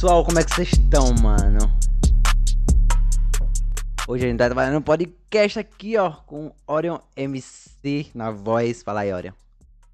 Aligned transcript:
pessoal, 0.00 0.24
como 0.24 0.38
é 0.38 0.44
que 0.44 0.54
vocês 0.54 0.72
estão, 0.72 1.14
mano? 1.22 1.58
Hoje 4.08 4.24
a 4.24 4.28
gente 4.30 4.38
tá 4.38 4.46
trabalhando 4.46 4.78
um 4.78 4.82
podcast 4.82 5.58
aqui, 5.58 5.98
ó, 5.98 6.10
com 6.10 6.50
Orion 6.66 7.00
MC 7.14 8.06
na 8.14 8.30
voz. 8.30 8.82
Fala 8.82 9.00
aí, 9.00 9.12
Orion. 9.12 9.34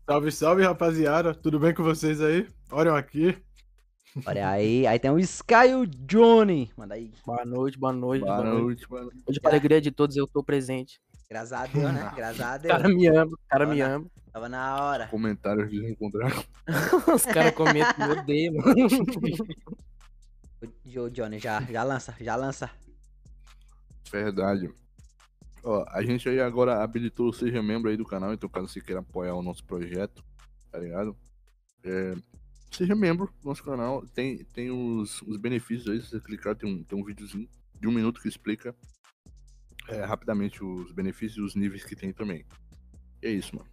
Salve, 0.08 0.30
salve, 0.30 0.62
rapaziada. 0.62 1.34
Tudo 1.34 1.58
bem 1.58 1.74
com 1.74 1.82
vocês 1.82 2.20
aí? 2.20 2.46
Orion 2.70 2.94
aqui. 2.94 3.36
Olha 4.24 4.48
aí, 4.48 4.86
aí 4.86 4.96
tem 4.96 5.10
o 5.10 5.18
Sky 5.18 5.70
e 5.70 5.74
o 5.74 5.84
Johnny. 5.84 6.70
Manda 6.76 6.94
aí. 6.94 7.10
Boa 7.26 7.44
noite, 7.44 7.76
boa 7.76 7.92
noite, 7.92 8.24
Boa 8.24 8.36
boa 8.36 8.48
noite. 8.48 8.86
noite. 8.88 9.12
Hoje, 9.26 9.40
para 9.40 9.50
alegria 9.50 9.80
de 9.80 9.90
todos, 9.90 10.14
eu 10.16 10.28
tô 10.28 10.40
presente. 10.40 11.00
Graças 11.28 11.52
a 11.52 11.66
Deus, 11.66 11.92
né? 11.92 12.08
Graças 12.14 12.40
a 12.40 12.54
O 12.54 12.68
cara 12.68 12.88
me 12.88 13.08
ama, 13.08 13.32
o 13.32 13.48
cara 13.48 13.66
me 13.66 13.80
ama. 13.80 14.06
Tava 14.32 14.48
na 14.48 14.84
hora. 14.84 15.08
Comentários 15.08 15.68
desencontrados. 15.68 16.46
Os 17.12 17.24
caras 17.24 17.54
comentam, 17.54 18.06
meu 18.06 18.22
Deus, 18.22 18.54
mano. 18.54 18.76
O 20.84 21.10
Johnny, 21.10 21.38
já, 21.38 21.60
já 21.62 21.82
lança, 21.82 22.14
já 22.20 22.36
lança. 22.36 22.70
Verdade. 24.10 24.70
Ó, 25.62 25.84
a 25.88 26.02
gente 26.02 26.28
aí 26.28 26.40
agora 26.40 26.82
habilitou 26.82 27.32
Seja 27.32 27.62
Membro 27.62 27.90
aí 27.90 27.96
do 27.96 28.04
canal, 28.04 28.32
então 28.32 28.48
caso 28.48 28.68
você 28.68 28.80
queira 28.80 29.00
apoiar 29.00 29.34
o 29.34 29.42
nosso 29.42 29.64
projeto, 29.64 30.24
tá 30.70 30.78
ligado? 30.78 31.16
É, 31.82 32.14
seja 32.70 32.94
membro 32.94 33.32
do 33.40 33.48
nosso 33.48 33.62
canal, 33.62 34.06
tem, 34.08 34.44
tem 34.44 34.70
os, 34.70 35.22
os 35.22 35.36
benefícios 35.36 35.88
aí, 35.88 36.00
se 36.00 36.10
você 36.10 36.20
clicar 36.20 36.54
tem 36.54 36.68
um, 36.68 36.82
tem 36.82 36.98
um 36.98 37.04
videozinho 37.04 37.48
de 37.80 37.88
um 37.88 37.92
minuto 37.92 38.20
que 38.20 38.28
explica 38.28 38.74
é, 39.88 40.04
rapidamente 40.04 40.62
os 40.62 40.92
benefícios 40.92 41.38
e 41.38 41.42
os 41.42 41.54
níveis 41.54 41.84
que 41.84 41.96
tem 41.96 42.12
também. 42.12 42.44
E 43.22 43.26
é 43.26 43.30
isso, 43.30 43.56
mano. 43.56 43.68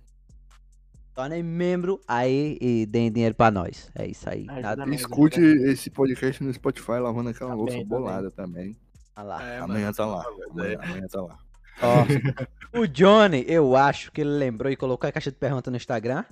Tornem 1.14 1.44
membro 1.44 2.02
aí 2.08 2.58
e 2.60 2.86
deem 2.88 3.12
dinheiro 3.12 3.36
pra 3.36 3.52
nós. 3.52 3.92
É 3.94 4.08
isso 4.08 4.28
aí. 4.28 4.48
Ajuda 4.50 4.78
Tá. 4.86 4.90
Escute 4.90 5.40
esse 5.42 5.90
podcast 5.92 6.44
no 6.44 6.52
Spotify 6.52 6.94
lavando 7.00 7.30
aquela 7.30 7.52
Tá 7.52 7.56
louça 7.56 7.76
bem, 7.76 7.84
tá 7.88 7.90
bolada 7.96 8.32
também. 8.32 8.76
tá 9.14 9.22
lá. 9.22 9.44
É, 9.44 9.60
amanhã 9.60 9.86
mano, 9.86 9.96
tá 9.96 10.06
lá. 10.08 10.26
Amanhã, 10.50 10.80
amanhã 10.82 11.08
tá 11.08 11.22
lá. 11.22 11.38
Ó, 11.82 12.80
o 12.80 12.88
Johnny, 12.88 13.46
eu 13.48 13.76
acho 13.76 14.12
que 14.12 14.22
ele 14.22 14.32
lembrou 14.32 14.72
e 14.72 14.76
colocou 14.76 15.08
a 15.08 15.12
caixa 15.12 15.32
de 15.32 15.38
pergunta 15.38 15.70
no 15.70 15.78
Instagram. 15.78 16.24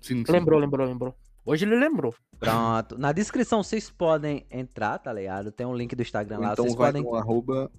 Sim, 0.00 0.24
sim. 0.24 0.32
Lembrou, 0.32 0.58
lembrou, 0.58 0.86
lembrou. 0.86 1.14
Hoje 1.44 1.64
ele 1.64 1.76
lembrou. 1.76 2.14
Pronto. 2.38 2.98
Na 2.98 3.12
descrição 3.12 3.62
vocês 3.62 3.88
podem 3.88 4.46
entrar, 4.50 4.98
tá 4.98 5.12
ligado? 5.12 5.52
Tem 5.52 5.66
um 5.66 5.74
link 5.76 5.94
do 5.94 6.02
Instagram 6.02 6.36
Ou 6.38 6.42
lá. 6.42 6.52
Então 6.52 6.64
vocês 6.64 6.76
vai 6.76 6.92
podem. 6.92 7.02
no 7.02 7.14
arroba 7.14 7.70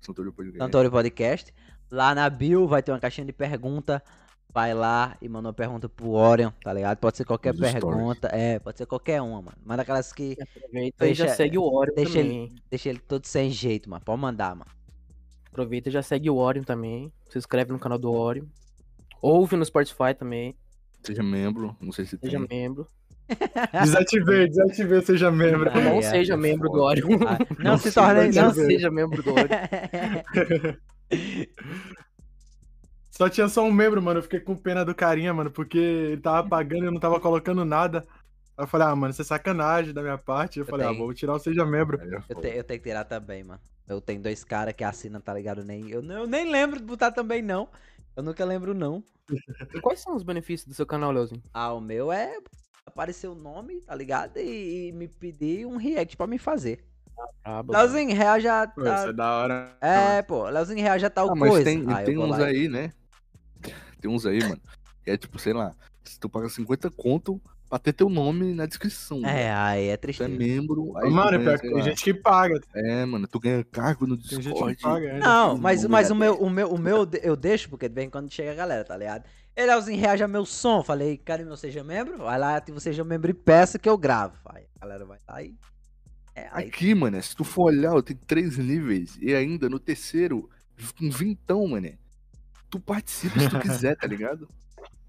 Santorio 0.00 0.32
Podcast. 0.32 0.58
Santori 0.58 0.90
Podcast. 0.90 1.54
Lá 1.90 2.14
na 2.14 2.28
bio 2.28 2.66
vai 2.68 2.82
ter 2.82 2.92
uma 2.92 3.00
caixinha 3.00 3.26
de 3.26 3.32
pergunta. 3.32 4.02
Vai 4.52 4.72
lá 4.72 5.16
e 5.20 5.28
manda 5.28 5.48
uma 5.48 5.52
pergunta 5.54 5.88
pro 5.88 6.10
Orion, 6.10 6.50
tá 6.64 6.72
ligado? 6.72 6.96
Pode 6.98 7.16
ser 7.18 7.24
qualquer 7.24 7.54
stories. 7.54 7.74
pergunta. 7.74 8.28
É, 8.32 8.58
pode 8.58 8.78
ser 8.78 8.86
qualquer 8.86 9.20
uma, 9.20 9.42
mano. 9.42 9.56
Manda 9.64 9.82
aquelas 9.82 10.12
que 10.12 10.36
Aproveita 10.40 11.06
e 11.06 11.14
já 11.14 11.24
Deixa- 11.26 11.36
segue 11.36 11.58
o 11.58 11.62
Orion 11.64 11.94
deixa 11.94 12.18
também. 12.22 12.54
deixa 12.70 12.88
ele 12.88 12.98
todo 12.98 13.26
sem 13.26 13.50
jeito, 13.50 13.90
mano. 13.90 14.02
Pode 14.04 14.20
mandar, 14.20 14.54
mano. 14.56 14.70
Aproveita 15.50 15.90
e 15.90 15.92
já 15.92 16.02
segue 16.02 16.30
o 16.30 16.36
Orion 16.36 16.62
também. 16.64 17.12
Se 17.28 17.36
inscreve 17.38 17.72
no 17.72 17.78
canal 17.78 17.98
do 17.98 18.10
Orion. 18.10 18.46
Ouve 19.20 19.54
no 19.56 19.64
Spotify 19.64 20.14
também. 20.18 20.56
Seja 21.02 21.22
membro, 21.22 21.76
não 21.80 21.92
sei 21.92 22.06
se 22.06 22.16
Seja 22.16 22.38
tem. 22.46 22.58
membro. 22.62 22.86
Desativei, 23.84 24.48
desativei, 24.48 25.02
seja 25.02 25.30
membro. 25.30 25.68
Ah, 25.70 25.78
não 25.80 25.98
é, 25.98 26.02
seja 26.02 26.32
é 26.32 26.36
membro 26.36 26.70
do. 26.70 26.80
Orion. 26.80 27.18
Ah, 27.28 27.38
não, 27.58 27.72
Não 27.72 27.78
se 27.78 27.92
torne. 27.92 28.30
Não 28.34 28.42
Não 28.44 28.54
se... 28.54 28.64
seja 28.66 28.90
membro 28.90 29.22
do 29.22 29.30
Orion. 29.30 29.46
Só 33.18 33.28
tinha 33.28 33.48
só 33.48 33.64
um 33.64 33.72
membro, 33.72 34.00
mano. 34.00 34.18
Eu 34.20 34.22
fiquei 34.22 34.38
com 34.38 34.54
pena 34.56 34.84
do 34.84 34.94
carinha, 34.94 35.34
mano, 35.34 35.50
porque 35.50 35.76
ele 35.76 36.20
tava 36.20 36.46
pagando 36.48 36.84
e 36.84 36.86
eu 36.86 36.92
não 36.92 37.00
tava 37.00 37.18
colocando 37.18 37.64
nada. 37.64 38.06
Aí 38.56 38.62
eu 38.64 38.68
falei, 38.68 38.86
ah, 38.86 38.94
mano, 38.94 39.10
isso 39.10 39.22
é 39.22 39.24
sacanagem 39.24 39.92
da 39.92 40.02
minha 40.02 40.16
parte. 40.16 40.60
Eu, 40.60 40.64
falei, 40.66 40.86
tenho. 40.86 40.96
ah, 41.00 41.04
vou 41.04 41.12
tirar 41.12 41.34
o 41.34 41.38
seja 41.40 41.66
membro. 41.66 42.00
É 42.00 42.22
Eu, 42.28 42.34
te- 42.40 42.56
eu 42.56 42.62
tenho 42.64 42.80
que 42.80 42.88
tirar 42.88 43.04
também, 43.04 43.42
mano. 43.42 43.60
Eu 43.88 44.00
tenho 44.00 44.22
dois 44.22 44.44
caras 44.44 44.72
que 44.72 44.84
assinam, 44.84 45.20
tá 45.20 45.34
ligado? 45.34 45.64
Nem, 45.64 45.90
eu, 45.90 46.00
eu 46.04 46.26
nem 46.28 46.48
lembro 46.50 46.78
de 46.78 46.84
botar 46.84 47.10
também, 47.10 47.42
não. 47.42 47.68
Eu 48.16 48.22
nunca 48.22 48.44
lembro, 48.44 48.72
não. 48.72 49.02
E 49.74 49.80
quais 49.80 50.00
são 50.00 50.14
os 50.14 50.22
benefícios 50.22 50.68
do 50.68 50.74
seu 50.74 50.86
canal, 50.86 51.10
Leozinho? 51.10 51.42
Ah, 51.52 51.72
o 51.72 51.80
meu 51.80 52.12
é 52.12 52.38
aparecer 52.86 53.26
o 53.28 53.34
nome, 53.34 53.80
tá 53.80 53.94
ligado? 53.94 54.36
E, 54.38 54.88
e 54.88 54.92
me 54.92 55.08
pedir 55.08 55.66
um 55.66 55.76
react 55.76 56.16
pra 56.16 56.26
me 56.26 56.38
fazer. 56.38 56.84
Ah. 57.44 57.64
Leozinho 57.68 58.14
Real 58.14 58.38
já 58.38 58.66
Pô, 58.66 58.80
isso 58.82 58.90
tá. 58.90 59.08
é 59.08 59.12
da 59.12 59.32
hora. 59.38 59.76
É, 59.80 60.22
pô, 60.22 60.48
Leozinho 60.48 60.80
Real 60.82 60.98
já 61.00 61.10
tá 61.10 61.24
o 61.24 61.30
Ah, 61.30 61.34
mas 61.34 61.50
coisa. 61.50 61.64
tem, 61.64 61.84
Ah, 61.88 62.02
eu 62.02 62.06
tem 62.06 62.16
uns 62.18 62.38
lá 62.38 62.46
aí, 62.46 62.68
né? 62.68 62.92
Tem 64.00 64.10
uns 64.10 64.24
aí, 64.26 64.40
mano. 64.42 64.60
Que 65.04 65.10
é 65.12 65.16
tipo, 65.16 65.38
sei 65.38 65.52
lá, 65.52 65.74
se 66.04 66.18
tu 66.18 66.28
paga 66.28 66.48
50 66.48 66.90
conto 66.90 67.40
pra 67.68 67.78
ter 67.78 67.92
teu 67.92 68.08
nome 68.08 68.54
na 68.54 68.66
descrição. 68.66 69.24
É, 69.26 69.52
aí 69.52 69.88
é 69.88 69.96
Tu 69.96 70.00
triste. 70.02 70.22
é 70.22 70.28
membro. 70.28 70.96
Aí 70.96 71.10
Mano, 71.10 71.38
tu 71.38 71.42
pior 71.42 71.44
ganha, 71.44 71.58
tem 71.58 71.70
lá, 71.74 71.80
gente 71.82 72.02
que 72.04 72.14
paga. 72.14 72.60
É, 72.74 73.04
mano, 73.04 73.26
tu 73.28 73.38
ganha 73.38 73.62
cargo 73.64 74.06
no 74.06 74.16
Tem 74.16 74.38
Discord. 74.38 74.68
gente 74.70 74.76
que 74.78 74.82
paga 74.82 75.12
ainda. 75.12 75.18
Não, 75.26 75.58
mas, 75.58 75.84
mas 75.84 76.10
o 76.10 76.14
meu, 76.14 76.34
o 76.36 76.48
meu, 76.48 76.72
o 76.72 76.78
meu 76.78 77.08
eu 77.22 77.36
deixo, 77.36 77.68
porque 77.68 77.88
de 77.88 77.94
vez 77.94 78.06
em 78.06 78.10
quando 78.10 78.30
chega 78.32 78.52
a 78.52 78.54
galera, 78.54 78.84
tá 78.84 78.96
ligado? 78.96 79.24
Ele 79.54 79.66
Leozinho 79.66 80.00
reage 80.00 80.22
a 80.22 80.28
meu 80.28 80.46
som. 80.46 80.82
Falei, 80.82 81.16
cara, 81.18 81.44
meu 81.44 81.56
seja 81.56 81.82
membro, 81.82 82.18
vai 82.18 82.38
lá, 82.38 82.56
ativa 82.56 82.78
o 82.78 82.80
seja 82.80 83.04
membro 83.04 83.30
e 83.30 83.34
peça 83.34 83.78
que 83.78 83.88
eu 83.88 83.98
gravo. 83.98 84.34
Aí 84.46 84.64
a 84.76 84.80
galera 84.86 85.04
vai 85.04 85.18
lá 85.28 85.42
e. 85.42 85.54
É, 86.34 86.48
aí 86.52 86.68
Aqui, 86.68 86.94
mano, 86.94 87.20
se 87.20 87.34
tu 87.34 87.42
for 87.44 87.64
olhar, 87.64 88.00
tem 88.02 88.16
três 88.16 88.56
níveis. 88.56 89.18
E 89.20 89.34
ainda 89.34 89.68
no 89.68 89.78
terceiro, 89.80 90.48
com 90.98 91.10
vintão, 91.10 91.66
mano. 91.66 91.90
Tu 92.70 92.78
participa 92.80 93.38
se 93.40 93.48
tu 93.48 93.58
quiser, 93.60 93.96
tá 93.96 94.06
ligado? 94.06 94.48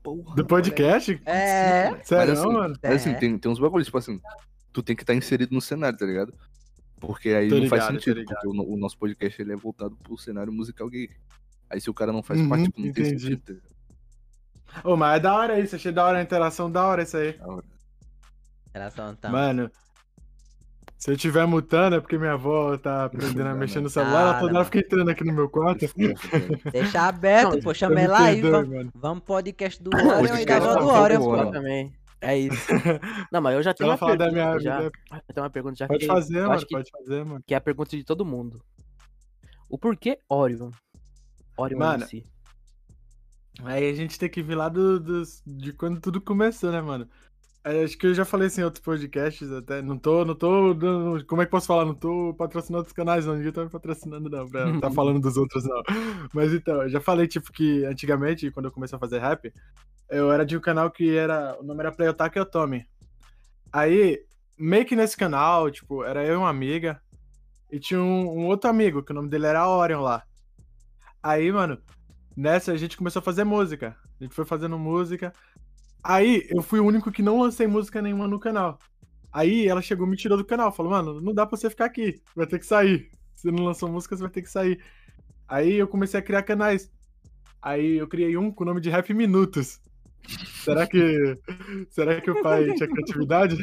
Porra. 0.02 0.36
Do 0.36 0.46
podcast? 0.46 1.22
É. 1.26 1.94
Sério, 2.04 2.30
Mas 2.34 2.40
assim, 2.40 2.54
mano? 2.54 2.76
Mas 2.82 2.92
assim, 2.94 3.10
É. 3.12 3.14
tem, 3.16 3.38
tem 3.38 3.52
uns 3.52 3.60
bagulhos, 3.60 3.86
tipo 3.88 3.98
assim, 3.98 4.22
tu 4.72 4.82
tem 4.82 4.96
que 4.96 5.04
estar 5.04 5.14
inserido 5.14 5.54
no 5.54 5.60
cenário, 5.62 5.98
tá 5.98 6.06
ligado? 6.06 6.34
Porque 7.00 7.30
aí 7.30 7.50
Tô 7.50 7.58
não 7.60 7.68
faz 7.68 7.84
ligado, 7.84 7.94
sentido, 8.04 8.24
porque 8.26 8.48
o, 8.48 8.74
o 8.74 8.78
nosso 8.78 8.98
podcast 8.98 9.42
ele 9.42 9.54
é 9.54 9.56
voltado 9.56 9.96
pro 9.98 10.18
cenário 10.18 10.52
musical 10.54 10.90
gay. 10.90 11.10
Aí 11.70 11.80
se 11.80 11.90
o 11.90 11.94
cara 11.94 12.12
não 12.12 12.24
faz 12.24 12.40
Uhum, 12.40 12.50
parte, 12.50 12.64
tipo, 12.66 12.82
não 12.82 12.92
tem 12.92 13.04
entendi. 13.06 13.20
sentido. 13.22 13.42
tá 13.46 13.54
ligado? 13.54 13.70
Ô, 14.84 14.96
mas 14.98 15.18
é 15.18 15.20
da 15.20 15.36
hora 15.36 15.60
isso. 15.60 15.76
Achei 15.76 15.92
da 15.92 16.06
hora 16.06 16.18
a 16.20 16.22
interação, 16.22 16.72
da 16.72 16.84
hora 16.86 17.04
isso 17.04 17.18
aí. 17.18 17.34
Da 17.34 17.48
hora. 17.48 17.66
Relação 18.74 19.12
então. 19.12 19.32
Mano, 19.32 19.72
se 21.00 21.10
eu 21.12 21.18
tiver 21.18 21.46
mutando 21.48 21.96
é 21.96 22.00
porque 22.02 22.18
minha 22.18 22.34
avó 22.34 22.78
tá 22.78 23.06
aprendendo 23.06 23.48
a 23.48 23.56
mexer 23.56 23.80
no 23.80 23.90
celular. 23.90 24.22
ela 24.22 24.40
toda 24.40 24.54
hora 24.56 24.66
fica 24.66 24.80
entrando 24.80 25.10
aqui 25.10 25.24
no 25.24 25.34
meu 25.34 25.50
quarto. 25.50 25.86
Deixa 26.72 27.08
aberto, 27.08 27.54
Não, 27.56 27.62
pô, 27.62 27.70
Tá 27.70 27.74
chama 27.74 27.96
me 27.96 28.02
ele 28.02 28.08
lá 28.10 28.32
e 28.32 28.42
perdoe, 28.42 28.52
vamos, 28.52 28.70
mano. 28.76 28.92
vamos 28.94 29.24
podcast 29.24 29.82
do 29.82 29.90
Orion 29.96 30.36
e 30.38 30.46
da 30.46 30.58
avó 30.58 30.74
da 30.74 30.80
do 30.82 30.88
Orion, 30.88 31.20
do 31.20 31.24
pô. 31.26 31.30
Orion. 31.32 31.44
Exatamente. 31.44 32.00
É 32.22 32.38
isso. 32.38 32.68
Não, 33.32 33.40
mas 33.42 33.56
eu 33.56 33.64
já 33.64 33.74
tenho 33.74 33.86
ela 33.86 33.94
uma 33.94 33.98
falar 33.98 34.16
da 34.18 34.26
pergunta 34.26 34.46
minha 34.50 34.60
já. 34.60 34.78
vida, 34.82 34.92
Eu 35.10 35.34
tenho 35.34 35.44
uma 35.46 35.50
pergunta 35.50 35.76
já 35.78 35.88
pode 35.88 36.00
que 36.02 36.06
fazer, 36.06 36.42
mano. 36.48 36.60
que, 36.60 36.68
Pode 36.76 36.92
fazer, 36.92 37.26
mano. 37.26 37.44
que 37.48 37.54
é 37.54 37.58
a 37.58 37.62
pergunta 37.62 37.96
de 37.96 38.04
todo 38.04 38.26
mundo. 38.26 38.62
O 39.70 39.78
porquê 39.78 40.20
Orion? 40.28 40.70
Orion 41.58 41.80
Mano, 41.80 42.04
MC. 42.04 42.24
Aí 43.64 43.90
a 43.90 43.94
gente 43.94 44.20
tem 44.20 44.30
que 44.30 44.42
vir 44.42 44.56
lá 44.56 44.68
do, 44.70 45.00
dos- 45.00 45.42
de 45.46 45.72
quando 45.74 46.00
tudo 46.02 46.20
começou, 46.20 46.72
né, 46.72 46.82
mano? 46.82 47.08
Aí, 47.64 47.84
acho 47.84 47.98
que 47.98 48.08
eu 48.08 48.14
já 48.14 48.24
falei 48.24 48.48
assim 48.48 48.62
em 48.62 48.64
outros 48.64 48.84
podcasts 48.84 49.52
até. 49.52 49.82
Não 49.82 49.98
tô, 49.98 50.24
não 50.24 50.34
tô 50.34 50.74
dando. 50.74 51.26
Como 51.26 51.42
é 51.42 51.46
que 51.46 51.52
posso 51.52 51.68
falar? 51.68 51.86
Não 51.86 51.94
tô 51.94 52.34
patrocinando 52.38 52.86
os 52.86 52.94
canais, 52.94 53.26
não. 53.26 53.36
Ninguém 53.36 53.52
tá 53.52 53.64
me 53.64 53.70
patrocinando, 53.70 54.30
não. 54.30 54.48
Pra 54.48 54.80
tá 54.80 54.90
falando 54.92 55.20
dos 55.20 55.36
outros, 55.36 55.66
não. 55.66 55.82
Mas 56.34 56.54
então, 56.54 56.82
eu 56.84 56.90
já 56.90 57.02
falei, 57.02 57.28
tipo, 57.28 57.52
que 57.52 57.84
antigamente, 57.86 58.50
quando 58.52 58.68
eu 58.68 58.72
comecei 58.72 58.96
a 58.96 59.00
fazer 59.00 59.20
rap, 59.20 59.52
eu 60.10 60.32
era 60.32 60.46
de 60.46 60.56
um 60.56 60.62
canal 60.62 60.90
que 60.90 61.16
era. 61.16 61.58
O 61.60 61.64
nome 61.64 61.82
era 61.82 61.92
Play 61.92 62.10
Otaku 62.10 62.38
e 62.38 62.42
Otome. 62.42 62.88
Aí, 63.74 64.20
meio 64.58 64.86
que 64.86 64.96
nesse 64.96 65.18
canal, 65.18 65.70
tipo, 65.70 66.04
era 66.04 66.26
eu 66.26 66.36
e 66.36 66.38
uma 66.38 66.50
amiga. 66.50 67.02
E 67.72 67.80
tinha 67.80 68.00
um, 68.00 68.40
um 68.40 68.48
outro 68.48 68.70
amigo, 68.70 69.04
que 69.04 69.12
o 69.12 69.16
nome 69.16 69.30
dele 69.30 69.46
era 69.46 69.68
Orion 69.68 70.02
lá. 70.02 70.24
Aí, 71.22 71.52
mano, 71.52 71.78
nessa 72.36 72.72
a 72.72 72.78
gente 72.78 72.98
começou 72.98 73.20
a 73.20 73.24
fazer 73.24 73.44
música. 73.44 73.96
A 74.20 74.24
gente 74.24 74.34
foi 74.34 74.46
fazendo 74.46 74.80
música. 74.80 75.34
Aí 76.04 76.48
eu 76.50 76.62
fui 76.62 76.80
o 76.80 76.86
único 76.86 77.12
que 77.12 77.22
não 77.22 77.42
lancei 77.42 77.68
música 77.68 78.02
nenhuma 78.02 78.28
no 78.28 78.40
canal. 78.40 78.80
Aí 79.32 79.68
ela 79.68 79.82
chegou 79.82 80.08
e 80.08 80.10
me 80.10 80.18
tirou 80.18 80.38
do 80.38 80.46
canal. 80.46 80.72
Falou, 80.72 80.92
mano, 80.92 81.22
não 81.22 81.34
dá 81.34 81.46
pra 81.46 81.58
você 81.58 81.70
ficar 81.70 81.86
aqui. 81.86 82.22
Vai 82.36 82.48
ter 82.48 82.60
que 82.60 82.66
sair. 82.66 83.12
Você 83.36 83.52
não 83.52 83.64
lançou 83.66 83.90
música, 83.90 84.16
você 84.16 84.24
vai 84.24 84.32
ter 84.32 84.42
que 84.42 84.50
sair. 84.50 84.82
Aí 85.48 85.74
eu 85.76 85.88
comecei 85.88 86.20
a 86.20 86.24
criar 86.24 86.44
canais. 86.44 86.92
Aí 87.62 87.98
eu 87.98 88.08
criei 88.08 88.36
um 88.38 88.52
com 88.52 88.64
o 88.64 88.68
nome 88.68 88.82
de 88.82 88.90
Rap 88.90 89.14
Minutos. 89.14 89.80
Será 90.64 90.88
que. 90.88 91.38
Será 91.92 92.20
que 92.22 92.32
o 92.32 92.42
pai 92.42 92.74
tinha 92.74 92.88
criatividade? 92.90 93.58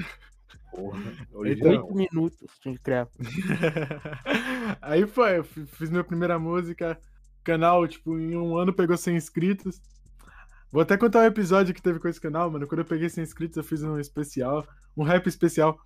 Porra, 0.71 1.01
Então. 1.47 1.71
Oito 1.71 1.95
minutos 1.95 2.39
tinha 2.61 2.75
que 2.75 2.83
criar. 2.83 3.09
Aí 4.83 5.07
foi, 5.07 5.39
eu 5.39 5.45
fi- 5.45 5.67
fiz 5.67 5.91
minha 5.91 6.05
primeira 6.05 6.39
música. 6.39 6.99
Canal, 7.45 7.87
tipo, 7.87 8.19
em 8.19 8.37
um 8.37 8.57
ano 8.57 8.73
pegou 8.73 8.97
100 8.97 9.17
inscritos. 9.17 9.81
Vou 10.71 10.83
até 10.83 10.97
contar 10.97 11.21
um 11.21 11.25
episódio 11.25 11.75
que 11.75 11.83
teve 11.83 11.99
com 11.99 12.09
esse 12.09 12.21
canal, 12.21 12.51
mano. 12.51 12.67
Quando 12.67 12.81
eu 12.81 12.85
peguei 12.85 13.09
100 13.09 13.25
inscritos, 13.25 13.57
eu 13.57 13.65
fiz 13.65 13.83
um 13.83 13.99
especial, 13.99 14.67
um 14.97 15.03
rap 15.03 15.27
especial. 15.27 15.79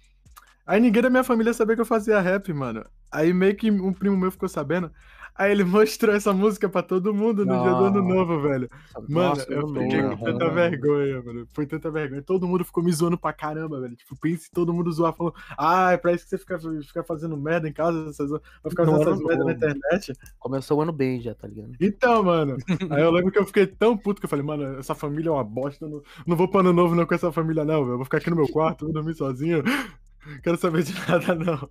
Aí 0.67 0.81
ninguém 0.81 1.03
da 1.03 1.11
minha 1.11 1.25
família 1.25 1.53
sabia 1.53 1.75
que 1.75 1.82
eu 1.82 1.87
fazia 1.87 2.21
rap, 2.21 2.53
mano. 2.53 2.85
Aí 3.11 3.32
meio 3.32 3.56
que 3.56 3.71
um 3.71 3.93
primo 3.93 4.17
meu 4.17 4.31
ficou 4.31 4.49
sabendo. 4.49 4.91
Aí 5.35 5.53
ele 5.53 5.65
mostrou 5.65 6.15
essa 6.15 6.32
música 6.32 6.69
pra 6.69 6.82
todo 6.82 7.15
mundo 7.15 7.44
no 7.47 7.62
dia 7.62 7.73
do 7.73 7.85
ano 7.85 8.03
novo, 8.03 8.41
velho. 8.41 8.69
Mano, 9.09 9.29
Nossa, 9.31 9.53
eu 9.53 9.69
fiquei 9.69 10.03
com 10.03 10.17
tanta 10.17 10.44
mano. 10.44 10.55
vergonha, 10.55 11.23
mano. 11.23 11.49
Foi 11.53 11.67
tanta 11.67 11.91
vergonha. 11.91 12.23
Todo 12.23 12.47
mundo 12.47 12.65
ficou 12.65 12.82
me 12.82 12.93
zoando 12.93 13.17
pra 13.17 13.32
caramba, 13.32 13.81
velho. 13.81 13.97
Tipo, 13.97 14.17
pense 14.17 14.49
em 14.49 14.55
todo 14.55 14.73
mundo 14.75 14.93
zoar, 14.93 15.15
falando, 15.15 15.35
ah, 15.56 15.93
é 15.93 15.97
pra 15.97 16.12
isso 16.12 16.25
que 16.25 16.31
você 16.31 16.38
fica, 16.38 16.59
fica 16.59 17.03
fazendo 17.03 17.37
merda 17.37 17.69
em 17.69 17.73
casa, 17.73 18.11
essas, 18.11 18.31
vai 18.31 18.41
ficar 18.69 18.85
fazendo 18.85 19.03
essas 19.03 19.23
merda 19.23 19.44
na 19.44 19.53
internet. 19.53 20.12
Começou 20.38 20.79
o 20.79 20.82
ano 20.82 20.93
bem 20.93 21.21
já, 21.21 21.35
tá 21.35 21.49
ligado? 21.49 21.73
Então, 21.81 22.23
mano, 22.23 22.56
aí 22.91 23.03
eu 23.03 23.11
lembro 23.11 23.32
que 23.32 23.38
eu 23.38 23.47
fiquei 23.47 23.67
tão 23.67 23.97
puto 23.97 24.21
que 24.21 24.27
eu 24.27 24.31
falei, 24.31 24.44
mano, 24.44 24.79
essa 24.79 24.94
família 24.94 25.31
é 25.31 25.32
uma 25.32 25.44
bosta, 25.44 25.88
não, 25.88 26.03
não 26.27 26.37
vou 26.37 26.49
pro 26.49 26.61
ano 26.61 26.73
novo 26.73 26.94
não 26.94 27.06
com 27.06 27.15
essa 27.15 27.32
família 27.32 27.65
não, 27.65 27.81
velho. 27.81 27.93
Eu 27.93 27.97
vou 27.97 28.05
ficar 28.05 28.19
aqui 28.19 28.31
no 28.31 28.37
meu 28.37 28.49
quarto, 28.49 28.85
vou 28.85 28.94
dormir 28.94 29.15
sozinho. 29.15 29.62
Quero 30.43 30.59
saber 30.59 30.82
de 30.82 30.94
nada, 31.09 31.35
não. 31.35 31.69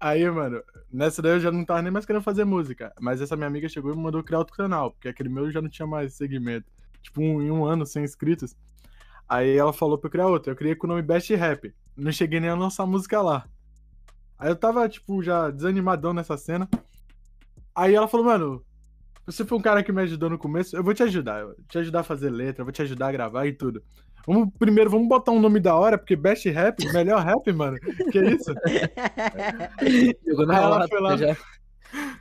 Aí, 0.00 0.28
mano, 0.30 0.62
nessa 0.92 1.20
daí 1.20 1.32
eu 1.32 1.40
já 1.40 1.50
não 1.50 1.64
tava 1.64 1.82
nem 1.82 1.90
mais 1.90 2.06
querendo 2.06 2.22
fazer 2.22 2.44
música. 2.44 2.92
Mas 3.00 3.20
essa 3.20 3.36
minha 3.36 3.48
amiga 3.48 3.68
chegou 3.68 3.92
e 3.92 3.96
me 3.96 4.02
mandou 4.02 4.22
criar 4.22 4.38
outro 4.38 4.56
canal, 4.56 4.92
porque 4.92 5.08
aquele 5.08 5.28
meu 5.28 5.50
já 5.50 5.60
não 5.60 5.68
tinha 5.68 5.86
mais 5.86 6.14
segmento. 6.14 6.70
Tipo, 7.02 7.20
um, 7.20 7.42
em 7.42 7.50
um 7.50 7.64
ano 7.64 7.84
sem 7.84 8.04
inscritos. 8.04 8.56
Aí 9.28 9.56
ela 9.56 9.72
falou 9.72 9.98
pra 9.98 10.06
eu 10.06 10.12
criar 10.12 10.26
outro. 10.28 10.52
Eu 10.52 10.56
criei 10.56 10.74
com 10.74 10.86
o 10.86 10.90
nome 10.90 11.02
Best 11.02 11.34
Rap. 11.34 11.74
Não 11.96 12.12
cheguei 12.12 12.38
nem 12.38 12.50
a 12.50 12.54
lançar 12.54 12.86
música 12.86 13.20
lá. 13.20 13.48
Aí 14.38 14.48
eu 14.48 14.56
tava, 14.56 14.88
tipo, 14.88 15.22
já 15.22 15.50
desanimadão 15.50 16.12
nessa 16.14 16.36
cena. 16.36 16.68
Aí 17.74 17.94
ela 17.94 18.06
falou, 18.06 18.26
mano, 18.26 18.64
você 19.26 19.44
foi 19.44 19.58
um 19.58 19.62
cara 19.62 19.82
que 19.82 19.92
me 19.92 20.00
ajudou 20.02 20.30
no 20.30 20.38
começo, 20.38 20.76
eu 20.76 20.82
vou 20.82 20.94
te 20.94 21.02
ajudar. 21.02 21.40
Eu 21.40 21.46
vou 21.48 21.56
te 21.68 21.78
ajudar 21.78 22.00
a 22.00 22.04
fazer 22.04 22.30
letra, 22.30 22.62
eu 22.62 22.64
vou 22.64 22.72
te 22.72 22.82
ajudar 22.82 23.08
a 23.08 23.12
gravar 23.12 23.46
e 23.46 23.52
tudo. 23.52 23.82
Vamos, 24.28 24.50
primeiro, 24.58 24.90
vamos 24.90 25.08
botar 25.08 25.32
um 25.32 25.40
nome 25.40 25.58
da 25.58 25.74
hora, 25.74 25.96
porque 25.96 26.14
Best 26.14 26.46
Rap, 26.50 26.84
melhor 26.92 27.24
rap, 27.24 27.50
mano. 27.50 27.78
Que 28.12 28.18
isso? 28.26 28.52
Jogou 30.26 30.50
Aí 30.50 30.62
ela 30.62 30.86
foi 30.86 31.00
lá. 31.00 31.16
já. 31.16 31.36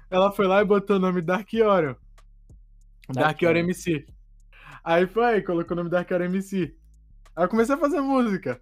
Ela 0.10 0.32
foi 0.32 0.48
lá 0.48 0.62
e 0.62 0.66
botou 0.66 0.96
o 0.96 1.00
nome 1.00 1.22
Dark 1.22 1.50
Orion. 1.54 1.96
Dark 3.10 3.42
Dark 3.42 3.42
Orion. 3.42 3.66
MC. 3.66 4.06
Aí 4.86 5.06
foi, 5.06 5.42
colocou 5.42 5.74
o 5.74 5.76
nome 5.76 5.90
Dark 5.90 6.10
Orion 6.10 6.28
MC. 6.28 6.74
Aí 7.36 7.44
eu 7.44 7.50
comecei 7.50 7.76
a 7.76 7.78
fazer 7.78 8.00
música. 8.00 8.62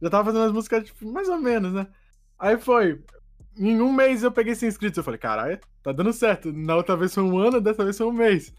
Já 0.00 0.10
tava 0.10 0.24
fazendo 0.32 0.46
as 0.46 0.52
músicas, 0.52 0.84
tipo, 0.84 1.06
mais 1.06 1.28
ou 1.28 1.38
menos, 1.38 1.72
né? 1.72 1.86
Aí 2.36 2.58
foi. 2.58 3.00
Em 3.56 3.80
um 3.80 3.92
mês 3.92 4.24
eu 4.24 4.32
peguei 4.32 4.56
100 4.56 4.68
inscritos. 4.68 4.98
Eu 4.98 5.04
falei, 5.04 5.20
caralho, 5.20 5.60
tá 5.84 5.92
dando 5.92 6.12
certo. 6.12 6.52
Na 6.52 6.74
outra 6.74 6.96
vez 6.96 7.14
foi 7.14 7.22
um 7.22 7.38
ano, 7.38 7.60
dessa 7.60 7.84
vez 7.84 7.96
foi 7.96 8.08
um 8.08 8.12
mês. 8.12 8.52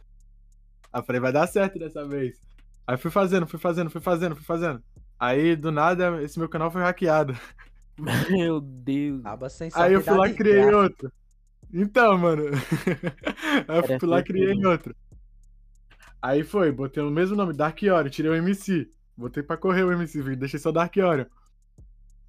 Aí 0.94 1.02
eu 1.02 1.06
falei, 1.06 1.20
vai 1.20 1.34
dar 1.34 1.46
certo 1.46 1.78
dessa 1.78 2.08
vez. 2.08 2.53
Aí 2.86 2.98
fui 2.98 3.12
fazendo, 3.12 3.48
fui 3.48 3.60
fazendo, 3.60 3.90
fui 3.90 4.02
fazendo, 4.02 4.36
fui 4.36 4.44
fazendo. 4.44 4.84
Aí, 5.20 5.56
do 5.56 5.72
nada, 5.72 6.22
esse 6.22 6.38
meu 6.38 6.50
canal 6.50 6.70
foi 6.70 6.82
hackeado. 6.82 7.38
Meu 8.30 8.60
Deus. 8.60 9.22
Aí 9.76 9.94
eu 9.94 10.02
fui 10.02 10.18
lá 10.18 10.28
e 10.28 10.34
criei 10.34 10.66
outro. 10.66 11.12
Então, 11.72 12.18
mano. 12.18 12.44
Aí 13.68 13.78
eu 13.78 14.00
fui 14.00 14.10
lá 14.10 14.20
e 14.20 14.24
criei 14.24 14.48
certeza. 14.48 14.70
outro. 14.70 14.96
Aí 16.22 16.44
foi, 16.44 16.72
botei 16.72 17.04
o 17.04 17.12
mesmo 17.12 17.36
nome, 17.36 17.54
Dark 17.54 17.78
Orion, 17.82 18.10
tirei 18.10 18.32
o 18.32 18.36
MC. 18.36 18.90
Botei 19.16 19.44
pra 19.44 19.58
correr 19.58 19.84
o 19.84 19.92
MC, 19.92 20.36
deixei 20.36 20.60
só 20.60 20.72
Dark 20.72 20.96
Orion. 20.98 21.26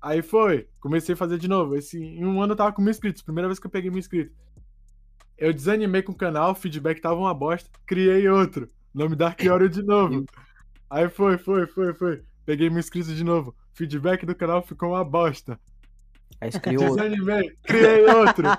Aí 0.01 0.21
foi, 0.21 0.69
comecei 0.81 1.15
a 1.15 1.17
fazer 1.17 1.39
de 1.39 1.49
novo. 1.49 1.77
Esse, 1.77 1.99
em 1.99 2.25
um 2.25 2.43
ano 2.43 2.53
eu 2.53 2.57
tava 2.57 2.73
com 2.73 2.83
mil 2.83 2.91
inscritos, 2.91 3.23
primeira 3.23 3.49
vez 3.49 3.59
que 3.59 3.67
eu 3.67 3.71
peguei 3.71 3.91
mil 3.91 3.99
inscritos. 3.99 4.37
Eu 5.37 5.53
desanimei 5.53 6.03
com 6.03 6.13
o 6.13 6.17
canal, 6.17 6.53
o 6.53 6.55
feedback 6.55 7.01
tava 7.01 7.17
uma 7.17 7.33
bosta, 7.33 7.71
criei 7.87 8.29
outro. 8.29 8.69
Nome 8.95 9.17
Dark 9.17 9.41
Orion 9.41 9.69
de 9.69 9.83
novo. 9.83 10.25
Aí 10.89 11.09
foi, 11.09 11.37
foi, 11.37 11.67
foi, 11.67 11.93
foi. 11.95 12.23
Peguei 12.47 12.71
mil 12.71 12.79
inscritos 12.79 13.15
de 13.17 13.25
novo. 13.25 13.55
Feedback 13.73 14.25
do 14.25 14.35
canal 14.35 14.63
ficou 14.63 14.91
uma 14.91 15.05
bosta. 15.05 15.59
Aí 16.41 16.53
você 16.53 16.61
criou 16.61 16.91
outro. 16.91 17.03
Desanimei, 17.03 17.51
criei 17.65 18.05
outro. 18.07 18.45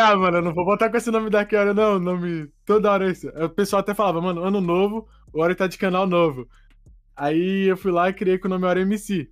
Ah, 0.00 0.16
mano, 0.16 0.38
eu 0.38 0.42
não 0.42 0.54
vou 0.54 0.64
botar 0.64 0.90
com 0.90 0.96
esse 0.96 1.10
nome 1.10 1.30
daqui, 1.30 1.56
hora, 1.56 1.72
não. 1.74 1.98
Nome 1.98 2.48
toda 2.64 2.90
hora. 2.90 3.06
Aí 3.06 3.44
O 3.44 3.48
pessoal 3.48 3.80
até 3.80 3.94
falava, 3.94 4.20
mano, 4.20 4.44
ano 4.44 4.60
novo, 4.60 5.08
o 5.32 5.40
Ori 5.40 5.54
tá 5.54 5.66
de 5.66 5.78
canal 5.78 6.06
novo. 6.06 6.46
Aí 7.16 7.66
eu 7.68 7.76
fui 7.76 7.90
lá 7.90 8.08
e 8.08 8.12
criei 8.12 8.38
com 8.38 8.46
o 8.46 8.50
nome 8.50 8.66
Ori 8.66 8.82
MC. 8.82 9.28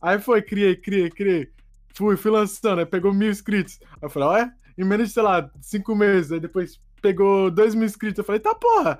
Aí 0.00 0.18
foi, 0.18 0.42
criei, 0.42 0.74
criei, 0.76 1.10
criei. 1.10 1.48
Fui, 1.94 2.16
fui 2.16 2.30
lançando, 2.30 2.78
aí 2.78 2.86
pegou 2.86 3.12
mil 3.12 3.30
inscritos. 3.30 3.78
Aí 3.82 3.98
eu 4.02 4.10
falei, 4.10 4.28
olha, 4.28 4.52
em 4.76 4.84
menos 4.84 5.08
de, 5.08 5.14
sei 5.14 5.22
lá, 5.22 5.50
cinco 5.60 5.94
meses. 5.94 6.32
Aí 6.32 6.40
depois 6.40 6.80
pegou 7.02 7.50
dois 7.50 7.74
mil 7.74 7.84
inscritos. 7.84 8.18
Eu 8.18 8.24
falei, 8.24 8.40
tá 8.40 8.54
porra! 8.54 8.98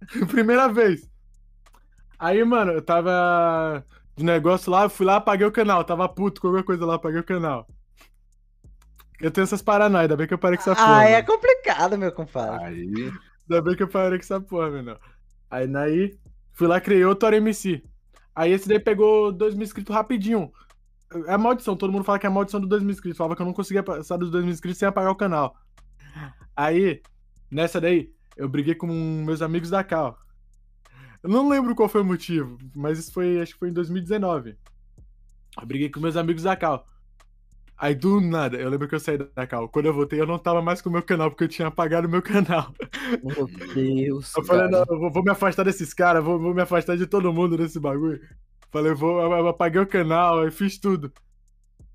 Primeira 0.28 0.68
vez. 0.68 1.08
Aí, 2.18 2.42
mano, 2.44 2.72
eu 2.72 2.82
tava 2.82 3.84
de 4.16 4.24
negócio 4.24 4.70
lá, 4.70 4.84
eu 4.84 4.90
fui 4.90 5.04
lá, 5.04 5.16
apaguei 5.16 5.46
o 5.46 5.52
canal. 5.52 5.84
Tava 5.84 6.08
puto 6.08 6.40
com 6.40 6.48
alguma 6.48 6.64
coisa 6.64 6.84
lá, 6.86 6.94
apaguei 6.94 7.20
o 7.20 7.24
canal. 7.24 7.66
Eu 9.20 9.30
tenho 9.30 9.44
essas 9.44 9.62
paranoias, 9.62 10.04
ainda 10.04 10.16
bem 10.16 10.26
que 10.26 10.34
eu 10.34 10.38
parei 10.38 10.56
com 10.56 10.62
essa 10.62 10.74
porra. 10.74 10.98
Ah, 10.98 11.04
é 11.04 11.22
mano. 11.22 11.26
complicado, 11.26 11.98
meu 11.98 12.12
compadre. 12.12 12.64
Aí, 12.64 13.12
Ainda 13.48 13.62
bem 13.62 13.76
que 13.76 13.82
eu 13.82 13.88
parei 13.88 14.18
com 14.18 14.24
essa 14.24 14.40
porra, 14.40 14.70
menor. 14.70 14.98
Aí, 15.50 15.66
daí, 15.66 16.18
fui 16.52 16.66
lá, 16.66 16.80
criei 16.80 17.04
outro 17.04 17.34
MC. 17.34 17.82
Aí 18.34 18.52
esse 18.52 18.68
daí 18.68 18.78
pegou 18.78 19.32
2 19.32 19.54
mil 19.54 19.64
inscritos 19.64 19.94
rapidinho. 19.94 20.52
É 21.26 21.36
maldição, 21.38 21.74
todo 21.74 21.90
mundo 21.92 22.04
fala 22.04 22.18
que 22.18 22.26
é 22.26 22.28
maldição 22.28 22.60
do 22.60 22.66
2 22.66 22.82
mil 22.82 22.92
inscritos. 22.92 23.16
Falava 23.16 23.34
que 23.34 23.40
eu 23.40 23.46
não 23.46 23.54
conseguia 23.54 23.82
passar 23.82 24.18
dos 24.18 24.30
2 24.30 24.44
mil 24.44 24.52
inscritos 24.52 24.78
sem 24.78 24.86
apagar 24.86 25.10
o 25.10 25.16
canal. 25.16 25.56
Aí, 26.54 27.00
nessa 27.50 27.80
daí, 27.80 28.12
eu 28.36 28.48
briguei 28.48 28.74
com 28.74 28.86
meus 28.86 29.40
amigos 29.40 29.70
da 29.70 29.82
Cal. 29.82 30.18
Eu 31.22 31.30
não 31.30 31.48
lembro 31.48 31.74
qual 31.74 31.88
foi 31.88 32.02
o 32.02 32.04
motivo, 32.04 32.58
mas 32.74 32.98
isso 32.98 33.12
foi, 33.12 33.40
acho 33.40 33.54
que 33.54 33.58
foi 33.58 33.70
em 33.70 33.72
2019. 33.72 34.56
Eu 35.60 35.66
briguei 35.66 35.88
com 35.88 36.00
meus 36.00 36.16
amigos 36.16 36.42
da 36.42 36.54
Cal. 36.54 36.86
Aí 37.78 37.94
do 37.94 38.20
nada, 38.20 38.56
eu 38.56 38.70
lembro 38.70 38.88
que 38.88 38.94
eu 38.94 39.00
saí 39.00 39.18
da 39.18 39.46
Cal. 39.46 39.68
Quando 39.68 39.86
eu 39.86 39.92
voltei, 39.92 40.20
eu 40.20 40.26
não 40.26 40.38
tava 40.38 40.62
mais 40.62 40.80
com 40.80 40.88
o 40.88 40.92
meu 40.92 41.02
canal, 41.02 41.30
porque 41.30 41.44
eu 41.44 41.48
tinha 41.48 41.68
apagado 41.68 42.06
o 42.06 42.10
meu 42.10 42.22
canal. 42.22 42.72
Meu 43.22 43.46
Deus. 43.74 44.34
Eu 44.34 44.44
falei, 44.44 44.70
cara. 44.70 44.84
não, 44.88 44.96
eu 44.96 45.10
vou, 45.10 45.22
me 45.22 45.30
afastar 45.30 45.64
desses 45.64 45.92
caras, 45.92 46.24
vou, 46.24 46.38
vou 46.38 46.54
me 46.54 46.62
afastar 46.62 46.96
de 46.96 47.06
todo 47.06 47.32
mundo 47.32 47.56
desse 47.56 47.78
bagulho. 47.78 48.20
Falei, 48.70 48.94
vou, 48.94 49.20
eu, 49.20 49.30
eu 49.30 49.48
apaguei 49.48 49.80
o 49.80 49.86
canal, 49.86 50.44
eu 50.44 50.50
fiz 50.50 50.78
tudo. 50.78 51.12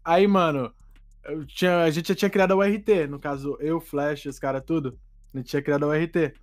Aí, 0.03 0.27
mano, 0.27 0.71
eu 1.25 1.45
tinha, 1.45 1.83
a 1.83 1.89
gente 1.89 2.09
já 2.09 2.15
tinha 2.15 2.29
criado 2.29 2.51
a 2.51 2.57
URT, 2.57 3.07
no 3.09 3.19
caso, 3.19 3.57
eu, 3.59 3.79
Flash, 3.79 4.25
os 4.25 4.39
caras, 4.39 4.63
tudo. 4.65 4.97
Gente 5.33 5.47
tinha 5.47 5.61
criado 5.61 5.85
a 5.85 5.89
URT. 5.89 6.33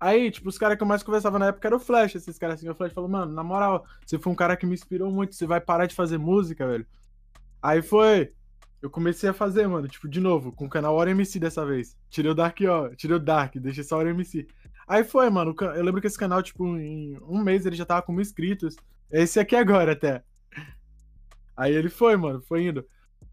Aí, 0.00 0.30
tipo, 0.30 0.48
os 0.48 0.58
caras 0.58 0.76
que 0.76 0.82
eu 0.82 0.86
mais 0.86 1.02
conversava 1.02 1.38
na 1.38 1.46
época 1.46 1.68
eram 1.68 1.76
o 1.76 1.80
Flash, 1.80 2.16
esses 2.16 2.36
caras 2.38 2.56
assim. 2.56 2.68
O 2.68 2.74
Flash 2.74 2.92
falou, 2.92 3.08
mano, 3.08 3.32
na 3.32 3.44
moral, 3.44 3.86
você 4.04 4.18
foi 4.18 4.32
um 4.32 4.36
cara 4.36 4.56
que 4.56 4.66
me 4.66 4.74
inspirou 4.74 5.10
muito, 5.12 5.34
você 5.34 5.46
vai 5.46 5.60
parar 5.60 5.86
de 5.86 5.94
fazer 5.94 6.18
música, 6.18 6.66
velho. 6.66 6.86
Aí 7.62 7.80
foi. 7.82 8.32
Eu 8.80 8.90
comecei 8.90 9.30
a 9.30 9.32
fazer, 9.32 9.68
mano, 9.68 9.86
tipo, 9.86 10.08
de 10.08 10.18
novo, 10.18 10.50
com 10.50 10.64
o 10.64 10.68
canal 10.68 10.96
Hora 10.96 11.12
MC 11.12 11.38
dessa 11.38 11.64
vez. 11.64 11.96
Tirei 12.10 12.32
o 12.32 12.34
Dark, 12.34 12.58
ó, 12.68 12.88
tirei 12.96 13.16
o 13.16 13.20
Dark, 13.20 13.54
deixei 13.56 13.84
só 13.84 13.96
Hora 13.96 14.10
MC. 14.10 14.44
Aí 14.88 15.04
foi, 15.04 15.30
mano, 15.30 15.54
eu 15.76 15.84
lembro 15.84 16.00
que 16.00 16.08
esse 16.08 16.18
canal, 16.18 16.42
tipo, 16.42 16.66
em 16.76 17.16
um 17.22 17.40
mês 17.40 17.64
ele 17.64 17.76
já 17.76 17.86
tava 17.86 18.02
com 18.02 18.10
mil 18.10 18.22
inscritos. 18.22 18.74
Esse 19.08 19.38
aqui 19.38 19.54
agora 19.54 19.92
até. 19.92 20.24
Aí 21.56 21.72
ele 21.72 21.88
foi, 21.88 22.16
mano, 22.16 22.42
foi 22.42 22.66
indo. 22.66 22.84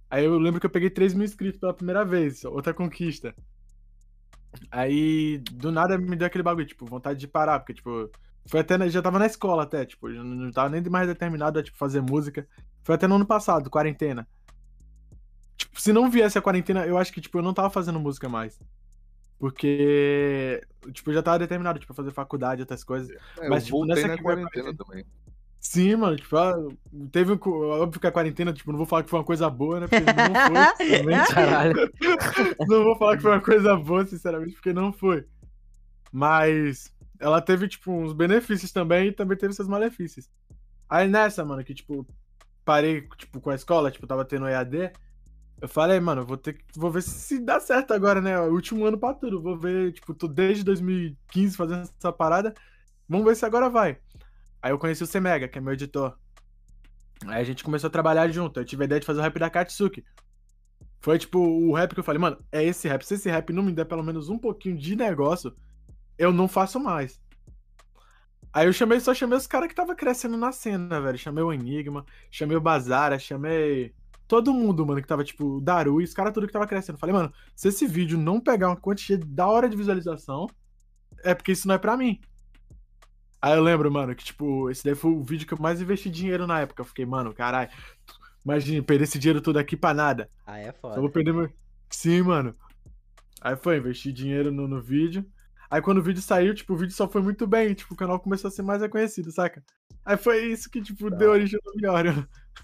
Aí 0.08 0.26
eu 0.26 0.38
lembro 0.38 0.60
que 0.60 0.66
eu 0.68 0.70
peguei 0.70 0.90
3 0.90 1.16
mil 1.16 1.26
inscritos 1.26 1.60
pela 1.60 1.74
primeira 1.74 2.06
vez, 2.06 2.44
outra 2.46 2.74
conquista. 2.74 3.34
Aí, 4.72 5.38
do 5.52 5.72
nada, 5.72 5.98
me 5.98 6.16
deu 6.16 6.28
aquele 6.28 6.44
bagulho, 6.44 6.66
tipo, 6.66 6.86
vontade 6.86 7.20
de 7.20 7.28
parar, 7.28 7.60
porque, 7.60 7.74
tipo, 7.74 8.10
foi 8.48 8.62
até, 8.62 8.90
já 8.90 9.02
tava 9.02 9.20
na 9.20 9.26
escola 9.26 9.64
até, 9.64 9.86
tipo, 9.86 10.12
já 10.14 10.24
não 10.24 10.52
tava 10.52 10.70
nem 10.70 10.82
mais 10.90 11.08
determinado 11.08 11.60
a, 11.60 11.64
tipo, 11.64 11.78
fazer 11.78 12.02
música. 12.02 12.48
Foi 12.84 12.96
até 12.96 13.08
no 13.08 13.16
ano 13.16 13.26
passado, 13.26 13.70
quarentena. 13.70 14.28
Tipo, 15.56 15.80
se 15.80 15.94
não 15.94 16.10
viesse 16.10 16.38
a 16.38 16.42
quarentena, 16.42 16.86
eu 16.86 16.98
acho 16.98 17.14
que, 17.14 17.22
tipo, 17.22 17.38
eu 17.38 17.44
não 17.44 17.54
tava 17.54 17.70
fazendo 17.70 18.00
música 18.00 18.28
mais. 18.28 18.60
Porque, 19.38 20.62
tipo, 20.94 21.10
eu 21.10 21.14
já 21.14 21.24
tava 21.24 21.40
determinado, 21.40 21.80
tipo, 21.80 21.94
a 21.94 21.96
fazer 21.96 22.12
faculdade, 22.12 22.62
outras 22.62 22.84
coisas. 22.84 23.10
é, 23.40 23.50
Mas, 23.50 23.64
eu 23.64 23.66
tipo, 23.66 23.78
voltei 23.78 23.96
nessa 23.96 24.08
na 24.08 24.16
vai 24.16 24.24
quarentena 24.24 24.76
também. 24.76 25.06
Sim, 25.60 25.98
mano, 25.98 26.16
tipo, 26.16 26.38
ah, 26.38 26.56
teve 27.12 27.34
um, 27.34 27.40
óbvio 27.82 28.00
que 28.00 28.08
a 28.08 28.12
quarentena, 28.12 28.54
tipo, 28.54 28.72
não 28.72 28.78
vou 28.78 28.88
falar 28.88 29.04
que 29.04 29.10
foi 29.10 29.20
uma 29.20 29.26
coisa 29.26 29.50
boa, 29.50 29.82
né, 29.82 29.88
porque 29.88 30.06
não 30.06 30.34
foi, 30.48 30.86
sinceramente. 30.88 31.34
Caralho. 31.34 31.92
não 32.68 32.84
vou 32.84 32.96
falar 32.96 33.18
que 33.18 33.24
foi 33.24 33.32
uma 33.32 33.42
coisa 33.42 33.76
boa, 33.76 34.06
sinceramente, 34.06 34.54
porque 34.54 34.72
não 34.72 34.94
foi. 34.94 35.26
Mas 36.14 36.94
ela 37.20 37.42
teve, 37.42 37.68
tipo, 37.68 37.92
uns 37.92 38.14
benefícios 38.14 38.72
também 38.72 39.10
e 39.10 39.12
também 39.12 39.38
teve 39.38 39.54
seus 39.54 39.68
malefícios. 39.68 40.30
Aí 40.90 41.08
nessa, 41.10 41.44
mano, 41.44 41.64
que, 41.64 41.74
tipo, 41.74 42.08
parei, 42.64 43.02
tipo, 43.18 43.42
com 43.42 43.50
a 43.50 43.56
escola, 43.56 43.92
tipo, 43.92 44.08
tava 44.08 44.24
tendo 44.24 44.48
EAD, 44.48 44.94
eu 45.62 45.68
falei, 45.68 46.00
mano, 46.00 46.26
vou 46.26 46.38
ter 46.38 46.54
que, 46.54 46.64
vou 46.76 46.90
ver 46.90 47.04
se 47.04 47.38
dá 47.38 47.60
certo 47.60 47.94
agora, 47.94 48.22
né, 48.22 48.40
último 48.40 48.86
ano 48.86 48.98
pra 48.98 49.14
tudo, 49.14 49.42
vou 49.42 49.58
ver, 49.58 49.92
tipo, 49.92 50.14
tô 50.14 50.28
desde 50.28 50.64
2015 50.64 51.58
fazendo 51.58 51.82
essa 51.82 52.14
parada, 52.14 52.54
vamos 53.08 53.26
ver 53.26 53.36
se 53.36 53.46
agora 53.46 53.70
vai. 53.70 53.98
Aí 54.62 54.72
eu 54.72 54.80
conheci 54.80 55.04
o 55.04 55.08
Semega, 55.08 55.48
que 55.48 55.58
é 55.58 55.62
meu 55.62 55.74
editor. 55.74 56.18
Aí 57.28 57.42
a 57.42 57.44
gente 57.44 57.64
começou 57.64 57.88
a 57.88 57.92
trabalhar 57.92 58.28
junto. 58.30 58.60
Eu 58.60 58.66
tive 58.66 58.84
a 58.84 58.86
ideia 58.86 59.00
de 59.00 59.06
fazer 59.06 59.20
o 59.20 59.24
rap 59.24 59.38
da 59.40 59.50
Katsuki. 59.50 60.04
Foi 61.02 61.18
tipo 61.18 61.40
o 61.40 61.74
rap 61.74 61.94
que 61.94 62.00
eu 62.00 62.04
falei, 62.04 62.20
mano, 62.20 62.38
é 62.52 62.64
esse 62.64 62.88
rap. 62.88 63.04
Se 63.04 63.14
esse 63.14 63.30
rap 63.30 63.54
não 63.54 63.64
me 63.64 63.72
der 63.72 63.86
pelo 63.86 64.04
menos 64.04 64.30
um 64.30 64.38
pouquinho 64.38 64.78
de 64.78 64.96
negócio, 64.96 65.56
eu 66.18 66.32
não 66.34 66.48
faço 66.48 66.80
mais. 66.80 67.20
Aí 68.52 68.68
eu 68.68 68.74
chamei, 68.74 69.00
só 69.00 69.14
chamei 69.14 69.38
os 69.38 69.48
caras 69.48 69.68
que 69.68 69.76
tava 69.76 69.96
crescendo 69.96 70.36
na 70.36 70.52
cena, 70.52 71.00
velho. 71.00 71.18
Chamei 71.18 71.44
o 71.44 71.54
Enigma, 71.54 72.06
chamei 72.32 72.58
o 72.58 72.62
Bazara, 72.62 73.20
chamei 73.20 73.94
todo 74.28 74.54
mundo, 74.54 74.86
mano, 74.86 75.02
que 75.02 75.08
tava, 75.08 75.24
tipo, 75.24 75.58
o 75.58 75.62
Daru 75.62 76.02
e 76.02 76.04
os 76.04 76.14
caras 76.14 76.34
tudo 76.34 76.48
que 76.48 76.54
tava 76.54 76.68
crescendo. 76.68 77.00
Falei, 77.00 77.16
mano, 77.16 77.34
se 77.56 77.70
esse 77.70 77.88
vídeo 77.88 78.18
não 78.18 78.40
pegar 78.40 78.70
uma 78.70 78.76
quantia 78.76 79.18
da 79.18 79.48
hora 79.48 79.70
de 79.70 79.78
visualização, 79.78 80.48
é 81.24 81.34
porque 81.34 81.52
isso 81.52 81.68
não 81.68 81.76
é 81.76 81.78
pra 81.78 81.98
mim. 81.98 82.20
Aí 83.42 83.54
eu 83.54 83.64
lembro, 83.64 83.90
mano, 83.92 84.14
que, 84.16 84.24
tipo, 84.24 84.70
esse 84.70 84.84
daí 84.84 84.96
foi 84.96 85.12
o 85.12 85.24
vídeo 85.24 85.48
que 85.48 85.54
eu 85.54 85.60
mais 85.60 85.82
investi 85.82 86.10
dinheiro 86.10 86.46
na 86.46 86.60
época. 86.60 86.82
Eu 86.82 86.86
fiquei, 86.86 87.06
mano, 87.06 87.34
caralho, 87.34 87.70
imagina, 88.44 88.84
perder 88.84 89.06
esse 89.06 89.18
dinheiro 89.18 89.42
todo 89.42 89.58
aqui 89.58 89.78
pra 89.78 89.94
nada. 89.94 90.30
Aí 90.46 90.64
é 90.64 90.74
Só 90.74 90.90
vou 90.90 90.96
foda. 90.96 91.10
perder 91.10 91.34
meu. 91.34 91.50
Sim, 91.90 92.22
mano. 92.24 92.54
Aí 93.42 93.56
foi, 93.56 93.78
investi 93.78 94.12
dinheiro 94.12 94.52
no, 94.52 94.68
no 94.68 94.82
vídeo. 94.82 95.26
Aí 95.72 95.82
quando 95.82 96.00
o 96.00 96.04
vídeo 96.04 96.22
saiu, 96.22 96.54
tipo, 96.54 96.74
o 96.74 96.78
vídeo 96.78 96.94
só 96.94 97.08
foi 97.08 97.22
muito 97.22 97.48
bem. 97.48 97.74
Tipo, 97.74 97.94
o 97.94 97.98
canal 97.98 98.20
começou 98.20 98.50
a 98.50 98.52
ser 98.52 98.64
mais 98.64 98.82
reconhecido, 98.82 99.32
saca? 99.32 99.64
Aí 100.04 100.18
foi 100.18 100.48
isso 100.48 100.70
que, 100.70 100.82
tipo, 100.82 101.10
deu 101.10 101.32
origem 101.32 101.58
ao 101.66 101.76
Miório. 101.76 102.28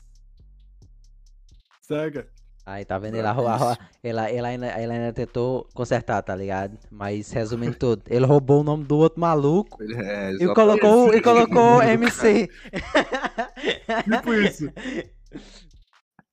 Saca? 1.82 2.28
Aí 2.66 2.84
tá 2.84 2.98
vendo? 2.98 3.16
Ele, 3.16 3.28
arru- 3.28 3.48
arru- 3.48 3.78
ela, 4.04 4.28
ela, 4.32 4.48
ainda, 4.48 4.66
ela 4.66 4.94
ainda 4.94 5.14
tentou 5.14 5.68
consertar, 5.74 6.22
tá 6.24 6.36
ligado? 6.36 6.78
Mas 6.90 7.32
resumindo 7.32 7.76
tudo, 7.78 8.02
ele 8.10 8.26
roubou 8.26 8.62
o 8.62 8.64
nome 8.64 8.84
do 8.86 8.98
outro 8.98 9.20
maluco 9.20 9.78
é, 9.84 10.32
e 10.34 10.48
colocou, 10.54 11.14
e 11.14 11.22
colocou 11.22 11.82
MC. 11.86 12.50
Tipo 14.12 14.34
isso. 14.34 14.70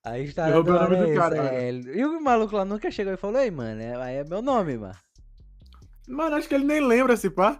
A 0.04 0.18
história 0.18 0.52
Eu 0.52 0.62
roubei 0.62 0.72
do 0.72 0.78
o 0.78 0.82
nome 0.82 1.06
do 1.12 1.14
cara, 1.14 1.36
é, 1.54 1.70
E 1.70 2.04
o 2.04 2.20
maluco 2.20 2.56
lá 2.56 2.64
nunca 2.64 2.90
chegou 2.90 3.12
e 3.12 3.16
falou, 3.18 3.38
ei, 3.40 3.50
mano, 3.50 3.80
é- 3.82 4.02
aí 4.02 4.16
é 4.16 4.24
meu 4.24 4.40
nome, 4.40 4.78
mano. 4.78 4.94
Mano, 6.08 6.36
acho 6.36 6.48
que 6.48 6.54
ele 6.54 6.64
nem 6.64 6.80
lembra, 6.80 7.14
se 7.16 7.28
pá. 7.30 7.58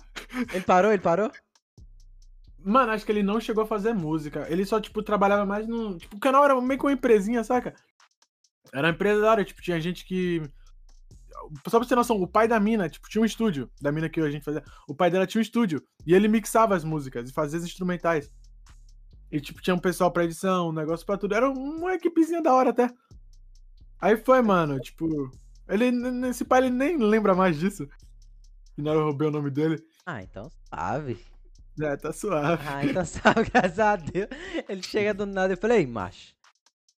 Ele 0.52 0.64
parou, 0.64 0.90
ele 0.92 1.02
parou? 1.02 1.30
Mano, 2.64 2.92
acho 2.92 3.04
que 3.04 3.12
ele 3.12 3.22
não 3.22 3.40
chegou 3.40 3.64
a 3.64 3.66
fazer 3.66 3.92
música. 3.92 4.46
Ele 4.48 4.64
só, 4.64 4.80
tipo, 4.80 5.02
trabalhava 5.02 5.44
mais 5.44 5.66
no. 5.66 5.96
Tipo, 5.98 6.16
o 6.16 6.20
canal 6.20 6.44
era 6.44 6.60
meio 6.60 6.78
que 6.78 6.86
uma 6.86 6.92
empresinha, 6.92 7.42
saca? 7.44 7.74
Era 8.72 8.96
área, 9.30 9.44
tipo, 9.44 9.60
tinha 9.60 9.80
gente 9.80 10.04
que. 10.04 10.42
Só 11.68 11.78
pra 11.78 11.80
você 11.80 11.90
ter 11.90 11.94
noção, 11.94 12.16
o 12.16 12.26
pai 12.26 12.48
da 12.48 12.58
mina, 12.58 12.88
tipo, 12.88 13.08
tinha 13.08 13.20
um 13.20 13.26
estúdio. 13.26 13.70
Da 13.80 13.92
mina 13.92 14.08
que 14.08 14.20
a 14.20 14.30
gente 14.30 14.44
fazia. 14.44 14.62
O 14.88 14.94
pai 14.94 15.10
dela 15.10 15.26
tinha 15.26 15.40
um 15.40 15.42
estúdio. 15.42 15.82
E 16.06 16.14
ele 16.14 16.28
mixava 16.28 16.74
as 16.74 16.84
músicas 16.84 17.28
e 17.28 17.32
fazia 17.32 17.58
as 17.58 17.64
instrumentais. 17.64 18.32
E, 19.30 19.40
tipo, 19.40 19.60
tinha 19.60 19.74
um 19.74 19.78
pessoal 19.78 20.10
pra 20.10 20.24
edição, 20.24 20.70
um 20.70 20.72
negócio 20.72 21.04
pra 21.04 21.18
tudo. 21.18 21.34
Era 21.34 21.50
uma 21.50 21.94
equipezinha 21.94 22.42
da 22.42 22.54
hora 22.54 22.70
até. 22.70 22.88
Aí 24.00 24.16
foi, 24.16 24.40
mano, 24.40 24.80
tipo. 24.80 25.30
Ele, 25.68 25.90
nesse 25.90 26.44
pai, 26.44 26.60
ele 26.60 26.70
nem 26.70 26.96
lembra 26.96 27.34
mais 27.34 27.58
disso. 27.58 27.88
E 28.76 28.82
na 28.82 28.90
hora 28.90 29.00
eu 29.00 29.04
roubei 29.04 29.28
o 29.28 29.30
nome 29.32 29.50
dele. 29.50 29.82
Ah, 30.06 30.22
então 30.22 30.50
sabe. 30.68 31.18
É, 31.80 31.96
tá 31.96 32.12
suave. 32.12 32.62
Ah, 32.66 32.84
então 32.84 33.04
sabe, 33.06 33.50
graças 33.50 33.78
a 33.78 33.96
Deus. 33.96 34.28
Ele 34.68 34.82
chega 34.82 35.14
do 35.14 35.26
nada 35.26 35.54
e 35.54 35.56
falei, 35.56 35.78
ei, 35.78 35.86
macho. 35.86 36.34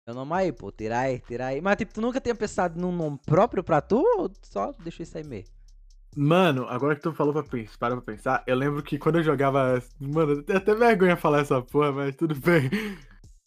Meu 0.06 0.14
nome 0.14 0.34
aí, 0.34 0.52
pô, 0.52 0.70
tira 0.70 0.99
aí. 1.00 1.23
Mas, 1.62 1.76
tipo, 1.76 1.94
tu 1.94 2.00
nunca 2.02 2.20
tinha 2.20 2.34
pensado 2.34 2.78
num 2.78 2.92
nome 2.92 3.18
próprio 3.25 3.64
pra 3.64 3.80
tu 3.80 3.96
ou 4.18 4.30
só 4.42 4.70
deixou 4.82 5.02
isso 5.02 5.16
aí 5.16 5.25
mesmo? 5.25 5.49
Mano, 6.14 6.66
agora 6.68 6.94
que 6.94 7.00
tu 7.00 7.12
falou 7.14 7.32
pra 7.32 7.42
pensar, 7.42 7.78
para 7.78 7.96
pra 7.96 8.14
pensar, 8.14 8.44
eu 8.46 8.54
lembro 8.54 8.82
que 8.82 8.99
quando 8.99 9.16
eu 9.16 9.23
jogava. 9.23 9.82
Mano, 9.99 10.32
eu 10.32 10.42
tenho 10.42 10.58
até 10.58 10.75
vergonha 10.75 11.16
falar 11.16 11.40
essa 11.40 11.61
porra, 11.62 11.90
mas 11.90 12.14
tudo 12.16 12.34
bem. 12.34 12.70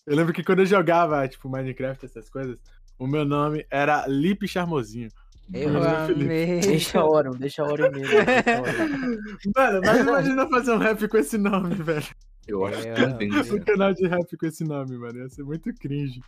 Eu 0.05 0.15
lembro 0.15 0.33
que 0.33 0.43
quando 0.43 0.59
eu 0.59 0.65
jogava, 0.65 1.27
tipo, 1.27 1.47
Minecraft, 1.47 2.05
essas 2.05 2.27
coisas, 2.29 2.57
o 2.97 3.05
meu 3.05 3.23
nome 3.23 3.65
era 3.69 4.07
Lipe 4.07 4.47
Charmosinho. 4.47 5.09
Eu 5.53 5.81
é 5.83 5.95
amei. 6.11 6.59
Deixa 6.59 6.99
a 6.99 7.05
Orion, 7.07 7.33
deixa 7.37 7.61
a 7.61 7.67
Orion 7.71 7.91
mesmo. 7.91 8.07
deixa 8.07 8.57
a 8.57 8.61
Orion. 8.61 9.17
Mano, 9.55 9.81
mas 9.85 9.99
imagina 10.01 10.49
fazer 10.49 10.71
um 10.71 10.77
rap 10.77 11.07
com 11.07 11.17
esse 11.17 11.37
nome, 11.37 11.75
velho. 11.75 12.05
Eu 12.47 12.65
acho 12.65 12.81
que 12.81 12.87
Eu- 13.01 13.17
tem, 13.17 13.29
Um 13.31 13.59
canal 13.63 13.93
de 13.93 14.07
rap 14.07 14.35
com 14.37 14.45
esse 14.45 14.63
nome, 14.63 14.97
mano. 14.97 15.19
Ia 15.19 15.29
ser 15.29 15.43
muito 15.43 15.73
cringe. 15.75 16.19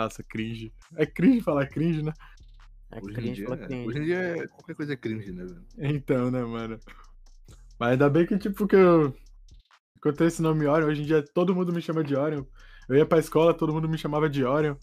Nossa, 0.00 0.22
cringe. 0.22 0.72
É 0.96 1.04
cringe 1.04 1.42
falar 1.42 1.66
cringe, 1.66 2.02
né? 2.02 2.12
É 2.90 2.98
Hoje 2.98 3.10
em, 3.10 3.14
cringe, 3.14 3.32
dia, 3.34 3.44
fala 3.48 3.66
cringe. 3.66 3.88
hoje 3.88 3.98
em 3.98 4.04
dia 4.04 4.16
é- 4.18 4.46
qualquer 4.48 4.74
coisa 4.74 4.92
é 4.94 4.96
cringe, 4.96 5.32
né, 5.32 5.44
velho? 5.44 5.94
Então, 5.96 6.30
né, 6.30 6.42
mano? 6.42 6.78
Mas 7.78 7.90
ainda 7.92 8.08
bem 8.08 8.26
que, 8.26 8.38
tipo, 8.38 8.66
que 8.66 8.76
eu 8.76 9.14
encontrei 9.98 10.28
esse 10.28 10.40
nome 10.42 10.66
Orion. 10.66 10.86
Hoje 10.88 11.02
em 11.02 11.06
dia 11.06 11.22
todo 11.34 11.54
mundo 11.54 11.72
me 11.72 11.82
chama 11.82 12.02
de 12.02 12.16
Orion. 12.16 12.44
Eu 12.88 12.96
ia 12.96 13.06
pra 13.06 13.18
escola, 13.18 13.54
todo 13.54 13.72
mundo 13.72 13.88
me 13.88 13.98
chamava 13.98 14.28
de 14.28 14.44
Orion. 14.44 14.74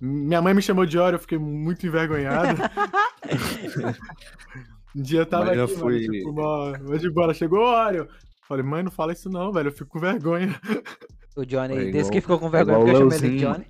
Minha 0.00 0.42
mãe 0.42 0.52
me 0.54 0.62
chamou 0.62 0.84
de 0.84 0.98
Orion, 0.98 1.16
eu 1.16 1.20
fiquei 1.20 1.38
muito 1.38 1.86
envergonhado. 1.86 2.60
um 4.96 5.02
dia 5.02 5.20
eu 5.20 5.26
tava 5.26 5.46
Mas 5.46 5.60
aqui, 5.60 5.74
foi- 5.76 6.00
mano, 6.06 6.12
tipo, 6.12 6.32
mó, 6.32 6.72
de 6.98 7.10
bola, 7.10 7.34
chegou 7.34 7.60
o 7.60 7.86
Orion. 7.86 8.06
Falei, 8.48 8.64
mãe, 8.64 8.82
não 8.82 8.90
fala 8.90 9.12
isso 9.12 9.30
não, 9.30 9.52
velho, 9.52 9.68
eu 9.68 9.72
fico 9.72 9.90
com 9.90 10.00
vergonha. 10.00 10.60
O 11.36 11.44
Johnny, 11.44 11.74
É 11.74 11.84
desse 11.84 11.98
igual- 11.98 12.10
que 12.10 12.20
ficou 12.20 12.38
com 12.40 12.48
é 12.48 12.50
vergonha 12.50 12.78
porque 12.78 12.90
eu 12.90 12.96
chamei 13.10 13.18
ele 13.18 13.38
de. 13.38 13.44
Johnny. 13.44 13.66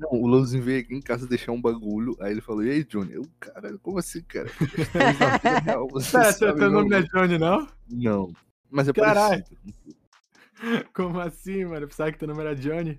Não, 0.00 0.08
o 0.12 0.26
Lanzinho 0.26 0.62
veio 0.62 0.80
aqui 0.80 0.94
em 0.94 1.00
casa 1.02 1.26
deixar 1.26 1.52
um 1.52 1.60
bagulho, 1.60 2.16
aí 2.20 2.32
ele 2.32 2.40
falou, 2.40 2.64
e 2.64 2.70
aí, 2.70 2.82
Johnny? 2.84 3.12
Eu, 3.12 3.26
cara, 3.38 3.76
como 3.82 3.98
assim, 3.98 4.22
cara? 4.22 4.48
Real, 5.62 5.86
você 5.88 6.12
Pera, 6.12 6.32
sabe, 6.32 6.58
teu, 6.58 6.70
nome 6.70 6.88
não 6.88 6.96
é 6.96 7.00
não? 7.00 7.08
Johnny, 7.08 7.38
não? 7.38 7.68
Não, 7.90 8.32
mas 8.70 8.88
é 8.88 8.92
Caralho. 8.94 9.44
parecido. 9.44 9.90
Como 10.92 11.18
assim, 11.18 11.64
mano? 11.64 11.84
Eu 11.84 11.88
pensava 11.88 12.12
que 12.12 12.18
teu 12.18 12.28
nome 12.28 12.40
era 12.40 12.54
Johnny. 12.54 12.98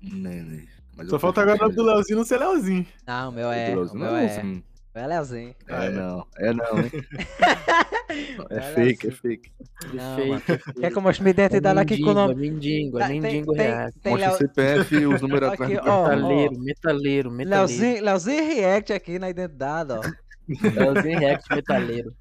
Né, 0.00 0.42
né. 0.42 0.66
Mas 0.96 1.08
Só 1.08 1.18
falta 1.18 1.42
agora 1.42 1.58
o 1.58 1.62
nome 1.62 1.74
do 1.74 1.82
Leozinho 1.82 2.18
não 2.18 2.24
ser 2.24 2.38
Leozinho. 2.38 2.86
Não, 3.06 3.30
o 3.30 3.32
meu 3.32 3.50
é. 3.50 3.72
O 3.72 3.76
Leozinho. 3.76 4.00
meu 4.00 4.10
Não, 4.10 4.16
é. 4.16 4.62
Meu 4.94 5.04
é 5.04 5.06
Leozinho. 5.06 5.54
É, 5.68 5.88
não, 5.90 6.26
é 6.38 6.52
não, 6.52 6.78
hein? 6.78 6.90
É 8.50 8.60
fake, 8.60 9.06
é 9.06 9.10
assim. 9.10 9.18
fake. 9.22 9.52
Não, 9.94 10.16
Fake, 10.16 10.28
mano. 10.28 10.40
fake. 10.42 10.72
Quer 10.80 10.90
que 10.92 10.98
eu 10.98 11.02
mostre 11.02 11.22
minha 11.22 11.30
identidade 11.30 11.80
aqui 11.80 11.98
com 12.02 12.10
o 12.10 12.14
nome? 12.14 12.34
É 12.34 12.36
mendigo, 12.36 12.98
é 13.00 13.08
tem- 13.08 13.20
react. 13.22 14.00
tem 14.00 14.12
Mostra 14.12 14.28
o 14.28 14.32
Leo- 14.32 14.38
CPF 14.38 14.94
e 14.96 15.06
os 15.06 15.22
números 15.22 15.48
atrás 15.48 15.72
Aqui, 15.72 15.80
do 15.82 15.88
ó. 15.90 16.02
Metaleiro, 16.08 16.60
metaleiro, 16.60 17.30
metaleiro. 17.30 17.50
Leozinho, 17.50 18.04
Leozinho 18.04 18.44
React 18.54 18.92
aqui 18.92 19.18
na 19.18 19.30
identidade, 19.30 19.92
ó. 19.92 20.00
Leozinho 20.92 21.18
react, 21.18 21.54
metaleiro. 21.54 22.12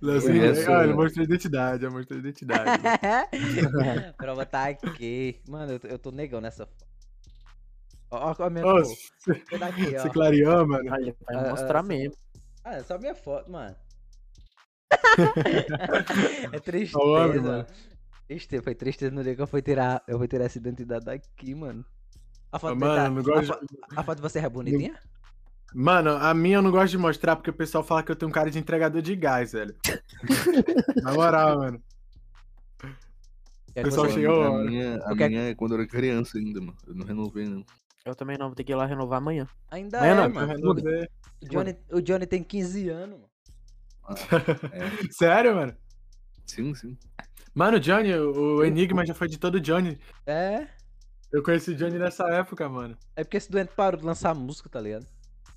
Leozinho, 0.00 0.42
ah, 0.76 0.84
ele 0.84 0.94
mostrou 0.94 1.22
a 1.22 1.24
identidade, 1.24 1.84
ele 1.84 1.92
mostrou 1.94 2.16
a 2.18 2.20
identidade. 2.20 2.82
Prova 4.16 4.46
tá 4.46 4.66
aqui. 4.66 5.40
Mano, 5.48 5.72
eu 5.72 5.80
tô, 5.80 5.88
eu 5.88 5.98
tô 5.98 6.10
negão 6.12 6.40
nessa 6.40 6.66
foto. 6.66 6.85
Ó, 8.16 8.34
ó, 8.38 8.42
a 8.44 8.50
minha 8.50 8.66
Ô, 8.66 8.84
foto. 8.84 8.96
Vê 9.50 9.58
daqui, 9.58 9.84
você 9.98 10.10
clareou, 10.10 10.66
mano. 10.66 10.90
Olha, 10.92 11.16
vai 11.26 11.36
Ah, 11.36 11.50
mostrar 11.50 11.80
ah, 11.80 11.82
mesmo. 11.82 12.14
Ah, 12.64 12.74
é 12.76 12.82
só 12.82 12.98
minha 12.98 13.14
foto, 13.14 13.50
mano. 13.50 13.76
é 16.52 16.60
tristeza. 16.60 17.40
mano. 17.42 17.66
Tristeza, 18.28 18.62
foi 18.62 18.74
tristeza 18.74 19.14
no 19.14 19.22
dia 19.22 19.34
que 19.36 19.42
eu 19.42 19.46
fui 19.46 19.62
tirar, 19.62 20.02
eu 20.08 20.18
fui 20.18 20.26
tirar 20.28 20.44
essa 20.46 20.58
identidade 20.58 21.04
daqui, 21.04 21.54
mano. 21.54 21.84
A 22.50 22.58
foto, 22.58 22.72
Ah, 22.72 22.74
mano, 22.76 23.22
tá- 23.22 23.30
eu 23.30 23.34
não 23.34 23.40
a, 23.40 23.42
fo- 23.44 23.66
a 23.96 24.02
foto 24.02 24.16
de 24.16 24.22
você 24.22 24.38
é 24.40 24.48
bonitinha? 24.48 24.98
Mano, 25.74 26.10
a 26.10 26.32
minha 26.32 26.56
eu 26.58 26.62
não 26.62 26.70
gosto 26.70 26.92
de 26.92 26.98
mostrar 26.98 27.36
porque 27.36 27.50
o 27.50 27.54
pessoal 27.54 27.84
fala 27.84 28.02
que 28.02 28.10
eu 28.10 28.16
tenho 28.16 28.28
um 28.28 28.32
cara 28.32 28.50
de 28.50 28.58
entregador 28.58 29.02
de 29.02 29.14
gás, 29.14 29.52
velho. 29.52 29.76
Na 31.02 31.12
moral, 31.12 31.58
mano. 31.58 31.82
Quer 33.74 33.82
que 33.82 33.90
pessoal 33.90 34.08
chegou- 34.08 34.42
A 34.42 34.64
minha, 34.64 34.96
a 35.04 35.14
minha 35.14 35.42
é 35.50 35.54
quando 35.54 35.72
eu 35.74 35.80
era 35.80 35.86
criança 35.88 36.38
ainda, 36.38 36.60
mano. 36.60 36.76
Eu 36.86 36.94
não 36.94 37.04
renovei, 37.06 37.44
não. 37.46 37.64
Eu 38.06 38.14
também 38.14 38.38
não, 38.38 38.46
vou 38.46 38.54
ter 38.54 38.62
que 38.62 38.70
ir 38.72 38.76
lá 38.76 38.86
renovar 38.86 39.18
amanhã. 39.18 39.48
Ainda 39.68 39.98
Amanhã 39.98 40.12
é, 40.12 40.14
não, 40.28 40.30
mano. 40.34 40.46
renovei. 40.46 41.08
O 41.42 41.48
Johnny, 41.48 41.76
o 41.90 42.00
Johnny 42.00 42.24
tem 42.26 42.40
15 42.42 42.88
anos, 42.88 43.18
mano. 43.18 43.30
É, 44.72 44.78
Sério, 45.12 45.56
mano? 45.56 45.76
sim, 46.46 46.72
sim. 46.74 46.96
Mano, 47.52 47.78
o 47.78 47.80
Johnny, 47.80 48.14
o 48.14 48.62
Enigma 48.64 49.04
já 49.04 49.12
foi 49.12 49.26
de 49.26 49.38
todo 49.38 49.60
Johnny. 49.60 49.98
É. 50.24 50.68
Eu 51.32 51.42
conheci 51.42 51.72
o 51.72 51.74
Johnny 51.74 51.98
nessa 51.98 52.24
época, 52.28 52.68
mano. 52.68 52.96
É 53.16 53.24
porque 53.24 53.38
esse 53.38 53.50
doente 53.50 53.72
parou 53.74 53.98
de 53.98 54.06
lançar 54.06 54.32
música, 54.34 54.68
tá 54.68 54.80
ligado? 54.80 55.06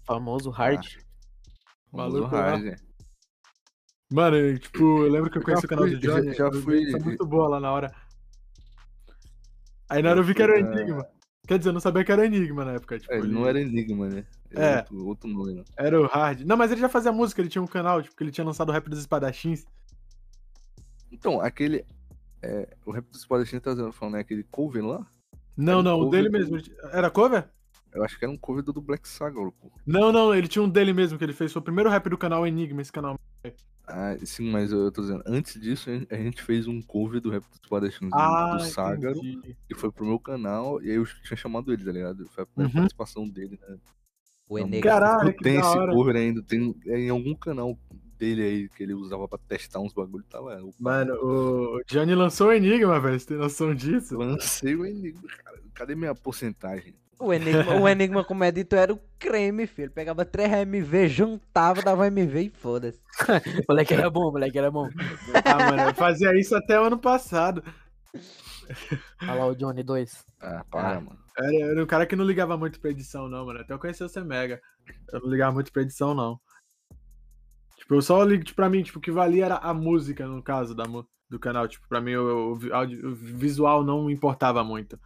Famoso 0.05 0.49
hard. 0.49 0.83
Maluco 1.93 2.21
Maluco 2.21 2.35
hard, 2.35 2.65
é. 2.65 2.75
Mano, 4.11 4.37
eu, 4.37 4.57
tipo, 4.57 4.79
eu 5.05 5.11
lembro 5.11 5.29
que 5.29 5.37
eu 5.37 5.43
conheci 5.43 5.61
Já 5.61 5.65
o 5.67 5.69
canal 5.69 5.85
fui- 5.85 5.95
do 5.95 5.99
Johnny. 6.01 6.33
já- 6.33 6.49
já 6.49 6.51
fui- 6.51 6.89
Foi 6.91 6.99
muito 7.01 7.27
boa 7.27 7.47
lá 7.47 7.59
na 7.59 7.71
hora. 7.71 7.93
Aí 9.87 10.01
na 10.01 10.09
hora 10.11 10.19
eu 10.19 10.23
vi 10.23 10.33
que 10.33 10.41
era 10.41 10.57
o 10.57 10.63
né? 10.63 10.81
Enigma. 10.81 11.05
Quer 11.49 11.57
dizer, 11.57 11.69
eu 11.69 11.73
não 11.73 11.79
sabia 11.79 12.03
que 12.03 12.11
era 12.11 12.23
Enigma 12.27 12.63
na 12.63 12.73
época. 12.73 12.99
Tipo, 12.99 13.11
É, 13.11 13.17
ele 13.17 13.33
não 13.33 13.47
era 13.47 13.59
Enigma, 13.59 14.07
né? 14.07 14.23
Ele 14.51 14.61
É. 14.61 14.65
era 14.65 14.77
Outro, 14.81 15.07
outro 15.07 15.27
nome, 15.29 15.53
né? 15.55 15.63
Era 15.75 15.99
o 15.99 16.05
Hard. 16.05 16.41
Não, 16.41 16.55
mas 16.55 16.71
ele 16.71 16.79
já 16.79 16.87
fazia 16.87 17.11
música, 17.11 17.41
ele 17.41 17.49
tinha 17.49 17.61
um 17.61 17.65
canal, 17.67 18.03
tipo, 18.03 18.15
que 18.15 18.23
ele 18.23 18.29
tinha 18.31 18.45
lançado 18.45 18.69
o 18.69 18.71
rap 18.71 18.87
dos 18.87 18.99
espadachins. 18.99 19.65
Então, 21.11 21.41
aquele. 21.41 21.85
É, 22.41 22.69
o 22.85 22.91
rap 22.91 23.05
dos 23.09 23.21
Espadachins 23.21 23.59
tá 23.61 23.75
falando, 23.91 24.13
né? 24.13 24.19
Aquele 24.21 24.43
cover 24.43 24.85
lá? 24.85 25.05
Não, 25.57 25.73
Era 25.79 25.81
não, 25.83 25.99
o 26.01 26.09
dele 26.11 26.29
do- 26.29 26.37
mesmo. 26.37 26.57
Era 26.91 27.09
cover? 27.09 27.49
Eu 27.91 28.03
acho 28.03 28.19
que 28.19 28.23
era 28.25 28.31
um 28.31 28.37
cover 28.37 28.63
do 28.63 28.79
Black 28.79 29.09
Saga, 29.09 29.33
pô. 29.35 29.71
Não, 29.85 30.11
não, 30.11 30.33
ele 30.33 30.47
tinha 30.47 30.61
um 30.63 30.69
dele 30.69 30.93
mesmo 30.93 31.17
que 31.17 31.23
ele 31.23 31.33
fez. 31.33 31.51
Foi 31.51 31.59
o 31.59 31.63
primeiro 31.65 31.89
rap 31.89 32.07
do 32.07 32.17
canal 32.17 32.45
Enigma, 32.45 32.81
esse 32.83 32.91
canal. 32.91 33.19
Ah, 33.91 34.15
sim, 34.23 34.49
mas 34.51 34.71
eu 34.71 34.91
tô 34.91 35.01
dizendo, 35.01 35.23
antes 35.25 35.59
disso 35.59 35.89
a 36.09 36.15
gente 36.15 36.43
fez 36.43 36.67
um 36.67 36.79
cover 36.81 37.19
do 37.19 37.29
rap 37.29 37.43
dos 37.49 37.59
do- 37.99 38.09
Ah, 38.13 38.55
do 38.55 38.63
Ságaro. 38.65 39.17
entendi. 39.17 39.57
E 39.69 39.73
foi 39.75 39.91
pro 39.91 40.05
meu 40.05 40.19
canal, 40.19 40.81
e 40.81 40.89
aí 40.91 40.95
eu 40.97 41.05
tinha 41.05 41.35
chamado 41.35 41.73
ele, 41.73 41.83
tá 41.83 41.91
ligado? 41.91 42.27
Foi 42.29 42.43
a 42.43 42.47
primeira 42.47 42.71
Uhum. 42.73 42.81
participação 42.81 43.27
dele, 43.27 43.59
né? 43.67 43.77
O 44.47 44.57
Enigma. 44.59 44.81
Caralho, 44.91 45.33
que 45.35 45.43
da 45.43 45.49
esse 45.51 45.77
hora. 45.77 45.91
cover 45.93 46.15
ainda, 46.15 46.41
tem 46.43 46.75
é 46.87 46.99
em 46.99 47.09
algum 47.09 47.35
canal 47.35 47.77
dele 48.17 48.41
aí 48.43 48.69
que 48.69 48.83
ele 48.83 48.93
usava 48.93 49.27
pra 49.27 49.37
testar 49.37 49.79
uns 49.79 49.93
bagulho, 49.93 50.23
tá 50.29 50.39
lá. 50.39 50.55
Eu 50.59 50.73
Mano, 50.79 51.13
o 51.13 51.81
Johnny 51.87 52.13
lançou 52.15 52.47
o 52.49 52.51
Enigma, 52.51 52.99
velho. 52.99 53.19
Você 53.19 53.27
tem 53.27 53.37
noção 53.37 53.73
disso? 53.73 54.17
lancei 54.17 54.75
o 54.75 54.85
Enigma, 54.85 55.21
cara. 55.43 55.59
Cadê 55.73 55.95
minha 55.95 56.13
porcentagem? 56.13 56.93
O 57.19 57.33
Enigma, 57.33 57.75
o 57.81 57.87
Enigma 57.87 58.23
como 58.23 58.45
era 58.45 58.93
o 58.93 58.99
creme, 59.19 59.67
filho. 59.67 59.91
Pegava 59.91 60.23
3 60.23 60.53
MV, 60.61 61.09
juntava, 61.09 61.81
dava 61.81 62.07
MV 62.07 62.41
e 62.41 62.49
foda-se. 62.49 63.01
moleque 63.67 63.93
era 63.93 64.09
bom, 64.09 64.31
moleque 64.31 64.57
era 64.57 64.71
bom. 64.71 64.87
Ah, 65.43 65.69
mano, 65.71 65.81
eu 65.89 65.93
fazia 65.95 66.33
isso 66.39 66.55
até 66.55 66.79
o 66.79 66.85
ano 66.85 66.97
passado. 66.97 67.61
Olha 69.21 69.33
lá 69.33 69.47
o 69.47 69.55
Johnny 69.55 69.83
2. 69.83 70.25
Ah, 70.39 70.63
para, 70.71 70.97
Ah. 70.97 71.01
mano. 71.01 71.19
Era, 71.37 71.71
era 71.71 71.83
um 71.83 71.87
cara 71.87 72.05
que 72.05 72.15
não 72.15 72.25
ligava 72.25 72.57
muito 72.57 72.79
pra 72.79 72.89
edição, 72.91 73.27
não, 73.27 73.45
mano. 73.45 73.59
Até 73.59 73.73
eu 73.73 73.79
conheci 73.79 74.03
o 74.03 74.25
Mega. 74.25 74.61
Eu 75.11 75.19
não 75.21 75.29
ligava 75.29 75.51
muito 75.53 75.71
pra 75.71 75.81
edição, 75.81 76.13
não. 76.13 76.39
Tipo, 77.77 77.95
eu 77.95 78.01
só 78.01 78.23
ligo, 78.23 78.43
tipo, 78.43 78.55
pra 78.55 78.69
mim, 78.69 78.83
tipo, 78.83 78.99
o 78.99 79.01
que 79.01 79.11
valia 79.11 79.45
era 79.45 79.55
a 79.55 79.73
música, 79.73 80.27
no 80.27 80.43
caso, 80.43 80.75
da, 80.75 80.83
do 81.29 81.39
canal. 81.39 81.67
Tipo, 81.67 81.87
pra 81.87 82.01
mim, 82.01 82.15
o, 82.15 82.53
o 82.53 83.07
o 83.07 83.15
visual 83.15 83.83
não 83.83 84.09
importava 84.09 84.63
muito. 84.63 84.99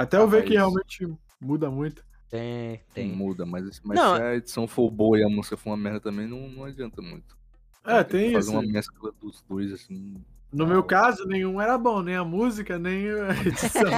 Até 0.00 0.16
eu 0.16 0.22
Ah, 0.22 0.26
ver 0.26 0.44
que 0.44 0.54
realmente 0.54 1.06
muda 1.38 1.70
muito. 1.70 2.02
Tem, 2.30 2.80
tem. 2.94 3.12
Muda, 3.12 3.44
mas, 3.44 3.80
mas 3.84 3.98
Não, 3.98 4.16
se 4.16 4.22
a 4.22 4.34
edição 4.34 4.66
for 4.66 4.90
boa 4.90 5.18
e 5.18 5.22
a 5.22 5.28
música 5.28 5.58
for 5.58 5.68
uma 5.70 5.76
merda 5.76 6.00
também, 6.00 6.26
não, 6.26 6.48
não 6.48 6.64
adianta 6.64 7.02
muito. 7.02 7.36
É, 7.84 8.02
tem 8.02 8.32
fazer 8.32 8.48
isso. 8.48 8.58
uma 8.58 8.62
mescla 8.62 9.12
dos 9.20 9.42
dois, 9.42 9.70
assim. 9.70 10.14
No 10.50 10.66
meu 10.66 10.82
caso, 10.82 11.26
nenhum 11.26 11.60
era 11.60 11.76
bom, 11.76 12.00
nem 12.00 12.16
a 12.16 12.24
música, 12.24 12.78
nem 12.78 13.10
a 13.10 13.28
edição. 13.46 13.90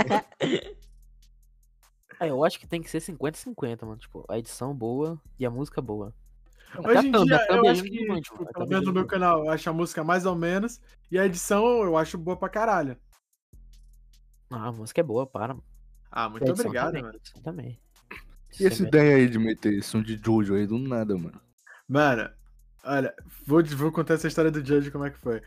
É, 2.18 2.30
eu 2.30 2.44
acho 2.44 2.58
que 2.58 2.66
tem 2.66 2.82
que 2.82 2.90
ser 2.90 3.00
50-50, 3.00 3.86
mano. 3.86 3.98
Tipo, 3.98 4.24
a 4.28 4.36
edição 4.38 4.74
boa 4.74 5.20
e 5.38 5.46
a 5.46 5.50
música 5.50 5.80
boa. 5.80 6.12
Hoje 6.84 7.06
em 7.06 7.12
dia, 7.12 7.46
eu 7.48 7.68
acho 7.68 7.84
que, 7.84 8.06
muito, 8.06 8.24
tipo, 8.24 8.44
tá 8.44 8.52
pelo 8.54 8.66
menos 8.66 8.86
no 8.86 8.92
meu 8.92 9.06
canal, 9.06 9.44
eu 9.44 9.50
acho 9.50 9.70
a 9.70 9.72
música 9.72 10.02
mais 10.02 10.26
ou 10.26 10.34
menos. 10.34 10.80
E 11.12 11.18
a 11.18 11.26
edição 11.26 11.64
eu 11.84 11.96
acho 11.96 12.18
boa 12.18 12.36
pra 12.36 12.48
caralho. 12.48 12.96
Ah, 14.50 14.66
a 14.66 14.72
música 14.72 15.00
é 15.00 15.04
boa, 15.04 15.24
para. 15.24 15.56
Ah, 16.12 16.28
muito 16.28 16.50
obrigado, 16.52 16.88
também, 16.88 17.02
mano. 17.02 17.18
também. 17.42 17.80
E 18.60 18.66
essa 18.66 18.82
ideia 18.82 19.16
aí 19.16 19.28
de 19.28 19.38
meter 19.38 19.82
som 19.82 20.02
de 20.02 20.20
Jojo 20.22 20.54
aí 20.54 20.66
do 20.66 20.78
nada, 20.78 21.16
mano? 21.16 21.40
Mano, 21.88 22.28
olha, 22.84 23.14
vou, 23.46 23.64
vou 23.64 23.90
contar 23.90 24.14
essa 24.14 24.28
história 24.28 24.50
do 24.50 24.64
Judge, 24.64 24.90
como 24.90 25.06
é 25.06 25.10
que 25.10 25.18
foi. 25.18 25.40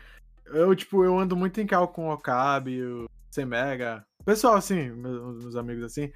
Eu, 0.46 0.74
tipo, 0.74 1.04
eu 1.04 1.16
ando 1.16 1.36
muito 1.36 1.60
em 1.60 1.66
cal 1.66 1.86
com 1.86 2.08
o 2.08 2.12
Okabe, 2.12 2.82
o 2.82 3.08
Semega. 3.30 4.04
Pessoal, 4.24 4.54
assim, 4.54 4.90
meus, 4.90 5.42
meus 5.42 5.56
amigos 5.56 5.84
assim. 5.84 6.10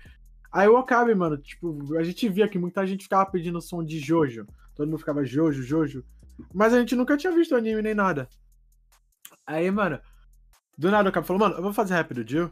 Aí 0.52 0.66
o 0.66 0.76
Okabe, 0.78 1.14
mano, 1.14 1.38
tipo, 1.38 1.96
a 1.96 2.02
gente 2.02 2.28
via 2.28 2.48
que 2.48 2.58
muita 2.58 2.84
gente 2.84 3.04
ficava 3.04 3.30
pedindo 3.30 3.60
som 3.60 3.84
de 3.84 4.00
Jojo. 4.00 4.46
Todo 4.74 4.88
mundo 4.88 4.98
ficava 4.98 5.24
Jojo, 5.24 5.62
Jojo. 5.62 6.04
Mas 6.52 6.74
a 6.74 6.80
gente 6.80 6.96
nunca 6.96 7.16
tinha 7.16 7.32
visto 7.32 7.54
anime 7.54 7.82
nem 7.82 7.94
nada. 7.94 8.28
Aí, 9.46 9.70
mano, 9.70 10.00
do 10.76 10.90
nada 10.90 11.08
o 11.08 11.10
Okabe 11.10 11.26
falou, 11.26 11.40
mano, 11.40 11.54
eu 11.56 11.62
vou 11.62 11.72
fazer 11.72 11.94
rap 11.94 12.12
do 12.12 12.28
Jill. 12.28 12.50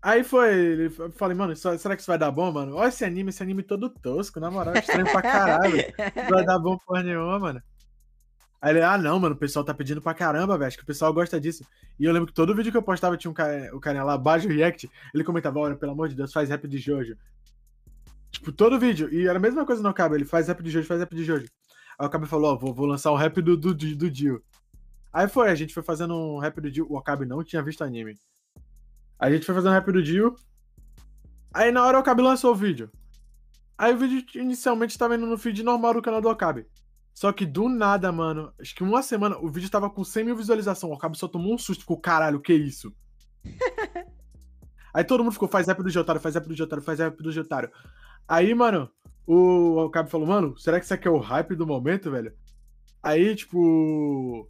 Aí 0.00 0.22
foi, 0.22 0.90
falei, 1.16 1.36
mano, 1.36 1.56
será 1.56 1.96
que 1.96 2.02
isso 2.02 2.10
vai 2.10 2.18
dar 2.18 2.30
bom, 2.30 2.52
mano? 2.52 2.76
Olha 2.76 2.88
esse 2.88 3.04
anime, 3.04 3.30
esse 3.30 3.42
anime 3.42 3.64
todo 3.64 3.90
tosco, 3.90 4.38
na 4.38 4.50
moral, 4.50 4.74
estranho 4.74 5.10
pra 5.10 5.20
caralho. 5.20 5.76
Não 6.14 6.28
vai 6.28 6.44
dar 6.44 6.58
bom 6.58 6.78
porra 6.78 7.02
nenhuma, 7.02 7.38
mano. 7.38 7.62
Aí 8.60 8.72
ele, 8.72 8.82
ah, 8.82 8.98
não, 8.98 9.20
mano, 9.20 9.36
o 9.36 9.38
pessoal 9.38 9.64
tá 9.64 9.72
pedindo 9.72 10.02
pra 10.02 10.12
caramba, 10.12 10.58
velho. 10.58 10.66
Acho 10.66 10.76
que 10.76 10.82
o 10.82 10.86
pessoal 10.86 11.12
gosta 11.12 11.40
disso. 11.40 11.64
E 11.98 12.04
eu 12.04 12.12
lembro 12.12 12.26
que 12.26 12.32
todo 12.32 12.54
vídeo 12.54 12.72
que 12.72 12.78
eu 12.78 12.82
postava 12.82 13.16
tinha 13.16 13.30
um 13.30 13.34
cara, 13.34 13.70
o 13.74 13.78
carinha 13.78 14.02
lá, 14.02 14.18
Bajo 14.18 14.48
React, 14.48 14.90
ele 15.14 15.22
comentava, 15.22 15.60
olha, 15.60 15.76
pelo 15.76 15.92
amor 15.92 16.08
de 16.08 16.16
Deus, 16.16 16.32
faz 16.32 16.48
rap 16.48 16.66
de 16.66 16.76
Jojo. 16.78 17.16
Tipo, 18.32 18.50
todo 18.50 18.78
vídeo. 18.78 19.12
E 19.12 19.28
era 19.28 19.38
a 19.38 19.40
mesma 19.40 19.64
coisa 19.64 19.80
no 19.80 19.88
Okabe, 19.88 20.16
ele 20.16 20.24
faz 20.24 20.48
rap 20.48 20.60
de 20.60 20.70
Jojo, 20.70 20.86
faz 20.88 20.98
rap 20.98 21.14
de 21.14 21.24
Jojo. 21.24 21.46
Aí 21.98 22.04
o 22.04 22.08
Okabe 22.08 22.26
falou, 22.26 22.52
ó, 22.52 22.56
vou, 22.56 22.74
vou 22.74 22.86
lançar 22.86 23.12
um 23.12 23.16
rap 23.16 23.40
do, 23.40 23.56
do, 23.56 23.72
do 23.72 24.10
Dio. 24.10 24.42
Aí 25.12 25.28
foi, 25.28 25.50
a 25.50 25.54
gente 25.54 25.72
foi 25.72 25.82
fazendo 25.82 26.16
um 26.16 26.38
rap 26.38 26.60
do 26.60 26.70
Dio. 26.70 26.86
O 26.90 26.96
Okabe 26.96 27.24
não 27.26 27.44
tinha 27.44 27.62
visto 27.62 27.84
anime. 27.84 28.16
A 29.18 29.30
gente 29.30 29.44
foi 29.44 29.54
fazendo 29.54 29.70
um 29.70 29.74
rap 29.74 29.90
do 29.90 30.02
Dio. 30.02 30.36
Aí 31.52 31.72
na 31.72 31.84
hora 31.84 31.98
o 31.98 32.00
Okabe 32.00 32.22
lançou 32.22 32.52
o 32.52 32.56
vídeo. 32.56 32.90
Aí 33.76 33.94
o 33.94 33.98
vídeo 33.98 34.24
inicialmente 34.34 34.98
tava 34.98 35.16
indo 35.16 35.26
no 35.26 35.38
feed 35.38 35.62
normal 35.62 35.94
do 35.94 36.02
canal 36.02 36.20
do 36.20 36.28
Okabe. 36.28 36.66
Só 37.14 37.32
que 37.32 37.44
do 37.44 37.68
nada, 37.68 38.12
mano, 38.12 38.52
acho 38.60 38.74
que 38.74 38.82
uma 38.84 39.02
semana 39.02 39.36
o 39.38 39.48
vídeo 39.48 39.68
tava 39.68 39.90
com 39.90 40.04
100 40.04 40.24
mil 40.24 40.36
visualizações. 40.36 40.92
O 40.92 40.94
Okabe 40.94 41.18
só 41.18 41.26
tomou 41.26 41.52
um 41.52 41.58
susto, 41.58 41.80
ficou, 41.80 41.98
caralho, 41.98 42.40
que 42.40 42.54
isso? 42.54 42.94
Aí 44.94 45.02
todo 45.02 45.22
mundo 45.24 45.32
ficou, 45.32 45.48
faz 45.48 45.66
rap 45.66 45.82
do 45.82 45.90
Jotaro, 45.90 46.20
faz 46.20 46.34
rap 46.36 46.46
do 46.46 46.56
Jotaro, 46.56 46.82
faz 46.82 46.98
rap 47.00 47.20
do 47.20 47.32
Jotaro. 47.32 47.70
Aí, 48.26 48.54
mano, 48.54 48.88
o 49.26 49.78
Okabe 49.84 50.10
falou, 50.10 50.26
mano, 50.26 50.56
será 50.58 50.78
que 50.78 50.84
isso 50.84 50.94
aqui 50.94 51.08
é 51.08 51.10
o 51.10 51.18
hype 51.18 51.56
do 51.56 51.66
momento, 51.66 52.10
velho? 52.10 52.32
Aí, 53.02 53.34
tipo, 53.34 54.48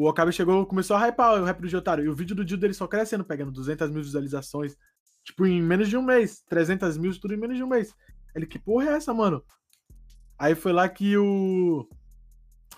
o 0.00 0.08
Okabe 0.08 0.32
chegou, 0.32 0.64
começou 0.64 0.96
a 0.96 1.06
hypar 1.06 1.40
o 1.40 1.44
rap 1.44 1.60
do 1.60 1.68
Jotaro. 1.68 2.02
E 2.02 2.08
o 2.08 2.14
vídeo 2.14 2.34
do 2.34 2.44
Dio 2.44 2.56
dele 2.56 2.72
só 2.72 2.86
crescendo, 2.86 3.22
pegando 3.22 3.52
200 3.52 3.90
mil 3.90 4.02
visualizações. 4.02 4.74
Tipo, 5.22 5.46
em 5.46 5.60
menos 5.60 5.90
de 5.90 5.96
um 5.96 6.02
mês. 6.02 6.42
300 6.48 6.96
mil, 6.96 7.12
tudo 7.20 7.34
em 7.34 7.36
menos 7.36 7.56
de 7.56 7.62
um 7.62 7.68
mês. 7.68 7.94
Ele, 8.34 8.46
que 8.46 8.58
porra 8.58 8.86
é 8.86 8.92
essa, 8.94 9.12
mano? 9.12 9.44
Aí 10.38 10.54
foi 10.54 10.72
lá 10.72 10.88
que 10.88 11.18
o. 11.18 11.86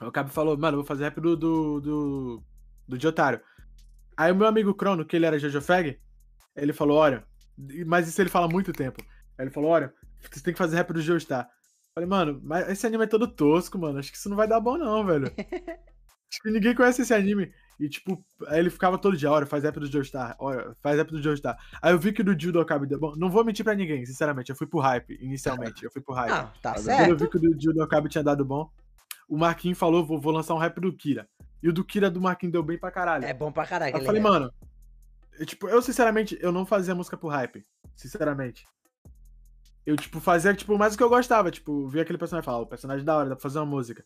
O 0.00 0.06
Okabe 0.06 0.30
falou, 0.30 0.58
mano, 0.58 0.74
eu 0.74 0.80
vou 0.80 0.86
fazer 0.86 1.04
rap 1.04 1.20
do. 1.20 1.36
do. 1.36 1.80
do, 1.80 2.42
do 2.88 3.00
Jotaro. 3.00 3.40
Aí 4.16 4.32
o 4.32 4.36
meu 4.36 4.48
amigo 4.48 4.74
Crono, 4.74 5.04
que 5.04 5.14
ele 5.14 5.26
era 5.26 5.38
Jojo 5.38 5.60
Fag, 5.60 6.00
ele 6.56 6.72
falou, 6.72 6.98
olha. 6.98 7.24
Mas 7.86 8.08
isso 8.08 8.20
ele 8.20 8.30
fala 8.30 8.46
há 8.46 8.50
muito 8.50 8.72
tempo. 8.72 9.00
Aí 9.38 9.44
ele 9.44 9.50
falou, 9.52 9.70
olha, 9.70 9.94
você 10.20 10.42
tem 10.42 10.52
que 10.52 10.58
fazer 10.58 10.76
rap 10.76 10.92
do 10.92 11.00
Joestar. 11.00 11.48
Falei, 11.94 12.08
mano, 12.08 12.40
mas 12.42 12.68
esse 12.68 12.86
anime 12.86 13.04
é 13.04 13.06
todo 13.06 13.28
tosco, 13.28 13.78
mano. 13.78 14.00
Acho 14.00 14.10
que 14.10 14.16
isso 14.16 14.28
não 14.28 14.36
vai 14.36 14.48
dar 14.48 14.58
bom, 14.58 14.76
não, 14.76 15.04
velho. 15.04 15.30
Que 16.40 16.50
ninguém 16.50 16.74
conhece 16.74 17.02
esse 17.02 17.12
anime. 17.12 17.52
E, 17.78 17.88
tipo, 17.88 18.24
aí 18.46 18.60
ele 18.60 18.70
ficava 18.70 18.96
todo 18.96 19.16
dia, 19.16 19.30
olha, 19.30 19.44
faz 19.44 19.64
rap 19.64 19.80
do 19.80 19.90
Joestar, 19.90 20.36
olha, 20.38 20.74
faz 20.80 20.96
rap 20.96 21.10
do 21.10 21.20
Joestar. 21.20 21.58
Aí 21.80 21.92
eu 21.92 21.98
vi 21.98 22.12
que 22.12 22.20
o 22.20 22.24
do 22.24 22.38
Jill 22.38 22.52
do 22.52 22.60
Okabe 22.60 22.86
deu 22.86 22.98
bom. 22.98 23.14
Não 23.16 23.28
vou 23.28 23.44
mentir 23.44 23.64
pra 23.64 23.74
ninguém, 23.74 24.06
sinceramente. 24.06 24.50
Eu 24.50 24.56
fui 24.56 24.66
pro 24.66 24.78
hype, 24.78 25.18
inicialmente. 25.20 25.84
Eu 25.84 25.90
fui 25.90 26.00
pro 26.00 26.14
hype. 26.14 26.30
Não, 26.30 26.50
tá 26.62 26.74
Quando 26.74 26.78
eu 26.78 26.82
certo. 26.82 27.16
vi 27.16 27.28
que 27.30 27.36
o 27.36 27.40
do 27.40 27.60
Jill 27.60 27.74
do 27.74 27.82
Okabe 27.82 28.08
tinha 28.08 28.22
dado 28.22 28.44
bom, 28.44 28.70
o 29.28 29.36
Marquinhos 29.36 29.78
falou, 29.78 30.06
vou, 30.06 30.20
vou 30.20 30.32
lançar 30.32 30.54
um 30.54 30.58
rap 30.58 30.80
do 30.80 30.96
Kira. 30.96 31.28
E 31.62 31.68
o 31.68 31.72
do 31.72 31.84
Kira 31.84 32.10
do 32.10 32.20
Marquinhos 32.20 32.52
deu 32.52 32.62
bem 32.62 32.78
pra 32.78 32.90
caralho. 32.90 33.24
É 33.24 33.34
bom 33.34 33.50
pra 33.50 33.66
caralho. 33.66 33.94
Aí 33.94 34.00
eu 34.00 34.06
falei, 34.06 34.22
rap. 34.22 34.30
mano, 34.30 34.52
eu, 35.38 35.46
tipo, 35.46 35.68
eu 35.68 35.82
sinceramente, 35.82 36.38
eu 36.40 36.52
não 36.52 36.64
fazia 36.64 36.94
música 36.94 37.16
pro 37.16 37.28
hype. 37.28 37.64
Sinceramente. 37.96 38.66
Eu, 39.84 39.96
tipo, 39.96 40.20
fazia, 40.20 40.54
tipo, 40.54 40.78
mais 40.78 40.94
o 40.94 40.96
que 40.96 41.02
eu 41.02 41.08
gostava. 41.08 41.50
Tipo, 41.50 41.88
via 41.88 42.02
aquele 42.02 42.18
personagem 42.18 42.44
e 42.44 42.46
falava, 42.46 42.62
o 42.62 42.68
personagem 42.68 43.04
da 43.04 43.16
hora, 43.16 43.28
dá 43.28 43.34
pra 43.34 43.42
fazer 43.42 43.58
uma 43.58 43.66
música. 43.66 44.04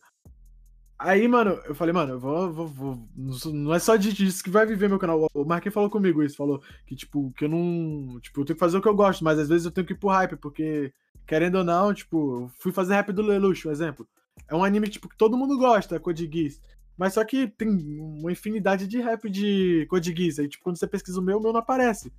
Aí, 0.99 1.27
mano, 1.27 1.51
eu 1.65 1.75
falei, 1.75 1.93
mano, 1.93 2.13
eu 2.13 2.19
vou, 2.19 2.51
vou, 2.51 2.67
vou- 2.67 3.07
Não 3.53 3.73
é 3.73 3.77
só 3.79 3.95
disso 3.95 4.43
que 4.43 4.49
vai 4.49 4.65
viver 4.65 4.89
meu 4.89 4.97
canal. 4.97 5.27
O 5.33 5.45
Marquinhos 5.45 5.73
falou 5.75 5.89
comigo 5.91 6.23
isso, 6.23 6.35
falou 6.35 6.59
que, 6.87 6.95
tipo, 6.95 7.31
que 7.33 7.45
eu 7.45 7.49
não. 7.49 8.19
Tipo, 8.19 8.41
eu 8.41 8.45
tenho 8.45 8.55
que 8.55 8.59
fazer 8.59 8.77
o 8.77 8.81
que 8.81 8.87
eu 8.87 8.95
gosto, 8.95 9.23
mas 9.23 9.37
às 9.37 9.47
vezes 9.47 9.65
eu 9.65 9.71
tenho 9.71 9.85
que 9.85 9.93
ir 9.93 9.97
pro 9.97 10.09
hype, 10.09 10.35
porque, 10.37 10.91
querendo 11.27 11.55
ou 11.59 11.63
não, 11.63 11.93
tipo, 11.93 12.43
eu 12.45 12.51
fui 12.59 12.71
fazer 12.71 12.95
rap 12.95 13.11
do 13.13 13.21
Lelouch, 13.21 13.67
um 13.67 13.71
exemplo. 13.71 14.07
É 14.47 14.55
um 14.55 14.63
anime, 14.63 14.87
tipo, 14.89 15.07
que 15.07 15.17
todo 15.17 15.37
mundo 15.37 15.57
gosta, 15.57 15.99
Code 15.99 16.27
Geass. 16.31 16.59
Mas 16.97 17.13
só 17.13 17.23
que 17.23 17.47
tem 17.47 17.69
uma 17.99 18.31
infinidade 18.31 18.87
de 18.87 18.99
rap 18.99 19.29
de 19.29 19.85
Code 19.89 20.15
Geass. 20.15 20.39
Aí, 20.39 20.47
tipo, 20.47 20.63
quando 20.63 20.77
você 20.79 20.87
pesquisa 20.87 21.19
o 21.19 21.23
meu, 21.23 21.37
o 21.37 21.41
meu 21.41 21.53
não 21.53 21.59
aparece. 21.59 22.11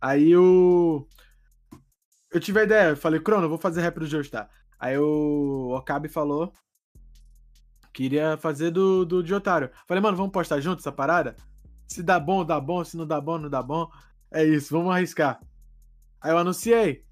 Aí 0.00 0.30
eu. 0.30 1.06
Eu 2.32 2.40
tive 2.40 2.60
a 2.60 2.64
ideia, 2.64 2.90
eu 2.90 2.96
falei, 2.96 3.20
Crono, 3.20 3.44
eu 3.44 3.48
vou 3.48 3.58
fazer 3.58 3.82
rap 3.82 3.98
do 3.98 4.06
Joestar. 4.06 4.48
Aí 4.78 4.98
o 4.98 5.74
Okabe 5.76 6.08
falou 6.08 6.52
que 7.92 8.04
iria 8.04 8.36
fazer 8.36 8.70
do, 8.70 9.04
do 9.04 9.22
de 9.22 9.34
Otário. 9.34 9.70
Falei, 9.86 10.02
mano, 10.02 10.16
vamos 10.16 10.32
postar 10.32 10.60
junto 10.60 10.80
essa 10.80 10.92
parada? 10.92 11.36
Se 11.86 12.02
dá 12.02 12.18
bom, 12.18 12.44
dá 12.44 12.58
bom. 12.58 12.82
Se 12.84 12.96
não 12.96 13.06
dá 13.06 13.20
bom, 13.20 13.38
não 13.38 13.50
dá 13.50 13.62
bom. 13.62 13.90
É 14.30 14.44
isso, 14.44 14.74
vamos 14.74 14.94
arriscar. 14.94 15.40
Aí 16.20 16.30
eu 16.30 16.38
anunciei. 16.38 17.04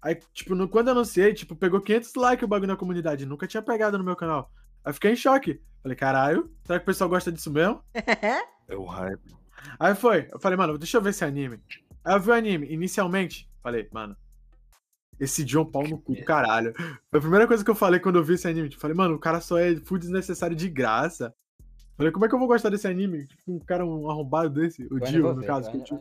Aí, 0.00 0.18
tipo, 0.32 0.54
no, 0.54 0.68
quando 0.68 0.88
eu 0.88 0.92
anunciei, 0.92 1.34
tipo, 1.34 1.54
pegou 1.56 1.80
500 1.80 2.14
likes 2.14 2.44
o 2.44 2.48
bagulho 2.48 2.68
na 2.68 2.76
comunidade. 2.76 3.26
Nunca 3.26 3.46
tinha 3.46 3.62
pegado 3.62 3.98
no 3.98 4.04
meu 4.04 4.16
canal. 4.16 4.50
Aí 4.84 4.90
eu 4.90 4.94
fiquei 4.94 5.12
em 5.12 5.16
choque. 5.16 5.60
Falei, 5.82 5.96
caralho, 5.96 6.50
será 6.64 6.78
que 6.78 6.84
o 6.84 6.86
pessoal 6.86 7.10
gosta 7.10 7.32
disso 7.32 7.50
mesmo? 7.50 7.82
É 8.68 8.76
o 8.76 8.84
hype. 8.84 9.34
Aí 9.80 9.96
foi. 9.96 10.28
Eu 10.30 10.38
falei, 10.38 10.56
mano, 10.56 10.78
deixa 10.78 10.96
eu 10.96 11.02
ver 11.02 11.10
esse 11.10 11.24
anime. 11.24 11.60
Aí 12.04 12.14
eu 12.14 12.20
vi 12.20 12.30
o 12.30 12.32
anime. 12.32 12.72
Inicialmente, 12.72 13.50
falei, 13.60 13.88
mano, 13.92 14.16
esse 15.20 15.44
John 15.44 15.64
pau 15.64 15.86
no 15.86 15.98
cu 16.00 16.14
do 16.14 16.24
caralho. 16.24 16.72
Foi 16.74 17.18
a 17.18 17.20
primeira 17.20 17.46
coisa 17.46 17.62
que 17.62 17.70
eu 17.70 17.74
falei 17.74 18.00
quando 18.00 18.16
eu 18.16 18.24
vi 18.24 18.34
esse 18.34 18.48
anime. 18.48 18.68
Tipo, 18.70 18.80
falei, 18.80 18.96
mano, 18.96 19.14
o 19.14 19.18
cara 19.20 19.40
só 19.40 19.58
é 19.58 19.76
full 19.76 19.98
desnecessário 19.98 20.56
de 20.56 20.68
graça. 20.68 21.32
Falei, 21.96 22.10
como 22.10 22.24
é 22.24 22.28
que 22.28 22.34
eu 22.34 22.38
vou 22.38 22.48
gostar 22.48 22.70
desse 22.70 22.88
anime? 22.88 23.26
Tipo, 23.26 23.42
um 23.54 23.58
cara 23.60 23.84
um 23.84 24.10
arrombado 24.10 24.48
desse. 24.50 24.82
O 24.90 24.98
Dio, 24.98 25.34
no 25.34 25.44
caso. 25.44 25.70
que 25.70 25.76
o 25.76 25.82
Dio- 25.84 26.00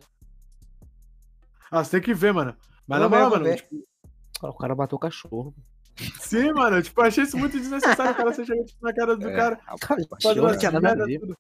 Ah, 1.69 1.83
você 1.83 1.91
tem 1.91 2.01
que 2.01 2.13
ver, 2.13 2.33
mano. 2.33 2.55
Mas 2.87 2.99
na 2.99 3.09
moral, 3.09 3.29
mano, 3.29 3.55
tipo, 3.55 3.85
O 4.41 4.53
cara 4.53 4.73
matou 4.75 4.97
o 4.97 4.99
cachorro. 4.99 5.53
sim, 6.21 6.51
mano, 6.53 6.81
tipo, 6.81 6.99
eu 7.01 7.05
achei 7.05 7.23
isso 7.25 7.37
muito 7.37 7.59
desnecessário. 7.59 8.13
O 8.13 8.15
cara 8.15 8.33
você 8.33 8.45
chega 8.45 8.63
tipo, 8.63 8.83
na 8.83 8.93
cara 8.93 9.17
do 9.17 9.27
É, 9.29 9.35
cara. 9.35 9.59
rapaz, 9.65 9.79
Cara, 10.07 10.07
Faz 10.23 10.35
Não 10.37 10.43
umas 10.45 10.57
tinha 10.57 10.71
nada 10.71 10.87
a 10.87 10.95
merda 10.95 11.05
ver. 11.05 11.19
tudo. 11.19 11.37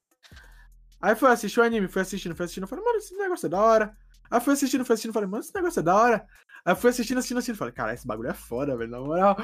Aí 1.01 1.15
foi 1.15 1.31
assistir 1.31 1.61
o 1.61 1.63
anime, 1.63 1.87
fui 1.87 2.01
assistindo, 2.01 2.35
fui 2.35 2.43
assistindo. 2.43 2.67
Falei, 2.67 2.83
mano, 2.83 2.97
esse 2.97 3.15
negócio 3.15 3.45
é 3.45 3.49
da 3.49 3.61
hora. 3.61 3.95
Aí 4.29 4.39
fui 4.41 4.53
assistindo, 4.53 4.85
fui 4.85 4.93
assistindo. 4.93 5.13
Falei, 5.13 5.29
mano, 5.29 5.41
esse 5.43 5.53
negócio 5.53 5.79
é 5.79 5.83
da 5.83 5.95
hora. 5.95 6.25
Aí 6.65 6.75
fui 6.75 6.89
assistindo, 6.89 7.17
assistindo, 7.17 7.37
assistindo. 7.37 7.57
Falei, 7.57 7.73
cara, 7.73 7.93
esse 7.93 8.05
bagulho 8.05 8.29
é 8.29 8.33
foda, 8.33 8.75
velho, 8.77 8.91
na 8.91 8.99
moral. 8.99 9.37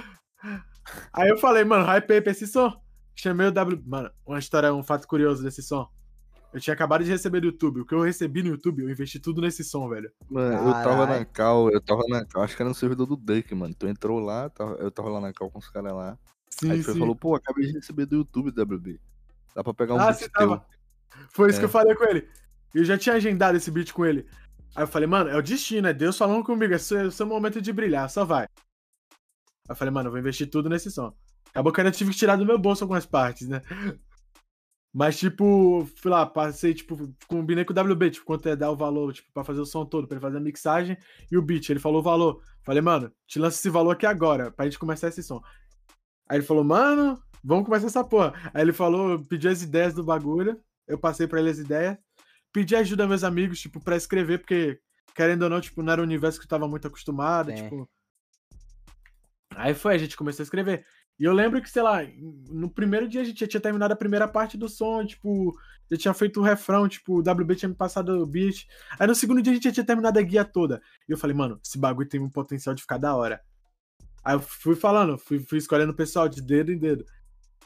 Aí 1.14 1.30
eu 1.30 1.38
falei, 1.38 1.64
mano, 1.64 1.86
hype 1.86 2.12
aí 2.14 2.22
pra 2.22 2.32
esse 2.32 2.46
som. 2.48 2.72
Chamei 3.16 3.48
o 3.48 3.52
W. 3.52 3.82
Mano, 3.86 4.12
uma 4.26 4.40
história, 4.40 4.74
um 4.74 4.84
fato 4.84 5.08
curioso 5.08 5.42
desse 5.44 5.64
som. 5.64 5.88
Eu 6.54 6.60
tinha 6.62 6.74
acabado 6.74 7.04
de 7.04 7.10
receber 7.10 7.42
do 7.42 7.48
YouTube. 7.48 7.82
O 7.82 7.86
que 7.86 7.94
eu 7.94 8.02
recebi 8.02 8.42
no 8.42 8.50
YouTube, 8.50 8.84
eu 8.84 8.90
investi 8.90 9.20
tudo 9.20 9.42
nesse 9.42 9.64
som, 9.64 9.90
velho. 9.90 10.10
Mano, 10.30 10.70
eu 10.70 10.74
tava 10.74 11.06
na 11.06 11.26
cal, 11.26 11.70
eu 11.70 11.82
tava 11.82 12.04
na 12.08 12.26
cal, 12.26 12.44
acho 12.44 12.56
que 12.56 12.62
era 12.62 12.70
no 12.70 12.76
servidor 12.76 13.06
do 13.08 13.18
Duck, 13.18 13.54
mano. 13.54 13.74
Tu 13.74 13.88
entrou 13.88 14.20
lá, 14.20 14.50
eu 14.80 14.90
tava 14.92 15.10
lá 15.10 15.20
na 15.20 15.34
cal 15.34 15.50
com 15.52 15.60
os 15.60 15.70
caras 15.70 15.92
lá. 15.94 16.18
Sim, 16.50 16.72
aí 16.72 16.82
tu 16.84 16.94
sim. 16.94 17.00
falou, 17.00 17.14
pô, 17.16 17.36
acabei 17.36 17.66
de 17.68 17.74
receber 17.74 18.06
do 18.06 18.18
YouTube, 18.18 18.52
WB. 18.52 19.02
Dá 19.54 19.64
pra 19.64 19.74
pegar 19.74 19.96
um 19.96 20.00
Ah, 20.00 20.06
beat 20.08 20.16
você 20.20 20.30
teu. 20.30 20.32
tava. 20.50 20.66
Foi 21.30 21.50
isso 21.50 21.58
É. 21.58 21.60
que 21.60 21.66
eu 21.66 21.70
falei 21.70 21.94
com 21.96 22.06
ele. 22.06 22.28
Eu 22.74 22.86
já 22.86 22.98
tinha 22.98 23.16
agendado 23.16 23.58
esse 23.58 23.70
beat 23.72 23.92
com 23.92 24.06
ele. 24.06 24.26
Aí 24.76 24.84
eu 24.84 24.88
falei, 24.88 25.08
mano, 25.08 25.30
é 25.30 25.38
o 25.38 25.42
destino, 25.42 25.88
é 25.88 25.94
Deus 25.94 26.18
falando 26.18 26.44
comigo, 26.44 26.74
é 26.74 26.78
seu, 26.78 27.10
seu 27.10 27.26
momento 27.26 27.62
de 27.62 27.72
brilhar, 27.72 28.10
só 28.10 28.26
vai. 28.26 28.44
Aí 28.44 28.50
eu 29.70 29.76
falei, 29.76 29.94
mano, 29.94 30.08
eu 30.08 30.12
vou 30.12 30.20
investir 30.20 30.50
tudo 30.50 30.70
nesse 30.70 30.92
som. 30.92 31.14
Acabou 31.50 31.72
que 31.72 31.80
eu 31.80 31.86
ainda 31.86 31.96
tive 31.96 32.12
que 32.12 32.18
tirar 32.18 32.36
do 32.36 32.46
meu 32.46 32.60
bolso 32.60 32.84
algumas 32.84 33.06
partes, 33.06 33.48
né? 33.48 33.62
Mas, 34.94 35.18
tipo, 35.18 35.86
fui 35.98 36.10
lá, 36.10 36.26
passei, 36.26 36.74
tipo, 36.74 37.14
combinei 37.28 37.66
com 37.66 37.74
o 37.74 37.76
WB, 37.78 38.12
tipo, 38.12 38.26
quanto 38.26 38.48
é 38.48 38.56
dar 38.56 38.72
o 38.72 38.78
valor, 38.78 39.14
tipo, 39.14 39.30
pra 39.34 39.44
fazer 39.44 39.60
o 39.60 39.66
som 39.66 39.86
todo, 39.86 40.08
pra 40.08 40.16
ele 40.16 40.22
fazer 40.22 40.38
a 40.38 40.42
mixagem 40.42 40.98
e 41.30 41.38
o 41.38 41.42
beat. 41.42 41.70
Ele 41.70 41.82
falou 41.82 42.00
o 42.00 42.04
valor. 42.04 42.42
Falei, 42.64 42.82
mano, 42.82 43.12
te 43.28 43.38
lança 43.38 43.58
esse 43.58 43.70
valor 43.70 43.92
aqui 43.92 44.06
agora, 44.06 44.52
pra 44.52 44.66
gente 44.66 44.80
começar 44.80 45.10
esse 45.10 45.22
som. 45.22 45.42
Aí 46.30 46.38
ele 46.38 46.46
falou, 46.46 46.64
mano, 46.64 47.22
vamos 47.44 47.66
começar 47.66 47.88
essa 47.88 48.06
porra. 48.06 48.34
Aí 48.54 48.62
ele 48.62 48.72
falou, 48.72 49.22
pediu 49.26 49.52
as 49.52 49.62
ideias 49.62 49.94
do 49.94 50.04
bagulho, 50.04 50.60
eu 50.88 50.98
passei 50.98 51.28
pra 51.28 51.42
ele 51.42 51.50
as 51.50 51.60
ideias, 51.60 51.98
pedi 52.56 52.74
ajuda 52.74 53.04
aos 53.04 53.10
meus 53.10 53.24
amigos, 53.26 53.60
tipo, 53.60 53.84
pra 53.84 53.98
escrever, 53.98 54.40
porque, 54.40 54.80
querendo 55.14 55.44
ou 55.44 55.50
não, 55.50 55.60
tipo, 55.60 55.84
não 55.84 55.92
era 55.92 56.02
um 56.02 56.06
universo 56.06 56.40
que 56.40 56.46
eu 56.46 56.50
tava 56.50 56.70
muito 56.70 56.88
acostumado, 56.88 57.52
Sim. 57.52 57.64
tipo... 57.64 57.90
Aí 59.58 59.74
foi, 59.74 59.94
a 59.94 59.98
gente 59.98 60.16
começou 60.16 60.42
a 60.42 60.46
escrever. 60.46 60.86
E 61.20 61.26
eu 61.26 61.34
lembro 61.34 61.62
que, 61.62 61.70
sei 61.70 61.82
lá, 61.82 62.00
no 62.50 62.70
primeiro 62.70 63.10
dia 63.10 63.22
a 63.22 63.24
gente 63.26 63.42
já 63.42 63.48
tinha 63.48 63.60
terminado 63.60 63.94
a 63.94 63.98
primeira 63.98 64.26
parte 64.26 64.58
do 64.58 64.70
som, 64.70 65.06
tipo, 65.06 65.54
já 65.92 65.98
tinha 65.98 66.14
feito 66.14 66.40
o 66.40 66.44
refrão, 66.44 66.88
tipo, 66.88 67.16
o 67.16 67.20
WB 67.20 67.58
tinha 67.58 67.68
me 67.68 67.76
passado 67.76 68.22
o 68.22 68.26
beat. 68.26 68.66
Aí 68.98 69.06
no 69.06 69.14
segundo 69.14 69.42
dia 69.42 69.52
a 69.52 69.56
gente 69.56 69.66
já 69.66 69.74
tinha 69.74 69.86
terminado 69.86 70.18
a 70.18 70.22
guia 70.22 70.46
toda. 70.46 70.82
E 71.10 71.12
eu 71.12 71.18
falei, 71.18 71.36
mano, 71.36 71.60
esse 71.62 71.78
bagulho 71.78 72.08
tem 72.08 72.22
um 72.22 72.30
potencial 72.30 72.74
de 72.74 72.82
ficar 72.82 72.98
da 72.98 73.14
hora. 73.14 73.42
Aí 74.24 74.36
eu 74.36 74.40
fui 74.40 74.78
falando, 74.78 75.18
fui, 75.18 75.40
fui 75.40 75.58
escolhendo 75.58 75.92
o 75.92 75.96
pessoal 75.96 76.30
de 76.30 76.42
dedo 76.42 76.72
em 76.72 76.78
dedo. 76.78 77.06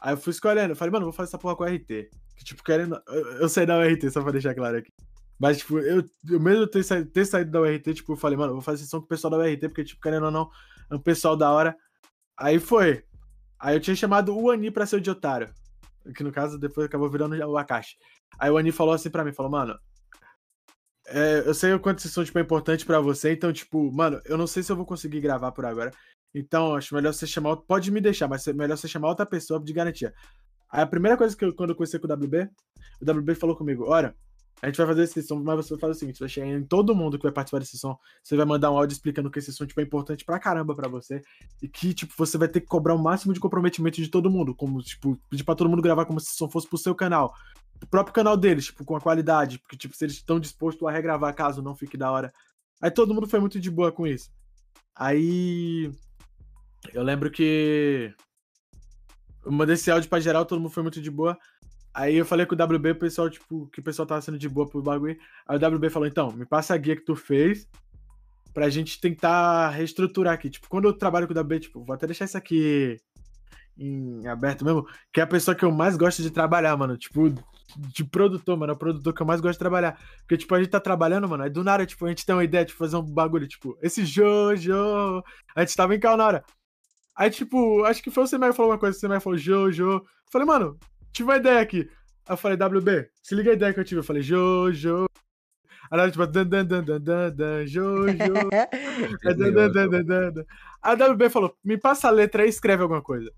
Aí 0.02 0.14
eu 0.14 0.18
fui 0.18 0.32
escolhendo, 0.32 0.72
eu 0.72 0.76
falei, 0.76 0.92
mano, 0.92 1.06
vou 1.06 1.14
fazer 1.14 1.30
essa 1.30 1.38
porra 1.38 1.56
com 1.56 1.64
a 1.64 1.70
RT. 1.70 2.10
Que, 2.40 2.46
tipo, 2.46 2.64
querendo. 2.64 3.00
Eu, 3.08 3.26
eu 3.42 3.50
saí 3.50 3.66
da 3.66 3.78
URT, 3.78 4.10
só 4.10 4.24
pra 4.24 4.32
deixar 4.32 4.56
claro 4.56 4.78
aqui. 4.78 4.92
Mas, 5.38 5.60
tipo, 5.60 5.78
eu, 5.80 6.04
eu 6.30 6.40
mesmo 6.40 6.66
ter, 6.68 6.84
sa- 6.84 7.06
ter 7.06 7.26
saído 7.26 7.52
da 7.52 7.62
URT, 7.62 7.94
tipo, 7.94 8.14
eu 8.14 8.18
falei, 8.18 8.38
mano, 8.38 8.54
vou 8.54 8.62
fazer 8.62 8.84
sessão 8.84 9.00
com 9.02 9.06
o 9.06 9.10
pessoal 9.10 9.32
da 9.32 9.38
URT, 9.38 9.60
porque, 9.70 9.84
tipo, 9.84 10.02
querendo 10.02 10.26
ou 10.26 10.32
não, 10.32 10.50
é 10.90 10.96
um 10.96 11.00
pessoal 11.00 11.36
da 11.38 11.52
hora. 11.52 11.76
Aí 12.38 12.60
foi. 12.60 13.04
Aí 13.60 13.76
eu 13.76 13.80
tinha 13.82 13.96
chamado 13.96 14.36
o 14.36 14.50
Ani 14.50 14.72
pra 14.72 14.86
ser 14.86 14.96
o 14.98 15.02
de 15.02 15.10
otário. 15.12 15.54
Que 16.16 16.24
no 16.24 16.32
caso, 16.32 16.58
depois 16.58 16.88
acabou 16.88 17.10
virando 17.10 17.36
o 17.36 17.58
Akashi. 17.58 17.98
Aí 18.40 18.50
o 18.50 18.58
Ani 18.58 18.72
falou 18.72 18.94
assim 18.94 19.10
pra 19.10 19.24
mim, 19.26 19.34
falou, 19.34 19.52
mano. 19.52 19.78
é, 21.08 21.44
eu 21.46 21.54
sei 21.54 21.74
o 21.74 21.80
quanto 21.80 22.08
som 22.08 22.24
tipo, 22.24 22.38
é 22.38 22.42
importante 22.42 22.86
pra 22.86 23.00
você, 23.00 23.32
então, 23.34 23.52
tipo, 23.52 23.92
mano, 23.92 24.22
eu 24.26 24.38
não 24.38 24.46
sei 24.48 24.62
se 24.64 24.72
eu 24.72 24.76
vou 24.76 24.86
conseguir 24.86 25.20
gravar 25.22 25.52
por 25.52 25.66
agora. 25.66 25.92
Então, 26.34 26.76
acho 26.76 26.94
melhor 26.94 27.14
você 27.14 27.26
chamar. 27.26 27.58
Pode 27.58 27.90
me 27.92 28.00
deixar, 28.00 28.28
mas 28.28 28.48
é 28.48 28.54
melhor 28.54 28.78
você 28.78 28.88
chamar 28.88 29.10
outra 29.10 29.26
pessoa 29.26 29.60
de 29.64 29.74
garantia. 29.74 30.14
Aí 30.72 30.82
a 30.82 30.88
primeira 30.88 31.18
coisa 31.18 31.36
que 31.36 31.44
eu, 31.44 31.54
quando 31.54 31.72
eu 31.72 31.76
conversei 31.76 32.00
com 32.00 32.08
o 32.08 32.14
WB, 32.14 32.50
o 33.02 33.12
WB 33.12 33.36
falou 33.36 33.56
comigo: 33.56 33.86
Olha, 33.88 34.16
a 34.62 34.68
gente 34.68 34.78
vai 34.78 34.88
fazer 34.88 35.04
esse 35.04 35.24
som, 35.24 35.42
mas 35.42 35.56
você 35.56 35.70
vai 35.72 35.80
fazer 35.80 35.92
o 35.92 35.96
seguinte: 35.96 36.18
você 36.18 36.24
vai 36.24 36.30
chegar 36.30 36.48
em 36.48 36.64
todo 36.64 36.96
mundo 36.96 37.18
que 37.18 37.24
vai 37.24 37.32
participar 37.32 37.60
desse 37.60 37.78
som, 37.78 37.98
você 38.22 38.36
vai 38.36 38.46
mandar 38.46 38.72
um 38.72 38.78
áudio 38.78 38.94
explicando 38.94 39.32
que 39.32 39.40
esse 39.40 39.54
som 39.54 39.66
tipo, 39.66 39.80
é 39.80 39.84
importante 39.84 40.26
pra 40.26 40.40
caramba 40.40 40.76
pra 40.76 40.90
você. 40.90 41.22
E 41.62 41.68
que, 41.68 41.94
tipo, 41.94 42.14
você 42.18 42.38
vai 42.38 42.48
ter 42.48 42.62
que 42.62 42.68
cobrar 42.68 42.94
o 42.94 43.00
máximo 43.00 43.34
de 43.34 43.40
comprometimento 43.40 44.02
de 44.02 44.10
todo 44.10 44.30
mundo. 44.30 44.54
Como, 44.54 44.82
tipo, 44.82 45.20
pedir 45.30 45.44
pra 45.44 45.56
todo 45.56 45.70
mundo 45.70 45.82
gravar 45.82 46.06
como 46.06 46.20
se 46.20 46.28
esse 46.28 46.38
som 46.38 46.50
fosse 46.50 46.68
pro 46.68 46.78
seu 46.78 46.94
canal. 46.94 47.34
O 47.82 47.88
próprio 47.88 48.14
canal 48.14 48.36
deles, 48.36 48.66
tipo, 48.66 48.84
com 48.84 48.96
a 48.96 49.02
qualidade. 49.02 49.60
Porque, 49.60 49.78
tipo, 49.78 49.96
se 49.96 50.04
eles 50.04 50.16
estão 50.16 50.40
dispostos 50.40 50.86
a 50.86 50.92
regravar 50.92 51.34
caso 51.34 51.62
não 51.62 51.76
fique 51.76 51.96
da 51.96 52.12
hora. 52.12 52.32
Aí 52.82 52.92
todo 52.92 53.14
mundo 53.14 53.28
foi 53.28 53.40
muito 53.40 53.60
de 53.60 53.72
boa 53.72 53.92
com 53.92 54.06
isso. 54.06 54.30
Aí. 54.94 55.90
Eu 56.94 57.04
lembro 57.04 57.32
que. 57.32 58.14
Eu 59.46 59.52
mandei 59.52 59.76
esse 59.76 59.90
áudio 59.90 60.10
pra 60.10 60.20
geral, 60.20 60.46
todo 60.46 60.60
mundo 60.60 60.72
foi 60.72 60.84
muito 60.84 61.02
de 61.02 61.10
boa. 61.12 61.38
Aí 61.94 62.16
eu 62.16 62.26
falei 62.26 62.46
com 62.46 62.56
o 62.56 62.64
WB, 62.64 62.92
o 62.92 62.96
pessoal, 62.96 63.30
tipo, 63.30 63.68
que 63.68 63.80
o 63.80 63.84
pessoal 63.84 64.06
tava 64.06 64.22
sendo 64.22 64.38
de 64.38 64.48
boa 64.48 64.68
pro 64.68 64.82
bagulho. 64.82 65.18
Aí 65.48 65.58
o 65.58 65.68
WB 65.68 65.90
falou, 65.90 66.08
então, 66.08 66.32
me 66.32 66.46
passa 66.46 66.74
a 66.74 66.78
guia 66.78 66.96
que 66.96 67.04
tu 67.04 67.16
fez 67.16 67.68
pra 68.54 68.70
gente 68.70 69.00
tentar 69.00 69.70
reestruturar 69.70 70.34
aqui. 70.34 70.50
Tipo, 70.50 70.70
quando 70.70 70.86
eu 70.86 70.94
trabalho 70.94 71.28
com 71.28 71.34
o 71.34 71.40
WB, 71.40 71.60
tipo, 71.60 71.84
vou 71.84 71.94
até 71.94 72.06
deixar 72.06 72.26
isso 72.26 72.38
aqui 72.38 72.98
em 73.78 74.28
aberto 74.28 74.66
mesmo, 74.66 74.86
que 75.14 75.22
é 75.22 75.24
a 75.24 75.28
pessoa 75.28 75.56
que 75.56 75.64
eu 75.64 75.72
mais 75.72 75.96
gosto 75.96 76.22
de 76.22 76.30
trabalhar, 76.30 76.76
mano. 76.78 76.98
Tipo, 76.98 77.34
de 77.78 78.04
produtor, 78.04 78.58
mano. 78.58 78.74
É 78.74 78.76
o 78.76 78.80
produtor 78.80 79.14
que 79.14 79.22
eu 79.22 79.26
mais 79.26 79.42
gosto 79.42 79.54
de 79.54 79.60
trabalhar. 79.60 80.00
Porque, 80.20 80.38
tipo, 80.38 80.54
a 80.54 80.60
gente 80.60 80.70
tá 80.70 80.80
trabalhando, 80.80 81.28
mano. 81.28 81.44
Aí 81.44 81.50
do 81.50 81.64
nada, 81.64 81.86
tipo, 81.86 82.06
a 82.06 82.10
gente 82.10 82.26
tem 82.26 82.36
uma 82.36 82.44
ideia 82.44 82.66
de 82.66 82.74
fazer 82.74 82.98
um 82.98 83.04
bagulho, 83.04 83.48
tipo, 83.48 83.78
esse 83.82 84.06
Jojo. 84.06 85.24
A 85.56 85.62
gente 85.62 85.76
tava 85.76 85.96
em 85.96 86.00
cal 86.00 86.18
na 86.18 86.26
hora. 86.26 86.44
Aí, 87.20 87.30
tipo, 87.30 87.84
acho 87.84 88.02
que 88.02 88.10
foi 88.10 88.24
o 88.24 88.28
Semai 88.28 88.52
que 88.52 88.56
falou 88.56 88.72
uma 88.72 88.78
coisa. 88.78 88.96
O 88.96 89.00
Semai 89.00 89.20
falou 89.20 89.38
Jojo. 89.38 90.02
Falei, 90.32 90.48
mano, 90.48 90.80
tive 91.12 91.28
uma 91.30 91.36
ideia 91.36 91.60
aqui. 91.60 91.80
Aí 92.26 92.34
eu 92.34 92.38
falei, 92.38 92.58
WB, 92.58 93.10
se 93.22 93.36
liga 93.36 93.52
a 93.52 93.56
ideia 93.56 93.74
que 93.74 93.80
eu 93.82 93.84
tive. 93.84 94.00
Eu 94.00 94.06
falei, 94.06 94.22
Jojo. 94.22 95.06
Aí 95.92 96.00
ela, 96.00 96.10
tipo, 96.10 96.26
dan, 96.26 96.48
dan, 96.48 96.66
dan, 96.66 96.82
dan, 96.82 97.02
dan, 97.02 97.36
dan, 97.36 97.68
Jojo. 97.68 98.08
Aí, 99.28 99.36
dan, 99.36 99.52
dan, 99.52 99.70
dan, 99.70 99.90
dan, 99.90 100.06
dan, 100.06 100.32
dan. 100.32 100.46
Aí 100.82 100.96
o 100.96 101.12
WB 101.14 101.30
falou, 101.30 101.54
me 101.62 101.78
passa 101.78 102.08
a 102.08 102.12
letra 102.12 102.46
e 102.46 102.50
escreve 102.50 102.84
alguma 102.84 103.02
coisa. 103.02 103.30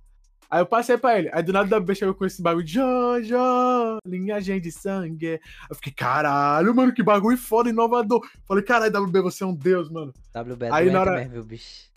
Aí 0.48 0.62
eu 0.62 0.66
passei 0.68 0.96
pra 0.96 1.18
ele. 1.18 1.32
Aí 1.34 1.42
do 1.42 1.52
nada 1.52 1.76
o 1.76 1.80
WB 1.80 1.96
chegou 1.96 2.14
com 2.14 2.24
esse 2.26 2.40
bagulho, 2.40 2.68
Jojo, 2.68 3.98
linhagem 4.06 4.62
de 4.62 4.72
sangue. 4.72 5.40
Eu 5.68 5.76
fiquei, 5.76 5.94
caralho, 5.94 6.76
mano, 6.76 6.94
que 6.94 7.02
bagulho 7.02 7.38
foda, 7.38 7.70
inovador. 7.70 8.22
Falei, 8.48 8.64
caralho, 8.64 8.96
WB, 9.06 9.22
você 9.22 9.44
é 9.44 9.48
um 9.48 9.56
deus, 9.56 9.90
mano. 9.90 10.14
WB 10.36 10.66
é 10.68 10.70
Aí, 10.72 10.92
na 10.92 11.00
hora- 11.00 11.28
mesmo, 11.28 11.44
bicho? 11.46 11.90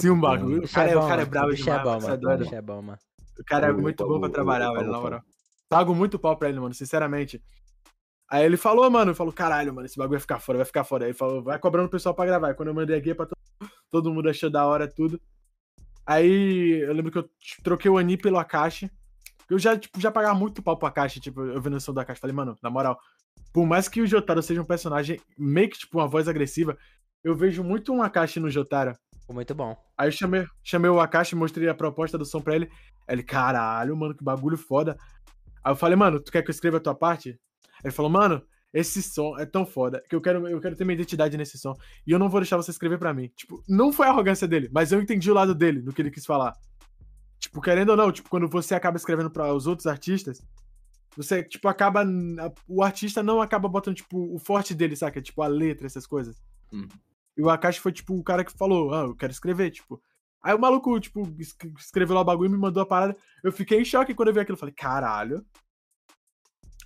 Sim, 0.00 0.10
um 0.10 0.20
bagulho. 0.20 0.62
O 0.62 0.64
O 0.64 0.68
cara, 0.68 0.90
é 0.90 0.94
bom, 0.94 1.04
o 1.04 1.08
cara 1.08 1.22
é 1.22 1.24
bravo 1.24 1.52
é 1.52 1.54
demais, 1.54 1.82
bom, 1.82 2.00
mano, 2.00 2.08
é. 2.08 2.36
O 2.36 2.54
é 2.54 2.62
bom, 2.62 2.82
mano. 2.82 2.98
O 3.38 3.44
cara 3.44 3.66
é 3.68 3.72
muito 3.72 4.06
bom 4.06 4.20
pra 4.20 4.30
trabalhar, 4.30 4.72
velho, 4.72 4.90
na 4.90 5.00
moral. 5.00 5.22
Pago 5.68 5.94
muito 5.94 6.18
pau 6.18 6.36
pra 6.36 6.48
ele, 6.48 6.60
mano, 6.60 6.74
sinceramente. 6.74 7.42
Aí 8.28 8.44
ele 8.44 8.56
falou, 8.56 8.90
mano, 8.90 9.14
falou, 9.14 9.32
caralho, 9.32 9.72
mano, 9.72 9.86
esse 9.86 9.96
bagulho 9.96 10.18
vai 10.18 10.20
ficar 10.20 10.40
foda, 10.40 10.58
vai 10.58 10.66
ficar 10.66 10.84
foda. 10.84 11.04
Aí 11.04 11.10
ele 11.10 11.18
falou, 11.18 11.42
vai 11.42 11.58
cobrando 11.58 11.86
o 11.86 11.90
pessoal 11.90 12.14
pra 12.14 12.26
gravar. 12.26 12.48
Aí 12.48 12.54
quando 12.54 12.68
eu 12.68 12.74
mandei 12.74 12.96
a 12.96 13.00
guia 13.00 13.14
pra 13.14 13.26
todo, 13.26 13.70
todo 13.90 14.12
mundo 14.12 14.28
achou 14.28 14.50
da 14.50 14.66
hora 14.66 14.88
tudo. 14.88 15.20
Aí 16.04 16.80
eu 16.82 16.92
lembro 16.92 17.12
que 17.12 17.18
eu 17.18 17.28
troquei 17.62 17.90
o 17.90 17.98
Ani 17.98 18.16
pelo 18.16 18.38
Akashi. 18.38 18.90
Eu 19.48 19.58
já, 19.58 19.78
tipo, 19.78 20.00
já 20.00 20.10
pagava 20.10 20.34
muito 20.36 20.62
pau 20.62 20.76
pro 20.76 20.88
Akashi, 20.88 21.20
tipo, 21.20 21.40
eu 21.42 21.60
vendo 21.60 21.76
o 21.76 21.80
som 21.80 21.92
do 21.92 22.00
Akashi. 22.00 22.20
Falei, 22.20 22.34
mano, 22.34 22.56
na 22.62 22.70
moral, 22.70 22.98
por 23.52 23.64
mais 23.64 23.88
que 23.88 24.00
o 24.00 24.06
Jotaro 24.06 24.42
seja 24.42 24.60
um 24.60 24.64
personagem 24.64 25.20
meio 25.38 25.70
que, 25.70 25.78
tipo, 25.78 25.98
uma 25.98 26.08
voz 26.08 26.26
agressiva, 26.26 26.76
eu 27.22 27.36
vejo 27.36 27.62
muito 27.62 27.92
um 27.92 28.02
Akashi 28.02 28.40
no 28.40 28.50
Jotaro. 28.50 28.96
Ficou 29.26 29.34
muito 29.34 29.54
bom. 29.56 29.76
Aí 29.98 30.06
eu 30.06 30.12
chamei, 30.12 30.46
chamei 30.62 30.88
o 30.88 31.00
Akashi, 31.00 31.34
mostrei 31.34 31.68
a 31.68 31.74
proposta 31.74 32.16
do 32.16 32.24
som 32.24 32.40
pra 32.40 32.54
ele. 32.54 32.70
Aí 33.08 33.16
ele, 33.16 33.24
caralho, 33.24 33.96
mano, 33.96 34.14
que 34.14 34.22
bagulho 34.22 34.56
foda. 34.56 34.96
Aí 35.64 35.72
eu 35.72 35.76
falei, 35.76 35.96
mano, 35.96 36.20
tu 36.20 36.30
quer 36.30 36.42
que 36.42 36.48
eu 36.48 36.52
escreva 36.52 36.76
a 36.76 36.80
tua 36.80 36.94
parte? 36.94 37.36
Ele 37.82 37.92
falou, 37.92 38.08
mano, 38.08 38.40
esse 38.72 39.02
som 39.02 39.36
é 39.36 39.44
tão 39.44 39.66
foda 39.66 40.00
que 40.08 40.14
eu 40.14 40.20
quero, 40.20 40.46
eu 40.46 40.60
quero 40.60 40.76
ter 40.76 40.84
minha 40.84 40.94
identidade 40.94 41.36
nesse 41.36 41.58
som. 41.58 41.74
E 42.06 42.12
eu 42.12 42.20
não 42.20 42.28
vou 42.28 42.40
deixar 42.40 42.56
você 42.56 42.70
escrever 42.70 42.98
pra 42.98 43.12
mim. 43.12 43.28
Tipo, 43.34 43.60
não 43.68 43.92
foi 43.92 44.06
a 44.06 44.10
arrogância 44.10 44.46
dele, 44.46 44.70
mas 44.72 44.92
eu 44.92 45.02
entendi 45.02 45.28
o 45.28 45.34
lado 45.34 45.56
dele, 45.56 45.82
no 45.82 45.92
que 45.92 46.00
ele 46.00 46.10
quis 46.10 46.24
falar. 46.24 46.52
Tipo, 47.40 47.60
querendo 47.60 47.90
ou 47.90 47.96
não, 47.96 48.12
tipo, 48.12 48.30
quando 48.30 48.48
você 48.48 48.76
acaba 48.76 48.96
escrevendo 48.96 49.30
para 49.30 49.52
os 49.52 49.66
outros 49.66 49.88
artistas, 49.88 50.40
você, 51.16 51.42
tipo, 51.42 51.66
acaba. 51.66 52.04
O 52.68 52.80
artista 52.80 53.24
não 53.24 53.40
acaba 53.40 53.68
botando, 53.68 53.96
tipo, 53.96 54.32
o 54.32 54.38
forte 54.38 54.72
dele, 54.72 54.94
saca? 54.94 55.20
Tipo, 55.20 55.42
a 55.42 55.48
letra, 55.48 55.86
essas 55.86 56.06
coisas. 56.06 56.40
Hum. 56.72 56.86
E 57.36 57.42
o 57.42 57.50
Akashi 57.50 57.80
foi, 57.80 57.92
tipo, 57.92 58.14
o 58.14 58.24
cara 58.24 58.44
que 58.44 58.52
falou, 58.52 58.92
ah, 58.94 59.02
eu 59.02 59.14
quero 59.14 59.32
escrever, 59.32 59.70
tipo. 59.70 60.00
Aí 60.42 60.54
o 60.54 60.58
maluco, 60.58 60.98
tipo, 61.00 61.22
es- 61.38 61.56
escreveu 61.78 62.14
lá 62.14 62.20
o 62.22 62.24
bagulho 62.24 62.48
e 62.48 62.52
me 62.52 62.58
mandou 62.58 62.82
a 62.82 62.86
parada. 62.86 63.16
Eu 63.42 63.52
fiquei 63.52 63.80
em 63.80 63.84
choque 63.84 64.14
quando 64.14 64.28
eu 64.28 64.34
vi 64.34 64.40
aquilo. 64.40 64.54
Eu 64.56 64.60
falei, 64.60 64.74
caralho. 64.74 65.44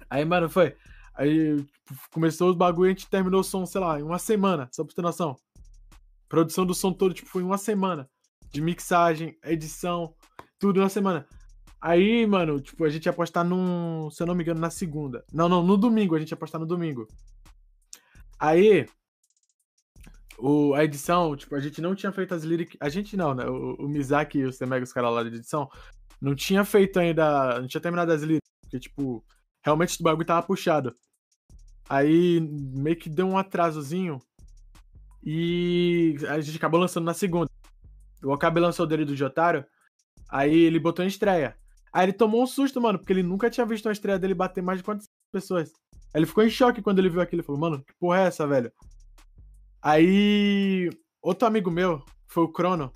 Aí, 0.09 0.25
mano, 0.25 0.49
foi. 0.49 0.75
Aí 1.15 1.57
tipo, 1.63 2.01
começou 2.11 2.51
os 2.51 2.57
bagulho 2.57 2.87
e 2.89 2.91
a 2.91 2.95
gente 2.95 3.09
terminou 3.09 3.41
o 3.41 3.45
som, 3.45 3.67
sei 3.67 3.81
lá, 3.81 4.01
em 4.01 4.03
uma 4.03 4.19
semana, 4.19 4.69
só 4.73 4.85
pra 4.85 4.95
ter 4.95 5.03
noção. 5.03 5.37
Produção 6.29 6.65
do 6.65 6.75
som 6.75 6.93
todo, 6.93 7.13
tipo, 7.15 7.29
foi 7.29 7.43
em 7.43 7.47
uma 7.47 7.59
semana. 7.59 8.09
De 8.53 8.61
mixagem, 8.61 9.37
edição, 9.45 10.15
tudo 10.59 10.79
em 10.79 10.83
uma 10.83 10.89
semana. 10.89 11.27
Aí, 11.81 12.27
mano, 12.27 12.61
tipo, 12.61 12.85
a 12.85 12.89
gente 12.89 13.07
ia 13.07 13.13
postar 13.13 13.45
num. 13.45 14.11
Se 14.11 14.23
eu 14.23 14.27
não 14.27 14.35
me 14.35 14.43
engano, 14.43 14.61
na 14.61 14.71
segunda. 14.71 15.25
Não, 15.33 15.49
não, 15.49 15.63
no 15.63 15.77
domingo, 15.77 16.15
a 16.15 16.19
gente 16.19 16.31
ia 16.31 16.37
postar 16.37 16.59
no 16.59 16.67
domingo. 16.67 17.07
Aí. 18.39 18.87
O, 20.43 20.75
a 20.75 20.85
edição, 20.85 21.37
tipo, 21.37 21.55
a 21.55 21.61
gente 21.61 21.81
não 21.83 21.95
tinha 21.95 22.11
feito 22.13 22.35
as 22.35 22.43
lyrics. 22.43 22.77
A 22.81 22.89
gente 22.89 23.17
não, 23.17 23.35
né? 23.35 23.45
O, 23.47 23.75
o 23.85 23.89
Mizaki 23.89 24.39
e 24.39 24.45
o 24.47 24.53
Semega, 24.53 24.85
os 24.85 24.93
caras 24.93 25.13
lá 25.13 25.23
de 25.23 25.37
edição, 25.37 25.69
não 26.21 26.35
tinha 26.35 26.65
feito 26.65 26.99
ainda. 26.99 27.61
Não 27.61 27.69
tinha 27.69 27.81
terminado 27.81 28.13
as 28.13 28.23
lyrics. 28.23 28.49
Porque, 28.63 28.81
tipo, 28.81 29.25
realmente 29.65 30.01
o 30.01 30.03
bagulho 30.03 30.27
tava 30.27 30.47
puxado. 30.47 30.95
Aí 31.89 32.41
meio 32.41 32.97
que 32.97 33.11
deu 33.11 33.27
um 33.27 33.37
atrasozinho. 33.37 34.19
E 35.23 36.17
a 36.29 36.41
gente 36.41 36.57
acabou 36.57 36.81
lançando 36.81 37.05
na 37.05 37.15
segunda. 37.15 37.51
O 38.23 38.33
Okabe 38.33 38.61
lançou 38.61 38.87
dele 38.87 39.05
do 39.05 39.17
Jotaro. 39.17 39.65
Aí 40.31 40.57
ele 40.57 40.79
botou 40.79 41.05
em 41.05 41.09
estreia. 41.09 41.57
Aí 41.93 42.07
ele 42.07 42.13
tomou 42.13 42.43
um 42.43 42.47
susto, 42.47 42.81
mano, 42.81 42.99
porque 42.99 43.13
ele 43.13 43.23
nunca 43.23 43.51
tinha 43.51 43.67
visto 43.67 43.87
uma 43.87 43.93
estreia 43.93 44.19
dele 44.19 44.35
bater 44.35 44.63
mais 44.63 44.79
de 44.79 44.85
quantos 44.85 45.09
pessoas. 45.33 45.73
Aí 46.15 46.21
ele 46.21 46.27
ficou 46.27 46.45
em 46.45 46.51
choque 46.51 46.81
quando 46.81 47.01
ele 47.01 47.11
viu 47.11 47.21
aquilo. 47.21 47.41
Ele 47.41 47.47
falou, 47.47 47.61
mano, 47.61 47.85
que 47.85 47.93
porra 47.99 48.21
é 48.21 48.27
essa, 48.27 48.47
velho? 48.47 48.73
Aí, 49.83 50.91
outro 51.23 51.47
amigo 51.49 51.71
meu, 51.71 52.03
foi 52.27 52.43
o 52.45 52.49
Crono, 52.53 52.93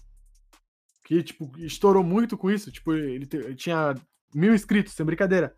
que, 1.05 1.23
tipo, 1.23 1.51
estourou 1.59 2.03
muito 2.03 2.37
com 2.37 2.51
isso. 2.51 2.70
Tipo, 2.70 2.92
ele, 2.94 3.27
te- 3.27 3.37
ele 3.38 3.55
tinha 3.55 3.94
mil 4.35 4.55
inscritos, 4.55 4.92
sem 4.94 5.05
brincadeira. 5.07 5.55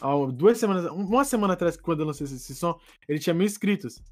Há 0.00 0.10
duas 0.32 0.58
semanas, 0.58 0.90
uma 0.90 1.24
semana 1.24 1.54
atrás, 1.54 1.76
quando 1.76 2.00
eu 2.00 2.06
lancei 2.06 2.24
esse, 2.26 2.34
esse 2.36 2.54
som, 2.54 2.78
ele 3.08 3.18
tinha 3.18 3.32
mil 3.34 3.46
inscritos. 3.46 4.02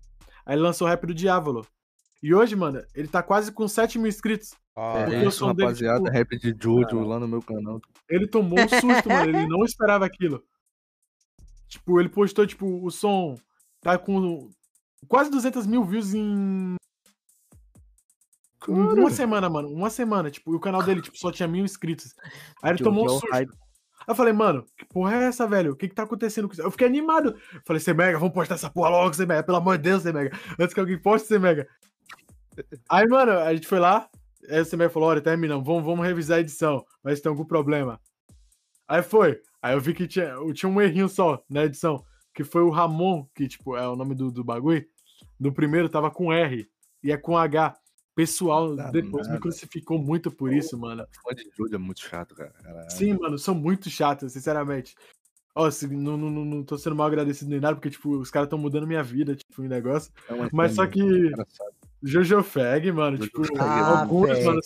Aí 0.47 0.55
ele 0.55 0.63
lançou 0.63 0.87
o 0.87 0.91
rap 0.91 1.07
do 1.07 1.15
Diávolo. 1.15 1.67
E 2.23 2.35
hoje, 2.35 2.55
mano, 2.55 2.83
ele 2.95 3.09
tá 3.09 3.23
quase 3.23 3.51
com 3.51 3.67
7 3.67 3.99
mil 3.99 4.07
inscritos. 4.09 4.55
Porque 4.75 5.15
É 5.15 5.23
isso, 5.27 5.39
som 5.39 5.55
dele, 5.55 5.69
rapaziada. 5.69 5.99
tipo, 6.05 6.11
Rap 6.11 6.39
de 6.39 6.55
Jojo 6.63 6.87
cara, 6.87 7.05
lá 7.05 7.19
no 7.21 7.27
meu 7.29 7.43
canal. 7.43 7.81
Ele 8.09 8.27
tomou 8.27 8.59
um 8.61 8.69
susto, 8.69 9.09
mano. 9.09 9.29
Ele 9.29 9.47
não 9.47 9.65
esperava 9.65 10.05
aquilo. 10.07 10.43
Tipo, 11.69 11.99
ele 12.01 12.09
postou, 12.09 12.47
tipo, 12.47 12.85
o 12.85 12.91
som 12.91 13.37
tá 13.81 13.99
com 13.99 14.49
quase 15.09 15.31
200 15.31 15.67
mil 15.67 15.85
views 15.85 16.15
em 16.15 16.77
uma 18.69 19.11
semana, 19.11 19.49
mano. 19.49 19.69
Uma 19.69 19.91
semana. 19.91 20.31
Tipo, 20.31 20.53
e 20.53 20.57
o 20.57 20.61
canal 20.61 20.83
dele, 20.83 21.01
tipo, 21.01 21.17
só 21.19 21.33
tinha 21.33 21.49
mil 21.49 21.65
inscritos. 21.65 22.15
Aí 22.63 22.71
ele 22.73 22.79
Que- 22.79 22.85
tomou 22.85 23.05
um 23.05 23.07
é 23.07 23.11
susto. 23.11 23.35
Aí 23.35 23.47
eu 24.09 24.15
falei, 24.15 24.33
mano, 24.33 24.65
que 24.77 24.85
porra 24.87 25.15
é 25.17 25.25
essa, 25.25 25.47
velho? 25.47 25.73
O 25.73 25.77
que 25.77 25.89
que 25.89 25.95
tá 25.95 26.03
acontecendo 26.03 26.47
com 26.47 26.53
isso? 26.53 26.63
Eu 26.63 26.71
fiquei 26.71 26.87
animado. 26.87 27.37
Falei, 27.67 27.81
C 27.81 27.93
Mega, 27.95 28.19
vamos 28.19 28.35
postar 28.35 28.55
essa 28.57 28.71
porra 28.71 28.91
logo, 28.91 29.15
C 29.15 29.25
Mega. 29.27 29.43
Pelo 29.43 29.59
amor 29.59 29.77
de 29.79 29.85
Deus, 29.85 30.03
C 30.03 30.13
Mega. 30.13 30.37
Antes 30.59 30.75
que 30.75 30.81
alguém 30.81 30.99
poste, 31.01 31.29
C 31.29 31.39
Mega. 31.39 31.67
Aí, 32.89 33.07
mano, 33.09 33.33
a 33.33 33.55
gente 33.55 33.67
foi 33.67 33.79
lá. 33.79 34.09
Aí 34.49 34.61
o 34.61 34.65
C 34.65 34.77
Mega 34.77 34.91
falou, 34.91 35.09
olha, 35.09 35.21
terminamos. 35.21 35.65
Vamos, 35.67 35.85
vamos 35.85 36.05
revisar 36.07 36.39
a 36.39 36.41
edição. 36.41 36.85
Mas 37.03 37.21
tem 37.21 37.31
algum 37.31 37.45
problema. 37.45 38.01
Aí 38.89 39.03
foi. 39.03 39.41
Aí 39.63 39.75
eu 39.75 39.81
vi 39.81 39.95
que 39.95 40.07
tinha, 40.07 40.35
tinha 40.55 40.69
um 40.71 40.81
errinho 40.81 41.09
só 41.09 41.43
na 41.49 41.65
edição. 41.65 42.05
Que 42.41 42.45
foi 42.45 42.63
o 42.63 42.71
Ramon, 42.71 43.27
que, 43.35 43.47
tipo, 43.47 43.77
é 43.77 43.87
o 43.87 43.95
nome 43.95 44.15
do, 44.15 44.31
do 44.33 44.43
bagulho. 44.43 44.83
Do 45.39 45.53
primeiro 45.53 45.91
tava 45.91 46.11
com 46.11 46.33
R. 46.33 46.67
E 47.05 47.13
é 47.13 47.17
com 47.19 47.37
H. 47.37 47.77
Pessoal, 48.15 48.75
Tá 48.75 48.91
depois 48.91 49.27
me 49.27 49.35
nada. 49.35 49.43
crucificou 49.43 49.99
muito 49.99 50.31
por 50.31 50.51
isso, 50.51 50.79
mano. 50.79 51.07
fã 51.23 51.35
de 51.35 51.45
Jojo 51.55 51.75
é 51.75 51.79
muito 51.79 52.01
chato, 52.01 52.35
cara. 52.35 52.51
Caralho. 52.63 52.91
Sim, 52.91 53.13
mano, 53.21 53.39
são 53.39 53.55
muito 53.55 53.91
chatos, 53.91 54.33
sinceramente. 54.33 54.95
Ó, 55.55 55.71
se- 55.71 55.87
não, 55.87 56.17
não, 56.17 56.31
não, 56.31 56.45
não 56.47 56.65
tô 56.65 56.79
sendo 56.79 56.97
mal 56.97 57.09
agradecido 57.09 57.51
nem 57.51 57.61
nada, 57.61 57.75
porque, 57.77 57.91
tipo, 57.91 58.09
os 58.17 58.31
caras 58.31 58.49
tão 58.49 58.59
mudando 58.59 58.87
minha 58.87 59.03
vida, 59.03 59.37
tipo, 59.37 59.63
em 59.63 59.69
negócio. 59.69 60.11
É 60.31 60.49
Mas 60.51 60.73
só 60.75 60.87
que 60.87 60.99
sabe? 61.01 61.75
Jojo 62.03 62.43
Fag, 62.43 62.91
mano, 62.93 63.19
Jojo 63.19 63.29
tipo, 63.31 63.59
é 63.59 63.81
alguns, 64.01 64.45
mano, 64.45 64.61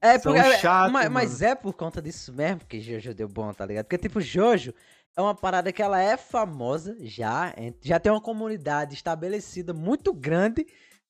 É, 0.00 0.18
porque, 0.20 0.38
é- 0.38 0.58
chatos, 0.58 0.92
mas, 0.92 1.10
mas 1.10 1.40
mano. 1.40 1.52
é 1.52 1.54
por 1.56 1.72
conta 1.72 2.00
disso 2.00 2.32
mesmo 2.32 2.60
que 2.68 2.80
Jojo 2.80 3.12
deu 3.12 3.26
bom, 3.28 3.52
tá 3.52 3.66
ligado? 3.66 3.86
Porque, 3.86 3.98
tipo, 3.98 4.20
Jojo 4.20 4.72
é 5.18 5.20
uma 5.20 5.34
parada 5.34 5.72
que 5.72 5.82
ela 5.82 6.00
é 6.00 6.16
famosa 6.16 6.96
já, 7.00 7.52
é- 7.56 7.74
já 7.82 7.98
tem 7.98 8.12
uma 8.12 8.20
comunidade 8.20 8.94
estabelecida 8.94 9.74
muito 9.74 10.12
grande. 10.12 10.64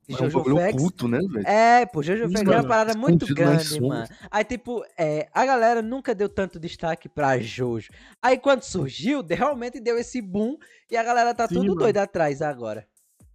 de 0.09 0.14
É 0.14 0.25
um 0.25 0.31
Jojo 0.31 0.57
oculto, 0.57 1.07
né, 1.07 1.18
velho? 1.18 1.47
É, 1.47 1.85
pô, 1.85 2.03
Jojo 2.03 2.25
Isso, 2.25 2.38
é 2.38 2.57
uma 2.57 2.66
parada 2.66 2.97
muito 2.97 3.27
grande, 3.35 3.79
mano. 3.79 4.09
Aí, 4.31 4.42
tipo, 4.42 4.83
é, 4.97 5.29
a 5.35 5.44
galera 5.44 5.83
nunca 5.83 6.14
deu 6.14 6.31
tanto 6.31 6.59
destaque 6.59 7.07
pra 7.07 7.38
Jojo. 7.38 7.90
Aí, 8.23 8.38
quando 8.38 8.62
surgiu, 8.62 9.23
realmente 9.23 9.79
deu 9.79 9.99
esse 9.99 10.23
boom 10.23 10.57
e 10.90 10.97
a 10.97 11.03
galera 11.03 11.35
tá 11.35 11.47
Sim, 11.47 11.57
tudo 11.57 11.66
mano. 11.66 11.81
doida 11.81 12.03
atrás 12.03 12.40
agora. 12.40 12.88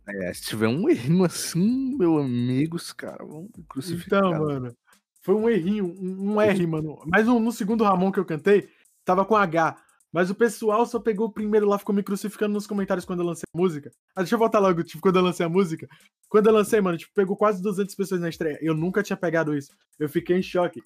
É, 0.08 0.34
se 0.34 0.42
tiver 0.42 0.68
um 0.68 0.90
errinho 0.90 1.24
assim, 1.24 1.96
meu 1.96 2.18
amigo, 2.18 2.78
os 2.78 2.92
caras 2.92 3.28
vão 3.28 3.48
crucificar. 3.70 4.26
Então, 4.26 4.40
mano, 4.40 4.76
foi 5.22 5.36
um 5.36 5.48
errinho, 5.48 5.86
um, 5.86 6.34
um 6.34 6.42
R, 6.42 6.66
mano. 6.66 7.00
Mas 7.06 7.28
no, 7.28 7.40
no 7.40 7.52
segundo 7.52 7.84
Ramon 7.84 8.12
que 8.12 8.20
eu 8.20 8.26
cantei, 8.26 8.68
tava 9.06 9.24
com 9.24 9.36
H. 9.36 9.78
Mas 10.13 10.30
o 10.30 10.36
pessoal 10.36 10.86
só 10.86 10.99
pegou 10.99 11.26
o 11.26 11.32
primeiro 11.32 11.67
lá, 11.67 11.80
ficou 11.80 11.93
me 11.93 12.04
crucificando 12.04 12.54
nos 12.54 12.67
comentários 12.67 13.04
quando 13.04 13.21
eu 13.21 13.26
lancei 13.26 13.45
a 13.52 13.58
música. 13.58 13.91
Ah, 14.15 14.21
deixa 14.21 14.36
eu 14.36 14.39
voltar 14.39 14.60
logo, 14.60 14.84
tipo, 14.84 15.02
quando 15.02 15.15
eu 15.15 15.23
lancei 15.23 15.43
a 15.43 15.49
música. 15.49 15.89
Quando 16.30 16.45
eu 16.45 16.54
lancei, 16.54 16.80
mano, 16.80 16.99
tipo, 16.99 17.12
pegou 17.15 17.36
quase 17.36 17.63
200 17.63 17.95
pessoas 17.95 18.21
na 18.21 18.30
estreia. 18.30 18.60
Eu 18.62 18.76
nunca 18.76 19.02
tinha 19.02 19.17
pegado 19.17 19.58
isso. 19.58 19.71
Eu 19.97 20.08
fiquei 20.08 20.38
em 20.38 20.43
choque. 20.43 20.84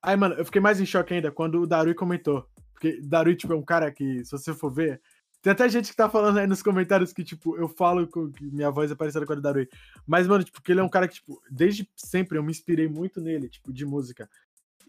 Aí, 0.00 0.16
mano, 0.16 0.36
eu 0.36 0.44
fiquei 0.44 0.60
mais 0.60 0.80
em 0.80 0.86
choque 0.86 1.12
ainda 1.12 1.32
quando 1.32 1.60
o 1.60 1.66
Darui 1.66 1.92
comentou. 1.92 2.46
Porque 2.72 3.00
Darui, 3.02 3.34
tipo, 3.34 3.52
é 3.52 3.56
um 3.56 3.64
cara 3.64 3.90
que, 3.90 4.24
se 4.24 4.30
você 4.30 4.54
for 4.54 4.70
ver. 4.70 5.00
Tem 5.42 5.52
até 5.52 5.68
gente 5.68 5.90
que 5.90 5.96
tá 5.96 6.08
falando 6.08 6.38
aí 6.38 6.46
nos 6.46 6.62
comentários 6.62 7.12
que, 7.12 7.24
tipo, 7.24 7.56
eu 7.56 7.66
falo 7.66 8.06
que 8.06 8.44
minha 8.44 8.70
voz 8.70 8.92
é 8.92 8.94
parecida 8.94 9.26
com 9.26 9.32
a 9.32 9.36
do 9.36 9.42
Darui. 9.42 9.68
Mas, 10.06 10.28
mano, 10.28 10.44
tipo, 10.44 10.58
porque 10.58 10.70
ele 10.70 10.80
é 10.80 10.84
um 10.84 10.88
cara 10.88 11.08
que, 11.08 11.14
tipo, 11.14 11.42
desde 11.50 11.90
sempre 11.96 12.38
eu 12.38 12.44
me 12.44 12.52
inspirei 12.52 12.86
muito 12.86 13.20
nele, 13.20 13.48
tipo, 13.48 13.72
de 13.72 13.84
música. 13.84 14.30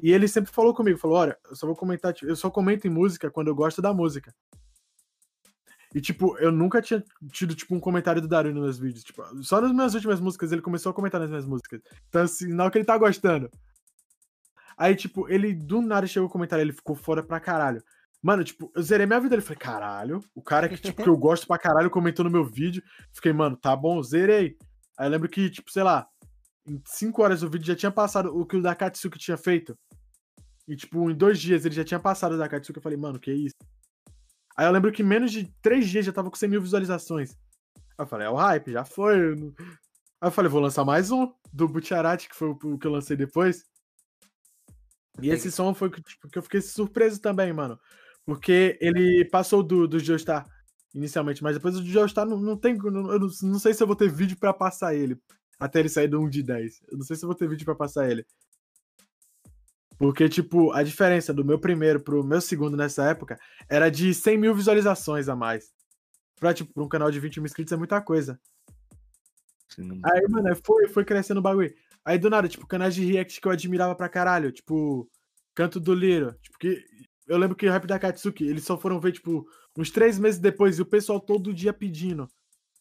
E 0.02 0.12
ele 0.12 0.28
sempre 0.28 0.52
falou 0.52 0.74
comigo, 0.74 0.98
falou, 0.98 1.18
olha, 1.18 1.38
eu 1.50 1.56
só 1.56 1.66
vou 1.66 1.76
comentar, 1.76 2.14
tipo, 2.14 2.30
eu 2.30 2.36
só 2.36 2.50
comento 2.50 2.88
em 2.88 2.90
música 2.90 3.32
quando 3.32 3.48
eu 3.48 3.56
gosto 3.56 3.82
da 3.82 3.94
música. 3.94 4.34
E, 5.94 6.02
tipo, 6.02 6.36
eu 6.40 6.52
nunca 6.52 6.82
tinha 6.82 7.04
tido, 7.32 7.54
tipo, 7.54 7.76
um 7.76 7.80
comentário 7.80 8.22
do 8.22 8.28
Darui 8.28 8.52
nos 8.52 8.64
meus 8.64 8.80
vídeos. 8.80 9.04
Tipo, 9.04 9.24
só 9.44 9.62
nas 9.62 9.72
minhas 9.72 9.94
últimas 9.94 10.20
músicas 10.20 10.52
ele 10.52 10.62
começou 10.62 10.90
a 10.90 10.94
comentar 10.94 11.22
nas 11.22 11.30
minhas 11.30 11.46
músicas. 11.46 11.82
Então, 12.10 12.24
assim, 12.24 12.48
sinal 12.48 12.72
que 12.72 12.80
ele 12.80 12.86
tá 12.86 12.98
gostando. 12.98 13.50
Aí, 14.76 14.96
tipo, 14.96 15.30
ele 15.30 15.54
do 15.54 15.82
nada 15.82 16.08
chegou 16.08 16.28
a 16.28 16.32
comentar, 16.32 16.60
ele 16.60 16.74
ficou 16.74 16.96
fora 16.96 17.22
pra 17.22 17.40
caralho. 17.40 17.84
Mano, 18.24 18.44
tipo, 18.44 18.72
eu 18.76 18.82
zerei 18.82 19.06
minha 19.06 19.20
vida. 19.20 19.36
Ele 19.36 19.42
falei, 19.44 19.60
caralho, 19.60 20.20
o 20.34 20.42
cara 20.42 20.68
que, 20.68 20.78
tipo, 20.78 21.04
que 21.04 21.10
eu 21.10 21.18
gosto 21.18 21.46
pra 21.46 21.60
caralho 21.60 21.92
comentou 21.92 22.26
no 22.26 22.32
meu 22.32 22.44
vídeo. 22.44 22.82
Fiquei, 23.12 23.32
mano, 23.32 23.56
tá 23.56 23.76
bom, 23.76 24.02
zerei. 24.02 24.58
Aí 24.98 25.06
eu 25.06 25.12
lembro 25.12 25.30
que, 25.30 25.48
tipo, 25.52 25.72
sei 25.72 25.84
lá, 25.84 26.08
em 26.68 26.82
5 26.86 27.22
horas 27.22 27.44
o 27.44 27.50
vídeo 27.50 27.66
já 27.68 27.76
tinha 27.76 27.92
passado 27.92 28.36
o 28.38 28.46
que 28.46 28.58
o 28.58 28.62
da 28.62 28.74
Katsuki 28.76 29.20
tinha 29.20 29.38
feito. 29.38 29.78
E, 30.68 30.76
tipo, 30.76 31.10
em 31.10 31.16
dois 31.16 31.40
dias 31.40 31.66
ele 31.66 31.76
já 31.76 31.84
tinha 31.84 32.00
passado 32.00 32.34
o 32.36 32.38
da 32.38 32.48
Katsuki. 32.48 32.78
Eu 32.78 32.84
falei, 32.84 32.98
mano, 32.98 33.20
que 33.20 33.32
isso? 33.34 33.56
Aí 34.56 34.66
eu 34.66 34.72
lembro 34.72 34.92
que 34.92 35.04
menos 35.04 35.32
de 35.32 35.52
três 35.62 35.90
dias 35.90 36.06
já 36.06 36.14
tava 36.14 36.30
com 36.30 36.36
100 36.38 36.50
mil 36.50 36.62
visualizações. 36.62 37.32
Aí 37.76 37.84
eu 38.00 38.08
falei, 38.08 38.28
é 38.28 38.30
o 38.30 38.36
hype, 38.36 38.72
já 38.72 38.86
foi. 38.86 39.34
Aí 40.22 40.28
eu 40.28 40.32
falei, 40.32 40.50
vou 40.50 40.62
lançar 40.62 40.86
mais 40.86 41.12
um 41.12 41.32
do 41.52 41.68
Butcharati, 41.68 42.30
que 42.30 42.36
foi 42.36 42.50
o 42.50 42.78
que 42.78 42.88
eu 42.88 42.92
lancei 42.92 43.18
depois. 43.18 43.66
E 45.22 45.30
esse 45.30 45.52
som 45.52 45.74
foi 45.74 45.90
tipo, 45.92 46.28
que 46.30 46.38
eu 46.38 46.44
fiquei 46.44 46.62
surpreso 46.62 47.20
também, 47.22 47.52
mano. 47.54 47.80
Porque 48.26 48.78
ele 48.82 49.26
passou 49.26 49.62
do, 49.62 49.88
do 49.88 50.00
Joestar 50.00 50.48
inicialmente, 50.96 51.44
mas 51.44 51.56
depois 51.56 51.76
o 51.76 51.84
Joestar 51.86 52.26
não, 52.26 52.40
não 52.40 52.56
tem. 52.58 52.78
não- 52.78 53.12
Eu 53.12 53.20
não, 53.20 53.28
não 53.44 53.60
sei 53.60 53.74
se 53.74 53.84
eu 53.84 53.88
vou 53.88 53.96
ter 53.96 54.10
vídeo 54.10 54.38
pra 54.38 54.54
passar 54.54 54.96
ele. 54.96 55.20
Até 55.64 55.80
ele 55.80 55.88
sair 55.88 56.10
do 56.10 56.20
1 56.20 56.28
de 56.28 56.44
10. 56.44 56.82
Eu 56.92 56.98
não 56.98 57.06
sei 57.06 57.16
se 57.16 57.24
eu 57.24 57.28
vou 57.28 57.36
ter 57.38 57.48
vídeo 57.48 57.64
pra 57.64 57.74
passar 57.74 58.10
ele. 58.12 58.26
Porque, 59.98 60.28
tipo, 60.28 60.74
a 60.74 60.84
diferença 60.84 61.34
do 61.34 61.46
meu 61.46 61.58
primeiro 61.58 62.02
pro 62.04 62.22
meu 62.22 62.42
segundo 62.42 62.76
nessa 62.76 63.06
época 63.10 63.40
era 63.70 63.90
de 63.90 64.14
100 64.14 64.38
mil 64.38 64.54
visualizações 64.54 65.30
a 65.30 65.36
mais. 65.38 65.72
Pra, 66.38 66.54
tipo, 66.54 66.74
pra 66.74 66.84
um 66.84 66.90
canal 66.90 67.10
de 67.10 67.18
20 67.18 67.38
mil 67.40 67.46
inscritos 67.46 67.72
é 67.72 67.78
muita 67.78 68.02
coisa. 68.02 68.38
Não- 69.78 70.02
Aí, 70.04 70.22
mano, 70.28 70.54
foi, 70.66 70.90
foi 70.90 71.06
crescendo 71.06 71.40
o 71.40 71.42
bagulho. 71.42 71.74
Aí, 72.04 72.18
do 72.18 72.30
nada, 72.30 72.50
tipo, 72.50 72.68
canais 72.68 72.94
de 72.94 73.06
react 73.06 73.40
que 73.40 73.48
eu 73.48 73.52
admirava 73.54 73.96
pra 73.96 74.10
caralho. 74.10 74.52
Tipo, 74.52 75.10
Canto 75.56 75.80
do 75.80 75.94
Liro. 75.94 76.36
Tipo, 76.42 76.58
que 76.60 76.84
eu 77.26 77.38
lembro 77.38 77.56
que 77.56 77.66
o 77.66 77.72
rap 77.72 77.88
da 77.88 77.98
Katsuki, 77.98 78.44
eles 78.46 78.66
só 78.66 78.78
foram 78.78 79.00
ver, 79.00 79.14
tipo, 79.14 79.48
uns 79.78 79.90
três 79.90 80.20
meses 80.20 80.42
depois 80.42 80.78
e 80.78 80.82
o 80.82 80.86
pessoal 80.86 81.22
todo 81.22 81.54
dia 81.54 81.72
pedindo. 81.72 82.28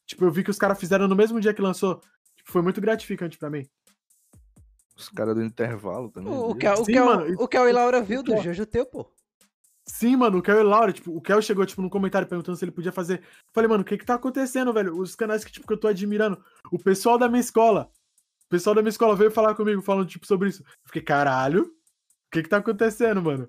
Tipo, 0.04 0.24
eu 0.24 0.32
vi 0.32 0.42
que 0.42 0.50
os 0.50 0.58
caras 0.58 0.80
fizeram 0.80 1.06
no 1.06 1.14
mesmo 1.14 1.38
dia 1.40 1.54
que 1.54 1.62
lançou. 1.62 2.02
Tipo, 2.42 2.52
foi 2.52 2.62
muito 2.62 2.80
gratificante 2.80 3.38
pra 3.38 3.50
mim. 3.50 3.66
Os 4.96 5.08
caras 5.08 5.34
do 5.34 5.42
intervalo 5.42 6.10
também. 6.10 6.32
O? 6.32 6.54
Kel, 6.54 6.74
o, 6.74 6.84
Sim, 6.84 6.92
Kel, 6.92 7.06
mano, 7.06 7.36
o 7.38 7.48
Kel 7.48 7.68
e 7.68 7.72
Laura 7.72 8.02
viu 8.02 8.22
do 8.22 8.36
Jojo 8.36 8.66
teu, 8.66 8.84
pô. 8.84 9.10
Sim, 9.84 10.16
mano, 10.16 10.38
o 10.38 10.42
Kel 10.42 10.60
e 10.60 10.62
Laura, 10.62 10.92
tipo, 10.92 11.16
o 11.16 11.20
Kel 11.20 11.42
chegou, 11.42 11.66
tipo, 11.66 11.82
num 11.82 11.88
comentário 11.88 12.28
perguntando 12.28 12.56
se 12.56 12.64
ele 12.64 12.70
podia 12.70 12.92
fazer. 12.92 13.22
Falei, 13.52 13.68
mano, 13.68 13.82
o 13.82 13.84
que 13.84 13.98
que 13.98 14.04
tá 14.04 14.14
acontecendo, 14.14 14.72
velho? 14.72 14.96
Os 14.96 15.16
canais 15.16 15.44
que, 15.44 15.50
tipo, 15.50 15.66
que 15.66 15.72
eu 15.72 15.78
tô 15.78 15.88
admirando. 15.88 16.42
O 16.70 16.78
pessoal 16.78 17.18
da 17.18 17.28
minha 17.28 17.40
escola. 17.40 17.90
O 18.46 18.48
pessoal 18.48 18.74
da 18.74 18.82
minha 18.82 18.90
escola 18.90 19.16
veio 19.16 19.30
falar 19.30 19.54
comigo, 19.54 19.82
falando, 19.82 20.06
tipo, 20.06 20.26
sobre 20.26 20.50
isso. 20.50 20.62
Eu 20.62 20.86
Fiquei, 20.86 21.02
caralho, 21.02 21.64
o 21.64 22.30
que 22.30 22.42
que 22.42 22.48
tá 22.48 22.58
acontecendo, 22.58 23.20
mano? 23.22 23.46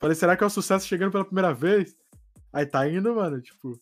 Falei, 0.00 0.16
será 0.16 0.36
que 0.36 0.42
é 0.42 0.46
o 0.46 0.50
sucesso 0.50 0.86
chegando 0.86 1.12
pela 1.12 1.24
primeira 1.24 1.54
vez? 1.54 1.96
Aí 2.52 2.66
tá 2.66 2.88
indo, 2.88 3.14
mano, 3.14 3.40
tipo, 3.40 3.80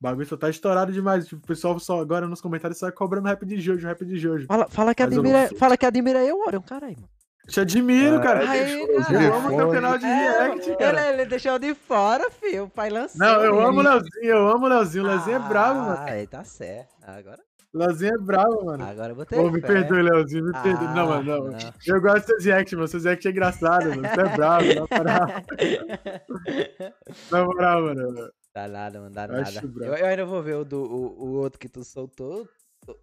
o 0.00 0.02
bagulho 0.02 0.26
só 0.26 0.36
tá 0.36 0.48
estourado 0.48 0.92
demais. 0.92 1.26
Tipo, 1.26 1.42
o 1.42 1.46
pessoal 1.46 1.78
só 1.78 2.00
agora 2.00 2.26
nos 2.28 2.40
comentários 2.40 2.78
só 2.78 2.90
cobrando 2.92 3.26
rap 3.28 3.44
de 3.44 3.60
Jojo, 3.60 3.86
rap 3.86 4.04
de 4.04 4.16
Jojo. 4.16 4.46
Fala, 4.46 4.68
fala, 4.68 4.94
que 4.94 5.02
Mas 5.04 5.12
eu 5.12 5.20
admira, 5.20 5.46
sei. 5.48 5.58
fala 5.58 5.76
que 5.76 5.86
admira 5.86 6.24
eu, 6.24 6.38
Orion, 6.46 6.60
caralho, 6.62 6.96
mano. 6.96 7.08
Te 7.48 7.60
admiro, 7.60 8.16
Ah, 8.16 8.20
cara. 8.20 8.50
Aí, 8.50 8.78
eu 8.78 9.02
cara. 9.02 9.34
amo 9.34 9.56
teu 9.56 9.70
canal 9.70 9.96
de 9.98 10.04
react, 10.04 10.70
É, 10.70 10.76
cara. 10.76 11.08
ele, 11.08 11.22
ele 11.22 11.30
deixou 11.30 11.58
de 11.58 11.74
fora, 11.74 12.30
filho. 12.30 12.64
O 12.64 12.68
pai 12.70 12.90
lançou. 12.90 13.18
Não, 13.18 13.42
eu 13.42 13.58
amo 13.66 13.80
o. 13.80 13.82
Leozinho, 13.82 14.10
eu 14.24 14.48
amo 14.48 14.66
o 14.66 14.68
Leozinho. 14.68 15.04
O 15.04 15.06
Leozinho 15.06 15.36
é 15.36 15.48
bravo, 15.48 15.80
mano. 15.80 15.96
Ah, 15.98 16.04
aí 16.10 16.26
tá 16.26 16.44
certo. 16.44 16.90
Agora, 17.06 17.40
O 17.72 17.78
Leozinho 17.78 18.12
é 18.14 18.18
bravo, 18.18 18.66
mano. 18.66 18.84
agora 18.84 19.12
eu 19.12 19.16
vou 19.16 19.24
ter 19.24 19.38
Ô, 19.38 19.50
me 19.50 19.62
perdoe, 19.62 20.02
Leozinho, 20.02 20.44
me 20.44 20.52
perdoe. 20.62 20.86
Ah, 20.88 20.94
não, 20.94 21.06
mano, 21.08 21.22
não. 21.24 21.44
não. 21.52 21.58
Eu 21.86 22.00
gosto 22.02 22.16
dos 22.18 22.26
seus 22.26 22.44
react, 22.44 22.76
mano. 22.76 22.88
Seus 22.88 23.04
react 23.04 23.26
é 23.26 23.30
engraçado, 23.30 23.88
mano. 23.88 24.02
Você 24.02 24.20
é 24.20 24.36
bravo, 24.36 24.66
na 24.74 24.98
moral. 24.98 25.26
Na 27.30 27.44
moral, 27.44 27.82
mano. 27.82 28.30
Dá 28.58 28.66
nada, 28.66 28.98
mano, 28.98 29.14
dá 29.14 29.24
acho 29.24 29.54
nada. 29.54 29.86
Eu, 29.86 29.94
eu 29.94 30.06
ainda 30.06 30.26
vou 30.26 30.42
ver 30.42 30.56
o, 30.56 30.64
do, 30.64 30.82
o, 30.82 31.26
o 31.26 31.32
outro 31.34 31.60
que 31.60 31.68
tu 31.68 31.84
soltou. 31.84 32.48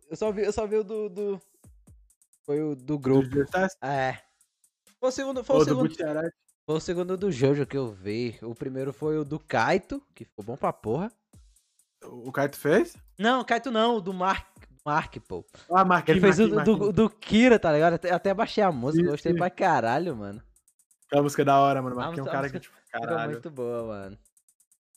Eu 0.09 0.17
só 0.17 0.29
vi, 0.29 0.43
eu 0.43 0.51
só 0.51 0.67
vi 0.67 0.75
o 0.75 0.83
do, 0.83 1.07
do. 1.07 1.41
Foi 2.45 2.61
o 2.61 2.75
do 2.75 2.99
grupo. 2.99 3.29
Do 3.29 3.37
Justice 3.37 3.77
É. 3.81 4.19
Foi 4.99 5.07
o 5.07 5.11
segundo. 5.13 5.43
Foi 5.45 5.55
o 5.55 5.59
do 5.59 5.65
segundo. 5.65 5.95
Foi 6.65 6.75
o 6.75 6.79
segundo 6.81 7.15
do 7.15 7.31
Jojo 7.31 7.65
que 7.65 7.77
eu 7.77 7.87
vi. 7.87 8.37
O 8.41 8.53
primeiro 8.53 8.91
foi 8.91 9.17
o 9.17 9.23
do 9.23 9.39
Kaito, 9.39 10.03
que 10.13 10.25
ficou 10.25 10.43
bom 10.43 10.57
pra 10.57 10.73
porra. 10.73 11.09
O 12.03 12.33
Kaito 12.33 12.57
fez? 12.57 12.97
Não, 13.17 13.41
Kaito 13.45 13.71
não, 13.71 13.95
o 13.95 14.01
do 14.01 14.13
Mark, 14.13 14.45
Mark 14.85 15.15
pô. 15.25 15.45
Ah, 15.71 15.85
Marquinhos. 15.85 16.21
Ele 16.21 16.33
fez 16.33 16.39
o 16.39 16.53
Marquinhos, 16.53 16.79
do, 16.79 16.91
do 16.91 17.09
Kira, 17.09 17.57
tá 17.57 17.71
ligado? 17.71 17.93
Até, 17.93 18.11
até 18.11 18.33
baixei 18.33 18.61
a 18.61 18.73
música, 18.73 19.09
gostei 19.09 19.33
pra 19.33 19.49
caralho, 19.49 20.17
mano. 20.17 20.43
Aquela 21.05 21.23
música 21.23 21.43
é 21.43 21.45
da 21.45 21.57
hora, 21.61 21.81
mano. 21.81 21.95
Marquinhos 21.95 22.27
é 22.27 22.29
um 22.29 22.33
cara 22.33 22.49
que, 22.49 22.59
tipo, 22.59 22.75
Ficou 22.75 23.07
caralho. 23.07 23.31
muito 23.31 23.49
boa, 23.49 23.83
mano. 23.83 24.17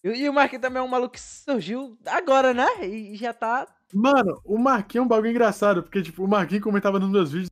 E, 0.02 0.28
o 0.28 0.32
Marquinhos 0.32 0.62
também 0.62 0.80
é 0.80 0.84
um 0.84 0.88
maluco 0.88 1.14
que 1.14 1.20
surgiu 1.20 1.98
agora, 2.06 2.54
né? 2.54 2.86
E 2.86 3.16
já 3.16 3.32
tá. 3.32 3.66
Mano, 3.92 4.40
o 4.44 4.58
Marquinhos 4.58 5.02
é 5.02 5.06
um 5.06 5.08
bagulho 5.08 5.30
engraçado, 5.30 5.82
porque, 5.82 6.02
tipo, 6.02 6.24
o 6.24 6.28
Marquinhos 6.28 6.62
comentava 6.62 6.98
nos 6.98 7.10
meus 7.10 7.32
vídeos. 7.32 7.50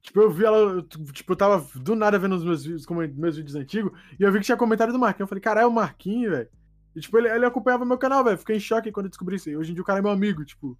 Tipo, 0.00 0.20
eu 0.20 0.30
vi 0.30 0.44
ela, 0.44 0.82
tipo, 1.12 1.32
eu 1.32 1.36
tava 1.36 1.64
do 1.76 1.94
nada 1.94 2.18
vendo 2.18 2.34
os 2.34 2.44
meus 2.44 2.64
vídeos, 2.64 2.86
como 2.86 3.00
meus 3.00 3.36
vídeos 3.36 3.54
antigos, 3.54 3.92
e 4.18 4.22
eu 4.22 4.32
vi 4.32 4.38
que 4.38 4.44
tinha 4.44 4.56
comentário 4.56 4.92
do 4.92 4.98
Marquinhos. 4.98 5.26
Eu 5.26 5.28
falei, 5.28 5.42
caralho, 5.42 5.64
é 5.64 5.68
o 5.68 5.72
Marquinhos, 5.72 6.32
velho. 6.32 6.48
E, 6.94 7.00
tipo, 7.00 7.18
ele, 7.18 7.28
ele 7.28 7.46
acompanhava 7.46 7.84
meu 7.84 7.98
canal, 7.98 8.24
velho. 8.24 8.38
Fiquei 8.38 8.56
em 8.56 8.60
choque 8.60 8.92
quando 8.92 9.06
eu 9.06 9.10
descobri 9.10 9.36
isso. 9.36 9.50
E 9.50 9.56
hoje 9.56 9.70
em 9.70 9.74
dia 9.74 9.82
o 9.82 9.86
cara 9.86 9.98
é 9.98 10.02
meu 10.02 10.10
amigo, 10.10 10.44
tipo. 10.44 10.76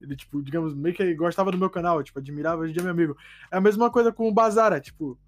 Ele, 0.00 0.14
tipo, 0.14 0.42
digamos, 0.42 0.74
meio 0.74 0.94
que 0.94 1.14
gostava 1.14 1.50
do 1.50 1.58
meu 1.58 1.70
canal, 1.70 2.02
tipo, 2.02 2.18
admirava, 2.18 2.62
hoje 2.62 2.70
em 2.70 2.74
dia 2.74 2.82
é 2.82 2.84
meu 2.84 2.92
amigo. 2.92 3.16
É 3.50 3.56
a 3.56 3.60
mesma 3.60 3.90
coisa 3.90 4.12
com 4.12 4.28
o 4.28 4.32
Bazara, 4.32 4.80
tipo. 4.80 5.18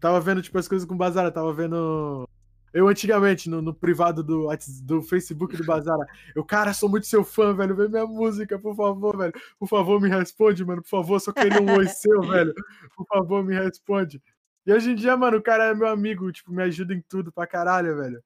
Tava 0.00 0.20
vendo, 0.20 0.42
tipo, 0.42 0.58
as 0.58 0.68
coisas 0.68 0.86
com 0.86 0.94
o 0.94 0.98
Bazara, 0.98 1.30
tava 1.30 1.52
vendo. 1.52 2.28
Eu 2.72 2.86
antigamente, 2.88 3.48
no, 3.48 3.62
no 3.62 3.72
privado 3.74 4.22
do, 4.22 4.48
do 4.82 5.02
Facebook 5.02 5.56
do 5.56 5.64
Bazara, 5.64 6.04
eu, 6.34 6.44
cara, 6.44 6.72
sou 6.74 6.88
muito 6.88 7.06
seu 7.06 7.24
fã, 7.24 7.54
velho. 7.54 7.74
Vê 7.74 7.88
minha 7.88 8.06
música, 8.06 8.58
por 8.58 8.76
favor, 8.76 9.16
velho. 9.16 9.32
Por 9.58 9.68
favor, 9.68 10.00
me 10.00 10.08
responde, 10.08 10.64
mano. 10.64 10.82
Por 10.82 10.88
favor, 10.90 11.18
só 11.20 11.32
queria 11.32 11.60
um 11.62 11.76
oi 11.76 11.86
seu, 11.88 12.20
velho. 12.22 12.52
Por 12.96 13.06
favor, 13.06 13.42
me 13.44 13.54
responde. 13.54 14.22
E 14.66 14.72
hoje 14.72 14.90
em 14.90 14.94
dia, 14.94 15.16
mano, 15.16 15.38
o 15.38 15.42
cara 15.42 15.64
é 15.64 15.74
meu 15.74 15.88
amigo, 15.88 16.30
tipo, 16.30 16.52
me 16.52 16.62
ajuda 16.62 16.92
em 16.92 17.00
tudo 17.08 17.32
pra 17.32 17.46
caralho, 17.46 17.96
velho. 17.96 18.22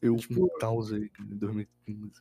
Eu 0.00 0.16
Tipo- 0.16 0.48
com 0.48 0.58
Taos 0.58 0.92
aí, 0.92 1.08
cara, 1.08 1.28
em 1.30 1.36
2015. 1.36 2.12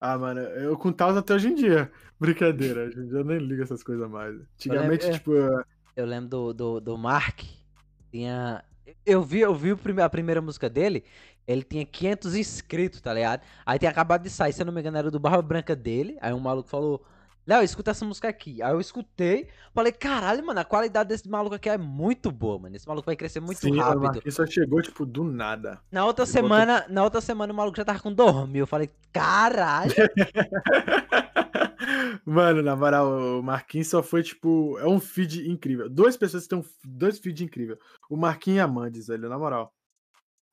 Ah, 0.00 0.18
mano, 0.18 0.40
eu 0.40 0.76
com 0.76 0.92
Taos 0.92 1.16
até 1.16 1.34
hoje 1.34 1.48
em 1.48 1.54
dia. 1.54 1.92
Brincadeira, 2.18 2.86
hoje 2.86 2.98
em 2.98 3.06
dia 3.06 3.18
eu 3.18 3.24
nem 3.24 3.38
ligo 3.38 3.62
essas 3.62 3.82
coisas 3.84 4.10
mais. 4.10 4.34
Antigamente, 4.54 5.06
é. 5.06 5.12
tipo, 5.12 5.32
eu- 5.32 5.64
Eu 5.94 6.06
lembro 6.06 6.28
do, 6.30 6.52
do, 6.52 6.80
do 6.80 6.98
Mark. 6.98 7.42
Tinha. 8.10 8.64
Eu 9.04 9.22
vi, 9.22 9.40
eu 9.40 9.54
vi 9.54 9.74
a 10.02 10.08
primeira 10.08 10.40
música 10.40 10.68
dele. 10.68 11.04
Ele 11.46 11.62
tinha 11.62 11.84
500 11.84 12.34
inscritos, 12.36 13.00
tá 13.00 13.12
ligado? 13.12 13.42
Aí 13.66 13.78
tinha 13.78 13.90
acabado 13.90 14.22
de 14.22 14.30
sair, 14.30 14.52
se 14.52 14.62
eu 14.62 14.66
não 14.66 14.72
me 14.72 14.80
engano, 14.80 14.98
era 14.98 15.10
do 15.10 15.18
Barba 15.18 15.42
Branca 15.42 15.74
dele. 15.74 16.16
Aí 16.20 16.32
um 16.32 16.38
maluco 16.38 16.68
falou: 16.68 17.04
Léo, 17.46 17.62
escuta 17.62 17.90
essa 17.90 18.04
música 18.04 18.28
aqui. 18.28 18.62
Aí 18.62 18.72
eu 18.72 18.80
escutei. 18.80 19.48
Falei: 19.74 19.92
caralho, 19.92 20.44
mano, 20.46 20.60
a 20.60 20.64
qualidade 20.64 21.08
desse 21.08 21.28
maluco 21.28 21.56
aqui 21.56 21.68
é 21.68 21.76
muito 21.76 22.30
boa, 22.30 22.58
mano. 22.58 22.76
Esse 22.76 22.86
maluco 22.86 23.06
vai 23.06 23.16
crescer 23.16 23.40
muito 23.40 23.58
sim, 23.58 23.76
rápido. 23.78 24.22
Só 24.30 24.46
chegou, 24.46 24.80
tipo, 24.80 25.04
do 25.04 25.24
nada. 25.24 25.80
Na 25.90 26.06
outra 26.06 26.24
Ele 26.24 26.32
botou- 26.32 26.42
semana, 26.48 26.86
na 26.88 27.02
outra 27.02 27.20
semana 27.20 27.52
o 27.52 27.56
maluco 27.56 27.76
já 27.76 27.84
tava 27.84 27.98
com 27.98 28.12
2 28.12 28.48
mil. 28.48 28.62
Eu 28.62 28.66
falei: 28.66 28.90
caralho. 29.12 29.92
Mano, 32.24 32.62
na 32.62 32.76
moral, 32.76 33.38
o 33.38 33.42
Marquinhos 33.42 33.88
só 33.88 34.02
foi, 34.02 34.22
tipo, 34.22 34.78
é 34.78 34.86
um 34.86 35.00
feed 35.00 35.50
incrível. 35.50 35.88
Duas 35.90 36.16
pessoas 36.16 36.44
que 36.44 36.50
têm 36.50 36.58
um, 36.58 36.64
dois 36.84 37.18
feeds 37.18 37.42
incríveis. 37.42 37.78
O 38.08 38.16
Marquinhos 38.16 38.58
e 38.58 38.60
a 38.60 38.68
Mandes, 38.68 39.08
velho, 39.08 39.28
na 39.28 39.38
moral. 39.38 39.72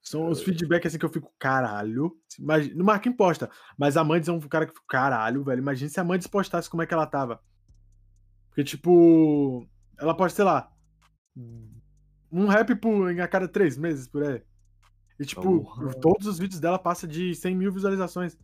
São 0.02 0.28
os 0.28 0.42
feedbacks 0.42 0.88
assim 0.88 0.98
que 0.98 1.06
eu 1.06 1.10
fico, 1.10 1.32
caralho. 1.38 2.16
Imagina, 2.40 2.76
no 2.76 2.84
Marquinhos 2.84 3.18
posta, 3.18 3.50
mas 3.78 3.98
a 3.98 4.04
Mandes 4.04 4.30
é 4.30 4.32
um 4.32 4.40
cara 4.40 4.66
que 4.66 4.74
fica, 4.74 4.86
caralho, 4.88 5.44
velho. 5.44 5.60
Imagina 5.60 5.90
se 5.90 6.00
a 6.00 6.04
Mandes 6.04 6.28
postasse 6.28 6.70
como 6.70 6.82
é 6.82 6.86
que 6.86 6.94
ela 6.94 7.06
tava. 7.06 7.40
Porque, 8.48 8.64
tipo, 8.64 9.68
ela 10.00 10.16
posta, 10.16 10.38
sei 10.38 10.46
lá, 10.46 10.72
um 12.32 12.48
rap 12.48 12.76
por, 12.76 13.20
a 13.20 13.28
cada 13.28 13.48
três 13.48 13.78
meses, 13.78 14.08
por 14.08 14.24
aí. 14.24 14.42
E, 15.20 15.26
tipo, 15.26 15.42
Porra. 15.42 15.94
todos 15.96 16.28
os 16.28 16.40
vídeos 16.40 16.62
dela 16.62 16.80
passam 16.80 17.10
de 17.10 17.36
100 17.36 17.56
mil 17.56 17.72
visualizações. 17.72 18.38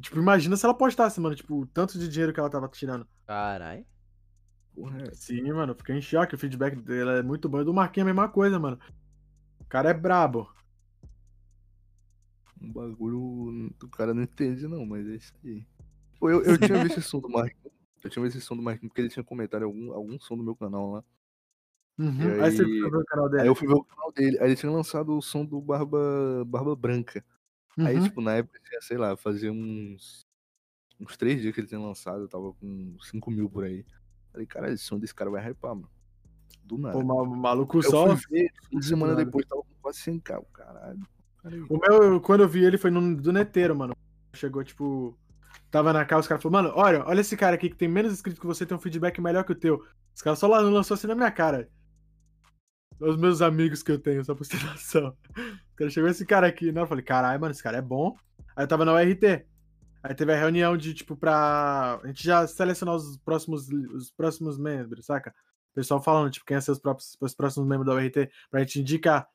Tipo, 0.00 0.18
imagina 0.18 0.56
se 0.56 0.64
ela 0.64 0.74
postasse, 0.74 1.20
mano, 1.20 1.34
tipo, 1.34 1.60
o 1.60 1.66
tanto 1.66 1.98
de 1.98 2.08
dinheiro 2.08 2.32
que 2.32 2.40
ela 2.40 2.50
tava 2.50 2.68
tirando. 2.68 3.06
Caralho. 3.26 3.84
É. 5.00 5.12
Sim, 5.12 5.52
mano, 5.52 5.74
fiquei 5.74 5.96
em 5.96 6.00
choque. 6.00 6.34
O 6.34 6.38
feedback 6.38 6.76
dela 6.76 7.18
é 7.18 7.22
muito 7.22 7.48
bom. 7.48 7.60
E 7.60 7.64
do 7.64 7.74
Marquinhos 7.74 8.06
é 8.06 8.10
a 8.10 8.14
mesma 8.14 8.28
coisa, 8.28 8.58
mano. 8.58 8.78
O 9.68 9.70
cara 9.70 9.90
é 9.90 9.94
brabo. 9.94 10.50
Um 12.58 12.72
bagulho. 12.72 13.70
O 13.82 13.88
cara 13.88 14.14
não 14.14 14.22
entende, 14.22 14.66
não, 14.66 14.86
mas 14.86 15.06
é 15.06 15.14
isso 15.16 15.34
aí. 15.44 15.62
Pô, 16.18 16.30
eu, 16.30 16.42
eu 16.42 16.58
tinha 16.58 16.82
visto 16.82 16.98
esse 16.98 17.08
som 17.08 17.20
do 17.20 17.28
Marquinhos. 17.28 17.70
Eu 18.02 18.08
tinha 18.08 18.24
visto 18.24 18.38
esse 18.38 18.46
som 18.46 18.56
do 18.56 18.62
Marquinhos 18.62 18.88
porque 18.88 19.02
ele 19.02 19.10
tinha 19.10 19.22
comentado 19.22 19.64
algum, 19.64 19.92
algum 19.92 20.18
som 20.18 20.38
do 20.38 20.42
meu 20.42 20.56
canal 20.56 20.90
lá. 20.90 21.04
Uhum. 21.98 22.18
E 22.38 22.40
Aí 22.42 22.50
você 22.50 22.64
aí- 22.64 22.80
foi 22.80 22.90
ver 22.90 22.96
o 22.96 23.04
canal 23.04 23.28
dele. 23.28 23.42
Aí 23.42 23.48
eu 23.48 23.54
fui 23.54 23.68
ver 23.68 23.74
o 23.74 23.84
canal 23.84 24.10
dele. 24.12 24.38
Aí 24.40 24.46
ele 24.46 24.56
tinha 24.56 24.72
lançado 24.72 25.16
o 25.16 25.20
som 25.20 25.44
do 25.44 25.60
Barba, 25.60 26.44
Barba 26.46 26.74
Branca. 26.74 27.22
Aí, 27.76 27.96
Uhum. 27.96 28.04
tipo, 28.04 28.20
na 28.22 28.36
época 28.36 28.58
tinha, 28.64 28.80
sei 28.80 28.96
lá, 28.96 29.16
fazia 29.18 29.52
uns. 29.52 30.26
Uns 30.98 31.14
três 31.16 31.40
dias 31.42 31.54
que 31.54 31.60
ele 31.60 31.68
tinha 31.68 31.78
lançado, 31.78 32.22
eu 32.22 32.28
tava 32.28 32.52
com 32.54 32.96
5 33.02 33.30
mil 33.30 33.48
por 33.50 33.62
aí. 33.64 33.84
Falei, 34.32 34.46
cara, 34.46 34.72
esse 34.72 34.82
som 34.82 34.98
desse 34.98 35.14
cara 35.14 35.30
vai 35.30 35.44
hypar, 35.48 35.74
mano. 35.76 35.88
Do 36.64 36.78
nada. 36.78 37.02
Ma- 37.02 37.24
maluco 37.24 37.78
eu 37.78 37.82
só. 37.82 38.14
ver, 38.30 38.50
uma 38.70 38.82
semana 38.82 39.12
nada. 39.12 39.24
depois 39.24 39.46
tava 39.46 39.62
com 39.62 39.68
quase 39.80 39.98
100k, 40.00 40.44
caralho. 40.52 40.98
Caralho. 41.42 41.66
O 41.68 41.78
meu, 41.78 42.20
quando 42.20 42.42
eu 42.42 42.48
vi 42.48 42.64
ele, 42.64 42.76
foi 42.76 42.90
no, 42.90 43.16
do 43.16 43.32
Neteiro, 43.32 43.76
mano. 43.76 43.96
Chegou, 44.34 44.62
tipo. 44.62 45.16
Tava 45.70 45.92
na 45.92 46.04
casa, 46.04 46.20
os 46.20 46.28
caras 46.28 46.42
falaram, 46.42 46.70
mano, 46.70 46.78
olha, 46.78 47.04
olha 47.06 47.20
esse 47.20 47.36
cara 47.36 47.54
aqui 47.54 47.68
que 47.68 47.76
tem 47.76 47.88
menos 47.88 48.12
inscritos 48.12 48.40
que 48.40 48.46
você, 48.46 48.64
tem 48.64 48.76
um 48.76 48.80
feedback 48.80 49.20
melhor 49.20 49.44
que 49.44 49.52
o 49.52 49.58
teu. 49.58 49.82
Os 50.14 50.22
caras 50.22 50.38
só 50.38 50.46
lá 50.46 50.60
lançou 50.60 50.94
assim 50.94 51.06
na 51.06 51.14
minha 51.14 51.30
cara. 51.30 51.68
Os 53.00 53.16
meus 53.16 53.40
amigos 53.40 53.82
que 53.82 53.92
eu 53.92 53.98
tenho, 53.98 54.24
só 54.24 54.34
pra 54.34 54.44
você 54.44 54.56
noção. 54.64 55.14
O 55.72 55.76
cara 55.76 55.90
chegou 55.90 56.08
esse 56.08 56.26
cara 56.26 56.46
aqui, 56.46 56.72
né? 56.72 56.80
Eu 56.80 56.86
falei, 56.86 57.04
caralho, 57.04 57.40
mano, 57.40 57.52
esse 57.52 57.62
cara 57.62 57.78
é 57.78 57.82
bom. 57.82 58.16
Aí 58.56 58.64
eu 58.64 58.68
tava 58.68 58.84
na 58.84 58.92
URT. 58.94 59.44
Aí 60.02 60.14
teve 60.14 60.32
a 60.32 60.38
reunião 60.38 60.76
de, 60.76 60.94
tipo, 60.94 61.16
pra. 61.16 62.00
A 62.02 62.06
gente 62.06 62.24
já 62.24 62.46
selecionar 62.46 62.94
os 62.94 63.16
próximos, 63.18 63.68
os 63.68 64.10
próximos 64.10 64.58
membros, 64.58 65.06
saca? 65.06 65.34
Pessoal 65.78 66.02
falando, 66.02 66.32
tipo, 66.32 66.44
quem 66.44 66.56
é 66.56 66.60
seus 66.60 66.80
próprios, 66.80 67.16
os 67.20 67.34
próximos 67.36 67.68
membros 67.68 67.86
da 67.86 67.94
URT, 67.94 68.28
pra 68.50 68.58
gente 68.58 68.80
indicar. 68.80 69.28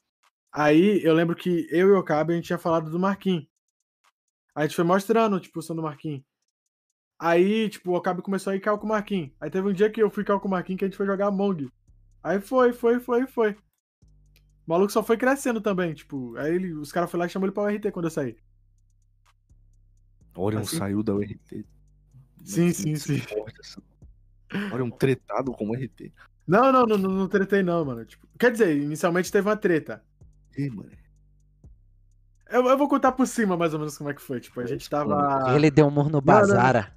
Aí 0.51 1.01
eu 1.01 1.13
lembro 1.13 1.37
que 1.37 1.69
eu 1.71 1.87
e 1.87 1.91
o 1.93 1.97
Okabe 1.97 2.33
a 2.33 2.35
gente 2.35 2.47
tinha 2.47 2.57
falado 2.57 2.91
do 2.91 2.99
Marquinhos. 2.99 3.47
A 4.53 4.63
gente 4.63 4.75
foi 4.75 4.83
mostrando, 4.83 5.39
tipo, 5.39 5.59
o 5.59 5.61
som 5.61 5.73
do 5.73 5.81
Marquinhos. 5.81 6.21
Aí, 7.17 7.69
tipo, 7.69 7.91
o 7.91 7.95
Okabe 7.95 8.21
começou 8.21 8.51
a 8.51 8.57
ir 8.57 8.59
cal 8.59 8.77
com 8.77 8.85
o 8.85 8.89
Marquinhos. 8.89 9.31
Aí 9.39 9.49
teve 9.49 9.69
um 9.69 9.71
dia 9.71 9.89
que 9.89 10.03
eu 10.03 10.09
fui 10.09 10.25
cal 10.25 10.37
com 10.37 10.49
o 10.49 10.51
Marquinhos 10.51 10.79
que 10.79 10.83
a 10.83 10.87
gente 10.89 10.97
foi 10.97 11.05
jogar 11.05 11.27
Among. 11.27 11.71
Aí 12.21 12.41
foi, 12.41 12.73
foi, 12.73 12.99
foi, 12.99 13.25
foi. 13.25 13.51
O 13.53 13.57
maluco 14.67 14.91
só 14.91 15.01
foi 15.01 15.15
crescendo 15.15 15.61
também, 15.61 15.93
tipo. 15.93 16.35
Aí 16.35 16.53
ele, 16.53 16.73
os 16.73 16.91
caras 16.91 17.09
foram 17.09 17.21
lá 17.21 17.27
e 17.27 17.29
chamou 17.29 17.47
ele 17.47 17.53
pra 17.53 17.63
URT 17.63 17.89
quando 17.93 18.07
eu 18.07 18.11
saí. 18.11 18.35
Orion 20.35 20.59
Assim? 20.59 20.77
saiu 20.77 21.01
da 21.01 21.15
URT. 21.15 21.39
Sim, 22.43 22.65
Mas, 22.65 22.75
sim, 22.75 22.95
sim. 22.97 23.15
importa, 23.15 23.61
assim. 23.61 23.81
Orion 24.73 24.89
tretado 24.89 25.51
com 25.51 25.69
o 25.69 25.73
RT. 25.73 26.11
Não, 26.47 26.71
não, 26.71 26.85
não, 26.85 26.97
não, 26.97 27.09
não 27.09 27.27
tretei 27.27 27.63
não, 27.63 27.85
mano. 27.85 28.05
Tipo, 28.05 28.27
quer 28.37 28.51
dizer, 28.51 28.75
inicialmente 28.75 29.31
teve 29.31 29.47
uma 29.47 29.55
treta. 29.55 30.03
Ih, 30.57 30.69
mano. 30.69 30.91
Eu, 32.49 32.67
eu 32.67 32.77
vou 32.77 32.87
contar 32.87 33.13
por 33.13 33.25
cima 33.25 33.57
mais 33.57 33.73
ou 33.73 33.79
menos 33.79 33.97
como 33.97 34.09
é 34.09 34.13
que 34.13 34.21
foi. 34.21 34.39
Tipo, 34.39 34.59
a 34.61 34.65
gente 34.65 34.89
tava. 34.89 35.55
Ele 35.55 35.71
deu 35.71 35.87
um 35.87 35.91
murro 35.91 36.09
no 36.09 36.21
não, 36.23 36.33
não. 36.33 36.41
Bazara. 36.41 36.95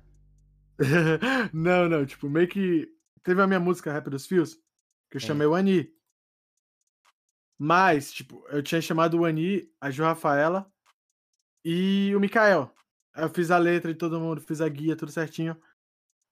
não, 1.52 1.88
não, 1.88 2.04
tipo, 2.04 2.28
meio 2.28 2.48
que. 2.48 2.88
Teve 3.22 3.40
a 3.40 3.46
minha 3.46 3.58
música 3.58 3.92
Rap 3.92 4.08
dos 4.10 4.26
Fios, 4.26 4.54
que 5.10 5.16
eu 5.16 5.20
chamei 5.20 5.46
o 5.46 5.54
Ani. 5.54 5.90
Mas, 7.58 8.12
tipo, 8.12 8.44
eu 8.50 8.62
tinha 8.62 8.80
chamado 8.80 9.18
o 9.18 9.24
Ani, 9.24 9.68
a 9.80 9.90
Ju 9.90 10.02
Rafaela 10.04 10.70
e 11.64 12.12
o 12.14 12.20
Mikael. 12.20 12.72
Aí 13.14 13.24
eu 13.24 13.30
fiz 13.30 13.50
a 13.50 13.56
letra 13.56 13.92
de 13.92 13.98
todo 13.98 14.20
mundo, 14.20 14.40
fiz 14.42 14.60
a 14.60 14.68
guia, 14.68 14.94
tudo 14.94 15.10
certinho. 15.10 15.56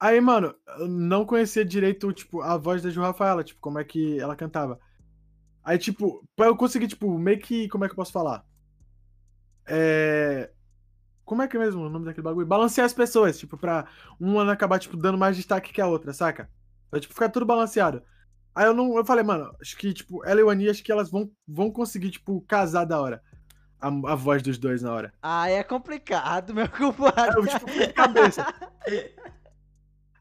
Aí, 0.05 0.21
mano, 0.21 0.55
eu 0.81 0.87
não 0.87 1.25
conhecia 1.25 1.65
direito, 1.65 2.13
tipo, 2.13 2.43
a 2.43 2.59
voz 2.59 2.83
da 2.83 2.91
Ju 2.91 3.01
Rafaela, 3.01 3.43
tipo, 3.43 3.59
como 3.59 3.79
é 3.79 3.85
que 3.85 4.21
ela 4.21 4.37
cantava. 4.37 4.79
Aí, 5.65 5.79
tipo, 5.79 6.23
pra 6.37 6.45
eu 6.45 6.55
conseguir, 6.55 6.89
tipo, 6.89 7.19
meio 7.19 7.39
que. 7.39 7.71
Como 7.71 7.87
é 7.87 7.89
que 7.89 7.93
eu 7.93 7.97
posso 7.97 8.13
falar? 8.13 8.45
É. 9.67 10.51
Como 11.25 11.41
é 11.41 11.49
que 11.49 11.57
é 11.57 11.61
mesmo 11.61 11.87
o 11.87 11.89
nome 11.89 12.05
daquele 12.05 12.23
bagulho? 12.23 12.47
Balancear 12.47 12.85
as 12.85 12.93
pessoas, 12.93 13.39
tipo, 13.39 13.57
pra 13.57 13.87
uma 14.21 14.53
acabar, 14.53 14.79
tipo, 14.79 14.95
dando 14.95 15.17
mais 15.17 15.37
destaque 15.39 15.73
que 15.73 15.81
a 15.81 15.87
outra, 15.87 16.13
saca? 16.13 16.51
Pra, 16.91 17.01
tipo, 17.01 17.15
ficar 17.15 17.31
tudo 17.31 17.47
balanceado. 17.47 18.03
Aí 18.55 18.67
eu 18.67 18.75
não. 18.75 18.99
Eu 18.99 19.07
falei, 19.07 19.25
mano, 19.25 19.57
acho 19.59 19.75
que, 19.75 19.95
tipo, 19.95 20.23
ela 20.27 20.39
e 20.39 20.43
o 20.43 20.51
Ani, 20.51 20.69
acho 20.69 20.85
que 20.85 20.93
elas 20.93 21.11
vão, 21.11 21.31
vão 21.49 21.71
conseguir, 21.71 22.11
tipo, 22.11 22.43
casar 22.43 22.85
da 22.85 23.01
hora. 23.01 23.23
A, 23.81 23.89
a 23.89 24.15
voz 24.15 24.43
dos 24.43 24.59
dois 24.59 24.83
na 24.83 24.93
hora. 24.93 25.15
Ah, 25.23 25.49
é 25.49 25.63
complicado, 25.63 26.53
meu 26.53 26.69
compadre. 26.69 27.39
eu, 27.39 27.47
tipo, 27.47 27.95
cabeça. 27.95 28.45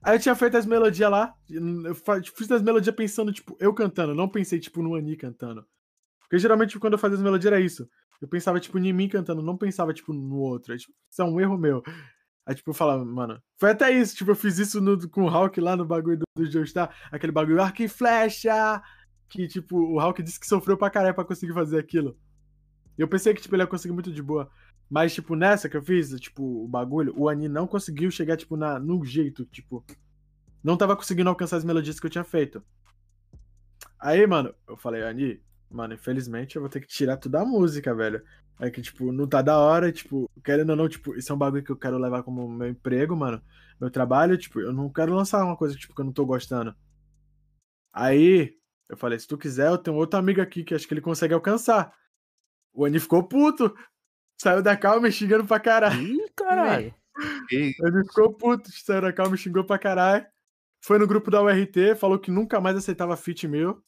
Aí 0.04 0.16
eu 0.16 0.20
tinha 0.20 0.36
feito 0.36 0.58
as 0.58 0.66
melodias 0.66 1.10
lá. 1.10 1.34
Eu 1.50 1.96
fiz 2.36 2.52
as 2.52 2.62
melodias 2.62 2.96
pensando, 2.96 3.32
tipo, 3.32 3.56
eu 3.60 3.74
cantando. 3.74 4.14
Não 4.14 4.28
pensei, 4.28 4.60
tipo, 4.60 4.82
no 4.84 4.96
Ani 4.96 5.16
cantando. 5.16 5.66
Porque 6.22 6.38
geralmente, 6.40 6.78
quando 6.80 6.94
eu 6.94 7.00
fazia 7.00 7.18
as 7.18 7.24
melodias 7.24 7.52
era 7.54 7.62
isso. 7.62 7.88
Eu 8.22 8.28
pensava, 8.28 8.60
tipo, 8.60 8.78
em 8.80 8.94
mim 8.94 9.08
cantando. 9.10 9.42
Não 9.42 9.58
pensava, 9.58 9.94
tipo, 9.94 10.14
no 10.14 10.36
outro. 10.38 10.74
Aí, 10.74 10.80
tipo, 10.80 10.94
isso 11.12 11.22
é 11.22 11.26
um 11.26 11.40
erro 11.40 11.58
meu. 11.58 11.82
Aí, 12.46 12.56
tipo, 12.56 12.70
eu 12.72 12.74
falava, 12.74 13.04
mano. 13.06 13.42
Foi 13.58 13.72
até 13.72 13.92
isso. 13.92 14.16
Tipo, 14.16 14.32
eu 14.32 14.36
fiz 14.36 14.58
isso 14.60 14.82
no- 14.82 15.10
com 15.10 15.24
o 15.24 15.30
Hulk 15.30 15.60
lá 15.62 15.76
no 15.78 15.86
bagulho 15.86 16.18
do, 16.20 16.24
do 16.36 16.52
Joestar. 16.52 16.94
Aquele 17.12 17.32
bagulho 17.32 17.62
arco 17.62 17.82
e 17.82 17.88
flecha. 17.88 18.82
que, 19.30 19.48
tipo, 19.48 19.78
o 19.78 20.00
Hulk 20.00 20.22
disse 20.22 20.40
que 20.40 20.46
sofreu 20.46 20.78
pra 20.78 20.90
caralho 20.90 21.16
pra 21.16 21.26
conseguir 21.26 21.54
fazer 21.54 21.80
aquilo. 21.80 22.18
Eu 22.98 23.08
pensei 23.08 23.34
que, 23.34 23.42
tipo, 23.42 23.56
ele 23.56 23.64
ia 23.64 23.68
conseguir 23.68 23.94
muito 23.94 24.12
de 24.12 24.22
boa. 24.22 24.50
Mas, 24.94 25.12
tipo, 25.12 25.36
nessa 25.36 25.68
que 25.68 25.76
eu 25.76 25.82
fiz, 25.82 26.12
tipo, 26.20 26.44
o 26.44 26.68
bagulho, 26.68 27.16
o 27.18 27.28
Ani 27.28 27.50
não 27.50 27.66
conseguiu 27.66 28.12
chegar, 28.12 28.38
tipo, 28.38 28.56
na, 28.56 28.78
no 28.78 29.04
jeito, 29.04 29.44
tipo. 29.44 29.84
Não 30.64 30.78
tava 30.78 30.96
conseguindo 30.96 31.32
alcançar 31.32 31.58
as 31.58 31.64
melodias 31.64 32.00
que 32.00 32.06
eu 32.06 32.12
tinha 32.12 32.24
feito. 32.24 32.64
Aí, 34.00 34.28
mano, 34.28 34.54
eu 34.68 34.78
falei, 34.78 35.02
Ani, 35.02 35.42
mano, 35.68 35.96
infelizmente 35.96 36.58
eu 36.58 36.62
vou 36.62 36.70
ter 36.70 36.80
que 36.80 36.86
tirar 36.86 37.18
tudo 37.18 37.32
da 37.32 37.44
música, 37.44 37.92
velho. 37.96 38.24
Aí 38.60 38.70
que, 38.70 38.84
tipo, 38.84 39.12
não 39.12 39.26
tá 39.26 39.42
da 39.42 39.58
hora, 39.58 39.92
tipo, 39.92 40.30
querendo 40.46 40.70
ou 40.70 40.76
não, 40.76 40.88
tipo, 40.88 41.16
isso 41.16 41.32
é 41.32 41.36
um 41.36 41.40
bagulho 41.40 41.64
que 41.64 41.72
eu 41.72 41.76
quero 41.76 41.98
levar 41.98 42.22
como 42.22 42.48
meu 42.48 42.68
emprego, 42.68 43.16
mano. 43.16 43.42
Meu 43.82 43.90
trabalho, 43.90 44.38
tipo, 44.38 44.62
eu 44.62 44.72
não 44.72 44.94
quero 44.94 45.16
lançar 45.16 45.44
uma 45.44 45.58
coisa, 45.58 45.76
tipo, 45.76 45.96
que 45.96 46.02
eu 46.02 46.06
não 46.06 46.14
tô 46.14 46.24
gostando. 46.24 46.76
Aí, 47.92 48.56
eu 48.88 48.96
falei, 48.96 49.18
se 49.18 49.28
tu 49.28 49.40
quiser, 49.40 49.70
eu 49.70 49.78
tenho 49.80 49.98
outro 49.98 50.20
amigo 50.20 50.40
aqui 50.40 50.64
que 50.64 50.76
acho 50.76 50.88
que 50.88 50.94
ele 50.94 51.02
consegue 51.02 51.34
alcançar. 51.34 51.92
O 52.72 52.86
Ani 52.86 53.00
ficou 53.00 53.24
puto. 53.24 53.74
Saiu 54.44 54.62
da 54.62 54.76
calma 54.76 55.04
me 55.04 55.12
xingando 55.12 55.46
pra 55.46 55.58
caralho. 55.58 56.02
Ih, 56.02 56.30
caralho. 56.36 56.94
Ele 57.50 58.04
ficou 58.04 58.34
puto, 58.34 58.70
saiu 58.70 59.02
da 59.02 59.14
calma 59.14 59.32
me 59.32 59.38
xingou 59.38 59.64
pra 59.64 59.80
caralho. 59.80 60.26
Foi 60.84 61.00
no 61.00 61.08
grupo 61.08 61.32
da 61.32 61.42
URT, 61.42 61.96
falou 61.98 62.20
que 62.20 62.30
nunca 62.30 62.60
mais 62.60 62.76
aceitava 62.76 63.16
feat 63.16 63.48
meu. 63.48 63.82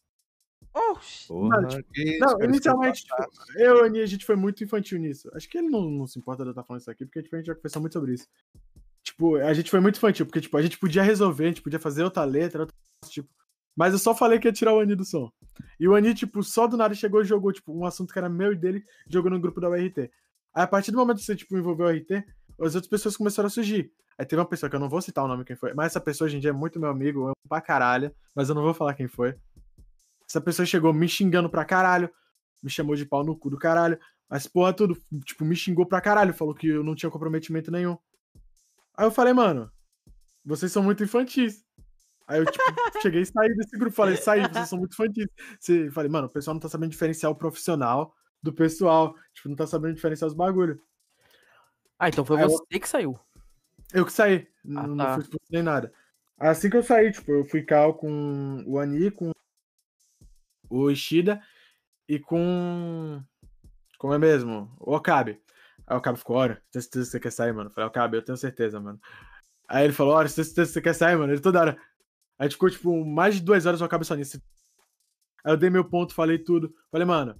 Oxi. 0.73 1.27
Porra, 1.27 1.59
Não, 1.59 1.67
tipo, 1.67 1.91
que 1.91 2.03
isso, 2.03 2.19
Não, 2.19 2.37
cara, 2.37 2.45
inicialmente, 2.45 3.03
é 3.03 3.25
tipo, 3.25 3.41
eu 3.57 3.75
e 3.75 3.81
o 3.81 3.83
Ani, 3.83 3.99
a 3.99 4.05
gente 4.05 4.25
foi 4.25 4.37
muito 4.37 4.63
infantil 4.63 4.97
nisso. 4.97 5.29
Acho 5.33 5.49
que 5.49 5.57
ele 5.57 5.67
não, 5.67 5.89
não 5.89 6.07
se 6.07 6.17
importa 6.17 6.43
de 6.43 6.49
eu 6.49 6.51
estar 6.51 6.63
falando 6.63 6.79
isso 6.79 6.91
aqui, 6.91 7.05
porque 7.05 7.21
tipo, 7.21 7.35
a 7.35 7.39
gente 7.39 7.47
já 7.47 7.55
conversou 7.55 7.81
muito 7.81 7.93
sobre 7.93 8.13
isso. 8.13 8.27
Tipo, 9.03 9.35
a 9.35 9.53
gente 9.53 9.69
foi 9.69 9.81
muito 9.81 9.97
infantil, 9.97 10.25
porque 10.25 10.39
tipo, 10.39 10.55
a 10.55 10.61
gente 10.61 10.79
podia 10.79 11.03
resolver, 11.03 11.43
a 11.43 11.47
gente 11.49 11.61
podia 11.61 11.79
fazer 11.79 12.05
outra 12.05 12.23
letra, 12.23 12.61
outra 12.61 12.75
coisa, 13.01 13.13
tipo. 13.13 13.29
Mas 13.75 13.91
eu 13.91 13.99
só 13.99 14.15
falei 14.15 14.39
que 14.39 14.47
ia 14.47 14.53
tirar 14.53 14.73
o 14.73 14.79
Ani 14.79 14.95
do 14.95 15.03
som. 15.03 15.29
E 15.77 15.85
o 15.85 15.93
Ani, 15.93 16.13
tipo, 16.13 16.41
só 16.41 16.65
do 16.65 16.77
nada 16.77 16.93
chegou 16.93 17.21
e 17.21 17.25
jogou, 17.25 17.51
tipo, 17.51 17.77
um 17.77 17.85
assunto 17.85 18.13
que 18.13 18.19
era 18.19 18.29
meu 18.29 18.53
e 18.53 18.55
dele, 18.55 18.85
jogou 19.05 19.29
no 19.29 19.39
grupo 19.39 19.59
da 19.59 19.69
URT. 19.69 20.09
Aí, 20.55 20.63
a 20.63 20.67
partir 20.67 20.91
do 20.91 20.97
momento 20.97 21.17
que 21.17 21.25
você, 21.25 21.35
tipo, 21.35 21.57
envolveu 21.57 21.87
o 21.87 21.89
RT, 21.89 22.23
as 22.61 22.73
outras 22.75 22.87
pessoas 22.87 23.17
começaram 23.17 23.47
a 23.47 23.49
surgir. 23.49 23.91
Aí 24.17 24.25
teve 24.25 24.39
uma 24.39 24.47
pessoa 24.47 24.69
que 24.69 24.75
eu 24.75 24.79
não 24.79 24.87
vou 24.87 25.01
citar 25.01 25.25
o 25.25 25.27
nome 25.27 25.43
quem 25.43 25.57
foi, 25.57 25.73
mas 25.73 25.87
essa 25.87 25.99
pessoa 25.99 26.25
hoje 26.25 26.37
em 26.37 26.39
dia 26.39 26.51
é 26.51 26.53
muito 26.53 26.79
meu 26.79 26.89
amigo, 26.89 27.19
eu 27.19 27.25
amo 27.25 27.35
pra 27.49 27.59
caralho, 27.59 28.15
mas 28.33 28.47
eu 28.47 28.55
não 28.55 28.63
vou 28.63 28.73
falar 28.73 28.93
quem 28.93 29.07
foi. 29.07 29.35
Essa 30.27 30.39
pessoa 30.39 30.65
chegou 30.65 30.93
me 30.93 31.07
xingando 31.07 31.49
pra 31.49 31.65
caralho, 31.65 32.09
me 32.63 32.69
chamou 32.69 32.95
de 32.95 33.05
pau 33.05 33.25
no 33.25 33.37
cu 33.37 33.49
do 33.49 33.57
caralho, 33.57 33.99
mas 34.29 34.47
porra 34.47 34.71
tudo, 34.71 34.97
tipo, 35.25 35.43
me 35.43 35.55
xingou 35.55 35.85
pra 35.85 35.99
caralho, 35.99 36.33
falou 36.33 36.55
que 36.55 36.67
eu 36.67 36.83
não 36.83 36.95
tinha 36.95 37.11
comprometimento 37.11 37.69
nenhum. 37.69 37.97
Aí 38.97 39.05
eu 39.05 39.11
falei, 39.11 39.33
mano, 39.33 39.69
vocês 40.45 40.71
são 40.71 40.81
muito 40.81 41.03
infantis. 41.03 41.65
Aí 42.25 42.39
eu, 42.39 42.45
tipo, 42.45 42.63
cheguei 43.03 43.21
e 43.21 43.25
saí 43.25 43.53
desse 43.53 43.77
grupo, 43.77 43.95
falei, 43.95 44.15
saí, 44.15 44.41
vocês 44.41 44.69
são 44.69 44.79
muito 44.79 44.93
infantis. 44.93 45.27
Você, 45.59 45.91
falei, 45.91 46.09
mano, 46.09 46.27
o 46.27 46.31
pessoal 46.31 46.53
não 46.53 46.61
tá 46.61 46.69
sabendo 46.69 46.91
diferenciar 46.91 47.29
o 47.31 47.35
profissional 47.35 48.15
do 48.41 48.53
pessoal, 48.53 49.15
tipo, 49.33 49.49
não 49.49 49.55
tá 49.55 49.65
sabendo 49.67 49.95
diferenciar 49.95 50.27
os 50.27 50.33
bagulho. 50.35 50.81
Ah, 51.97 52.09
então 52.09 52.25
foi 52.25 52.37
Aí 52.37 52.43
eu- 52.43 52.49
você 52.49 52.79
que 52.79 52.87
saiu. 52.89 53.19
Eu 53.93 54.05
que 54.05 54.11
saí, 54.11 54.47
Ah, 54.75 54.87
não, 54.87 54.97
tá. 54.97 55.07
não 55.07 55.13
fui 55.13 55.23
expulso 55.23 55.45
nem 55.51 55.63
nada. 55.63 55.93
Assim 56.37 56.69
que 56.69 56.75
eu 56.77 56.83
saí, 56.83 57.11
tipo, 57.11 57.31
eu 57.31 57.45
fui 57.45 57.63
cal 57.63 57.93
com 57.93 58.63
o 58.67 58.77
Ani, 58.77 59.09
com 59.11 59.31
o 60.69 60.91
Ishida 60.91 61.41
e 62.07 62.19
com. 62.19 63.23
Como 63.97 64.13
é 64.13 64.17
mesmo? 64.17 64.75
O 64.79 64.93
Okabe. 64.95 65.41
Aí 65.87 65.95
o 65.95 65.99
Okabe 65.99 66.17
ficou, 66.19 66.35
olha, 66.35 66.61
tenho 66.71 66.81
certeza 66.83 67.05
que 67.05 67.11
você 67.11 67.19
quer 67.19 67.31
sair, 67.31 67.53
mano. 67.53 67.69
Eu 67.69 67.73
falei, 67.73 67.87
Okabe, 67.87 68.17
eu 68.17 68.21
tenho 68.25 68.37
certeza, 68.37 68.79
mano. 68.79 68.99
Aí 69.67 69.85
ele 69.85 69.93
falou, 69.93 70.13
olha, 70.15 70.27
tenho 70.29 70.45
certeza 70.45 70.67
que 70.69 70.73
você 70.73 70.81
quer 70.81 70.93
sair, 70.93 71.15
mano. 71.17 71.31
Ele 71.31 71.41
toda 71.41 71.61
hora. 71.61 71.71
Aí 71.71 71.79
a 72.39 72.43
gente 72.43 72.53
ficou, 72.53 72.69
tipo, 72.69 73.05
mais 73.05 73.35
de 73.35 73.41
duas 73.41 73.65
horas 73.65 73.79
o 73.81 73.85
Okabe 73.85 74.03
só 74.05 74.15
nisso. 74.15 74.41
Aí 75.43 75.53
eu 75.53 75.57
dei 75.57 75.69
meu 75.69 75.85
ponto, 75.85 76.13
falei 76.13 76.37
tudo. 76.39 76.75
Falei, 76.91 77.05
mano, 77.05 77.39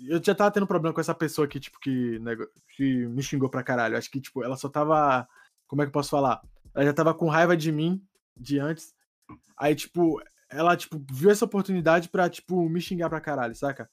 eu 0.00 0.22
já 0.22 0.34
tava 0.34 0.50
tendo 0.50 0.66
problema 0.66 0.94
com 0.94 1.00
essa 1.00 1.14
pessoa 1.14 1.46
aqui, 1.46 1.60
tipo, 1.60 1.78
que, 1.80 2.18
nego- 2.20 2.48
que 2.76 3.06
me 3.06 3.22
xingou 3.22 3.48
pra 3.48 3.62
caralho. 3.62 3.96
Acho 3.96 4.10
que, 4.10 4.20
tipo, 4.20 4.42
ela 4.44 4.56
só 4.56 4.68
tava. 4.68 5.26
Como 5.66 5.82
é 5.82 5.84
que 5.84 5.88
eu 5.88 5.92
posso 5.92 6.10
falar? 6.10 6.42
Ela 6.74 6.84
já 6.86 6.92
tava 6.92 7.14
com 7.14 7.28
raiva 7.28 7.56
de 7.56 7.70
mim 7.72 8.04
de 8.36 8.58
antes. 8.58 8.94
Aí, 9.56 9.74
tipo, 9.74 10.20
ela, 10.50 10.76
tipo, 10.76 11.00
viu 11.10 11.30
essa 11.30 11.44
oportunidade 11.44 12.08
pra, 12.08 12.28
tipo, 12.28 12.68
me 12.68 12.80
xingar 12.80 13.08
pra 13.08 13.20
caralho, 13.20 13.54
saca? 13.54 13.88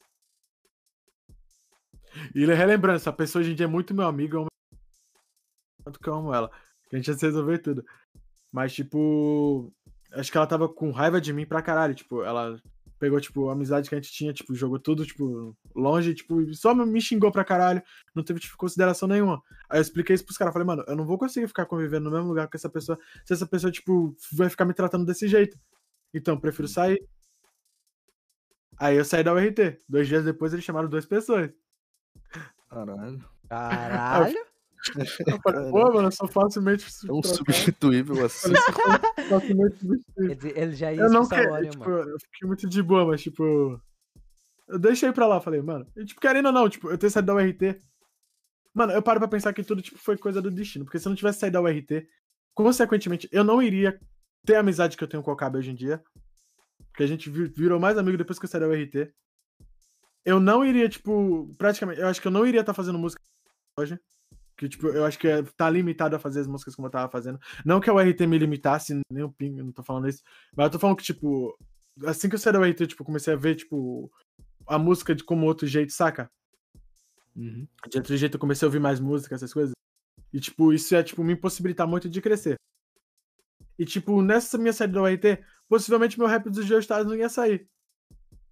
E 2.36 2.44
ele 2.44 2.54
relembrando, 2.54 2.98
essa 2.98 3.14
pessoa 3.14 3.42
hoje 3.42 3.52
em 3.52 3.56
dia 3.56 3.66
é 3.66 3.70
muito 3.70 3.94
meu 3.94 4.06
amigo, 4.06 4.36
eu 4.36 4.42
amo 4.42 4.50
tanto 5.84 6.00
que 6.00 6.08
eu 6.10 6.14
amo 6.14 6.34
ela. 6.34 6.52
Que 6.90 6.96
a 6.96 7.00
gente 7.00 7.08
ia 7.08 7.14
se 7.14 7.26
resolver 7.26 7.60
tudo. 7.60 7.86
Mas, 8.52 8.74
tipo, 8.74 9.72
acho 10.14 10.32
que 10.32 10.38
ela 10.38 10.46
tava 10.48 10.68
com 10.68 10.92
raiva 10.92 11.22
de 11.22 11.32
mim 11.34 11.46
pra 11.46 11.62
caralho. 11.62 11.96
Tipo, 11.96 12.24
ela 12.24 12.62
pegou, 13.02 13.20
tipo, 13.20 13.50
a 13.50 13.54
amizade 13.54 13.90
que 13.90 13.96
a 13.96 13.98
gente 14.00 14.12
tinha, 14.14 14.32
tipo, 14.32 14.54
jogou 14.54 14.78
tudo, 14.78 15.04
tipo, 15.04 15.58
longe, 15.76 16.14
tipo, 16.14 16.54
só 16.54 16.76
me 16.76 17.02
xingou 17.02 17.32
pra 17.32 17.44
caralho. 17.44 17.82
Não 18.14 18.24
teve, 18.24 18.40
tipo, 18.40 18.56
consideração 18.56 19.08
nenhuma. 19.08 19.42
Aí 19.68 19.80
eu 19.80 19.82
expliquei 19.82 20.14
isso 20.14 20.24
pros 20.24 20.38
caras. 20.38 20.54
Falei, 20.54 20.68
mano, 20.68 20.84
eu 20.88 20.96
não 20.96 21.04
vou 21.04 21.18
conseguir 21.18 21.48
ficar 21.48 21.66
convivendo 21.66 22.06
no 22.06 22.16
mesmo 22.16 22.28
lugar 22.28 22.48
com 22.48 22.56
essa 22.56 22.70
pessoa 22.70 23.00
se 23.26 23.34
essa 23.34 23.48
pessoa, 23.48 23.72
tipo, 23.72 24.16
vai 24.34 24.50
ficar 24.50 24.66
me 24.66 24.74
tratando 24.76 25.04
desse 25.04 25.28
jeito. 25.28 25.58
Então, 26.14 26.36
eu 26.36 26.40
prefiro 26.40 26.68
sair. 26.68 27.04
Aí 28.78 28.96
eu 28.98 29.04
saí 29.04 29.24
da 29.24 29.34
URT. 29.34 29.80
Dois 29.90 30.08
dias 30.08 30.24
depois 30.24 30.54
eles 30.54 30.64
chamaram 30.64 30.88
duas 30.88 31.08
pessoas. 31.08 31.50
Caralho. 32.70 33.26
Caralho. 33.50 34.51
Pô, 35.72 35.94
mano, 35.94 36.08
eu 36.08 36.12
sou 36.12 36.28
facilmente 36.28 36.86
É 37.08 37.12
um 37.12 37.22
substituível 37.22 38.26
assim. 38.26 38.54
Facilmente 39.30 39.78
substituível. 39.80 40.52
Ele 40.56 40.76
já 40.76 40.92
ia 40.92 41.02
Eu 41.02 41.10
não 41.12 41.28
quero, 41.28 41.52
Orion, 41.54 41.70
tipo, 41.72 41.90
mano. 41.90 42.10
eu 42.10 42.20
fiquei 42.20 42.48
muito 42.48 42.68
de 42.68 42.82
boa, 42.84 43.06
mas, 43.06 43.22
tipo. 43.22 43.80
Eu 44.68 44.80
deixei 44.80 45.12
pra 45.12 45.28
lá, 45.28 45.42
falei, 45.42 45.62
mano. 45.62 45.86
E, 45.98 46.06
tipo, 46.06 46.22
querendo 46.22 46.46
ou 46.48 46.52
não, 46.52 46.70
tipo, 46.70 46.90
eu 46.90 46.98
ter 46.98 47.10
saído 47.10 47.28
da 47.28 47.36
URT. 47.36 47.78
Mano, 48.74 48.94
eu 48.94 49.02
paro 49.04 49.20
pra 49.20 49.28
pensar 49.28 49.52
que 49.54 49.64
tudo, 49.64 49.82
tipo, 49.82 49.98
foi 50.00 50.18
coisa 50.18 50.42
do 50.42 50.50
destino. 50.50 50.86
Porque 50.86 50.98
se 50.98 51.06
eu 51.08 51.10
não 51.10 51.16
tivesse 51.18 51.40
saído 51.40 51.56
da 51.56 51.62
URT, 51.62 52.08
consequentemente, 52.54 53.28
eu 53.32 53.44
não 53.44 53.62
iria 53.62 54.00
ter 54.46 54.56
a 54.56 54.62
amizade 54.62 54.96
que 54.96 55.04
eu 55.04 55.08
tenho 55.08 55.22
com 55.22 55.30
o 55.30 55.34
Okabe 55.34 55.58
hoje 55.58 55.72
em 55.72 55.76
dia. 55.76 56.02
Porque 56.92 57.04
a 57.04 57.08
gente 57.08 57.30
vi- 57.30 57.50
virou 57.50 57.80
mais 57.80 57.98
amigo 57.98 58.18
depois 58.18 58.40
que 58.40 58.46
eu 58.46 58.50
saí 58.50 58.62
da 58.62 58.68
URT. 58.68 59.14
Eu 60.24 60.40
não 60.40 60.64
iria, 60.64 60.88
tipo, 60.88 61.50
praticamente, 61.58 62.00
eu 62.00 62.08
acho 62.08 62.22
que 62.22 62.28
eu 62.28 62.32
não 62.32 62.46
iria 62.48 62.62
estar 62.62 62.74
fazendo 62.74 62.98
música 62.98 63.22
hoje. 63.78 64.00
Que, 64.62 64.70
tipo, 64.70 64.90
eu 64.90 65.04
acho 65.06 65.18
que 65.18 65.28
é, 65.28 65.42
tá 65.58 65.68
limitado 65.68 66.16
a 66.16 66.20
fazer 66.20 66.40
as 66.40 66.46
músicas 66.46 66.76
como 66.76 66.86
eu 66.86 66.92
tava 66.92 67.12
fazendo. 67.12 67.40
Não 67.66 67.80
que 67.80 67.90
a 67.90 67.94
URT 67.96 68.20
me 68.28 68.38
limitasse, 68.38 69.02
nem 69.12 69.24
o 69.24 69.32
ping, 69.32 69.56
não 69.56 69.72
tô 69.72 69.82
falando 69.82 70.08
isso. 70.08 70.22
Mas 70.56 70.66
eu 70.66 70.72
tô 70.74 70.78
falando 70.78 70.98
que, 70.98 71.04
tipo, 71.04 71.58
assim 72.06 72.30
que 72.30 72.36
eu 72.36 72.40
saí 72.40 72.54
da 72.54 72.60
URT, 72.60 72.86
tipo, 72.86 73.04
comecei 73.04 73.34
a 73.34 73.36
ver, 73.36 73.56
tipo, 73.56 74.12
a 74.68 74.78
música 74.78 75.16
de 75.16 75.24
como 75.24 75.48
outro 75.48 75.66
jeito, 75.66 75.92
saca? 75.92 76.30
Uhum. 77.36 77.68
De 77.90 77.98
outro 77.98 78.16
jeito 78.16 78.36
eu 78.36 78.40
comecei 78.40 78.64
a 78.64 78.70
ouvir 78.70 78.80
mais 78.80 79.00
música, 79.00 79.34
essas 79.34 79.52
coisas. 79.52 79.72
E, 80.32 80.40
tipo, 80.40 80.72
isso 80.72 80.94
ia, 80.94 81.04
tipo, 81.04 81.24
me 81.24 81.34
impossibilitar 81.34 81.88
muito 81.88 82.08
de 82.08 82.22
crescer. 82.22 82.54
E, 83.80 83.84
tipo, 83.84 84.22
nessa 84.22 84.60
minha 84.60 84.74
saída 84.74 84.94
da 84.94 85.02
URT, 85.02 85.44
possivelmente 85.68 86.20
meu 86.20 86.28
rap 86.28 86.52
dos 86.52 86.68
Geostados 86.68 87.08
não 87.08 87.16
ia 87.16 87.30
sair. 87.30 87.68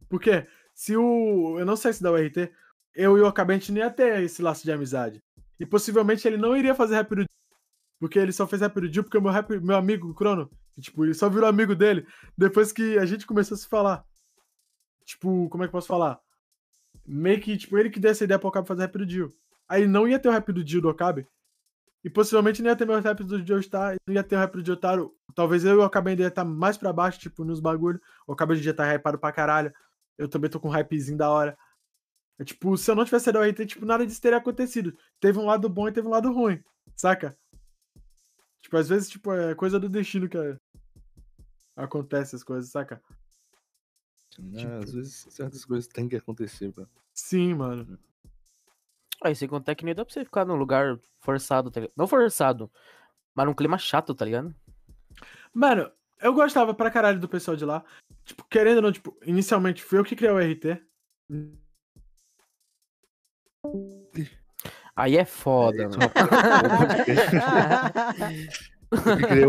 Por 0.10 0.20
quê? 0.20 0.48
Se 0.74 0.98
o... 0.98 1.60
eu 1.60 1.66
não 1.68 1.76
saísse 1.76 2.02
da 2.02 2.12
URT, 2.12 2.52
eu 2.96 3.16
e 3.16 3.22
o 3.22 3.28
Okabe, 3.28 3.54
a 3.54 3.58
gente 3.60 3.72
não 3.72 3.78
ia 3.78 3.92
ter 3.92 4.24
esse 4.24 4.42
laço 4.42 4.64
de 4.64 4.72
amizade. 4.72 5.22
E 5.60 5.66
possivelmente 5.66 6.28
ele 6.28 6.38
não 6.38 6.56
iria 6.56 6.74
fazer 6.74 6.96
rap 6.96 7.28
Porque 8.00 8.18
ele 8.18 8.32
só 8.32 8.48
fez 8.48 8.62
rap 8.62 8.74
porque 8.74 9.18
o 9.18 9.22
meu, 9.22 9.32
rap, 9.32 9.60
meu 9.60 9.76
amigo, 9.76 10.10
o 10.10 10.14
Crono, 10.14 10.50
tipo, 10.80 11.04
ele 11.04 11.14
só 11.14 11.30
virou 11.30 11.50
amigo 11.50 11.76
dele 11.76 12.08
depois 12.38 12.72
que 12.72 12.98
a 12.98 13.06
gente 13.06 13.28
começou 13.28 13.56
a 13.56 13.58
se 13.58 13.68
falar. 13.68 14.06
Tipo, 15.06 15.50
como 15.50 15.64
é 15.64 15.68
que 15.68 15.70
eu 15.70 15.78
posso 15.78 15.88
falar? 15.88 16.20
Meio 17.06 17.42
que, 17.42 17.58
tipo, 17.58 17.78
ele 17.78 17.90
que 17.90 18.00
deu 18.00 18.12
essa 18.12 18.24
ideia 18.24 18.40
pro 18.40 18.48
Okabe 18.48 18.68
fazer 18.68 18.84
rap. 18.84 19.34
Aí 19.68 19.86
não 19.86 20.08
ia 20.08 20.20
ter 20.20 20.30
o 20.30 20.32
rap 20.32 20.52
do 20.52 20.64
Dio 20.64 20.82
do 20.82 20.90
Okabe. 20.90 21.28
E 22.04 22.10
possivelmente 22.10 22.62
não 22.62 22.70
ia 22.70 22.76
ter 22.76 22.86
meu 22.86 23.00
rap 23.00 23.24
do 23.24 23.46
Joestar, 23.46 23.98
não 24.08 24.16
ia 24.16 24.24
ter 24.24 24.36
o 24.36 24.40
rap 24.40 24.54
do 24.54 24.66
Jotaro. 24.66 25.14
Talvez 25.36 25.66
eu 25.66 25.76
e 25.76 25.78
o 25.78 25.84
Okabe 25.84 26.12
ainda 26.12 26.22
ia 26.22 26.28
estar 26.30 26.46
mais 26.46 26.78
pra 26.78 26.94
baixo, 26.94 27.20
tipo, 27.20 27.44
nos 27.44 27.60
bagulho. 27.60 28.00
O 28.26 28.32
Okabe 28.32 28.60
dia 28.60 28.74
tá 28.74 28.86
hypado 28.94 29.20
pra 29.20 29.32
caralho. 29.32 29.74
Eu 30.18 30.30
também 30.30 30.50
tô 30.50 30.60
com 30.60 30.70
um 30.70 30.72
hypezinho 30.72 31.18
da 31.18 31.30
hora. 31.30 31.58
É, 32.40 32.44
tipo, 32.44 32.78
se 32.78 32.90
eu 32.90 32.96
não 32.96 33.04
tivesse 33.04 33.26
saído 33.26 33.40
da 33.40 33.46
URT, 33.46 33.66
tipo, 33.66 33.86
nada 33.86 34.08
disso 34.08 34.22
teria 34.22 34.38
acontecido. 34.38 34.98
Teve 35.20 35.38
um 35.38 35.46
lado 35.46 35.68
bom 35.68 35.88
e 35.88 35.92
teve 35.92 36.08
um 36.08 36.12
lado 36.12 36.32
ruim, 36.32 36.64
saca? 36.96 37.38
Tipo, 38.62 38.78
às 38.78 38.88
vezes, 38.88 39.10
tipo, 39.10 39.34
é 39.34 39.54
coisa 39.54 39.80
do 39.80 39.90
destino 39.90 40.30
que 40.30 40.38
é... 40.38 40.58
acontece 41.76 42.36
as 42.36 42.44
coisas, 42.44 42.72
saca? 42.72 43.02
É, 44.54 44.84
às 44.84 44.94
vezes 44.94 45.28
certas 45.30 45.66
coisas 45.66 45.88
têm 45.88 46.08
que 46.08 46.16
acontecer, 46.16 46.72
bro. 46.72 46.88
Sim, 47.14 47.56
mano. 47.56 48.00
Aí 49.22 49.36
sem 49.36 49.50
contar 49.50 49.76
que 49.76 49.84
nem 49.84 49.94
dá 49.94 50.06
pra 50.06 50.14
você 50.14 50.24
ficar 50.24 50.46
num 50.46 50.56
lugar 50.56 50.98
forçado, 51.20 51.70
tá 51.70 51.82
ligado? 51.82 51.94
Não 51.98 52.08
forçado, 52.08 52.72
mas 53.36 53.46
num 53.46 53.54
clima 53.54 53.78
chato, 53.78 54.16
tá 54.16 54.24
ligado? 54.24 54.56
Mano, 55.54 55.92
eu 56.22 56.34
gostava 56.34 56.74
pra 56.74 56.92
caralho 56.92 57.20
do 57.20 57.28
pessoal 57.28 57.58
de 57.58 57.66
lá. 57.66 57.84
Tipo, 58.24 58.46
querendo 58.46 58.78
ou 58.78 58.84
não, 58.84 58.92
tipo, 58.94 59.18
inicialmente 59.26 59.84
fui 59.84 60.00
eu 60.00 60.06
que 60.06 60.16
criei 60.16 60.32
o 60.32 60.40
RT. 60.40 60.82
Aí 64.96 65.18
é 65.18 65.26
foda, 65.26 65.90
mano. 65.90 66.00
Que 69.28 69.44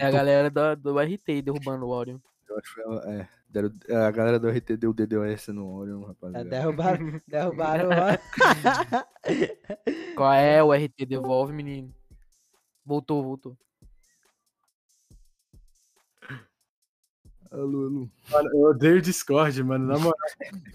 É 0.00 0.06
a 0.06 0.10
galera 0.10 0.50
do, 0.50 0.76
do 0.76 0.98
RT 1.00 1.42
derrubando 1.42 1.86
o 1.86 1.90
Orion. 1.90 2.18
eu 2.48 2.56
acho 2.58 2.74
que 2.74 2.80
é, 3.10 3.28
Deram- 3.48 3.72
A 4.06 4.10
galera 4.12 4.38
do 4.38 4.48
RT 4.48 4.76
deu 4.76 4.92
DDoS 4.92 5.48
no 5.48 5.66
Orion, 5.74 6.02
É, 6.02 6.06
rapaziada. 6.06 6.48
derrubaram, 6.50 7.20
derrubaram 7.26 7.88
o 7.88 7.92
Orion. 7.92 8.18
Qual 10.14 10.32
é 10.32 10.62
o 10.62 10.72
RT? 10.72 11.06
Devolve, 11.06 11.52
menino. 11.52 11.92
Voltou, 12.84 13.20
voltou. 13.22 13.56
Alô, 17.50 17.86
alô. 17.86 18.08
Mano, 18.30 18.50
eu 18.52 18.60
odeio 18.62 18.98
o 18.98 19.02
Discord, 19.02 19.62
mano. 19.62 19.86
Na 19.86 19.98
moral. 19.98 20.18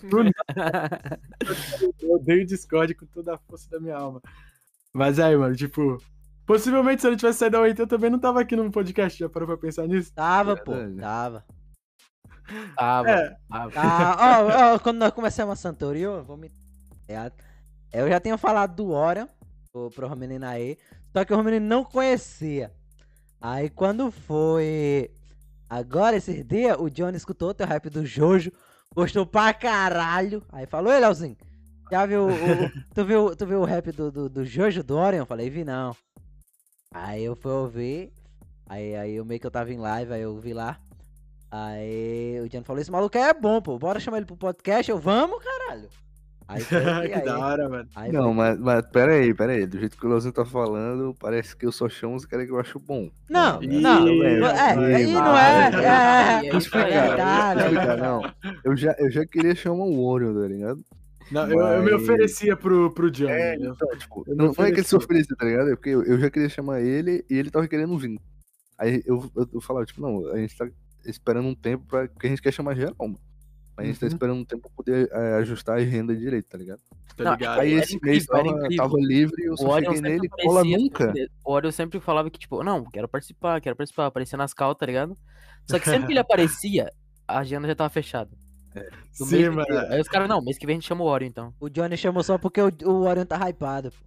Eu 2.01 2.11
odeio 2.13 2.43
o 2.43 2.45
Discord 2.45 2.93
com 2.95 3.05
toda 3.05 3.35
a 3.35 3.37
força 3.37 3.69
da 3.69 3.79
minha 3.79 3.95
alma. 3.95 4.21
Mas 4.93 5.19
aí, 5.19 5.35
mano, 5.35 5.55
tipo. 5.55 5.97
Possivelmente 6.45 7.01
se 7.01 7.07
eu 7.07 7.11
não 7.11 7.17
tivesse 7.17 7.39
saído 7.39 7.57
da 7.57 7.61
UIT, 7.63 7.79
eu 7.79 7.87
também 7.87 8.09
não 8.09 8.19
tava 8.19 8.41
aqui 8.41 8.55
no 8.55 8.69
podcast. 8.71 9.17
Já 9.17 9.29
parou 9.29 9.47
pra 9.47 9.57
pensar 9.57 9.87
nisso? 9.87 10.11
Tava, 10.13 10.57
pô, 10.57 10.73
tava. 10.99 11.45
Tava. 12.75 13.09
É. 13.09 13.37
tava. 13.49 13.71
Ah, 13.79 14.41
ó, 14.71 14.75
ó, 14.75 14.79
quando 14.79 14.97
nós 14.97 15.11
começamos 15.13 15.53
a 15.53 15.55
Santorio, 15.55 16.09
eu 16.15 16.23
vou 16.23 16.35
me. 16.35 16.51
é, 17.07 17.31
Eu 17.93 18.09
já 18.09 18.19
tinha 18.19 18.37
falado 18.37 18.75
do 18.75 18.89
Orion 18.91 19.27
pro, 19.71 19.89
pro 19.91 20.07
Romenino 20.07 20.45
aí, 20.45 20.77
só 21.15 21.23
que 21.23 21.31
o 21.31 21.37
Romenino 21.37 21.65
não 21.65 21.85
conhecia. 21.85 22.71
Aí 23.39 23.69
quando 23.69 24.11
foi. 24.11 25.09
Agora, 25.73 26.17
esses 26.17 26.45
dias, 26.45 26.75
o 26.77 26.89
Johnny 26.89 27.15
escutou 27.15 27.49
o 27.49 27.53
teu 27.53 27.65
rap 27.65 27.89
do 27.89 28.05
Jojo, 28.05 28.51
gostou 28.93 29.25
pra 29.25 29.53
caralho. 29.53 30.43
Aí 30.51 30.65
falou, 30.65 30.91
ei, 30.91 30.99
Leozinho, 30.99 31.37
já 31.89 32.05
viu 32.05 32.23
o. 32.23 32.29
o- 32.29 32.71
tu, 32.93 33.05
viu, 33.05 33.33
tu 33.37 33.45
viu 33.45 33.61
o 33.61 33.65
rap 33.65 33.89
do, 33.93 34.11
do, 34.11 34.27
do 34.29 34.43
Jojo 34.43 34.83
do 34.83 34.97
Orion? 34.97 35.19
Eu 35.21 35.25
falei, 35.25 35.49
vi 35.49 35.63
não. 35.63 35.95
Aí 36.93 37.23
eu 37.23 37.37
fui 37.37 37.51
ouvir. 37.53 38.11
Aí, 38.67 38.95
aí 38.97 39.15
eu 39.15 39.23
meio 39.23 39.39
que 39.39 39.47
eu 39.47 39.51
tava 39.51 39.71
em 39.71 39.77
live, 39.77 40.11
aí 40.11 40.21
eu 40.21 40.37
vi 40.37 40.53
lá. 40.53 40.77
Aí 41.49 42.39
o 42.41 42.49
Johnny 42.49 42.65
falou, 42.65 42.81
esse 42.81 42.91
maluco 42.91 43.17
aí 43.17 43.23
é 43.23 43.33
bom, 43.33 43.61
pô. 43.61 43.79
Bora 43.79 43.99
chamar 43.99 44.17
ele 44.17 44.25
pro 44.25 44.35
podcast. 44.35 44.91
Eu, 44.91 44.99
vamos, 44.99 45.41
caralho. 45.41 45.87
Aí 46.51 46.61
foi, 46.61 46.77
e 46.79 46.81
que 47.09 47.13
aí, 47.15 47.25
da 47.25 47.39
hora, 47.39 47.69
mano. 47.69 47.87
aí 47.95 48.11
Não, 48.11 48.23
foi- 48.25 48.33
mas, 48.33 48.59
mas 48.59 48.85
pera 48.87 49.13
aí, 49.13 49.33
pera 49.33 49.53
aí. 49.53 49.65
Do 49.65 49.79
jeito 49.79 49.97
que 49.97 50.05
o 50.05 50.09
Leozinho 50.09 50.33
tá 50.33 50.43
falando, 50.43 51.15
parece 51.19 51.55
que 51.55 51.65
eu 51.65 51.71
só 51.71 51.87
chamo 51.87 52.15
os 52.15 52.25
caras 52.25 52.45
que 52.45 52.51
eu 52.51 52.59
acho 52.59 52.79
bom. 52.79 53.09
Não, 53.29 53.61
Ih, 53.63 53.67
não. 53.81 54.05
velho, 54.05 54.45
É, 54.45 54.59
aí, 54.59 54.95
aí 54.95 55.11
não 55.13 55.37
é. 55.37 55.67
Aí, 55.67 55.73
É, 55.75 55.87
aí, 55.87 56.47
é, 56.47 56.49
aí, 56.51 56.57
explicar, 56.57 57.97
não. 57.97 58.21
Eu 58.63 58.75
já, 58.75 58.95
eu 58.99 59.09
já 59.09 59.25
queria 59.25 59.55
chamar 59.55 59.85
o 59.85 60.03
Orion, 60.05 60.33
tá 60.33 60.47
ligado? 60.47 60.83
Não, 61.31 61.49
eu, 61.49 61.59
eu 61.59 61.81
me 61.83 61.91
Mas- 61.91 62.01
oferecia 62.03 62.57
pro, 62.57 62.91
pro 62.93 63.09
Johnny. 63.09 63.31
É, 63.31 63.55
então, 63.55 63.87
tipo, 63.97 64.23
Eu 64.27 64.35
não, 64.35 64.47
é 64.51 64.53
que 64.53 64.61
ele 64.79 64.83
se 64.83 64.95
ofereci. 64.95 64.95
oferecia, 65.33 65.35
tá 65.37 65.45
ligado? 65.45 65.69
É 65.69 65.75
porque 65.75 65.89
eu, 65.91 66.03
eu 66.03 66.19
já 66.19 66.29
queria 66.29 66.49
chamar 66.49 66.81
ele 66.81 67.23
e 67.29 67.35
ele 67.37 67.49
tava 67.49 67.67
querendo 67.69 67.97
vir. 67.97 68.19
Aí 68.77 69.01
eu, 69.05 69.31
eu, 69.35 69.47
eu 69.53 69.61
falava, 69.61 69.85
tipo, 69.85 70.01
não, 70.01 70.27
a 70.33 70.37
gente 70.37 70.57
tá 70.57 70.67
esperando 71.05 71.47
um 71.47 71.55
tempo 71.55 71.85
pra. 71.87 72.07
Porque 72.09 72.27
a 72.27 72.29
gente 72.29 72.41
quer 72.41 72.51
chamar 72.51 72.75
geral, 72.75 72.95
mano. 72.99 73.19
A 73.77 73.83
gente 73.83 73.99
tá 73.99 74.05
Uhum. 74.05 74.11
esperando 74.11 74.37
um 74.39 74.45
tempo 74.45 74.61
pra 74.63 74.71
poder 74.75 75.09
é, 75.11 75.33
ajustar 75.35 75.77
a 75.77 75.81
agenda 75.81 76.15
direito, 76.15 76.47
tá 76.49 76.57
ligado? 76.57 76.79
Tá 77.15 77.23
Não, 77.23 77.31
ligado? 77.33 77.59
Aí 77.59 77.73
era 77.73 77.83
esse 77.83 77.99
mês 78.01 78.23
incrível, 78.25 78.53
tava, 78.53 78.75
tava 78.75 78.97
livre 78.99 79.43
e 79.43 79.47
eu 79.47 79.53
O 79.53 79.57
só 79.57 79.69
Orion 79.69 79.95
cheguei 79.95 80.11
nele, 80.11 80.29
cola 80.29 80.63
nunca. 80.63 81.13
O 81.43 81.51
Orion 81.51 81.71
sempre 81.71 81.99
falava 81.99 82.29
que, 82.29 82.39
tipo, 82.39 82.63
não, 82.63 82.83
quero 82.85 83.07
participar, 83.07 83.59
quero 83.61 83.75
participar, 83.75 84.05
aparecia 84.07 84.37
nas 84.37 84.53
cal, 84.53 84.73
tá 84.75 84.85
ligado? 84.85 85.17
Só 85.69 85.79
que 85.79 85.85
sempre 85.85 86.07
que 86.07 86.13
ele 86.13 86.19
aparecia, 86.19 86.91
a 87.27 87.39
agenda 87.39 87.67
já 87.67 87.75
tava 87.75 87.89
fechada. 87.89 88.29
Do 89.17 89.25
Sim, 89.25 89.37
mês 89.37 89.49
mano. 89.55 89.77
Aí 89.89 89.99
os 89.99 90.07
caras, 90.07 90.29
não, 90.29 90.41
mês 90.41 90.57
que 90.57 90.65
vem 90.65 90.75
a 90.75 90.79
gente 90.79 90.87
chama 90.87 91.03
o 91.03 91.07
Orion, 91.07 91.27
então. 91.27 91.53
O 91.59 91.69
Johnny 91.69 91.97
chamou 91.97 92.23
só 92.23 92.37
porque 92.37 92.61
o, 92.61 92.71
o 92.85 93.01
Orion 93.07 93.25
tá 93.25 93.37
hypado. 93.49 93.91
pô. 93.91 93.97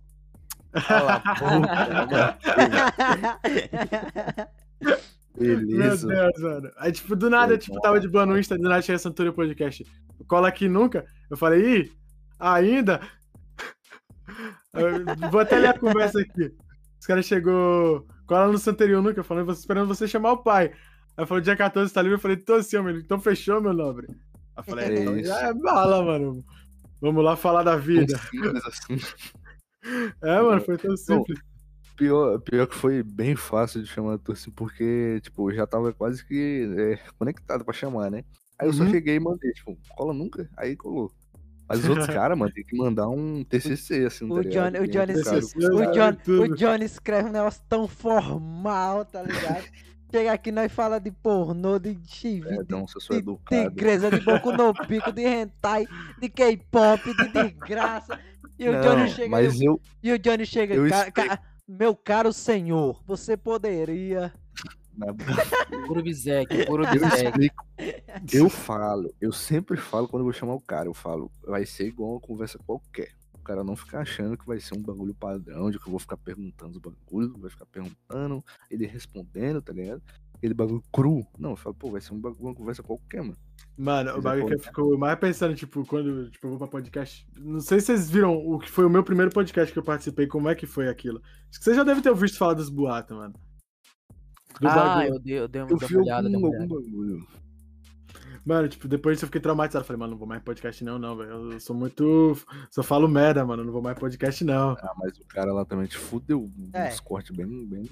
Meu 0.74 0.80
Beleza. 5.36 6.06
Deus, 6.06 6.40
mano. 6.40 6.70
Aí, 6.78 6.92
tipo, 6.92 7.16
do 7.16 7.28
nada, 7.28 7.48
Foi 7.48 7.58
tipo, 7.58 7.74
bom. 7.74 7.80
tava 7.80 8.00
de 8.00 8.08
boa 8.08 8.24
no 8.26 8.38
Insta, 8.38 8.56
do 8.56 8.62
nada 8.68 8.80
chega 8.82 8.98
Santorio 8.98 9.32
Podcast. 9.32 9.84
Cola 10.28 10.48
aqui 10.48 10.68
nunca. 10.68 11.04
Eu 11.30 11.36
falei, 11.36 11.80
ih, 11.82 11.92
ainda? 12.38 13.00
Eu 14.72 15.30
vou 15.30 15.40
até 15.40 15.58
ler 15.58 15.68
a 15.68 15.78
conversa 15.78 16.20
aqui. 16.20 16.52
Os 17.00 17.06
caras 17.06 17.26
chegou. 17.26 18.06
Cola 18.26 18.48
no 18.50 18.58
Santorio 18.58 19.02
nunca, 19.02 19.22
falando, 19.22 19.46
"Você- 19.46 19.60
esperando 19.60 19.88
você 19.88 20.08
chamar 20.08 20.32
o 20.32 20.42
pai. 20.42 20.72
Aí 21.16 21.22
eu 21.22 21.26
falei, 21.26 21.44
dia 21.44 21.54
14 21.56 21.92
tá 21.92 22.00
livre. 22.02 22.16
Eu 22.16 22.20
falei, 22.20 22.36
tô 22.36 22.60
sim, 22.62 22.80
meu. 22.80 22.98
Então 22.98 23.20
fechou, 23.20 23.60
meu 23.60 23.72
nobre. 23.72 24.06
Aí 24.10 24.16
eu 24.56 24.64
falei, 24.64 24.86
É 24.86 25.00
então 25.02 25.22
já 25.22 25.40
é 25.48 25.54
bala, 25.54 26.02
mano. 26.02 26.44
Vamos 27.00 27.22
lá 27.24 27.36
falar 27.36 27.62
da 27.62 27.76
vida. 27.76 28.16
Simples 28.18 28.62
assim. 28.66 28.96
É, 30.22 30.40
mano, 30.40 30.62
foi 30.62 30.78
tão 30.78 30.96
simples. 30.96 31.38
Pior, 31.96 32.40
pior 32.40 32.66
que 32.66 32.74
foi 32.74 33.02
bem 33.02 33.36
fácil 33.36 33.80
de 33.82 33.88
chamar 33.88 34.14
a 34.14 34.18
Turci, 34.18 34.50
porque, 34.50 35.20
tipo, 35.22 35.50
eu 35.50 35.54
já 35.56 35.66
tava 35.66 35.92
quase 35.92 36.24
que 36.26 36.68
é, 36.76 36.98
conectado 37.18 37.64
pra 37.64 37.72
chamar, 37.72 38.10
né? 38.10 38.24
Aí 38.58 38.66
eu 38.68 38.72
só 38.72 38.82
Uhum. 38.84 38.90
cheguei 38.90 39.16
e 39.16 39.20
mandei, 39.20 39.52
tipo, 39.52 39.76
cola 39.96 40.12
nunca? 40.12 40.48
Aí 40.56 40.74
colou. 40.76 41.12
Mas 41.68 41.78
os 41.84 41.88
outros 41.88 42.06
caras, 42.28 42.36
mano, 42.36 42.52
tem 42.52 42.64
que 42.64 42.76
mandar 42.76 43.08
um 43.08 43.44
TCC, 43.44 44.04
assim, 44.06 44.24
O 44.30 44.34
tá 44.34 44.40
ligado? 44.42 44.72
Johnny, 44.74 44.84
o 44.84 44.88
Johnny. 44.90 45.14
TCC. 45.14 45.56
o 45.56 46.16
tudo. 46.16 46.42
o 46.42 46.56
Johnny 46.56 46.84
escreve 46.84 47.28
um 47.28 47.32
negócio 47.32 47.62
tão 47.68 47.86
formal, 47.88 49.04
tá 49.04 49.22
ligado? 49.22 49.64
Chega 50.10 50.32
aqui 50.32 50.52
nós 50.52 50.70
fala 50.70 51.00
de 51.00 51.10
pornô, 51.10 51.78
de 51.78 51.98
chive, 52.06 52.46
É, 52.48 52.56
de, 52.56 52.62
então, 52.62 52.80
eu 52.94 53.00
sou 53.00 53.20
de 53.20 53.36
tigresa, 53.48 54.10
de 54.10 54.20
boco 54.20 54.52
no 54.52 54.72
pico, 54.86 55.10
de 55.12 55.22
hentai, 55.22 55.86
de 56.20 56.28
K-pop, 56.28 57.02
de 57.14 57.28
desgraça. 57.28 58.18
E 58.56 58.68
o 58.68 58.72
Não, 58.72 58.80
Johnny 58.82 59.08
chega 59.10 59.28
mas 59.30 59.60
eu, 59.60 59.80
e 60.02 60.12
o 60.12 60.18
Johnny 60.18 60.46
chega, 60.46 60.74
eu 60.74 60.88
"Ca- 60.88 61.08
explico. 61.08 61.28
ca- 61.28 61.40
meu 61.66 61.96
caro 61.96 62.32
senhor, 62.32 63.02
você 63.06 63.36
poderia. 63.36 64.32
Puro 65.86 66.02
Bizek, 66.02 66.66
puro 66.66 66.84
explico. 66.84 67.64
Eu 68.32 68.48
falo, 68.48 69.12
eu 69.20 69.32
sempre 69.32 69.76
falo 69.76 70.06
quando 70.06 70.20
eu 70.20 70.24
vou 70.24 70.32
chamar 70.32 70.54
o 70.54 70.60
cara, 70.60 70.88
eu 70.88 70.94
falo, 70.94 71.30
vai 71.42 71.66
ser 71.66 71.86
igual 71.86 72.12
uma 72.12 72.20
conversa 72.20 72.58
qualquer. 72.64 73.12
O 73.32 73.38
cara 73.44 73.64
não 73.64 73.76
ficar 73.76 74.00
achando 74.00 74.38
que 74.38 74.46
vai 74.46 74.60
ser 74.60 74.74
um 74.74 74.82
bagulho 74.82 75.14
padrão, 75.14 75.70
de 75.70 75.78
que 75.78 75.86
eu 75.86 75.90
vou 75.90 75.98
ficar 75.98 76.16
perguntando 76.16 76.72
os 76.72 76.78
bagulhos, 76.78 77.38
vai 77.38 77.50
ficar 77.50 77.66
perguntando, 77.66 78.42
ele 78.70 78.86
respondendo, 78.86 79.60
tá 79.60 79.72
ligado? 79.72 80.02
Aquele 80.34 80.54
bagulho 80.54 80.82
cru. 80.92 81.26
Não, 81.38 81.50
eu 81.50 81.56
falo, 81.56 81.74
pô, 81.74 81.90
vai 81.90 82.00
ser 82.00 82.12
um 82.12 82.20
bagulho, 82.20 82.42
uma 82.42 82.54
conversa 82.54 82.82
qualquer, 82.82 83.22
mano. 83.22 83.36
Mano, 83.76 84.12
o 84.14 84.18
é 84.18 84.20
bagulho 84.20 84.46
que 84.48 84.54
eu 84.54 84.58
fico 84.58 84.98
mais 84.98 85.18
pensando, 85.18 85.54
tipo, 85.54 85.84
quando 85.86 86.30
tipo, 86.30 86.46
eu 86.46 86.50
vou 86.50 86.58
pra 86.58 86.68
podcast. 86.68 87.26
Não 87.38 87.60
sei 87.60 87.80
se 87.80 87.86
vocês 87.86 88.10
viram 88.10 88.36
o 88.36 88.58
que 88.58 88.70
foi 88.70 88.84
o 88.84 88.90
meu 88.90 89.02
primeiro 89.02 89.30
podcast 89.32 89.72
que 89.72 89.78
eu 89.78 89.82
participei, 89.84 90.26
como 90.26 90.48
é 90.48 90.54
que 90.54 90.66
foi 90.66 90.88
aquilo. 90.88 91.20
Acho 91.48 91.58
que 91.58 91.64
vocês 91.64 91.76
já 91.76 91.82
devem 91.84 92.02
ter 92.02 92.10
ouvido 92.10 92.36
falar 92.36 92.54
dos 92.54 92.68
boatos, 92.68 93.16
mano. 93.16 93.34
Do 94.60 94.68
Ah, 94.68 94.74
bagulho. 94.74 95.14
eu 95.14 95.18
dei, 95.18 95.38
eu 95.38 95.48
dei 95.48 95.62
uma 95.62 95.70
Eu 95.70 95.76
uma 95.76 96.00
olhada, 96.02 96.28
dei 96.28 96.34
algum, 96.36 96.48
uma 96.48 96.56
algum 96.62 96.74
olhada. 96.74 96.90
bagulho. 96.90 97.26
Mano, 98.46 98.68
tipo, 98.68 98.86
depois 98.86 99.20
eu 99.22 99.26
fiquei 99.28 99.40
traumatizado. 99.40 99.84
Falei, 99.86 99.98
mano, 99.98 100.10
não 100.12 100.18
vou 100.18 100.28
mais 100.28 100.42
podcast 100.42 100.84
não, 100.84 100.98
não, 100.98 101.16
velho. 101.16 101.52
Eu 101.52 101.60
sou 101.60 101.74
muito. 101.74 102.36
Só 102.70 102.82
falo 102.82 103.08
merda, 103.08 103.44
mano. 103.44 103.64
Não 103.64 103.72
vou 103.72 103.80
mais 103.80 103.98
podcast, 103.98 104.44
não. 104.44 104.72
Ah, 104.72 104.94
mas 104.98 105.16
o 105.18 105.26
cara 105.26 105.52
lá 105.52 105.64
também 105.64 105.86
te 105.86 105.96
fudeu 105.96 106.50
É. 106.74 106.88
uns 106.88 107.00
cortes 107.00 107.34
bem, 107.34 107.66
bem. 107.66 107.88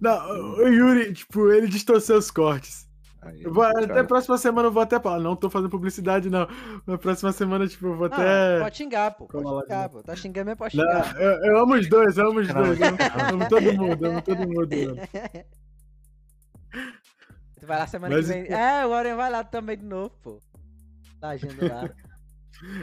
Não, 0.00 0.54
o 0.56 0.68
Yuri, 0.68 1.12
tipo, 1.12 1.50
ele 1.50 1.66
distorceu 1.68 2.16
os 2.18 2.30
cortes. 2.30 2.84
Aí, 3.22 3.42
Eu 3.42 3.52
vou, 3.54 3.62
até 3.64 3.86
cara- 3.86 4.04
próxima 4.04 4.36
semana 4.36 4.68
eu 4.68 4.72
vou 4.72 4.82
até 4.82 5.00
falar. 5.00 5.18
Não 5.18 5.34
tô 5.34 5.48
fazendo 5.48 5.70
publicidade, 5.70 6.28
não. 6.28 6.46
Na 6.86 6.98
próxima 6.98 7.32
semana, 7.32 7.66
tipo, 7.66 7.86
eu 7.86 7.96
vou 7.96 8.08
Não, 8.08 8.16
até. 8.16 8.60
pode 8.60 8.76
xingar, 8.76 9.10
pô. 9.12 9.26
Pode 9.26 9.42
Cola 9.44 9.56
lá 9.56 9.62
xingar, 9.62 9.88
pô. 9.88 10.02
Tá 10.02 10.14
xingando 10.16 10.44
mesmo, 10.46 10.58
pode 10.58 10.76
Não, 10.76 10.84
xingar. 10.84 11.20
eu, 11.20 11.30
eu 11.46 11.58
amo 11.58 11.74
os 11.74 11.88
dois, 11.88 12.18
eu 12.18 12.28
amo 12.28 12.40
os 12.40 12.48
Não. 12.48 12.62
dois. 12.62 12.78
Eu 12.80 12.86
amo, 12.88 12.98
eu 13.00 13.34
amo 13.34 13.48
todo 13.48 13.72
mundo, 13.72 14.04
eu 14.06 14.10
amo 14.10 14.22
todo 14.22 14.38
mundo, 14.40 14.68
mano. 14.76 14.96
Tu 17.60 17.66
vai 17.66 17.78
lá 17.78 17.86
semana 17.86 18.14
Mas 18.16 18.26
que 18.26 18.32
vem. 18.32 18.52
É, 18.52 18.84
o 18.84 18.90
Orion 18.90 19.16
vai 19.16 19.30
lá 19.30 19.42
também 19.42 19.78
de 19.78 19.84
novo, 19.84 20.10
pô. 20.22 20.38
Tá 21.20 21.30
agindo 21.30 21.66
lá. 21.66 21.88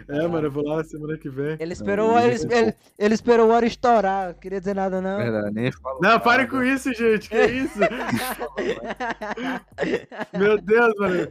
É, 0.07 0.27
mano, 0.27 0.47
eu 0.47 0.51
vou 0.51 0.63
lá 0.65 0.84
semana 0.84 1.17
que 1.17 1.29
vem. 1.29 1.57
Ele 1.59 1.73
esperou, 1.73 2.17
ele 2.19 2.36
ele, 2.36 2.53
ele, 2.53 2.75
ele 2.97 3.13
esperou 3.13 3.49
o 3.49 3.53
Orion 3.53 3.67
estourar. 3.67 4.27
Não 4.29 4.34
queria 4.36 4.59
dizer 4.59 4.75
nada, 4.75 5.01
não. 5.01 5.17
Verdade, 5.17 5.51
nem 5.53 5.71
falo 5.71 5.99
Não, 6.01 6.19
pare 6.19 6.47
com 6.47 6.63
isso, 6.63 6.93
gente. 6.93 7.29
Que 7.29 7.45
isso? 7.45 7.79
Meu 10.38 10.61
Deus, 10.61 10.93
mano. 10.99 11.27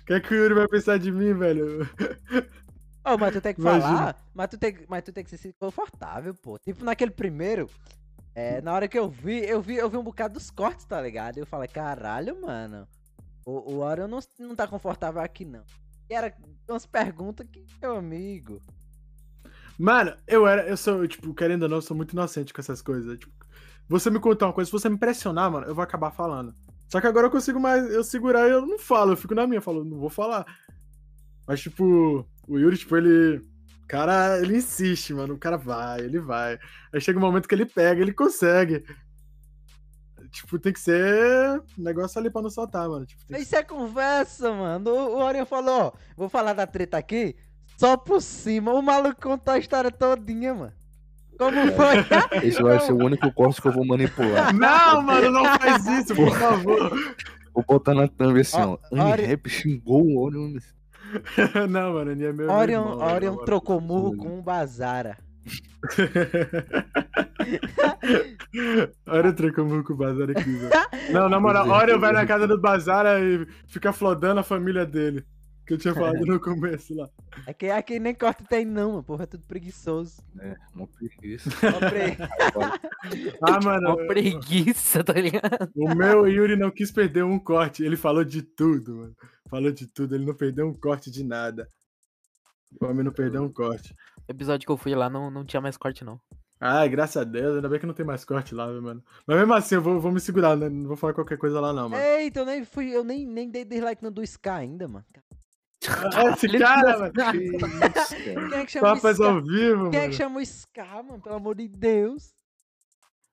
O 0.00 0.04
que 0.06 0.12
é 0.14 0.20
que 0.20 0.32
o 0.32 0.36
Yuri 0.36 0.54
vai 0.54 0.68
pensar 0.68 0.98
de 0.98 1.12
mim, 1.12 1.34
velho? 1.34 1.88
Ô, 3.04 3.16
mas 3.18 3.32
tu 3.32 3.40
tem 3.40 3.54
que 3.54 3.60
Imagina. 3.60 3.96
falar, 3.98 4.16
mas 4.34 4.48
tu, 4.48 4.58
tem, 4.58 4.72
que- 4.72 4.86
mas 4.88 5.02
tu 5.04 5.12
tem 5.12 5.24
que 5.24 5.30
se 5.30 5.38
sentir 5.38 5.56
confortável, 5.58 6.34
pô. 6.34 6.58
Tipo, 6.58 6.84
naquele 6.84 7.10
primeiro, 7.10 7.68
é, 8.34 8.60
na 8.60 8.72
hora 8.72 8.88
que 8.88 8.98
eu 8.98 9.08
vi, 9.08 9.44
eu 9.46 9.60
vi, 9.60 9.76
eu 9.76 9.88
vi 9.88 9.96
um 9.96 10.02
bocado 10.02 10.34
dos 10.34 10.50
cortes, 10.50 10.84
tá 10.84 11.00
ligado? 11.00 11.36
E 11.36 11.40
eu 11.40 11.46
falei, 11.46 11.68
caralho, 11.68 12.40
mano, 12.40 12.86
o, 13.44 13.74
o 13.74 13.78
Orion 13.80 14.08
não, 14.08 14.20
não 14.38 14.54
tá 14.54 14.66
confortável 14.66 15.20
aqui, 15.20 15.44
não. 15.44 15.62
Era 16.08 16.34
umas 16.68 16.86
perguntas 16.86 17.46
que, 17.50 17.64
meu 17.80 17.96
amigo. 17.96 18.62
Mano, 19.78 20.16
eu 20.26 20.46
era, 20.46 20.66
eu 20.66 20.76
sou, 20.76 21.06
tipo, 21.06 21.32
querendo 21.34 21.62
ou 21.62 21.68
não, 21.68 21.76
eu 21.78 21.82
sou 21.82 21.96
muito 21.96 22.12
inocente 22.12 22.52
com 22.52 22.60
essas 22.60 22.82
coisas. 22.82 23.18
Tipo, 23.18 23.32
você 23.88 24.10
me 24.10 24.18
contar 24.18 24.46
uma 24.46 24.52
coisa, 24.52 24.68
se 24.68 24.72
você 24.72 24.88
me 24.88 24.98
pressionar, 24.98 25.50
mano, 25.50 25.66
eu 25.66 25.74
vou 25.74 25.84
acabar 25.84 26.10
falando. 26.10 26.52
Só 26.88 27.00
que 27.00 27.06
agora 27.06 27.26
eu 27.26 27.30
consigo 27.30 27.60
mais, 27.60 27.88
eu 27.90 28.02
segurar 28.02 28.48
e 28.48 28.52
eu 28.52 28.66
não 28.66 28.78
falo, 28.78 29.12
eu 29.12 29.16
fico 29.16 29.34
na 29.34 29.46
minha, 29.46 29.58
eu 29.58 29.62
falo, 29.62 29.84
não 29.84 29.98
vou 29.98 30.10
falar. 30.10 30.46
Mas, 31.46 31.60
tipo, 31.60 32.26
o 32.46 32.58
Yuri, 32.58 32.76
tipo, 32.76 32.96
ele. 32.96 33.40
Cara, 33.86 34.38
ele 34.40 34.58
insiste, 34.58 35.14
mano. 35.14 35.34
O 35.34 35.38
cara 35.38 35.56
vai, 35.56 36.00
ele 36.00 36.18
vai. 36.20 36.58
Aí 36.92 37.00
chega 37.00 37.18
um 37.18 37.22
momento 37.22 37.48
que 37.48 37.54
ele 37.54 37.64
pega, 37.64 38.02
ele 38.02 38.12
consegue. 38.12 38.84
Tipo, 40.30 40.58
tem 40.58 40.72
que 40.72 40.80
ser 40.80 41.62
negócio 41.76 42.18
ali 42.18 42.30
pra 42.30 42.42
não 42.42 42.50
soltar, 42.50 42.88
mano. 42.88 43.06
Tipo, 43.06 43.24
tem 43.26 43.36
que 43.36 43.42
Isso 43.42 43.56
é 43.56 43.62
conversa, 43.62 44.52
mano. 44.52 44.90
O, 44.90 45.16
o 45.16 45.22
Orion 45.22 45.44
falou, 45.46 45.80
ó, 45.80 45.92
vou 46.16 46.28
falar 46.28 46.52
da 46.52 46.66
treta 46.66 46.96
aqui, 46.98 47.36
só 47.76 47.96
por 47.96 48.20
cima. 48.20 48.72
O 48.72 48.82
maluco 48.82 49.20
contou 49.20 49.54
a 49.54 49.58
história 49.58 49.90
todinha, 49.90 50.54
mano. 50.54 50.72
Como 51.38 51.72
foi? 51.72 52.42
Esse 52.46 52.60
vai 52.62 52.80
ser 52.80 52.92
o 52.92 53.04
único 53.04 53.32
corte 53.32 53.62
que 53.62 53.68
eu 53.68 53.72
vou 53.72 53.86
manipular. 53.86 54.52
Não, 54.56 55.02
mano, 55.02 55.30
não 55.30 55.44
faz 55.58 55.86
isso, 55.86 56.14
por 56.14 56.36
favor. 56.36 56.90
Vou 57.54 57.64
botar 57.66 57.94
na 57.94 58.08
thumb 58.08 58.40
assim, 58.40 58.56
ó. 58.60 58.76
Ó, 58.92 59.10
Ori- 59.10 59.24
Rap 59.24 59.48
xingou 59.48 60.02
o 60.04 60.18
Orion. 60.24 60.54
não, 61.70 61.94
mano, 61.94 62.10
ele 62.10 62.26
é 62.26 62.32
meu. 62.32 62.50
Orion, 62.50 62.90
irmão, 62.90 63.14
Orion 63.14 63.36
trocou 63.44 63.80
murro 63.80 64.16
com 64.16 64.38
um 64.38 64.42
Bazara. 64.42 65.16
Orion 69.06 69.32
trocou 69.34 69.64
murro 69.66 69.84
com 69.84 69.92
o 69.92 69.96
Bazar 69.96 70.30
aqui, 70.30 70.50
velho. 70.50 70.70
Não, 71.12 71.28
na 71.28 71.40
moral, 71.40 71.68
Orion 71.68 71.98
vai 71.98 72.12
na 72.12 72.26
casa 72.26 72.46
do 72.46 72.60
Bazar 72.60 73.06
e 73.22 73.46
fica 73.68 73.92
flodando 73.92 74.40
a 74.40 74.44
família 74.44 74.84
dele. 74.86 75.24
Que 75.66 75.74
eu 75.74 75.78
tinha 75.78 75.92
falado 75.94 76.24
no 76.24 76.40
começo 76.40 76.94
lá. 76.94 77.06
É 77.46 77.52
que 77.52 77.66
aqui 77.68 78.00
nem 78.00 78.14
corte 78.14 78.42
tem 78.44 78.64
não, 78.64 78.92
mano. 78.92 79.02
Porra, 79.04 79.24
é 79.24 79.26
tudo 79.26 79.44
preguiçoso. 79.46 80.22
É, 80.40 80.56
uma 80.74 80.86
preguiça. 80.88 81.50
Ó, 81.62 81.78
pre- 81.90 82.16
Ah, 83.42 83.60
mano, 83.62 83.88
Uma 83.88 84.06
preguiça, 84.06 85.04
tá 85.04 85.12
ligado? 85.12 85.70
o 85.76 85.94
meu 85.94 86.26
Yuri 86.26 86.56
não 86.56 86.70
quis 86.70 86.90
perder 86.90 87.22
um 87.22 87.38
corte. 87.38 87.84
Ele 87.84 87.96
falou 87.98 88.24
de 88.24 88.40
tudo, 88.40 88.96
mano. 88.96 89.14
Falou 89.50 89.70
de 89.70 89.86
tudo, 89.86 90.14
ele 90.14 90.24
não 90.24 90.34
perdeu 90.34 90.66
um 90.66 90.72
corte 90.72 91.10
de 91.10 91.22
nada. 91.22 91.68
O 92.80 92.86
homem 92.86 93.04
não 93.04 93.12
perdeu 93.12 93.42
um 93.42 93.52
corte. 93.52 93.94
O 94.28 94.30
episódio 94.32 94.66
que 94.66 94.72
eu 94.72 94.76
fui 94.76 94.94
lá 94.94 95.08
não, 95.08 95.30
não 95.30 95.44
tinha 95.44 95.60
mais 95.60 95.76
corte, 95.76 96.04
não. 96.04 96.20
Ai, 96.60 96.88
graças 96.88 97.16
a 97.16 97.24
Deus, 97.24 97.56
ainda 97.56 97.68
bem 97.68 97.78
que 97.78 97.86
não 97.86 97.94
tem 97.94 98.04
mais 98.04 98.24
corte 98.24 98.54
lá, 98.54 98.70
viu, 98.70 98.82
mano. 98.82 99.02
Mas 99.26 99.36
mesmo 99.38 99.54
assim, 99.54 99.76
eu 99.76 99.82
vou, 99.82 100.00
vou 100.00 100.10
me 100.12 100.18
segurar, 100.20 100.56
né? 100.56 100.68
Não 100.68 100.88
vou 100.88 100.96
falar 100.96 101.14
qualquer 101.14 101.38
coisa 101.38 101.60
lá, 101.60 101.72
não, 101.72 101.88
mano. 101.88 102.02
Eita, 102.02 102.40
eu 102.40 102.46
nem 102.46 102.64
fui, 102.64 102.90
eu 102.90 103.04
nem, 103.04 103.24
nem 103.24 103.48
dei 103.48 103.64
dislike 103.64 104.02
no 104.02 104.10
do 104.10 104.22
Sky 104.22 104.48
ainda, 104.50 104.88
mano. 104.88 105.06
Ah, 105.86 106.30
Esse 106.32 106.58
cara, 106.58 106.98
mano. 106.98 107.12
Quem 107.14 108.58
é 108.58 108.66
que 108.66 108.72
chama 108.72 108.88
o 108.92 108.94
Papas 108.96 109.18
Sky? 109.18 109.22
ao 109.28 109.40
vivo, 109.42 109.90
Quem 109.90 109.98
é 109.98 110.02
mano. 110.02 110.10
que 110.10 110.16
chama 110.16 110.38
o 110.38 110.42
Sky, 110.42 110.80
mano? 111.06 111.20
Pelo 111.20 111.36
amor 111.36 111.54
de 111.54 111.68
Deus. 111.68 112.34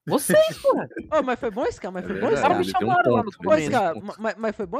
Vocês, 0.05 0.59
porra. 0.59 0.87
Ô, 1.11 1.23
mas 1.23 1.39
foi 1.39 1.49
bom, 1.49 1.65
Sky? 1.65 1.87
Mas 1.89 2.05
É 2.05 2.07
foi 2.07 2.19
bom, 2.21 2.27
Os 2.27 2.39
caras 2.39 2.57
verdade, 2.57 2.59
me 2.59 2.65
um 2.65 2.71
chamaram 2.71 3.11
lá 3.11 3.23
no 3.23 3.31
mas, 4.19 4.35
mas 4.37 4.55
foi 4.55 4.65
bom? 4.67 4.79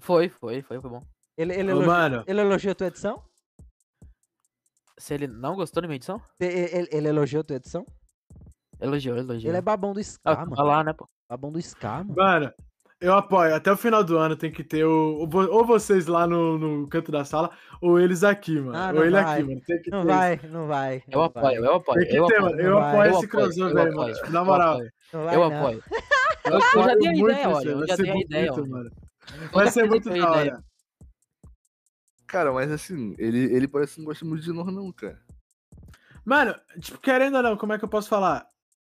Foi, 0.00 0.28
foi, 0.28 0.28
foi, 0.28 0.62
foi, 0.62 0.80
foi 0.80 0.90
bom. 0.90 1.02
Ele, 1.36 1.52
ele, 1.54 1.68
Ô, 1.68 1.76
elogiou, 1.76 1.92
mano, 1.94 2.24
ele 2.26 2.40
elogiou 2.40 2.72
a 2.72 2.74
tua 2.74 2.86
edição? 2.86 3.22
Se 4.98 5.12
ele 5.14 5.26
não 5.26 5.54
gostou 5.54 5.82
da 5.82 5.88
minha 5.88 5.96
edição, 5.96 6.20
Ele, 6.40 6.54
ele- 6.74 6.88
ele 6.90 7.08
elogiou 7.08 7.40
a 7.42 7.44
tua 7.44 7.56
edição? 7.56 7.84
elogiou, 8.80 9.16
elogiou. 9.16 9.50
Ele 9.50 9.58
é 9.58 9.62
babão 9.62 9.92
do 9.92 10.00
Sky, 10.00 10.20
Ah, 10.24 10.44
mano. 10.46 10.62
lá, 10.62 10.84
né, 10.84 10.92
pô? 10.92 11.06
Babão 11.28 11.50
do 11.52 11.58
Sky, 11.58 11.86
mano. 11.86 12.14
mano, 12.16 12.52
eu 13.00 13.14
apoio. 13.14 13.54
Até 13.54 13.70
o 13.72 13.76
final 13.76 14.02
do 14.04 14.16
ano 14.16 14.36
tem 14.36 14.50
que 14.50 14.62
ter 14.64 14.84
o, 14.84 15.24
o- 15.26 15.50
ou 15.50 15.64
vocês 15.66 16.06
lá 16.06 16.26
no, 16.26 16.58
no 16.58 16.88
canto 16.88 17.12
da 17.12 17.24
sala, 17.24 17.50
ou 17.82 17.98
eles 18.00 18.22
aqui, 18.24 18.58
mano. 18.58 18.76
Ah, 18.76 18.92
ou 18.94 19.02
ele 19.04 19.12
vai. 19.20 19.40
aqui, 19.40 19.48
mano. 19.48 19.60
Tem 19.66 19.82
que 19.82 19.90
Não 19.90 20.00
ter 20.02 20.08
vai, 20.08 20.40
não 20.50 20.66
vai. 20.66 20.96
Eu 21.08 21.18
não 21.18 21.24
apoio, 21.24 21.44
vai. 21.44 21.56
eu 21.58 21.74
apoio. 21.74 21.98
Tem 22.00 22.08
que 22.08 22.16
eu 22.16 22.26
ter, 22.26 22.36
apoio. 22.36 22.50
mano. 22.56 22.62
Eu 22.62 22.78
apoio 22.78 23.10
esse 23.12 23.28
crossover 23.28 23.86
aí, 23.86 23.94
mano. 23.94 24.14
Tipo, 24.14 24.30
na 24.30 24.40
eu 24.40 24.44
moral. 24.44 24.72
apoio. 24.72 24.92
Eu 25.12 25.42
apoio. 25.44 25.82
Eu 26.46 26.52
Eu 26.52 26.60
já 26.60 26.94
dei 26.94 27.08
a 27.08 27.14
ideia, 27.14 27.48
olha, 27.50 27.68
eu 27.70 27.86
já 27.86 27.96
dei 27.96 28.10
a 28.10 28.16
ideia, 28.18 28.52
mano. 28.52 28.90
Vai 29.52 29.70
ser 29.70 29.84
muito 29.86 30.08
da 30.08 30.30
hora. 30.30 30.64
Cara, 32.36 32.52
mas 32.52 32.70
assim, 32.70 33.14
ele, 33.16 33.44
ele 33.44 33.66
parece 33.66 33.94
que 33.94 34.00
não 34.00 34.04
gosta 34.04 34.22
muito 34.22 34.44
de 34.44 34.52
nós, 34.52 34.66
não, 34.66 34.92
cara. 34.92 35.18
Mano, 36.22 36.54
tipo, 36.78 36.98
querendo 36.98 37.38
ou 37.38 37.42
não, 37.42 37.56
como 37.56 37.72
é 37.72 37.78
que 37.78 37.84
eu 37.86 37.88
posso 37.88 38.10
falar? 38.10 38.46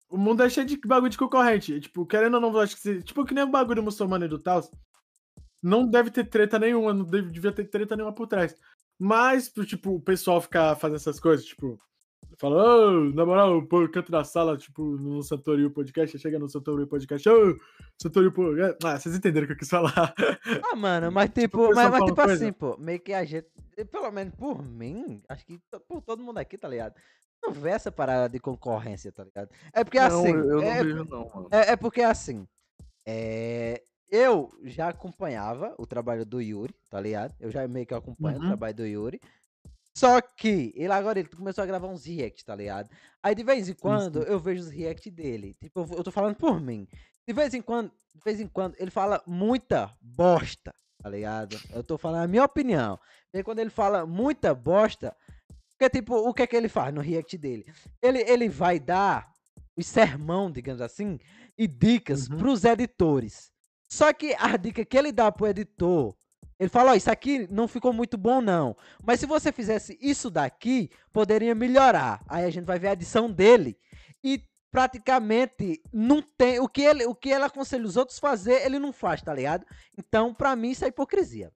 O 0.09 0.17
mundo 0.17 0.43
é 0.43 0.49
cheio 0.49 0.67
de 0.67 0.79
bagulho 0.79 1.11
de 1.11 1.19
concorrente. 1.19 1.79
Tipo, 1.79 2.07
querendo 2.07 2.37
ou 2.37 2.41
não, 2.41 2.59
acho 2.59 2.81
que 2.81 3.03
tipo, 3.03 3.23
que 3.23 3.35
nem 3.35 3.45
o 3.45 3.51
bagulho 3.51 3.83
muçulmano 3.83 4.25
e 4.25 4.29
do 4.29 4.39
Taos, 4.39 4.71
não 5.63 5.87
deve 5.87 6.11
ter 6.11 6.25
treta 6.25 6.59
nenhuma, 6.59 6.95
não 6.95 7.05
deve, 7.05 7.31
devia 7.31 7.53
ter 7.53 7.67
treta 7.67 7.95
nenhuma 7.95 8.15
por 8.15 8.27
trás. 8.27 8.57
Mas, 8.99 9.47
pro, 9.47 9.67
tipo, 9.67 9.95
o 9.95 10.01
pessoal 10.01 10.41
ficar 10.41 10.75
fazendo 10.77 10.97
essas 10.97 11.21
coisas, 11.21 11.45
tipo, 11.45 11.79
fala, 12.39 12.57
ô, 12.89 12.91
na 13.15 13.25
moral, 13.27 13.63
pô, 13.67 13.89
canto 13.89 14.11
na 14.13 14.25
sala, 14.25 14.57
tipo, 14.57 14.83
no 14.97 15.23
Santorio 15.23 15.71
Podcast, 15.71 16.19
chega 16.19 16.39
no 16.39 16.49
Santorio 16.49 16.87
Podcast, 16.87 17.29
ô, 17.29 17.57
Santorio 18.01 18.33
Podcast. 18.33 18.79
Ah, 18.85 18.99
vocês 18.99 19.15
entenderam 19.15 19.45
o 19.45 19.47
que 19.49 19.53
eu 19.55 19.59
quis 19.59 19.69
falar. 19.69 20.15
Ah, 20.73 20.77
mano, 20.77 21.11
mas 21.13 21.29
Tipo, 21.31 21.41
tipo, 21.41 21.73
o 21.73 21.75
mas, 21.75 21.91
mas 21.91 22.05
tipo 22.05 22.15
coisa. 22.17 22.33
assim, 22.35 22.53
pô, 22.53 22.77
meio 22.79 23.01
que 23.01 23.13
a 23.13 23.25
gente, 23.25 23.47
pelo 23.91 24.11
menos 24.11 24.35
por 24.35 24.63
mim, 24.63 25.23
acho 25.29 25.45
que 25.47 25.59
por 25.89 26.01
todo 26.03 26.23
mundo 26.23 26.39
aqui, 26.39 26.57
tá 26.59 26.69
ligado? 26.69 26.95
Não 27.43 27.53
vê 27.53 27.71
essa 27.71 27.93
parada 27.93 28.29
de 28.29 28.39
concorrência, 28.41 29.13
tá 29.13 29.23
ligado? 29.25 29.51
É 29.73 29.85
porque 29.85 29.99
não, 30.01 30.07
assim, 30.07 30.29
eu 30.33 30.45
não 30.57 30.63
é, 30.63 30.83
vejo, 30.83 31.05
não, 31.05 31.29
mano. 31.35 31.49
é, 31.51 31.73
é 31.73 31.77
porque 31.77 32.01
assim, 32.01 32.47
é, 33.07 33.83
eu 34.11 34.51
já 34.65 34.89
acompanhava 34.89 35.75
o 35.79 35.87
trabalho 35.87 36.25
do 36.25 36.41
Yuri, 36.41 36.75
tá 36.91 37.01
ligado? 37.01 37.35
Eu 37.39 37.51
já 37.51 37.67
meio 37.69 37.85
que 37.87 37.93
acompanho 37.95 38.39
o 38.39 38.41
Uhum. 38.41 38.47
trabalho 38.49 38.75
do 38.75 38.87
Yuri. 38.87 39.21
Só 39.97 40.21
que 40.21 40.73
ele 40.75 40.93
agora 40.93 41.19
ele 41.21 41.29
começou 41.29 41.63
a 41.63 41.67
gravar 41.67 41.87
uns 41.89 42.05
reacts, 42.05 42.43
tá 42.45 42.55
ligado? 42.55 42.91
Aí 43.23 43.35
de 43.35 43.45
vez 43.45 43.69
em 43.69 43.75
quando 43.75 44.23
eu 44.25 44.39
vejo 44.41 44.63
os 44.63 44.69
reacts 44.71 45.13
dele. 45.13 45.55
Tipo, 45.55 45.81
eu, 45.81 45.99
eu 45.99 46.05
tô 46.05 46.11
falando 46.11 46.35
por 46.37 46.61
mim. 46.61 46.89
De 47.27 47.33
vez 47.33 47.55
em 47.55 47.63
quando, 47.63 47.91
de 48.15 48.21
vez 48.25 48.41
em 48.41 48.49
quando, 48.49 48.75
ele 48.79 48.91
fala 48.91 49.23
muita 49.27 49.91
bosta, 50.01 50.75
tá 51.03 51.09
ligado? 51.09 51.57
Eu 51.73 51.83
tô 51.85 51.97
falando 51.97 52.25
a 52.25 52.29
minha 52.29 52.45
opinião. 52.45 52.99
E 53.33 53.43
quando 53.43 53.61
ele 53.61 53.71
fala 53.71 54.05
muita 54.05 54.53
bosta, 54.55 55.17
porque 55.71 55.89
tipo, 55.89 56.15
o 56.17 56.35
que 56.35 56.43
é 56.43 56.47
que 56.47 56.57
ele 56.57 56.69
faz 56.69 56.93
no 56.93 57.01
react 57.01 57.39
dele? 57.39 57.65
Ele, 58.03 58.19
ele 58.21 58.49
vai 58.49 58.81
dar 58.81 59.33
os 59.77 59.87
sermão, 59.87 60.51
digamos 60.51 60.81
assim, 60.81 61.19
e 61.57 61.67
dicas 61.69 62.29
Uhum. 62.29 62.39
pros 62.39 62.65
editores. 62.65 63.53
Só 63.89 64.13
que 64.13 64.35
a 64.39 64.57
dica 64.57 64.85
que 64.85 64.99
ele 64.99 65.13
dá 65.13 65.31
pro 65.31 65.47
editor, 65.47 66.17
ele 66.59 66.69
fala, 66.69 66.93
ó, 66.93 66.95
isso 66.95 67.11
aqui 67.11 67.47
não 67.51 67.67
ficou 67.67 67.93
muito 67.93 68.17
bom 68.17 68.41
não, 68.41 68.77
mas 69.03 69.21
se 69.21 69.27
você 69.27 69.53
fizesse 69.53 69.99
isso 70.01 70.31
daqui, 70.31 70.91
poderia 71.13 71.55
melhorar. 71.55 72.23
Aí 72.29 72.45
a 72.45 72.51
gente 72.51 72.65
vai 72.65 72.79
ver 72.79 72.89
a 72.89 72.93
edição 72.93 73.31
dele 73.31 73.77
e 74.23 74.43
praticamente 74.71 75.81
não 75.93 76.21
tem 76.21 76.59
o 76.59 76.69
que 76.69 76.83
ele, 76.83 77.07
o 77.07 77.15
que 77.15 77.29
ele 77.29 77.45
aconselha 77.45 77.85
os 77.85 77.97
outros 77.97 78.19
fazer, 78.19 78.65
ele 78.65 78.79
não 78.79 78.93
faz, 78.93 79.23
tá 79.23 79.33
ligado? 79.33 79.65
Então, 79.97 80.35
pra 80.35 80.57
mim 80.57 80.71
isso 80.71 80.85
é 80.85 80.89
hipocrisia. 80.89 81.53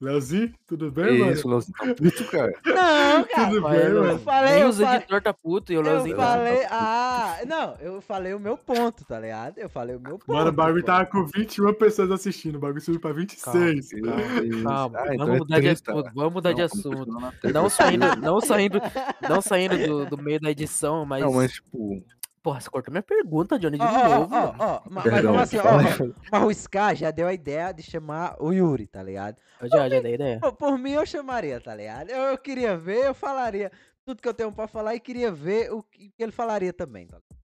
Leozinho, 0.00 0.52
tudo 0.64 0.92
bem, 0.92 1.18
mano? 1.18 1.32
isso, 1.32 1.48
Leozinho, 1.48 1.74
tá 1.76 1.92
puto, 1.92 2.24
cara. 2.30 2.52
Não, 2.64 3.24
cara. 3.24 3.48
Tudo 3.48 3.68
bem, 3.68 3.78
eu- 3.80 3.94
mano? 4.00 4.12
Eu 4.12 4.18
falei, 4.20 4.52
Nem 4.54 4.62
eu 4.62 4.68
os 4.68 4.78
falei, 4.78 4.96
editores 4.96 5.24
tá 5.24 5.34
puto 5.34 5.72
e 5.72 5.76
o 5.76 5.78
eu 5.78 5.82
Leozinho 5.82 6.16
tá 6.16 6.22
falei, 6.22 6.64
ah, 6.70 7.36
não, 7.46 7.74
eu 7.80 8.00
falei 8.00 8.32
o 8.32 8.38
meu 8.38 8.56
ponto, 8.56 9.04
tá 9.04 9.18
ligado? 9.18 9.58
Eu 9.58 9.68
falei 9.68 9.96
o 9.96 10.00
meu 10.00 10.16
ponto. 10.18 10.32
Mano, 10.32 10.50
o 10.50 10.52
bagulho 10.52 10.84
tava 10.84 11.04
com 11.06 11.26
21 11.26 11.74
pessoas 11.74 12.12
assistindo, 12.12 12.56
o 12.56 12.60
bagulho 12.60 12.80
subiu 12.80 13.00
pra 13.00 13.12
26. 13.12 13.88
Que 13.88 14.00
Calma. 14.00 14.62
Calma, 14.62 14.98
Ah, 15.00 15.14
então 15.14 15.26
vamos 15.26 15.34
é 15.34 15.38
mudar 15.40 15.56
de 15.56 15.62
30. 15.74 15.92
assunto, 15.92 16.10
vamos 16.14 16.32
mudar 16.32 16.52
de 16.52 16.58
Não, 16.58 16.64
assunto. 16.66 17.06
Não 17.52 17.68
saindo, 17.68 18.16
não 18.20 18.40
saindo, 18.40 18.80
não 19.28 19.40
saindo 19.42 19.78
do, 19.78 20.06
do 20.16 20.22
meio 20.22 20.40
da 20.40 20.50
edição, 20.52 21.04
mas... 21.04 21.22
Não, 21.24 21.32
mas 21.32 21.54
tipo. 21.54 22.00
Porra, 22.42 22.60
você 22.60 22.70
cortou 22.70 22.92
minha 22.92 23.02
pergunta, 23.02 23.58
Johnny, 23.58 23.78
de 23.78 23.84
ó, 23.84 24.08
novo. 24.20 24.30
mano. 24.30 24.54
ó, 24.58 24.72
ma- 24.74 24.82
mas 24.90 25.02
Perdão, 25.04 25.30
como 25.32 25.42
assim, 25.42 25.56
mas 26.32 26.42
o 26.44 26.54
Scar 26.54 26.94
já 26.94 27.10
deu 27.10 27.26
a 27.26 27.34
ideia 27.34 27.72
de 27.72 27.82
chamar 27.82 28.36
o 28.40 28.52
Yuri, 28.52 28.86
tá 28.86 29.02
ligado? 29.02 29.36
Eu 29.60 29.68
já, 29.68 29.88
já 29.88 30.00
dei 30.00 30.14
ideia. 30.14 30.38
Pô, 30.40 30.52
Por 30.52 30.78
mim 30.78 30.92
eu 30.92 31.04
chamaria, 31.04 31.60
tá 31.60 31.74
ligado? 31.74 32.10
Eu, 32.10 32.22
eu 32.22 32.38
queria 32.38 32.76
ver, 32.76 33.06
eu 33.06 33.14
falaria 33.14 33.70
tudo 34.04 34.22
que 34.22 34.28
eu 34.28 34.32
tenho 34.34 34.52
pra 34.52 34.66
falar 34.68 34.94
e 34.94 35.00
queria 35.00 35.30
ver 35.30 35.72
o 35.72 35.82
que 35.82 36.10
que 36.10 36.22
ele 36.22 36.32
falaria 36.32 36.72
também, 36.72 37.06
tá 37.06 37.18
ligado? 37.18 37.38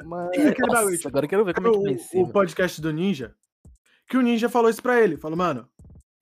Mano, 0.00 0.02
Mas. 0.08 0.38
é 0.38 0.48
aquele 0.48 0.72
bagulho, 0.72 0.92
Nossa, 0.94 1.08
agora 1.08 1.24
eu 1.26 1.30
quero 1.30 1.44
ver 1.44 1.54
como 1.54 1.68
é 1.68 1.70
que 1.72 1.78
vai 1.78 1.98
ser. 1.98 2.16
o, 2.16 2.20
o 2.20 2.22
mano. 2.22 2.32
podcast 2.32 2.80
do 2.80 2.92
Ninja, 2.92 3.34
que 4.08 4.16
o 4.16 4.22
Ninja 4.22 4.48
falou 4.48 4.70
isso 4.70 4.82
pra 4.82 5.00
ele. 5.00 5.16
Falou, 5.16 5.36
mano, 5.36 5.68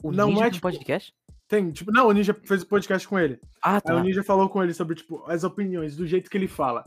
O 0.02 0.10
não 0.10 0.28
Ninja 0.28 0.40
é, 0.40 0.44
tem 0.44 0.52
tipo, 0.52 0.68
podcast? 0.68 1.14
tem, 1.46 1.70
tipo, 1.70 1.92
não, 1.92 2.08
o 2.08 2.12
Ninja 2.12 2.34
fez 2.44 2.62
o 2.62 2.66
podcast 2.66 3.06
com 3.06 3.18
ele. 3.18 3.38
Ah, 3.62 3.74
Aí 3.76 3.80
tá. 3.82 3.94
o 3.94 4.00
Ninja 4.00 4.24
falou 4.24 4.48
com 4.48 4.62
ele 4.62 4.72
sobre, 4.74 4.96
tipo, 4.96 5.22
as 5.30 5.44
opiniões, 5.44 5.94
do 5.96 6.06
jeito 6.06 6.28
que 6.30 6.36
ele 6.36 6.48
fala. 6.48 6.84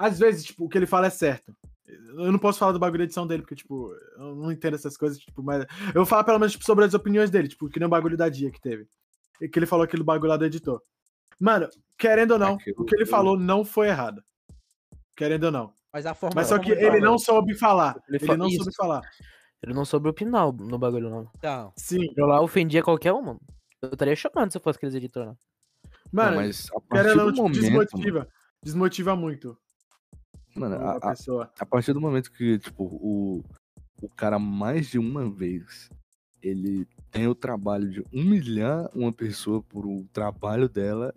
Às 0.00 0.18
vezes, 0.18 0.44
tipo, 0.44 0.64
o 0.64 0.68
que 0.68 0.78
ele 0.78 0.86
fala 0.86 1.08
é 1.08 1.10
certo. 1.10 1.54
Eu 1.86 2.32
não 2.32 2.38
posso 2.38 2.58
falar 2.58 2.72
do 2.72 2.78
bagulho 2.78 2.98
da 3.00 3.04
edição 3.04 3.26
dele, 3.26 3.42
porque, 3.42 3.54
tipo, 3.54 3.92
eu 4.16 4.34
não 4.34 4.50
entendo 4.50 4.74
essas 4.74 4.96
coisas, 4.96 5.18
tipo, 5.18 5.42
mas. 5.42 5.66
Eu 5.88 5.94
vou 5.96 6.06
falar 6.06 6.24
pelo 6.24 6.38
menos 6.38 6.52
tipo, 6.52 6.64
sobre 6.64 6.84
as 6.86 6.94
opiniões 6.94 7.28
dele, 7.30 7.48
tipo, 7.48 7.68
que 7.68 7.78
nem 7.78 7.86
o 7.86 7.90
bagulho 7.90 8.16
da 8.16 8.28
dia 8.30 8.50
que 8.50 8.60
teve. 8.60 8.86
E 9.42 9.48
que 9.48 9.58
ele 9.58 9.66
falou 9.66 9.84
aquele 9.84 10.02
bagulho 10.02 10.30
lá 10.30 10.36
do 10.38 10.44
editor. 10.46 10.80
Mano, 11.38 11.68
querendo 11.98 12.30
ou 12.32 12.38
não, 12.38 12.54
Aquilo- 12.54 12.76
o 12.80 12.84
que 12.86 12.94
ele 12.94 13.04
falou 13.04 13.38
não 13.38 13.62
foi 13.64 13.88
errado. 13.88 14.22
Querendo 15.16 15.44
ou 15.44 15.50
não. 15.50 15.72
Mas 15.92 16.06
a 16.06 16.14
forma 16.14 16.34
Mas 16.36 16.46
só 16.46 16.58
que 16.58 16.70
ele 16.72 17.00
não 17.00 17.18
soube 17.18 17.54
falar. 17.54 17.96
Ele 18.08 18.18
Ele 18.22 18.36
não 18.36 18.46
isso. 18.48 18.56
soube 18.58 18.74
falar. 18.74 19.02
Ele 19.62 19.74
não 19.74 19.84
soube 19.84 20.08
opinar 20.08 20.50
no 20.52 20.78
bagulho, 20.78 21.10
não. 21.10 21.28
Então, 21.36 21.72
Sim. 21.76 22.06
Eu 22.16 22.26
lá 22.26 22.40
ofendia 22.40 22.82
qualquer 22.82 23.12
um, 23.12 23.20
mano. 23.20 23.40
Eu 23.82 23.90
estaria 23.90 24.16
chocando 24.16 24.50
se 24.50 24.56
eu 24.56 24.62
fosse 24.62 24.78
aqueles 24.78 24.94
editores, 24.94 25.28
não. 25.28 25.36
Mano, 26.12 26.30
não, 26.30 26.36
mas 26.42 26.68
a 26.70 26.80
partir 26.80 26.88
querendo 27.04 27.20
ou 27.20 27.26
não, 27.26 27.32
tipo, 27.32 27.42
momento. 27.42 27.60
desmotiva. 27.60 28.28
Desmotiva 28.62 29.16
muito 29.16 29.58
Mano, 30.60 30.76
a, 30.76 31.00
pessoa. 31.00 31.50
a 31.58 31.64
partir 31.64 31.92
do 31.92 32.00
momento 32.00 32.30
que, 32.30 32.58
tipo, 32.58 32.84
o, 32.84 33.42
o 34.02 34.08
cara 34.10 34.38
mais 34.38 34.88
de 34.88 34.98
uma 34.98 35.30
vez 35.30 35.88
ele 36.42 36.86
tem 37.10 37.26
o 37.26 37.34
trabalho 37.34 37.90
de 37.90 38.04
humilhar 38.12 38.90
uma 38.94 39.12
pessoa 39.12 39.62
por 39.62 39.86
o 39.86 40.06
trabalho 40.12 40.68
dela, 40.68 41.14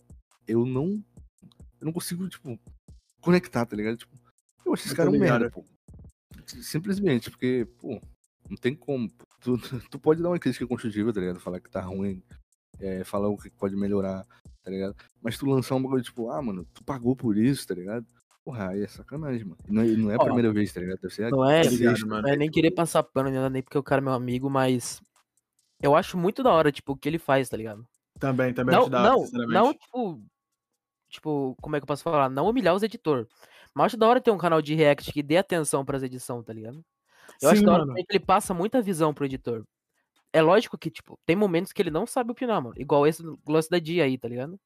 eu 0.48 0.66
não. 0.66 1.04
Eu 1.80 1.86
não 1.86 1.94
consigo, 1.94 2.28
tipo, 2.30 2.60
conectar, 3.22 3.66
tá 3.66 3.76
ligado? 3.76 3.98
Tipo, 3.98 4.18
Eu 4.66 4.74
acho 4.74 4.86
esse 4.86 4.96
cara 4.96 5.10
um 5.10 5.20
merda, 5.20 5.50
pô. 5.50 5.66
Simplesmente, 6.46 7.30
porque, 7.30 7.68
pô, 7.78 8.02
não 8.50 8.58
tem 8.58 8.76
como. 8.76 9.10
Tu, 9.42 9.58
tu 9.90 10.00
pode 10.00 10.22
dar 10.22 10.30
uma 10.30 10.40
crítica 10.40 10.68
construtiva, 10.68 11.14
tá 11.14 11.20
ligado? 11.20 11.40
Falar 11.40 11.60
que 11.60 11.70
tá 11.70 11.82
ruim, 11.82 12.22
é, 12.80 13.04
falar 13.04 13.28
o 13.28 13.38
que 13.38 13.50
pode 13.50 13.76
melhorar, 13.76 14.26
tá 14.62 14.72
ligado? 14.72 14.96
Mas 15.22 15.38
tu 15.38 15.46
lançar 15.46 15.76
um 15.76 15.84
bagulho 15.84 16.04
tipo, 16.04 16.30
ah, 16.30 16.42
mano, 16.42 16.66
tu 16.74 16.84
pagou 16.84 17.16
por 17.16 17.38
isso, 17.38 17.68
tá 17.68 17.74
ligado? 17.74 18.06
Porra, 18.44 18.70
aí 18.70 18.84
é 18.84 18.88
sacanagem, 18.88 19.46
mano. 19.46 19.58
Não, 19.68 19.82
é- 19.82 19.86
não 19.96 20.12
é 20.12 20.16
a 20.16 20.20
Ó, 20.20 20.26
primeira 20.26 20.52
vez, 20.52 20.74
tá 20.74 20.82
ligado? 20.82 21.00
Deve 21.02 21.14
ser 21.14 21.26
a 21.26 21.30
Não 21.32 21.50
é, 21.50 21.64
mano. 22.06 22.22
não 22.22 22.30
é 22.30 22.36
nem 22.36 22.52
querer 22.52 22.72
passar 22.72 23.02
pano, 23.04 23.30
nem 23.30 23.38
nada, 23.40 23.50
nem 23.50 23.62
porque 23.64 23.78
o 23.78 23.84
cara 23.84 24.02
é 24.02 24.04
meu 24.04 24.14
amigo, 24.14 24.50
mas 24.50 25.02
eu 25.82 25.96
acho 25.96 26.18
muito 26.18 26.44
da 26.44 26.52
hora, 26.52 26.72
tipo, 26.72 26.92
o 26.92 26.98
que 26.98 27.08
ele 27.08 27.18
faz, 27.20 27.48
tá 27.48 27.56
ligado? 27.56 27.88
Também, 28.20 28.54
também 28.54 28.76
Não, 28.76 28.82
acho 28.84 28.92
da 28.92 29.00
hora, 29.02 29.10
não, 29.12 29.20
sinceramente. 29.26 29.54
não, 29.54 29.74
tipo, 29.74 30.24
tipo, 31.10 31.56
como 31.62 31.76
é 31.76 31.80
que 31.80 31.84
eu 31.84 31.88
posso 31.88 32.04
falar? 32.04 32.30
Não 32.30 32.48
humilhar 32.50 32.76
os 32.76 32.84
editores. 32.84 33.28
Mas 33.74 33.88
acho 33.88 33.98
da 33.98 34.08
hora 34.08 34.22
ter 34.22 34.32
um 34.32 34.38
canal 34.38 34.62
de 34.62 34.76
react 34.76 35.12
que 35.12 35.24
dê 35.24 35.38
atenção 35.38 35.86
pras 35.86 36.04
edições, 36.04 36.46
tá 36.46 36.54
ligado? 36.54 36.84
Eu 37.42 37.50
acho 37.50 37.60
Sim, 37.60 37.66
da 37.66 37.72
hora 37.72 37.80
mano. 37.82 37.92
também 37.92 38.06
que 38.06 38.16
ele 38.18 38.26
passa 38.26 38.54
muita 38.54 38.82
visão 38.82 39.14
pro 39.14 39.26
editor. 39.26 39.64
É 40.34 40.42
lógico 40.42 40.78
que, 40.78 40.92
tipo, 40.92 41.18
tem 41.26 41.36
momentos 41.36 41.72
que 41.72 41.82
ele 41.82 41.92
não 41.92 42.06
sabe 42.06 42.32
opinar, 42.32 42.62
mano. 42.62 42.76
Igual 42.78 43.08
esse 43.08 43.24
do 43.24 43.40
lance 43.48 43.70
da 43.70 43.80
dia 43.80 44.04
aí, 44.04 44.18
tá 44.18 44.28
ligado? 44.28 44.60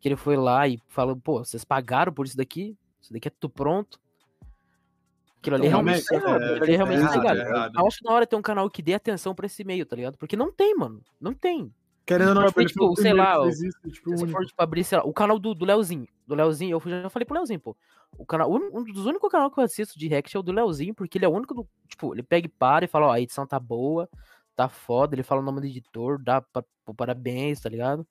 Que 0.00 0.08
ele 0.08 0.16
foi 0.16 0.36
lá 0.36 0.68
e 0.68 0.78
falou, 0.88 1.16
pô, 1.16 1.44
vocês 1.44 1.64
pagaram 1.64 2.12
por 2.12 2.26
isso 2.26 2.36
daqui? 2.36 2.76
Isso 3.06 3.12
daqui 3.12 3.28
é 3.28 3.30
tudo 3.30 3.52
pronto. 3.52 4.00
Aquilo 5.38 5.56
ali 5.56 5.66
Então, 5.68 5.80
realmente, 5.80 6.12
é, 6.12 6.16
é- 6.16 6.62
ali 6.62 6.72
é 6.72 6.76
realmente 6.76 6.98
errado, 6.98 7.36
é 7.36 7.40
errado. 7.40 7.72
Eu 7.78 7.86
acho 7.86 8.02
da 8.02 8.12
hora 8.12 8.26
ter 8.26 8.34
um 8.34 8.42
canal 8.42 8.68
que 8.68 8.82
dê 8.82 8.94
atenção 8.94 9.32
pra 9.32 9.46
esse 9.46 9.62
meio, 9.62 9.86
tá 9.86 9.94
ligado? 9.94 10.18
Porque 10.18 10.36
não 10.36 10.50
tem, 10.52 10.74
mano. 10.74 11.00
Não 11.20 11.32
tem. 11.32 11.72
Querendo 12.04 12.28
ou 12.30 12.34
não, 12.34 12.46
tipo, 12.46 12.60
Tipo, 12.66 12.96
sei 12.96 13.12
lá, 13.12 13.36
isso, 13.48 13.90
tipo, 13.90 14.16
Se 14.16 14.26
for, 14.32 14.44
tipo, 14.44 14.60
abrir, 14.62 14.82
sei 14.82 14.98
lá, 14.98 15.04
o 15.04 15.12
canal 15.12 15.38
do, 15.38 15.54
do 15.54 15.64
Leozinho. 15.64 16.08
Do 16.26 16.34
Leozinho, 16.34 16.76
eu 16.84 16.90
já 17.02 17.08
falei 17.08 17.24
pro 17.24 17.34
Leozinho, 17.36 17.60
pô. 17.60 17.76
O 18.18 18.26
canal, 18.26 18.50
um 18.52 18.82
dos 18.82 19.06
únicos 19.06 19.30
canais 19.30 19.52
que 19.54 19.60
eu 19.60 19.64
assisto 19.64 19.96
de 19.98 20.08
react 20.08 20.36
é 20.36 20.40
o 20.40 20.42
do 20.42 20.50
Leozinho, 20.52 20.94
porque 20.94 21.18
ele 21.18 21.24
é 21.24 21.28
o 21.28 21.32
único 21.32 21.54
do. 21.54 21.68
Tipo, 21.88 22.12
ele 22.12 22.24
pega 22.24 22.46
e 22.46 22.50
para 22.50 22.84
e 22.84 22.88
fala, 22.88 23.06
ó, 23.06 23.12
a 23.12 23.20
edição 23.20 23.46
tá 23.46 23.60
boa, 23.60 24.08
tá 24.56 24.68
foda, 24.68 25.14
ele 25.14 25.22
fala 25.22 25.40
o 25.40 25.44
nome 25.44 25.60
do 25.60 25.66
editor, 25.66 26.20
dá 26.20 26.40
pa- 26.40 26.64
pô, 26.84 26.92
parabéns, 26.94 27.60
tá 27.60 27.68
ligado? 27.68 28.04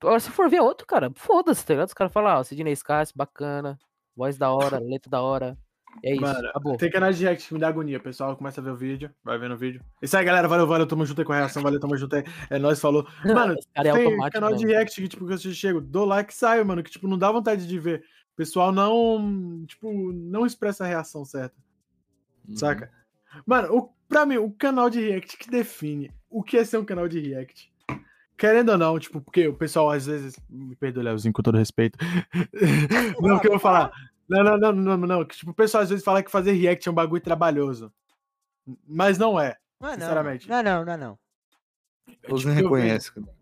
Agora, 0.00 0.20
se 0.20 0.30
for 0.30 0.48
ver 0.48 0.60
outro, 0.60 0.86
cara, 0.86 1.10
foda-se, 1.16 1.64
tá 1.66 1.72
ligado? 1.74 1.88
Os 1.88 1.94
caras 1.94 2.12
falam, 2.12 2.38
ó, 2.38 2.42
Sidney 2.44 2.74
Scass, 2.76 3.12
bacana, 3.12 3.78
voz 4.16 4.38
da 4.38 4.50
hora, 4.52 4.78
letra 4.78 5.10
da 5.10 5.20
hora. 5.22 5.58
É 6.02 6.12
isso, 6.12 6.20
Mano, 6.20 6.48
acabou. 6.48 6.76
Tem 6.76 6.90
canais 6.90 7.16
de 7.16 7.24
react 7.24 7.48
que 7.48 7.54
me 7.54 7.60
dá 7.60 7.68
agonia. 7.68 7.96
O 7.98 8.02
pessoal 8.02 8.36
começa 8.36 8.60
a 8.60 8.64
ver 8.64 8.70
o 8.70 8.76
vídeo, 8.76 9.10
vai 9.24 9.38
vendo 9.38 9.54
o 9.54 9.56
vídeo. 9.56 9.82
Isso 10.02 10.16
aí, 10.16 10.24
galera. 10.24 10.46
Valeu, 10.46 10.66
valeu. 10.66 10.86
Tamo 10.86 11.06
junto 11.06 11.20
aí 11.20 11.24
com 11.24 11.32
a 11.32 11.36
reação. 11.36 11.62
Valeu, 11.62 11.80
tamo 11.80 11.96
junto 11.96 12.16
aí. 12.16 12.24
É 12.50 12.58
nóis, 12.58 12.78
falou. 12.80 13.06
Mano, 13.24 13.54
é 13.74 13.82
tem 13.82 14.18
canal 14.30 14.54
de 14.54 14.64
mano. 14.64 14.74
react 14.74 15.00
que, 15.00 15.08
tipo, 15.08 15.26
que 15.26 15.32
eu 15.32 15.38
chego, 15.38 15.80
dou 15.80 16.04
like 16.04 16.32
e 16.32 16.36
saio, 16.36 16.66
mano. 16.66 16.82
Que, 16.82 16.90
tipo, 16.90 17.08
não 17.08 17.16
dá 17.16 17.32
vontade 17.32 17.66
de 17.66 17.78
ver. 17.78 18.00
O 18.32 18.36
pessoal 18.36 18.70
não, 18.72 19.64
tipo, 19.66 20.12
não 20.12 20.44
expressa 20.44 20.84
a 20.84 20.86
reação 20.86 21.24
certa, 21.24 21.56
Uhum. 22.46 22.56
saca? 22.56 22.90
Mano, 23.46 23.74
o, 23.74 23.88
pra 24.06 24.26
mim, 24.26 24.36
o 24.36 24.50
canal 24.50 24.90
de 24.90 25.00
react 25.00 25.38
que 25.38 25.50
define 25.50 26.12
o 26.28 26.42
que 26.42 26.58
é 26.58 26.64
ser 26.64 26.76
um 26.76 26.84
canal 26.84 27.08
de 27.08 27.18
react. 27.20 27.72
Querendo 28.36 28.70
ou 28.70 28.78
não, 28.78 28.98
tipo, 28.98 29.20
porque 29.20 29.48
o 29.48 29.54
pessoal 29.54 29.90
às 29.90 30.06
vezes. 30.06 30.38
Me 30.48 30.76
perdoe, 30.76 31.02
Leozinho, 31.02 31.32
com 31.32 31.42
todo 31.42 31.56
respeito. 31.56 31.98
não, 33.20 33.36
o 33.36 33.40
que 33.40 33.46
eu 33.46 33.52
vou 33.52 33.60
falar. 33.60 33.90
Não, 34.28 34.42
não, 34.42 34.58
não, 34.58 34.72
não, 34.72 34.96
não. 34.98 35.24
Tipo, 35.24 35.52
o 35.52 35.54
pessoal 35.54 35.82
às 35.82 35.88
vezes 35.88 36.04
fala 36.04 36.22
que 36.22 36.30
fazer 36.30 36.52
react 36.52 36.86
é 36.86 36.90
um 36.90 36.94
bagulho 36.94 37.22
trabalhoso. 37.22 37.92
Mas 38.86 39.16
não 39.18 39.40
é. 39.40 39.56
Não 39.80 39.88
é 39.88 39.92
não. 39.92 40.00
Sinceramente. 40.00 40.48
Não, 40.48 40.56
é 40.56 40.62
não, 40.62 40.84
não 40.84 40.92
é 40.92 40.96
não. 40.96 41.18
Todos 42.22 42.40
Tipo, 42.42 42.52
nem 42.54 42.62
eu 42.62 42.70
vejo- 42.70 42.74
reconhecem, 42.74 43.12
cara. 43.14 43.36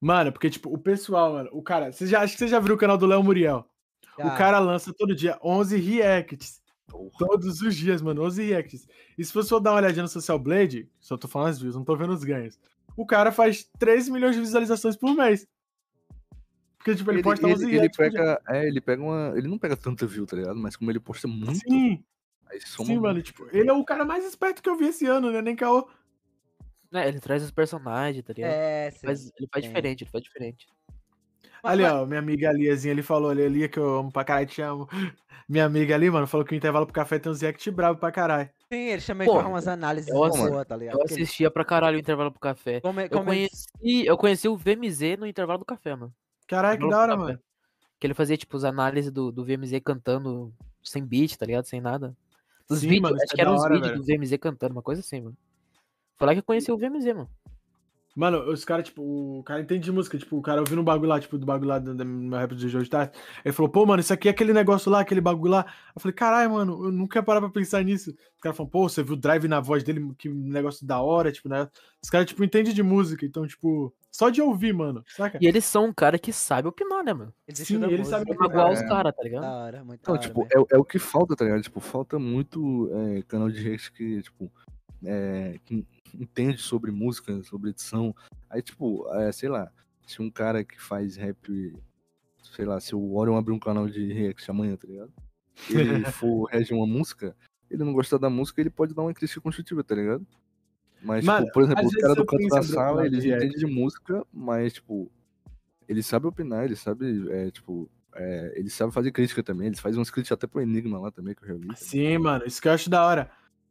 Mano, 0.00 0.32
porque, 0.32 0.48
tipo, 0.48 0.72
o 0.72 0.78
pessoal, 0.78 1.32
mano, 1.34 1.50
o 1.52 1.62
cara. 1.62 1.92
Você 1.92 2.06
já, 2.06 2.20
acho 2.22 2.34
que 2.34 2.38
você 2.38 2.48
já 2.48 2.58
viu 2.60 2.74
o 2.74 2.78
canal 2.78 2.96
do 2.96 3.06
Léo 3.06 3.22
Muriel. 3.22 3.66
O 4.18 4.30
cara 4.36 4.58
lança 4.58 4.92
todo 4.92 5.14
dia 5.14 5.38
11 5.42 5.76
reacts. 5.78 6.60
Todos 7.18 7.62
os 7.62 7.74
dias, 7.76 8.02
mano, 8.02 8.22
11 8.22 8.42
reacts. 8.44 8.86
E 9.16 9.24
se 9.24 9.32
você 9.32 9.48
for 9.48 9.60
dar 9.60 9.70
uma 9.70 9.78
olhadinha 9.78 10.02
no 10.02 10.08
Social 10.08 10.38
Blade, 10.38 10.90
só 11.00 11.16
tô 11.16 11.28
falando 11.28 11.50
as 11.50 11.60
views, 11.60 11.74
não 11.76 11.84
tô 11.84 11.96
vendo 11.96 12.12
os 12.12 12.24
ganhos. 12.24 12.58
O 12.96 13.06
cara 13.06 13.32
faz 13.32 13.68
3 13.78 14.08
milhões 14.08 14.34
de 14.34 14.40
visualizações 14.40 14.96
por 14.96 15.14
mês. 15.14 15.46
Porque, 16.78 16.94
tipo, 16.94 17.10
ele, 17.10 17.18
Ele, 17.18 17.22
posta 17.24 17.46
ele, 17.46 17.54
11 17.54 17.74
ele 17.74 17.90
pega. 17.90 18.40
É, 18.48 18.66
ele 18.66 18.80
pega 18.80 19.02
uma. 19.02 19.34
Ele 19.36 19.48
não 19.48 19.58
pega 19.58 19.76
tanta 19.76 20.06
view, 20.06 20.26
tá 20.26 20.36
ligado? 20.36 20.56
Mas 20.56 20.76
como 20.76 20.90
ele 20.90 20.98
posta 20.98 21.28
muito, 21.28 21.58
Sim, 21.60 22.02
aí 22.46 22.60
soma 22.62 22.86
sim, 22.86 22.92
muito. 22.94 23.02
mano. 23.02 23.22
Tipo, 23.22 23.46
ele 23.52 23.68
é 23.68 23.72
o 23.72 23.84
cara 23.84 24.04
mais 24.04 24.24
esperto 24.24 24.62
que 24.62 24.68
eu 24.68 24.76
vi 24.76 24.86
esse 24.86 25.04
ano, 25.06 25.30
né? 25.30 25.42
Nem 25.42 25.54
caô. 25.54 25.88
É, 26.92 27.06
ele 27.06 27.20
traz 27.20 27.42
os 27.42 27.50
personagens, 27.50 28.24
tá 28.24 28.32
ligado? 28.32 28.50
É, 28.50 28.88
Ele 28.88 28.98
faz, 28.98 29.32
ele 29.38 29.48
faz 29.52 29.64
sim. 29.64 29.68
diferente, 29.68 30.02
ele 30.04 30.10
faz 30.10 30.24
diferente. 30.24 30.66
Ali, 31.62 31.84
ó, 31.84 32.06
minha 32.06 32.18
amiga 32.20 32.52
Liazinha, 32.52 32.92
ele 32.92 33.02
falou 33.02 33.30
ali, 33.30 33.48
Lia, 33.48 33.68
que 33.68 33.78
eu 33.78 33.98
amo 33.98 34.10
pra 34.12 34.24
caralho, 34.24 34.46
te 34.46 34.62
amo. 34.62 34.88
Minha 35.48 35.64
amiga 35.64 35.94
ali, 35.94 36.08
mano, 36.08 36.26
falou 36.26 36.46
que 36.46 36.54
o 36.54 36.56
intervalo 36.56 36.86
pro 36.86 36.94
café 36.94 37.18
tem 37.18 37.30
uns 37.30 37.40
react 37.40 37.70
bravo 37.72 37.98
pra 37.98 38.12
caralho. 38.12 38.48
Sim, 38.72 38.78
ele 38.78 39.00
chama 39.00 39.24
Pô, 39.24 39.42
de 39.42 39.48
umas 39.48 39.66
análises 39.66 40.08
eu 40.08 40.14
boas, 40.14 40.34
assisti- 40.36 40.64
tá 40.66 40.76
ligado? 40.76 40.96
Eu 40.98 41.04
assistia 41.04 41.50
pra 41.50 41.64
caralho 41.64 41.96
o 41.96 42.00
intervalo 42.00 42.30
pro 42.30 42.40
café. 42.40 42.80
Como, 42.80 43.00
é- 43.00 43.06
Eu 43.06 43.10
como 43.10 43.32
ele- 43.32 43.48
conheci, 43.48 44.06
eu 44.06 44.16
conheci 44.16 44.48
o 44.48 44.56
VMZ 44.56 45.16
no 45.18 45.26
intervalo 45.26 45.58
do 45.58 45.64
café, 45.64 45.94
mano. 45.96 46.14
Caralho, 46.46 46.78
que 46.80 46.88
da 46.88 46.98
hora, 47.00 47.12
café. 47.16 47.22
mano. 47.32 47.40
Que 47.98 48.06
ele 48.06 48.14
fazia, 48.14 48.36
tipo, 48.36 48.56
as 48.56 48.64
análises 48.64 49.10
do, 49.10 49.30
do 49.32 49.44
VMZ 49.44 49.80
cantando 49.80 50.52
sem 50.82 51.04
beat, 51.04 51.36
tá 51.36 51.44
ligado? 51.44 51.64
Sem 51.66 51.80
nada. 51.80 52.16
Os 52.68 52.78
Sim, 52.80 52.88
vídeos, 52.88 53.02
mano, 53.10 53.16
acho 53.16 53.24
é 53.24 53.34
que 53.34 53.40
eram 53.40 53.54
os 53.56 53.60
hora, 53.62 53.74
vídeos 53.74 53.90
velho. 53.90 54.02
do 54.02 54.06
VMZ 54.06 54.38
cantando, 54.38 54.72
uma 54.72 54.82
coisa 54.82 55.00
assim, 55.00 55.20
mano. 55.20 55.36
Foi 56.16 56.26
lá 56.28 56.32
que 56.32 56.38
eu 56.38 56.44
conheci 56.44 56.70
o 56.70 56.78
VMZ, 56.78 57.12
mano. 57.12 57.28
Mano, 58.16 58.50
os 58.50 58.64
caras, 58.64 58.86
tipo, 58.86 59.02
o 59.02 59.42
cara 59.44 59.60
entende 59.60 59.84
de 59.84 59.92
música, 59.92 60.18
tipo, 60.18 60.36
o 60.36 60.42
cara 60.42 60.60
ouvindo 60.60 60.80
um 60.80 60.84
bagulho 60.84 61.08
lá, 61.08 61.20
tipo, 61.20 61.38
do 61.38 61.46
bagulho 61.46 61.68
lá 61.68 61.78
do, 61.78 61.94
do 61.94 62.04
meu 62.04 62.38
rap 62.38 62.54
de 62.54 62.76
hoje 62.76 62.90
tarde. 62.90 63.12
Ele 63.44 63.52
falou, 63.52 63.70
pô, 63.70 63.86
mano, 63.86 64.00
isso 64.00 64.12
aqui 64.12 64.26
é 64.28 64.32
aquele 64.32 64.52
negócio 64.52 64.90
lá, 64.90 65.00
aquele 65.00 65.20
bagulho 65.20 65.52
lá. 65.52 65.66
Eu 65.94 66.00
falei, 66.00 66.14
caralho, 66.14 66.50
mano, 66.50 66.86
eu 66.86 66.92
nunca 66.92 67.20
ia 67.20 67.22
parar 67.22 67.40
pra 67.40 67.50
pensar 67.50 67.84
nisso. 67.84 68.10
Os 68.10 68.40
caras 68.40 68.56
falam, 68.56 68.68
pô, 68.70 68.88
você 68.88 69.02
viu 69.02 69.14
o 69.14 69.16
drive 69.16 69.46
na 69.46 69.60
voz 69.60 69.84
dele, 69.84 70.12
que 70.18 70.28
negócio 70.28 70.84
da 70.84 71.00
hora, 71.00 71.30
tipo, 71.30 71.48
né? 71.48 71.68
Os 72.02 72.10
caras, 72.10 72.26
tipo, 72.26 72.42
entendem 72.42 72.74
de 72.74 72.82
música, 72.82 73.24
então, 73.24 73.46
tipo, 73.46 73.94
só 74.10 74.28
de 74.28 74.42
ouvir, 74.42 74.74
mano, 74.74 75.04
saca? 75.06 75.38
E 75.40 75.46
eles 75.46 75.64
são 75.64 75.84
um 75.86 75.92
cara 75.92 76.18
que 76.18 76.32
sabe 76.32 76.66
opinar, 76.66 77.04
né, 77.04 77.12
mano? 77.12 77.32
Eles 77.46 77.58
Sim, 77.58 77.74
estudam 77.74 77.88
ele 77.90 77.98
música. 77.98 78.18
sabe 78.18 78.36
Pra 78.36 78.48
magoar 78.48 78.72
os 78.72 78.80
É. 78.80 78.88
caras, 78.88 79.14
tá 79.14 79.22
ligado? 79.22 79.42
Da 79.42 79.52
hora, 79.56 79.84
muito 79.84 80.00
Então, 80.00 80.14
hora 80.14 80.22
tipo, 80.22 80.42
é, 80.50 80.74
é 80.74 80.78
o 80.78 80.84
que 80.84 80.98
falta, 80.98 81.36
tá 81.36 81.44
ligado? 81.44 81.62
Tipo, 81.62 81.78
falta 81.78 82.18
muito 82.18 82.90
é, 82.92 83.22
canal 83.22 83.48
de 83.48 83.62
react 83.62 83.92
que, 83.92 84.20
tipo, 84.22 84.50
é, 85.04 85.60
que 85.64 85.86
entende 86.14 86.58
sobre 86.58 86.90
música, 86.90 87.42
sobre 87.42 87.70
edição. 87.70 88.14
Aí, 88.48 88.62
tipo, 88.62 89.06
é, 89.14 89.30
sei 89.32 89.48
lá, 89.48 89.70
se 90.06 90.20
um 90.20 90.30
cara 90.30 90.64
que 90.64 90.80
faz 90.80 91.16
rap, 91.16 91.74
sei 92.42 92.64
lá, 92.64 92.80
se 92.80 92.94
o 92.94 93.14
Orion 93.16 93.36
abrir 93.36 93.52
um 93.52 93.58
canal 93.58 93.88
de 93.88 94.12
react 94.12 94.50
amanhã, 94.50 94.76
tá 94.76 94.88
ligado? 94.88 95.12
E 95.68 95.74
ele 95.74 96.04
for 96.12 96.46
reagir 96.50 96.74
uma 96.74 96.86
música, 96.86 97.36
ele 97.70 97.84
não 97.84 97.92
gostar 97.92 98.18
da 98.18 98.30
música, 98.30 98.60
ele 98.60 98.70
pode 98.70 98.94
dar 98.94 99.02
uma 99.02 99.14
crítica 99.14 99.40
construtiva, 99.40 99.84
tá 99.84 99.94
ligado? 99.94 100.26
Mas, 101.02 101.24
Mano, 101.24 101.46
tipo, 101.46 101.54
por 101.54 101.62
exemplo, 101.62 101.86
os 101.86 101.94
caras 101.94 102.16
do 102.16 102.26
canto 102.26 102.48
da 102.48 102.62
sala, 102.62 102.96
canal 102.96 103.00
de 103.00 103.06
eles 103.06 103.24
react. 103.24 103.46
entendem 103.46 103.66
de 103.66 103.74
música, 103.74 104.26
mas, 104.32 104.74
tipo, 104.74 105.10
eles 105.88 106.06
sabem 106.06 106.28
opinar, 106.28 106.64
eles 106.64 106.80
sabem, 106.80 107.26
é, 107.30 107.50
tipo, 107.50 107.90
é, 108.14 108.52
eles 108.56 108.72
sabem 108.74 108.92
fazer 108.92 109.10
crítica 109.12 109.42
também, 109.42 109.68
eles 109.68 109.80
fazem 109.80 109.98
umas 109.98 110.10
críticas 110.10 110.36
até 110.36 110.46
pro 110.46 110.60
Enigma 110.60 110.98
lá 110.98 111.10
também, 111.10 111.34
que 111.34 111.42
eu 111.44 111.48
já 111.48 111.54
vi. 111.54 111.68
Sim, 111.76 112.18
mano, 112.18 112.44
isso 112.46 112.60
que 112.60 112.68
eu 112.68 112.72
acho 112.72 112.90
da 112.90 113.04
hora. 113.04 113.30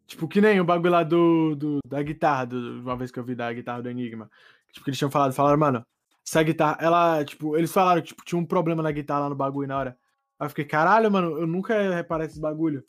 Tipo, 0.10 0.28
que 0.28 0.42
nem 0.42 0.60
o 0.60 0.66
bagulho 0.66 0.90
lá 0.92 1.04
do, 1.04 1.56
do- 1.56 1.80
da 1.88 2.02
guitarra, 2.02 2.46
do- 2.46 2.82
uma 2.82 2.98
vez 2.98 3.12
que 3.12 3.20
eu 3.20 3.24
vi 3.24 3.36
da 3.36 3.54
guitarra 3.54 3.84
do 3.84 3.90
Enigma. 3.90 4.28
Tipo, 4.72 4.84
que 4.86 4.90
eles 4.90 4.98
tinham 4.98 5.12
falado, 5.12 5.34
falaram, 5.34 5.60
mano, 5.60 5.86
essa 6.28 6.42
guitarra, 6.42 6.78
ela, 6.82 7.24
tipo, 7.24 7.56
eles 7.56 7.72
falaram 7.72 8.02
que 8.02 8.08
tipo, 8.08 8.26
tinha 8.26 8.40
um 8.40 8.46
problema 8.46 8.82
na 8.82 8.92
guitarra 8.92 9.20
lá 9.22 9.30
no 9.30 9.36
bagulho 9.36 9.68
na 9.68 9.78
hora. 9.78 9.98
Aí 10.40 10.46
eu 10.48 10.50
fiquei, 10.50 10.66
caralho, 10.66 11.12
mano, 11.12 11.38
eu 11.38 11.46
nunca 11.46 11.76
ia 11.80 11.94
reparar 11.94 12.26
esse 12.26 12.42
bagulho. 12.42 12.84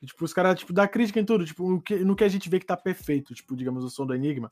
Que, 0.00 0.06
tipo, 0.06 0.24
os 0.24 0.32
caras, 0.32 0.58
tipo, 0.58 0.72
dá 0.72 0.88
crítica 0.88 1.20
em 1.20 1.24
tudo, 1.24 1.44
tipo, 1.44 1.68
no 1.68 1.82
que, 1.82 1.96
no 1.98 2.16
que 2.16 2.24
a 2.24 2.28
gente 2.28 2.48
vê 2.48 2.58
que 2.58 2.64
tá 2.66 2.76
perfeito, 2.78 3.34
tipo, 3.34 3.54
digamos, 3.54 3.84
o 3.84 3.90
som 3.90 4.06
do 4.06 4.14
Enigma. 4.14 4.50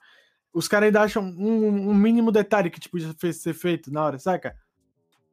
Os 0.53 0.69
caras 0.69 0.89
ainda 0.89 1.01
acham 1.01 1.23
um, 1.25 1.91
um 1.91 1.95
mínimo 1.95 2.31
detalhe 2.31 2.69
que, 2.69 2.79
tipo, 2.81 2.99
já 2.99 3.15
fez 3.15 3.41
ser 3.41 3.55
feito 3.55 3.91
na 3.91 4.05
hora, 4.05 4.19
saca? 4.19 4.55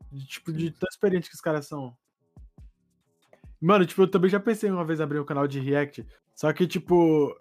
De, 0.09 0.25
tipo, 0.25 0.53
de 0.53 0.71
tão 0.71 0.87
experiente 0.89 1.27
que 1.27 1.35
os 1.35 1.41
caras 1.41 1.67
são. 1.67 1.93
Mano, 3.59 3.85
tipo, 3.85 4.01
eu 4.01 4.07
também 4.07 4.29
já 4.29 4.39
pensei 4.39 4.69
uma 4.71 4.85
vez 4.85 4.99
em 4.99 5.03
abrir 5.03 5.19
um 5.19 5.25
canal 5.25 5.47
de 5.47 5.59
react, 5.59 6.05
só 6.35 6.51
que, 6.53 6.67
tipo, 6.67 7.35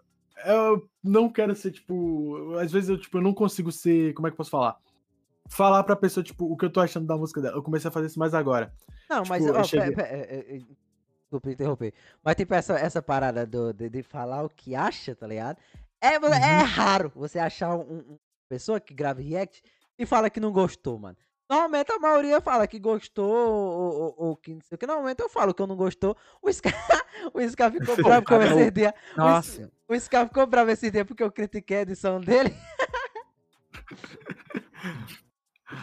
eu 0.45 0.88
não 1.03 1.28
quero 1.30 1.55
ser, 1.55 1.70
tipo, 1.72 2.55
às 2.57 2.70
vezes 2.72 2.88
eu, 2.90 2.99
tipo, 3.01 3.18
eu 3.18 3.22
não 3.22 3.32
consigo 3.34 3.70
ser, 3.72 4.12
como 4.14 4.26
é 4.26 4.30
que 4.30 4.34
eu 4.34 4.38
posso 4.38 4.51
falar? 4.51 4.76
Falar 5.49 5.82
pra 5.84 5.97
pessoa, 5.97 6.22
tipo, 6.24 6.45
o 6.51 6.57
que 6.57 6.64
eu 6.64 6.70
tô 6.70 6.80
achando 6.80 7.07
da 7.07 7.16
música 7.16 7.40
dela. 7.40 7.57
Eu 7.57 7.62
comecei 7.62 7.88
a 7.88 7.93
fazer 7.93 8.07
isso 8.07 8.18
mais 8.18 8.32
agora. 8.34 8.72
Não, 9.11 9.22
mas. 9.28 9.43
Tipo, 9.45 9.55
eu 9.57 9.61
ó, 9.61 9.64
cheguei- 9.64 9.90
pe- 9.90 9.97
pe- 9.97 10.03
é, 10.03 10.20
é, 10.20 10.57
é, 10.57 10.61
Desculpa 11.22 11.51
interromper. 11.51 11.95
Mas, 12.22 12.36
tipo, 12.36 12.55
essa, 12.55 12.78
essa 12.78 13.01
parada 13.03 13.47
do, 13.47 13.72
de, 13.72 13.88
de 13.88 14.03
falar 14.03 14.45
o 14.45 14.51
que 14.51 14.74
acha, 14.74 15.14
tá 15.16 15.26
ligado? 15.26 15.57
É, 16.01 16.14
é 16.14 16.18
Uhum. 16.18 16.64
raro 16.66 17.12
você 17.14 17.38
achar 17.38 17.74
um- 17.76 18.01
uma 18.01 18.18
pessoa 18.49 18.78
que 18.78 18.93
grava 18.93 19.20
react 19.22 19.62
e 19.99 20.05
fala 20.05 20.28
que 20.28 20.38
não 20.40 20.53
gostou, 20.53 20.99
mano. 20.99 21.16
Normalmente 21.53 21.92
a 21.92 21.98
maioria 21.98 22.40
fala 22.40 22.66
que 22.66 22.78
gostou 22.78 23.28
ou, 23.30 23.92
ou- 24.00 24.14
ou 24.16 24.36
que 24.36 24.55
não 24.55 24.62
sei 24.62 24.74
o 24.76 24.78
que. 24.78 24.86
Normalmente 24.86 25.20
eu 25.20 25.28
falo 25.28 25.53
que 25.53 25.61
eu 25.61 25.66
não 25.66 25.76
gostou. 25.76 26.16
O 26.40 26.50
Scar, 26.50 26.72
o 27.34 27.40
Scar 27.46 27.70
ficou 27.70 27.94
bravo 27.96 28.24
com 28.24 28.40
esse 28.42 28.68
o- 28.68 28.70
dia. 28.70 28.94
Nossa. 29.14 29.70
O 29.86 29.94
Scar 30.00 30.26
ficou 30.28 30.46
bravo 30.46 30.70
esse 30.70 30.90
dia 30.90 31.05
porque 31.05 31.22
eu 31.22 31.30
critiquei 31.30 31.76
a 31.78 31.82
edição 31.82 32.20
dele. 32.20 32.55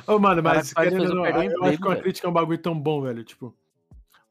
Ô, 0.07 0.17
mano, 0.19 0.41
cara 0.41 0.55
mas 0.57 0.71
faz- 0.73 0.89
querendo 0.89 1.13
não, 1.13 1.25
eu 1.25 1.63
acho 1.65 1.77
que 1.77 1.87
uma 1.87 1.95
crítica 1.95 2.27
é 2.27 2.29
um 2.29 2.33
bagulho 2.33 2.57
tão 2.57 2.79
bom, 2.79 3.01
velho. 3.03 3.23
Tipo, 3.23 3.55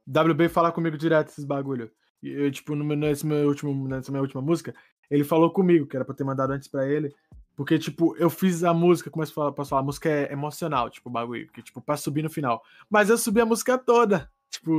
WB 0.08 0.48
fala 0.48 0.72
comigo 0.72 0.96
direto 0.98 1.28
esses 1.28 1.44
bagulho. 1.44 1.90
E 2.22 2.30
eu, 2.30 2.50
tipo, 2.50 2.74
no 2.74 2.84
meu, 2.84 2.96
nesse 2.96 3.24
meu 3.24 3.46
último, 3.48 3.86
nessa 3.88 4.10
minha 4.10 4.22
última 4.22 4.42
música, 4.42 4.74
ele 5.08 5.22
falou 5.22 5.52
comigo, 5.52 5.86
que 5.86 5.94
era 5.96 6.04
pra 6.04 6.12
eu 6.12 6.16
ter 6.16 6.24
mandado 6.24 6.52
antes 6.52 6.66
pra 6.68 6.86
ele. 6.88 7.14
Porque, 7.58 7.76
tipo, 7.76 8.14
eu 8.18 8.30
fiz 8.30 8.62
a 8.62 8.72
música, 8.72 9.10
como 9.10 9.24
eu 9.24 9.52
posso 9.52 9.70
falar, 9.70 9.82
a 9.82 9.84
música 9.84 10.08
é 10.08 10.32
emocional, 10.32 10.88
tipo, 10.88 11.08
o 11.08 11.12
bagulho. 11.12 11.44
Porque, 11.46 11.60
tipo, 11.60 11.80
pra 11.82 11.96
subir 11.96 12.22
no 12.22 12.30
final. 12.30 12.62
Mas 12.88 13.10
eu 13.10 13.18
subi 13.18 13.40
a 13.40 13.44
música 13.44 13.76
toda. 13.76 14.30
Tipo, 14.48 14.70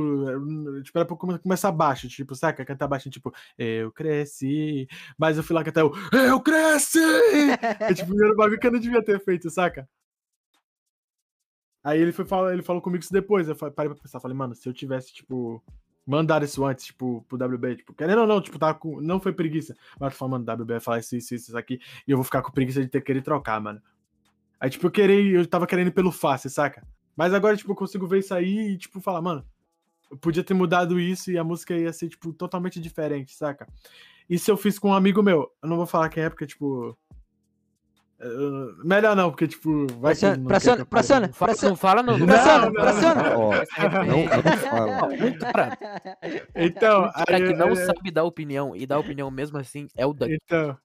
tipo 0.82 0.96
era 0.98 1.04
pra 1.04 1.14
come- 1.14 1.38
começar 1.38 1.70
baixo, 1.72 2.08
tipo, 2.08 2.34
saca? 2.34 2.64
Cantar 2.64 2.88
baixo, 2.88 3.10
tipo, 3.10 3.34
eu 3.58 3.92
cresci. 3.92 4.88
Mas 5.18 5.36
eu 5.36 5.42
fui 5.42 5.54
lá 5.54 5.62
cantar 5.62 5.84
o 5.84 5.92
Eu 6.10 6.40
cresci! 6.40 6.98
É, 7.80 7.92
tipo, 7.92 8.14
um 8.14 8.34
bagulho 8.34 8.58
que 8.58 8.66
eu 8.66 8.72
não 8.72 8.80
devia 8.80 9.04
ter 9.04 9.22
feito, 9.22 9.50
saca? 9.50 9.86
Aí 11.84 12.00
ele 12.00 12.12
foi 12.12 12.24
falar, 12.24 12.54
ele 12.54 12.62
falou 12.62 12.80
comigo 12.80 13.04
isso 13.04 13.12
depois. 13.12 13.46
Eu 13.46 13.56
parei 13.56 13.92
pra 13.92 14.02
pensar, 14.02 14.20
falei, 14.20 14.34
mano, 14.34 14.54
se 14.54 14.66
eu 14.66 14.72
tivesse, 14.72 15.12
tipo, 15.12 15.62
mandado 16.06 16.44
isso 16.44 16.64
antes, 16.64 16.86
tipo, 16.86 17.24
pro 17.28 17.36
WB, 17.36 17.76
tipo, 17.76 17.94
querendo 17.94 18.22
ou 18.22 18.26
não, 18.26 18.40
tipo, 18.40 18.58
tava 18.58 18.74
com. 18.74 19.00
Não 19.00 19.20
foi 19.20 19.32
preguiça. 19.32 19.76
Mas 19.98 20.14
falando, 20.14 20.46
mano, 20.46 20.62
WB 20.62 20.74
vai 20.74 20.80
falar 20.80 20.98
isso, 20.98 21.16
isso, 21.16 21.34
isso, 21.34 21.50
isso 21.50 21.58
aqui, 21.58 21.80
e 22.06 22.10
eu 22.10 22.16
vou 22.16 22.24
ficar 22.24 22.42
com 22.42 22.52
preguiça 22.52 22.82
de 22.82 22.88
ter 22.88 23.00
que 23.00 23.06
querer 23.06 23.22
trocar, 23.22 23.60
mano. 23.60 23.80
Aí, 24.58 24.68
tipo, 24.68 24.86
eu 24.86 24.90
queria, 24.90 25.38
eu 25.38 25.46
tava 25.46 25.66
querendo 25.66 25.92
pelo 25.92 26.12
fácil, 26.12 26.50
saca? 26.50 26.86
Mas 27.16 27.32
agora, 27.32 27.56
tipo, 27.56 27.72
eu 27.72 27.76
consigo 27.76 28.06
ver 28.06 28.20
isso 28.20 28.34
aí 28.34 28.72
e, 28.72 28.78
tipo, 28.78 29.00
falar, 29.00 29.22
mano, 29.22 29.44
eu 30.10 30.16
podia 30.18 30.44
ter 30.44 30.54
mudado 30.54 30.98
isso 30.98 31.30
e 31.30 31.38
a 31.38 31.44
música 31.44 31.76
ia 31.76 31.92
ser, 31.92 32.08
tipo, 32.08 32.32
totalmente 32.32 32.80
diferente, 32.80 33.34
saca? 33.34 33.66
Isso 34.28 34.50
eu 34.50 34.56
fiz 34.56 34.78
com 34.78 34.90
um 34.90 34.94
amigo 34.94 35.22
meu. 35.22 35.50
Eu 35.62 35.68
não 35.68 35.76
vou 35.76 35.86
falar 35.86 36.08
quem 36.08 36.22
é, 36.22 36.28
porque, 36.28 36.46
tipo. 36.46 36.96
Eu- 38.20 38.74
melhor 38.84 39.16
não, 39.16 39.30
porque, 39.30 39.48
tipo, 39.48 39.86
vai 39.98 40.14
quer 40.14 40.38
Pressiona, 40.38 40.84
que 40.84 40.90
pressiona, 40.90 41.26
Não 41.28 41.32
fala, 41.32 41.52
pressiona. 41.52 41.70
não 41.70 41.76
fala 41.76 42.02
não. 42.02 42.18
não 42.18 42.26
Pressiona, 42.26 43.22
Não, 43.22 43.40
não. 44.04 45.26
Um 45.26 45.38
cara, 45.38 45.78
Então, 46.54 47.04
um 47.06 47.12
cara 47.12 47.36
aí, 47.36 47.46
que 47.46 47.54
não 47.54 47.68
é, 47.68 47.74
sabe 47.76 48.10
dar 48.10 48.24
opinião 48.24 48.76
e 48.76 48.86
dá 48.86 48.98
opinião 48.98 49.30
mesmo 49.30 49.58
assim 49.58 49.88
é 49.96 50.04
o 50.04 50.12
Duck. 50.12 50.32
Então, 50.44 50.76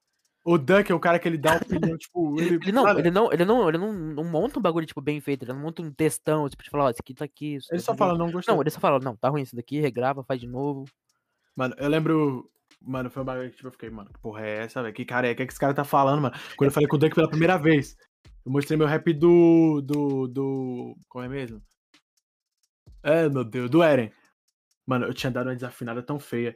o 0.43 0.57
Duck 0.57 0.91
é 0.91 0.95
o 0.95 0.99
cara 0.99 1.19
que 1.19 1.27
ele 1.27 1.38
dá 1.38 1.55
opinião, 1.55 1.97
tipo, 1.97 2.36
ele, 2.39 2.55
Ele 2.55 2.71
não, 2.71 2.88
ele 2.99 3.11
não, 3.11 3.31
ele 3.33 3.45
não, 3.45 3.67
ele 3.69 3.77
não, 3.77 3.93
não 3.93 4.23
monta 4.23 4.59
um 4.59 4.61
bagulho 4.61 4.86
tipo 4.86 5.01
bem 5.01 5.19
feito, 5.19 5.43
ele 5.43 5.53
não 5.53 5.59
monta 5.59 5.81
um 5.81 5.91
textão, 5.91 6.47
tipo, 6.47 6.63
de 6.63 6.69
falar, 6.69 6.86
ó, 6.86 6.89
isso 6.89 6.99
aqui 7.01 7.13
tá 7.13 7.25
aqui. 7.25 7.55
isso 7.55 7.67
ele 7.71 7.79
tá 7.81 7.86
só 7.86 7.91
aqui. 7.91 7.99
fala, 7.99 8.17
não 8.17 8.31
gostei. 8.31 8.53
Não, 8.53 8.61
ele 8.61 8.69
só 8.69 8.79
fala, 8.79 8.99
não, 8.99 9.15
tá 9.15 9.27
ruim 9.29 9.41
isso 9.41 9.55
daqui, 9.55 9.79
regrava, 9.79 10.23
faz 10.23 10.39
de 10.39 10.47
novo. 10.47 10.86
Mano, 11.55 11.73
eu 11.77 11.89
lembro. 11.89 12.49
Mano, 12.86 13.09
foi 13.09 13.23
um 13.23 13.25
bagulho 13.25 13.49
que 13.49 13.55
tipo, 13.55 13.67
eu 13.67 13.71
fiquei, 13.71 13.89
mano, 13.89 14.11
que 14.13 14.19
porra 14.19 14.45
é 14.45 14.57
essa, 14.63 14.81
velho? 14.81 14.93
Que 14.93 15.03
cara 15.03 15.27
é? 15.27 15.31
É 15.31 15.36
que 15.36 15.43
esse 15.43 15.59
cara 15.59 15.73
tá 15.73 15.83
falando, 15.83 16.21
mano? 16.21 16.36
Quando 16.55 16.69
eu 16.69 16.73
falei 16.73 16.88
com 16.88 16.95
o 16.95 16.99
Duck 16.99 17.15
pela 17.15 17.29
primeira 17.29 17.57
vez, 17.57 17.97
eu 18.45 18.51
mostrei 18.51 18.77
meu 18.77 18.88
rap 18.88 19.11
do. 19.13 19.81
do. 19.81 20.27
do. 20.27 20.95
Como 21.09 21.25
é 21.25 21.27
mesmo? 21.27 21.61
É, 23.01 23.27
meu 23.27 23.43
Deus, 23.43 23.69
do 23.69 23.81
Eren. 23.81 24.11
Mano, 24.86 25.05
eu 25.05 25.13
tinha 25.13 25.31
dado 25.31 25.47
uma 25.47 25.55
desafinada 25.55 26.03
tão 26.03 26.19
feia. 26.19 26.55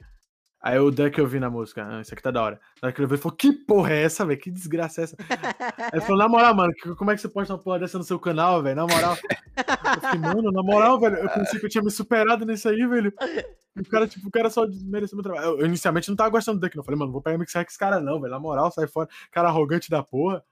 Aí 0.61 0.77
o 0.77 0.91
Duck 0.91 1.17
eu 1.17 1.25
vi 1.25 1.39
na 1.39 1.49
música, 1.49 1.87
ah, 1.87 2.01
isso 2.01 2.13
aqui 2.13 2.21
tá 2.21 2.31
da 2.31 2.43
hora. 2.43 2.59
Na 2.81 2.87
hora 2.87 2.93
que 2.93 3.01
ele 3.01 3.17
falou, 3.17 3.35
que 3.35 3.53
porra 3.53 3.93
é 3.93 4.03
essa, 4.03 4.25
velho? 4.25 4.39
Que 4.39 4.51
desgraça 4.51 5.01
é 5.01 5.03
essa? 5.05 5.15
Aí 5.79 5.89
ele 5.93 6.01
falou, 6.01 6.17
na 6.17 6.27
moral, 6.27 6.53
mano, 6.53 6.73
como 6.97 7.11
é 7.11 7.15
que 7.15 7.21
você 7.21 7.29
posta 7.29 7.53
uma 7.53 7.63
porra 7.63 7.79
dessa 7.79 7.97
no 7.97 8.03
seu 8.03 8.19
canal, 8.19 8.61
velho? 8.61 8.75
Na 8.75 8.85
moral. 8.85 9.15
Eu 9.15 10.01
fiquei, 10.01 10.19
mano, 10.19 10.51
na 10.51 10.61
moral, 10.61 10.99
velho, 10.99 11.15
eu 11.15 11.29
pensei 11.29 11.59
que 11.59 11.65
eu 11.65 11.69
tinha 11.69 11.83
me 11.83 11.89
superado 11.89 12.45
nisso 12.45 12.67
aí, 12.67 12.85
velho. 12.85 13.13
E 13.75 13.81
o 13.81 13.85
cara, 13.85 14.07
tipo, 14.07 14.27
o 14.27 14.31
cara 14.31 14.49
só 14.49 14.65
desmereceu 14.65 15.15
meu 15.15 15.23
trabalho. 15.23 15.45
Eu, 15.45 15.59
eu 15.59 15.65
inicialmente 15.65 16.09
não 16.09 16.15
tava 16.15 16.29
gostando 16.29 16.59
do 16.59 16.61
Duck, 16.61 16.75
não. 16.75 16.81
Eu 16.81 16.85
falei, 16.85 16.97
mano, 16.97 17.07
não 17.07 17.13
vou 17.13 17.21
pegar 17.21 17.37
mixar 17.37 17.63
com 17.63 17.69
esse 17.69 17.77
cara, 17.77 17.99
não, 17.99 18.19
velho. 18.19 18.31
Na 18.31 18.39
moral, 18.39 18.71
sai 18.71 18.87
fora. 18.87 19.09
Cara 19.31 19.47
arrogante 19.47 19.89
da 19.89 20.03
porra. 20.03 20.43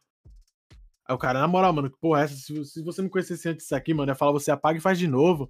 Aí 1.06 1.16
o 1.16 1.18
cara, 1.18 1.40
na 1.40 1.48
moral, 1.48 1.74
mano, 1.74 1.90
que 1.90 1.98
porra 1.98 2.22
é 2.22 2.24
essa? 2.26 2.36
Se, 2.36 2.66
se 2.66 2.84
você 2.84 3.02
me 3.02 3.10
conhecesse 3.10 3.48
antes 3.50 3.64
disso 3.64 3.76
aqui, 3.76 3.94
mano, 3.94 4.12
ia 4.12 4.16
falar, 4.16 4.32
você 4.32 4.52
apaga 4.52 4.78
e 4.78 4.82
faz 4.82 5.00
de 5.00 5.08
novo. 5.08 5.50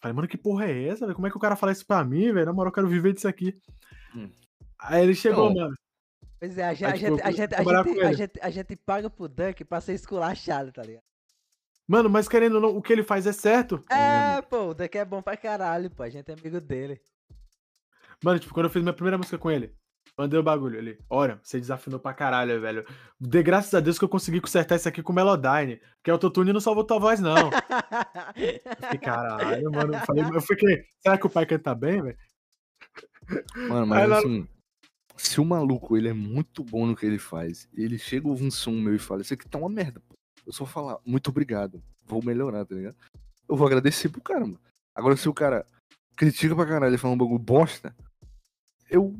Falei, 0.00 0.14
mano, 0.14 0.28
que 0.28 0.36
porra 0.36 0.66
é 0.66 0.88
essa, 0.88 1.06
velho? 1.06 1.14
Como 1.14 1.26
é 1.26 1.30
que 1.30 1.36
o 1.36 1.40
cara 1.40 1.56
fala 1.56 1.72
isso 1.72 1.86
pra 1.86 2.04
mim, 2.04 2.32
velho? 2.32 2.46
Na 2.46 2.52
moral, 2.52 2.70
eu 2.70 2.74
quero 2.74 2.88
viver 2.88 3.12
disso 3.12 3.28
aqui. 3.28 3.56
Hum. 4.14 4.30
Aí 4.78 5.02
ele 5.02 5.14
chegou, 5.14 5.52
Não. 5.52 5.62
mano. 5.62 5.76
Pois 6.38 6.56
é, 6.56 6.68
a 6.68 6.74
gente, 6.74 6.84
Aí, 6.84 6.98
tipo, 6.98 7.26
a 7.26 7.30
gente, 7.32 7.42
a 7.42 7.48
trabalhar 7.48 7.84
gente, 7.84 8.00
a 8.00 8.12
gente, 8.12 8.40
a 8.40 8.50
gente 8.50 8.76
paga 8.76 9.10
pro 9.10 9.28
Duck 9.28 9.64
pra 9.64 9.80
ser 9.80 9.94
esculachado, 9.94 10.70
tá 10.72 10.82
ligado? 10.82 11.02
Mano, 11.88 12.10
mas 12.10 12.28
querendo 12.28 12.56
ou 12.56 12.60
não, 12.60 12.76
o 12.76 12.82
que 12.82 12.92
ele 12.92 13.02
faz 13.02 13.26
é 13.26 13.32
certo. 13.32 13.82
É, 13.90 14.42
pô, 14.42 14.68
o 14.68 14.74
Duck 14.74 14.96
é 14.98 15.04
bom 15.06 15.22
pra 15.22 15.38
caralho, 15.38 15.90
pô. 15.90 16.02
A 16.02 16.10
gente 16.10 16.30
é 16.30 16.34
amigo 16.34 16.60
dele. 16.60 17.00
Mano, 18.22 18.38
tipo, 18.38 18.52
quando 18.52 18.66
eu 18.66 18.70
fiz 18.70 18.82
minha 18.82 18.92
primeira 18.92 19.16
música 19.16 19.38
com 19.38 19.50
ele, 19.50 19.74
mandei 20.16 20.38
o 20.38 20.42
bagulho 20.42 20.78
ali. 20.78 20.98
Olha, 21.08 21.40
você 21.42 21.58
desafinou 21.58 21.98
pra 21.98 22.12
caralho, 22.12 22.60
velho. 22.60 22.84
Dê 23.18 23.42
graças 23.42 23.72
a 23.72 23.80
Deus 23.80 23.98
que 23.98 24.04
eu 24.04 24.08
consegui 24.08 24.38
consertar 24.40 24.76
isso 24.76 24.86
aqui 24.88 25.02
com 25.02 25.12
o 25.12 25.14
Melodyne. 25.14 25.80
Porque 25.96 26.10
o 26.10 26.14
autotune 26.14 26.52
não 26.52 26.60
salvou 26.60 26.84
tua 26.84 26.98
voz, 26.98 27.20
não. 27.20 27.34
Eu 28.36 28.76
fiquei, 28.82 28.98
caralho, 28.98 29.70
mano. 29.72 29.94
Eu, 29.94 30.00
falei, 30.00 30.24
eu 30.24 30.40
fiquei, 30.42 30.84
será 31.00 31.16
que 31.16 31.26
o 31.26 31.30
pai 31.30 31.46
canta 31.46 31.74
bem, 31.74 32.02
velho? 32.02 32.18
Mano, 33.68 33.94
Aí 33.94 34.00
mas 34.00 34.08
lá- 34.10 34.18
assim, 34.18 34.48
se 35.16 35.40
o 35.40 35.44
maluco 35.44 35.96
ele 35.96 36.08
é 36.08 36.12
muito 36.12 36.62
bom 36.62 36.86
no 36.86 36.94
que 36.96 37.06
ele 37.06 37.18
faz, 37.18 37.68
e 37.74 37.82
ele 37.82 37.98
chega 37.98 38.26
a 38.26 38.30
ouvir 38.30 38.44
um 38.46 38.50
som 38.50 38.72
meu 38.72 38.94
e 38.94 38.98
fala, 38.98 39.22
isso 39.22 39.32
aqui 39.34 39.48
tá 39.48 39.58
uma 39.58 39.68
merda, 39.68 40.00
pô. 40.06 40.17
Eu 40.48 40.52
só 40.54 40.64
falar, 40.64 40.96
muito 41.04 41.28
obrigado, 41.28 41.82
vou 42.06 42.24
melhorar, 42.24 42.64
tá 42.64 42.74
ligado? 42.74 42.96
Eu 43.46 43.54
vou 43.54 43.66
agradecer 43.66 44.08
pro 44.08 44.22
cara, 44.22 44.40
mano. 44.40 44.58
Agora, 44.94 45.14
se 45.14 45.28
o 45.28 45.34
cara 45.34 45.66
critica 46.16 46.56
pra 46.56 46.64
caralho 46.64 46.94
e 46.94 46.98
fala 46.98 47.12
um 47.12 47.18
bagulho 47.18 47.38
bosta, 47.38 47.94
eu 48.90 49.14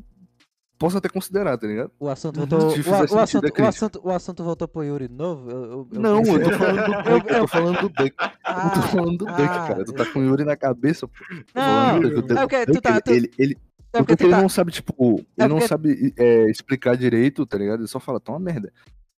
posso 0.78 0.96
até 0.96 1.06
considerar, 1.10 1.58
tá 1.58 1.66
ligado? 1.66 1.92
O 2.00 2.08
assunto 2.08 2.40
Uhum. 2.40 2.46
voltou. 2.46 2.70
Se 2.70 2.80
O, 2.80 2.84
fizer 2.84 2.96
o 3.04 3.08
sentido, 3.26 3.46
é 3.46 3.50
assunto, 3.50 3.60
o, 3.60 3.66
assunto, 3.68 4.00
o 4.04 4.10
assunto 4.10 4.42
voltou 4.44 4.66
pro 4.68 4.82
Yuri 4.84 5.06
de 5.08 5.14
novo? 5.14 5.50
Eu, 5.50 5.64
eu- 5.64 5.88
eu- 5.92 6.00
Não, 6.00 6.22
eu 6.24 6.40
tô 6.50 6.58
falando 6.58 6.86
do 6.86 7.02
Duck, 7.02 7.30
eu 7.30 7.40
tô 7.40 7.46
falando 7.46 7.80
do 7.80 7.88
Duck. 7.90 8.00
Eu 8.02 8.10
tô 8.10 8.24
Ah, 8.44 8.82
falando 8.90 9.18
do 9.18 9.24
Duck, 9.26 9.42
ah, 9.42 9.68
cara. 9.68 9.84
Tu 9.84 9.92
tá 9.92 10.06
com 10.12 10.18
o 10.20 10.24
Yuri 10.24 10.44
na 10.44 10.56
cabeça, 10.56 11.06
pô. 11.06 11.14
Não, 11.54 11.90
falando 11.90 12.10
do 12.10 12.22
Duck, 12.22 12.32
o 12.32 12.38
é 12.38 12.46
porque 12.46 12.66
tu 12.72 12.80
tá- 12.80 13.00
tu- 13.02 13.10
ele, 13.12 13.30
ele, 13.38 13.54
É 13.92 13.98
porque 13.98 14.04
porque 14.16 14.24
ele 14.24 14.32
tá. 14.32 14.40
não 14.40 14.48
sabe, 14.48 14.72
tipo, 14.72 14.94
É 15.36 15.44
ele 15.44 15.48
não 15.48 15.56
porque- 15.56 15.68
sabe 15.68 16.14
é, 16.16 16.50
explicar 16.50 16.96
direito, 16.96 17.44
tá 17.44 17.58
ligado? 17.58 17.80
Ele 17.80 17.88
só 17.88 18.00
fala, 18.00 18.18
tá 18.18 18.32
uma 18.32 18.40
merda. 18.40 18.72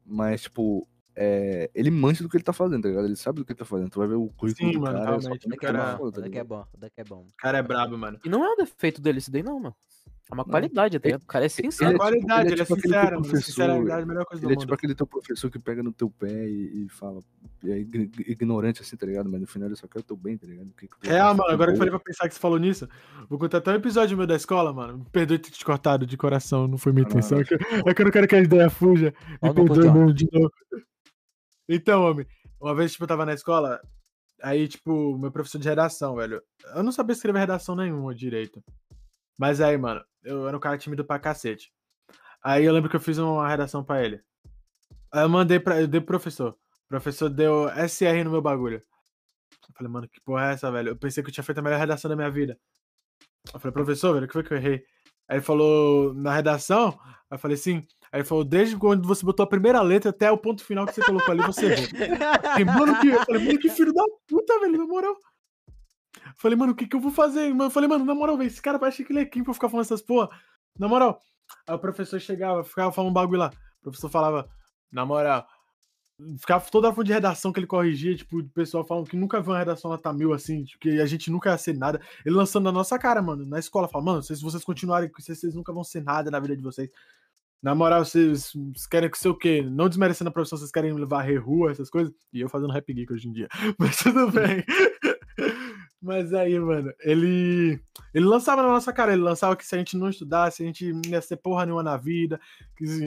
Mas, 0.05 0.41
tipo, 0.43 0.87
é, 1.21 1.69
ele 1.75 1.91
manja 1.91 2.23
do 2.23 2.29
que 2.29 2.37
ele 2.37 2.43
tá 2.45 2.53
fazendo, 2.53 2.83
tá 2.83 2.87
ligado? 2.87 3.03
Ele 3.05 3.15
sabe 3.17 3.39
do 3.39 3.45
que 3.45 3.51
ele 3.51 3.59
tá 3.59 3.65
fazendo. 3.65 3.89
Tu 3.89 3.99
vai 3.99 4.07
ver 4.07 4.15
o 4.15 4.29
currículo 4.29 4.69
Sim, 4.71 4.77
do 4.77 4.81
mano, 4.81 4.93
cara, 4.99 5.05
realmente, 5.17 5.43
só 5.43 5.49
o 5.49 5.53
é 5.53 5.57
cara- 5.57 5.95
bom, 5.97 6.05
o 6.05 6.11
tá 6.13 6.21
Duck 6.21 6.37
é 6.37 6.43
bom, 6.45 6.61
o 6.61 6.85
é 6.97 7.03
bom. 7.03 7.19
O 7.27 7.33
cara 7.37 7.57
é 7.57 7.61
brabo, 7.61 7.97
mano. 7.97 8.17
E 8.23 8.29
não 8.29 8.45
é 8.45 8.49
um 8.53 8.55
defeito 8.55 9.01
dele 9.01 9.17
isso 9.17 9.29
daí, 9.29 9.43
não, 9.43 9.59
mano. 9.59 9.75
É 10.31 10.33
uma 10.35 10.45
qualidade 10.45 10.95
até. 10.95 11.15
O 11.15 11.19
cara 11.21 11.45
é 11.45 11.47
É 11.47 11.49
sincero. 11.49 11.89
Ele 11.89 11.95
é 11.95 11.97
qualidade, 11.97 12.49
tipo- 12.49 12.53
ele 12.53 12.61
é, 12.61 12.63
tipo 12.63 12.73
aquele 12.75 12.81
sincero, 12.93 13.15
mano. 13.15 13.21
professor, 13.23 13.45
Sinceridade 13.65 13.99
é 13.99 14.03
a 14.03 14.05
melhor 14.05 14.25
coisa 14.25 14.41
do 14.41 14.45
Ele 14.45 14.53
é 14.53 14.55
mundo. 14.55 14.61
tipo 14.61 14.73
aquele 14.75 14.95
teu 14.95 15.07
professor 15.07 15.49
que 15.49 15.57
pega 15.59 15.81
no 15.81 15.91
teu 15.91 16.09
pé 16.09 16.47
e, 16.47 16.85
e 16.85 16.89
fala. 16.89 17.19
E 17.63 17.71
é 17.71 17.79
ign- 17.79 18.11
ignorante 18.27 18.81
assim, 18.83 18.95
tá 18.95 19.07
ligado? 19.07 19.27
Mas 19.27 19.41
no 19.41 19.47
final 19.47 19.67
ele 19.67 19.75
só 19.75 19.87
quer 19.87 19.99
o 19.99 20.03
teu 20.03 20.15
bem, 20.15 20.37
tá 20.37 20.45
ligado? 20.45 20.69
Que 20.77 20.87
que 20.87 20.95
faz, 21.07 21.35
mano, 21.35 21.49
agora 21.49 21.71
que 21.71 21.73
eu 21.73 21.77
falei 21.79 21.89
pra 21.89 21.99
pensar 21.99 22.27
que 22.29 22.35
você 22.35 22.39
falou 22.39 22.59
nisso, 22.59 22.87
vou 23.27 23.39
contar 23.39 23.57
até 23.57 23.71
um 23.71 23.75
episódio 23.75 24.15
meu 24.15 24.27
da 24.27 24.35
escola, 24.35 24.71
mano. 24.71 24.99
Me 24.99 25.05
perdoe 25.11 25.39
ter 25.39 25.49
te 25.49 25.65
cortado 25.65 26.05
de 26.05 26.15
coração, 26.15 26.67
não 26.67 26.77
foi 26.77 26.91
minha 26.93 27.05
intenção. 27.05 27.39
É 27.39 27.43
que, 27.43 27.55
é 27.55 27.57
eu 27.97 28.05
não 28.05 28.11
quero 28.11 28.27
que 28.27 28.35
a 28.35 28.39
ideia 28.41 28.69
fuja. 28.69 29.11
Me 29.41 29.51
perdoe, 29.51 29.87
mano, 29.87 30.13
de 30.13 30.27
novo. 30.31 30.51
Então, 31.71 32.03
homem, 32.03 32.25
uma 32.59 32.73
vez, 32.73 32.91
tipo, 32.91 33.03
eu 33.03 33.07
tava 33.07 33.27
na 33.27 33.33
escola, 33.33 33.79
aí, 34.41 34.67
tipo, 34.67 35.15
meu 35.19 35.31
professor 35.31 35.59
de 35.59 35.69
redação, 35.69 36.15
velho. 36.15 36.41
Eu 36.75 36.81
não 36.81 36.91
sabia 36.91 37.13
escrever 37.13 37.39
redação 37.39 37.75
nenhuma 37.75 38.15
direito. 38.15 38.63
Mas 39.37 39.61
aí, 39.61 39.77
mano, 39.77 40.03
eu 40.23 40.47
era 40.47 40.57
um 40.57 40.59
cara 40.59 40.79
tímido 40.79 41.05
pra 41.05 41.19
cacete. 41.19 41.71
Aí 42.43 42.65
eu 42.65 42.73
lembro 42.73 42.89
que 42.89 42.95
eu 42.95 42.99
fiz 42.99 43.19
uma 43.19 43.47
redação 43.47 43.83
pra 43.83 44.03
ele. 44.03 44.19
Aí 45.11 45.23
eu 45.23 45.29
mandei 45.29 45.59
pra. 45.59 45.79
Eu 45.79 45.87
dei 45.87 46.01
pro 46.01 46.07
professor. 46.07 46.51
O 46.85 46.87
professor 46.89 47.29
deu 47.29 47.69
SR 47.69 48.23
no 48.23 48.31
meu 48.31 48.41
bagulho. 48.41 48.81
Eu 49.69 49.75
falei, 49.75 49.91
mano, 49.91 50.09
que 50.09 50.19
porra 50.21 50.49
é 50.49 50.53
essa, 50.53 50.71
velho? 50.71 50.89
Eu 50.89 50.97
pensei 50.97 51.23
que 51.23 51.29
eu 51.29 51.33
tinha 51.33 51.43
feito 51.43 51.59
a 51.59 51.61
melhor 51.61 51.79
redação 51.79 52.09
da 52.09 52.15
minha 52.15 52.31
vida. 52.31 52.59
Eu 53.53 53.59
falei, 53.59 53.73
professor, 53.73 54.13
velho, 54.13 54.25
o 54.25 54.27
que 54.27 54.33
foi 54.33 54.43
que 54.43 54.53
eu 54.53 54.57
errei? 54.57 54.83
Aí 55.27 55.37
ele 55.37 55.41
falou, 55.41 56.13
na 56.15 56.33
redação? 56.33 56.99
Aí 57.29 57.35
eu 57.35 57.39
falei, 57.39 57.57
sim. 57.57 57.85
Aí 58.11 58.21
ele 58.21 58.27
falou, 58.27 58.43
desde 58.43 58.75
quando 58.75 59.07
você 59.07 59.23
botou 59.23 59.43
a 59.43 59.47
primeira 59.47 59.81
letra 59.81 60.09
até 60.09 60.31
o 60.31 60.37
ponto 60.37 60.63
final 60.63 60.85
que 60.85 60.93
você 60.93 61.01
colocou 61.01 61.31
ali, 61.31 61.41
você 61.43 61.67
errou. 61.67 61.85
Falei, 61.87 62.65
mano, 62.65 62.99
que, 62.99 63.07
eu 63.07 63.25
falei, 63.25 63.45
mano, 63.45 63.59
que 63.59 63.69
filho 63.69 63.93
da 63.93 64.03
puta, 64.27 64.59
velho, 64.59 64.77
na 64.77 64.85
moral. 64.85 65.15
Falei, 66.37 66.57
mano, 66.57 66.71
o 66.71 66.75
que 66.75 66.87
que 66.87 66.95
eu 66.95 66.99
vou 66.99 67.11
fazer? 67.11 67.51
Eu 67.51 67.69
falei, 67.69 67.87
mano, 67.87 68.05
na 68.05 68.15
moral, 68.15 68.37
velho, 68.37 68.47
esse 68.47 68.61
cara 68.61 68.79
parece 68.79 69.03
que 69.03 69.11
ele 69.11 69.19
é 69.19 69.25
quem 69.25 69.43
pra 69.43 69.53
ficar 69.53 69.69
falando 69.69 69.85
essas 69.85 70.01
porra? 70.01 70.29
Na 70.77 70.87
moral. 70.87 71.19
Aí 71.67 71.75
o 71.75 71.79
professor 71.79 72.19
chegava, 72.19 72.63
ficava 72.63 72.91
falando 72.91 73.11
um 73.11 73.13
bagulho 73.13 73.39
lá. 73.39 73.51
O 73.79 73.83
professor 73.83 74.09
falava, 74.09 74.49
na 74.91 75.05
moral, 75.05 75.45
ficava 76.39 76.65
toda 76.69 76.89
a 76.89 76.93
fonte 76.93 77.07
de 77.07 77.13
redação 77.13 77.51
que 77.51 77.59
ele 77.59 77.67
corrigia, 77.67 78.15
tipo, 78.15 78.39
o 78.39 78.49
pessoal 78.49 78.83
falando 78.83 79.09
que 79.09 79.15
nunca 79.15 79.39
viu 79.39 79.51
uma 79.51 79.59
redação 79.59 79.89
nota 79.89 80.11
mil 80.11 80.33
assim, 80.33 80.63
tipo, 80.63 80.79
que 80.79 80.99
a 80.99 81.05
gente 81.05 81.31
nunca 81.31 81.51
ia 81.51 81.57
ser 81.57 81.77
nada. 81.77 82.01
Ele 82.25 82.35
lançando 82.35 82.65
na 82.65 82.71
nossa 82.71 82.97
cara, 82.97 83.21
mano, 83.21 83.45
na 83.45 83.59
escola, 83.59 83.87
falando, 83.87 84.07
mano, 84.07 84.23
se 84.23 84.35
vocês 84.41 84.63
continuarem 84.63 85.09
com 85.09 85.19
isso, 85.19 85.33
vocês 85.33 85.55
nunca 85.55 85.71
vão 85.71 85.83
ser 85.83 86.03
nada 86.03 86.29
na 86.29 86.39
vida 86.39 86.57
de 86.57 86.63
vocês. 86.63 86.89
Na 87.61 87.75
moral, 87.75 88.05
vocês 88.05 88.53
vocês 88.53 88.87
querem 88.87 89.09
que 89.09 89.17
ser 89.17 89.27
o 89.29 89.35
quê? 89.35 89.61
Não 89.61 89.89
desmerecendo 89.89 90.29
a 90.29 90.33
profissão, 90.33 90.57
vocês 90.57 90.71
querem 90.71 90.93
levar 90.93 91.29
rua, 91.37 91.71
essas 91.71 91.89
coisas? 91.89 92.13
E 92.31 92.39
eu 92.39 92.47
fazendo 92.47 92.71
rap 92.71 92.93
geek 92.93 93.11
hoje 93.11 93.27
em 93.27 93.33
dia. 93.33 93.49
Mas 93.77 93.97
tudo 93.97 94.31
bem. 94.31 94.63
Mas 96.01 96.33
aí, 96.33 96.57
mano, 96.57 96.93
ele. 97.01 97.81
Ele 98.13 98.25
lançava 98.25 98.61
na 98.61 98.69
nossa 98.69 98.93
cara, 98.93 99.11
ele 99.11 99.21
lançava 99.21 99.55
que 99.55 99.65
se 99.65 99.75
a 99.75 99.77
gente 99.77 99.97
não 99.97 100.09
estudasse, 100.09 100.63
a 100.63 100.65
gente 100.65 100.91
não 100.93 101.01
ia 101.07 101.21
ser 101.21 101.37
porra 101.37 101.65
nenhuma 101.65 101.83
na 101.83 101.97
vida, 101.97 102.39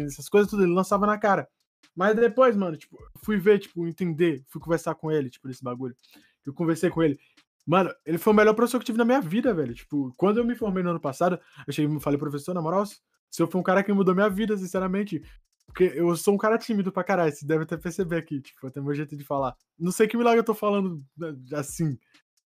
essas 0.07 0.29
coisas 0.29 0.51
tudo, 0.51 0.63
ele 0.63 0.73
lançava 0.73 1.07
na 1.07 1.19
cara. 1.19 1.49
Mas 1.97 2.15
depois, 2.15 2.57
mano, 2.57 2.77
tipo, 2.77 2.97
fui 3.23 3.39
ver, 3.39 3.59
tipo, 3.59 3.87
entender, 3.87 4.45
fui 4.49 4.61
conversar 4.61 4.95
com 4.95 5.11
ele, 5.11 5.31
tipo, 5.31 5.49
desse 5.49 5.63
bagulho. 5.63 5.97
Eu 6.45 6.53
conversei 6.53 6.91
com 6.91 7.03
ele. 7.03 7.19
Mano, 7.67 7.91
ele 8.05 8.19
foi 8.19 8.33
o 8.33 8.37
melhor 8.37 8.55
professor 8.55 8.79
que 8.79 8.83
eu 8.83 8.87
tive 8.87 8.99
na 8.99 9.05
minha 9.05 9.21
vida, 9.21 9.55
velho. 9.55 9.75
Tipo, 9.75 10.13
quando 10.17 10.39
eu 10.39 10.45
me 10.45 10.55
formei 10.55 10.83
no 10.83 10.91
ano 10.91 11.01
passado, 11.01 11.39
eu 11.67 11.73
cheguei 11.73 11.95
e 11.95 12.01
falei, 12.01 12.19
professor, 12.19 12.55
na 12.55 12.63
moral, 12.63 12.85
o 13.33 13.35
senhor 13.35 13.49
foi 13.49 13.61
um 13.61 13.65
cara 13.65 13.83
que 13.83 13.93
mudou 13.93 14.15
minha 14.15 14.29
vida, 14.29 14.57
sinceramente. 14.57 15.23
Porque 15.67 15.85
eu 15.95 16.15
sou 16.17 16.35
um 16.35 16.39
cara 16.39 16.59
tímido 16.59 16.93
pra 16.93 17.03
caralho, 17.03 17.33
você 17.33 17.47
deve 17.47 17.65
até 17.65 17.79
perceber 17.79 18.17
aqui, 18.17 18.41
tipo, 18.43 18.67
até 18.67 18.79
meu 18.81 18.95
jeito 18.95 19.17
de 19.17 19.25
falar. 19.25 19.57
Não 19.79 19.91
sei 19.91 20.07
que 20.07 20.17
milagre 20.19 20.41
eu 20.41 20.45
tô 20.45 20.53
falando 20.53 21.03
né, 21.17 21.35
assim, 21.55 21.99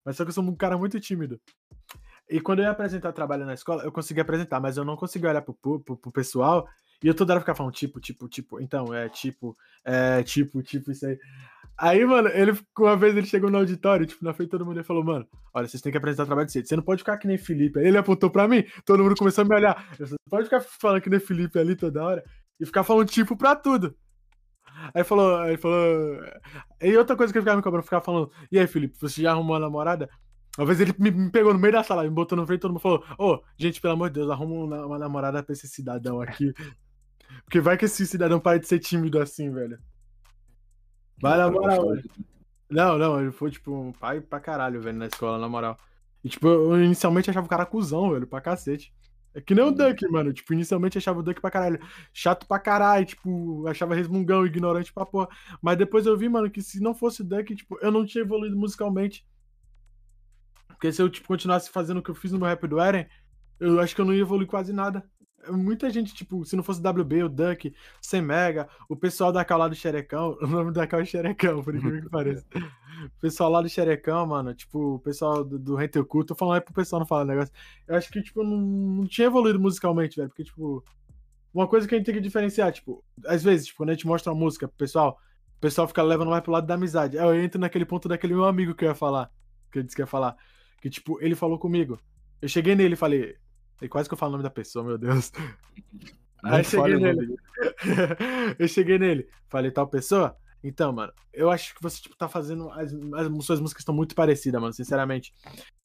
mas 0.03 0.15
só 0.15 0.23
que 0.23 0.29
eu 0.29 0.33
sou 0.33 0.43
um 0.43 0.55
cara 0.55 0.75
muito 0.75 0.99
tímido. 0.99 1.39
E 2.27 2.41
quando 2.41 2.59
eu 2.59 2.65
ia 2.65 2.71
apresentar 2.71 3.11
trabalho 3.13 3.45
na 3.45 3.53
escola, 3.53 3.83
eu 3.83 3.91
consegui 3.91 4.21
apresentar, 4.21 4.59
mas 4.59 4.75
eu 4.75 4.83
não 4.83 4.95
consegui 4.95 5.27
olhar 5.27 5.41
pro, 5.43 5.53
pro, 5.53 5.97
pro 5.97 6.11
pessoal 6.11 6.67
e 7.03 7.07
eu 7.07 7.15
toda 7.15 7.33
hora 7.33 7.41
ficava 7.41 7.57
falando 7.57 7.73
tipo, 7.73 7.99
tipo, 7.99 8.27
tipo, 8.27 8.59
então, 8.59 8.93
é 8.93 9.09
tipo, 9.09 9.57
é 9.83 10.23
tipo, 10.23 10.63
tipo, 10.63 10.91
isso 10.91 11.05
aí. 11.05 11.19
Aí, 11.81 12.05
mano, 12.05 12.29
ele, 12.29 12.55
uma 12.77 12.95
vez 12.95 13.17
ele 13.17 13.25
chegou 13.25 13.49
no 13.49 13.57
auditório, 13.57 14.05
tipo, 14.05 14.23
na 14.23 14.35
frente 14.35 14.51
todo 14.51 14.63
mundo, 14.63 14.77
ele 14.77 14.83
falou, 14.83 15.03
mano, 15.03 15.27
olha, 15.51 15.67
vocês 15.67 15.81
têm 15.81 15.91
que 15.91 15.97
apresentar 15.97 16.27
trabalho 16.27 16.45
de 16.45 16.51
cedo. 16.53 16.67
Você 16.67 16.75
não 16.75 16.83
pode 16.83 16.99
ficar 16.99 17.17
que 17.17 17.25
nem 17.25 17.39
Felipe. 17.39 17.79
Aí 17.79 17.87
ele 17.87 17.97
apontou 17.97 18.29
pra 18.29 18.47
mim, 18.47 18.63
todo 18.85 19.03
mundo 19.03 19.15
começou 19.15 19.43
a 19.43 19.45
me 19.45 19.55
olhar. 19.55 19.89
Você 19.97 20.13
pode 20.29 20.43
ficar 20.43 20.61
falando 20.61 21.01
que 21.01 21.09
nem 21.09 21.19
Felipe 21.19 21.57
ali 21.57 21.75
toda 21.75 22.03
hora 22.03 22.23
e 22.59 22.67
ficar 22.67 22.83
falando 22.83 23.07
tipo 23.07 23.35
pra 23.35 23.55
tudo. 23.55 23.95
Aí 24.93 25.03
falou, 25.03 25.37
aí 25.37 25.57
falou. 25.57 26.23
E 26.79 26.95
outra 26.95 27.15
coisa 27.15 27.33
que 27.33 27.39
ele 27.39 27.43
ficava 27.43 27.57
me 27.57 27.63
cobrando, 27.63 27.83
ficava 27.83 28.05
falando, 28.05 28.31
e 28.51 28.59
aí, 28.59 28.67
Felipe, 28.67 28.95
você 28.99 29.23
já 29.23 29.31
arrumou 29.31 29.55
uma 29.55 29.59
namorada? 29.59 30.07
Uma 30.59 30.67
vez 30.67 30.79
ele 30.81 30.93
me, 30.99 31.31
pegou 31.31 31.51
no 31.51 31.59
meio 31.59 31.73
da 31.73 31.83
sala, 31.83 32.03
me 32.03 32.11
botou 32.11 32.37
no 32.37 32.45
frente 32.45 32.59
todo 32.59 32.71
mundo 32.71 32.81
falou, 32.81 33.03
ô, 33.17 33.33
oh, 33.33 33.43
gente, 33.57 33.81
pelo 33.81 33.93
amor 33.93 34.11
de 34.11 34.19
Deus, 34.19 34.29
arruma 34.29 34.65
uma, 34.65 34.85
uma 34.85 34.99
namorada 34.99 35.41
pra 35.41 35.53
esse 35.53 35.67
cidadão 35.67 36.21
aqui. 36.21 36.53
Porque 37.43 37.59
vai 37.59 37.75
que 37.75 37.85
esse 37.85 38.05
cidadão 38.05 38.39
para 38.39 38.59
de 38.59 38.67
ser 38.67 38.77
tímido 38.77 39.19
assim, 39.19 39.51
velho. 39.51 39.79
Vai 41.21 41.37
na 41.37 41.51
moral. 41.51 41.95
Não, 42.69 42.97
não, 42.97 43.21
ele 43.21 43.31
foi, 43.31 43.51
tipo, 43.51 43.71
um 43.73 43.91
pai 43.91 44.21
pra 44.21 44.39
caralho, 44.39 44.81
velho, 44.81 44.97
na 44.97 45.07
escola, 45.07 45.37
na 45.37 45.49
moral. 45.49 45.77
E, 46.23 46.29
tipo, 46.29 46.47
eu 46.47 46.83
inicialmente 46.83 47.29
achava 47.29 47.45
o 47.45 47.49
cara 47.49 47.65
cuzão, 47.65 48.11
velho, 48.11 48.25
pra 48.25 48.39
cacete. 48.41 48.93
É 49.33 49.41
que 49.41 49.55
nem 49.55 49.63
o 49.63 49.67
uhum. 49.67 49.73
Duck, 49.73 50.07
mano. 50.07 50.33
Tipo, 50.33 50.53
inicialmente 50.53 50.97
achava 50.97 51.19
o 51.19 51.23
Duck 51.23 51.39
pra 51.39 51.51
caralho. 51.51 51.79
Chato 52.13 52.45
pra 52.47 52.59
caralho, 52.59 53.05
tipo, 53.05 53.65
achava 53.67 53.95
resmungão, 53.95 54.45
ignorante 54.45 54.93
pra 54.93 55.05
porra. 55.05 55.27
Mas 55.61 55.77
depois 55.77 56.05
eu 56.05 56.17
vi, 56.17 56.27
mano, 56.29 56.49
que 56.49 56.61
se 56.61 56.81
não 56.81 56.93
fosse 56.93 57.21
o 57.21 57.25
Duck, 57.25 57.55
tipo, 57.55 57.77
eu 57.81 57.91
não 57.91 58.05
tinha 58.05 58.23
evoluído 58.23 58.57
musicalmente. 58.57 59.25
Porque 60.67 60.91
se 60.91 61.01
eu, 61.01 61.09
tipo, 61.09 61.27
continuasse 61.27 61.69
fazendo 61.69 61.97
o 61.97 62.03
que 62.03 62.09
eu 62.09 62.15
fiz 62.15 62.31
no 62.31 62.39
meu 62.39 62.47
rap 62.47 62.65
do 62.67 62.79
Eren, 62.79 63.05
eu 63.59 63.79
acho 63.79 63.93
que 63.93 64.01
eu 64.01 64.05
não 64.05 64.13
ia 64.13 64.21
evoluir 64.21 64.47
quase 64.47 64.73
nada 64.73 65.03
muita 65.49 65.89
gente, 65.89 66.13
tipo, 66.13 66.45
se 66.45 66.55
não 66.55 66.63
fosse 66.63 66.81
o 66.81 66.89
WB, 66.89 67.23
o 67.23 67.29
Duck, 67.29 67.69
o 67.69 68.21
Mega, 68.21 68.67
o 68.89 68.95
pessoal 68.95 69.31
da 69.31 69.43
Cal 69.45 69.59
lá 69.59 69.67
do 69.67 69.75
Xerecão, 69.75 70.37
o 70.41 70.47
nome 70.47 70.71
da 70.71 70.85
Cal 70.85 70.99
é 70.99 71.05
Xerecão, 71.05 71.63
por 71.63 71.75
incrível 71.75 72.01
que 72.01 72.09
pareça. 72.09 72.45
O 73.03 73.19
pessoal 73.19 73.49
lá 73.49 73.63
do 73.63 73.69
Xerecão, 73.69 74.27
mano, 74.27 74.53
tipo, 74.53 74.95
o 74.95 74.99
pessoal 74.99 75.43
do, 75.43 75.57
do 75.57 75.75
Rente 75.75 75.97
Oculto, 75.97 76.27
tô 76.27 76.35
falando 76.35 76.55
aí 76.55 76.61
pro 76.61 76.71
pessoal 76.71 76.99
não 76.99 77.07
falar 77.07 77.25
negócio. 77.25 77.51
Eu 77.87 77.95
acho 77.95 78.11
que, 78.11 78.21
tipo, 78.21 78.43
não, 78.43 78.57
não 78.57 79.07
tinha 79.07 79.25
evoluído 79.25 79.59
musicalmente, 79.59 80.17
velho, 80.17 80.29
porque, 80.29 80.43
tipo, 80.43 80.83
uma 81.51 81.67
coisa 81.67 81.87
que 81.87 81.95
a 81.95 81.97
gente 81.97 82.05
tem 82.05 82.13
que 82.13 82.21
diferenciar, 82.21 82.71
tipo, 82.71 83.03
às 83.25 83.43
vezes, 83.43 83.67
tipo, 83.67 83.77
quando 83.77 83.89
a 83.89 83.93
gente 83.93 84.05
mostra 84.05 84.31
uma 84.31 84.39
música 84.39 84.67
pro 84.67 84.77
pessoal, 84.77 85.19
o 85.57 85.59
pessoal 85.59 85.87
fica 85.87 86.03
levando 86.03 86.29
mais 86.29 86.43
pro 86.43 86.51
lado 86.51 86.67
da 86.67 86.75
amizade. 86.75 87.17
Aí 87.17 87.25
eu 87.25 87.43
entro 87.43 87.59
naquele 87.59 87.85
ponto 87.85 88.07
daquele 88.07 88.35
meu 88.35 88.45
amigo 88.45 88.75
que 88.75 88.85
eu 88.85 88.89
ia 88.89 88.95
falar, 88.95 89.31
que 89.71 89.79
ele 89.79 89.85
disse 89.85 89.95
que 89.95 90.01
ia 90.03 90.07
falar, 90.07 90.35
que, 90.79 90.89
tipo, 90.89 91.19
ele 91.21 91.33
falou 91.33 91.57
comigo. 91.57 91.99
Eu 92.41 92.47
cheguei 92.47 92.75
nele 92.75 92.93
e 92.93 92.97
falei, 92.97 93.35
e 93.81 93.89
quase 93.89 94.07
que 94.07 94.13
eu 94.13 94.17
falo 94.17 94.29
o 94.29 94.33
nome 94.33 94.43
da 94.43 94.49
pessoa, 94.49 94.85
meu 94.85 94.97
Deus. 94.97 95.31
Não 96.43 96.55
Aí 96.55 96.63
cheguei 96.63 96.97
nele. 96.97 97.35
eu 98.57 98.67
cheguei 98.67 98.97
nele, 98.97 99.27
falei, 99.47 99.69
tal 99.69 99.87
pessoa? 99.87 100.35
Então, 100.63 100.91
mano, 100.91 101.11
eu 101.33 101.49
acho 101.49 101.73
que 101.75 101.81
você, 101.81 102.01
tipo, 102.01 102.15
tá 102.15 102.27
fazendo. 102.27 102.69
As, 102.71 102.93
as 102.93 103.45
suas 103.45 103.59
músicas 103.59 103.81
estão 103.81 103.93
muito 103.93 104.15
parecidas, 104.15 104.59
mano, 104.59 104.73
sinceramente. 104.73 105.33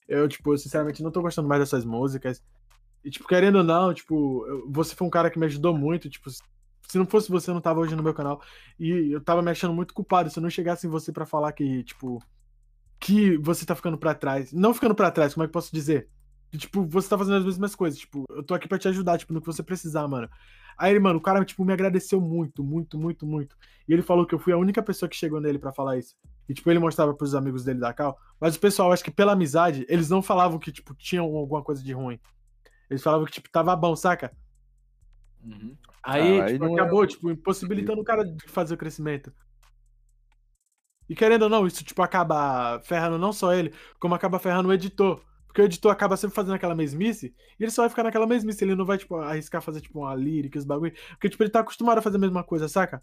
Eu, 0.08 0.28
tipo, 0.28 0.56
sinceramente, 0.56 1.02
não 1.02 1.10
tô 1.10 1.20
gostando 1.20 1.48
mais 1.48 1.60
dessas 1.60 1.84
músicas. 1.84 2.42
E, 3.04 3.10
tipo, 3.10 3.26
querendo 3.26 3.56
ou 3.56 3.64
não, 3.64 3.92
tipo, 3.92 4.46
eu, 4.46 4.70
você 4.70 4.94
foi 4.94 5.06
um 5.06 5.10
cara 5.10 5.30
que 5.30 5.38
me 5.38 5.46
ajudou 5.46 5.76
muito, 5.76 6.08
tipo, 6.10 6.30
se 6.30 6.98
não 6.98 7.06
fosse 7.06 7.30
você, 7.30 7.50
eu 7.50 7.54
não 7.54 7.60
tava 7.60 7.80
hoje 7.80 7.96
no 7.96 8.02
meu 8.02 8.14
canal. 8.14 8.40
E 8.78 9.12
eu 9.12 9.20
tava 9.20 9.42
me 9.42 9.50
achando 9.50 9.74
muito 9.74 9.94
culpado 9.94 10.30
se 10.30 10.38
eu 10.38 10.42
não 10.42 10.50
chegasse 10.50 10.86
em 10.86 10.90
você 10.90 11.12
para 11.12 11.26
falar 11.26 11.52
que, 11.52 11.84
tipo, 11.84 12.22
que 13.00 13.36
você 13.38 13.64
tá 13.66 13.74
ficando 13.74 13.98
para 13.98 14.14
trás. 14.14 14.52
Não 14.52 14.74
ficando 14.74 14.94
para 14.94 15.10
trás, 15.10 15.34
como 15.34 15.44
é 15.44 15.46
que 15.46 15.50
eu 15.50 15.52
posso 15.52 15.74
dizer? 15.74 16.08
Tipo, 16.52 16.84
você 16.86 17.08
tá 17.08 17.18
fazendo 17.18 17.36
as 17.36 17.44
mesmas 17.44 17.74
coisas. 17.74 17.98
Tipo, 17.98 18.24
eu 18.30 18.42
tô 18.42 18.54
aqui 18.54 18.68
pra 18.68 18.78
te 18.78 18.88
ajudar, 18.88 19.18
tipo, 19.18 19.32
no 19.32 19.40
que 19.40 19.46
você 19.46 19.62
precisar, 19.62 20.06
mano. 20.08 20.28
Aí 20.78 20.92
ele, 20.92 21.00
mano, 21.00 21.18
o 21.18 21.22
cara, 21.22 21.44
tipo, 21.44 21.64
me 21.64 21.72
agradeceu 21.72 22.20
muito, 22.20 22.62
muito, 22.62 22.98
muito, 22.98 23.26
muito. 23.26 23.56
E 23.88 23.92
ele 23.92 24.02
falou 24.02 24.26
que 24.26 24.34
eu 24.34 24.38
fui 24.38 24.52
a 24.52 24.58
única 24.58 24.82
pessoa 24.82 25.08
que 25.08 25.16
chegou 25.16 25.40
nele 25.40 25.58
para 25.58 25.72
falar 25.72 25.96
isso. 25.98 26.14
E, 26.48 26.54
tipo, 26.54 26.70
ele 26.70 26.78
mostrava 26.78 27.14
pros 27.14 27.34
amigos 27.34 27.64
dele 27.64 27.80
da 27.80 27.92
Cal. 27.92 28.18
Mas 28.38 28.56
o 28.56 28.60
pessoal, 28.60 28.92
acho 28.92 29.02
que 29.02 29.10
pela 29.10 29.32
amizade, 29.32 29.86
eles 29.88 30.10
não 30.10 30.22
falavam 30.22 30.58
que, 30.58 30.70
tipo, 30.70 30.94
tinham 30.94 31.24
alguma 31.24 31.62
coisa 31.62 31.82
de 31.82 31.92
ruim. 31.92 32.20
Eles 32.90 33.02
falavam 33.02 33.24
que, 33.26 33.32
tipo, 33.32 33.50
tava 33.50 33.74
bom, 33.74 33.96
saca? 33.96 34.32
Uhum. 35.42 35.76
Aí, 36.02 36.40
ah, 36.40 36.46
tipo, 36.46 36.64
aí 36.64 36.74
acabou, 36.74 37.04
é... 37.04 37.06
tipo, 37.06 37.30
impossibilitando 37.30 38.00
o 38.00 38.04
cara 38.04 38.24
de 38.24 38.46
fazer 38.46 38.74
o 38.74 38.78
crescimento. 38.78 39.32
E 41.08 41.14
querendo 41.14 41.42
ou 41.42 41.48
não, 41.48 41.66
isso, 41.66 41.84
tipo, 41.84 42.02
acaba 42.02 42.80
ferrando 42.80 43.18
não 43.18 43.32
só 43.32 43.54
ele, 43.54 43.72
como 43.98 44.14
acaba 44.14 44.38
ferrando 44.38 44.68
o 44.68 44.72
editor. 44.72 45.22
Porque 45.56 45.62
o 45.62 45.64
editor 45.64 45.90
acaba 45.90 46.18
sempre 46.18 46.34
fazendo 46.34 46.54
aquela 46.54 46.74
mesmice, 46.74 47.34
e 47.58 47.64
ele 47.64 47.70
só 47.70 47.80
vai 47.80 47.88
ficar 47.88 48.02
naquela 48.02 48.26
mesmice, 48.26 48.62
ele 48.62 48.74
não 48.74 48.84
vai, 48.84 48.98
tipo, 48.98 49.16
arriscar 49.16 49.62
fazer, 49.62 49.80
tipo, 49.80 50.00
uma 50.00 50.14
lírica, 50.14 50.58
os 50.58 50.66
bagulho. 50.66 50.92
Porque, 51.12 51.30
tipo, 51.30 51.42
ele 51.42 51.48
tá 51.48 51.60
acostumado 51.60 51.96
a 51.96 52.02
fazer 52.02 52.18
a 52.18 52.20
mesma 52.20 52.44
coisa, 52.44 52.68
saca? 52.68 53.02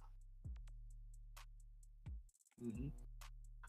Uhum. 2.62 2.92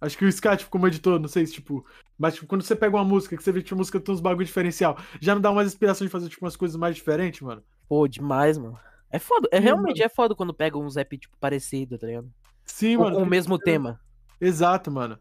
Acho 0.02 0.18
que 0.18 0.26
o 0.26 0.28
Sky, 0.28 0.58
tipo, 0.58 0.70
como 0.70 0.86
editor, 0.86 1.18
não 1.18 1.28
sei 1.28 1.46
se, 1.46 1.54
tipo. 1.54 1.82
Mas, 2.18 2.34
tipo, 2.34 2.46
quando 2.46 2.60
você 2.60 2.76
pega 2.76 2.94
uma 2.94 3.04
música, 3.04 3.38
que 3.38 3.42
você 3.42 3.52
vê 3.52 3.60
que 3.60 3.64
tipo, 3.64 3.74
a 3.74 3.78
música 3.78 3.98
tem 3.98 4.14
uns 4.14 4.20
bagulho 4.20 4.44
diferencial, 4.44 4.98
já 5.18 5.34
não 5.34 5.40
dá 5.40 5.50
mais 5.50 5.68
inspiração 5.68 6.06
de 6.06 6.10
fazer, 6.10 6.28
tipo, 6.28 6.44
umas 6.44 6.54
coisas 6.54 6.76
mais 6.76 6.94
diferentes, 6.94 7.40
mano? 7.40 7.64
Pô, 7.88 8.06
demais, 8.06 8.58
mano. 8.58 8.78
É 9.10 9.18
foda. 9.18 9.48
É, 9.50 9.58
realmente 9.58 10.00
mano. 10.00 10.04
é 10.04 10.14
foda 10.14 10.34
quando 10.34 10.52
pega 10.52 10.76
um 10.76 10.90
rap, 10.90 11.16
tipo, 11.16 11.38
parecido, 11.38 11.96
tá 11.96 12.06
ligado? 12.06 12.30
Sim, 12.66 12.98
Ou 12.98 13.04
mano. 13.04 13.16
Com 13.16 13.22
o 13.22 13.26
mesmo 13.26 13.58
tema. 13.58 13.98
Exato, 14.38 14.90
mano. 14.90 15.18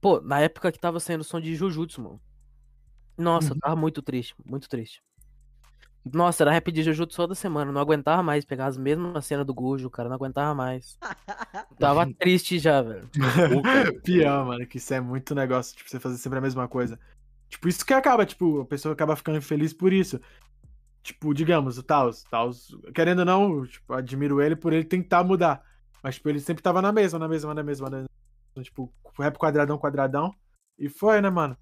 Pô, 0.00 0.18
na 0.22 0.40
época 0.40 0.72
que 0.72 0.80
tava 0.80 0.98
saindo 0.98 1.20
o 1.20 1.24
som 1.24 1.38
de 1.38 1.54
Jujutsu, 1.54 2.00
mano. 2.00 2.18
Nossa, 3.20 3.48
eu 3.48 3.54
uhum. 3.54 3.60
tava 3.60 3.76
muito 3.76 4.00
triste, 4.00 4.34
muito 4.44 4.68
triste. 4.68 5.02
Nossa, 6.02 6.42
era 6.42 6.50
rap 6.50 6.72
de 6.72 6.82
Jujutsu 6.82 7.14
toda 7.14 7.34
semana, 7.34 7.70
não 7.70 7.80
aguentava 7.80 8.22
mais 8.22 8.44
pegar 8.44 8.66
as 8.66 8.78
mesmas 8.78 9.26
cenas 9.26 9.44
do 9.44 9.52
Gojo, 9.52 9.90
cara, 9.90 10.08
não 10.08 10.16
aguentava 10.16 10.54
mais. 10.54 10.98
Tava 11.78 12.10
triste 12.18 12.58
já, 12.58 12.80
velho. 12.80 13.08
Pior, 14.02 14.46
mano, 14.46 14.66
que 14.66 14.78
isso 14.78 14.94
é 14.94 15.00
muito 15.00 15.34
negócio, 15.34 15.76
tipo, 15.76 15.90
você 15.90 16.00
fazer 16.00 16.16
sempre 16.16 16.38
a 16.38 16.42
mesma 16.42 16.66
coisa. 16.66 16.98
Tipo, 17.50 17.68
isso 17.68 17.84
que 17.84 17.92
acaba, 17.92 18.24
tipo, 18.24 18.60
a 18.60 18.64
pessoa 18.64 18.94
acaba 18.94 19.14
ficando 19.14 19.36
infeliz 19.36 19.74
por 19.74 19.92
isso. 19.92 20.18
Tipo, 21.02 21.34
digamos, 21.34 21.76
o 21.76 21.82
Taos, 21.82 22.24
Taos, 22.24 22.74
querendo 22.94 23.20
ou 23.20 23.24
não, 23.26 23.66
tipo, 23.66 23.92
admiro 23.92 24.40
ele 24.40 24.56
por 24.56 24.72
ele 24.72 24.84
tentar 24.84 25.22
mudar. 25.22 25.62
Mas, 26.02 26.14
tipo, 26.14 26.30
ele 26.30 26.40
sempre 26.40 26.62
tava 26.62 26.80
na 26.80 26.92
mesma, 26.92 27.18
na 27.18 27.28
mesma, 27.28 27.52
na 27.52 27.62
mesma, 27.62 27.90
na 27.90 27.96
mesma. 27.98 28.08
Tipo, 28.62 28.90
rap 29.18 29.36
quadradão, 29.36 29.76
quadradão. 29.76 30.34
E 30.78 30.88
foi, 30.88 31.20
né, 31.20 31.28
mano? 31.28 31.56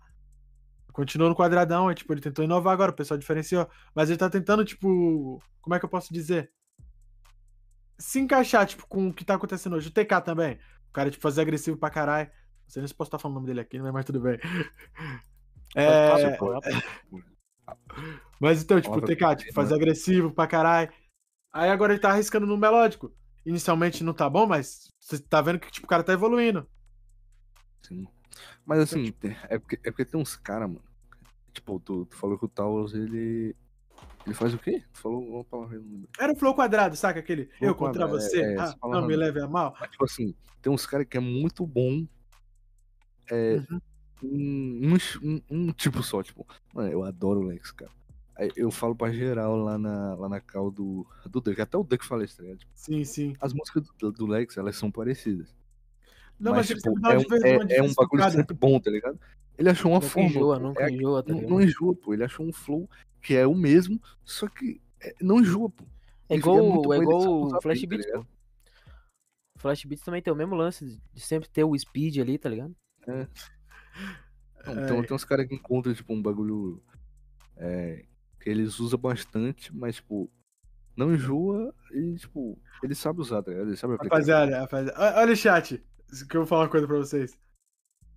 Continuou 0.99 1.31
no 1.31 1.37
quadradão, 1.37 1.89
é, 1.89 1.95
tipo, 1.95 2.13
ele 2.13 2.21
tentou 2.21 2.45
inovar 2.45 2.73
agora, 2.73 2.91
o 2.91 2.95
pessoal 2.95 3.17
diferenciou. 3.17 3.71
Mas 3.95 4.11
ele 4.11 4.19
tá 4.19 4.29
tentando, 4.29 4.65
tipo, 4.65 5.41
como 5.61 5.77
é 5.77 5.79
que 5.79 5.85
eu 5.85 5.89
posso 5.89 6.13
dizer? 6.13 6.51
Se 7.97 8.19
encaixar, 8.19 8.67
tipo, 8.67 8.85
com 8.89 9.07
o 9.07 9.15
que 9.15 9.25
tá 9.25 9.35
acontecendo 9.35 9.77
hoje. 9.77 9.91
O 9.91 9.93
TK 9.93 10.21
também. 10.25 10.59
O 10.89 10.93
cara, 10.93 11.09
tipo, 11.09 11.23
fazer 11.23 11.43
agressivo 11.43 11.77
pra 11.77 11.89
caralho. 11.89 12.29
Não 12.29 12.71
sei 12.71 12.81
nem 12.83 12.89
se 12.89 12.95
posso 12.97 13.07
estar 13.11 13.19
falando 13.21 13.37
o 13.37 13.39
nome 13.39 13.47
dele 13.47 13.61
aqui, 13.61 13.81
mas 13.81 14.05
tudo 14.05 14.21
bem. 14.21 14.41
É... 15.77 16.37
Mas 18.41 18.63
então, 18.63 18.81
tipo, 18.81 18.97
o 18.97 19.03
TK, 19.03 19.37
tipo, 19.37 19.53
fazer 19.53 19.75
agressivo 19.77 20.33
pra 20.33 20.49
caralho. 20.49 20.91
Aí 21.53 21.71
agora 21.71 21.93
ele 21.93 22.01
tá 22.01 22.11
arriscando 22.11 22.47
no 22.47 22.57
melódico. 22.57 23.15
Inicialmente 23.47 24.03
não 24.03 24.15
tá 24.15 24.29
bom, 24.29 24.47
mas 24.47 24.93
você 24.99 25.19
tá 25.19 25.41
vendo 25.41 25.61
que, 25.61 25.71
tipo, 25.71 25.87
o 25.87 25.89
cara 25.89 26.03
tá 26.03 26.13
evoluindo. 26.13 26.69
Sim. 27.83 28.09
Mas 28.67 28.81
então, 28.81 29.01
assim, 29.01 29.13
tipo... 29.13 29.27
é, 29.27 29.59
porque, 29.59 29.77
é 29.77 29.91
porque 29.91 30.05
tem 30.05 30.21
uns 30.21 30.35
caras, 30.37 30.69
mano, 30.69 30.88
Tipo, 31.59 31.81
tu, 31.81 32.07
tu 32.07 32.17
falou 32.17 32.39
que 32.39 32.45
o 32.45 32.49
Taos, 32.49 32.95
ele. 32.95 33.55
Ele 34.25 34.35
faz 34.35 34.55
o 34.55 34.59
quê? 34.59 34.85
Tu 34.93 35.01
falou 35.01 35.21
uma 35.23 35.45
palavra. 35.45 35.81
Era 36.19 36.33
o 36.33 36.37
flow 36.37 36.55
quadrado, 36.55 36.95
saca 36.95 37.19
aquele? 37.19 37.47
Flow 37.59 37.71
eu 37.71 37.75
contra 37.75 38.05
quadrado, 38.05 38.13
você? 38.13 38.41
É, 38.41 38.55
é, 38.55 38.59
ah, 38.61 38.75
não 38.85 39.07
me 39.07 39.17
leve 39.17 39.41
a 39.41 39.49
mal. 39.49 39.75
Mas, 39.81 39.91
tipo 39.91 40.05
assim, 40.05 40.35
tem 40.63 40.73
uns 40.73 40.87
caras 40.87 41.07
que 41.09 41.17
é 41.17 41.21
muito 41.21 41.67
bom. 41.67 42.07
É. 43.31 43.57
Uhum. 43.71 43.81
Um, 44.21 44.97
um, 45.23 45.43
um, 45.51 45.73
tipo 45.73 46.03
só, 46.03 46.23
tipo. 46.23 46.47
Mano, 46.73 46.91
eu 46.91 47.03
adoro 47.03 47.41
o 47.41 47.45
Lex, 47.45 47.73
cara. 47.73 47.91
Eu 48.55 48.71
falo 48.71 48.95
pra 48.95 49.11
geral 49.11 49.57
lá 49.57 49.77
na, 49.77 50.15
lá 50.15 50.29
na 50.29 50.41
cal 50.41 50.71
do, 50.71 51.05
do 51.27 51.41
Duck. 51.41 51.61
Até 51.61 51.77
o 51.77 51.83
Duck 51.83 52.05
fala 52.05 52.25
isso, 52.25 52.37
tá 52.37 52.45
ligado? 52.45 52.59
Tipo, 52.59 52.73
sim, 52.75 53.05
sim. 53.05 53.37
As 53.41 53.53
músicas 53.53 53.83
do, 53.99 54.13
do 54.13 54.27
Lex, 54.27 54.57
elas 54.57 54.77
são 54.77 54.93
parecidas. 54.93 55.53
Não, 56.39 56.53
mas, 56.53 56.71
mas 56.71 56.81
tipo, 56.81 56.97
é, 57.05 57.19
um, 57.19 57.69
é, 57.69 57.77
é 57.79 57.83
um 57.83 57.93
bagulho 57.93 58.31
sempre 58.31 58.55
bom, 58.55 58.79
tá 58.79 58.91
ligado? 58.91 59.19
Ele 59.59 59.69
achou 59.71 59.91
uma 59.91 60.01
forma. 60.01 60.29
Enjoa, 60.29 60.59
nunca 60.59 60.85
é, 60.85 60.91
enjoa, 60.91 61.23
tá 61.23 61.33
não, 61.33 61.41
não, 61.43 61.61
enjoa, 61.61 61.95
pô. 61.97 62.15
Ele 62.15 62.25
achou 62.25 62.47
um 62.47 62.53
flow 62.53 62.89
que 63.21 63.35
é 63.35 63.45
o 63.47 63.55
mesmo, 63.55 64.01
só 64.25 64.47
que 64.49 64.81
é, 65.03 65.15
não 65.21 65.41
enjoa, 65.41 65.69
pô. 65.69 65.85
É 66.29 66.37
igual, 66.37 66.93
é 66.95 66.99
igual 66.99 67.43
o 67.45 67.61
Flash 67.61 67.85
Beats, 67.85 68.07
tá 68.07 68.19
pô. 68.19 68.27
Flash 69.59 69.85
Beats 69.85 70.05
também 70.05 70.23
tem 70.23 70.33
o 70.33 70.37
mesmo 70.37 70.55
lance 70.55 71.01
de 71.13 71.21
sempre 71.21 71.49
ter 71.49 71.65
o 71.65 71.77
speed 71.77 72.19
ali, 72.19 72.39
tá 72.39 72.49
ligado? 72.49 72.75
É. 73.09 73.27
Não, 74.67 74.85
Então 74.85 75.03
tem 75.03 75.17
uns 75.17 75.25
caras 75.25 75.47
que 75.49 75.55
encontram, 75.55 75.93
tipo, 75.95 76.13
um 76.13 76.23
bagulho 76.23 76.81
é, 77.57 78.05
que 78.41 78.49
eles 78.51 78.79
usam 78.79 78.99
bastante, 78.99 79.75
mas, 79.75 79.97
tipo, 79.97 80.31
não 80.97 81.13
enjoa 81.15 81.75
e, 81.93 82.15
tipo, 82.17 82.57
ele 82.83 82.95
sabe 82.95 83.21
usar, 83.21 83.43
tá 83.43 83.51
ligado? 83.51 83.69
Ele 83.69 83.77
sabe 83.77 83.95
aplicar. 83.95 84.15
Rapaziada, 84.15 84.61
rapaziada. 84.61 85.01
Olha- 85.01 85.17
Olha 85.17 85.33
o 85.33 85.37
chat. 85.37 85.83
Que 86.29 86.37
eu 86.37 86.41
vou 86.43 86.47
falar 86.47 86.63
uma 86.65 86.71
coisa 86.71 86.87
pra 86.87 86.97
vocês. 86.97 87.37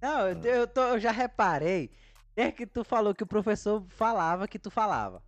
Não, 0.02 0.28
eu, 0.28 0.42
eu, 0.44 0.68
tô- 0.68 0.82
eu 0.82 1.00
já 1.00 1.12
reparei. 1.12 1.92
Desde 2.36 2.54
que 2.54 2.66
tu 2.66 2.84
falou 2.84 3.14
que 3.14 3.24
o 3.24 3.28
professor 3.28 3.86
falava 3.90 4.48
que 4.48 4.58
tu 4.58 4.72
falava. 4.72 5.22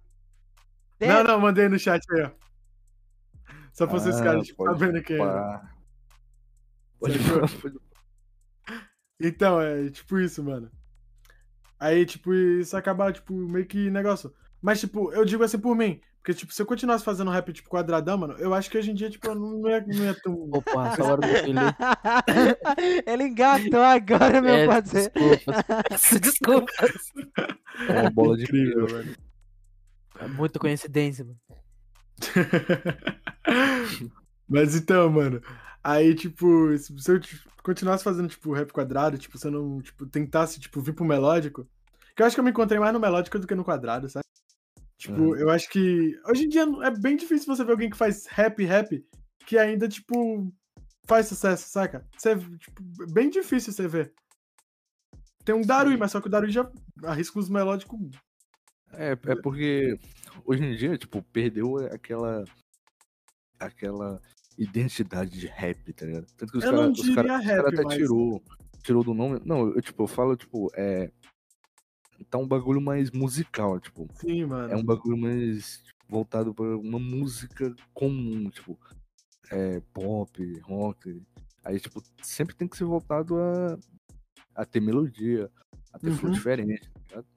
Desde- 0.97 1.15
Não, 1.17 1.23
não, 1.23 1.39
mandei 1.39 1.67
no 1.69 1.77
chat 1.77 2.01
aí, 2.11 2.23
ó. 2.23 2.31
Só 3.73 3.85
pra 3.87 3.99
vocês 3.99 4.15
Ah, 4.15 4.19
ficarem 4.19 4.41
tipo, 4.41 4.63
sabendo 4.65 5.01
quem 5.03 5.17
é. 5.17 5.61
Pode 6.99 7.19
Então, 9.19 9.61
é 9.61 9.89
tipo 9.89 10.19
isso, 10.19 10.43
mano. 10.43 10.71
Aí, 11.79 12.05
tipo, 12.05 12.33
isso 12.33 12.75
acaba, 12.77 13.11
tipo, 13.11 13.33
meio 13.33 13.65
que 13.65 13.89
negócio. 13.89 14.33
Mas, 14.61 14.79
tipo, 14.79 15.11
eu 15.11 15.25
digo 15.25 15.43
assim 15.43 15.59
por 15.59 15.75
mim. 15.75 15.99
Porque, 16.23 16.33
tipo, 16.33 16.53
se 16.53 16.61
eu 16.61 16.65
continuasse 16.65 17.03
fazendo 17.03 17.29
rap, 17.29 17.51
tipo, 17.51 17.69
quadradão, 17.69 18.17
mano, 18.17 18.35
eu 18.39 18.53
acho 18.53 18.69
que 18.71 18.77
hoje 18.77 18.89
em 18.89 18.93
dia, 18.93 19.09
tipo, 19.09 19.27
eu 19.27 19.35
não 19.35 19.69
ia, 19.69 19.81
não 19.85 20.05
ia 20.05 20.15
tão. 20.15 20.33
Opa, 20.55 20.87
essa 20.87 21.03
hora 21.03 21.17
do 21.19 21.27
filho. 21.27 21.59
Ele 23.05 23.23
engatou 23.25 23.81
agora, 23.81 24.41
meu 24.41 24.55
É, 24.55 24.65
parceiro. 24.65 25.11
desculpas. 25.13 26.21
Desculpas. 26.21 27.11
É 27.89 27.99
uma 27.99 28.09
bola 28.09 28.37
de 28.37 28.43
Incrível, 28.43 28.87
velho. 28.87 29.17
É 30.17 30.27
muita 30.29 30.59
coincidência, 30.59 31.25
mano. 31.25 31.37
Mas 34.47 34.75
então, 34.75 35.09
mano. 35.09 35.41
Aí, 35.83 36.15
tipo, 36.15 36.77
se 36.77 36.97
se 36.99 37.11
eu 37.11 37.19
tipo, 37.19 37.49
continuasse 37.61 38.01
fazendo, 38.01 38.29
tipo, 38.29 38.53
rap 38.53 38.71
quadrado, 38.71 39.17
tipo, 39.17 39.37
se 39.37 39.45
eu 39.47 39.51
não, 39.51 39.81
tipo, 39.81 40.05
tentasse, 40.05 40.57
tipo, 40.57 40.79
vir 40.79 40.93
pro 40.93 41.03
melódico. 41.03 41.67
Que 42.15 42.21
eu 42.21 42.25
acho 42.27 42.33
que 42.35 42.39
eu 42.39 42.43
me 42.45 42.51
encontrei 42.51 42.79
mais 42.79 42.93
no 42.93 42.99
melódico 42.99 43.37
do 43.39 43.45
que 43.47 43.55
no 43.55 43.65
quadrado, 43.65 44.07
sabe? 44.07 44.22
Tipo, 45.03 45.21
Uhum. 45.21 45.35
eu 45.35 45.49
acho 45.49 45.69
que. 45.69 46.17
Hoje 46.29 46.45
em 46.45 46.47
dia 46.49 46.61
é 46.83 46.91
bem 46.91 47.17
difícil 47.17 47.53
você 47.53 47.61
ver 47.65 47.71
alguém 47.73 47.89
que 47.89 47.97
faz 47.97 48.25
rap, 48.25 48.63
rap, 48.63 49.05
que 49.45 49.57
ainda, 49.57 49.85
tipo, 49.89 50.49
faz 51.05 51.27
sucesso, 51.27 51.67
saca? 51.67 52.07
Você, 52.17 52.37
tipo, 52.37 52.81
bem 53.11 53.29
difícil 53.29 53.73
você 53.73 53.85
ver. 53.85 54.13
Tem 55.43 55.53
um 55.53 55.61
Darui, 55.61 55.97
mas 55.97 56.11
só 56.11 56.21
que 56.21 56.27
o 56.27 56.29
Darui 56.29 56.49
já 56.51 56.71
arrisca 57.03 57.37
os 57.37 57.49
melódicos. 57.49 57.99
É, 58.93 59.11
é 59.11 59.35
porque 59.41 59.99
hoje 60.45 60.63
em 60.63 60.73
dia, 60.73 60.97
tipo, 60.97 61.21
perdeu 61.21 61.79
aquela. 61.93 62.45
aquela 63.59 64.21
identidade 64.57 65.37
de 65.37 65.47
rap, 65.47 65.91
tá 65.91 66.05
ligado? 66.05 66.27
Tanto 66.37 66.51
que 66.53 66.57
os 66.59 66.63
caras 66.63 66.97
os 66.97 67.15
cara 67.15 67.67
até 67.67 67.83
mas- 67.83 67.95
tirou, 67.95 68.41
tirou 68.83 69.03
do 69.03 69.13
nome. 69.13 69.41
Não, 69.43 69.67
eu, 69.69 69.81
tipo, 69.81 70.03
eu 70.03 70.07
falo, 70.07 70.37
tipo, 70.37 70.71
é. 70.77 71.11
Tá 72.29 72.37
um 72.37 72.47
bagulho 72.47 72.81
mais 72.81 73.11
musical, 73.11 73.79
tipo. 73.79 74.07
Sim, 74.15 74.45
mano. 74.45 74.73
É 74.73 74.75
um 74.75 74.83
bagulho 74.83 75.17
mais 75.17 75.77
tipo, 75.83 75.99
voltado 76.09 76.53
pra 76.53 76.65
uma 76.77 76.99
música 76.99 77.75
comum, 77.93 78.49
tipo. 78.49 78.79
É, 79.51 79.79
pop, 79.93 80.59
rock. 80.61 81.21
Aí, 81.63 81.79
tipo, 81.79 82.01
sempre 82.21 82.55
tem 82.55 82.67
que 82.67 82.77
ser 82.77 82.85
voltado 82.85 83.37
a, 83.37 83.77
a 84.55 84.65
ter 84.65 84.79
melodia, 84.81 85.49
a 85.91 85.99
ter 85.99 86.11
flow 86.11 86.29
Uhum. 86.29 86.35
diferente, 86.37 86.89
tá 86.91 86.99
ligado? 87.09 87.27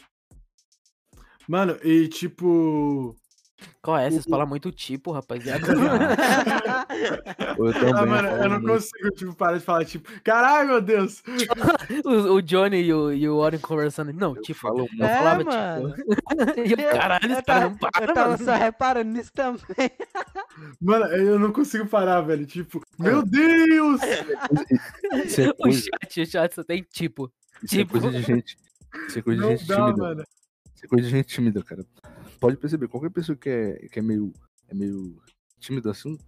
Mano, 1.48 1.78
e 1.84 2.08
tipo. 2.08 3.16
Qual 3.82 3.96
é? 3.98 4.11
Vocês 4.11 4.24
falam 4.24 4.46
muito 4.46 4.70
tipo, 4.70 5.12
rapaziada. 5.12 5.66
Eu 7.59 7.72
também. 7.72 7.92
Ah, 7.94 8.07
mano, 8.07 8.28
eu 8.28 8.48
não 8.50 8.61
muito. 8.61 8.66
consigo, 8.68 9.11
tipo, 9.16 9.34
parar 9.34 9.59
de 9.59 9.64
falar, 9.64 9.84
tipo, 9.84 10.11
caralho, 10.22 10.68
meu 10.68 10.80
Deus! 10.80 11.22
o, 12.04 12.34
o 12.34 12.42
Johnny 12.42 12.82
e 12.82 12.92
o, 12.92 13.12
e 13.12 13.28
o 13.28 13.38
Warren 13.38 13.59
conversando. 13.59 14.12
Não, 14.12 14.34
Eu 14.36 14.42
tipo. 14.42 14.61
falo 14.61 14.80
eu 14.98 15.07
falava, 15.09 15.40
É, 15.40 15.44
mano. 15.44 15.94
E 16.66 16.72
eu, 16.72 16.90
caralho, 16.90 17.32
esse 17.32 17.42
cara 17.42 17.61
tava, 17.61 17.68
não 17.70 17.76
para, 17.78 18.04
eu 18.04 18.14
tava 18.14 18.30
mano. 18.32 18.44
só 18.44 18.54
reparando 18.54 19.11
nisso 19.11 19.32
também. 19.32 19.90
Mano, 20.80 21.04
eu 21.07 21.38
não 21.38 21.52
consigo 21.52 21.86
parar, 21.86 22.20
velho. 22.22 22.44
Tipo, 22.46 22.82
meu 22.98 23.22
Deus! 23.24 24.00
É 24.02 25.48
O 25.50 25.54
coisa, 25.54 25.80
chat, 25.80 26.20
o 26.22 26.26
chat 26.26 26.54
só 26.54 26.62
tem 26.64 26.82
tipo. 26.82 27.32
isso 27.62 27.74
é 27.74 27.78
tipo- 27.78 27.92
coisa 28.00 28.11
de 28.11 28.22
gente. 28.22 28.57
Isso 29.09 29.18
é 29.18 29.22
coisa 29.22 29.40
de 29.42 29.48
Não 29.48 29.57
gente 29.57 29.66
dá, 29.68 29.76
tímida. 29.76 29.96
mano. 30.02 30.24
Isso 30.74 30.84
é 30.84 30.88
coisa 30.88 31.04
de 31.09 31.11
gente 31.11 31.26
tímida, 31.26 31.62
cara. 31.62 31.84
Pode 32.41 32.57
perceber, 32.57 32.89
qualquer 32.89 33.11
pessoa 33.11 33.37
que 33.37 33.49
é, 33.49 33.89
que 33.89 33.99
é 33.99 34.03
meio. 34.03 34.32
É 34.68 34.74
meio 34.74 35.16
tímida 35.61 35.91
assim, 35.91 36.18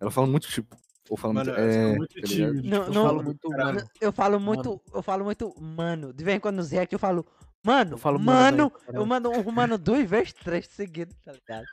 ela 0.00 0.10
fala 0.10 0.26
muito 0.26 0.46
tipo. 0.48 0.76
Ou 1.08 1.16
fala 1.16 1.34
Mano, 1.34 1.50
muito. 1.52 1.60
É, 1.60 1.96
muito 1.96 2.14
tá 2.14 2.20
tímido. 2.28 2.68
Não, 2.68 2.80
tipo, 2.84 2.94
não- 2.94 3.02
eu 3.02 3.08
falo 3.08 3.22
muito 3.24 3.48
mano. 3.50 3.80
Eu 4.00 4.12
falo 4.12 4.40
muito, 4.40 4.80
eu 4.94 5.02
falo 5.02 5.24
muito, 5.24 5.54
mano. 5.60 6.12
De 6.12 6.22
vez 6.22 6.36
em 6.36 6.40
quando 6.40 6.56
nos 6.56 6.70
react 6.70 6.92
eu 6.92 6.98
falo, 6.98 7.26
mano, 7.64 7.94
Eu 7.94 7.98
falo 7.98 8.18
mano 8.20 8.64
mano. 8.64 8.72
eu 8.92 9.06
mando 9.06 9.30
um 9.30 9.50
mano 9.50 9.76
duas 9.78 10.08
vezes, 10.08 10.32
três 10.34 10.66
seguidos, 10.68 11.16
tá 11.24 11.32
ligado? 11.32 11.64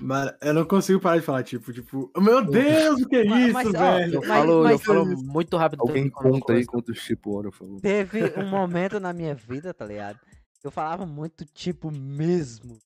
Mano, 0.00 0.32
eu 0.40 0.54
não 0.54 0.64
consigo 0.64 1.00
parar 1.00 1.16
de 1.18 1.24
falar, 1.24 1.42
tipo, 1.42 1.72
tipo, 1.72 2.08
meu 2.18 2.44
Deus, 2.44 3.00
o 3.02 3.08
que 3.08 3.16
é 3.16 3.24
Mas- 3.24 3.44
isso, 3.46 3.52
mas, 3.54 3.66
ó, 3.74 3.96
velho? 3.96 4.14
Eu 4.14 4.20
Mas- 4.20 4.28
falo, 4.28 4.62
mas- 4.62 4.72
eu 4.72 4.78
falo 4.78 5.06
muito 5.24 5.56
rápido. 5.56 5.80
Alguém 5.80 6.08
conta 6.08 6.28
aí 6.52 6.64
converso. 6.64 6.68
quantos 6.68 7.02
tipo 7.02 7.36
hora 7.36 7.48
eu 7.48 7.52
falo. 7.52 7.80
Teve 7.80 8.32
um 8.38 8.46
momento 8.48 9.00
na 9.00 9.12
minha 9.12 9.34
vida, 9.34 9.74
tá 9.74 9.84
ligado? 9.84 10.20
Eu 10.62 10.70
falava 10.70 11.04
muito 11.04 11.44
tipo 11.44 11.90
mesmo. 11.90 12.78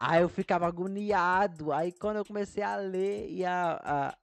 Aí 0.00 0.22
eu 0.22 0.28
ficava 0.28 0.66
agoniado. 0.66 1.72
Aí 1.72 1.92
quando 1.92 2.16
eu 2.16 2.24
comecei 2.24 2.62
a 2.62 2.76
ler 2.76 3.28
e 3.30 3.44
a, 3.44 3.78
a 3.84 4.16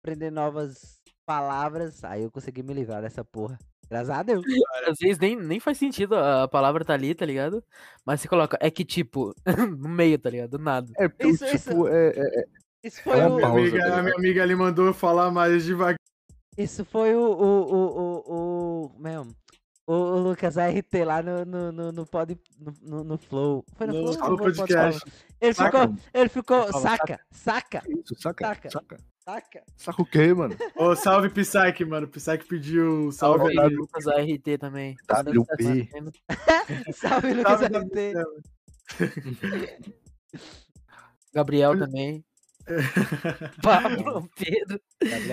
aprender 0.00 0.30
novas 0.30 1.00
palavras, 1.26 2.02
aí 2.02 2.22
eu 2.22 2.30
consegui 2.30 2.62
me 2.62 2.72
livrar 2.74 3.02
dessa 3.02 3.22
porra. 3.24 3.58
Graças 3.90 4.08
a 4.10 4.22
Deus. 4.22 4.42
Às 4.88 4.96
vezes 4.98 5.18
nem, 5.18 5.36
nem 5.36 5.60
faz 5.60 5.76
sentido, 5.76 6.16
a 6.16 6.48
palavra 6.48 6.82
tá 6.84 6.94
ali, 6.94 7.14
tá 7.14 7.26
ligado? 7.26 7.62
Mas 8.06 8.20
você 8.22 8.28
coloca, 8.28 8.56
é 8.60 8.70
que 8.70 8.84
tipo, 8.86 9.34
no 9.78 9.88
meio, 9.88 10.18
tá 10.18 10.30
ligado? 10.30 10.50
Do 10.52 10.58
nada. 10.58 10.90
É, 10.98 11.04
Isso- 11.26 11.44
o 11.44 11.48
tipo 11.48 11.56
isso- 11.56 11.88
é, 11.88 12.08
é- 12.08 12.40
é- 12.40 12.44
Isso 12.82 13.02
foi 13.02 13.18
É 13.18 13.22
A 13.22 13.26
uma 13.28 13.34
o. 13.34 13.36
minha, 13.36 13.46
pausa, 13.48 13.60
amiga, 13.60 13.78
tá 13.78 13.84
a 13.84 13.86
ligado? 13.88 14.02
minha 14.04 14.16
amiga 14.16 14.42
ali 14.42 14.54
mandou 14.56 14.86
eu 14.86 14.94
falar 14.94 15.30
mais 15.30 15.62
devagar. 15.64 15.96
Isso 16.56 16.84
foi 16.86 17.14
o. 17.14 17.20
O. 17.20 17.72
O. 17.72 18.22
O. 18.26 18.86
o 18.96 18.98
mesmo. 18.98 19.30
O, 19.86 19.94
o 19.94 20.18
Lucas 20.18 20.56
ART 20.56 20.92
lá 21.04 21.22
no, 21.22 21.44
no, 21.44 21.72
no, 21.72 21.92
no, 21.92 22.06
pod, 22.06 22.38
no, 22.80 23.02
no, 23.02 23.18
Flow. 23.18 23.64
Foi 23.74 23.86
no, 23.88 24.02
No 24.02 24.12
Flow? 24.12 24.36
Podcast. 24.36 25.02
Ele 25.40 25.54
Saca? 25.54 25.80
ficou. 25.80 25.96
Ele 26.14 26.28
ficou. 26.28 26.72
Saca, 26.80 27.20
saca, 27.32 27.82
isso, 27.88 28.14
saca? 28.20 28.46
Saca. 28.46 28.70
Saca? 28.70 28.96
saca. 29.24 29.62
Saca 29.76 30.02
o 30.02 30.06
quê, 30.06 30.32
mano? 30.32 30.56
Ô, 30.76 30.94
salve 30.94 31.28
Psyche, 31.30 31.84
mano. 31.84 32.06
Psyche 32.06 32.44
pediu 32.44 33.10
salve 33.10 33.38
Salve 33.40 33.60
aí. 33.60 33.68
Lucas 33.74 34.06
ART 34.06 34.58
também. 34.60 34.96
WP. 35.08 35.88
Salve, 36.94 37.34
Lucas 37.34 37.60
Salve, 37.60 37.76
ART. 37.76 38.26
Gabriel 41.34 41.78
também. 41.78 42.24
Pablo, 43.62 44.30
Pedro. 44.36 44.80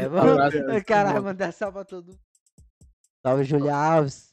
Vamos- 0.10 0.84
Caralho, 0.84 1.24
mandar 1.24 1.52
salve 1.54 1.74
pra 1.74 1.86
todo 1.86 2.08
mundo. 2.08 2.20
Salve, 3.22 3.44
Julia 3.44 3.76
Alves. 3.76 4.29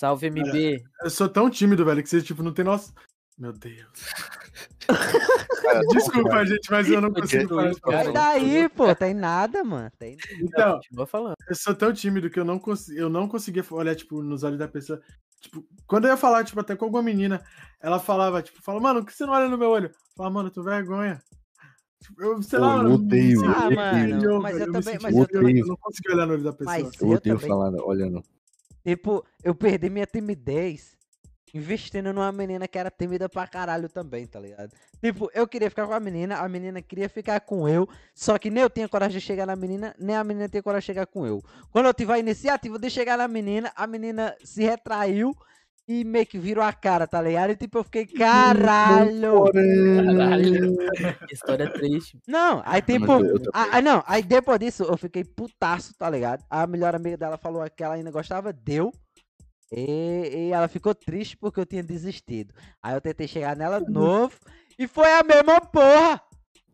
Salve 0.00 0.30
MB. 0.30 0.82
Eu 1.02 1.10
sou 1.10 1.28
tão 1.28 1.50
tímido, 1.50 1.84
velho, 1.84 2.02
que 2.02 2.08
você, 2.08 2.22
tipo, 2.22 2.42
não 2.42 2.54
tem 2.54 2.64
nossa. 2.64 2.90
Meu 3.36 3.52
Deus. 3.52 3.86
Desculpa, 5.92 6.46
gente, 6.46 6.70
mas 6.70 6.88
eu 6.88 7.02
não 7.02 7.12
consigo 7.12 7.48
falar. 7.48 7.74
Sai 7.74 8.10
daí, 8.10 8.68
pô. 8.70 8.94
Tem 8.94 9.12
nada, 9.12 9.62
mano. 9.62 9.90
Tem... 9.98 10.16
Então, 10.40 10.76
Continua 10.76 11.06
falando. 11.06 11.34
eu 11.46 11.54
sou 11.54 11.74
tão 11.74 11.92
tímido 11.92 12.30
que 12.30 12.40
eu 12.40 12.46
não, 12.46 12.58
cons... 12.58 12.88
eu 12.88 13.10
não 13.10 13.28
conseguia 13.28 13.62
olhar, 13.72 13.94
tipo, 13.94 14.22
nos 14.22 14.42
olhos 14.42 14.58
da 14.58 14.66
pessoa. 14.66 15.02
Tipo, 15.38 15.62
quando 15.86 16.06
eu 16.06 16.12
ia 16.12 16.16
falar, 16.16 16.44
tipo, 16.44 16.58
até 16.60 16.74
com 16.74 16.86
alguma 16.86 17.02
menina, 17.02 17.44
ela 17.78 18.00
falava, 18.00 18.40
tipo, 18.40 18.62
fala, 18.62 18.80
mano, 18.80 19.00
por 19.00 19.08
que 19.08 19.12
você 19.14 19.26
não 19.26 19.34
olha 19.34 19.50
no 19.50 19.58
meu 19.58 19.68
olho? 19.68 19.90
Fala, 20.16 20.30
mano, 20.30 20.48
eu 20.48 20.52
tô 20.52 20.62
vergonha. 20.62 21.20
Tipo, 22.02 22.22
eu, 22.22 22.42
sei 22.42 22.58
Pô, 22.58 22.64
lá, 22.64 22.82
eu 22.84 22.92
odeio, 22.92 23.44
eu. 23.44 23.50
Ah, 23.50 23.70
mano, 23.70 23.98
inferior, 23.98 24.40
mas 24.40 24.52
eu 24.54 24.66
me 24.66 24.72
também- 24.72 24.82
senti 24.82 25.02
mas 25.02 25.14
eu 25.14 25.26
eu 25.42 25.66
não 25.66 25.76
conseguia 25.76 26.14
olhar 26.14 26.26
no 26.26 26.32
olho 26.32 26.42
da 26.42 26.52
pessoa. 26.54 26.78
Mas 26.78 27.00
Eu 27.02 27.08
eu 27.08 27.14
odeio 27.16 27.36
também. 27.36 27.48
falar 27.48 27.70
olhando. 27.84 28.22
Tipo, 28.84 29.24
eu 29.42 29.54
perdi 29.54 29.90
minha 29.90 30.06
timidez 30.06 30.98
investindo 31.52 32.12
numa 32.12 32.30
menina 32.30 32.68
que 32.68 32.78
era 32.78 32.90
tímida 32.90 33.28
pra 33.28 33.46
caralho 33.46 33.88
também, 33.88 34.26
tá 34.26 34.38
ligado? 34.40 34.72
Tipo, 35.02 35.30
eu 35.34 35.46
queria 35.46 35.68
ficar 35.68 35.86
com 35.86 35.92
a 35.92 36.00
menina, 36.00 36.36
a 36.36 36.48
menina 36.48 36.80
queria 36.80 37.08
ficar 37.08 37.40
com 37.40 37.68
eu, 37.68 37.88
só 38.14 38.38
que 38.38 38.50
nem 38.50 38.62
eu 38.62 38.70
tinha 38.70 38.88
coragem 38.88 39.18
de 39.18 39.24
chegar 39.24 39.46
na 39.46 39.56
menina, 39.56 39.94
nem 39.98 40.14
a 40.14 40.22
menina 40.22 40.48
tinha 40.48 40.62
coragem 40.62 40.82
de 40.82 40.86
chegar 40.86 41.06
com 41.06 41.26
eu. 41.26 41.42
Quando 41.70 41.86
eu 41.86 41.94
tive 41.94 42.12
a 42.12 42.18
iniciativa 42.18 42.78
de 42.78 42.90
chegar 42.90 43.18
na 43.18 43.26
menina, 43.26 43.72
a 43.74 43.86
menina 43.86 44.36
se 44.44 44.62
retraiu 44.62 45.34
e 45.88 46.04
meio 46.04 46.26
que 46.26 46.38
virou 46.38 46.62
a 46.62 46.72
cara, 46.72 47.06
tá 47.06 47.20
ligado? 47.20 47.50
E 47.50 47.56
tipo, 47.56 47.78
eu 47.78 47.84
fiquei, 47.84 48.06
caralho! 48.06 49.44
Caralho. 49.52 50.76
Que 51.26 51.34
História 51.34 51.70
triste. 51.72 52.18
Não, 52.26 52.62
aí 52.64 52.80
tipo, 52.80 53.12
ah, 53.52 53.82
não, 53.82 54.02
aí 54.06 54.22
depois 54.22 54.58
disso 54.58 54.84
eu 54.84 54.96
fiquei 54.96 55.24
putaço, 55.24 55.92
tá 55.98 56.08
ligado? 56.08 56.44
A 56.48 56.66
melhor 56.66 56.94
amiga 56.94 57.16
dela 57.16 57.36
falou 57.36 57.68
que 57.68 57.82
ela 57.82 57.94
ainda 57.94 58.10
gostava 58.10 58.52
deu. 58.52 58.92
E, 59.72 60.48
e 60.48 60.52
ela 60.52 60.66
ficou 60.68 60.94
triste 60.94 61.36
porque 61.36 61.60
eu 61.60 61.66
tinha 61.66 61.82
desistido. 61.82 62.52
Aí 62.82 62.94
eu 62.94 63.00
tentei 63.00 63.28
chegar 63.28 63.56
nela 63.56 63.80
de 63.80 63.90
novo 63.90 64.36
e 64.78 64.88
foi 64.88 65.12
a 65.12 65.22
mesma 65.22 65.60
porra. 65.60 66.20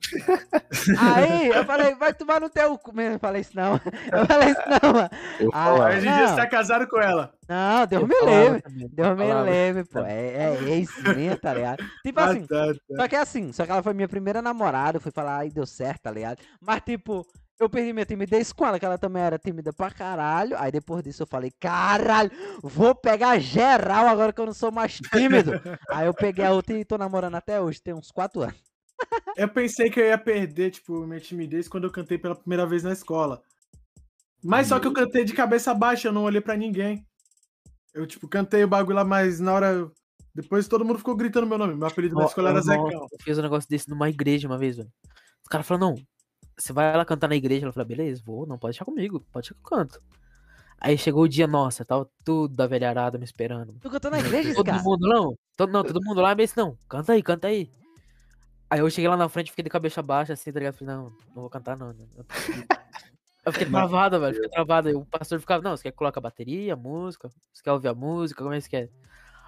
Aí 0.98 1.48
eu 1.48 1.64
falei, 1.64 1.94
vai 1.94 2.14
tomar 2.14 2.40
no 2.40 2.48
teu 2.48 2.76
cu. 2.78 2.92
Eu 3.00 3.18
falei 3.18 3.40
isso 3.40 3.54
não. 3.54 3.74
Eu 4.12 4.26
falei 4.26 4.50
isso 4.50 4.60
não, 4.66 4.92
mano. 4.92 5.10
Aí 5.52 5.96
hoje 5.96 6.08
em 6.08 6.12
dia 6.12 6.28
você 6.28 6.36
tá 6.36 6.46
casado 6.46 6.86
com 6.88 7.00
ela. 7.00 7.32
Não, 7.48 7.86
Deus 7.86 8.02
Eu 8.02 8.08
me 8.08 8.14
também, 8.14 8.88
Deus 8.92 9.16
me 9.16 9.50
livre, 9.50 9.84
pô. 9.84 10.00
É, 10.00 10.54
é 10.54 10.62
ex 10.64 10.90
minha, 11.14 11.36
tá 11.36 11.54
ligado? 11.54 11.84
Tipo 12.04 12.20
Ah, 12.20 12.24
assim, 12.26 12.46
tá, 12.46 12.66
tá. 12.74 12.96
só 12.96 13.08
que 13.08 13.16
é 13.16 13.20
assim, 13.20 13.52
só 13.52 13.64
que 13.64 13.70
ela 13.72 13.82
foi 13.82 13.94
minha 13.94 14.08
primeira 14.08 14.42
namorada, 14.42 14.96
eu 14.96 15.00
fui 15.00 15.12
falar, 15.12 15.38
aí 15.38 15.50
deu 15.50 15.66
certo, 15.66 16.02
tá 16.02 16.10
ligado? 16.10 16.38
Mas 16.60 16.80
tipo, 16.82 17.26
eu 17.58 17.70
perdi 17.70 17.92
minha 17.92 18.04
timidez 18.04 18.52
com 18.52 18.66
ela, 18.66 18.78
que 18.78 18.84
ela 18.84 18.98
também 18.98 19.22
era 19.22 19.38
tímida 19.38 19.72
pra 19.72 19.90
caralho. 19.90 20.56
Aí 20.58 20.70
depois 20.70 21.02
disso 21.02 21.22
eu 21.22 21.26
falei, 21.26 21.50
caralho, 21.58 22.30
vou 22.62 22.94
pegar 22.94 23.38
geral 23.38 24.06
agora 24.06 24.32
que 24.32 24.40
eu 24.40 24.46
não 24.46 24.52
sou 24.54 24.70
mais 24.70 24.98
tímido. 25.12 25.52
aí 25.90 26.06
eu 26.06 26.14
peguei 26.14 26.44
a 26.44 26.52
outra 26.52 26.76
e 26.76 26.84
tô 26.84 26.98
namorando 26.98 27.36
até 27.36 27.60
hoje, 27.60 27.80
tem 27.82 27.94
uns 27.94 28.10
4 28.10 28.42
anos. 28.42 28.75
Eu 29.36 29.48
pensei 29.48 29.90
que 29.90 30.00
eu 30.00 30.04
ia 30.06 30.18
perder, 30.18 30.70
tipo, 30.70 31.06
minha 31.06 31.20
timidez 31.20 31.68
quando 31.68 31.84
eu 31.84 31.92
cantei 31.92 32.18
pela 32.18 32.34
primeira 32.34 32.66
vez 32.66 32.82
na 32.82 32.92
escola. 32.92 33.42
Mas 34.42 34.68
só 34.68 34.78
que 34.78 34.86
eu 34.86 34.92
cantei 34.92 35.24
de 35.24 35.32
cabeça 35.32 35.74
baixa, 35.74 36.08
eu 36.08 36.12
não 36.12 36.24
olhei 36.24 36.40
pra 36.40 36.56
ninguém. 36.56 37.06
Eu, 37.92 38.06
tipo, 38.06 38.28
cantei 38.28 38.62
o 38.64 38.68
bagulho 38.68 38.96
lá, 38.96 39.04
mas 39.04 39.40
na 39.40 39.52
hora. 39.52 39.90
Depois 40.34 40.68
todo 40.68 40.84
mundo 40.84 40.98
ficou 40.98 41.16
gritando 41.16 41.46
meu 41.46 41.56
nome. 41.56 41.74
Meu 41.74 41.86
apelido 41.86 42.14
na 42.14 42.24
Ó, 42.24 42.26
escola 42.26 42.50
era 42.50 42.60
Zecão. 42.60 42.90
Eu 42.90 43.08
fiz 43.22 43.38
um 43.38 43.42
negócio 43.42 43.68
desse 43.68 43.88
numa 43.88 44.08
igreja 44.08 44.46
uma 44.46 44.58
vez, 44.58 44.76
velho. 44.76 44.90
Os 45.42 45.48
caras 45.48 45.66
falaram, 45.66 45.90
não, 45.90 46.04
você 46.58 46.72
vai 46.72 46.96
lá 46.96 47.04
cantar 47.04 47.28
na 47.28 47.36
igreja? 47.36 47.64
Ela 47.64 47.72
falou, 47.72 47.86
beleza, 47.86 48.22
vou, 48.24 48.46
não, 48.46 48.58
pode 48.58 48.72
deixar 48.72 48.84
comigo, 48.84 49.20
pode 49.32 49.48
deixar 49.48 49.54
que 49.54 49.60
eu 49.60 49.78
canto. 49.78 50.02
Aí 50.78 50.98
chegou 50.98 51.22
o 51.22 51.28
dia, 51.28 51.46
nossa, 51.46 51.84
tava 51.84 52.08
tudo 52.22 52.54
da 52.54 52.66
velharada 52.66 53.18
me 53.18 53.24
esperando. 53.24 53.74
Tu 53.80 53.90
cantou 53.90 54.10
na 54.10 54.18
igreja, 54.18 54.54
Todo 54.54 54.66
cara? 54.66 54.82
mundo, 54.82 55.08
não, 55.08 55.34
todo, 55.56 55.72
não, 55.72 55.82
todo 55.82 56.04
mundo 56.04 56.20
lá, 56.20 56.34
mas 56.34 56.54
não, 56.54 56.76
canta 56.88 57.14
aí, 57.14 57.22
canta 57.22 57.48
aí. 57.48 57.70
Aí 58.68 58.80
eu 58.80 58.90
cheguei 58.90 59.08
lá 59.08 59.16
na 59.16 59.28
frente, 59.28 59.50
fiquei 59.50 59.62
de 59.62 59.70
cabeça 59.70 60.02
baixa, 60.02 60.32
assim, 60.32 60.52
tá 60.52 60.58
ligado? 60.58 60.74
Falei, 60.74 60.94
não, 60.94 61.04
não 61.34 61.42
vou 61.42 61.50
cantar 61.50 61.76
não. 61.76 61.92
não. 61.92 62.06
Eu 63.46 63.52
fiquei 63.52 63.70
travado, 63.70 64.18
velho, 64.18 64.34
fiquei 64.34 64.50
travado. 64.50 64.98
O 64.98 65.06
pastor 65.06 65.38
ficava, 65.38 65.62
não, 65.62 65.76
você 65.76 65.84
quer 65.84 65.92
que 65.92 65.96
coloque 65.96 66.18
a 66.18 66.20
bateria, 66.20 66.72
a 66.72 66.76
música? 66.76 67.30
Você 67.52 67.62
quer 67.62 67.70
ouvir 67.70 67.86
a 67.86 67.94
música? 67.94 68.42
Como 68.42 68.52
é 68.52 68.56
que 68.56 68.64
você 68.64 68.70
quer? 68.70 68.90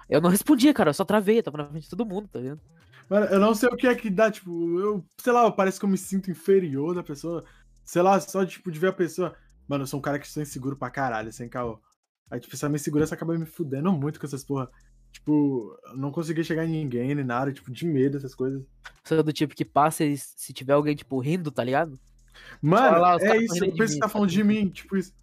Eu 0.09 0.21
não 0.21 0.29
respondia, 0.29 0.73
cara, 0.73 0.91
eu 0.91 0.93
só 0.93 1.03
travei, 1.03 1.39
eu 1.39 1.43
tava 1.43 1.57
na 1.57 1.67
frente 1.67 1.83
de 1.83 1.89
todo 1.89 2.05
mundo, 2.05 2.29
tá 2.29 2.39
vendo? 2.39 2.61
Mano, 3.09 3.25
eu 3.25 3.39
não 3.41 3.53
sei 3.53 3.67
o 3.67 3.75
que 3.75 3.87
é 3.87 3.93
que 3.93 4.09
dá, 4.09 4.31
tipo, 4.31 4.79
eu, 4.79 5.05
sei 5.17 5.33
lá, 5.33 5.51
parece 5.51 5.77
que 5.77 5.85
eu 5.85 5.89
me 5.89 5.97
sinto 5.97 6.31
inferior 6.31 6.95
da 6.95 7.03
pessoa. 7.03 7.43
Sei 7.83 8.01
lá, 8.01 8.17
só 8.21 8.45
tipo, 8.45 8.71
de 8.71 8.79
ver 8.79 8.87
a 8.87 8.93
pessoa. 8.93 9.35
Mano, 9.67 9.83
eu 9.83 9.87
sou 9.87 9.99
um 9.99 10.01
cara 10.01 10.17
que 10.17 10.29
sou 10.29 10.41
inseguro 10.41 10.77
pra 10.77 10.89
caralho, 10.89 11.33
sem 11.33 11.49
caô. 11.49 11.77
Aí, 12.31 12.39
tipo, 12.39 12.55
essa 12.55 12.69
minha 12.69 12.77
insegurança 12.77 13.15
acaba 13.15 13.37
me 13.37 13.45
fudendo 13.45 13.91
muito 13.91 14.17
com 14.17 14.25
essas 14.25 14.45
porra. 14.45 14.69
Tipo, 15.19 15.77
eu 15.85 15.97
não 15.97 16.11
consegui 16.11 16.43
chegar 16.43 16.65
em 16.65 16.69
ninguém, 16.71 17.13
nem 17.13 17.23
nada, 17.25 17.51
tipo, 17.51 17.69
de 17.71 17.85
medo, 17.85 18.17
essas 18.17 18.33
coisas. 18.33 18.63
Sou 19.03 19.21
do 19.21 19.33
tipo 19.33 19.53
que 19.55 19.65
passa 19.65 20.03
e 20.03 20.17
se 20.17 20.51
tiver 20.53 20.73
alguém, 20.73 20.95
tipo, 20.95 21.19
rindo, 21.19 21.51
tá 21.51 21.63
ligado? 21.63 21.99
Mano, 22.61 22.99
lá, 22.99 23.17
é 23.19 23.37
isso, 23.37 23.63
eu 23.63 23.73
penso 23.75 23.93
que 23.95 23.99
tá 23.99 24.07
tá 24.07 24.13
falando 24.13 24.29
de 24.29 24.43
mim, 24.43 24.69
tipo 24.69 24.95
isso. 24.97 25.13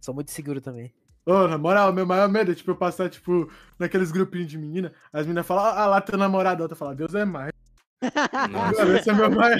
Sou 0.00 0.14
muito 0.14 0.30
seguro 0.30 0.60
também. 0.60 0.92
Ô, 1.26 1.48
na 1.48 1.56
moral, 1.56 1.90
meu 1.92 2.04
maior 2.04 2.28
medo 2.28 2.52
é, 2.52 2.54
tipo, 2.54 2.70
eu 2.70 2.76
passar, 2.76 3.08
tipo, 3.08 3.50
naqueles 3.78 4.12
grupinhos 4.12 4.48
de 4.50 4.58
menina, 4.58 4.92
as 5.10 5.26
meninas 5.26 5.46
falam, 5.46 5.64
ah, 5.64 5.86
lá 5.86 6.00
teu 6.00 6.18
namorado, 6.18 6.62
a 6.62 6.64
outra 6.64 6.76
fala, 6.76 6.94
Deus 6.94 7.14
é 7.14 7.24
mais. 7.24 7.50
Nossa, 8.50 8.84
Mano, 8.84 8.96
esse 8.96 9.08
é 9.08 9.14
meu 9.14 9.30
maior. 9.30 9.58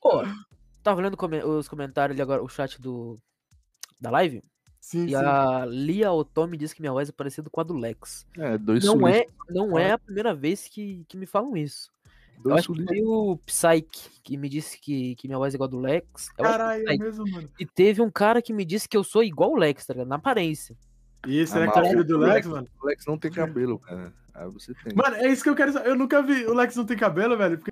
Pô, 0.00 0.22
tava 0.82 1.16
come- 1.16 1.44
os 1.44 1.68
comentários 1.68 2.14
ali 2.14 2.22
agora, 2.22 2.42
o 2.42 2.48
chat 2.48 2.80
do 2.80 3.16
da 4.00 4.10
live, 4.10 4.42
Sim, 4.90 5.04
e 5.04 5.10
sim. 5.10 5.14
a 5.14 5.64
Lia 5.66 6.10
Otomi 6.10 6.56
disse 6.56 6.74
que 6.74 6.80
minha 6.80 6.92
voz 6.92 7.08
é 7.08 7.12
parecida 7.12 7.48
com 7.48 7.60
a 7.60 7.62
do 7.62 7.74
Lex. 7.74 8.26
é, 8.36 8.58
dois 8.58 8.84
Não 8.84 9.06
é, 9.06 9.24
não 9.48 9.78
é 9.78 9.92
a 9.92 9.98
primeira 9.98 10.34
vez 10.34 10.66
que, 10.66 11.04
que 11.06 11.16
me 11.16 11.26
falam 11.26 11.56
isso. 11.56 11.92
Eu 12.44 12.54
acho 12.54 12.72
que 12.72 12.84
foi 12.84 13.00
o 13.04 13.38
Psyche 13.46 14.10
que 14.20 14.36
me 14.36 14.48
disse 14.48 14.80
que, 14.80 15.14
que 15.14 15.28
minha 15.28 15.38
voz 15.38 15.54
é 15.54 15.56
igual 15.56 15.68
a 15.68 15.70
do 15.70 15.78
Lex. 15.78 16.30
Eu 16.36 16.44
Caralho, 16.44 16.90
é 16.90 16.96
mesmo, 16.96 17.24
mano. 17.30 17.48
E 17.56 17.64
teve 17.64 18.02
um 18.02 18.10
cara 18.10 18.42
que 18.42 18.52
me 18.52 18.64
disse 18.64 18.88
que 18.88 18.96
eu 18.96 19.04
sou 19.04 19.22
igual 19.22 19.52
o 19.52 19.56
Lex, 19.56 19.86
tá 19.86 19.92
ligado? 19.92 20.08
Na 20.08 20.16
aparência. 20.16 20.76
E 21.24 21.46
será 21.46 21.68
que 21.68 21.74
tá 21.74 21.84
filho 21.84 22.04
do 22.04 22.18
Lex, 22.18 22.48
mano? 22.48 22.66
O 22.82 22.86
Lex 22.86 23.06
não 23.06 23.16
tem 23.16 23.30
cabelo, 23.30 23.78
cara. 23.78 24.12
Aí 24.34 24.50
você 24.50 24.74
tem. 24.74 24.92
Mano, 24.92 25.14
é 25.14 25.28
isso 25.28 25.44
que 25.44 25.50
eu 25.50 25.54
quero 25.54 25.72
saber. 25.72 25.90
Eu 25.90 25.96
nunca 25.96 26.20
vi. 26.20 26.46
O 26.46 26.54
Lex 26.54 26.74
não 26.74 26.84
tem 26.84 26.96
cabelo, 26.96 27.36
velho. 27.36 27.58
Porque... 27.58 27.70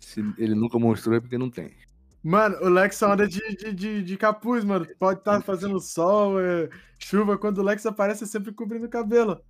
Se 0.00 0.20
ele 0.36 0.56
nunca 0.56 0.80
mostrou 0.80 1.14
é 1.14 1.20
porque 1.20 1.38
não 1.38 1.48
tem. 1.48 1.70
Mano, 2.22 2.58
o 2.60 2.68
Lex 2.68 2.96
só 2.96 3.12
anda 3.12 3.26
de, 3.26 3.40
de, 3.56 3.72
de, 3.72 4.02
de 4.02 4.16
capuz, 4.16 4.64
mano. 4.64 4.86
Pode 4.98 5.20
estar 5.20 5.40
fazendo 5.42 5.80
sol, 5.80 6.38
é, 6.38 6.68
chuva. 6.98 7.38
Quando 7.38 7.58
o 7.58 7.62
Lex 7.62 7.86
aparece, 7.86 8.24
é 8.24 8.26
sempre 8.26 8.52
cobrindo 8.52 8.86
o 8.86 8.90
cabelo. 8.90 9.42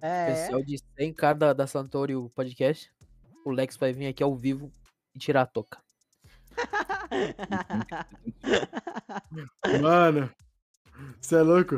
É. 0.00 0.32
Especial 0.32 0.64
de 0.64 0.76
100k 0.98 1.34
da, 1.34 1.52
da 1.52 1.66
Santorio 1.66 2.30
Podcast. 2.34 2.90
O 3.44 3.50
Lex 3.50 3.76
vai 3.76 3.92
vir 3.92 4.08
aqui 4.08 4.22
ao 4.22 4.36
vivo 4.36 4.72
e 5.14 5.18
tirar 5.18 5.42
a 5.42 5.46
toca. 5.46 5.78
Mano, 9.80 10.30
você 11.20 11.36
é 11.36 11.42
louco? 11.42 11.76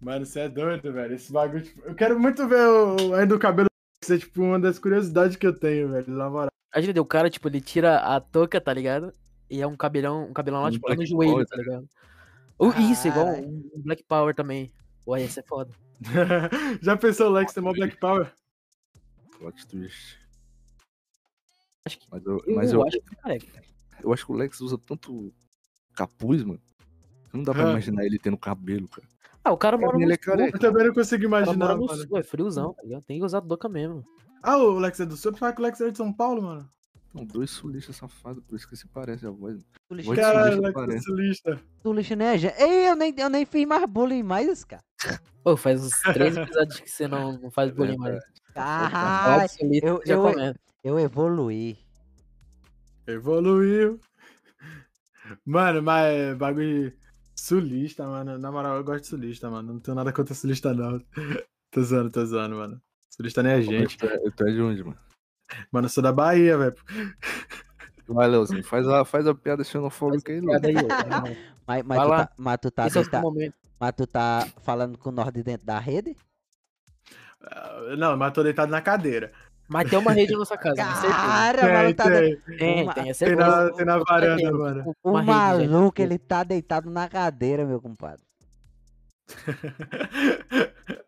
Mano, 0.00 0.26
você 0.26 0.40
é 0.40 0.48
doido, 0.48 0.92
velho. 0.92 1.14
Esse 1.14 1.32
bagulho. 1.32 1.62
Tipo, 1.62 1.80
eu 1.82 1.94
quero 1.94 2.18
muito 2.18 2.48
ver 2.48 2.66
o, 2.66 3.14
ainda 3.14 3.36
o 3.36 3.38
cabelo. 3.38 3.68
Isso 4.02 4.14
é 4.14 4.18
tipo 4.18 4.42
uma 4.42 4.58
das 4.58 4.80
curiosidades 4.80 5.36
que 5.36 5.46
eu 5.46 5.56
tenho, 5.56 5.90
velho. 5.90 6.12
Na 6.12 6.28
moral. 6.28 6.50
A 6.72 6.80
gente 6.80 6.98
o 6.98 7.04
cara, 7.04 7.28
tipo, 7.28 7.48
ele 7.48 7.60
tira 7.60 7.98
a 7.98 8.20
touca, 8.20 8.60
tá 8.60 8.72
ligado? 8.72 9.12
E 9.50 9.60
é 9.60 9.66
um 9.66 9.76
cabelão, 9.76 10.28
um 10.28 10.32
cabelão 10.32 10.62
lá, 10.62 10.68
Um 10.68 10.72
tipo, 10.72 10.94
no 10.94 11.06
joelho, 11.06 11.32
Power, 11.32 11.46
tá 11.46 11.56
ligado? 11.56 11.88
Uh, 12.58 12.80
isso, 12.90 13.08
igual 13.08 13.26
um, 13.26 13.70
Black 13.84 14.02
Power 14.04 14.34
também. 14.34 14.72
Ué, 15.06 15.22
esse 15.22 15.40
é 15.40 15.42
foda. 15.42 15.70
Já 16.80 16.96
pensou 16.96 17.28
o 17.28 17.32
Lex 17.32 17.52
ter 17.52 17.60
mó 17.60 17.72
Black 17.72 17.98
Power? 17.98 18.32
Plot 19.38 19.66
twist. 19.66 20.18
Acho 21.84 21.98
que. 21.98 22.06
Mas 22.10 22.24
eu, 22.24 22.40
Eu, 22.46 22.54
mas 22.54 22.72
eu, 22.72 22.86
acho 22.86 22.98
que 23.00 23.62
eu 24.02 24.12
acho 24.12 24.26
que 24.26 24.32
o 24.32 24.36
Lex 24.36 24.60
usa 24.60 24.78
tanto 24.78 25.32
capuz, 25.94 26.42
mano. 26.44 26.60
que 27.30 27.36
Não 27.36 27.42
dá 27.42 27.52
pra 27.52 27.66
Ah. 27.66 27.70
imaginar 27.72 28.04
ele 28.04 28.18
tendo 28.18 28.36
cabelo, 28.38 28.88
cara. 28.88 29.06
Ah, 29.44 29.52
o 29.52 29.58
cara 29.58 29.76
mora 29.76 29.98
no 29.98 30.02
ele 30.04 30.12
é 30.12 30.16
sul, 30.16 30.24
careca. 30.24 30.56
Eu 30.56 30.60
também 30.60 30.86
não 30.86 30.94
consigo 30.94 31.26
o 31.26 31.30
cara 31.30 31.42
imaginar, 31.44 31.66
mora 31.76 31.78
no 31.78 31.88
sul, 31.88 32.16
é 32.16 32.22
friozão, 32.22 32.72
tá 32.74 32.82
ligado? 32.82 33.02
Tem 33.02 33.18
que 33.18 33.24
usar 33.24 33.40
touca 33.42 33.68
mesmo. 33.68 34.04
Ah, 34.42 34.56
o 34.56 34.78
Lex 34.78 35.00
é 35.00 35.06
do 35.06 35.16
Sul? 35.16 35.30
Eu 35.30 35.34
pensava 35.34 35.52
que 35.52 35.60
o 35.60 35.64
Lex 35.64 35.80
era 35.80 35.92
de 35.92 35.98
São 35.98 36.12
Paulo, 36.12 36.42
mano. 36.42 36.68
São 37.12 37.24
dois 37.26 37.50
sulistas 37.50 37.96
safados, 37.96 38.42
por 38.44 38.56
isso 38.56 38.66
que 38.68 38.74
se 38.76 38.86
parece 38.88 39.26
a 39.26 39.30
voz. 39.30 39.60
Te- 39.90 40.14
Caralho, 40.16 40.54
sulista 40.56 40.80
Lex 40.80 40.94
é 40.94 40.98
sulista. 41.00 41.60
tu 41.82 41.92
lixo 41.92 42.16
nem 42.16 42.26
é 42.28 42.38
gente. 42.38 42.60
Ei, 42.60 42.88
eu 42.88 42.96
nem, 42.96 43.14
eu 43.18 43.28
nem 43.28 43.44
fiz 43.44 43.66
mais 43.66 43.84
bullying 43.86 44.22
mais, 44.22 44.64
cara. 44.64 44.82
Pô, 45.44 45.56
faz 45.56 45.84
uns 45.84 46.00
três 46.12 46.36
episódios 46.36 46.80
que 46.80 46.88
você 46.90 47.06
não, 47.06 47.38
não 47.38 47.50
faz 47.50 47.70
bullying 47.70 47.98
mais. 47.98 48.24
Caralho, 48.54 49.48
eu- 49.82 50.00
eu- 50.06 50.22
eu 50.82 50.98
evoluí. 50.98 51.78
Evoluiu. 53.06 54.00
Mano, 55.44 55.82
mas 55.82 56.36
bagulho 56.36 56.92
sulista, 57.34 58.06
mano. 58.06 58.38
Na 58.38 58.50
moral, 58.52 58.76
eu 58.76 58.84
gosto 58.84 59.02
de 59.02 59.06
sulista, 59.08 59.50
mano. 59.50 59.74
Não 59.74 59.80
tenho 59.80 59.94
nada 59.94 60.12
contra 60.12 60.34
sulista, 60.34 60.72
não. 60.74 61.02
Tô 61.70 61.82
zoando, 61.82 62.10
tô 62.10 62.24
zoando, 62.24 62.56
mano. 62.56 62.80
Sulista 63.14 63.42
nem 63.42 63.52
é 63.52 63.60
gente. 63.62 63.96
Tu 63.98 64.06
é, 64.06 64.18
tu 64.30 64.44
é 64.48 64.52
de 64.52 64.60
onde, 64.62 64.82
mano? 64.82 64.98
Mano, 65.70 65.84
eu 65.86 65.90
sou 65.90 66.02
da 66.02 66.12
Bahia, 66.12 66.56
velho. 66.56 66.74
Vai, 68.08 68.26
Leozinho, 68.28 68.64
faz 68.64 68.88
a, 68.88 69.04
faz 69.04 69.26
a 69.26 69.34
piada 69.34 69.62
xenofóbica 69.62 70.32
aí, 70.32 70.40
ó. 70.40 70.42
Mas, 71.64 71.84
mas, 71.84 72.02
tu 72.02 72.08
tá, 72.10 72.28
mas 72.36 72.58
tu 72.60 72.70
tá, 72.72 72.86
é 72.86 73.18
o 73.18 73.20
momento. 73.22 73.54
mas 73.78 73.92
tu 73.96 74.04
tá 74.06 74.48
falando 74.62 74.98
com 74.98 75.12
nós 75.12 75.30
de 75.32 75.42
dentro 75.44 75.64
da 75.64 75.78
rede? 75.78 76.16
Ah, 77.40 77.94
Não, 77.96 78.16
mas 78.16 78.32
tô 78.32 78.42
deitado 78.42 78.70
na 78.70 78.80
cadeira. 78.80 79.30
Mas 79.68 79.88
tem 79.88 79.96
uma 79.98 80.12
rede 80.12 80.32
na 80.32 80.38
nossa 80.40 80.56
casa, 80.58 80.74
com 80.84 80.90
certeza. 81.00 81.12
Cara, 81.14 81.68
o 81.68 81.72
maluco 81.72 81.94
tá 81.94 82.04
de- 82.04 82.10
tem. 82.18 82.56
Tem, 82.58 82.82
uma- 82.82 82.94
tem, 82.94 83.10
é 83.10 83.14
Tem 83.14 83.36
na, 83.36 83.70
tem 83.70 83.86
na 83.86 83.98
varanda, 83.98 84.52
mano. 84.52 84.94
O 85.04 85.10
Uma 85.10 85.20
rede, 85.20 85.62
gente. 85.62 85.70
maluco, 85.70 86.02
ele 86.02 86.18
tá 86.18 86.42
deitado 86.42 86.90
na 86.90 87.08
cadeira, 87.08 87.64
meu 87.64 87.80
compadre. 87.80 88.22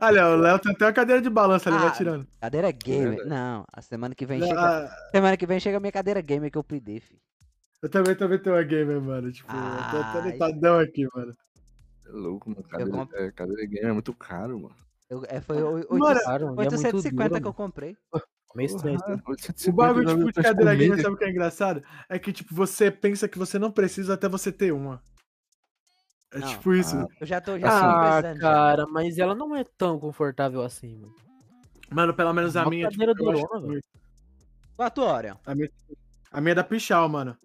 Olha, 0.00 0.28
o 0.28 0.36
Léo 0.36 0.58
tem 0.58 0.72
até 0.72 0.84
uma 0.86 0.92
cadeira 0.92 1.22
de 1.22 1.30
balanço 1.30 1.68
ali, 1.68 1.78
vai 1.78 1.88
Ah, 1.88 1.92
tirando. 1.92 2.26
Cadeira 2.40 2.70
gamer. 2.70 3.08
Verdade. 3.10 3.28
Não, 3.30 3.64
a 3.72 3.82
semana 3.82 4.14
que 4.14 4.26
vem 4.26 4.40
chega. 4.40 4.60
Ah, 4.60 4.88
Semana 5.10 5.36
que 5.36 5.46
vem 5.46 5.60
chega 5.60 5.76
a 5.76 5.80
minha 5.80 5.92
cadeira 5.92 6.20
gamer 6.20 6.50
que 6.50 6.58
eu 6.58 6.64
pedi, 6.64 7.00
filho. 7.00 7.20
eu 7.82 7.88
também, 7.88 8.14
também 8.14 8.38
tenho 8.38 8.56
uma 8.56 8.62
gamer, 8.62 9.00
mano. 9.00 9.32
Tipo, 9.32 9.50
eu 9.52 9.58
tô 9.90 9.96
Ai. 9.96 10.02
até 10.02 10.22
deitadão 10.22 10.78
aqui, 10.78 11.06
mano. 11.14 11.32
É 12.06 12.10
louco, 12.12 12.50
mano. 12.50 12.62
Cadeira, 12.64 12.90
comp- 12.92 13.14
é, 13.14 13.30
cadeira 13.32 13.66
game 13.66 13.86
é 13.88 13.92
muito 13.92 14.12
caro, 14.14 14.58
mano. 14.60 14.74
Eu, 15.08 15.24
é, 15.28 15.40
foi 15.40 15.60
o- 15.62 15.72
oito- 15.74 15.94
Mano, 15.98 16.20
Claro, 16.20 16.44
e 16.44 16.46
é 16.46 16.50
muito 16.52 16.60
850 16.74 17.28
duro, 17.30 17.40
que 17.42 17.48
eu 17.48 17.54
comprei. 17.54 17.96
Meio 18.54 18.66
estranho. 18.66 18.98
né? 18.98 19.16
Porra, 19.16 19.22
O 19.26 19.30
850 19.30 19.76
bagulho, 19.76 20.06
tipo, 20.08 20.24
de 20.26 20.32
tuas 20.32 20.46
cadeira 20.46 20.74
gamer, 20.74 21.00
sabe 21.02 21.14
o 21.14 21.16
que 21.18 21.24
é 21.24 21.30
engraçado? 21.30 21.82
É 22.08 22.18
que, 22.18 22.32
tipo, 22.32 22.52
você 22.54 22.90
pensa 22.90 23.28
que 23.28 23.38
você 23.38 23.58
não 23.58 23.70
precisa 23.70 24.14
até 24.14 24.28
você 24.28 24.50
ter 24.52 24.72
uma. 24.72 25.00
É 26.32 26.38
Não. 26.38 26.48
tipo 26.48 26.72
isso. 26.74 26.96
Ah, 26.96 27.06
Eu 27.20 27.26
já 27.26 27.40
tô, 27.40 27.58
já 27.58 28.18
Ah, 28.18 28.22
cara, 28.38 28.86
mas 28.86 29.18
ela 29.18 29.34
não 29.34 29.54
é 29.56 29.64
tão 29.64 29.98
confortável 29.98 30.62
assim, 30.62 30.96
mano. 30.96 31.14
Mano, 31.90 32.14
pelo 32.14 32.32
menos 32.32 32.56
a 32.56 32.62
Uma 32.62 32.70
minha, 32.70 32.88
tipo, 32.88 33.02
eu 33.02 33.14
durona, 33.14 33.48
velho. 33.60 33.66
muito. 33.66 33.84
Quatro 34.76 35.02
horas. 35.02 35.36
A 35.44 35.54
minha, 35.54 35.70
a 36.30 36.40
minha 36.40 36.52
é 36.52 36.54
da 36.54 36.62
Pichal, 36.64 37.08
mano. 37.08 37.36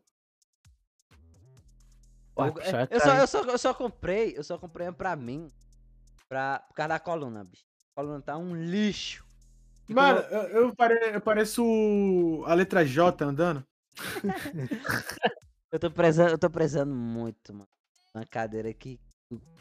Ué, 2.37 2.47
Eu, 2.49 2.61
é, 2.61 2.87
eu, 2.91 2.99
só, 2.99 3.13
eu, 3.15 3.27
só, 3.27 3.41
eu 3.43 3.57
só 3.57 3.73
comprei, 3.73 4.37
eu 4.37 4.43
só 4.43 4.57
comprei 4.57 4.85
uma 4.87 4.93
pra 4.93 5.15
mim. 5.15 5.51
Pra, 6.29 6.59
por 6.59 6.75
causa 6.75 6.89
da 6.89 6.99
coluna, 6.99 7.43
bicho. 7.43 7.63
A 7.95 8.01
coluna 8.01 8.21
tá 8.21 8.37
um 8.37 8.55
lixo. 8.55 9.25
Mano, 9.87 10.19
eu, 10.19 10.41
eu, 10.67 10.75
pare- 10.75 11.15
eu 11.15 11.21
pareço 11.21 12.43
a 12.45 12.53
letra 12.53 12.85
J 12.85 13.23
andando. 13.25 13.65
Eu 15.71 15.79
tô 15.79 15.91
prezando, 15.91 16.29
eu 16.31 16.37
tô 16.37 16.49
prezando 16.49 16.93
muito, 16.95 17.51
mano. 17.53 17.67
Uma 18.15 18.25
cadeira 18.25 18.69
aqui, 18.69 18.97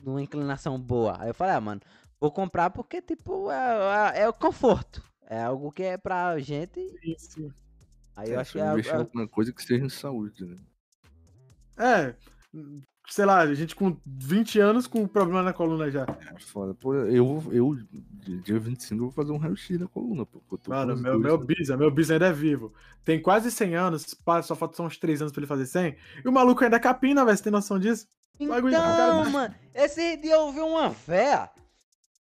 numa 0.03 0.23
inclinação 0.23 0.79
boa. 0.81 1.21
Aí 1.21 1.29
eu 1.29 1.35
falei, 1.35 1.55
ah, 1.55 1.61
mano, 1.61 1.81
vou 2.21 2.31
comprar 2.31 2.71
porque, 2.71 3.03
tipo, 3.03 3.51
é, 3.51 4.17
é, 4.19 4.21
é 4.23 4.29
o 4.29 4.33
conforto. 4.33 5.03
É 5.27 5.43
algo 5.43 5.73
que 5.73 5.83
é 5.83 5.99
pra 5.99 6.39
gente. 6.39 6.81
Isso. 7.03 7.53
Aí 8.15 8.31
eu 8.31 8.37
É, 8.37 8.41
acho 8.41 8.53
que 8.53 8.59
é, 8.61 8.63
investir 8.73 8.93
em 8.95 8.97
é- 8.97 9.01
alguma 9.01 9.29
coisa 9.29 9.53
que 9.53 9.63
seja 9.63 9.85
em 9.85 9.89
saúde, 9.89 10.45
né? 10.45 10.57
É, 11.77 12.15
sei 13.09 13.25
lá, 13.25 13.41
a 13.41 13.55
gente 13.55 13.75
com 13.75 13.97
20 14.07 14.61
anos 14.61 14.87
com 14.87 15.07
problema 15.09 15.43
na 15.43 15.53
coluna 15.53 15.91
já. 15.91 16.05
É 16.05 16.39
foda. 16.39 16.75
Pô, 16.75 16.95
eu, 16.95 17.43
eu, 17.53 17.75
di- 17.75 18.41
dia 18.43 18.59
25, 18.59 19.01
eu 19.03 19.07
vou 19.07 19.13
fazer 19.13 19.33
um 19.33 19.37
raio-x 19.37 19.79
na 19.79 19.89
coluna, 19.89 20.25
pô. 20.25 20.43
Eu 20.51 20.59
Mano, 20.71 20.97
meu, 20.97 21.19
meu 21.19 21.39
né? 21.39 21.45
bisa, 21.47 21.77
meu 21.77 21.91
bisa 21.91 22.15
ainda 22.15 22.27
é 22.29 22.33
vivo. 22.33 22.73
Tem 23.05 23.21
quase 23.21 23.51
100 23.51 23.75
anos, 23.75 24.07
só 24.45 24.55
falta 24.57 24.77
só 24.77 24.87
uns 24.87 24.97
3 24.97 25.21
anos 25.21 25.33
pra 25.33 25.41
ele 25.41 25.47
fazer 25.47 25.67
100. 25.67 25.97
E 26.25 26.29
o 26.29 26.33
maluco 26.33 26.63
ainda 26.65 26.81
capina, 26.81 27.25
velho, 27.25 27.37
você 27.37 27.43
tem 27.45 27.53
noção 27.53 27.79
disso? 27.79 28.07
Então, 28.39 29.31
mano, 29.31 29.55
esse 29.75 30.17
dia 30.17 30.35
eu 30.35 30.51
vi 30.53 30.61
uma 30.61 30.89
véia 30.91 31.51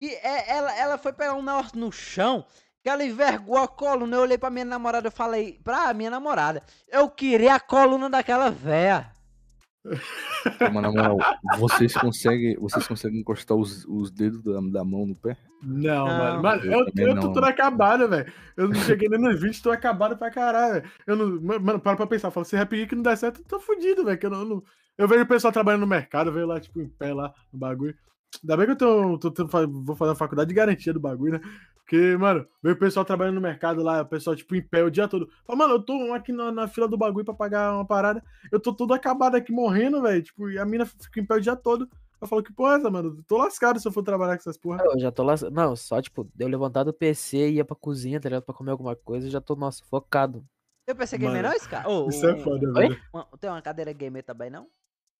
e 0.01 0.09
é- 0.09 0.49
ela, 0.51 0.77
ela 0.77 0.97
foi 0.97 1.11
pegar 1.11 1.33
um 1.33 1.41
negócio 1.43 1.77
no 1.77 1.91
chão 1.91 2.45
que 2.81 2.89
ela 2.89 3.03
envergou 3.03 3.57
a 3.57 3.67
coluna. 3.67 4.15
Eu 4.15 4.21
olhei 4.21 4.37
pra 4.37 4.49
minha 4.49 4.63
namorada 4.65 5.09
e 5.09 5.11
falei, 5.11 5.59
pra 5.63 5.93
minha 5.93 6.09
namorada, 6.09 6.63
eu 6.87 7.09
queria 7.09 7.55
a 7.55 7.59
coluna 7.59 8.09
daquela 8.09 8.49
véia. 8.49 9.11
Mas 10.59 10.73
na 10.73 10.91
moral, 10.91 11.17
vocês 11.57 11.93
conseguem, 11.93 12.55
vocês 12.59 12.87
conseguem 12.87 13.19
encostar 13.19 13.57
os, 13.57 13.85
os 13.85 14.11
dedos 14.11 14.41
da, 14.43 14.59
da 14.79 14.83
mão 14.85 15.05
no 15.05 15.15
pé? 15.15 15.35
Não, 15.61 16.05
Não, 16.05 16.17
mano. 16.17 16.41
Mano, 16.43 16.63
eu 16.65 16.71
eu, 16.71 17.07
eu 17.07 17.15
tô 17.19 17.27
não. 17.27 17.33
todo 17.33 17.43
acabado, 17.43 18.07
velho. 18.07 18.31
Eu 18.55 18.67
não 18.69 18.75
cheguei 18.75 19.09
nem 19.09 19.19
nos 19.19 19.41
20, 19.41 19.61
tô 19.61 19.71
acabado 19.71 20.17
pra 20.17 20.31
caralho. 20.31 20.83
Eu 21.05 21.15
não. 21.15 21.41
Mano, 21.59 21.79
para 21.79 21.97
pra 21.97 22.07
pensar. 22.07 22.27
Eu 22.27 22.31
falo, 22.31 22.45
se 22.45 22.55
Rap 22.55 22.75
Geek 22.75 22.95
não 22.95 23.03
der 23.03 23.17
certo, 23.17 23.41
eu 23.41 23.45
tô 23.45 23.59
fudido, 23.59 24.05
velho. 24.05 24.17
que 24.17 24.25
Eu, 24.25 24.29
não, 24.29 24.45
não- 24.45 24.63
eu 24.97 25.07
vejo 25.07 25.23
o 25.23 25.27
pessoal 25.27 25.51
trabalhando 25.53 25.81
no 25.81 25.87
mercado, 25.87 26.29
eu 26.29 26.33
vejo 26.33 26.45
lá, 26.47 26.59
tipo, 26.59 26.81
em 26.81 26.87
pé 26.89 27.13
lá, 27.13 27.33
no 27.51 27.59
bagulho. 27.59 27.95
Ainda 28.43 28.57
bem 28.57 28.65
que 28.67 28.71
eu 28.73 28.77
tô, 28.77 29.17
tô, 29.17 29.31
tô 29.31 29.47
vou 29.67 29.95
fazer 29.95 30.11
uma 30.11 30.15
faculdade 30.15 30.47
de 30.47 30.53
garantia 30.53 30.93
do 30.93 30.99
bagulho, 30.99 31.33
né? 31.33 31.41
Porque, 31.75 32.15
mano, 32.17 32.45
veio 32.61 32.75
o 32.75 32.79
pessoal 32.79 33.03
trabalhando 33.03 33.35
no 33.35 33.41
mercado 33.41 33.81
lá, 33.81 34.01
o 34.01 34.05
pessoal, 34.05 34.35
tipo, 34.35 34.55
em 34.55 34.61
pé 34.61 34.83
o 34.83 34.91
dia 34.91 35.07
todo. 35.07 35.27
Fala, 35.43 35.57
mano, 35.57 35.73
eu 35.73 35.81
tô 35.81 36.13
aqui 36.13 36.31
na, 36.31 36.51
na 36.51 36.67
fila 36.67 36.87
do 36.87 36.95
bagulho 36.97 37.25
pra 37.25 37.33
pagar 37.33 37.73
uma 37.73 37.85
parada. 37.85 38.23
Eu 38.51 38.59
tô 38.59 38.71
todo 38.71 38.93
acabado 38.93 39.35
aqui, 39.35 39.51
morrendo, 39.51 39.99
velho. 40.01 40.21
Tipo, 40.21 40.51
e 40.51 40.59
a 40.59 40.65
mina 40.65 40.85
fica 40.85 41.19
em 41.19 41.25
pé 41.25 41.35
o 41.35 41.41
dia 41.41 41.55
todo. 41.55 41.89
Eu 42.21 42.27
falo, 42.27 42.43
que 42.43 42.53
porra 42.53 42.73
é 42.73 42.77
essa, 42.77 42.91
mano? 42.91 43.15
Eu 43.17 43.23
tô 43.23 43.37
lascado 43.37 43.79
se 43.79 43.87
eu 43.87 43.91
for 43.91 44.03
trabalhar 44.03 44.35
com 44.35 44.41
essas 44.41 44.57
porra. 44.57 44.83
Eu 44.83 44.99
já 44.99 45.11
tô 45.11 45.23
lá. 45.23 45.33
Não, 45.51 45.75
só, 45.75 45.99
tipo, 45.99 46.29
deu 46.35 46.47
levantar 46.47 46.83
do 46.83 46.93
PC 46.93 47.49
e 47.49 47.53
ia 47.55 47.65
pra 47.65 47.75
cozinha, 47.75 48.19
tá 48.19 48.29
ligado? 48.29 48.43
Pra 48.43 48.53
comer 48.53 48.71
alguma 48.71 48.95
coisa 48.95 49.27
e 49.27 49.31
já 49.31 49.41
tô, 49.41 49.55
nossa, 49.55 49.83
focado. 49.85 50.45
Eu 50.85 50.95
pensei 50.95 51.17
gamer 51.17 51.37
Mano, 51.37 51.49
não, 51.49 51.55
esse 51.55 51.67
cara? 51.69 51.89
Ô, 51.89 52.07
Isso 52.09 52.25
é 52.25 52.33
um- 52.35 52.39
foda, 52.39 52.67
Oi? 52.67 52.73
velho. 52.89 52.97
tem 53.39 53.49
uma 53.49 53.61
cadeira 53.61 53.93
gamer 53.93 54.23
também, 54.23 54.49
não? 54.49 54.67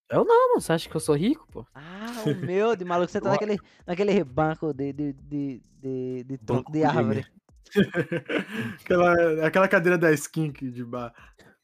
Eu 0.10 0.26
não, 0.26 0.50
mano. 0.50 0.62
Você 0.62 0.74
acha 0.74 0.90
que 0.90 0.96
eu 0.96 1.00
sou 1.00 1.16
rico, 1.16 1.48
pô? 1.52 1.66
Ah, 1.74 2.24
o 2.26 2.46
meu, 2.46 2.76
de 2.76 2.84
maluco, 2.84 3.12
você 3.12 3.22
tá 3.22 3.30
naquele, 3.30 3.60
naquele 3.86 4.24
banco 4.24 4.74
de, 4.74 4.92
de, 4.92 5.14
de, 5.14 5.64
de, 5.82 6.24
de 6.24 6.38
tronco 6.40 6.72
de 6.72 6.84
árvore. 6.84 7.26
aquela, 8.82 9.46
aquela 9.46 9.68
cadeira 9.68 9.98
da 9.98 10.12
skin 10.12 10.52
que 10.52 10.72
de 10.72 10.84
bar. 10.84 11.14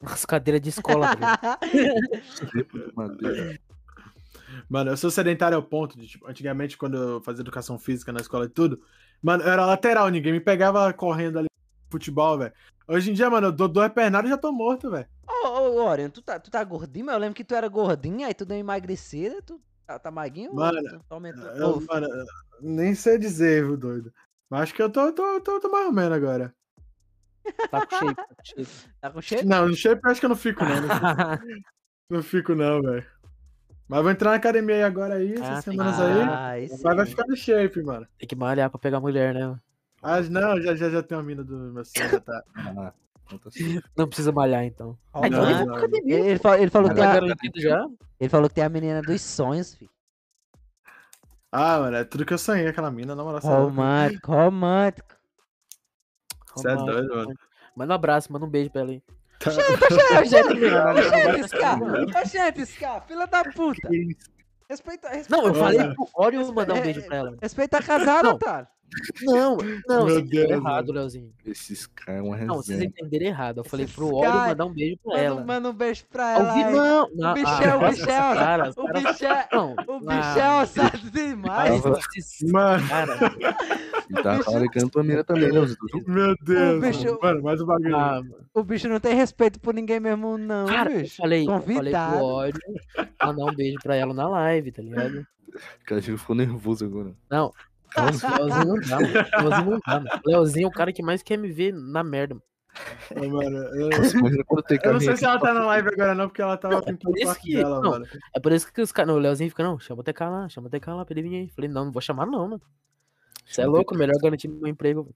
Nossa, 0.01 0.27
cadeira 0.27 0.59
de 0.59 0.69
escola. 0.69 1.07
Mano, 4.69 4.91
eu 4.91 4.97
sou 4.97 5.09
sedentário 5.09 5.57
ao 5.57 5.63
ponto 5.63 5.97
de, 5.97 6.07
tipo, 6.07 6.27
antigamente, 6.27 6.77
quando 6.77 6.97
eu 6.97 7.21
fazia 7.21 7.41
educação 7.41 7.77
física 7.77 8.11
na 8.11 8.19
escola 8.19 8.45
e 8.45 8.49
tudo, 8.49 8.81
mano, 9.21 9.43
eu 9.43 9.51
era 9.51 9.65
lateral, 9.65 10.09
ninguém 10.09 10.31
me 10.31 10.39
pegava 10.39 10.91
correndo 10.93 11.39
ali 11.39 11.47
no 11.49 11.91
futebol, 11.91 12.37
velho. 12.37 12.53
Hoje 12.87 13.09
em 13.09 13.13
dia, 13.13 13.29
mano, 13.29 13.47
eu 13.47 13.51
dou 13.51 13.67
duas 13.67 13.91
pernadas 13.91 14.29
e 14.29 14.33
já 14.33 14.37
tô 14.37 14.51
morto, 14.51 14.91
velho. 14.91 15.07
Ô, 15.27 15.47
ô, 15.47 15.85
Orion, 15.85 16.09
tu 16.09 16.21
tá, 16.21 16.39
tu 16.39 16.51
tá 16.51 16.63
gordinho, 16.63 17.05
mas 17.05 17.15
eu 17.15 17.19
lembro 17.19 17.35
que 17.35 17.43
tu 17.43 17.55
era 17.55 17.67
gordinho, 17.67 18.27
aí 18.27 18.33
tu 18.33 18.45
deu 18.45 18.57
emagrecida, 18.57 19.41
tu 19.41 19.59
tá, 19.87 19.97
tá 19.97 20.11
maguinho 20.11 20.51
ou 20.51 20.55
Mano, 20.55 20.81
tu 20.87 21.05
aumentou? 21.09 21.49
Eu, 21.55 21.81
mano, 21.81 22.07
nem 22.61 22.93
sei 22.93 23.17
dizer, 23.17 23.65
viu, 23.65 23.75
doido. 23.75 24.13
Mas 24.49 24.61
acho 24.63 24.75
que 24.75 24.81
eu 24.81 24.89
tô, 24.89 25.11
tô, 25.11 25.41
tô, 25.41 25.59
tô 25.59 25.69
mais 25.69 25.87
ou 25.87 25.91
menos 25.91 26.11
agora. 26.15 26.53
Tá 27.71 27.85
com 27.85 27.95
shape, 27.95 28.15
tá 28.15 28.35
com 28.35 28.43
shape. 28.45 28.71
tá 29.01 29.09
com 29.09 29.21
cheiro? 29.21 29.47
Não, 29.47 29.67
no 29.67 29.75
shape 29.75 30.01
eu 30.03 30.11
acho 30.11 30.19
que 30.19 30.25
eu 30.25 30.29
não 30.29 30.35
fico, 30.35 30.63
não. 30.63 30.75
Não 30.75 30.89
fico, 30.89 31.05
não, 32.09 32.23
fico, 32.23 32.55
não, 32.55 32.81
velho. 32.83 33.05
Mas 33.87 34.01
vou 34.01 34.11
entrar 34.11 34.29
na 34.31 34.35
academia 34.35 34.75
aí 34.75 34.83
agora 34.83 35.15
aí, 35.15 35.33
essas 35.33 35.47
Ah, 35.47 35.53
tem 35.63 35.73
semanas 35.73 35.99
aí. 35.99 36.21
Ah, 36.21 36.47
aí 36.49 36.69
sim. 36.69 36.81
Mas 36.83 36.95
vai 36.95 37.05
ficar 37.05 37.27
no 37.27 37.35
shape, 37.35 37.81
mano. 37.81 38.07
Tem 38.17 38.27
que 38.27 38.35
malhar 38.35 38.69
pra 38.69 38.79
pegar 38.79 38.99
mulher, 38.99 39.33
né? 39.33 39.59
Ah, 40.07 40.21
não, 40.21 40.61
já, 40.61 40.75
já, 40.75 40.87
já 40.89 41.01
tem 41.01 41.17
uma 41.17 41.23
mina 41.23 41.43
do 41.43 41.55
meu 41.57 41.83
sonho, 41.83 42.09
já 42.09 42.19
tá. 42.19 42.43
Ah, 42.55 42.93
então 43.25 43.39
tá. 43.39 43.49
Não 43.97 44.07
precisa 44.07 44.31
malhar, 44.31 44.63
então. 44.63 44.95
Ah, 45.11 45.27
não, 45.27 45.65
não. 45.65 45.77
Ele, 46.05 46.37
falou, 46.37 46.57
ele 46.59 46.69
falou 46.69 46.89
que 46.89 46.95
Tá 46.95 47.19
tem 47.19 47.49
a, 47.49 47.59
já? 47.59 47.87
ele 48.19 48.29
falou 48.29 48.47
que 48.47 48.53
tem 48.55 48.63
a 48.63 48.69
menina 48.69 49.01
dos 49.01 49.19
sonhos, 49.21 49.73
filho. 49.73 49.89
Ah, 51.51 51.79
mano, 51.79 51.97
é 51.97 52.03
tudo 52.03 52.23
que 52.25 52.33
eu 52.33 52.37
sonhei, 52.37 52.67
aquela 52.67 52.91
mina, 52.91 53.15
na 53.15 53.23
moral. 53.23 53.39
é. 53.41 53.47
Romântico, 53.47 54.31
romântico. 54.31 55.15
Cê 56.57 56.69
é 56.69 56.75
doido, 56.75 57.15
mano. 57.15 57.33
Manda 57.75 57.93
um 57.93 57.95
abraço, 57.95 58.31
manda 58.31 58.45
um 58.45 58.49
beijo 58.49 58.69
pra 58.69 58.81
ela 58.81 58.91
aí. 58.91 59.01
Tá- 59.39 59.49
Oxente, 59.51 61.47
Scar! 61.49 61.79
Oxente, 62.21 62.65
Scar, 62.67 63.07
filha 63.07 63.25
da 63.25 63.43
puta! 63.43 63.89
Respeita, 64.69 65.09
respeita. 65.09 65.25
Não, 65.29 65.47
eu 65.47 65.53
falei 65.55 65.93
pro 65.93 66.09
Orion 66.15 66.51
mandar 66.53 66.75
um 66.75 66.81
beijo 66.81 67.03
pra 67.05 67.17
ela. 67.17 67.35
Respeita 67.41 67.77
a 67.79 67.83
casada, 67.83 68.29
otário. 68.29 68.67
Não, 69.23 69.57
não, 69.87 70.05
Meu 70.05 70.15
vocês 70.15 70.29
Deus, 70.29 70.49
errado, 70.51 70.87
mano. 70.87 70.99
Leozinho. 70.99 71.33
Esses 71.45 71.85
caras 71.87 72.19
é 72.19 72.21
uma 72.23 72.37
Não, 72.37 72.55
vocês 72.55 72.77
resenha. 72.79 72.89
entenderam 72.97 73.25
errado. 73.25 73.57
Eu 73.57 73.63
falei 73.65 73.83
Esses 73.85 73.95
pro 73.95 74.21
caras- 74.21 74.47
mandar 74.49 74.65
um 74.65 74.73
beijo 74.73 74.97
pra 75.03 75.11
Manda, 75.13 75.23
ela. 75.25 75.43
manda 75.43 75.69
um 75.69 75.73
beijo 75.73 76.05
pra 76.09 76.31
ela. 76.31 76.53
vi, 76.53 76.63
aí. 76.63 76.73
não. 76.73 77.03
O 77.03 77.33
bicho 77.33 77.63
é, 77.63 77.75
o 77.75 77.85
ah, 77.85 77.89
bicho 77.89 78.03
é, 78.03 78.05
cara, 78.35 78.69
os 78.69 78.77
o 78.77 78.85
caras- 78.85 79.03
bicho 79.03 79.25
é, 79.25 79.47
Não, 79.51 79.71
o 79.73 79.99
bicho 79.99 80.09
ah, 80.09 80.39
é 80.39 80.63
ossado 80.63 81.11
demais. 81.11 81.85
ah, 81.85 81.89
Mano, 82.53 82.87
cara, 82.87 83.35
E 84.09 84.13
tá 84.23 84.43
fabricando 84.43 84.89
tua 84.89 85.03
mira 85.03 85.23
também, 85.25 85.51
né, 85.51 85.59
meu 86.07 86.35
Deus. 86.41 86.79
bicho- 86.81 87.19
Mano, 87.21 87.43
mais 87.43 87.59
um 87.61 87.65
bagulho. 87.65 87.95
ah, 87.97 88.21
mano. 88.21 88.35
O 88.53 88.63
bicho 88.63 88.87
não 88.87 88.99
tem 89.01 89.13
respeito 89.13 89.59
por 89.59 89.73
ninguém 89.73 89.99
mesmo, 89.99 90.37
não, 90.37 90.67
Cara, 90.67 90.91
eu 90.91 91.01
bicho. 91.01 91.17
falei, 91.17 91.41
eu 91.43 91.47
falei 91.59 91.75
Convidado. 91.75 92.15
pro 92.15 92.25
Orion 92.25 92.53
mandar 93.21 93.45
um 93.45 93.55
beijo 93.55 93.77
pra 93.83 93.95
ela 93.95 94.13
na 94.13 94.29
live, 94.29 94.71
tá 94.71 94.81
ligado? 94.81 95.27
O 95.81 95.85
cara 95.85 96.01
ficou 96.01 96.35
nervoso 96.35 96.85
agora. 96.85 97.13
Não. 97.29 97.51
Leozinho 97.97 98.65
não 98.65 98.79
dá, 98.79 98.99
mano. 98.99 99.13
Leozinho 99.49 99.71
não 99.71 99.79
dá, 99.85 99.99
mano. 99.99 100.21
Leozinho 100.25 100.65
é 100.65 100.67
o 100.67 100.71
cara 100.71 100.91
que 100.93 101.03
mais 101.03 101.21
quer 101.23 101.37
me 101.37 101.51
ver 101.51 101.73
na 101.73 102.03
merda, 102.03 102.35
mano. 102.35 102.45
Mano, 103.33 103.57
eu, 103.57 103.89
eu 104.83 104.91
não 104.93 104.99
sei 104.99 105.15
se 105.15 105.23
ela 105.23 105.39
tá 105.39 105.53
na 105.53 105.65
live 105.65 105.87
agora, 105.87 106.13
não, 106.13 106.27
porque 106.27 106.41
ela 106.41 106.57
tava 106.57 106.73
Não, 106.73 106.81
é 106.81 106.85
pintando 106.85 107.15
por 107.15 107.31
o 107.31 107.35
que- 107.35 107.55
dela, 107.55 107.81
não. 107.81 107.91
mano. 107.91 108.05
É 108.35 108.39
por 108.39 108.51
isso 108.51 108.73
que 108.73 108.81
os 108.81 108.91
caras. 108.91 109.15
O 109.15 109.17
Leozinho 109.17 109.49
fica, 109.49 109.63
não, 109.63 109.79
chama 109.79 110.01
o 110.01 110.03
TK 110.03 110.19
lá, 110.29 110.49
chama 110.49 110.67
o 110.67 110.69
TK 110.69 110.87
lá 110.93 111.05
pra 111.05 111.17
ele 111.17 111.29
vir 111.29 111.35
aí. 111.37 111.49
Falei, 111.51 111.69
não, 111.69 111.85
não 111.85 111.91
vou 111.93 112.01
chamar, 112.01 112.25
não, 112.25 112.47
mano. 112.49 112.61
Você 113.45 113.61
é 113.61 113.65
louco, 113.65 113.95
melhor 113.95 114.15
garantir 114.21 114.49
meu 114.49 114.67
emprego. 114.67 115.09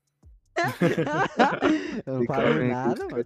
Eu 2.06 2.14
não 2.20 2.26
falo 2.26 2.64
nada, 2.66 3.08
mano. 3.12 3.26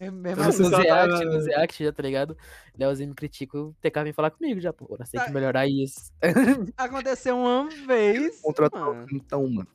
É 0.00 0.10
mesmo 0.10 0.44
Não 0.44 0.52
sei 0.52 0.64
no 0.66 0.70
tá 0.70 0.80
Zeact, 0.82 1.24
na- 1.24 1.32
no 1.32 1.40
Zeact, 1.40 1.84
já 1.84 1.92
tá 1.92 2.02
ligado? 2.02 2.36
Leozinho 2.76 3.08
me 3.08 3.14
critica, 3.14 3.58
o 3.58 3.74
TK 3.80 4.04
vem 4.04 4.12
falar 4.12 4.30
comigo 4.30 4.60
já, 4.60 4.72
pô. 4.72 4.96
Nós 4.98 5.08
tem 5.10 5.20
que 5.20 5.26
Tá. 5.26 5.32
melhorar 5.32 5.66
isso. 5.66 6.12
Aconteceu 6.76 7.36
uma 7.36 7.68
vez. 7.86 8.40
Contrata 8.40 8.76
o 8.76 8.80
mano. 8.80 8.92
Leozinho 9.00 9.16
então, 9.24 9.48
mano. 9.48 9.68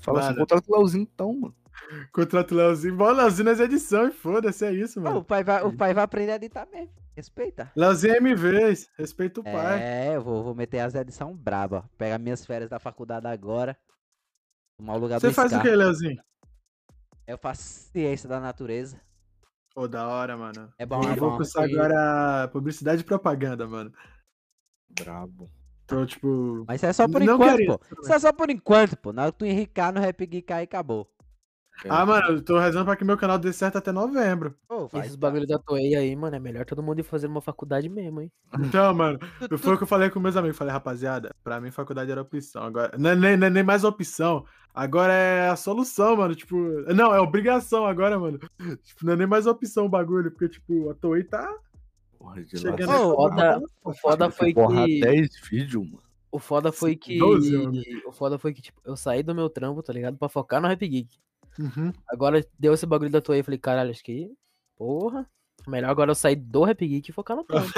Fala 0.00 0.20
assim, 0.28 0.38
contrata 0.38 0.64
o 0.72 0.76
Leozinho 0.76 1.02
então, 1.02 1.32
mano. 1.34 1.54
Contrato 2.12 2.52
o 2.52 2.54
Leozinho. 2.54 2.96
Bora, 2.96 3.12
Leozinho 3.22 3.44
nas 3.44 3.60
edições, 3.60 4.14
foda-se, 4.14 4.64
é 4.64 4.72
isso, 4.72 5.00
mano. 5.00 5.18
o, 5.18 5.24
pai 5.24 5.44
vai, 5.44 5.62
o 5.62 5.76
pai 5.76 5.92
vai 5.92 6.04
aprender 6.04 6.32
a 6.32 6.36
editar 6.36 6.66
mesmo. 6.72 6.90
Respeita. 7.16 7.70
Leozinho 7.76 8.14
é 8.14 8.16
MV, 8.16 8.74
respeita 8.98 9.40
o 9.40 9.44
pai. 9.44 9.82
É, 9.82 10.16
eu 10.16 10.22
vou, 10.22 10.42
vou 10.42 10.54
meter 10.54 10.80
as 10.80 10.94
edições 10.94 11.36
braba. 11.36 11.88
Pegar 11.98 12.18
minhas 12.18 12.44
férias 12.46 12.70
da 12.70 12.78
faculdade 12.78 13.26
agora. 13.26 13.76
Tomar 14.78 14.94
o 14.94 14.98
lugar 14.98 15.20
Você 15.20 15.28
do 15.28 15.34
faz 15.34 15.52
o 15.52 15.54
Scar. 15.54 15.62
que, 15.62 15.76
Leozinho? 15.76 16.22
Eu 17.26 17.38
faço 17.38 17.62
ciência 17.92 18.28
da 18.28 18.40
natureza. 18.40 19.00
Pô, 19.74 19.88
da 19.88 20.06
hora, 20.06 20.36
mano. 20.36 20.72
É 20.78 20.86
bom, 20.86 21.02
eu 21.02 21.10
é 21.10 21.16
vou 21.16 21.30
bom. 21.30 21.36
cursar 21.38 21.64
agora 21.64 22.48
publicidade 22.48 23.02
e 23.02 23.04
propaganda, 23.04 23.66
mano. 23.66 23.92
Brabo. 25.00 25.50
Tô, 25.86 26.06
tipo. 26.06 26.64
Mas 26.66 26.76
isso 26.76 26.86
é 26.86 26.92
só 26.92 27.08
por 27.08 27.20
Não 27.20 27.34
enquanto, 27.34 27.56
queria, 27.56 27.66
pô. 27.66 27.80
Isso 28.00 28.12
é 28.12 28.18
só 28.18 28.32
por 28.32 28.50
enquanto, 28.50 28.96
pô. 28.96 29.12
Na 29.12 29.22
hora 29.22 29.32
que 29.32 29.38
tu 29.38 29.44
enricar 29.44 29.92
no 29.92 30.00
Rap 30.00 30.24
Geek 30.26 30.52
aí, 30.52 30.64
acabou. 30.64 31.10
Ah, 31.88 32.06
mano, 32.06 32.28
eu 32.28 32.42
tô 32.42 32.58
rezando 32.58 32.84
pra 32.84 32.96
que 32.96 33.04
meu 33.04 33.18
canal 33.18 33.36
dê 33.36 33.52
certo 33.52 33.76
até 33.76 33.90
novembro. 33.90 34.56
Pô, 34.68 34.86
vai. 34.86 35.02
Esses 35.02 35.16
bagulho 35.16 35.46
da 35.46 35.58
Toei 35.58 35.94
aí, 35.96 36.14
mano, 36.14 36.36
é 36.36 36.38
melhor 36.38 36.64
todo 36.64 36.82
mundo 36.82 37.00
ir 37.00 37.02
fazer 37.02 37.26
uma 37.26 37.40
faculdade 37.40 37.88
mesmo, 37.88 38.20
hein? 38.20 38.32
Então, 38.60 38.94
mano, 38.94 39.18
foi 39.58 39.74
o 39.74 39.76
que 39.76 39.82
eu 39.82 39.88
falei 39.88 40.08
com 40.08 40.20
meus 40.20 40.36
amigos. 40.36 40.56
Falei, 40.56 40.72
rapaziada, 40.72 41.34
pra 41.42 41.60
mim 41.60 41.72
faculdade 41.72 42.10
era 42.12 42.22
opção. 42.22 42.62
Agora, 42.62 42.96
não 42.96 43.10
é 43.10 43.16
nem, 43.16 43.36
não 43.36 43.48
é 43.48 43.50
nem 43.50 43.64
mais 43.64 43.82
opção. 43.82 44.46
Agora 44.74 45.12
é 45.12 45.48
a 45.50 45.56
solução, 45.56 46.16
mano. 46.16 46.34
Tipo, 46.34 46.56
não, 46.92 47.14
é 47.14 47.20
obrigação 47.20 47.86
agora, 47.86 48.18
mano. 48.18 48.38
Tipo, 48.82 49.06
não 49.06 49.12
é 49.12 49.16
nem 49.16 49.26
mais 49.26 49.46
opção 49.46 49.86
o 49.86 49.88
bagulho, 49.88 50.32
porque, 50.32 50.48
tipo, 50.48 50.90
a 50.90 50.94
Toei 50.94 51.22
tá 51.22 51.48
Porra, 52.18 52.42
de 52.42 52.58
chegando 52.58 52.90
Ô, 52.90 53.14
foda- 53.14 53.62
O 53.84 53.92
foda 53.94 54.30
foi 54.30 54.52
Porra, 54.52 54.84
que. 54.86 55.00
10 55.00 55.28
vídeos, 55.48 55.84
mano. 55.84 56.02
O 56.32 56.38
foda 56.40 56.72
foi 56.72 56.96
que. 56.96 57.16
12 57.18 57.54
anos. 57.54 57.84
O 58.04 58.10
foda 58.12 58.36
foi 58.36 58.52
que, 58.52 58.60
tipo, 58.62 58.80
eu 58.84 58.96
saí 58.96 59.22
do 59.22 59.32
meu 59.34 59.48
trampo, 59.48 59.80
tá 59.82 59.92
ligado? 59.92 60.16
Pra 60.18 60.28
focar 60.28 60.60
no 60.60 60.66
Rap 60.66 60.80
Geek. 60.88 61.16
Uhum. 61.56 61.92
Agora 62.08 62.44
deu 62.58 62.74
esse 62.74 62.84
bagulho 62.84 63.10
da 63.12 63.22
aí, 63.28 63.38
eu 63.38 63.44
falei, 63.44 63.58
caralho, 63.58 63.90
acho 63.92 64.02
que. 64.02 64.28
Porra. 64.76 65.24
Melhor 65.66 65.90
agora 65.90 66.10
eu 66.10 66.14
sair 66.14 66.36
do 66.36 66.62
Rap 66.64 66.86
Geek 66.86 67.08
e 67.10 67.12
focar 67.12 67.36
no 67.36 67.44
trampo. 67.48 67.72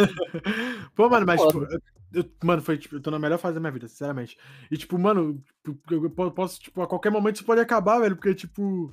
Pô, 0.94 1.08
mano, 1.08 1.24
mas, 1.26 1.40
tipo, 1.40 1.62
eu- 1.64 1.80
eu- 2.14 2.30
mano, 2.42 2.60
foi, 2.62 2.76
tipo, 2.78 2.96
eu 2.96 3.00
tô 3.00 3.10
na 3.10 3.18
melhor 3.18 3.38
fase 3.38 3.54
da 3.54 3.60
minha 3.60 3.72
vida, 3.72 3.86
sinceramente. 3.88 4.36
E, 4.70 4.76
tipo, 4.76 4.98
mano, 4.98 5.42
tipo, 5.64 5.94
eu 5.94 6.10
po- 6.10 6.30
posso, 6.32 6.60
tipo, 6.60 6.82
a 6.82 6.86
qualquer 6.86 7.10
momento 7.10 7.36
isso 7.36 7.44
pode 7.44 7.60
acabar, 7.60 8.00
velho, 8.00 8.16
porque, 8.16 8.34
tipo, 8.34 8.92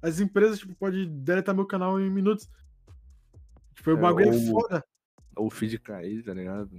as 0.00 0.18
empresas, 0.20 0.58
tipo, 0.58 0.74
podem 0.74 1.06
deletar 1.22 1.54
meu 1.54 1.66
canal 1.66 2.00
em 2.00 2.10
minutos. 2.10 2.48
Tipo, 3.74 3.90
o 3.90 3.98
É, 3.98 4.00
bagulho 4.00 4.30
é 4.30 4.34
ou- 4.34 4.60
foda. 4.60 4.84
O 5.38 5.50
feed 5.50 5.78
cair, 5.78 6.22
tá 6.24 6.32
ligado? 6.32 6.70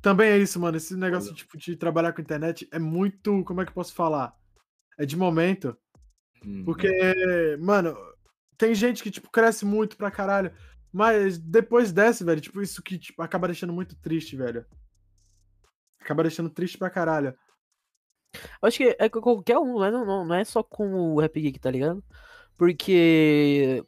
Também 0.00 0.30
é 0.30 0.38
isso, 0.38 0.58
mano, 0.60 0.76
esse 0.76 0.96
negócio, 0.96 1.28
Foda. 1.30 1.38
tipo, 1.38 1.56
de 1.58 1.76
trabalhar 1.76 2.12
com 2.12 2.20
internet 2.22 2.68
é 2.70 2.78
muito, 2.78 3.42
como 3.44 3.60
é 3.60 3.64
que 3.64 3.70
eu 3.70 3.74
posso 3.74 3.92
falar? 3.94 4.36
É 4.98 5.04
de 5.06 5.16
momento. 5.16 5.76
Hum, 6.44 6.64
Porque, 6.64 6.88
mano, 7.60 7.96
tem 8.62 8.76
gente 8.76 9.02
que, 9.02 9.10
tipo, 9.10 9.28
cresce 9.28 9.64
muito 9.64 9.96
pra 9.96 10.08
caralho. 10.08 10.54
Mas 10.92 11.36
depois 11.36 11.90
desce, 11.90 12.22
velho, 12.22 12.40
tipo, 12.40 12.62
isso 12.62 12.80
que 12.80 12.96
tipo, 12.96 13.20
acaba 13.20 13.48
deixando 13.48 13.72
muito 13.72 13.96
triste, 13.96 14.36
velho. 14.36 14.64
Acaba 16.00 16.22
deixando 16.22 16.48
triste 16.48 16.78
pra 16.78 16.88
caralho. 16.88 17.36
Eu 18.34 18.68
acho 18.68 18.76
que 18.76 18.96
é 18.96 19.08
qualquer 19.08 19.58
um, 19.58 19.74
não 19.74 19.84
é, 19.84 19.90
não, 19.90 20.24
não 20.26 20.34
é 20.34 20.44
só 20.44 20.62
com 20.62 20.94
o 20.94 21.20
Rap 21.20 21.40
Geek, 21.40 21.58
tá 21.58 21.72
ligado? 21.72 22.04
Porque. 22.56 23.84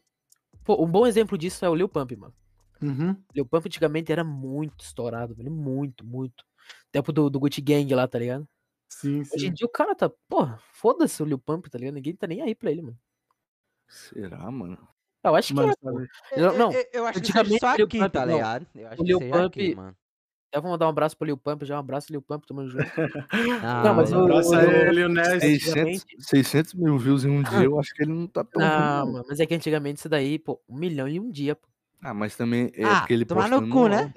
Pô, 0.65 0.83
um 0.83 0.91
bom 0.91 1.07
exemplo 1.07 1.39
disso 1.39 1.65
é 1.65 1.69
o 1.69 1.75
Lil 1.75 1.89
Pump, 1.89 2.17
mano. 2.17 2.35
Uhum. 2.83 3.17
Lil 3.33 3.47
Pump 3.47 3.67
antigamente 3.67 4.11
era 4.11 4.25
muito 4.25 4.85
estourado, 4.85 5.37
velho. 5.37 5.53
Muito, 5.53 6.05
muito. 6.05 6.43
Tempo 6.91 7.13
do, 7.13 7.31
do 7.31 7.39
Gucci 7.39 7.61
Gang 7.61 7.95
lá, 7.95 8.09
tá 8.09 8.19
ligado? 8.19 8.49
Sim, 8.89 9.21
Hoje 9.21 9.47
em 9.47 9.51
sim. 9.51 9.53
dia 9.53 9.67
o 9.67 9.71
cara 9.71 9.95
tá. 9.95 10.11
Porra, 10.29 10.59
foda-se 10.73 11.23
o 11.23 11.27
Lil 11.27 11.39
Pump, 11.39 11.71
tá 11.71 11.79
ligado? 11.79 11.95
Ninguém 11.95 12.17
tá 12.17 12.27
nem 12.27 12.43
aí 12.43 12.57
pra 12.57 12.73
ele, 12.73 12.83
mano. 12.83 12.99
Será, 13.89 14.51
mano? 14.51 14.79
Eu 15.23 15.35
acho 15.35 15.49
que 15.49 15.55
Mano, 15.55 15.73
é, 15.73 15.77
pô. 15.77 15.93
sabe? 15.93 16.09
Eu- 16.37 16.59
não, 16.59 16.73
eu, 16.73 16.85
eu 16.93 17.07
acho 17.07 17.21
que 17.21 17.27
antigamente 17.31 17.51
Lil 17.77 17.87
aqui, 17.87 17.99
Pump- 17.99 18.13
tá 18.13 18.27
não, 18.27 18.35
ligado? 18.35 18.67
Eu 18.75 18.89
acho 18.89 19.03
o 19.03 19.05
que 19.05 19.19
seja 19.19 19.45
aqui, 19.47 19.67
Pump- 19.69 19.77
mano. 19.77 19.97
Eu 20.53 20.63
vou 20.63 20.71
mandar 20.71 20.87
um 20.87 20.91
abraço 20.91 21.17
pro 21.17 21.27
Lil 21.27 21.37
Pump, 21.37 21.65
já 21.65 21.75
um 21.77 21.79
abraço, 21.81 22.13
Lil 22.13 22.23
Pump, 22.23 22.47
tamo 22.47 22.69
junto. 22.69 22.85
Não, 22.97 23.09
Não, 23.85 23.95
mas 23.95 24.13
Um 24.13 24.21
o- 24.21 24.25
abraço 24.25 24.55
aí, 24.55 24.91
Lil 24.93 25.09
Ness. 25.09 25.43
600, 25.43 25.73
antigamente- 25.73 26.05
600 26.21 26.75
mil 26.75 26.99
views 26.99 27.25
em 27.25 27.31
um 27.31 27.43
dia, 27.43 27.65
eu 27.65 27.79
acho 27.81 27.93
que 27.95 28.03
ele 28.03 28.13
não 28.13 28.27
tá 28.27 28.45
tão 28.45 28.61
Não, 28.63 29.13
mano, 29.13 29.25
mas 29.29 29.41
é 29.41 29.47
que 29.47 29.55
antigamente 29.55 29.99
isso 29.99 30.09
daí, 30.09 30.39
pô, 30.39 30.61
um 30.69 30.77
milhão 30.77 31.09
em 31.09 31.19
um 31.19 31.31
dia, 31.31 31.57
pô. 31.57 31.67
Ah, 32.03 32.13
mas 32.15 32.37
também 32.37 32.71
é 32.75 32.85
Ah, 32.85 33.01
porque 33.01 33.15
ele 33.15 33.25
tomar 33.25 33.49
posta 33.49 33.61
no 33.61 33.73
cu, 33.73 33.89
né? 33.89 34.13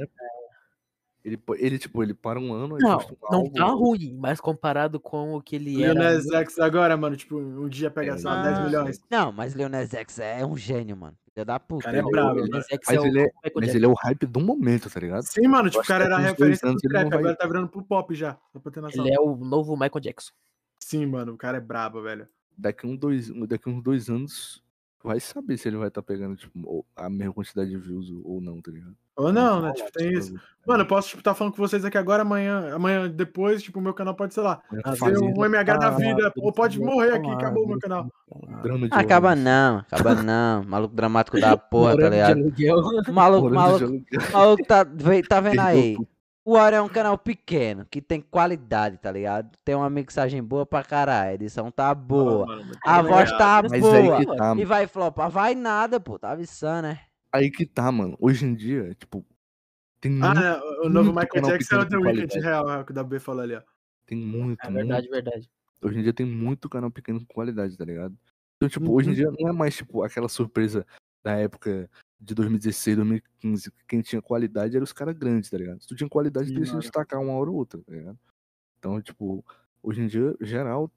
Ele, 1.26 1.38
ele, 1.58 1.78
tipo, 1.78 2.02
ele 2.02 2.14
para 2.14 2.40
um 2.40 2.54
ano 2.54 2.78
e 2.80 2.82
Não, 2.82 2.98
um 2.98 3.02
não 3.32 3.40
álbum. 3.40 3.54
tá 3.54 3.66
ruim, 3.66 4.16
mas 4.18 4.40
comparado 4.40 4.98
com 5.00 5.34
o 5.36 5.42
que 5.42 5.56
ele 5.58 5.76
Lil 5.76 5.86
era. 5.86 5.94
Nas 6.14 6.26
X 6.32 6.58
agora, 6.60 6.96
mano, 6.96 7.18
tipo, 7.18 7.38
um 7.38 7.68
dia 7.68 7.92
pega, 7.92 8.16
É, 8.18 8.24
lá, 8.24 8.40
Ah, 8.40 8.44
10 8.44 8.66
milhões. 8.66 9.02
Não, 9.10 9.32
mas 9.34 9.54
Leonel 9.54 9.86
X 9.88 10.20
é 10.20 10.46
um 10.46 10.56
gênio, 10.56 10.96
mano. 10.96 11.18
Filha 11.34 11.44
da 11.46 11.60
puta. 11.60 11.84
Cara, 11.86 11.98
é 11.98 12.02
brabo, 12.02 12.40
Lil 12.40 12.62
X 12.62 12.80
Mas, 12.88 12.96
é 12.96 13.00
o 13.02 13.06
ele 13.06 13.20
é, 13.20 13.24
Michael 13.24 13.34
mas 13.44 13.64
Jackson. 13.66 13.78
ele 13.78 13.86
é 13.86 13.90
o 13.90 13.94
hype 13.94 14.26
do 14.26 14.40
momento, 14.40 14.90
tá 14.90 15.00
ligado? 15.00 15.24
Sim, 15.24 15.48
mano, 15.48 15.70
tipo, 15.70 15.84
o 15.84 15.86
cara 15.88 16.06
era 16.06 16.18
referência 16.18 16.66
não 16.68 16.76
trap, 16.78 17.10
vai- 17.10 17.20
agora 17.20 17.36
tá 17.36 17.46
virando 17.46 17.68
pro 17.68 17.84
pop 17.84 18.16
já, 18.16 18.38
só 18.54 18.60
pra 18.60 18.72
ter 18.72 18.80
noção. 18.82 19.06
Ele 19.06 19.14
é 19.14 19.20
o 19.20 19.36
novo 19.36 19.74
Michael 19.74 20.00
Jackson. 20.00 20.32
Sim, 20.80 21.06
mano, 21.08 21.34
o 21.34 21.38
cara 21.38 21.58
é 21.58 21.62
brabo, 21.62 22.02
velho. 22.02 22.28
Daqui, 22.58 22.88
um 22.88 22.96
dois, 22.96 23.30
daqui 23.48 23.70
uns 23.70 23.84
dois 23.84 24.10
anos, 24.10 24.64
vai 25.08 25.20
saber 25.22 25.58
se 25.58 25.68
ele 25.70 25.78
vai 25.78 25.88
estar 25.88 26.02
pegando, 26.04 26.36
tipo, 26.36 26.86
a 26.96 27.10
mesma 27.10 27.34
quantidade 27.34 27.70
de 27.70 27.78
views 27.78 28.12
ou 28.24 28.42
não, 28.42 28.62
tá 28.62 28.70
ligado? 28.70 28.94
Ou 29.16 29.32
não, 29.32 29.62
né? 29.62 29.72
Tipo, 29.74 29.92
tem 29.94 30.14
isso. 30.14 30.34
bagulho. 30.34 30.48
Mano, 30.68 30.84
eu 30.84 30.88
posso, 30.88 31.10
tipo, 31.10 31.24
tá 31.24 31.34
falando 31.34 31.54
com 31.54 31.62
vocês 31.62 31.86
aqui 31.86 31.98
agora, 31.98 32.24
amanhã, 32.24 32.76
amanhã 32.76 33.10
depois, 33.10 33.64
tipo, 33.64 33.80
o 33.80 33.82
meu 33.82 33.94
canal 33.94 34.14
pode, 34.14 34.34
sei 34.34 34.44
lá, 34.44 34.62
fazer 34.98 35.18
um 35.18 35.34
MH 35.46 35.78
da 35.78 35.90
vida, 35.92 36.32
ou 36.38 36.52
pode 36.52 36.80
morrer 36.80 37.14
aqui, 37.14 37.24
Falar, 37.24 37.38
acabou 37.38 37.64
o 37.64 37.68
meu 37.70 37.80
canal. 37.80 38.12
falar. 38.30 38.62
drama 38.62 38.88
de 38.90 38.94
Acaba 38.94 39.36
não, 39.36 39.78
acaba 39.78 40.16
não. 40.22 40.64
Maluco 40.66 40.94
dramático 40.94 41.40
da 41.40 41.56
porra, 41.56 41.98
tá 41.98 42.10
ligado? 42.10 42.40
maluco, 43.12 43.50
maluco, 43.50 44.04
maluco 44.34 44.64
tá, 44.66 44.86
tá 45.30 45.40
vendo 45.40 45.60
aí? 45.62 45.98
O 46.48 46.54
Warrior 46.54 46.80
é 46.80 46.82
um 46.82 46.88
canal 46.88 47.18
pequeno, 47.18 47.86
que 47.86 48.02
tem 48.02 48.22
qualidade, 48.22 48.98
tá 49.00 49.12
ligado? 49.12 49.52
Tem 49.66 49.76
uma 49.76 49.90
mixagem 49.90 50.42
boa 50.42 50.66
pra 50.66 50.82
caralho, 50.82 51.32
a 51.32 51.34
edição 51.34 51.70
tá 51.70 51.94
boa. 51.94 52.46
Mano, 52.48 52.64
muito 52.64 52.80
A 52.86 53.02
legal. 53.02 53.12
voz 53.18 53.32
tá 53.38 53.62
Mas 53.70 53.82
boa. 53.82 54.18
aí 54.20 54.26
que 54.26 54.38
tá, 54.38 54.56
E 54.56 54.64
vai 54.64 54.88
flopar, 54.88 55.30
vai 55.30 55.54
nada, 55.54 56.00
pô, 56.00 56.18
tá 56.18 56.32
avisando, 56.32 56.84
né? 56.88 57.02
aí 57.34 57.52
que 57.52 57.66
tá, 57.66 57.92
mano. 57.92 58.16
Hoje 58.18 58.46
em 58.46 58.56
dia, 58.56 58.96
tipo, 58.96 59.26
tem 60.00 60.10
Ah, 60.22 60.28
muito, 60.28 60.40
né, 60.40 60.56
o 60.84 60.90
novo 60.90 61.10
Michael 61.10 61.28
canal 61.28 61.52
Jackson 61.52 61.76
é 61.76 61.80
o 61.80 61.82
pequeno 61.82 61.90
The 61.90 61.98
qualidade. 62.06 62.40
real, 62.40 62.70
é 62.72 62.78
o 62.80 62.86
que 62.86 62.92
o 62.94 62.96
WB 62.96 63.20
falou 63.20 63.42
ali, 63.42 63.56
ó. 63.56 63.62
tem 64.06 64.18
muito, 64.18 64.66
É 64.66 64.70
muito. 64.70 64.88
verdade, 64.88 65.10
verdade. 65.10 65.50
Hoje 65.84 66.00
em 66.00 66.02
dia 66.04 66.14
tem 66.14 66.26
muito 66.26 66.70
canal 66.70 66.90
pequeno 66.90 67.20
com 67.20 67.34
qualidade, 67.34 67.76
tá 67.76 67.84
ligado? 67.84 68.18
Então, 68.56 68.70
tipo, 68.70 68.90
hoje 68.94 69.10
em 69.10 69.12
Uhum. 69.12 69.16
dia 69.18 69.32
não 69.38 69.50
é 69.50 69.52
mais, 69.52 69.76
tipo, 69.76 70.02
aquela 70.02 70.30
surpresa 70.30 70.88
da 71.26 71.34
época 71.36 71.90
de 72.20 72.34
2016, 72.34 72.98
2015, 72.98 73.72
que 73.72 73.86
quem 73.88 74.02
tinha 74.02 74.22
qualidade 74.22 74.76
era 74.76 74.84
os 74.84 74.94
caras 74.94 75.16
grandes, 75.16 75.50
tá 75.50 75.58
ligado? 75.58 75.82
Se 75.82 75.88
tu 75.88 75.96
tinha 75.96 76.10
qualidade, 76.10 76.52
tu 76.52 76.60
ia 76.60 76.66
se 76.66 76.78
destacar 76.78 77.22
uma 77.22 77.34
hora 77.34 77.50
ou 77.50 77.58
outra, 77.58 77.82
tá 77.82 77.92
ligado? 77.92 78.20
Então, 78.80 79.02
tipo, 79.02 79.46
hoje 79.82 80.02
em 80.02 80.08
dia, 80.08 80.36
geral, 80.42 80.92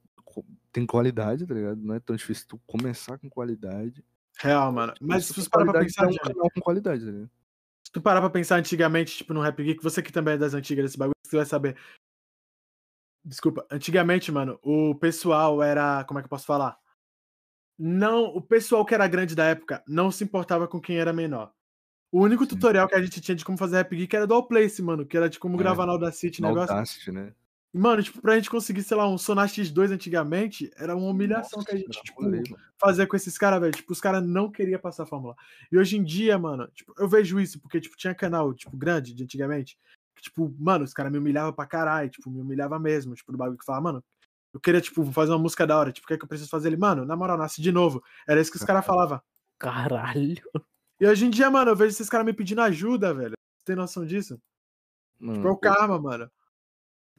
tem 0.72 0.86
qualidade, 0.86 1.46
tá 1.46 1.54
ligado? 1.54 1.80
Não 1.80 1.94
é 1.94 2.00
tão 2.00 2.16
difícil 2.16 2.46
tu 2.48 2.60
começar 2.66 3.18
com 3.18 3.28
qualidade. 3.28 4.04
Real, 4.38 4.72
mano. 4.72 4.92
Tipo, 4.94 5.06
Mas 5.06 5.26
se 5.26 5.34
tu 5.34 5.50
parar 5.50 5.70
pra 5.70 5.80
pensar, 5.80 6.04
é 6.04 6.06
um 6.06 6.10
Johnny, 6.10 6.34
canal 6.34 6.50
com 6.50 6.60
qualidade, 6.60 7.04
tá 7.04 7.10
ligado? 7.10 7.30
se 7.82 7.92
tu 7.92 8.00
parar 8.00 8.20
pra 8.20 8.30
pensar 8.30 8.56
antigamente, 8.56 9.16
tipo, 9.16 9.34
no 9.34 9.40
Rap 9.40 9.62
Geek, 9.62 9.82
você 9.82 10.00
que 10.00 10.12
também 10.12 10.34
é 10.34 10.38
das 10.38 10.54
antigas 10.54 10.84
desse 10.84 10.96
bagulho, 10.96 11.14
você 11.26 11.36
vai 11.36 11.44
saber. 11.44 11.76
Desculpa, 13.24 13.66
antigamente, 13.70 14.30
mano, 14.30 14.58
o 14.62 14.94
pessoal 14.94 15.62
era. 15.62 16.04
Como 16.04 16.18
é 16.18 16.22
que 16.22 16.26
eu 16.26 16.30
posso 16.30 16.46
falar? 16.46 16.78
Não, 17.82 18.24
o 18.24 18.42
pessoal 18.42 18.84
que 18.84 18.94
era 18.94 19.08
grande 19.08 19.34
da 19.34 19.44
época 19.46 19.82
não 19.88 20.10
se 20.10 20.22
importava 20.22 20.68
com 20.68 20.78
quem 20.78 20.98
era 20.98 21.14
menor. 21.14 21.50
O 22.12 22.20
único 22.20 22.44
Sim. 22.44 22.50
tutorial 22.50 22.86
que 22.86 22.94
a 22.94 23.00
gente 23.00 23.22
tinha 23.22 23.34
de 23.34 23.42
como 23.42 23.56
fazer 23.56 23.76
Rap 23.76 23.96
Geek 23.96 24.14
era 24.14 24.26
do 24.26 24.34
Allplace, 24.34 24.82
mano, 24.82 25.06
que 25.06 25.16
era 25.16 25.30
de 25.30 25.38
como 25.38 25.54
É, 25.54 25.58
gravar 25.58 25.86
na 25.86 25.92
Audacity, 25.92 26.42
negócio. 26.42 26.74
Audacity, 26.74 27.10
né? 27.10 27.32
Mano, 27.72 28.02
tipo, 28.02 28.20
pra 28.20 28.34
gente 28.34 28.50
conseguir, 28.50 28.82
sei 28.82 28.96
lá, 28.98 29.08
um 29.08 29.16
Sonar 29.16 29.48
X2 29.48 29.92
antigamente, 29.92 30.70
era 30.76 30.94
uma 30.94 31.06
humilhação 31.06 31.64
que 31.64 31.72
a 31.72 31.76
gente, 31.76 31.86
Nossa, 31.86 32.00
tipo, 32.02 32.58
fazer 32.78 33.06
com 33.06 33.16
esses 33.16 33.38
caras, 33.38 33.60
velho. 33.60 33.72
Tipo, 33.72 33.92
os 33.92 34.00
caras 34.00 34.22
não 34.26 34.50
queriam 34.50 34.78
passar 34.78 35.04
a 35.04 35.06
fórmula. 35.06 35.34
E 35.72 35.78
hoje 35.78 35.96
em 35.96 36.02
dia, 36.02 36.36
mano, 36.38 36.68
tipo, 36.74 36.92
eu 36.98 37.08
vejo 37.08 37.40
isso, 37.40 37.58
porque, 37.60 37.80
tipo, 37.80 37.96
tinha 37.96 38.14
canal, 38.14 38.52
tipo, 38.52 38.76
grande 38.76 39.14
de 39.14 39.22
antigamente. 39.22 39.78
Que, 40.16 40.22
tipo, 40.24 40.54
mano, 40.58 40.84
os 40.84 40.92
caras 40.92 41.10
me 41.10 41.16
humilhavam 41.16 41.52
pra 41.54 41.64
caralho, 41.64 42.10
tipo, 42.10 42.28
me 42.28 42.40
humilhava 42.42 42.78
mesmo, 42.78 43.14
tipo, 43.14 43.32
do 43.32 43.38
bagulho 43.38 43.56
que 43.58 43.64
falava, 43.64 43.84
mano, 43.84 44.04
eu 44.52 44.60
queria, 44.60 44.80
tipo, 44.80 45.04
fazer 45.12 45.32
uma 45.32 45.38
música 45.38 45.66
da 45.66 45.78
hora, 45.78 45.92
tipo, 45.92 46.04
o 46.04 46.08
que 46.08 46.14
é 46.14 46.18
que 46.18 46.24
eu 46.24 46.28
preciso 46.28 46.50
fazer? 46.50 46.68
Ele, 46.68 46.76
mano, 46.76 47.04
na 47.04 47.14
moral, 47.16 47.36
nasce 47.38 47.60
de 47.62 47.70
novo. 47.70 48.02
Era 48.28 48.40
isso 48.40 48.50
que 48.50 48.56
os 48.56 48.64
caras 48.64 48.84
falavam. 48.84 49.20
Caralho. 49.58 50.42
E 51.00 51.06
hoje 51.06 51.24
em 51.26 51.30
dia, 51.30 51.50
mano, 51.50 51.70
eu 51.70 51.76
vejo 51.76 51.90
esses 51.90 52.08
caras 52.08 52.26
me 52.26 52.32
pedindo 52.32 52.60
ajuda, 52.62 53.14
velho. 53.14 53.34
Você 53.58 53.64
tem 53.66 53.76
noção 53.76 54.04
disso? 54.04 54.40
Mano, 55.18 55.36
Tipo, 55.38 55.48
é 55.48 55.50
o 55.50 55.56
karma, 55.56 55.98
mano. 56.00 56.30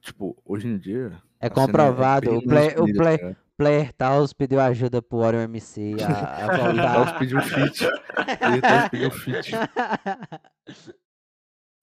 Tipo, 0.02 0.36
hoje 0.46 0.68
em 0.68 0.78
dia. 0.78 1.22
É 1.40 1.48
a 1.48 1.50
cena 1.50 1.66
comprovado. 1.68 2.30
bem 2.30 2.38
o 2.40 2.44
play, 2.44 2.68
o 2.78 2.86
play, 2.86 3.18
tá 3.18 3.24
ligado? 3.28 3.38
Player 3.58 3.94
Taos 3.94 4.34
pediu 4.34 4.60
ajuda 4.60 5.02
pro 5.04 5.20
Warrior 5.20 5.44
MC 5.44 5.96
a, 6.04 6.46
a 6.46 6.48
Taos 6.58 6.74
voltar. 6.74 7.20
pediu 7.20 7.42
feat. 7.42 7.84
Ele 7.84 8.62
Taos 8.62 8.90
pediu 8.90 9.12
feat. 9.12 9.52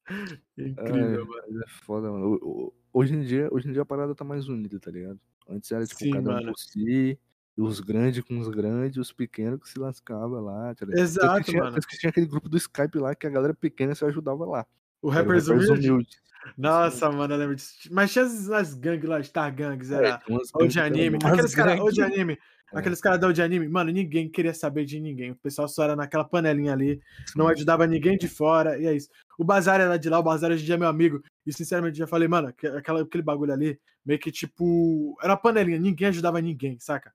Incrível, 0.58 1.26
mano. 1.26 1.62
é 1.64 1.68
foda, 1.84 2.10
mano. 2.10 2.72
Hoje 2.92 3.14
em, 3.14 3.22
dia, 3.22 3.48
hoje 3.52 3.68
em 3.68 3.72
dia 3.72 3.82
a 3.82 3.86
parada 3.86 4.14
tá 4.14 4.24
mais 4.24 4.48
unida, 4.48 4.78
tá 4.80 4.90
ligado? 4.90 5.20
Antes 5.48 5.70
era 5.70 5.86
tipo 5.86 6.00
Sim, 6.00 6.10
cada 6.12 6.30
um 6.30 6.34
mano. 6.34 6.46
por 6.52 6.58
si, 6.58 7.18
os 7.56 7.80
grandes 7.80 8.22
com 8.24 8.38
os 8.38 8.48
grandes, 8.48 8.96
os 8.98 9.12
pequenos 9.12 9.60
que 9.60 9.68
se 9.68 9.78
lascavam 9.78 10.40
lá, 10.40 10.74
tá 10.74 10.84
ligado? 10.86 10.96
Tanto 10.96 11.00
Exato, 11.00 11.44
que 11.44 11.50
tinha, 11.50 11.62
mano. 11.64 11.76
que 11.80 11.98
tinha 11.98 12.10
aquele 12.10 12.26
grupo 12.26 12.48
do 12.48 12.56
Skype 12.56 12.98
lá 12.98 13.14
que 13.14 13.26
a 13.26 13.30
galera 13.30 13.54
pequena 13.54 13.94
se 13.94 14.04
ajudava 14.04 14.44
lá. 14.44 14.66
O 15.02 15.08
o 15.08 15.10
Rappers 15.10 15.48
Humilde. 15.48 15.90
Humilde. 15.90 16.16
Nossa, 16.56 17.10
mano, 17.10 17.34
eu 17.34 17.38
lembro 17.38 17.56
disso. 17.56 17.74
Mas 17.90 18.12
tinha 18.12 18.24
as, 18.24 18.48
as 18.50 18.74
gangues 18.74 19.08
lá, 19.08 19.22
Star 19.22 19.54
Gangs, 19.54 19.92
É, 19.92 19.96
era. 19.96 20.22
gangues 20.28 20.50
que 20.50 20.78
era 20.78 20.86
anime. 20.86 21.18
Aqueles 21.22 21.54
caras, 21.54 21.80
ou 21.80 21.90
de 21.90 22.00
gangues. 22.00 22.14
anime. 22.16 22.38
É. 22.72 22.78
Aqueles 22.78 23.00
caras 23.00 23.18
da 23.18 23.30
de 23.32 23.40
anime. 23.42 23.66
Mano, 23.68 23.90
ninguém 23.90 24.28
queria 24.28 24.52
saber 24.52 24.84
de 24.84 25.00
ninguém. 25.00 25.30
O 25.30 25.36
pessoal 25.36 25.66
só 25.68 25.84
era 25.84 25.96
naquela 25.96 26.24
panelinha 26.24 26.72
ali. 26.72 27.00
Não 27.34 27.48
ajudava 27.48 27.86
ninguém 27.86 28.18
de 28.18 28.28
fora. 28.28 28.78
E 28.78 28.86
é 28.86 28.94
isso. 28.94 29.08
O 29.38 29.44
Bazar 29.44 29.80
era 29.80 29.96
de 29.98 30.08
lá, 30.10 30.18
o 30.18 30.22
Bazar 30.22 30.50
hoje 30.50 30.62
em 30.62 30.66
dia 30.66 30.74
é 30.74 30.78
meu 30.78 30.88
amigo. 30.88 31.22
E 31.46 31.52
sinceramente, 31.52 31.96
já 31.98 32.06
falei, 32.06 32.28
mano, 32.28 32.52
que- 32.52 32.66
aquela, 32.66 33.02
aquele 33.02 33.22
bagulho 33.22 33.52
ali, 33.52 33.78
meio 34.04 34.18
que 34.20 34.30
tipo. 34.30 35.16
Era 35.22 35.36
panelinha, 35.36 35.78
ninguém 35.78 36.08
ajudava 36.08 36.40
ninguém, 36.40 36.78
saca? 36.78 37.12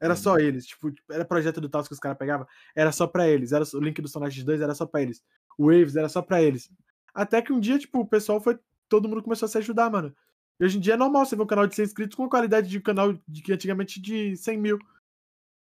Era 0.00 0.14
só 0.16 0.38
eles. 0.38 0.66
Tipo, 0.66 0.92
era 1.10 1.24
projeto 1.24 1.60
do 1.62 1.68
Taos 1.68 1.88
que 1.88 1.94
os 1.94 2.00
caras 2.00 2.18
pegavam. 2.18 2.46
Era 2.76 2.92
só 2.92 3.06
pra 3.06 3.26
eles. 3.26 3.52
Era 3.52 3.64
o 3.74 3.80
link 3.80 4.02
do 4.02 4.08
Sonar 4.08 4.28
X2 4.30 4.60
era 4.60 4.74
só 4.74 4.84
pra 4.84 5.00
eles. 5.00 5.22
O 5.56 5.66
Waves 5.68 5.96
era 5.96 6.08
só 6.10 6.20
pra 6.20 6.42
eles. 6.42 6.68
Até 7.14 7.40
que 7.40 7.52
um 7.52 7.60
dia, 7.60 7.78
tipo, 7.78 8.00
o 8.00 8.06
pessoal 8.06 8.38
foi. 8.40 8.58
Todo 8.86 9.08
mundo 9.08 9.22
começou 9.22 9.46
a 9.46 9.48
se 9.48 9.56
ajudar, 9.56 9.88
mano. 9.88 10.14
E 10.60 10.64
hoje 10.64 10.78
em 10.78 10.80
dia 10.80 10.94
é 10.94 10.96
normal 10.96 11.26
você 11.26 11.34
ver 11.36 11.42
um 11.42 11.46
canal 11.46 11.66
de 11.66 11.74
100 11.74 11.84
inscritos 11.84 12.16
com 12.16 12.24
a 12.24 12.30
qualidade 12.30 12.68
de 12.68 12.80
canal 12.80 13.12
de 13.26 13.42
que 13.42 13.52
antigamente 13.52 14.00
de 14.00 14.36
100 14.36 14.58
mil. 14.58 14.78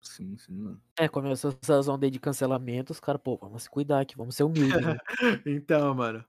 Sim, 0.00 0.36
sim, 0.36 0.52
mano. 0.52 0.80
É, 0.98 1.08
começou 1.08 1.56
essas 1.60 1.88
ondas 1.88 2.06
aí 2.06 2.10
de 2.10 2.20
cancelamento, 2.20 2.92
os 2.92 3.00
caras, 3.00 3.20
pô, 3.22 3.36
vamos 3.36 3.64
se 3.64 3.70
cuidar 3.70 4.00
aqui, 4.00 4.16
vamos 4.16 4.36
ser 4.36 4.44
humildes. 4.44 4.80
né? 4.80 4.96
Então, 5.46 5.94
mano. 5.94 6.24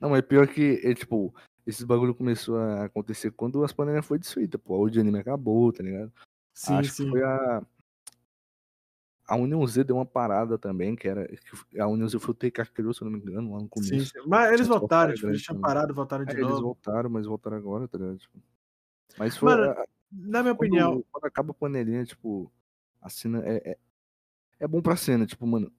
Não, 0.00 0.10
mas 0.10 0.22
pior 0.22 0.48
que, 0.48 0.80
é, 0.82 0.94
tipo, 0.94 1.34
Esses 1.66 1.84
bagulho 1.84 2.14
começou 2.14 2.56
a 2.58 2.84
acontecer 2.86 3.30
quando 3.30 3.62
as 3.62 3.72
panelinhas 3.72 4.06
foi 4.06 4.18
desfeita, 4.18 4.58
pô. 4.58 4.78
O 4.78 4.86
anime 4.86 5.18
acabou, 5.18 5.72
tá 5.72 5.82
ligado? 5.82 6.12
Sim, 6.54 6.74
Acho 6.74 6.90
sim. 6.90 7.04
que 7.04 7.10
foi 7.10 7.22
a. 7.22 7.62
A 9.26 9.36
União 9.36 9.64
Z 9.66 9.84
deu 9.84 9.96
uma 9.96 10.06
parada 10.06 10.58
também, 10.58 10.94
que 10.96 11.08
era. 11.08 11.26
que 11.28 11.80
A 11.80 11.86
União 11.86 12.08
Z 12.08 12.18
foi 12.18 12.32
o 12.32 12.34
TK 12.34 12.66
criou, 12.66 12.92
se 12.92 13.02
eu 13.02 13.06
não 13.10 13.18
me 13.18 13.22
engano, 13.24 13.52
lá 13.52 13.58
no 13.58 13.64
Sim, 13.64 13.68
começo. 13.68 14.06
sim. 14.12 14.18
Mas 14.26 14.52
eles 14.52 14.66
voltaram, 14.66 15.14
tipo, 15.14 15.28
eles 15.28 15.42
tinham 15.42 15.56
também. 15.60 15.62
parado, 15.74 15.94
voltaram 15.94 16.24
de 16.24 16.30
É, 16.32 16.34
eles 16.34 16.46
novo. 16.50 16.62
voltaram, 16.62 17.08
mas 17.10 17.26
voltaram 17.26 17.56
agora, 17.56 17.86
tá 17.88 17.96
ligado? 17.98 18.18
Tipo, 18.18 18.38
Mas 19.18 19.36
foi. 19.36 19.50
Mano, 19.50 19.70
a- 19.70 19.86
Na 20.10 20.42
minha 20.42 20.54
quando, 20.54 20.68
opinião, 20.68 21.04
quando 21.10 21.24
acaba 21.24 21.52
a 21.52 21.54
panelinha, 21.54 22.04
tipo, 22.04 22.52
a 23.00 23.08
cena 23.08 23.42
é, 23.46 23.70
é, 23.72 23.78
é 24.60 24.68
bom 24.68 24.82
pra 24.82 24.96
cena, 24.96 25.24
tipo, 25.24 25.46
mano. 25.46 25.72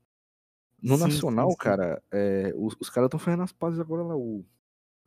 No 0.82 0.96
Sim, 0.98 1.04
Nacional, 1.04 1.50
sim, 1.52 1.54
sim. 1.54 1.58
cara, 1.60 2.02
é, 2.12 2.52
os, 2.56 2.76
os 2.80 2.90
caras 2.90 3.08
estão 3.08 3.20
fazendo 3.20 3.44
as 3.44 3.52
pazes 3.54 3.80
agora 3.80 4.04
lá. 4.04 4.16
O 4.18 4.44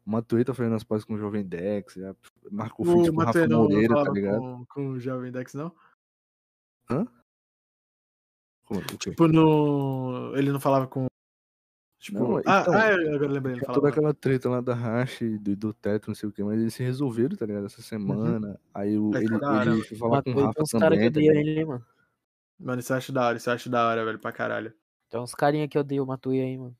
Matuei 0.04 0.44
tá 0.44 0.54
fazendo 0.54 0.76
as 0.76 0.84
pazes 0.84 1.04
com 1.04 1.14
o 1.14 1.18
Jovem 1.18 1.44
Dex, 1.44 1.94
já 1.94 2.14
marcou 2.50 2.86
o 2.86 2.88
com 2.88 3.20
o 3.20 3.24
Rafa 3.24 3.46
Moreira, 3.48 3.94
tá 3.94 4.10
ligado? 4.10 4.40
com, 4.40 4.64
com 4.66 4.88
o 4.90 5.00
Jovem 5.00 5.32
Dex, 5.32 5.52
não? 5.54 5.74
Como, 8.66 8.80
o 8.80 8.84
quê? 8.84 9.10
Tipo, 9.10 9.28
no... 9.28 10.32
ele 10.36 10.52
não 10.52 10.60
falava 10.60 10.86
com... 10.86 11.06
Tipo, 11.98 12.18
Não, 12.18 12.36
ah, 12.38 12.60
então, 12.60 12.74
ah, 12.74 12.92
eu 12.92 13.14
agora 13.14 13.32
lembrei, 13.32 13.54
ele 13.54 13.64
falava. 13.64 13.80
toda 13.80 13.88
aquela 13.88 14.14
treta 14.14 14.50
lá 14.50 14.60
da 14.60 14.74
Hash, 14.74 15.20
do, 15.40 15.56
do 15.56 15.72
teto, 15.72 16.08
não 16.08 16.14
sei 16.14 16.28
o 16.28 16.32
que, 16.32 16.44
mas 16.44 16.60
eles 16.60 16.74
se 16.74 16.82
resolveram, 16.82 17.34
tá 17.36 17.46
ligado? 17.46 17.66
Essa 17.66 17.80
semana. 17.80 18.60
Aí 18.74 18.98
o, 18.98 19.16
É, 19.16 19.18
ele, 19.18 19.40
da 19.40 19.50
hora, 19.50 19.70
ele 19.72 19.82
foi 19.82 19.98
falar 19.98 20.22
com 20.22 20.30
o 20.30 20.34
Rafa 20.34 20.52
tem 20.52 20.62
uns 20.62 20.70
caras 20.70 20.98
que 20.98 21.10
também, 21.10 21.32
tá 21.32 21.40
ele, 21.40 21.58
hein, 21.58 21.64
mano. 21.64 21.84
Mano, 22.58 22.80
isso 22.80 22.92
eu 22.92 22.96
acho 22.96 23.12
da 23.12 23.26
hora, 23.26 23.36
isso 23.36 23.48
eu 23.48 23.54
acho 23.54 23.70
da 23.70 23.88
hora, 23.88 24.04
velho, 24.04 24.18
pra 24.18 24.30
caralho. 24.30 24.72
Tem 25.10 25.20
uns 25.20 25.34
carinha 25.34 25.68
que 25.68 25.78
odeiam 25.78 26.04
o 26.04 26.06
Matuê 26.06 26.42
aí, 26.42 26.56
mano. 26.58 26.76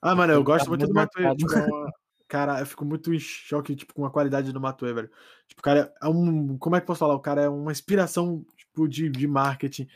Ah, 0.00 0.14
mano, 0.14 0.32
eu 0.32 0.40
tá 0.40 0.44
gosto 0.44 0.68
muito 0.68 0.80
muito 0.80 0.92
do 0.92 0.94
Matuê. 0.94 1.22
marcado. 1.22 1.38
Tipo, 1.38 1.54
é 1.54 1.66
uma- 1.66 1.92
cara, 2.28 2.60
eu 2.60 2.66
fico 2.66 2.84
muito 2.84 3.12
em 3.12 3.18
choque, 3.18 3.74
tipo, 3.74 3.94
com 3.94 4.04
a 4.04 4.10
qualidade 4.10 4.52
do 4.52 4.60
Matuê, 4.60 4.92
velho. 4.92 5.10
Tipo, 5.46 5.60
o 5.60 5.64
cara 5.64 5.92
é 6.00 6.08
um. 6.08 6.56
Como 6.58 6.76
é 6.76 6.80
que 6.80 6.84
eu 6.84 6.86
posso 6.86 7.00
falar? 7.00 7.14
O 7.14 7.20
cara 7.20 7.42
é 7.42 7.48
uma 7.48 7.72
inspiração, 7.72 8.44
tipo, 8.56 8.88
de, 8.88 9.08
de 9.08 9.26
marketing. 9.26 9.88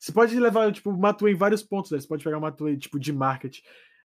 Você 0.00 0.12
pode 0.12 0.40
levar, 0.40 0.72
tipo, 0.72 0.90
o 0.90 0.98
Matuê 0.98 1.32
em 1.32 1.36
vários 1.36 1.62
pontos, 1.62 1.90
velho. 1.90 2.00
Você 2.00 2.08
pode 2.08 2.24
pegar 2.24 2.38
o 2.38 2.40
Matuê, 2.40 2.76
tipo, 2.76 2.98
de 2.98 3.12
marketing. 3.12 3.62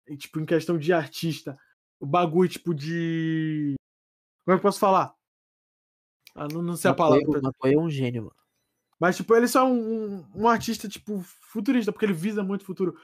E, 0.07 0.15
tipo, 0.15 0.39
em 0.39 0.45
questão 0.45 0.77
de 0.77 0.93
artista. 0.93 1.57
O 1.99 2.05
bagulho, 2.05 2.47
tipo, 2.47 2.73
de. 2.75 3.73
Como 4.45 4.53
é 4.53 4.57
que 4.57 4.59
eu 4.59 4.69
posso 4.69 4.79
falar? 4.79 5.13
Ah, 6.35 6.47
não, 6.47 6.61
não 6.61 6.75
sei 6.75 6.91
a 6.91 6.93
palavra. 6.93 7.27
O 7.27 7.41
Matuê 7.41 7.73
é 7.73 7.79
um 7.79 7.89
gênio, 7.89 8.23
mano. 8.23 8.35
Mas, 8.99 9.17
tipo, 9.17 9.35
ele 9.35 9.47
só 9.47 9.61
é 9.61 9.63
um, 9.63 9.79
um, 10.19 10.25
um 10.35 10.47
artista, 10.47 10.87
tipo, 10.87 11.21
futurista, 11.21 11.91
porque 11.91 12.05
ele 12.05 12.13
visa 12.13 12.43
muito 12.43 12.61
o 12.61 12.65
futuro. 12.65 12.95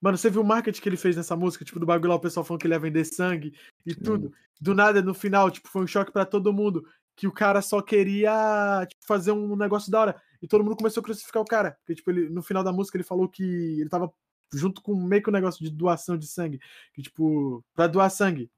Mano, 0.00 0.18
você 0.18 0.28
viu 0.28 0.42
o 0.42 0.44
marketing 0.44 0.82
que 0.82 0.88
ele 0.88 0.96
fez 0.98 1.16
nessa 1.16 1.34
música? 1.34 1.64
Tipo, 1.64 1.80
do 1.80 1.86
bagulho 1.86 2.10
lá, 2.10 2.16
o 2.16 2.20
pessoal 2.20 2.44
falando 2.44 2.60
que 2.60 2.66
ele 2.66 2.74
ia 2.74 2.78
vender 2.78 3.04
sangue 3.06 3.54
e 3.86 3.94
tudo. 3.94 4.32
Do 4.60 4.74
nada, 4.74 5.00
no 5.00 5.14
final, 5.14 5.50
tipo, 5.50 5.68
foi 5.68 5.82
um 5.82 5.86
choque 5.86 6.12
pra 6.12 6.26
todo 6.26 6.52
mundo. 6.52 6.86
Que 7.16 7.26
o 7.26 7.32
cara 7.32 7.62
só 7.62 7.80
queria 7.80 8.84
tipo, 8.86 9.06
fazer 9.06 9.32
um 9.32 9.56
negócio 9.56 9.90
da 9.90 10.00
hora. 10.00 10.22
E 10.44 10.46
todo 10.46 10.62
mundo 10.62 10.76
começou 10.76 11.00
a 11.00 11.04
crucificar 11.04 11.42
o 11.42 11.46
cara. 11.46 11.72
Porque, 11.80 11.94
tipo, 11.94 12.10
ele, 12.10 12.28
no 12.28 12.42
final 12.42 12.62
da 12.62 12.70
música 12.70 12.98
ele 12.98 13.02
falou 13.02 13.26
que 13.26 13.42
ele 13.42 13.88
tava 13.88 14.12
junto 14.52 14.82
com 14.82 14.94
meio 14.94 15.22
que 15.22 15.30
um 15.30 15.32
negócio 15.32 15.64
de 15.64 15.70
doação 15.70 16.18
de 16.18 16.26
sangue. 16.26 16.60
Que, 16.92 17.00
tipo, 17.00 17.64
pra 17.74 17.86
doar 17.86 18.10
sangue. 18.10 18.52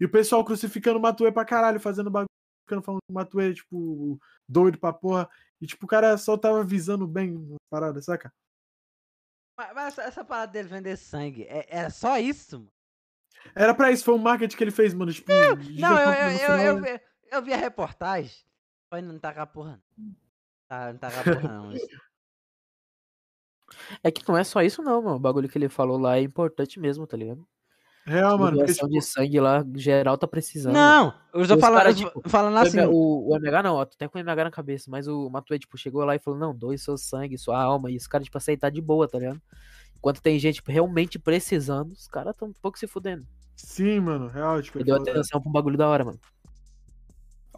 E 0.00 0.04
o 0.04 0.10
pessoal 0.10 0.44
crucificando 0.44 0.98
o 0.98 1.00
Matuê 1.00 1.30
pra 1.30 1.44
caralho, 1.44 1.78
fazendo 1.78 2.10
bagulho, 2.10 2.26
ficando 2.66 2.82
falando 2.82 2.98
que 3.06 3.12
o 3.12 3.14
Matuê, 3.14 3.54
tipo, 3.54 4.20
doido 4.48 4.76
pra 4.76 4.92
porra. 4.92 5.30
E, 5.60 5.68
tipo, 5.68 5.86
o 5.86 5.88
cara 5.88 6.18
só 6.18 6.36
tava 6.36 6.64
visando 6.64 7.06
bem 7.06 7.48
a 7.54 7.70
parada, 7.70 8.02
saca? 8.02 8.34
Mas, 9.56 9.72
mas 9.72 9.98
essa, 9.98 10.24
parada 10.24 10.50
dele 10.50 10.66
vender 10.66 10.96
sangue, 10.96 11.44
é, 11.44 11.64
é 11.68 11.90
só 11.90 12.18
isso, 12.18 12.58
mano? 12.58 12.72
Era 13.54 13.72
pra 13.72 13.92
isso, 13.92 14.04
foi 14.04 14.14
um 14.14 14.18
marketing 14.18 14.56
que 14.56 14.64
ele 14.64 14.72
fez, 14.72 14.92
mano. 14.92 15.12
Tipo, 15.12 15.30
Não, 15.30 15.38
eu, 15.38 15.62
gigantão 15.62 16.12
eu, 16.12 16.30
eu, 16.30 16.38
final, 16.38 16.58
eu, 16.58 16.80
né? 16.80 16.98
vi, 16.98 17.00
eu 17.30 17.42
vi 17.42 17.52
a 17.52 17.56
reportagem. 17.56 18.36
Foi 18.90 19.00
não 19.00 19.16
tá 19.16 19.32
com 19.32 19.40
a 19.40 19.46
porra, 19.46 19.80
não. 19.96 20.27
Tá, 20.68 20.92
não 20.92 20.98
tá 20.98 21.08
a 21.08 21.48
não. 21.48 21.72
isso. 21.72 21.86
É 24.02 24.10
que 24.10 24.26
não 24.28 24.36
é 24.36 24.44
só 24.44 24.62
isso, 24.62 24.82
não, 24.82 25.02
mano. 25.02 25.16
O 25.16 25.20
bagulho 25.20 25.48
que 25.48 25.56
ele 25.56 25.68
falou 25.68 25.98
lá 25.98 26.18
é 26.18 26.22
importante 26.22 26.78
mesmo, 26.78 27.06
tá 27.06 27.16
ligado? 27.16 27.46
Real, 28.04 28.38
mano. 28.38 28.56
Porque, 28.56 28.72
Doação 28.72 28.88
tipo, 28.88 29.00
de 29.00 29.06
sangue 29.06 29.40
lá, 29.40 29.64
geral 29.74 30.16
tá 30.16 30.26
precisando. 30.26 30.72
Não, 30.72 31.14
eu 31.34 31.46
tô 31.46 31.54
Os 31.54 31.60
falando, 31.60 31.78
cara, 31.78 31.94
tipo, 31.94 32.28
falando 32.28 32.56
assim. 32.56 32.80
O, 32.80 33.30
o 33.30 33.36
MH 33.36 33.62
não, 33.62 33.76
ó, 33.76 33.84
tu 33.84 33.96
tem 33.98 34.08
com 34.08 34.18
o 34.18 34.20
MH 34.20 34.44
na 34.44 34.50
cabeça, 34.50 34.90
mas 34.90 35.06
o 35.06 35.28
Matuê, 35.28 35.58
tipo, 35.58 35.76
chegou 35.76 36.04
lá 36.04 36.14
e 36.14 36.18
falou, 36.18 36.38
não, 36.38 36.54
doe 36.54 36.78
seu 36.78 36.96
sangue, 36.96 37.36
sua 37.36 37.60
alma, 37.60 37.90
e 37.90 37.96
os 37.96 38.06
caras, 38.06 38.24
tipo, 38.24 38.38
aceitar 38.38 38.70
de 38.70 38.80
boa, 38.80 39.06
tá 39.06 39.18
ligado? 39.18 39.40
Enquanto 39.96 40.22
tem 40.22 40.38
gente, 40.38 40.56
tipo, 40.56 40.70
realmente 40.70 41.18
precisando, 41.18 41.92
os 41.92 42.08
caras 42.08 42.34
tão 42.36 42.48
um 42.48 42.52
pouco 42.62 42.78
se 42.78 42.86
fudendo. 42.86 43.26
sim, 43.56 44.00
mano. 44.00 44.28
Real, 44.28 44.62
tipo, 44.62 44.78
Ele 44.78 44.84
deu 44.84 44.96
atenção 44.96 45.40
pra 45.40 45.48
um 45.48 45.52
bagulho 45.52 45.76
da 45.76 45.88
hora, 45.88 46.04
mano. 46.04 46.18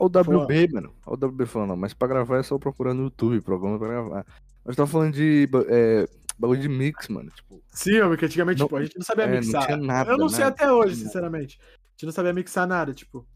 Olha 0.00 0.18
o 0.38 0.42
WB, 0.42 0.68
mano. 0.72 0.94
Olha 1.06 1.18
o 1.24 1.26
WB 1.28 1.46
falando, 1.46 1.76
mas 1.76 1.92
pra 1.92 2.08
gravar 2.08 2.38
é 2.38 2.42
só 2.42 2.58
procurar 2.58 2.94
no 2.94 3.04
YouTube, 3.04 3.40
programa 3.42 3.78
pra 3.78 3.88
gravar. 3.88 4.26
Nós 4.64 4.74
tava 4.76 4.88
falando 4.90 5.12
de 5.14 5.48
é, 5.68 6.08
bagulho 6.38 6.60
de 6.60 6.68
mix, 6.68 7.08
mano. 7.08 7.30
Tipo, 7.30 7.62
Sim, 7.70 8.00
homem, 8.00 8.16
que 8.18 8.24
antigamente, 8.24 8.58
Não- 8.60 8.66
tipo, 8.66 8.76
a 8.76 8.82
gente 8.82 8.96
não 8.96 9.04
sabia 9.04 9.24
é, 9.24 9.28
não 9.28 9.40
mixar. 9.40 9.66
tinha 9.66 9.76
nada, 9.76 10.10
eu 10.10 10.16
não 10.18 10.28
sei 10.28 10.44
nada, 10.44 10.54
até 10.54 10.72
hoje, 10.72 10.96
não 10.96 11.06
sinceramente. 11.06 11.58
A 11.60 11.66
gente 11.92 12.06
não 12.06 12.12
sabia 12.12 12.32
mixar 12.32 12.66
nada, 12.66 12.94
tipo. 12.94 13.26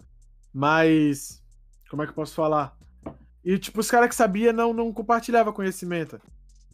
Mas. 0.53 1.43
Como 1.91 2.03
é 2.03 2.07
que 2.07 2.11
eu 2.13 2.17
posso 2.17 2.35
falar? 2.35 2.77
E, 3.45 3.59
tipo, 3.59 3.79
os 3.81 3.91
caras 3.91 4.09
que 4.09 4.15
sabiam 4.15 4.53
não, 4.53 4.73
não 4.73 4.93
compartilhavam 4.93 5.53
conhecimento. 5.53 6.19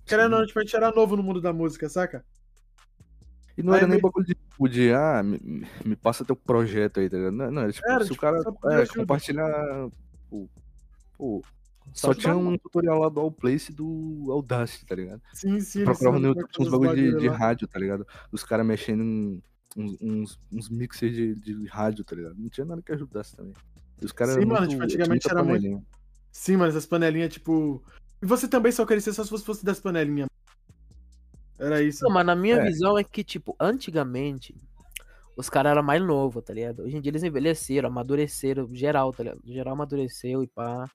Querendo 0.07 0.35
ou 0.35 0.39
não, 0.41 0.47
tipo, 0.47 0.59
a 0.59 0.62
gente 0.62 0.77
era 0.77 0.93
novo 0.93 1.17
no 1.17 1.23
mundo 1.23 1.41
da 1.41 1.53
música, 1.53 1.89
saca? 1.89 2.25
E 3.61 3.62
não 3.62 3.74
Aí 3.74 3.81
era 3.81 3.87
nem 3.87 4.01
bagulho 4.01 4.24
de, 4.24 4.35
tipo, 4.35 4.69
de 4.69 4.91
ah, 4.91 5.23
me, 5.23 5.66
me 5.85 5.95
passa 5.95 6.24
teu 6.24 6.35
projeto 6.35 6.99
aí, 6.99 7.11
tá 7.11 7.19
ligado? 7.19 7.35
Não, 7.35 7.51
não 7.51 7.62
era 7.62 7.73
tipo, 7.73 7.87
Era, 7.87 8.05
se 8.05 8.11
tipo, 8.11 8.19
o 8.19 8.20
cara 8.20 8.39
é, 8.82 8.87
compartilhar. 8.87 9.91
Pô, 10.31 10.49
pô, 11.19 11.45
Só 11.93 12.15
tinha 12.15 12.35
um 12.35 12.57
tutorial 12.57 12.99
lá 13.01 13.11
do 13.11 13.20
Allplace 13.20 13.70
do 13.70 14.28
Audacity, 14.31 14.87
tá 14.87 14.95
ligado? 14.95 15.20
Sim, 15.35 15.61
sim. 15.61 15.85
Procurava 15.85 16.19
no 16.19 16.28
YouTube 16.28 16.49
uns 16.59 16.70
bagulho 16.70 16.95
de, 16.95 17.19
de 17.19 17.28
rádio, 17.28 17.69
tá 17.69 17.78
ligado? 17.78 18.07
Os 18.32 18.43
caras 18.43 18.65
mexendo 18.65 19.03
em 19.03 19.43
uns, 19.77 19.97
uns, 20.01 20.41
uns 20.51 20.69
mixers 20.70 21.15
de, 21.15 21.35
de 21.35 21.66
rádio, 21.66 22.03
tá 22.03 22.16
ligado? 22.16 22.37
Não 22.39 22.49
tinha 22.49 22.65
nada 22.65 22.81
que 22.81 22.93
ajudasse 22.93 23.37
também. 23.37 23.53
E 24.01 24.05
os 24.07 24.12
caras 24.12 24.37
Sim, 24.37 24.47
mano, 24.47 24.61
muito, 24.61 24.70
tipo, 24.70 24.82
antigamente 24.85 25.31
era 25.31 25.45
muito- 25.45 25.61
panelinha. 25.61 25.82
Sim, 26.32 26.57
mano, 26.57 26.70
essas 26.70 26.87
panelinhas, 26.87 27.32
tipo. 27.35 27.85
E 28.23 28.27
você 28.27 28.49
também 28.49 28.73
só 28.73 28.87
queria 28.87 29.01
ser 29.03 29.12
só 29.12 29.23
se 29.23 29.31
você 29.31 29.45
fosse 29.45 29.65
das 29.65 29.81
panelinhas. 29.81 30.28
Era 31.61 31.82
isso. 31.82 32.05
Não, 32.05 32.11
mas 32.11 32.24
na 32.27 32.35
minha 32.35 32.57
É. 32.57 32.65
visão 32.65 32.99
é 32.99 33.05
que, 33.05 33.23
tipo, 33.23 33.55
antigamente, 33.61 34.55
os 35.37 35.49
caras 35.51 35.73
eram 35.73 35.82
mais 35.82 36.03
novos, 36.03 36.43
tá 36.45 36.53
ligado? 36.55 36.82
Hoje 36.82 36.97
em 36.97 37.01
dia 37.01 37.11
eles 37.11 37.23
envelheceram, 37.23 37.89
amadureceram, 37.89 38.69
geral, 38.74 39.12
tá 39.12 39.23
ligado? 39.23 39.41
Geral 39.45 39.74
amadureceu 39.74 40.43
e 40.43 40.47
pá. 40.47 40.91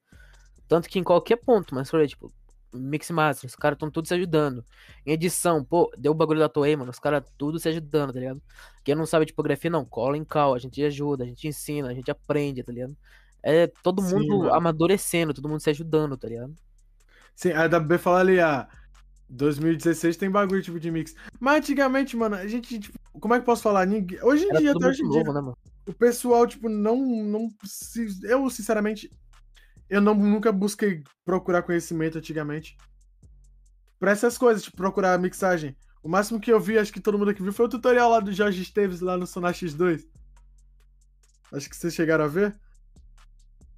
Tanto 0.67 0.89
que 0.89 0.99
em 0.99 1.03
qualquer 1.03 1.37
ponto, 1.37 1.73
mas 1.75 1.89
falei, 1.89 2.07
tipo, 2.07 2.33
Mix 2.73 3.09
Master, 3.11 3.47
os 3.47 3.55
caras 3.55 3.75
estão 3.77 3.89
todos 3.89 4.07
se 4.09 4.13
ajudando. 4.15 4.65
Em 5.05 5.11
edição, 5.13 5.63
pô, 5.63 5.89
deu 5.97 6.11
o 6.11 6.15
bagulho 6.15 6.39
da 6.39 6.49
Toei, 6.49 6.75
mano, 6.75 6.91
os 6.91 6.99
caras 6.99 7.23
tudo 7.37 7.57
se 7.59 7.69
ajudando, 7.69 8.11
tá 8.13 8.19
ligado? 8.19 8.41
Quem 8.83 8.95
não 8.95 9.05
sabe 9.05 9.25
tipografia, 9.25 9.69
não, 9.69 9.85
cola 9.85 10.17
em 10.17 10.25
cal, 10.25 10.53
a 10.53 10.59
gente 10.59 10.83
ajuda, 10.83 11.23
a 11.23 11.27
gente 11.27 11.47
ensina, 11.47 11.89
a 11.89 11.93
gente 11.93 12.11
aprende, 12.11 12.63
tá 12.63 12.71
ligado? 12.71 12.95
É 13.41 13.67
todo 13.83 14.01
mundo 14.01 14.51
amadurecendo, 14.51 15.33
todo 15.33 15.47
mundo 15.47 15.59
se 15.61 15.69
ajudando, 15.69 16.17
tá 16.17 16.27
ligado? 16.27 16.53
Sim, 17.35 17.51
a 17.51 17.65
WB 17.67 17.97
fala 17.97 18.19
ali, 18.21 18.39
ah, 18.39 18.67
2016 19.29 20.17
tem 20.17 20.29
bagulho 20.29 20.61
tipo 20.61 20.79
de 20.79 20.91
mix. 20.91 21.15
Mas 21.39 21.57
antigamente, 21.57 22.15
mano, 22.15 22.35
a 22.35 22.47
gente, 22.47 22.79
tipo, 22.79 22.97
como 23.19 23.33
é 23.33 23.37
que 23.37 23.41
eu 23.41 23.45
posso 23.45 23.63
falar? 23.63 23.85
Ninguém... 23.85 24.21
Hoje 24.23 24.45
em 24.45 24.49
Era 24.49 24.59
dia, 24.59 24.71
até 24.71 24.87
hoje 24.87 25.03
em 25.03 25.09
dia, 25.09 25.23
né, 25.23 25.53
o 25.87 25.93
pessoal, 25.93 26.47
tipo, 26.47 26.67
não. 26.69 26.97
não 26.97 27.49
se- 27.63 28.19
Eu, 28.23 28.49
sinceramente, 28.49 29.09
eu 29.89 30.01
não, 30.01 30.15
nunca 30.15 30.51
busquei 30.51 31.03
procurar 31.23 31.61
conhecimento 31.63 32.17
antigamente. 32.17 32.77
Pra 33.99 34.11
essas 34.11 34.37
coisas, 34.37 34.63
tipo, 34.63 34.77
procurar 34.77 35.17
mixagem. 35.19 35.75
O 36.03 36.09
máximo 36.09 36.39
que 36.39 36.51
eu 36.51 36.59
vi, 36.59 36.77
acho 36.77 36.93
que 36.93 36.99
todo 36.99 37.17
mundo 37.17 37.31
aqui 37.31 37.41
viu, 37.41 37.53
foi 37.53 37.65
o 37.65 37.69
tutorial 37.69 38.09
lá 38.09 38.19
do 38.19 38.31
Jorge 38.31 38.61
Esteves 38.61 38.99
lá 39.01 39.17
no 39.17 39.25
Sonar 39.25 39.53
X2. 39.53 40.05
Acho 41.51 41.69
que 41.69 41.75
vocês 41.75 41.93
chegaram 41.93 42.25
a 42.25 42.27
ver. 42.27 42.55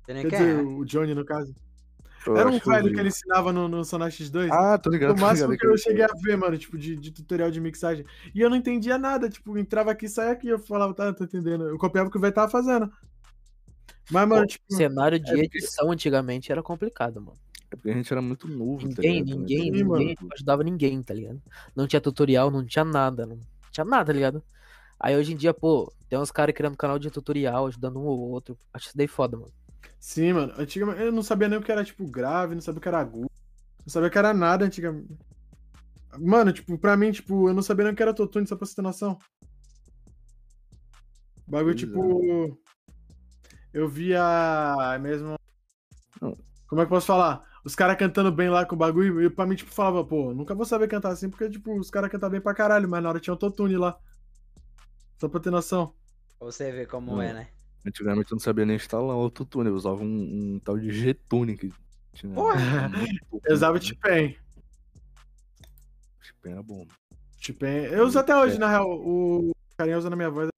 Quer 0.05 0.29
dizer, 0.31 0.65
o 0.65 0.85
Johnny, 0.85 1.13
no 1.13 1.25
caso. 1.25 1.53
Eu 2.27 2.37
Era 2.37 2.49
um 2.49 2.59
velho 2.59 2.93
que 2.93 2.99
ele 2.99 3.09
ensinava 3.09 3.51
no, 3.53 3.67
no 3.67 3.83
Sonar 3.85 4.09
X2. 4.09 4.49
Ah, 4.51 4.77
tô 4.77 4.89
ligado. 4.89 5.17
o 5.17 5.19
máximo 5.21 5.51
ligado 5.51 5.59
que 5.59 5.67
eu 5.73 5.77
cheguei 5.77 6.03
a 6.03 6.09
ver, 6.21 6.35
mano, 6.37 6.57
tipo, 6.57 6.77
de, 6.77 6.95
de 6.95 7.11
tutorial 7.11 7.49
de 7.51 7.59
mixagem. 7.61 8.05
E 8.35 8.41
eu 8.41 8.49
não 8.49 8.57
entendia 8.57 8.97
nada, 8.97 9.29
tipo, 9.29 9.57
entrava 9.57 9.91
aqui, 9.91 10.07
saia 10.09 10.31
aqui, 10.31 10.47
eu 10.47 10.59
falava, 10.59 10.93
tá, 10.93 11.13
tô 11.13 11.23
entendendo. 11.23 11.67
Eu 11.67 11.77
copiava 11.77 12.07
o 12.09 12.11
que 12.11 12.17
o 12.17 12.21
velho 12.21 12.33
tava 12.33 12.49
fazendo. 12.51 12.91
Mas, 14.09 14.27
mano, 14.27 14.45
tipo, 14.47 14.63
Cenário 14.73 15.19
de 15.19 15.29
é 15.31 15.33
porque- 15.43 15.57
edição 15.57 15.91
antigamente 15.91 16.51
era 16.51 16.63
complicado, 16.63 17.19
mano. 17.21 17.37
É 17.69 17.75
porque 17.75 17.89
a 17.89 17.93
gente 17.93 18.11
era 18.11 18.21
muito 18.21 18.47
novo, 18.47 18.79
tá 18.81 19.01
Ninguém, 19.01 19.23
ligado? 19.23 19.39
ninguém, 19.39 19.57
Sim, 19.63 19.71
ninguém 19.71 19.83
mano. 19.83 20.29
ajudava 20.33 20.63
ninguém, 20.63 21.03
tá 21.03 21.13
ligado? 21.13 21.41
Não 21.75 21.85
tinha 21.85 21.99
tutorial, 21.99 22.49
não 22.49 22.65
tinha 22.65 22.85
nada, 22.85 23.25
não 23.25 23.37
tinha 23.71 23.83
nada, 23.83 24.05
tá 24.05 24.13
ligado? 24.13 24.41
Aí 24.97 25.15
hoje 25.17 25.33
em 25.33 25.35
dia, 25.35 25.53
pô, 25.53 25.91
tem 26.09 26.17
uns 26.17 26.31
caras 26.31 26.55
criando 26.55 26.77
canal 26.77 26.97
de 26.97 27.11
tutorial, 27.11 27.67
ajudando 27.67 27.99
um 27.99 28.05
ou 28.05 28.17
outro. 28.31 28.57
Acho 28.73 28.87
isso 28.87 28.97
daí 28.97 29.07
foda, 29.07 29.35
mano. 29.35 29.51
Sim, 29.99 30.33
mano. 30.33 30.53
Antigamente 30.57 31.01
eu 31.01 31.11
não 31.11 31.23
sabia 31.23 31.47
nem 31.47 31.57
o 31.59 31.61
que 31.61 31.71
era, 31.71 31.83
tipo, 31.83 32.05
grave, 32.09 32.55
não 32.55 32.61
sabia 32.61 32.79
o 32.79 32.81
que 32.81 32.87
era 32.87 32.99
agudo. 32.99 33.29
Não 33.79 33.89
sabia 33.89 34.07
o 34.09 34.11
que 34.11 34.17
era 34.17 34.33
nada 34.33 34.65
antigamente. 34.65 35.17
Mano, 36.19 36.51
tipo, 36.51 36.77
pra 36.77 36.97
mim, 36.97 37.11
tipo, 37.11 37.47
eu 37.49 37.53
não 37.53 37.61
sabia 37.61 37.85
nem 37.85 37.93
o 37.93 37.95
que 37.95 38.01
era 38.01 38.11
autotune, 38.11 38.47
só 38.47 38.55
pra 38.55 38.65
você 38.65 38.75
ter 38.75 38.81
noção. 38.81 39.17
Bagulho, 41.47 41.75
Pois 41.75 41.83
é. 41.83 41.85
tipo. 41.85 42.59
eu 43.73 43.87
via 43.87 44.97
mesmo. 45.01 45.35
Não. 46.21 46.37
Como 46.67 46.81
é 46.81 46.85
que 46.85 46.91
eu 46.91 46.95
posso 46.95 47.07
falar? 47.07 47.43
Os 47.63 47.75
caras 47.75 47.97
cantando 47.97 48.31
bem 48.31 48.49
lá 48.49 48.65
com 48.65 48.75
o 48.75 48.77
bagulho, 48.77 49.21
e 49.21 49.29
pra 49.29 49.45
mim, 49.45 49.55
tipo, 49.55 49.71
falava, 49.71 50.03
pô, 50.03 50.33
nunca 50.33 50.55
vou 50.55 50.65
saber 50.65 50.87
cantar 50.87 51.09
assim, 51.11 51.29
porque, 51.29 51.49
tipo, 51.49 51.77
os 51.77 51.89
caras 51.89 52.09
cantam 52.09 52.29
bem 52.29 52.41
pra 52.41 52.53
caralho, 52.53 52.87
mas 52.89 53.01
na 53.03 53.09
hora 53.09 53.19
tinha 53.19 53.33
autotune 53.33 53.77
lá. 53.77 53.97
Só 55.19 55.27
pra 55.29 55.39
ter 55.39 55.49
noção. 55.51 55.93
Você 56.39 56.71
ver 56.71 56.87
como 56.87 57.15
Hum. 57.15 57.21
é, 57.21 57.33
né? 57.33 57.47
Antigamente 57.87 58.31
eu 58.31 58.35
não 58.35 58.41
sabia 58.41 58.65
nem 58.65 58.75
instalar 58.75 59.15
o 59.15 59.21
autotune, 59.21 59.69
eu 59.69 59.75
usava 59.75 60.03
um, 60.03 60.55
um 60.55 60.59
tal 60.59 60.77
de 60.77 60.91
G-Tune 60.91 61.57
que 61.57 61.71
tinha. 62.13 62.33
Eu 63.45 63.53
usava 63.53 63.77
o 63.77 63.79
né? 63.79 63.87
T-Pen 63.87 64.37
era 66.51 66.63
bom. 66.63 66.85
T-Pen. 67.41 67.85
Eu 67.85 68.05
uso 68.05 68.17
até 68.19 68.35
hoje, 68.35 68.57
na 68.57 68.69
real. 68.69 68.89
O 68.89 69.51
carinha 69.77 69.97
usa 69.97 70.09
na 70.09 70.15
minha 70.15 70.29
voz. 70.29 70.49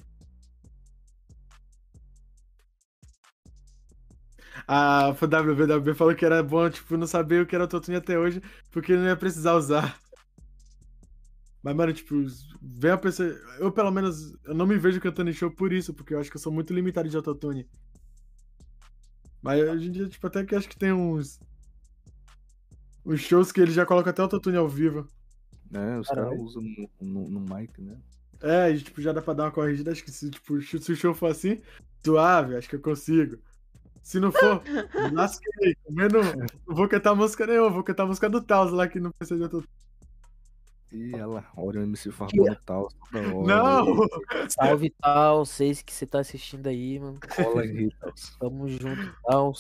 A 4.68 5.11
WWB 5.11 5.95
falou 5.95 6.14
que 6.14 6.23
era 6.23 6.43
bom, 6.43 6.69
tipo, 6.69 6.95
não 6.95 7.07
saber 7.07 7.41
o 7.41 7.45
que 7.45 7.56
era 7.56 7.64
autotune 7.64 7.97
até 7.97 8.19
hoje, 8.19 8.41
porque 8.72 8.95
não 8.95 9.06
ia 9.06 9.15
precisar 9.15 9.56
usar. 9.56 9.99
Mas, 11.61 11.76
mano, 11.76 11.94
tipo, 11.94 12.15
vem 12.61 12.91
a 12.91 12.98
pessoa. 12.98 13.27
Eu, 13.60 13.72
pelo 13.72 13.91
menos, 13.91 14.38
eu 14.45 14.53
não 14.53 14.65
me 14.65 14.77
vejo 14.77 15.02
cantando 15.02 15.30
em 15.30 15.34
show 15.34 15.52
por 15.52 15.73
isso, 15.73 15.94
porque 15.94 16.14
eu 16.14 16.19
acho 16.19 16.30
que 16.30 16.38
eu 16.38 16.41
sou 16.41 16.52
muito 16.52 16.73
limitado 16.73 17.10
de 17.10 17.18
autotune. 17.18 17.68
Mas 19.41 19.61
hoje 19.61 19.88
em 19.88 19.91
dia, 19.91 20.07
tipo, 20.07 20.26
até 20.26 20.44
que 20.45 20.56
acho 20.56 20.69
que 20.69 20.77
tem 20.77 20.94
uns. 20.94 21.40
Uns 23.06 23.22
shows 23.22 23.52
que 23.52 23.60
ele 23.60 23.72
já 23.72 23.86
coloca 23.86 24.10
até 24.10 24.22
autotune 24.22 24.57
ao 24.57 24.69
vivo. 24.69 25.07
É, 25.73 25.99
os 25.99 26.07
caras 26.07 26.40
usam 26.40 26.64
no, 26.64 26.90
no, 26.99 27.30
no 27.30 27.56
mic, 27.56 27.80
né? 27.81 27.98
É, 28.41 28.72
e, 28.72 28.81
tipo, 28.81 29.02
já 29.02 29.11
dá 29.11 29.22
pra 29.22 29.34
dar 29.34 29.44
uma 29.45 29.52
corrigida. 29.52 29.91
Acho 29.91 30.03
que 30.03 30.11
se, 30.11 30.30
tipo, 30.30 30.61
se 30.61 30.91
o 30.91 30.95
show 30.95 31.14
for 31.14 31.31
assim, 31.31 31.61
suave, 32.03 32.56
acho 32.56 32.69
que 32.69 32.76
eu 32.76 32.81
consigo. 32.81 33.38
Se 34.02 34.19
não 34.19 34.31
for, 34.31 34.64
lasquei. 35.14 35.76
Comendo, 35.84 36.19
não 36.65 36.76
vou 36.76 36.88
cantar 36.88 37.14
música 37.15 37.45
nenhuma, 37.45 37.69
vou 37.69 37.84
cantar 37.84 38.06
música 38.06 38.30
do 38.30 38.41
Taos 38.41 38.72
lá 38.72 38.88
que 38.88 38.99
não 38.99 39.11
precisa 39.11 39.38
de 39.38 39.44
autotune. 39.44 39.88
E 40.91 41.13
ela, 41.15 41.45
olha 41.55 41.79
o 41.81 41.83
MC 41.83 42.11
farpando 42.11 42.57
tal, 42.65 42.89
toda 43.11 43.27
hora. 43.35 43.47
Não! 43.47 44.07
Salve, 44.49 44.89
tal. 45.01 45.45
Sei 45.45 45.73
que 45.75 45.93
você 45.93 46.05
tá 46.05 46.19
assistindo 46.19 46.65
aí, 46.67 46.99
mano. 46.99 47.19
Cola 47.35 47.61
aí, 47.61 47.91
tal. 47.99 48.11
Tamo 48.39 48.67
junto, 48.67 49.13
tal. 49.23 49.53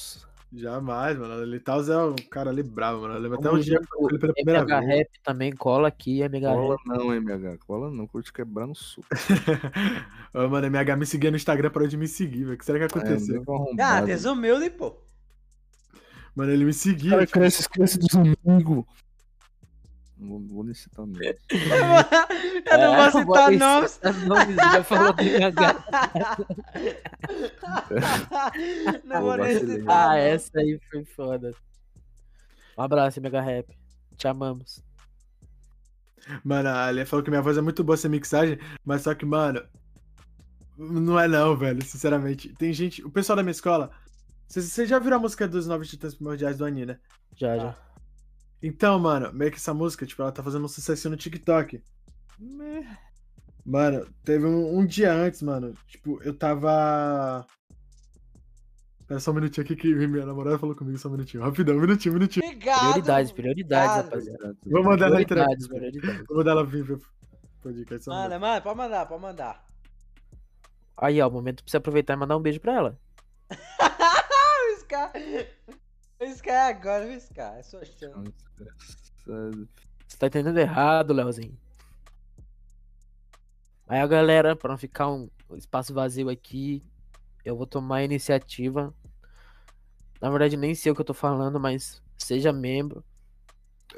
Jamais, 0.51 1.15
mano. 1.15 1.43
O 1.55 1.59
Taos 1.59 1.87
é 1.89 1.97
um 2.03 2.15
cara 2.15 2.49
ali 2.49 2.63
bravo, 2.63 3.01
mano. 3.01 3.13
Eu 3.13 3.19
lembro 3.19 3.37
até 3.37 3.43
Tamo 3.47 3.59
um 3.59 3.61
dia 3.61 3.75
junto. 3.75 3.87
falei 4.01 4.17
pela 4.19 4.33
primeira 4.33 4.61
MH 4.61 4.79
vez. 4.79 4.97
Rap 4.97 5.09
também 5.23 5.51
cola 5.51 5.87
aqui, 5.87 6.21
MH 6.23 6.39
Cola 6.55 6.75
Rap. 6.75 6.87
não, 6.87 7.13
MH. 7.13 7.57
Cola 7.67 7.91
não, 7.91 7.97
que 7.97 8.09
eu 8.09 8.13
vou 8.13 8.21
te 8.23 8.33
quebrar 8.33 8.65
no 8.65 8.73
suco. 8.73 9.07
Ô, 10.33 10.47
mano, 10.49 10.65
MH 10.65 10.95
me 10.97 11.05
seguia 11.05 11.29
no 11.29 11.37
Instagram, 11.37 11.69
parou 11.69 11.87
de 11.87 11.95
me 11.97 12.07
seguir, 12.07 12.45
velho. 12.45 12.55
O 12.55 12.57
que 12.57 12.65
será 12.65 12.79
que 12.79 12.85
aconteceu? 12.85 13.35
É, 13.41 13.45
Ah, 13.47 13.53
arrombado. 13.53 14.07
desumilde, 14.07 14.71
pô. 14.71 14.95
Mano, 16.35 16.51
ele 16.51 16.65
me 16.65 16.73
seguia. 16.73 17.11
Cara, 17.11 17.25
tipo, 17.27 17.33
cresce, 17.39 17.61
esquece 17.61 17.99
dos 17.99 18.15
amigos. 18.15 18.85
Não 20.19 20.45
vou, 20.47 20.63
nem 20.65 20.73
citar 20.73 21.07
mesmo. 21.07 21.39
Eu 21.49 22.77
não 22.77 23.11
vou 23.11 23.21
citar 23.21 23.51
nomes. 23.51 23.99
nomes. 24.27 24.55
Já 24.55 24.83
falou 24.83 25.13
do 25.13 25.23
MH. 25.23 25.83
Não 29.05 29.21
vou 29.21 29.37
nem 29.37 29.59
citar. 29.59 29.87
Ah, 29.87 30.07
nomes. 30.09 30.23
essa 30.23 30.59
aí 30.59 30.77
foi 30.91 31.05
foda. 31.05 31.53
Um 32.77 32.81
abraço, 32.81 33.19
MH 33.19 33.41
Rap. 33.41 33.77
Te 34.17 34.27
amamos. 34.27 34.83
Mano, 36.43 36.67
a 36.67 36.87
Alia 36.87 37.05
falou 37.05 37.23
que 37.23 37.29
minha 37.29 37.41
voz 37.41 37.57
é 37.57 37.61
muito 37.61 37.83
boa 37.83 37.95
sem 37.95 38.11
mixagem, 38.11 38.59
mas 38.85 39.03
só 39.03 39.15
que, 39.15 39.25
mano, 39.25 39.63
não 40.77 41.19
é 41.19 41.27
não, 41.27 41.55
velho, 41.55 41.83
sinceramente. 41.83 42.53
Tem 42.55 42.73
gente, 42.73 43.03
o 43.03 43.09
pessoal 43.09 43.37
da 43.37 43.43
minha 43.43 43.51
escola, 43.51 43.89
vocês 44.47 44.89
já 44.89 44.99
viram 44.99 45.17
a 45.17 45.19
música 45.19 45.47
dos 45.47 45.65
Novos 45.65 45.89
Titãs 45.89 46.13
Primordiais 46.13 46.57
do 46.57 46.65
Ani, 46.65 46.85
né? 46.85 46.99
Já, 47.35 47.57
já. 47.57 47.75
Então, 48.61 48.99
mano, 48.99 49.31
meio 49.33 49.51
que 49.51 49.57
essa 49.57 49.73
música, 49.73 50.05
tipo, 50.05 50.21
ela 50.21 50.31
tá 50.31 50.43
fazendo 50.43 50.65
um 50.65 50.67
sucesso 50.67 51.09
no 51.09 51.15
TikTok. 51.15 51.81
Mano, 53.65 54.05
teve 54.23 54.45
um, 54.45 54.79
um 54.79 54.85
dia 54.85 55.13
antes, 55.13 55.41
mano, 55.41 55.73
tipo, 55.87 56.21
eu 56.23 56.33
tava... 56.33 57.45
Pera 59.07 59.19
só 59.19 59.31
um 59.31 59.35
minutinho 59.35 59.65
aqui 59.65 59.75
que 59.75 59.95
minha 60.07 60.25
namorada 60.25 60.59
falou 60.59 60.75
comigo, 60.75 60.97
só 60.97 61.07
um 61.07 61.13
minutinho. 61.13 61.41
Rapidão, 61.41 61.75
um 61.75 61.81
minutinho, 61.81 62.13
um 62.13 62.17
minutinho. 62.19 62.45
Obrigado. 62.45 62.79
Prioridades, 62.79 63.31
prioridades, 63.31 63.89
Obrigado. 63.89 64.05
rapaziada. 64.05 64.57
Vou 64.67 64.83
mandar 64.83 65.07
ela 65.07 65.21
entrar. 65.21 65.45
Prioridades, 65.45 65.67
prioridades. 65.67 66.25
Vou 66.27 66.37
mandar 66.37 66.51
ela 66.51 66.65
vir 66.65 66.83
ver 66.83 66.93
o 66.93 67.01
podcast. 67.61 68.05
Só 68.05 68.11
um 68.11 68.15
Manda, 68.15 68.39
manda, 68.39 68.61
pode 68.61 68.77
mandar, 68.77 69.05
pode 69.07 69.21
mandar. 69.21 69.65
Aí, 70.95 71.19
ó, 71.21 71.27
o 71.27 71.31
momento 71.31 71.63
pra 71.63 71.71
você 71.71 71.77
aproveitar 71.77 72.13
e 72.13 72.17
mandar 72.17 72.37
um 72.37 72.41
beijo 72.41 72.59
pra 72.59 72.73
ela. 72.73 72.99
O 74.71 74.79
Scar. 74.81 75.11
O 76.19 76.25
Scar 76.35 76.53
é 76.53 76.69
agora, 76.73 77.05
o 77.05 77.19
Scar. 77.19 77.57
É 77.57 77.63
sua 77.63 77.83
chance. 77.85 78.33
Você 80.07 80.17
tá 80.17 80.27
entendendo 80.27 80.57
errado, 80.57 81.13
Leozinho. 81.13 81.57
Aí 83.87 83.99
a 83.99 84.07
galera, 84.07 84.55
pra 84.55 84.69
não 84.71 84.77
ficar 84.77 85.09
um 85.09 85.29
espaço 85.55 85.93
vazio 85.93 86.29
aqui, 86.29 86.83
eu 87.43 87.55
vou 87.55 87.65
tomar 87.65 87.97
a 87.97 88.03
iniciativa. 88.03 88.93
Na 90.21 90.29
verdade, 90.29 90.57
nem 90.57 90.75
sei 90.75 90.91
o 90.91 90.95
que 90.95 91.01
eu 91.01 91.05
tô 91.05 91.13
falando, 91.13 91.59
mas 91.59 92.01
seja 92.17 92.51
membro. 92.51 93.03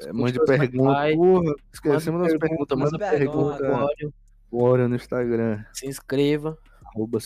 É, 0.00 0.12
mande 0.12 0.42
pergunta. 0.44 0.94
pais, 0.94 1.16
Porra, 1.16 1.54
esquecemos 1.72 2.20
manda 2.20 2.32
das 2.32 2.38
perguntas. 2.38 2.78
manda 2.78 2.90
Manda 2.92 3.10
pergunta. 3.10 3.56
pergunta. 3.58 3.76
Glória, 3.78 4.14
Bora 4.50 4.88
no 4.88 4.94
Instagram. 4.96 5.64
se 5.72 5.86
inscreva. 5.86 6.56
Arroba 6.94 7.18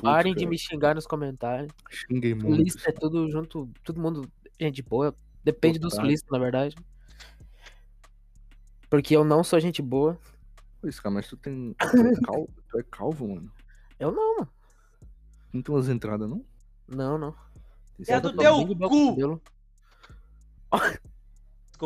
Parem 0.00 0.34
de 0.34 0.46
me 0.46 0.56
xingar 0.56 0.94
nos 0.94 1.06
comentários. 1.06 1.72
Xinguei 1.90 2.34
muito. 2.34 2.62
Lista 2.62 2.90
é 2.90 2.92
tudo 2.92 3.28
junto, 3.30 3.68
todo 3.82 4.00
mundo, 4.00 4.30
gente 4.60 4.82
boa. 4.82 5.14
Depende 5.42 5.78
dos 5.78 5.94
Otário. 5.94 6.10
listas, 6.10 6.30
na 6.30 6.38
verdade. 6.38 6.76
Porque 8.88 9.16
eu 9.16 9.24
não 9.24 9.42
sou 9.42 9.58
gente 9.58 9.82
boa. 9.82 10.18
Esse 10.84 11.02
cara, 11.02 11.14
mas 11.14 11.26
tu 11.26 11.36
tem. 11.36 11.74
Tu 11.90 11.96
é 11.98 12.20
calvo, 12.20 12.48
tu 12.68 12.78
é 12.78 12.82
calvo, 12.84 13.28
mano. 13.28 13.52
Eu 13.98 14.12
não, 14.12 14.36
mano. 14.36 14.48
Não 15.52 15.62
tem 15.62 15.74
umas 15.74 15.88
entradas, 15.88 16.28
não? 16.28 16.44
Não, 16.86 17.18
não. 17.18 17.34
Esse 17.98 18.12
É 18.12 18.16
é 18.16 18.20
do 18.20 18.36
teu 18.36 18.66
cu! 18.88 19.40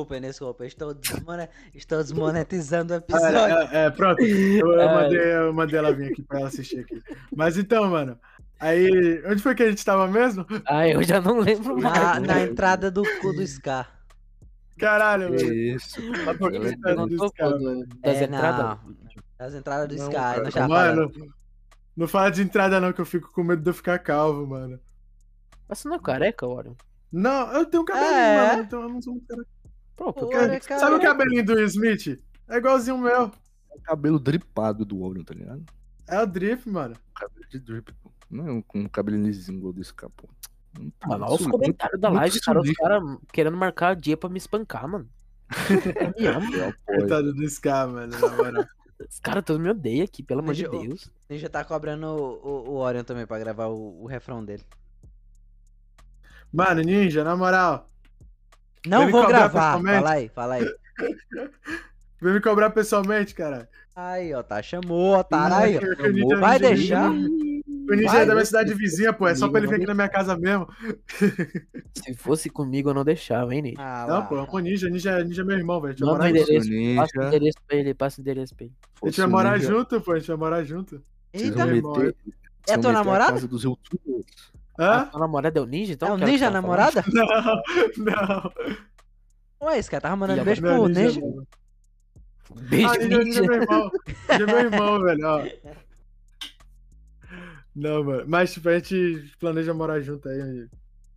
Cabelo. 0.07 0.27
Desculpa, 0.27 0.67
Estou, 0.67 0.95
desmone... 0.95 1.49
Estou 1.75 1.99
desmonetizando 2.03 2.95
o 2.95 2.97
episódio. 2.99 3.39
é, 3.39 3.87
é, 3.87 3.91
pronto. 3.91 4.21
Eu, 4.23 4.73
eu 4.73 4.81
É. 4.81 4.95
mandei, 4.95 5.35
eu 5.37 5.53
mandei 5.53 5.79
ela 5.79 5.93
vir 5.93 6.13
aqui 6.13 6.23
pra 6.23 6.39
ela 6.41 6.49
assistir 6.49 6.81
aqui. 6.81 7.03
Mas 7.35 7.57
então, 7.57 7.89
mano. 7.89 8.19
Aí. 8.61 9.23
Onde 9.27 9.43
foi 9.43 9.55
que 9.55 9.63
a 9.63 9.71
gente 9.71 9.85
tava 9.85 10.09
mesmo? 10.09 10.45
Ah, 10.67 10.89
eu 10.89 11.03
já 11.03 11.21
não 11.21 11.39
lembro 11.39 11.81
mais. 11.81 11.95
Na, 11.99 12.21
na 12.21 12.43
entrada 12.43 12.91
do 12.91 13.03
cu 13.21 13.33
do 13.33 13.47
Scar. 13.47 13.89
Caralho, 14.79 15.31
mano. 15.31 15.53
isso. 15.55 16.01
Mas 16.25 16.37
por 16.37 16.51
que 16.51 16.57
Ela 16.57 16.67
é 16.67 16.71
você 16.71 16.77
perguntou 16.79 17.19
dos 17.19 17.33
caras, 17.33 17.53
pô, 17.53 17.59
do- 17.59 17.87
das 18.01 18.17
É, 18.17 18.25
entradas? 18.25 18.65
não. 18.65 18.97
Das 19.39 19.55
entradas 19.55 19.89
do 19.89 19.97
Não, 19.97 20.05
Sky, 20.05 20.15
cara. 20.17 20.43
não 20.43 20.51
já 20.51 20.69
Mano, 20.69 21.11
falando. 21.13 21.35
não 21.97 22.09
fala 22.09 22.31
de 22.31 22.43
entrada 22.43 22.81
não, 22.81 22.93
que 22.93 23.01
eu 23.01 23.07
fico 23.07 23.33
com 23.33 23.43
medo 23.45 23.63
de 23.63 23.71
eu 23.71 23.75
ficar 23.75 23.99
calvo, 24.01 24.47
mano. 24.47 24.79
Mas 25.69 25.79
você 25.79 25.89
não 25.89 25.97
é 25.97 26.01
careca, 26.01 26.47
Orion? 26.47 26.75
Não, 27.13 27.53
eu 27.55 27.65
tenho 27.67 27.83
um 27.83 27.87
cabelinho, 27.87 28.13
É? 28.13 28.47
mano. 28.51 28.63
Então 28.63 28.83
eu 28.83 28.89
não 28.89 29.03
sou 29.03 29.13
muito 29.15 29.27
cara. 29.29 29.43
Porque 29.99 30.37
Olha, 30.37 30.61
Sabe 30.63 30.97
o 30.97 31.01
cabelinho 31.01 31.45
do 31.45 31.55
Will 31.55 31.67
Smith? 31.67 32.21
É 32.49 32.57
igualzinho 32.57 32.97
o 32.97 33.01
meu. 33.01 33.31
Cabelo 33.83 34.19
dripado 34.19 34.85
do 34.85 35.01
olho, 35.01 35.25
tá 35.25 35.35
ligado? 35.35 35.65
É 36.07 36.23
o 36.23 36.27
Drip, 36.27 36.69
mano. 36.69 36.97
Cabelo 37.15 37.47
de 37.51 37.59
drip, 37.59 37.93
pô. 38.03 38.11
Não 38.31 38.59
é 38.59 38.63
com 38.67 38.81
um 38.81 38.89
cabelo 38.89 39.23
lisinho 39.23 39.59
igual 39.59 39.73
desse 39.73 39.93
cara, 39.93 40.13
pô. 40.17 40.29
Mano, 41.07 41.25
olha 41.27 41.35
os 41.35 41.47
comentários 41.47 42.01
da 42.01 42.09
live, 42.09 42.41
cara. 42.41 42.61
Os 42.61 42.73
caras 42.73 43.03
querendo 43.33 43.57
marcar 43.57 43.97
dia 43.97 44.17
pra 44.17 44.31
me 44.31 44.39
espancar, 44.39 44.89
mano. 44.89 45.09
Me 46.19 46.27
ama. 46.27 46.47
Apoio. 46.47 46.75
Coitado 46.87 47.35
do 47.35 47.49
Scar, 47.49 47.89
mano, 47.89 48.19
na 48.19 48.29
moral. 48.29 48.65
Os 49.09 49.21
caras 49.21 49.45
todos 49.45 49.63
me 49.63 49.71
odeiam 49.71 50.05
aqui, 50.05 50.23
pelo 50.23 50.41
amor 50.41 50.55
de 50.55 50.69
Deus. 50.69 51.11
Ninja 51.29 51.49
tá 51.49 51.65
cobrando 51.65 52.07
o, 52.07 52.49
o, 52.49 52.71
o 52.71 52.75
Orion 52.79 53.05
também 53.05 53.27
pra 53.27 53.39
gravar 53.39 53.67
o, 53.67 54.03
o 54.03 54.07
refrão 54.07 54.45
dele. 54.45 54.65
Mano, 56.53 56.83
Ninja, 56.83 57.23
na 57.23 57.37
moral. 57.37 57.89
Não 58.87 59.11
vou 59.11 59.27
gravar. 59.27 59.81
Fala 59.83 60.11
aí, 60.11 60.29
fala 60.29 60.55
aí. 60.55 60.65
Vem 62.21 62.33
me 62.35 62.41
cobrar 62.41 62.71
pessoalmente, 62.71 63.35
cara. 63.35 63.69
Aí, 63.95 64.35
ó, 64.35 64.43
tá. 64.43 64.61
Chamou, 64.63 65.17
otário 65.19 65.57
aí, 65.57 65.77
ó. 65.79 66.05
O 66.05 66.11
Ninja- 66.13 66.37
Vai 66.37 66.59
Ninja- 66.59 66.75
deixar? 66.75 67.11
O 67.11 67.95
Ninja 67.95 68.19
é 68.19 68.27
da 68.27 68.35
minha 68.35 68.45
cidade 68.45 68.75
vizinha, 68.75 69.13
pô. 69.13 69.29
É 69.29 69.35
só 69.37 69.49
pra 69.49 69.59
ele 69.61 69.69
vir 69.69 69.77
aqui 69.77 69.87
na 69.87 69.95
minha 69.95 70.09
casa 70.09 70.37
mesmo. 70.37 70.67
Se 71.95 72.15
fosse 72.15 72.51
comigo, 72.51 72.91
eu 72.91 72.95
não 72.95 73.05
deixava, 73.05 73.55
hein, 73.55 73.63
Ney? 73.63 73.75
Ah, 73.79 74.05
Não, 74.09 74.27
pô, 74.27 74.37
é 74.37 74.43
um 74.43 74.59
Ninja. 74.59 74.89
Ninja, 74.91 75.23
ninja 75.25 75.43
é 75.43 75.45
meu 75.45 75.57
irmão, 75.57 75.81
velho. 75.81 75.95
Manda 76.01 76.25
o 76.25 76.29
endereço, 76.29 76.69
passa 76.69 76.69
o 76.69 77.21
Ninja. 77.21 77.27
endereço 77.29 77.59
pra 77.67 77.77
ele, 77.77 77.95
passa 77.95 78.21
o 78.21 78.23
endereço 78.23 78.55
pra 78.57 78.65
ele. 78.67 78.75
A 79.03 79.07
gente 79.07 79.21
vai 79.21 79.27
morar 79.31 79.53
ninja, 79.59 79.69
junto, 79.69 80.01
pô. 80.01 80.13
A 80.13 80.19
gente 80.19 80.29
vai 80.29 80.37
morar 80.37 80.65
junto. 80.65 81.03
Eita, 81.33 81.63
É 82.69 82.77
tua 82.79 82.93
namorada? 82.93 83.33
casa 83.35 83.47
dos 83.49 83.63
youtubers. 83.65 84.27
A 84.79 84.85
Hã? 85.03 85.11
sua 85.11 85.21
namorada 85.21 85.59
é 85.59 85.63
o 85.63 85.67
ninja, 85.67 85.93
então? 85.93 86.09
é 86.09 86.13
o 86.13 86.17
Ninja 86.17 86.47
a 86.47 86.51
namorada? 86.51 87.05
Não, 87.13 87.27
não. 87.97 88.53
Ué, 89.61 89.79
esse 89.79 89.91
cara 89.91 90.01
tava 90.03 90.15
mandando 90.17 90.45
beijo 90.45 90.63
Não, 90.63 90.75
pro 90.77 90.87
Ninja 90.89 91.03
Ninja. 91.03 91.21
não. 91.21 91.47
Beijo, 92.63 92.87
Ah, 92.89 92.97
Ninja, 92.99 93.19
Ninja 93.25 93.39
é 93.41 93.43
meu 93.43 93.55
irmão. 93.63 93.91
Ninja 94.31 94.43
é 94.43 94.47
meu 94.47 94.59
irmão, 94.61 95.01
velho, 95.03 95.27
ó. 95.27 95.45
Não, 97.75 98.05
mano. 98.05 98.25
Mas, 98.27 98.53
tipo, 98.53 98.69
a 98.69 98.75
gente 98.79 99.33
planeja 99.39 99.75
morar 99.75 100.01
junto 100.01 100.29
aí, 100.29 100.69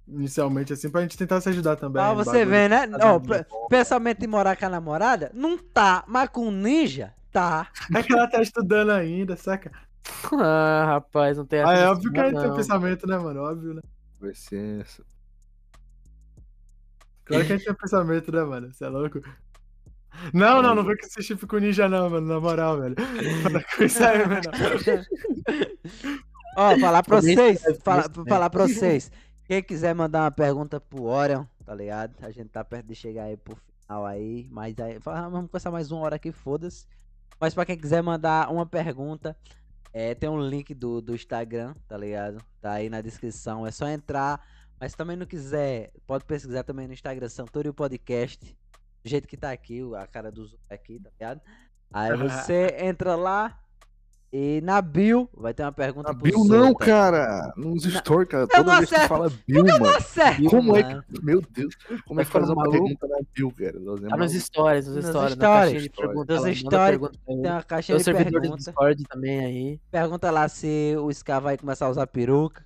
inicialmente, 0.07 0.73
assim, 0.73 0.89
pra 0.89 1.01
gente 1.01 1.17
tentar 1.17 1.39
se 1.41 1.49
ajudar 1.49 1.75
também. 1.75 2.03
No 2.03 2.15
você 2.15 2.45
ver, 2.45 2.69
né? 2.69 2.87
Fazer 2.87 3.03
Ó, 3.05 3.19
pe- 3.19 3.45
pensamento 3.69 4.23
em 4.23 4.27
morar 4.27 4.55
com 4.55 4.65
a 4.65 4.69
namorada? 4.69 5.31
Não 5.33 5.57
tá, 5.57 6.03
mas 6.07 6.29
com 6.29 6.47
o 6.47 6.51
ninja, 6.51 7.13
tá. 7.31 7.67
É 7.95 8.03
que 8.03 8.13
ela 8.13 8.27
tá 8.27 8.41
estudando 8.41 8.91
ainda, 8.91 9.35
saca? 9.35 9.71
Ah, 10.33 10.85
rapaz, 10.85 11.37
não 11.37 11.45
tem 11.45 11.61
Ah, 11.61 11.73
é 11.73 11.87
óbvio 11.87 12.11
que 12.11 12.19
a 12.19 12.29
gente 12.29 12.41
tem 12.41 12.55
pensamento, 12.55 13.07
né, 13.07 13.17
mano? 13.17 13.41
Óbvio, 13.41 13.73
né? 13.73 13.81
Vai 14.19 14.33
ser 14.33 14.81
essa. 14.81 15.03
Claro 17.25 17.45
que 17.45 17.53
a 17.53 17.57
gente 17.57 17.65
tem 17.65 17.75
pensamento, 17.75 18.31
né, 18.31 18.43
mano? 18.43 18.73
Você 18.73 18.85
é 18.85 18.89
louco? 18.89 19.21
Não, 20.33 20.61
não, 20.61 20.75
não 20.75 20.83
vem 20.83 20.97
com 20.97 21.05
esse 21.05 21.21
chip 21.23 21.45
com 21.47 21.57
ninja, 21.57 21.87
não, 21.87 22.09
mano. 22.09 22.27
Na 22.27 22.39
moral, 22.39 22.79
velho. 22.79 22.95
Para 23.43 23.63
com 23.63 23.83
isso 23.83 24.03
aí, 24.03 24.27
mano. 24.27 24.41
Ó, 26.57 26.77
falar 26.79 27.03
pra 27.03 27.21
vocês, 27.21 27.61
falar, 27.83 28.09
né? 28.09 28.23
falar 28.27 28.49
pra 28.49 28.67
vocês. 28.67 29.11
Quem 29.45 29.63
quiser 29.63 29.95
mandar 29.95 30.23
uma 30.23 30.31
pergunta 30.31 30.79
pro 30.79 31.03
Orion, 31.03 31.45
tá 31.65 31.73
ligado? 31.73 32.13
A 32.21 32.29
gente 32.29 32.49
tá 32.49 32.63
perto 32.63 32.87
de 32.87 32.95
chegar 32.95 33.23
aí 33.23 33.37
pro 33.37 33.55
final 33.55 34.05
aí, 34.05 34.47
mas 34.51 34.77
aí, 34.79 34.99
fala, 34.99 35.29
vamos 35.29 35.49
começar 35.49 35.71
mais 35.71 35.91
uma 35.91 36.01
hora 36.01 36.15
aqui, 36.17 36.31
foda-se. 36.31 36.85
Mas 37.39 37.53
pra 37.53 37.65
quem 37.65 37.77
quiser 37.77 38.03
mandar 38.03 38.51
uma 38.51 38.65
pergunta, 38.65 39.35
é, 39.93 40.15
tem 40.15 40.29
um 40.29 40.39
link 40.39 40.73
do, 40.73 41.01
do 41.01 41.13
Instagram, 41.13 41.73
tá 41.87 41.97
ligado? 41.97 42.43
Tá 42.61 42.73
aí 42.73 42.89
na 42.89 43.01
descrição, 43.01 43.65
é 43.65 43.71
só 43.71 43.87
entrar. 43.87 44.45
Mas 44.79 44.91
se 44.91 44.97
também 44.97 45.15
não 45.15 45.25
quiser, 45.25 45.91
pode 46.07 46.25
pesquisar 46.25 46.63
também 46.63 46.87
no 46.87 46.93
Instagram 46.93 47.29
Santorio 47.29 47.73
Podcast. 47.73 48.57
Do 49.03 49.09
jeito 49.09 49.27
que 49.27 49.37
tá 49.37 49.51
aqui, 49.51 49.81
a 49.95 50.07
cara 50.07 50.31
do 50.31 50.49
aqui, 50.69 50.99
tá 50.99 51.09
ligado? 51.11 51.41
Aí 51.91 52.15
você 52.17 52.75
entra 52.79 53.15
lá 53.15 53.59
e 54.33 54.61
na 54.61 54.81
bio 54.81 55.29
vai 55.33 55.53
ter 55.53 55.63
uma 55.63 55.71
pergunta 55.73 56.11
A 56.11 56.13
pro 56.13 56.23
Bill 56.23 56.45
não, 56.45 56.73
cara. 56.73 57.53
Nos 57.57 57.83
stories, 57.83 58.29
cara. 58.29 58.43
Eu 58.43 58.47
Toda 58.47 58.77
vez 58.77 58.89
que 58.89 58.99
fala 59.07 59.31
Bill, 59.47 59.63
mano. 59.65 59.85
Tá 59.93 59.99
certo, 59.99 60.43
Como 60.49 60.77
é 60.77 60.83
mano. 60.83 61.03
que. 61.13 61.25
Meu 61.25 61.41
Deus. 61.41 61.75
Como 62.05 62.21
é 62.21 62.25
que 62.25 62.31
Tá 62.31 62.39
faz 62.39 62.49
uma 62.49 62.69
pergunta 62.69 63.07
na 63.07 63.17
Bill, 63.35 63.51
cara? 63.51 63.79
Nós 63.79 64.03
é 64.03 64.07
Tá 64.07 64.17
nos 64.17 64.31
stories, 64.33 64.87
nos 64.87 64.95
Nos 64.95 65.05
stories, 65.07 65.35
na 65.35 65.65
stories. 65.65 65.87
perguntas. 65.89 66.45
Nos 66.45 66.57
stories, 66.57 66.89
pergunta. 66.89 67.19
Tem 67.25 67.37
uma 67.39 67.63
caixinha 67.63 67.95
o 67.95 67.99
de 67.99 68.03
servidor 68.05 68.41
do. 68.41 68.55
Discord 68.55 69.03
também 69.03 69.39
aí. 69.45 69.79
Pergunta 69.91 70.31
lá 70.31 70.47
se 70.47 70.95
o 70.97 71.11
Scar 71.13 71.41
vai 71.41 71.57
começar 71.57 71.87
a 71.87 71.89
usar 71.89 72.07
peruca. 72.07 72.65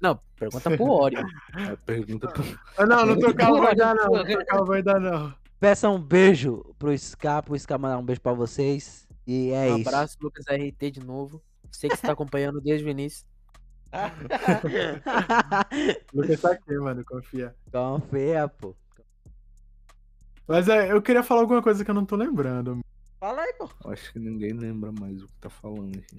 Não, 0.00 0.18
pergunta 0.38 0.70
pro 0.70 0.84
Orion. 0.90 1.24
A 1.54 1.76
pergunta 1.84 2.28
pro- 2.28 2.44
Ah, 2.78 2.86
não, 2.86 3.06
não 3.06 3.18
tô 3.18 3.32
calmo 3.34 3.66
ainda, 3.66 3.94
não. 3.94 4.10
Não 4.10 4.24
tô 4.24 4.44
calmo 4.46 4.72
ainda, 4.72 4.98
não. 5.00 5.34
Peça 5.60 5.88
um 5.88 5.98
beijo 5.98 6.74
pro 6.78 6.96
Scar, 6.98 7.42
pro 7.42 7.58
Scar 7.58 7.78
mandar 7.78 7.96
um 7.98 8.04
beijo 8.04 8.20
pra 8.20 8.32
vocês. 8.32 9.03
E 9.26 9.50
é 9.50 9.72
um 9.72 9.78
isso. 9.78 9.88
abraço, 9.88 10.16
Lucas 10.20 10.44
RT 10.46 10.90
de 10.90 11.00
novo. 11.00 11.42
Sei 11.70 11.88
que 11.88 11.96
você 11.96 12.06
tá 12.06 12.12
acompanhando 12.18 12.60
desde 12.60 12.86
o 12.86 12.90
início. 12.90 13.26
Lucas 16.12 16.40
tá 16.40 16.52
aqui, 16.52 16.76
mano, 16.76 17.04
confia. 17.04 17.54
Confia, 17.70 18.48
pô. 18.48 18.74
Mas 20.46 20.68
é, 20.68 20.92
eu 20.92 21.00
queria 21.00 21.22
falar 21.22 21.42
alguma 21.42 21.62
coisa 21.62 21.84
que 21.84 21.90
eu 21.90 21.94
não 21.94 22.04
tô 22.04 22.16
lembrando. 22.16 22.80
Fala 23.18 23.42
aí, 23.42 23.54
pô. 23.54 23.70
Acho 23.86 24.12
que 24.12 24.18
ninguém 24.18 24.52
lembra 24.52 24.92
mais 24.92 25.22
o 25.22 25.26
que 25.26 25.34
tá 25.40 25.48
falando. 25.48 25.94
gente. 25.94 26.14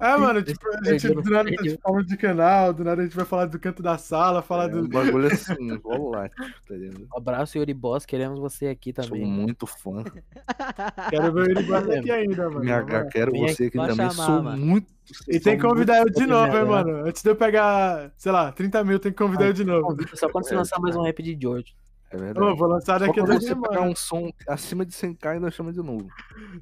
É, 0.00 0.16
mano, 0.16 0.42
tipo, 0.42 0.60
a 0.76 0.84
gente 0.84 1.08
do 1.08 1.22
nada 1.30 1.48
tá 1.50 1.56
perdeu. 1.56 1.78
falando 1.82 2.06
de 2.06 2.16
canal, 2.16 2.72
do 2.72 2.82
nada 2.82 3.00
a 3.02 3.04
gente 3.04 3.14
vai 3.14 3.24
falar 3.24 3.46
do 3.46 3.58
canto 3.60 3.82
da 3.82 3.96
sala, 3.96 4.42
falar 4.42 4.64
É 4.64 4.68
do. 4.68 4.80
um 4.80 4.88
bagulho 4.88 5.28
assim, 5.28 5.78
volátil, 5.78 6.44
tá 6.68 6.74
ligado? 6.74 7.08
Um 7.14 7.16
abraço, 7.16 7.56
Yuri 7.58 7.72
Boss. 7.72 8.04
Queremos 8.04 8.38
você 8.40 8.66
aqui 8.66 8.92
Sou 8.94 9.04
também. 9.04 9.24
muito 9.24 9.66
fã. 9.66 10.02
Quero 11.10 11.32
ver 11.32 11.50
ele 11.50 11.62
bater 11.62 11.98
aqui 12.00 12.10
ainda, 12.10 12.50
mano. 12.50 12.64
MH, 12.64 13.08
quero 13.10 13.32
Vem 13.32 13.48
você 13.48 13.64
aqui 13.66 13.76
também. 13.78 13.94
chamar, 13.96 14.10
Sou 14.12 14.42
mano. 14.42 14.64
muito. 14.66 14.92
E 15.28 15.38
tem 15.38 15.56
que 15.56 15.60
sou 15.62 15.70
convidar 15.70 15.98
eu 15.98 16.10
de 16.10 16.26
novo, 16.26 16.46
hein, 16.46 16.64
melhor. 16.64 16.84
mano. 16.86 17.06
Antes 17.06 17.22
de 17.22 17.28
eu 17.30 17.36
pegar, 17.36 18.10
sei 18.16 18.32
lá, 18.32 18.50
30 18.50 18.82
mil, 18.84 18.98
tem 18.98 19.12
que 19.12 19.18
convidar 19.18 19.46
eu 19.46 19.52
de 19.52 19.64
novo. 19.64 19.96
Só 20.14 20.28
quando 20.28 20.44
você 20.48 20.56
lançar 20.56 20.80
mais 20.80 20.96
um 20.96 21.02
rap 21.02 21.22
de 21.22 21.38
George. 21.40 21.74
É 22.14 22.16
verdade. 22.16 22.46
Ô, 22.46 22.54
vou 22.54 22.68
lançar 22.68 23.00
daqui 23.00 23.18
a 23.18 23.24
duas 23.24 23.44
semanas. 23.44 23.82
um 23.82 23.96
som 23.96 24.30
acima 24.46 24.86
de 24.86 24.92
100k 24.92 25.36
e 25.36 25.40
nós 25.40 25.52
chama 25.52 25.72
de 25.72 25.82
novo. 25.82 26.08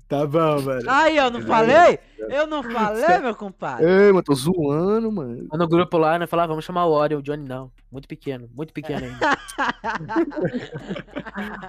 Tá 0.08 0.26
bom, 0.26 0.56
velho. 0.56 0.90
Aí, 0.90 1.18
eu 1.18 1.30
não 1.30 1.42
falei? 1.42 1.98
Eu 2.18 2.46
não 2.46 2.62
falei, 2.62 3.18
meu 3.18 3.34
compadre. 3.34 3.84
Ei, 3.84 4.12
mas 4.12 4.24
tô 4.24 4.34
zoando, 4.34 5.12
mano. 5.12 5.46
No 5.52 5.68
grupo 5.68 5.98
lá, 5.98 6.18
né? 6.18 6.26
Falar, 6.26 6.46
vamos 6.46 6.64
chamar 6.64 6.86
o 6.86 6.92
Orion, 6.92 7.18
o 7.18 7.22
Johnny 7.22 7.46
não. 7.46 7.70
Muito 7.90 8.08
pequeno, 8.08 8.48
muito 8.54 8.72
pequeno 8.72 9.04
ainda. 9.04 9.18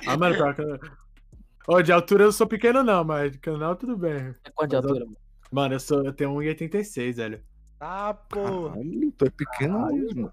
Ah, 0.07 0.17
mano, 0.17 0.35
Ô, 1.67 1.81
de 1.81 1.91
altura 1.91 2.25
eu 2.25 2.31
sou 2.31 2.45
pequeno 2.45 2.83
não, 2.83 3.03
mas 3.03 3.31
de 3.31 3.39
canal 3.39 3.75
tudo 3.75 3.97
bem. 3.97 4.33
Quanto 4.53 4.71
de 4.71 4.75
Mas 4.75 4.85
altura, 4.85 5.05
mano? 5.05 5.17
Mano, 5.51 5.75
eu, 5.75 5.79
sou, 5.79 6.03
eu 6.03 6.13
tenho 6.13 6.31
1,86, 6.31 7.15
velho. 7.15 7.41
Tá, 7.79 8.13
pô. 8.13 8.69
Caralho, 8.69 9.11
tu 9.17 9.25
é 9.25 9.29
pequeno 9.29 9.85
mesmo. 9.87 10.31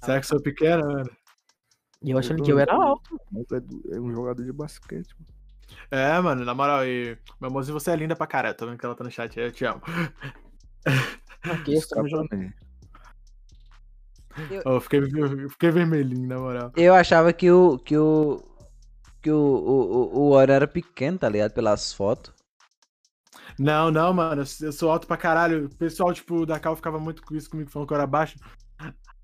Será 0.00 0.20
que 0.20 0.24
eu 0.24 0.28
sou 0.28 0.42
pequeno, 0.42 0.86
mano? 0.86 1.10
E 2.04 2.10
eu 2.10 2.18
achando 2.18 2.42
que 2.42 2.52
eu 2.52 2.58
era 2.58 2.74
alto. 2.74 3.18
É, 3.52 3.96
é 3.96 4.00
um 4.00 4.12
jogador 4.12 4.44
de 4.44 4.52
basquete. 4.52 5.14
mano. 5.18 5.34
É, 5.90 6.20
mano, 6.20 6.44
na 6.44 6.54
moral, 6.54 6.84
e... 6.84 7.16
meu 7.40 7.48
amorzinho, 7.48 7.78
você 7.78 7.90
é 7.90 7.96
linda 7.96 8.14
pra 8.14 8.26
caralho. 8.26 8.54
Tô 8.54 8.66
vendo 8.66 8.78
que 8.78 8.84
ela 8.84 8.94
tá 8.94 9.02
no 9.02 9.10
chat 9.10 9.40
aí, 9.40 9.46
eu 9.46 9.52
te 9.52 9.64
amo. 9.64 9.80
Aqui, 11.42 11.74
eu. 11.74 11.80
Ô, 14.66 14.80
fiquei, 14.80 15.00
eu 15.00 15.48
fiquei 15.48 15.70
vermelhinho, 15.70 16.28
na 16.28 16.38
moral. 16.38 16.72
Eu 16.76 16.94
achava 16.94 17.32
que 17.32 17.50
o. 17.50 17.78
que 17.78 17.96
o. 17.96 18.42
que 19.22 19.30
o, 19.30 19.36
o, 19.36 20.18
o, 20.18 20.18
o 20.18 20.30
Oro 20.32 20.52
era 20.52 20.66
pequeno, 20.66 21.18
tá 21.18 21.28
ligado? 21.28 21.52
Pelas 21.52 21.92
fotos. 21.92 22.34
Não, 23.58 23.90
não, 23.90 24.12
mano, 24.12 24.42
eu 24.42 24.66
eu 24.66 24.72
sou 24.72 24.90
alto 24.90 25.06
pra 25.06 25.16
caralho. 25.16 25.66
O 25.66 25.76
pessoal, 25.76 26.12
tipo, 26.12 26.44
da 26.44 26.58
Cal 26.58 26.76
ficava 26.76 26.98
muito 26.98 27.22
com 27.22 27.34
isso 27.34 27.48
comigo, 27.48 27.70
falando 27.70 27.88
que 27.88 27.94
eu 27.94 27.98
era 27.98 28.06
baixo. 28.06 28.36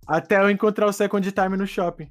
Até 0.06 0.40
eu 0.40 0.48
encontrar 0.48 0.86
o 0.86 0.92
Second 0.92 1.30
Time 1.30 1.56
no 1.56 1.66
shopping. 1.66 2.10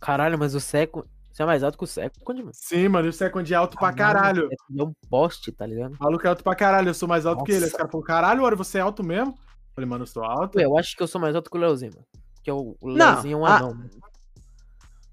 Caralho, 0.00 0.38
mas 0.38 0.54
o 0.54 0.60
Seco. 0.60 1.04
Você 1.32 1.42
é 1.42 1.46
mais 1.46 1.62
alto 1.62 1.76
que 1.76 1.84
o 1.84 1.86
Seco? 1.86 2.16
Quando, 2.24 2.38
mano? 2.38 2.50
Sim, 2.54 2.88
mano, 2.88 3.06
e 3.06 3.10
o 3.10 3.12
Second 3.12 3.52
é 3.52 3.56
alto 3.56 3.76
pra 3.76 3.92
caralho. 3.92 4.48
É 4.78 4.82
um 4.82 4.92
poste, 5.10 5.52
tá 5.52 5.66
ligado? 5.66 5.94
O 5.94 6.02
maluco 6.02 6.26
é 6.26 6.30
alto 6.30 6.42
pra 6.42 6.54
caralho, 6.54 6.88
eu 6.88 6.94
sou 6.94 7.06
mais 7.08 7.26
alto 7.26 7.44
que 7.44 7.52
ele. 7.52 7.58
Os 7.66 7.72
Nossa. 7.72 7.76
caras 7.76 7.92
falaram, 7.92 8.06
caralho, 8.06 8.42
Ori, 8.42 8.56
você 8.56 8.78
é 8.78 8.80
alto 8.80 9.04
mesmo? 9.04 9.32
Eu 9.32 9.74
falei, 9.74 9.90
mano, 9.90 10.02
eu 10.04 10.06
sou 10.06 10.24
alto. 10.24 10.58
Eu 10.58 10.78
acho 10.78 10.96
que 10.96 11.02
eu 11.02 11.06
sou 11.06 11.20
mais 11.20 11.36
alto 11.36 11.50
que 11.50 11.56
o 11.56 11.60
Leozinho, 11.60 11.92
mano. 11.94 12.06
Porque 12.36 12.50
o 12.50 12.76
o 12.80 12.90
Não, 12.90 13.12
Leozinho 13.12 13.34
é 13.34 13.40
um 13.40 13.44
ah. 13.46 13.56
anão. 13.56 13.74
mano. 13.74 13.90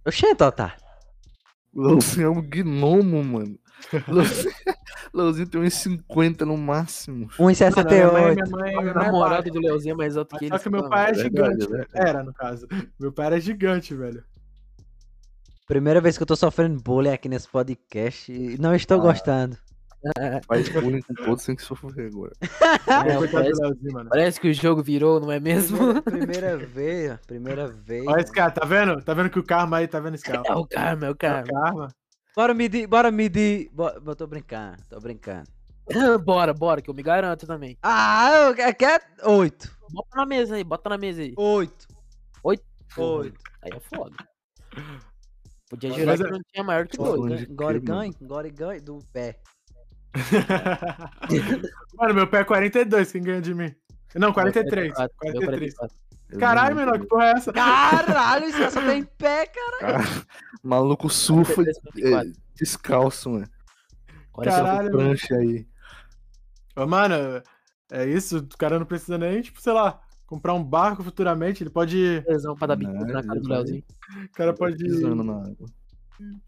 Oxente, 0.08 0.44
otário. 0.44 0.82
Leozinho 1.76 2.28
é 2.28 2.30
um 2.30 2.42
gnomo, 2.42 3.24
mano. 3.24 3.60
Leozinho, 4.08 4.54
Leozinho 5.14 5.48
tem 5.48 5.62
uns 5.62 5.74
50 5.76 6.46
no 6.46 6.58
máximo. 6.58 7.30
Mano, 7.38 7.52
minha 7.52 7.52
mãe, 7.52 7.54
1,68. 7.54 7.92
minha 7.92 8.12
mãe, 8.12 8.36
minha 8.36 8.48
mãe 8.76 8.90
é 8.90 8.94
namorado 8.94 9.44
baixa. 9.44 9.52
do 9.52 9.60
Leozinho 9.60 9.94
é 9.94 9.98
mais 9.98 10.18
alto 10.18 10.36
que 10.38 10.48
Só 10.48 10.56
ele. 10.56 10.64
que 10.64 10.70
meu 10.70 10.82
você 10.82 10.90
pai 10.90 11.10
é 11.10 11.14
verdade, 11.14 11.62
gigante. 11.62 11.88
é. 11.94 12.10
Era, 12.10 12.24
no 12.24 12.34
caso. 12.34 12.68
Meu 13.00 13.12
pai 13.12 13.26
era 13.28 13.40
gigante, 13.40 13.94
velho. 13.96 14.24
Primeira 15.68 16.02
vez 16.02 16.18
que 16.18 16.24
eu 16.24 16.28
tô 16.28 16.36
sofrendo 16.36 16.82
bullying 16.82 17.12
aqui 17.12 17.30
nesse 17.30 17.48
podcast 17.48 18.32
e 18.32 18.58
não 18.60 18.74
estou 18.76 19.00
Ah. 19.00 19.04
gostando. 19.04 19.58
Faz 20.48 20.68
bullying 20.68 21.02
com 21.02 21.14
todos 21.14 21.44
sem 21.44 21.56
que 21.56 21.62
sofrer 21.62 22.08
agora. 22.08 22.34
É, 22.42 23.28
parece, 23.28 23.62
Leozinho, 23.62 24.10
parece 24.10 24.42
que 24.42 24.50
o 24.50 24.54
jogo 24.54 24.84
virou, 24.84 25.22
não 25.22 25.32
é 25.32 25.40
mesmo? 25.40 26.02
Primeira, 26.02 26.58
vez, 26.58 27.18
primeira 27.26 27.68
vez. 27.68 28.06
Olha 28.08 28.20
esse 28.22 28.32
cara, 28.32 28.52
tá 28.52 28.66
vendo? 28.66 29.02
Tá 29.02 29.14
vendo 29.14 29.30
que 29.30 29.40
o 29.40 29.44
karma 29.44 29.78
aí, 29.78 29.88
tá 29.88 30.02
vendo 30.02 30.16
esse 30.16 30.26
cara? 30.26 30.42
É 30.46 30.54
o 30.54 30.66
Karma, 30.68 31.06
é 31.06 31.10
o 31.10 31.12
É 31.12 31.14
o 31.14 31.16
Karma. 31.16 31.88
Bora 32.36 32.54
medir, 32.54 32.88
bora 32.88 33.12
medir. 33.12 33.70
Bo- 33.72 33.90
Eu 34.06 34.16
tô 34.16 34.26
brincando, 34.28 34.78
tô 34.90 35.00
brincando. 35.00 35.50
bora, 36.26 36.54
bora, 36.54 36.82
que 36.82 36.90
eu 36.90 36.94
me 36.94 37.04
garanto 37.04 37.46
também. 37.46 37.78
Ah, 37.84 38.48
eu 38.48 38.56
quero 38.56 38.76
que 38.76 38.86
é 38.86 39.00
oito. 39.26 39.72
Bota 39.92 40.16
na 40.16 40.26
mesa 40.26 40.56
aí, 40.56 40.64
bota 40.64 40.90
na 40.90 40.98
mesa 40.98 41.22
aí. 41.22 41.34
Oito. 41.38 41.88
Oito? 42.44 42.64
Oito. 42.98 43.40
Aí 43.62 43.72
é 43.74 43.80
foda. 43.96 44.16
Podia 45.70 45.90
Mas 45.90 46.00
jurar 46.00 46.14
é- 46.16 46.18
que 46.18 46.32
não 46.32 46.40
tinha 46.52 46.64
maior 46.64 46.88
que 46.88 46.98
dois. 46.98 47.46
ganha, 47.82 48.12
gore 48.22 48.50
ganha 48.50 48.82
do 48.82 49.00
pé. 49.12 49.40
Mano, 51.96 52.14
meu 52.14 52.28
pé 52.28 52.42
é 52.42 52.44
42, 52.44 53.12
quem 53.12 53.22
ganha 53.22 53.42
de 53.42 53.54
mim? 53.54 53.74
Não, 54.16 54.32
43. 54.32 54.88
Meu 54.98 55.10
43. 55.18 55.74
44. 55.76 55.98
Caralho, 56.40 56.76
menor, 56.76 57.00
que 57.00 57.08
porra 57.08 57.26
é 57.26 57.32
essa? 57.32 57.54
Caralho, 57.54 58.46
isso 58.46 58.72
só 58.72 58.82
tem 58.82 59.04
pé, 59.04 59.46
cara. 59.48 59.80
Cara, 59.80 60.04
maluco 60.64 61.10
surfa 61.10 61.56
43, 61.56 61.82
44. 61.94 62.30
é, 62.30 62.34
descalço, 62.56 63.30
mano. 63.30 63.50
Caralho, 64.42 64.88
Essa 64.88 64.92
prancha 64.92 65.36
aí. 65.36 65.68
Ô, 66.76 66.88
mano, 66.88 67.42
é 67.92 68.08
isso, 68.08 68.40
o 68.40 68.58
cara 68.58 68.80
não 68.80 68.86
precisa 68.86 69.18
nem, 69.18 69.42
tipo, 69.42 69.62
sei 69.62 69.74
lá, 69.74 70.02
comprar 70.26 70.54
um 70.54 70.64
barco 70.64 71.04
futuramente, 71.04 71.62
ele 71.62 71.70
pode. 71.70 72.24
Lesão 72.28 72.56
pra 72.56 72.68
dar 72.68 72.78
Não, 72.78 72.92
bicuda 72.92 73.14
na 73.14 73.24
cara 73.24 73.40
do. 73.40 73.48
Leozinho. 73.48 73.84
O 74.26 74.32
cara 74.32 74.54
pode. 74.54 74.84
Pisando 74.84 75.24
na 75.24 75.36
água. 75.36 75.68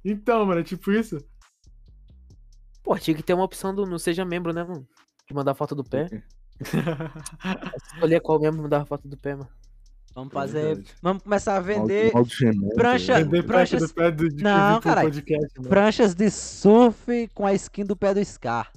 Então, 0.03 0.45
mano, 0.45 0.61
é 0.61 0.63
tipo 0.63 0.91
isso. 0.91 1.17
Pô, 2.83 2.97
tinha 2.97 3.15
que 3.15 3.23
ter 3.23 3.33
uma 3.33 3.43
opção 3.43 3.73
do 3.73 3.85
não 3.85 3.97
seja 3.99 4.23
membro, 4.25 4.53
né, 4.53 4.63
mano? 4.63 4.87
De 5.27 5.33
mandar 5.33 5.55
foto 5.55 5.75
do 5.75 5.83
pé. 5.83 6.07
Escolher 7.93 8.21
qual 8.21 8.39
membro 8.39 8.61
mandava 8.61 8.85
foto 8.85 9.07
do 9.07 9.17
pé, 9.17 9.35
mano. 9.35 9.49
Vamos 10.15 10.31
É 10.31 10.33
fazer. 10.33 10.61
verdade. 10.65 10.95
Vamos 11.01 11.23
começar 11.23 11.57
a 11.57 11.59
vender 11.59 12.05
Alto- 12.05 12.17
alto 12.19 12.33
gemendo, 12.35 12.69
prancha-. 12.73 13.17
Vender 13.23 13.43
pranchas- 13.43 13.81
do 13.81 13.93
pé 13.93 14.09
do, 14.11 14.29
de 14.29 14.41
Não, 14.43 14.79
podcast, 14.81 15.57
mano. 15.57 15.69
pranchas 15.69 16.15
de 16.15 16.31
surf 16.31 17.29
com 17.33 17.45
a 17.45 17.53
skin 17.53 17.83
do 17.85 17.95
pé 17.97 18.13
do 18.13 18.23
Scar. 18.23 18.71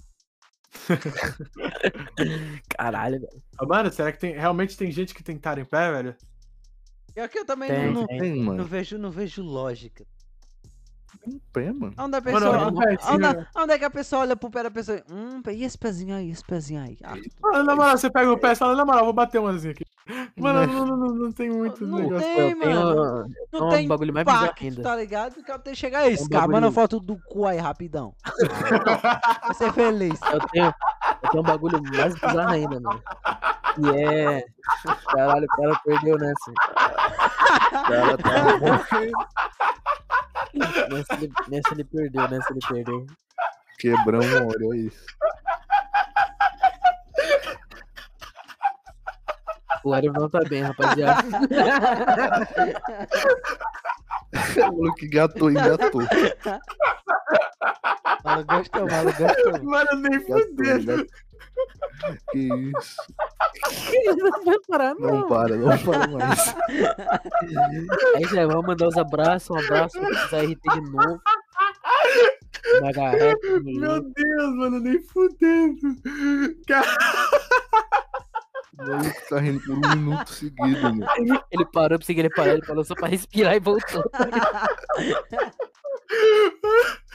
Caralho, 2.76 3.20
velho. 3.20 3.42
Ah, 3.58 3.66
Mano, 3.66 3.90
será 3.92 4.12
que 4.12 4.18
tem, 4.18 4.32
realmente 4.34 4.76
tem 4.76 4.90
gente 4.90 5.14
que 5.14 5.22
tem 5.22 5.36
que 5.36 5.40
estar 5.40 5.58
em 5.58 5.64
pé, 5.64 5.90
velho? 5.92 6.14
Pior 7.14 7.28
que 7.28 7.38
eu 7.38 7.44
também 7.44 7.68
Tem, 7.70 7.86
não, 7.86 8.00
não, 8.02 8.06
tem. 8.06 8.36
Não 8.36 8.44
mano. 8.44 8.64
vejo, 8.64 8.98
não 8.98 9.10
vejo 9.10 9.42
lógica. 9.42 10.04
Pé, 11.52 11.72
mano. 11.72 11.92
Onde 11.98 12.16
a 12.16 12.20
Mano, 12.20 12.22
pessoa. 12.22 12.58
olha 12.58 12.68
o 12.68 12.74
pezinho, 12.78 13.14
onde, 13.14 13.36
né? 13.36 13.46
onde 13.56 13.72
é 13.72 13.78
que 13.78 13.84
a 13.84 13.90
pessoa 13.90 14.22
olha 14.22 14.36
pro 14.36 14.50
pé 14.50 14.62
da 14.62 14.70
pessoa? 14.70 15.02
Hum, 15.10 15.42
e 15.50 15.64
esse 15.64 15.76
pezinho 15.78 16.14
aí, 16.14 16.30
esse 16.30 16.44
pezinho 16.44 16.82
aí? 16.82 16.96
Ah, 17.04 17.14
Mano, 17.40 17.64
na 17.64 17.76
moral, 17.76 17.96
você 17.98 18.10
pega 18.10 18.30
o 18.32 18.38
pé 18.38 18.52
e 18.52 18.56
fala, 18.56 18.74
na 18.76 18.84
moral, 18.84 19.04
vou 19.04 19.12
bater 19.12 19.38
umazinha 19.40 19.72
aqui. 19.72 19.84
Mano, 20.38 20.66
não, 20.72 20.86
não, 20.86 20.96
não, 20.96 21.14
não 21.14 21.32
tem 21.32 21.50
muito 21.50 21.86
Não 21.86 21.98
negócio. 21.98 22.26
tem, 22.26 22.50
Eu 22.52 22.56
mano. 22.56 23.24
tenho 23.24 23.34
Não 23.52 23.66
um 23.66 23.70
tem 23.70 23.86
bagulho 23.88 24.14
mais 24.14 24.24
bizarro 24.26 24.54
ainda. 24.60 24.82
tá 24.82 24.96
ligado? 24.96 25.36
O 25.38 25.44
cara 25.44 25.58
tem 25.58 25.74
que 25.74 25.78
chegar 25.78 25.98
aí, 26.00 26.14
um 26.18 26.28
cara, 26.28 26.48
manda 26.48 26.72
foto 26.72 26.98
do 26.98 27.18
cu 27.28 27.44
aí 27.46 27.58
rapidão. 27.58 28.14
Vai 29.44 29.54
ser 29.54 29.72
feliz. 29.72 30.18
Eu 30.32 30.40
tenho, 30.48 30.66
eu 31.22 31.30
tenho 31.30 31.42
um 31.42 31.46
bagulho 31.46 31.82
mais 31.82 32.14
bizarro 32.14 32.50
ainda, 32.52 32.80
mano. 32.80 33.02
Que 33.74 33.88
é. 33.98 34.44
Caralho, 35.12 35.44
o 35.44 35.56
cara 35.56 35.80
perdeu 35.84 36.18
nessa. 36.18 36.50
O 36.50 37.27
cara 37.86 38.18
tá 38.18 38.58
morrendo. 38.58 39.18
Nessa 40.90 41.14
ele, 41.14 41.32
nessa 41.48 41.74
ele 41.74 41.84
perdeu, 41.84 42.28
nessa 42.28 42.52
ele 42.52 42.60
perdeu. 42.68 43.06
Quebrão 43.78 44.20
um 44.20 44.46
olho, 44.48 44.68
olha 44.68 44.78
isso. 44.78 45.06
O 49.84 49.92
Aero 49.92 50.12
não 50.12 50.28
tá 50.28 50.40
bem, 50.48 50.62
rapaziada. 50.62 51.22
O 54.30 54.60
maluco 54.60 55.04
engatou, 55.04 55.50
engatou. 55.50 56.02
Malu 58.24 58.44
gostou, 58.44 58.86
malu 58.86 59.12
gostou. 59.14 59.64
Mano, 59.64 60.02
nem 60.02 60.20
engatou, 60.20 61.06
fudeu. 61.58 61.74
engatou. 61.74 62.16
Que 62.32 62.38
isso. 62.78 62.96
não 64.16 64.44
vai 64.44 64.56
parar, 64.68 64.94
Não 64.94 65.10
não. 65.20 65.28
para, 65.28 65.56
não 65.56 65.78
para 65.78 66.06
mais. 66.08 66.54
Aí 68.16 68.24
já 68.24 68.46
vamos 68.46 68.66
mandar 68.66 68.88
os 68.88 68.96
abraços, 68.96 69.50
um 69.50 69.58
abraço 69.58 69.98
pra 70.30 70.42
RT 70.42 70.60
de 70.74 70.80
novo. 70.90 71.20
Rap, 72.94 73.40
Meu 73.64 74.00
Deus, 74.02 74.54
mano, 74.56 74.80
nem 74.80 75.02
fudendo. 75.02 75.96
Cara, 76.66 76.98
O 78.78 78.86
maluco 78.86 79.20
tá 79.28 79.38
rindo 79.40 79.60
por 79.60 79.72
um 79.74 79.80
minuto 79.96 80.30
seguido, 80.32 80.82
mano. 80.82 81.06
Ele 81.50 81.64
parou 81.72 81.98
pra 81.98 82.06
seguir, 82.06 82.20
ele 82.20 82.30
parou, 82.30 82.52
ele 82.52 82.64
falou 82.66 82.84
só 82.84 82.94
pra 82.94 83.08
respirar 83.08 83.56
e 83.56 83.60
voltou. 83.60 84.04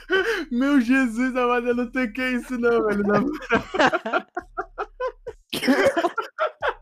meu 0.50 0.80
Jesus, 0.80 1.34
amado, 1.36 1.68
eu 1.68 1.74
não 1.74 1.90
toquei 1.90 2.34
isso 2.34 2.58
não, 2.58 2.86
velho. 2.86 3.02
Na 3.02 3.24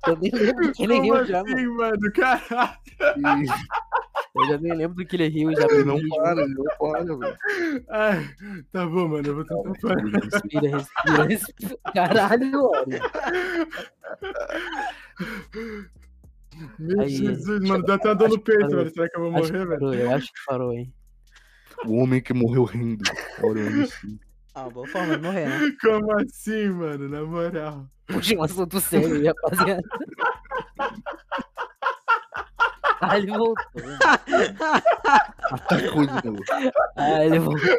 Eu 0.07 0.17
nem 0.17 0.31
lembro 0.33 0.67
do 0.67 0.73
que 0.73 0.83
ele 0.83 0.99
riu 1.01 1.25
já, 1.25 1.41
assim, 1.43 1.67
mano. 1.69 1.77
mano? 1.77 2.13
Caralho. 2.13 2.81
Eu 4.35 4.47
já 4.49 4.59
nem 4.59 4.75
lembro 4.75 4.97
do 4.97 5.07
que 5.07 5.15
ele 5.17 5.29
riu 5.29 5.55
já. 5.55 5.65
Ele 5.67 5.85
não 5.85 6.01
para, 6.09 6.41
ele 6.43 6.55
não 6.55 6.65
para, 6.79 7.05
velho. 7.05 7.37
Ai, 7.91 8.35
tá 8.73 8.87
bom, 8.87 9.09
mano, 9.09 9.29
eu 9.29 9.35
vou 9.37 9.45
tentar 9.45 9.73
parar. 9.81 10.03
Respira, 10.03 10.69
respira, 10.79 11.25
respira. 11.29 11.79
Caralho, 11.95 12.65
olha. 12.65 13.01
Meu 16.79 17.01
Aí, 17.01 17.09
Jesus, 17.09 17.69
mano, 17.69 17.85
dá 17.85 17.95
até 17.95 18.09
uma 18.09 18.15
dor 18.15 18.29
no 18.31 18.41
peito, 18.41 18.61
parou. 18.61 18.77
velho. 18.79 18.91
Será 18.93 19.09
que 19.09 19.17
eu 19.17 19.21
vou 19.23 19.31
Acho 19.37 19.53
morrer, 19.53 19.67
velho? 19.67 19.81
parou, 19.81 19.95
eu 19.95 20.11
acho 20.11 20.27
que 20.27 20.45
parou, 20.47 20.73
hein. 20.73 20.93
O 21.87 21.97
homem 21.97 22.21
que 22.21 22.33
morreu 22.33 22.65
rindo. 22.65 23.03
Orando 23.43 23.83
assim. 23.83 24.19
Ah, 24.55 24.69
boa 24.69 24.87
forma 24.87 25.17
de 25.17 25.23
morrer, 25.23 25.49
né? 25.49 25.77
Como 25.81 26.13
assim, 26.19 26.69
mano? 26.69 27.09
Na 27.09 27.23
moral. 27.25 27.87
Puxa 28.07 28.35
um 28.37 28.43
assunto 28.43 28.81
sério 28.81 29.15
aí, 29.15 29.27
rapaziada. 29.27 29.83
Ah, 33.01 33.19
ele 33.19 33.33
voltou. 33.33 33.57
Atacou 35.51 36.07
de 36.07 36.25
novo. 36.29 36.43
Ah, 36.97 37.25
ele 37.25 37.39
voltou. 37.39 37.79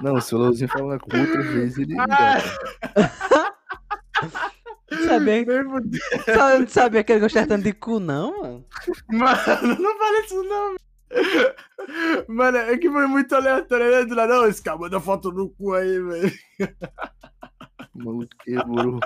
Não, 0.00 0.20
se 0.20 0.34
o 0.34 0.38
Leozinho 0.38 0.68
falar 0.68 0.98
com 1.00 1.18
outra 1.18 1.42
vez, 1.42 1.78
ele 1.78 1.94
fudeu. 1.96 2.16
sa- 6.34 6.58
não 6.58 6.68
sabia 6.68 7.04
que 7.04 7.12
ele 7.12 7.20
gostava 7.20 7.46
tanto 7.46 7.64
de 7.64 7.72
cu, 7.72 7.98
não, 8.00 8.42
mano. 8.42 8.64
Mano, 9.08 9.78
não 9.78 9.98
fala 9.98 10.20
isso 10.24 10.42
não, 10.44 10.66
velho. 10.68 10.80
Mano, 12.28 12.58
é 12.58 12.76
que 12.78 12.90
foi 12.90 13.06
muito 13.06 13.34
aleatório, 13.34 13.90
né? 13.90 14.04
Do 14.04 14.14
nada, 14.14 14.34
não, 14.34 14.46
esse 14.46 14.62
cara 14.62 14.78
manda 14.78 15.00
foto 15.00 15.32
no 15.32 15.50
cu 15.50 15.74
aí, 15.74 16.00
velho. 16.00 16.32
O 17.94 18.04
maluco 18.04 18.36
quebrou. 18.44 19.00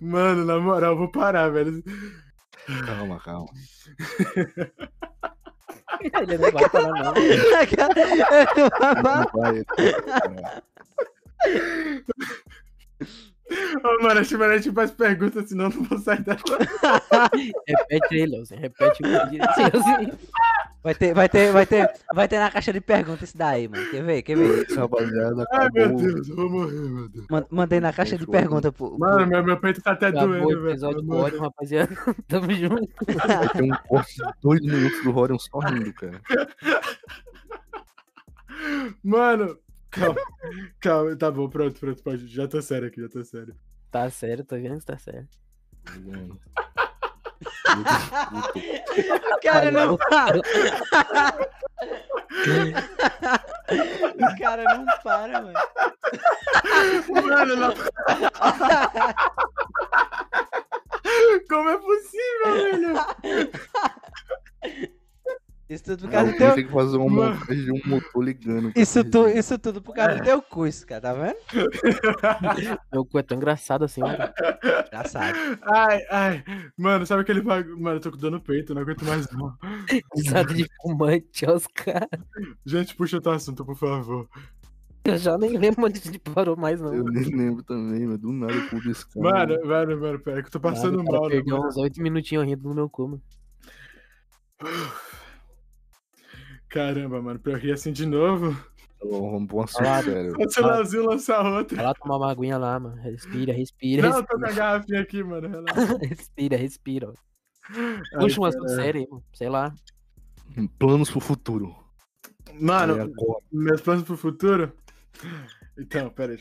Mano, 0.00 0.44
na 0.44 0.58
moral, 0.58 0.92
eu 0.92 0.98
vou 0.98 1.10
parar, 1.10 1.48
velho. 1.48 1.82
Calma, 2.86 3.20
calma. 3.20 3.48
Ele 6.00 6.38
não 6.38 6.50
vai 6.50 6.68
parar, 6.68 6.88
não. 6.88 7.16
Ele 7.16 7.36
não 7.38 9.02
vai 9.02 9.64
parar. 9.64 10.62
Ô, 13.84 14.02
mano, 14.02 14.20
acho 14.20 14.38
melhor 14.38 14.54
a 14.54 14.58
gente 14.58 14.72
faz 14.74 14.90
perguntas, 14.90 15.48
senão 15.48 15.66
eu 15.66 15.70
não 15.70 15.82
vou 15.84 15.98
sair 15.98 16.22
dessa. 16.22 16.42
Repete 17.68 18.14
aí, 18.14 18.26
Leozinho. 18.26 18.60
Repete 18.60 19.02
o 19.02 19.06
Leozinho. 19.06 20.18
Vai 20.82 20.94
ter, 20.94 21.14
vai 21.14 21.28
ter, 21.28 21.50
vai 21.52 21.66
ter, 21.66 21.90
vai 22.14 22.28
ter 22.28 22.38
na 22.38 22.50
caixa 22.50 22.72
de 22.72 22.80
perguntas 22.80 23.28
isso 23.30 23.38
daí, 23.38 23.68
mano. 23.68 23.90
Quer 23.90 24.02
ver? 24.02 24.22
Quer 24.22 24.36
ver? 24.36 24.66
Rapaziada 24.76 25.46
Ai, 25.52 25.68
meu. 25.72 25.94
Deus, 25.96 26.28
eu 26.28 26.36
vou 26.36 26.50
morrer, 26.50 26.72
meu 26.80 27.08
Deus. 27.08 27.26
Man- 27.30 27.46
Mandei 27.50 27.80
na 27.80 27.92
caixa 27.92 28.12
de 28.18 28.24
Fechou. 28.26 28.32
pergunta 28.32 28.70
pro. 28.72 28.98
Mano, 28.98 29.26
meu, 29.26 29.42
meu 29.44 29.56
peito 29.58 29.80
tá 29.82 29.92
até 29.92 30.08
Acabou 30.08 30.28
doendo, 30.28 30.46
o 30.46 30.48
velho. 30.62 30.70
episódio 30.70 31.02
do 31.02 31.38
rapaziada. 31.38 31.96
Tamo 32.28 32.52
junto. 32.52 32.88
Vai 33.26 33.48
ter 33.48 33.62
um 33.62 33.76
corte 33.88 34.14
de 34.16 34.22
dois 34.42 34.60
minutos 34.60 35.02
do 35.02 35.10
Rorion 35.10 35.38
só 35.38 35.58
rindo, 35.58 35.92
cara. 35.94 36.20
Mano, 39.02 39.58
calma. 39.94 40.16
Calma, 40.80 41.16
tá 41.16 41.30
bom, 41.30 41.48
pronto, 41.48 41.78
pronto, 41.78 42.02
pode. 42.02 42.26
Já 42.26 42.46
tô 42.48 42.60
sério 42.60 42.88
aqui, 42.88 43.00
já 43.00 43.08
tô 43.08 43.24
sério. 43.24 43.54
Tá 43.90 44.10
sério, 44.10 44.44
tô 44.44 44.56
vendo 44.56 44.80
que 44.80 44.86
tá 44.86 44.98
sério. 44.98 45.28
Cara 49.42 49.70
não 49.70 49.96
para. 49.96 50.40
O 54.14 54.38
cara 54.38 54.64
não 54.64 54.84
para, 55.02 55.40
mano. 55.40 55.58
Mano, 57.08 57.56
não. 57.56 57.74
Como 61.48 61.68
é 61.70 61.78
possível, 61.78 62.52
velho? 62.52 62.94
Isso 65.74 65.84
tudo 65.84 66.02
por 66.02 66.10
causa 66.10 66.28
o 66.30 66.32
do 66.32 66.38
cara 66.38 66.50
teu. 66.50 66.54
tem 66.56 66.66
que 66.66 66.72
fazer 66.72 66.96
uma 66.96 67.10
Mano. 67.10 67.34
montagem 67.34 67.64
de 67.64 67.72
um 67.72 67.80
motor 67.86 68.24
ligando. 68.24 68.72
Isso, 68.76 69.04
tu, 69.04 69.28
isso. 69.28 69.58
tudo 69.58 69.82
por 69.82 69.94
causa 69.94 70.16
do 70.16 70.24
teu 70.24 70.40
cu, 70.42 70.66
isso, 70.66 70.86
cara, 70.86 71.00
tá 71.00 71.12
vendo? 71.12 71.36
Meu 72.92 73.04
cu 73.04 73.18
é 73.18 73.22
tão 73.22 73.36
engraçado 73.36 73.84
assim, 73.84 74.00
mano. 74.00 74.18
Sabe. 75.06 75.38
Ai, 75.62 76.00
ai. 76.10 76.44
Mano, 76.78 77.04
sabe 77.06 77.22
aquele 77.22 77.40
bagulho. 77.42 77.80
Mano, 77.80 77.96
eu 77.96 78.00
tô 78.00 78.10
com 78.10 78.16
dor 78.16 78.30
no 78.30 78.40
peito, 78.40 78.74
não 78.74 78.82
aguento 78.82 79.04
mais 79.04 79.28
não. 79.32 79.52
Risada 80.16 80.54
de 80.54 80.66
fumante, 80.80 81.44
ó, 81.46 81.54
os 81.54 81.66
caras. 81.66 82.08
Gente, 82.64 82.94
puxa 82.94 83.16
outro 83.16 83.32
assunto, 83.32 83.64
por 83.64 83.76
favor. 83.76 84.28
Eu 85.06 85.18
já 85.18 85.36
nem 85.36 85.58
lembro 85.58 85.84
onde 85.84 86.00
a 86.00 86.02
gente 86.02 86.18
parou 86.18 86.56
mais, 86.56 86.80
não. 86.80 86.94
Eu 86.94 87.04
mano. 87.04 87.20
nem 87.20 87.24
lembro 87.36 87.62
também, 87.62 88.06
mas 88.06 88.18
do 88.18 88.32
nada 88.32 88.54
eu 88.54 88.68
pude 88.70 88.90
esse 88.90 89.06
cara. 89.06 89.20
Mano, 89.46 89.66
mano, 89.66 90.00
mano, 90.00 90.18
pera, 90.20 90.40
que 90.40 90.48
eu 90.48 90.52
tô 90.52 90.60
passando 90.60 90.96
Nada, 90.96 91.02
o 91.02 91.04
cara 91.04 91.18
mal, 91.18 91.28
né, 91.28 91.34
Perdeu 91.34 91.56
mano? 91.58 91.68
uns 91.68 91.76
oito 91.76 92.00
minutinhos 92.00 92.44
rindo 92.46 92.68
no 92.68 92.74
meu 92.74 92.88
cu, 92.88 93.08
mano. 93.08 93.22
Caramba, 96.74 97.22
mano, 97.22 97.38
pra 97.38 97.52
eu 97.52 97.56
rir 97.56 97.70
assim 97.70 97.92
de 97.92 98.04
novo. 98.04 98.56
Bom, 99.00 99.46
pra 99.46 99.56
um 99.56 99.60
assunto 99.60 99.84
sério. 99.84 100.32
Só 100.34 100.48
se 100.48 100.60
o 100.60 100.66
Leozinho 100.66 101.06
lançar 101.06 101.46
outra. 101.46 101.76
Vai 101.76 101.86
lá 101.86 101.94
tomar 101.94 102.16
uma 102.16 102.32
aguinha 102.32 102.58
lá, 102.58 102.80
mano. 102.80 102.96
Respira, 103.00 103.52
respira, 103.52 104.08
Não, 104.10 104.16
eu 104.16 104.24
tô 104.24 104.36
com 104.36 104.44
a 104.44 104.46
respira. 104.48 104.66
garrafinha 104.66 105.00
aqui, 105.00 105.22
mano. 105.22 105.48
Respira, 106.02 106.56
respira. 106.56 107.12
Ai, 107.70 108.02
Puxa 108.18 108.40
um 108.40 108.44
assunto 108.44 108.68
aí, 108.72 109.06
mano. 109.08 109.22
Sei 109.32 109.48
lá. 109.48 109.72
Planos 110.76 111.08
pro 111.12 111.20
futuro. 111.20 111.76
Mano, 112.60 113.08
meus 113.52 113.80
planos 113.80 114.02
pro 114.02 114.16
futuro? 114.16 114.72
Então, 115.78 116.10
pera 116.10 116.32
aí. 116.32 116.40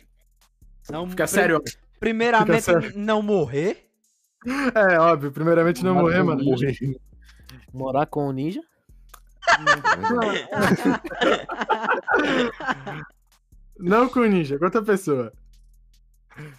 Não, 0.89 1.07
Fica 1.07 1.27
sério, 1.27 1.57
ó. 1.57 1.61
Primeiramente, 1.99 2.64
Fica 2.64 2.81
sério. 2.81 2.93
não 2.97 3.22
morrer. 3.22 3.88
É, 4.73 4.97
óbvio, 4.99 5.31
primeiramente 5.31 5.84
não 5.84 5.93
morrer, 5.93 6.23
mano. 6.23 6.43
Morrer. 6.43 6.76
Morar 7.72 8.07
com 8.07 8.27
o 8.27 8.31
ninja. 8.31 8.61
Não 13.80 14.08
com 14.10 14.20
o 14.22 14.26
ninja, 14.26 14.58
com 14.58 14.66
outra 14.66 14.82
pessoa. 14.84 15.34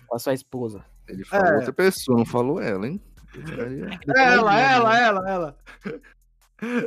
Com 0.07 0.17
a 0.17 0.19
sua 0.19 0.35
esposa. 0.35 0.85
Ele 1.09 1.25
falou 1.25 1.47
É. 1.47 1.57
outra 1.57 1.73
pessoa, 1.73 2.19
não 2.19 2.27
falou 2.27 2.61
ela, 2.61 2.87
hein? 2.87 3.01
É- 3.37 4.23
Ela, 4.35 4.59
ela, 4.61 4.99
ela, 4.99 5.31
ela. 5.31 5.59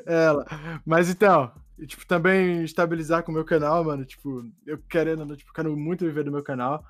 Ela. 0.06 0.46
Mas 0.86 1.10
então, 1.10 1.52
tipo, 1.86 2.06
também 2.08 2.64
estabilizar 2.64 3.24
com 3.24 3.32
o 3.32 3.36
meu 3.36 3.44
canal, 3.46 3.84
mano. 3.84 4.06
Tipo, 4.06 4.44
eu 4.66 4.78
querendo, 4.90 5.26
né, 5.26 5.36
tipo, 5.36 5.52
quero 5.54 5.76
muito 5.76 6.06
viver 6.06 6.24
do 6.24 6.32
meu 6.32 6.42
canal. 6.44 6.84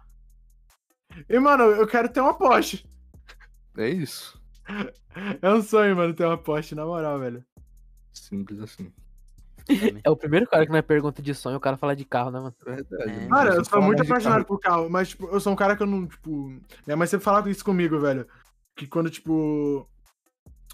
E, 1.27 1.39
mano, 1.39 1.64
eu 1.64 1.88
quero 1.88 2.07
ter 2.10 2.22
uma 2.22 2.38
Porsche. 2.38 2.85
É 3.77 3.89
isso. 3.89 4.39
É 5.41 5.49
um 5.53 5.61
sonho, 5.61 5.95
mano, 5.95 6.14
ter 6.14 6.26
uma 6.26 6.38
Porsche, 6.38 6.76
na 6.76 6.85
moral, 6.85 7.19
velho. 7.19 7.44
Simples 8.14 8.60
assim. 8.60 8.91
É 10.03 10.10
o 10.10 10.15
primeiro 10.15 10.48
cara 10.48 10.65
que 10.65 10.72
não 10.72 10.80
é 10.80 10.81
pergunta 10.81 11.22
de 11.22 11.34
sonho, 11.34 11.57
o 11.57 11.60
cara 11.60 11.77
fala 11.77 11.95
de 11.95 12.06
carro, 12.06 12.31
né, 12.31 12.39
mano? 12.39 12.56
Verdade. 12.65 13.11
É. 13.11 13.15
mano. 13.15 13.30
Cara, 13.30 13.52
Você 13.52 13.60
eu 13.60 13.65
sou 13.65 13.81
muito 13.81 14.02
apaixonado 14.03 14.45
por 14.45 14.60
carro, 14.60 14.89
mas, 14.89 15.10
tipo, 15.10 15.27
eu 15.27 15.39
sou 15.39 15.53
um 15.53 15.56
cara 15.56 15.76
que 15.76 15.84
eu 15.84 15.88
não, 15.88 16.07
tipo. 16.07 16.48
Minha 16.85 16.95
mãe 16.98 17.07
sempre 17.07 17.23
falava 17.23 17.49
isso 17.49 17.64
comigo, 17.64 17.99
velho. 17.99 18.27
Que 18.76 18.88
quando, 18.88 19.10
tipo. 19.10 19.88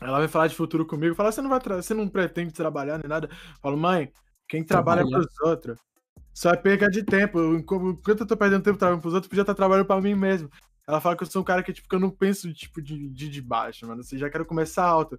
Ela 0.02 0.20
vai 0.20 0.28
falar 0.28 0.48
de 0.48 0.56
futuro 0.56 0.86
comigo, 0.86 1.16
fala, 1.16 1.32
você 1.32 1.42
não 1.42 1.50
vai 1.50 1.60
você 1.60 1.94
não 1.94 2.08
pretende 2.10 2.52
trabalhar 2.52 2.98
nem 2.98 3.08
nada. 3.08 3.28
Eu 3.32 3.60
falo, 3.62 3.78
mãe, 3.78 4.12
quem 4.50 4.64
trabalha 4.64 5.02
é 5.02 5.06
pros 5.06 5.28
outros. 5.42 5.80
Só 6.34 6.50
é 6.50 6.58
perca 6.58 6.90
de 6.90 7.04
tempo. 7.04 7.40
Eu- 7.40 7.58
Enquanto 7.58 8.20
eu 8.22 8.28
tô 8.28 8.36
perdendo 8.36 8.64
tempo 8.64 8.78
trabalhando 8.78 9.02
pros 9.02 9.14
outros, 9.14 9.28
eu 9.28 9.30
podia 9.30 9.44
estar 9.44 9.54
trabalhando 9.54 9.86
pra 9.86 10.02
mim 10.02 10.16
mesmo. 10.16 10.50
Ela 10.88 11.00
fala 11.00 11.16
que 11.16 11.24
eu 11.24 11.28
sou 11.28 11.42
um 11.42 11.46
cara 11.46 11.64
que, 11.64 11.72
tipo, 11.72 11.88
que 11.88 11.96
eu 11.96 12.00
não 12.00 12.10
penso, 12.10 12.52
tipo, 12.54 12.82
de, 12.82 13.08
de, 13.10 13.30
de 13.30 13.42
baixo, 13.42 13.88
mano. 13.88 14.02
Assim, 14.02 14.18
já 14.18 14.30
quero 14.30 14.46
começar 14.46 14.84
alto. 14.84 15.18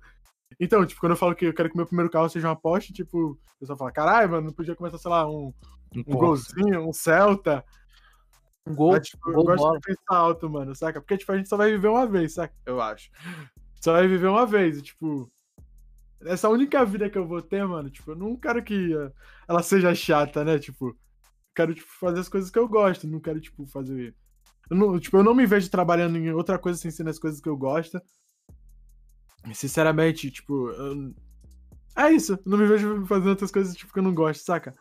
Então, 0.59 0.85
tipo, 0.87 1.01
quando 1.01 1.13
eu 1.13 1.17
falo 1.17 1.35
que 1.35 1.47
eu 1.47 1.55
quero 1.55 1.71
que 1.71 1.77
meu 1.77 1.87
primeiro 1.87 2.11
carro 2.11 2.29
seja 2.29 2.49
uma 2.49 2.57
Porsche, 2.57 2.93
tipo, 2.93 3.33
o 3.33 3.59
pessoal 3.59 3.79
fala, 3.79 3.93
caralho, 3.93 4.31
mano, 4.31 4.47
não 4.47 4.53
podia 4.53 4.75
começar, 4.75 4.99
sei 4.99 5.11
lá, 5.11 5.29
um, 5.29 5.53
Um 5.95 6.01
um 6.01 6.03
golzinho, 6.03 6.89
um 6.89 6.93
Celta. 6.93 7.65
Um 8.67 8.75
gol, 8.75 8.93
Mas, 8.93 9.09
tipo, 9.09 9.31
eu 9.31 9.35
gol 9.35 9.45
gosto 9.45 9.63
bola. 9.63 9.79
de 9.79 9.87
pensar 9.87 10.17
alto, 10.17 10.51
mano, 10.51 10.75
saca? 10.75 11.01
Porque, 11.01 11.19
tipo, 11.19 11.31
a 11.33 11.37
gente 11.37 11.49
só 11.49 11.57
vai 11.57 11.71
viver 11.71 11.89
uma 11.89 12.07
vez, 12.07 12.35
saca? 12.35 12.55
Eu 12.65 12.81
acho. 12.81 13.11
Só 13.81 13.93
vai 13.93 14.09
viver 14.09 14.27
uma 14.29 14.47
vez, 14.47 14.79
e, 14.79 14.83
tipo... 14.83 15.31
Essa 16.25 16.49
única 16.49 16.83
vida 16.87 17.11
que 17.11 17.19
eu 17.19 17.27
vou 17.27 17.43
ter, 17.43 17.67
mano, 17.67 17.91
tipo, 17.91 18.13
eu 18.13 18.17
não 18.17 18.35
quero 18.35 18.63
que 18.65 18.93
ela 19.47 19.63
seja 19.63 19.95
chata, 19.95 20.43
né? 20.43 20.59
Tipo, 20.59 20.97
quero, 21.55 21.75
tipo, 21.75 21.89
fazer 22.01 22.21
as 22.21 22.29
coisas 22.29 22.51
que 22.51 22.59
eu 22.59 22.67
gosto, 22.67 23.07
não 23.07 23.21
quero, 23.21 23.41
tipo, 23.41 23.67
fazer... 23.67 24.15
Eu 24.71 24.77
não, 24.79 24.99
tipo, 24.99 25.19
eu 25.19 25.23
não 25.23 25.35
me 25.35 25.45
vejo 25.45 25.71
trabalhando 25.71 26.17
em 26.17 26.31
outra 26.33 26.59
coisa 26.59 26.79
sem 26.79 26.91
ser 26.91 27.05
nas 27.05 27.19
coisas 27.19 27.41
que 27.43 27.49
eu 27.49 27.57
gosto. 27.57 28.01
Sinceramente, 29.53 30.31
tipo, 30.31 30.71
eu- 30.71 31.15
é 31.97 32.11
isso. 32.11 32.33
Eu 32.33 32.43
não 32.47 32.59
me 32.59 32.67
vejo 32.67 33.05
fazendo 33.07 33.31
outras 33.31 33.51
coisas, 33.51 33.75
tipo, 33.77 33.93
que 33.93 33.99
eu 33.99 34.03
não 34.03 34.15
gosto, 34.15 34.43
saca? 34.45 34.75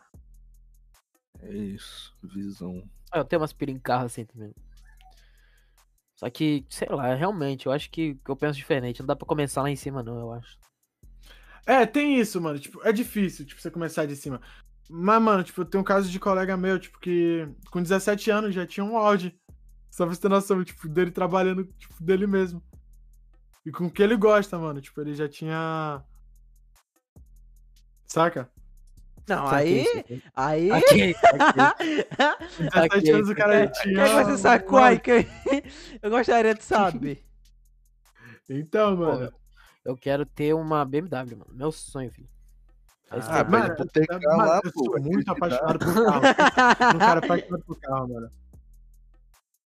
É 1.40 1.52
isso. 1.54 2.16
Visão. 2.22 2.82
Ah, 3.12 3.18
Eu 3.18 3.24
tenho 3.24 3.40
umas 3.40 3.52
carro 3.78 4.06
assim 4.06 4.24
também. 4.24 4.54
Só 6.16 6.30
que, 6.30 6.64
sei 6.70 6.88
lá, 6.88 7.14
realmente, 7.14 7.66
eu 7.66 7.72
acho 7.72 7.90
que, 7.90 8.16
eu 8.30 8.36
penso 8.36 8.56
diferente. 8.56 9.00
Não 9.00 9.06
dá 9.06 9.16
pra 9.16 9.26
começar 9.26 9.62
lá 9.62 9.70
em 9.70 9.76
cima, 9.76 10.02
não, 10.02 10.18
eu 10.18 10.32
acho. 10.32 10.58
É, 11.66 11.84
tem 11.86 12.18
isso, 12.18 12.40
mano. 12.40 12.58
Tipo, 12.58 12.80
é 12.86 12.92
difícil, 12.92 13.44
tipo, 13.44 13.60
você 13.60 13.70
começar 13.70 14.06
de 14.06 14.16
cima. 14.16 14.40
Mas, 14.88 15.20
mano, 15.22 15.42
tipo, 15.42 15.64
tem 15.64 15.80
um 15.80 15.84
caso 15.84 16.10
de 16.10 16.20
colega 16.20 16.56
meu, 16.56 16.78
tipo, 16.78 16.98
que 17.00 17.48
com 17.70 17.82
17 17.82 18.30
anos 18.30 18.54
já 18.54 18.66
tinha 18.66 18.84
um 18.84 18.96
Audi. 18.96 19.38
Só 19.90 20.04
pra 20.04 20.14
você 20.14 20.20
ter 20.20 20.28
noção, 20.28 20.62
tipo, 20.64 20.88
dele 20.88 21.10
trabalhando, 21.10 21.64
tipo, 21.78 22.02
dele 22.02 22.26
mesmo. 22.26 22.62
E 23.64 23.72
com 23.72 23.86
o 23.86 23.90
que 23.90 24.02
ele 24.02 24.16
gosta, 24.16 24.58
mano. 24.58 24.80
Tipo, 24.80 25.00
ele 25.00 25.14
já 25.14 25.28
tinha. 25.28 26.02
Saca? 28.06 28.50
Não, 29.26 29.46
aí. 29.48 29.86
Aí. 30.36 30.70
Aqui, 30.70 31.14
aqui. 31.24 32.04
Com 32.56 32.64
17 32.64 32.72
Saquei. 32.72 33.12
anos 33.12 33.28
o 33.30 33.34
cara 33.34 33.58
já 33.58 33.64
O 33.64 33.72
que 33.72 33.82
tinha. 33.82 34.02
é 34.02 34.24
que 34.24 34.24
você 34.24 34.38
sacou 34.38 34.78
aí? 34.78 34.98
Que... 34.98 35.26
Eu 36.02 36.10
gostaria 36.10 36.54
de 36.54 36.62
saber. 36.62 37.24
Então, 38.48 38.96
mano. 38.96 39.32
Eu 39.84 39.96
quero 39.96 40.24
ter 40.26 40.54
uma 40.54 40.84
BMW, 40.84 41.36
mano. 41.36 41.50
Meu 41.52 41.72
sonho, 41.72 42.10
filho. 42.10 42.28
Ah, 43.10 43.44
tempo. 43.44 43.50
mas 43.50 43.68
mano, 43.68 43.86
mano, 44.08 44.36
lá, 44.36 44.60
eu 44.64 44.72
pô, 44.72 44.84
sou 44.84 45.00
muito 45.00 45.30
apaixonado 45.30 45.78
por 45.78 45.94
carro. 45.94 46.22
um 46.96 46.98
cara 46.98 47.18
apaixonado 47.20 47.64
por 47.64 47.80
carro, 47.80 48.08
mano. 48.08 48.30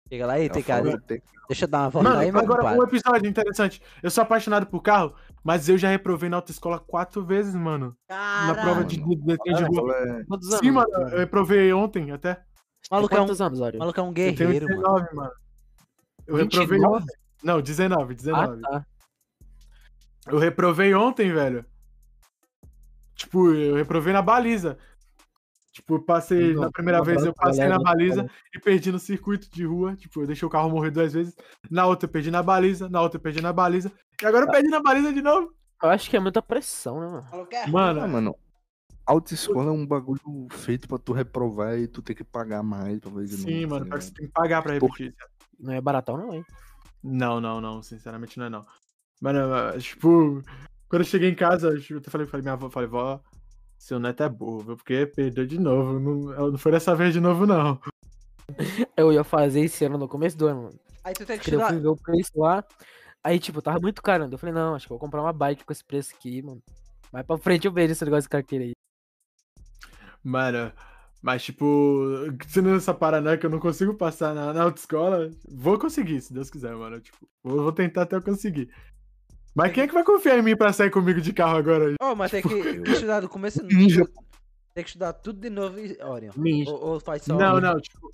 Chega 0.08 0.26
lá 0.26 0.34
aí, 0.34 0.48
tem 0.48 0.62
Eu 0.62 0.66
cara. 0.66 1.00
tem- 1.00 1.22
Deixa 1.48 1.64
eu 1.64 1.68
dar 1.68 1.82
uma 1.82 1.90
volta 1.90 2.08
Mano, 2.08 2.20
aí, 2.20 2.32
meu 2.32 2.40
agora 2.40 2.58
compadre. 2.60 2.80
um 2.80 2.82
episódio 2.84 3.28
interessante. 3.28 3.80
Eu 4.02 4.10
sou 4.10 4.22
apaixonado 4.22 4.66
por 4.66 4.80
carro, 4.82 5.14
mas 5.44 5.68
eu 5.68 5.78
já 5.78 5.88
reprovei 5.88 6.28
na 6.28 6.36
autoescola 6.38 6.78
quatro 6.80 7.24
vezes, 7.24 7.54
mano. 7.54 7.96
Na 8.08 8.54
prova 8.54 8.84
de, 8.84 8.96
de, 8.96 9.14
de, 9.16 9.32
Ah, 9.32 9.66
rua. 9.68 9.94
é, 9.96 10.24
Quantos 10.24 10.48
anos? 10.48 10.58
Sim, 10.60 10.70
mano, 10.72 10.90
Tem 10.90 11.02
eu 11.12 11.18
reprovei 11.18 11.72
ontem 11.72 12.10
até. 12.10 12.42
Maluco 12.90 13.14
é 13.14 13.20
um, 13.20 13.22
Quantos 13.26 13.40
anos, 13.40 13.60
Ório? 13.60 13.78
maluco 13.78 13.98
é 14.00 14.02
um 14.02 14.08
Eu 14.08 14.14
tenho 14.14 14.34
guerreiro, 14.34 14.66
mano. 14.66 14.82
19, 14.82 15.14
mano. 15.14 15.32
Eu 16.26 16.36
reprovei 16.36 16.66
29? 16.78 17.02
ontem. 17.04 17.16
Não, 17.44 17.60
19, 17.62 18.12
Ah, 18.12 18.16
19. 18.16 18.60
tá. 18.62 18.86
Eu 20.28 20.38
reprovei 20.38 20.94
ontem, 20.94 21.32
velho. 21.32 21.64
Tipo, 23.14 23.52
eu 23.52 23.76
reprovei 23.76 24.12
na 24.12 24.20
baliza. 24.22 24.76
Tipo, 25.76 25.96
eu 25.96 26.00
passei, 26.00 26.54
Não, 26.54 26.62
na 26.62 26.70
primeira 26.70 27.04
vez 27.04 27.22
eu 27.22 27.34
pra 27.34 27.48
passei 27.48 27.68
na 27.68 27.76
da 27.76 27.84
baliza 27.84 28.26
e 28.54 28.58
perdi 28.58 28.90
no 28.90 28.98
circuito 28.98 29.50
de 29.50 29.66
rua. 29.66 29.94
Tipo, 29.94 30.22
eu 30.22 30.26
deixei 30.26 30.48
o 30.48 30.50
carro 30.50 30.70
morrer 30.70 30.90
duas 30.90 31.12
vezes. 31.12 31.36
Na 31.70 31.84
outra 31.84 32.06
eu 32.06 32.10
perdi 32.10 32.30
na 32.30 32.42
baliza, 32.42 32.88
na 32.88 33.02
outra 33.02 33.18
eu 33.18 33.20
perdi 33.22 33.42
na 33.42 33.52
baliza. 33.52 33.92
E 34.22 34.24
agora 34.24 34.46
eu 34.46 34.50
perdi 34.50 34.70
na 34.70 34.80
baliza 34.80 35.12
de 35.12 35.20
novo. 35.20 35.54
Eu 35.82 35.90
acho 35.90 36.08
que 36.08 36.16
é 36.16 36.20
muita 36.20 36.40
pressão, 36.40 36.98
né, 36.98 37.06
mano? 37.06 37.48
É 37.52 37.66
Mano, 37.66 38.00
Ah, 38.00 38.08
mano. 38.08 38.36
Autoescola 39.04 39.68
é 39.68 39.70
um 39.70 39.86
bagulho 39.86 40.48
feito 40.50 40.88
pra 40.88 40.96
tu 40.96 41.12
reprovar 41.12 41.78
e 41.78 41.86
tu 41.86 42.00
ter 42.00 42.14
que 42.14 42.24
pagar 42.24 42.62
mais 42.62 42.98
pra 42.98 43.10
fazer 43.10 43.26
de 43.26 43.32
novo. 43.36 43.46
sim, 43.46 43.60
tá 43.60 43.68
mano, 43.68 43.86
você 43.90 44.14
tem 44.14 44.26
que 44.26 44.32
pagar 44.32 44.62
pra 44.62 44.72
repetir. 44.72 45.14
Não 45.60 45.74
é 45.74 45.80
baratão, 45.82 46.16
não, 46.16 46.32
hein? 46.32 46.44
Não, 47.04 47.38
não, 47.38 47.60
não, 47.60 47.82
sinceramente 47.82 48.38
não 48.38 48.46
é 48.46 48.48
não. 48.48 48.64
Mano, 49.20 49.50
mas, 49.50 49.84
tipo, 49.84 50.42
quando 50.88 51.02
eu 51.02 51.06
cheguei 51.06 51.28
em 51.28 51.34
casa, 51.34 51.68
eu 51.90 51.98
até 51.98 52.10
falei, 52.10 52.26
falei 52.26 52.42
minha 52.42 52.54
avó, 52.54 52.70
falei, 52.70 52.88
vó, 52.88 53.20
seu 53.78 53.98
neto 53.98 54.22
é 54.22 54.28
burro, 54.28 54.60
viu? 54.60 54.76
Porque 54.76 55.06
perdeu 55.06 55.46
de 55.46 55.58
novo. 55.58 55.98
Não, 55.98 56.50
não 56.50 56.58
foi 56.58 56.72
dessa 56.72 56.94
vez 56.94 57.12
de 57.12 57.20
novo, 57.20 57.46
não. 57.46 57.78
Eu 58.96 59.12
ia 59.12 59.24
fazer 59.24 59.60
esse 59.60 59.84
ano 59.84 59.98
no 59.98 60.08
começo 60.08 60.36
do 60.36 60.46
ano, 60.46 60.62
mano. 60.64 60.80
Aí 61.04 61.14
tu 61.14 61.24
tem 61.24 61.38
que 61.38 61.50
Porque 61.50 61.62
eu 61.62 61.68
fui 61.68 61.78
ver 61.78 61.88
o 61.88 61.96
preço 61.96 62.32
lá. 62.34 62.64
Aí, 63.22 63.38
tipo, 63.38 63.62
tava 63.62 63.78
muito 63.78 64.02
caro. 64.02 64.24
ainda. 64.24 64.34
Eu 64.34 64.38
falei, 64.38 64.52
não, 64.54 64.74
acho 64.74 64.86
que 64.86 64.92
eu 64.92 64.98
vou 64.98 65.04
comprar 65.04 65.22
uma 65.22 65.32
bike 65.32 65.64
com 65.64 65.72
esse 65.72 65.84
preço 65.84 66.12
aqui, 66.14 66.42
mano. 66.42 66.60
Mais 67.12 67.24
pra 67.24 67.38
frente 67.38 67.66
eu 67.66 67.72
vejo 67.72 67.92
esse 67.92 68.04
negócio 68.04 68.22
de 68.22 68.28
carteira 68.28 68.64
aí. 68.64 68.72
Mano, 70.22 70.72
mas 71.22 71.44
tipo, 71.44 72.04
sendo 72.48 72.74
essa 72.74 72.92
paranoia 72.92 73.38
que 73.38 73.46
eu 73.46 73.50
não 73.50 73.60
consigo 73.60 73.94
passar 73.94 74.34
na, 74.34 74.52
na 74.52 74.62
autoescola, 74.62 75.30
vou 75.48 75.78
conseguir, 75.78 76.20
se 76.20 76.32
Deus 76.32 76.50
quiser, 76.50 76.74
mano. 76.74 77.00
Tipo, 77.00 77.28
vou, 77.42 77.62
vou 77.62 77.72
tentar 77.72 78.02
até 78.02 78.16
eu 78.16 78.22
conseguir. 78.22 78.68
Mas 79.56 79.72
quem 79.72 79.84
é 79.84 79.88
que 79.88 79.94
vai 79.94 80.04
confiar 80.04 80.38
em 80.38 80.42
mim 80.42 80.54
pra 80.54 80.70
sair 80.70 80.90
comigo 80.90 81.18
de 81.18 81.32
carro 81.32 81.56
agora? 81.56 81.94
Ô, 82.02 82.14
mas 82.14 82.30
tem 82.30 82.42
que 82.42 82.48
estudar 82.90 83.20
do 83.20 83.28
começo. 83.28 83.62
Ninja. 83.64 84.04
Tem 84.74 84.84
que 84.84 84.90
estudar 84.90 85.14
tudo 85.14 85.40
de 85.40 85.48
novo, 85.48 85.78
e- 85.80 85.96
Orion. 86.02 86.30
Ninja. 86.36 86.70
Ou, 86.70 86.84
ou 86.92 87.00
faz 87.00 87.22
só. 87.22 87.34
Não, 87.34 87.58
não, 87.58 87.80
tipo, 87.80 88.10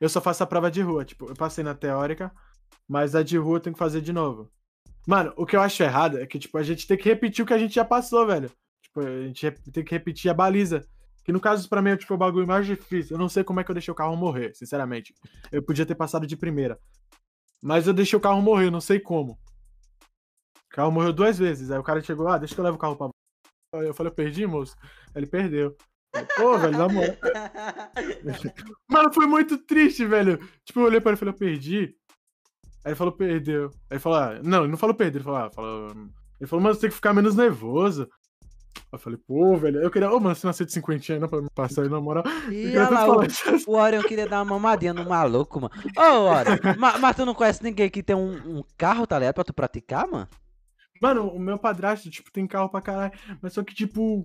eu 0.00 0.08
só 0.08 0.18
faço 0.18 0.42
a 0.42 0.46
prova 0.46 0.70
de 0.70 0.80
rua. 0.80 1.04
Tipo, 1.04 1.28
eu 1.28 1.34
passei 1.34 1.62
na 1.62 1.74
teórica, 1.74 2.32
mas 2.88 3.14
a 3.14 3.22
de 3.22 3.36
rua 3.36 3.56
eu 3.58 3.60
tenho 3.60 3.74
que 3.74 3.78
fazer 3.78 4.00
de 4.00 4.14
novo. 4.14 4.50
Mano, 5.06 5.34
o 5.36 5.44
que 5.44 5.54
eu 5.54 5.60
acho 5.60 5.82
errado 5.82 6.18
é 6.18 6.26
que, 6.26 6.38
tipo, 6.38 6.56
a 6.56 6.62
gente 6.62 6.86
tem 6.86 6.96
que 6.96 7.04
repetir 7.08 7.44
o 7.44 7.46
que 7.46 7.52
a 7.52 7.58
gente 7.58 7.74
já 7.74 7.84
passou, 7.84 8.26
velho. 8.26 8.50
Tipo, 8.82 9.00
a 9.00 9.26
gente 9.26 9.50
tem 9.70 9.84
que 9.84 9.90
repetir 9.94 10.30
a 10.30 10.34
baliza. 10.34 10.82
Que 11.22 11.32
no 11.32 11.40
caso, 11.40 11.68
pra 11.68 11.82
mim, 11.82 11.90
é 11.90 11.96
tipo, 11.98 12.14
o 12.14 12.18
bagulho 12.18 12.46
mais 12.46 12.64
difícil. 12.66 13.14
Eu 13.16 13.18
não 13.20 13.28
sei 13.28 13.44
como 13.44 13.60
é 13.60 13.64
que 13.64 13.70
eu 13.70 13.74
deixei 13.74 13.92
o 13.92 13.94
carro 13.94 14.16
morrer, 14.16 14.54
sinceramente. 14.54 15.12
Eu 15.52 15.62
podia 15.62 15.84
ter 15.84 15.94
passado 15.94 16.26
de 16.26 16.36
primeira. 16.36 16.78
Mas 17.62 17.86
eu 17.86 17.92
deixei 17.92 18.16
o 18.16 18.20
carro 18.22 18.40
morrer, 18.40 18.66
eu 18.68 18.70
não 18.72 18.80
sei 18.80 18.98
como. 18.98 19.38
O 20.72 20.76
carro 20.76 20.90
morreu 20.90 21.12
duas 21.12 21.38
vezes. 21.38 21.70
Aí 21.70 21.78
o 21.78 21.82
cara 21.82 22.00
chegou, 22.00 22.26
ah, 22.28 22.38
deixa 22.38 22.54
que 22.54 22.60
eu 22.60 22.64
levo 22.64 22.76
o 22.76 22.80
carro 22.80 22.96
pra. 22.96 23.08
Aí 23.74 23.86
eu 23.86 23.94
falei, 23.94 24.10
eu 24.10 24.14
perdi, 24.14 24.46
moço. 24.46 24.74
Aí 25.14 25.20
ele 25.20 25.26
perdeu. 25.26 25.76
Eu, 26.14 26.26
Pô, 26.36 26.58
velho, 26.58 26.76
na 26.76 26.88
moral. 26.88 27.16
Mano, 28.88 29.12
foi 29.12 29.26
muito 29.26 29.58
triste, 29.58 30.04
velho. 30.06 30.38
Tipo, 30.64 30.80
eu 30.80 30.84
olhei 30.84 31.00
pra 31.00 31.10
ele 31.10 31.16
e 31.16 31.18
falei, 31.18 31.34
eu 31.34 31.38
perdi. 31.38 31.94
Aí 32.84 32.90
ele 32.90 32.94
falou, 32.96 33.12
perdeu. 33.12 33.66
Aí 33.90 33.92
ele 33.92 34.00
falou, 34.00 34.18
ah, 34.18 34.40
não, 34.42 34.60
ele 34.62 34.70
não 34.70 34.78
falou 34.78 34.94
perder, 34.94 35.18
ele 35.18 35.24
falou, 35.24 35.38
ah, 35.40 35.50
falou. 35.50 35.90
Ele 36.40 36.48
falou, 36.48 36.62
mano, 36.62 36.74
você 36.74 36.80
tem 36.82 36.90
que 36.90 36.96
ficar 36.96 37.14
menos 37.14 37.36
nervoso. 37.36 38.08
Eu 38.90 38.98
falei, 38.98 39.18
pô, 39.26 39.56
velho, 39.56 39.82
eu 39.82 39.90
queria, 39.90 40.10
ô, 40.10 40.18
mano, 40.20 40.34
você 40.34 40.46
nasceu 40.46 40.66
de 40.66 40.72
50 40.72 41.18
não, 41.18 41.28
pra 41.28 41.40
me 41.40 41.48
passar 41.54 41.82
aí, 41.82 41.88
na 41.88 42.00
moral. 42.00 42.24
E 42.50 42.76
olha 42.76 42.90
lá, 42.90 43.06
o, 43.08 43.26
disso. 43.26 43.70
o 43.70 43.76
Orion 43.76 44.02
queria 44.02 44.26
dar 44.28 44.42
uma 44.42 44.58
mamadinha 44.58 44.92
no 44.92 45.08
maluco, 45.08 45.60
mano. 45.60 45.72
Ô, 45.96 46.28
Orion, 46.30 46.56
ma- 46.78 46.98
mas 46.98 47.16
tu 47.16 47.24
não 47.24 47.34
conhece 47.34 47.62
ninguém 47.62 47.88
que 47.88 48.02
tem 48.02 48.16
um, 48.16 48.58
um 48.58 48.64
carro, 48.76 49.06
tá 49.06 49.18
ligado? 49.18 49.34
Pra 49.34 49.44
tu 49.44 49.54
praticar, 49.54 50.06
mano? 50.06 50.28
Mano, 51.02 51.26
o 51.34 51.38
meu 51.40 51.58
padrasto, 51.58 52.08
tipo, 52.08 52.30
tem 52.30 52.46
carro 52.46 52.68
pra 52.68 52.80
caralho, 52.80 53.12
mas 53.42 53.52
só 53.52 53.64
que, 53.64 53.74
tipo. 53.74 54.24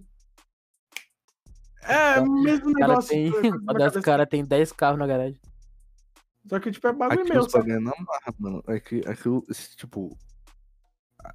É, 1.82 2.20
o 2.20 2.30
mesmo 2.44 2.70
O 2.70 2.74
cara 2.74 2.88
negócio. 2.90 3.10
tem. 3.10 3.32
que 3.32 3.36
eu- 3.38 3.42
que 3.42 3.48
eu- 3.48 3.60
Uma 3.62 3.74
das 3.74 3.94
cara 4.04 4.28
tem 4.28 4.46
10 4.46 4.72
carros 4.72 5.00
na 5.00 5.08
garagem. 5.08 5.42
Só 6.48 6.60
que, 6.60 6.70
tipo, 6.72 6.88
é 6.88 6.94
bagulho 6.94 7.22
Aqui 7.22 7.34
meu, 7.34 7.50
sabe? 7.50 7.70
bagulho 7.70 7.78
é 7.78 7.80
na 7.80 7.92
marra, 8.06 8.36
mano. 8.38 8.64
Aqui, 8.68 9.02
aqui, 9.08 9.28
o- 9.28 9.44
esse, 9.50 9.76
tipo. 9.76 10.16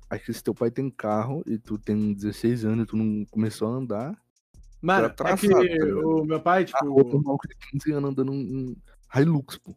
Aqui 0.09 0.33
se 0.33 0.45
teu 0.45 0.55
pai 0.55 0.71
tem 0.71 0.89
carro 0.89 1.43
e 1.45 1.59
tu 1.59 1.77
tem 1.77 2.15
16 2.15 2.65
anos 2.65 2.85
e 2.85 2.87
tu 2.87 2.97
não 2.97 3.25
começou 3.27 3.67
a 3.69 3.77
andar. 3.79 4.17
Mano, 4.81 5.11
tá 5.11 5.29
é 5.31 5.37
que 5.37 5.49
traçado, 5.49 5.69
tá 5.69 6.07
o 6.07 6.25
meu 6.25 6.41
pai, 6.41 6.67
Ah, 6.73 6.85
outro 6.85 7.05
tipo, 7.05 7.17
irmão 7.19 7.37
que 7.37 7.49
tem 7.49 7.59
15 7.71 7.93
anos 7.93 8.11
andando 8.11 8.31
um 8.33 8.77
Hilux, 9.15 9.59
pô. 9.59 9.77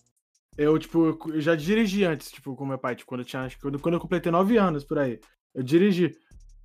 eu, 0.57 0.77
tipo, 0.79 1.17
eu 1.33 1.41
já 1.41 1.55
dirigi 1.55 2.03
antes, 2.05 2.31
tipo, 2.31 2.55
com 2.55 2.65
meu 2.67 2.77
pai, 2.77 2.95
tipo, 2.95 3.09
quando 3.09 3.21
eu 3.21 3.25
tinha, 3.25 3.41
acho 3.43 3.55
que 3.55 3.61
quando, 3.63 3.79
quando 3.79 3.95
eu 3.95 3.99
completei 3.99 4.31
9 4.31 4.57
anos, 4.57 4.83
por 4.83 4.99
aí. 4.99 5.19
Eu 5.56 5.64
dirigi. 5.64 6.11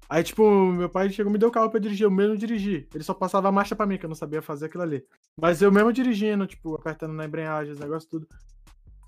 Aí, 0.08 0.24
tipo, 0.24 0.42
meu 0.72 0.88
pai 0.90 1.08
chegou 1.10 1.32
me 1.32 1.38
deu 1.38 1.50
carro 1.52 1.70
pra 1.70 1.78
eu 1.78 1.82
dirigir, 1.82 2.04
eu 2.04 2.10
mesmo 2.10 2.36
dirigi. 2.36 2.88
Ele 2.92 3.04
só 3.04 3.14
passava 3.14 3.48
a 3.48 3.52
marcha 3.52 3.76
pra 3.76 3.86
mim, 3.86 3.96
que 3.96 4.04
eu 4.04 4.08
não 4.08 4.16
sabia 4.16 4.42
fazer 4.42 4.66
aquilo 4.66 4.82
ali. 4.82 5.04
Mas 5.40 5.62
eu 5.62 5.70
mesmo 5.70 5.92
dirigindo, 5.92 6.46
tipo, 6.48 6.74
apertando 6.74 7.12
na 7.14 7.24
embreagem, 7.24 7.72
os 7.72 7.78
negócios 7.78 8.10
tudo. 8.10 8.26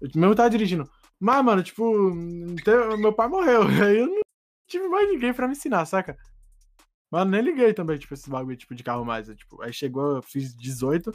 Eu 0.00 0.08
mesmo 0.14 0.34
tava 0.36 0.48
dirigindo. 0.48 0.88
Mas, 1.18 1.44
mano, 1.44 1.62
tipo, 1.62 1.82
te- 2.64 2.96
meu 2.98 3.12
pai 3.12 3.26
morreu. 3.28 3.62
Aí 3.90 3.98
eu 3.98 4.06
não 4.06 4.20
tive 4.68 4.86
mais 4.88 5.08
ninguém 5.10 5.34
pra 5.34 5.48
me 5.48 5.54
ensinar, 5.54 5.84
saca? 5.86 6.16
Mas 7.10 7.26
nem 7.28 7.42
liguei 7.42 7.74
também, 7.74 7.98
tipo, 7.98 8.14
esses 8.14 8.28
bagulho 8.28 8.56
tipo, 8.56 8.74
de 8.74 8.82
carro 8.84 9.04
mais. 9.04 9.28
eu, 9.28 9.34
Tipo, 9.36 9.60
aí 9.60 9.72
chegou, 9.72 10.16
eu 10.16 10.22
fiz 10.22 10.54
18. 10.56 11.12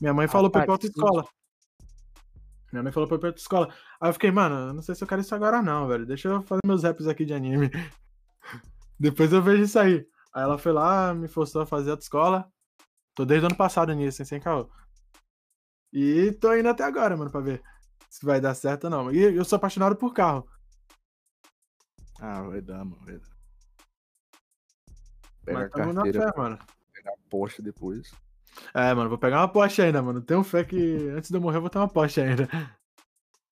Minha 0.00 0.14
mãe 0.14 0.28
falou 0.28 0.50
pra 0.50 0.60
eu 0.60 0.62
ir 0.62 0.66
pra 0.66 0.74
outra 0.74 0.88
Rapaz, 0.88 1.04
escola. 1.04 1.28
Minha 2.76 2.82
mãe 2.82 2.92
falou 2.92 3.08
pra 3.08 3.14
eu 3.14 3.18
ir 3.18 3.20
pra 3.20 3.28
outra 3.30 3.40
escola. 3.40 3.74
Aí 4.00 4.10
eu 4.10 4.12
fiquei, 4.12 4.30
mano, 4.30 4.74
não 4.74 4.82
sei 4.82 4.94
se 4.94 5.02
eu 5.02 5.08
quero 5.08 5.22
isso 5.22 5.34
agora 5.34 5.62
não, 5.62 5.88
velho. 5.88 6.04
Deixa 6.04 6.28
eu 6.28 6.42
fazer 6.42 6.60
meus 6.66 6.82
raps 6.82 7.06
aqui 7.06 7.24
de 7.24 7.32
anime. 7.32 7.70
Depois 9.00 9.32
eu 9.32 9.42
vejo 9.42 9.62
isso 9.62 9.78
aí. 9.78 10.06
Aí 10.34 10.42
ela 10.42 10.58
foi 10.58 10.72
lá, 10.72 11.14
me 11.14 11.26
forçou 11.26 11.62
a 11.62 11.66
fazer 11.66 11.90
outra 11.90 12.04
escola. 12.04 12.52
Tô 13.14 13.24
desde 13.24 13.46
o 13.46 13.48
ano 13.48 13.56
passado 13.56 13.94
nisso, 13.94 14.22
sem 14.26 14.38
caô. 14.38 14.70
E 15.90 16.32
tô 16.32 16.54
indo 16.54 16.68
até 16.68 16.84
agora, 16.84 17.16
mano, 17.16 17.30
pra 17.30 17.40
ver 17.40 17.62
se 18.10 18.26
vai 18.26 18.40
dar 18.40 18.54
certo 18.54 18.84
ou 18.84 18.90
não. 18.90 19.10
E 19.10 19.22
eu 19.22 19.44
sou 19.44 19.56
apaixonado 19.56 19.96
por 19.96 20.12
carro. 20.12 20.46
Ah, 22.20 22.42
vai 22.42 22.60
dar, 22.60 22.84
mano. 22.84 23.02
Vai 23.06 23.18
dar. 23.18 23.36
Pega 25.44 25.58
a 25.58 25.86
Mas 25.86 25.94
na 25.94 26.02
carteira, 26.02 26.32
fé, 26.32 26.38
mano. 26.38 26.58
pega 26.92 27.10
a 27.10 27.30
Porsche 27.30 27.62
depois. 27.62 28.12
É, 28.74 28.94
mano, 28.94 29.08
vou 29.08 29.18
pegar 29.18 29.40
uma 29.40 29.48
Porsche 29.48 29.82
ainda, 29.82 30.02
mano. 30.02 30.20
Tenho 30.20 30.42
fé 30.42 30.64
que 30.64 31.08
antes 31.10 31.30
de 31.30 31.36
eu 31.36 31.40
morrer 31.40 31.58
eu 31.58 31.60
vou 31.60 31.70
ter 31.70 31.78
uma 31.78 31.88
Porsche 31.88 32.20
ainda. 32.20 32.48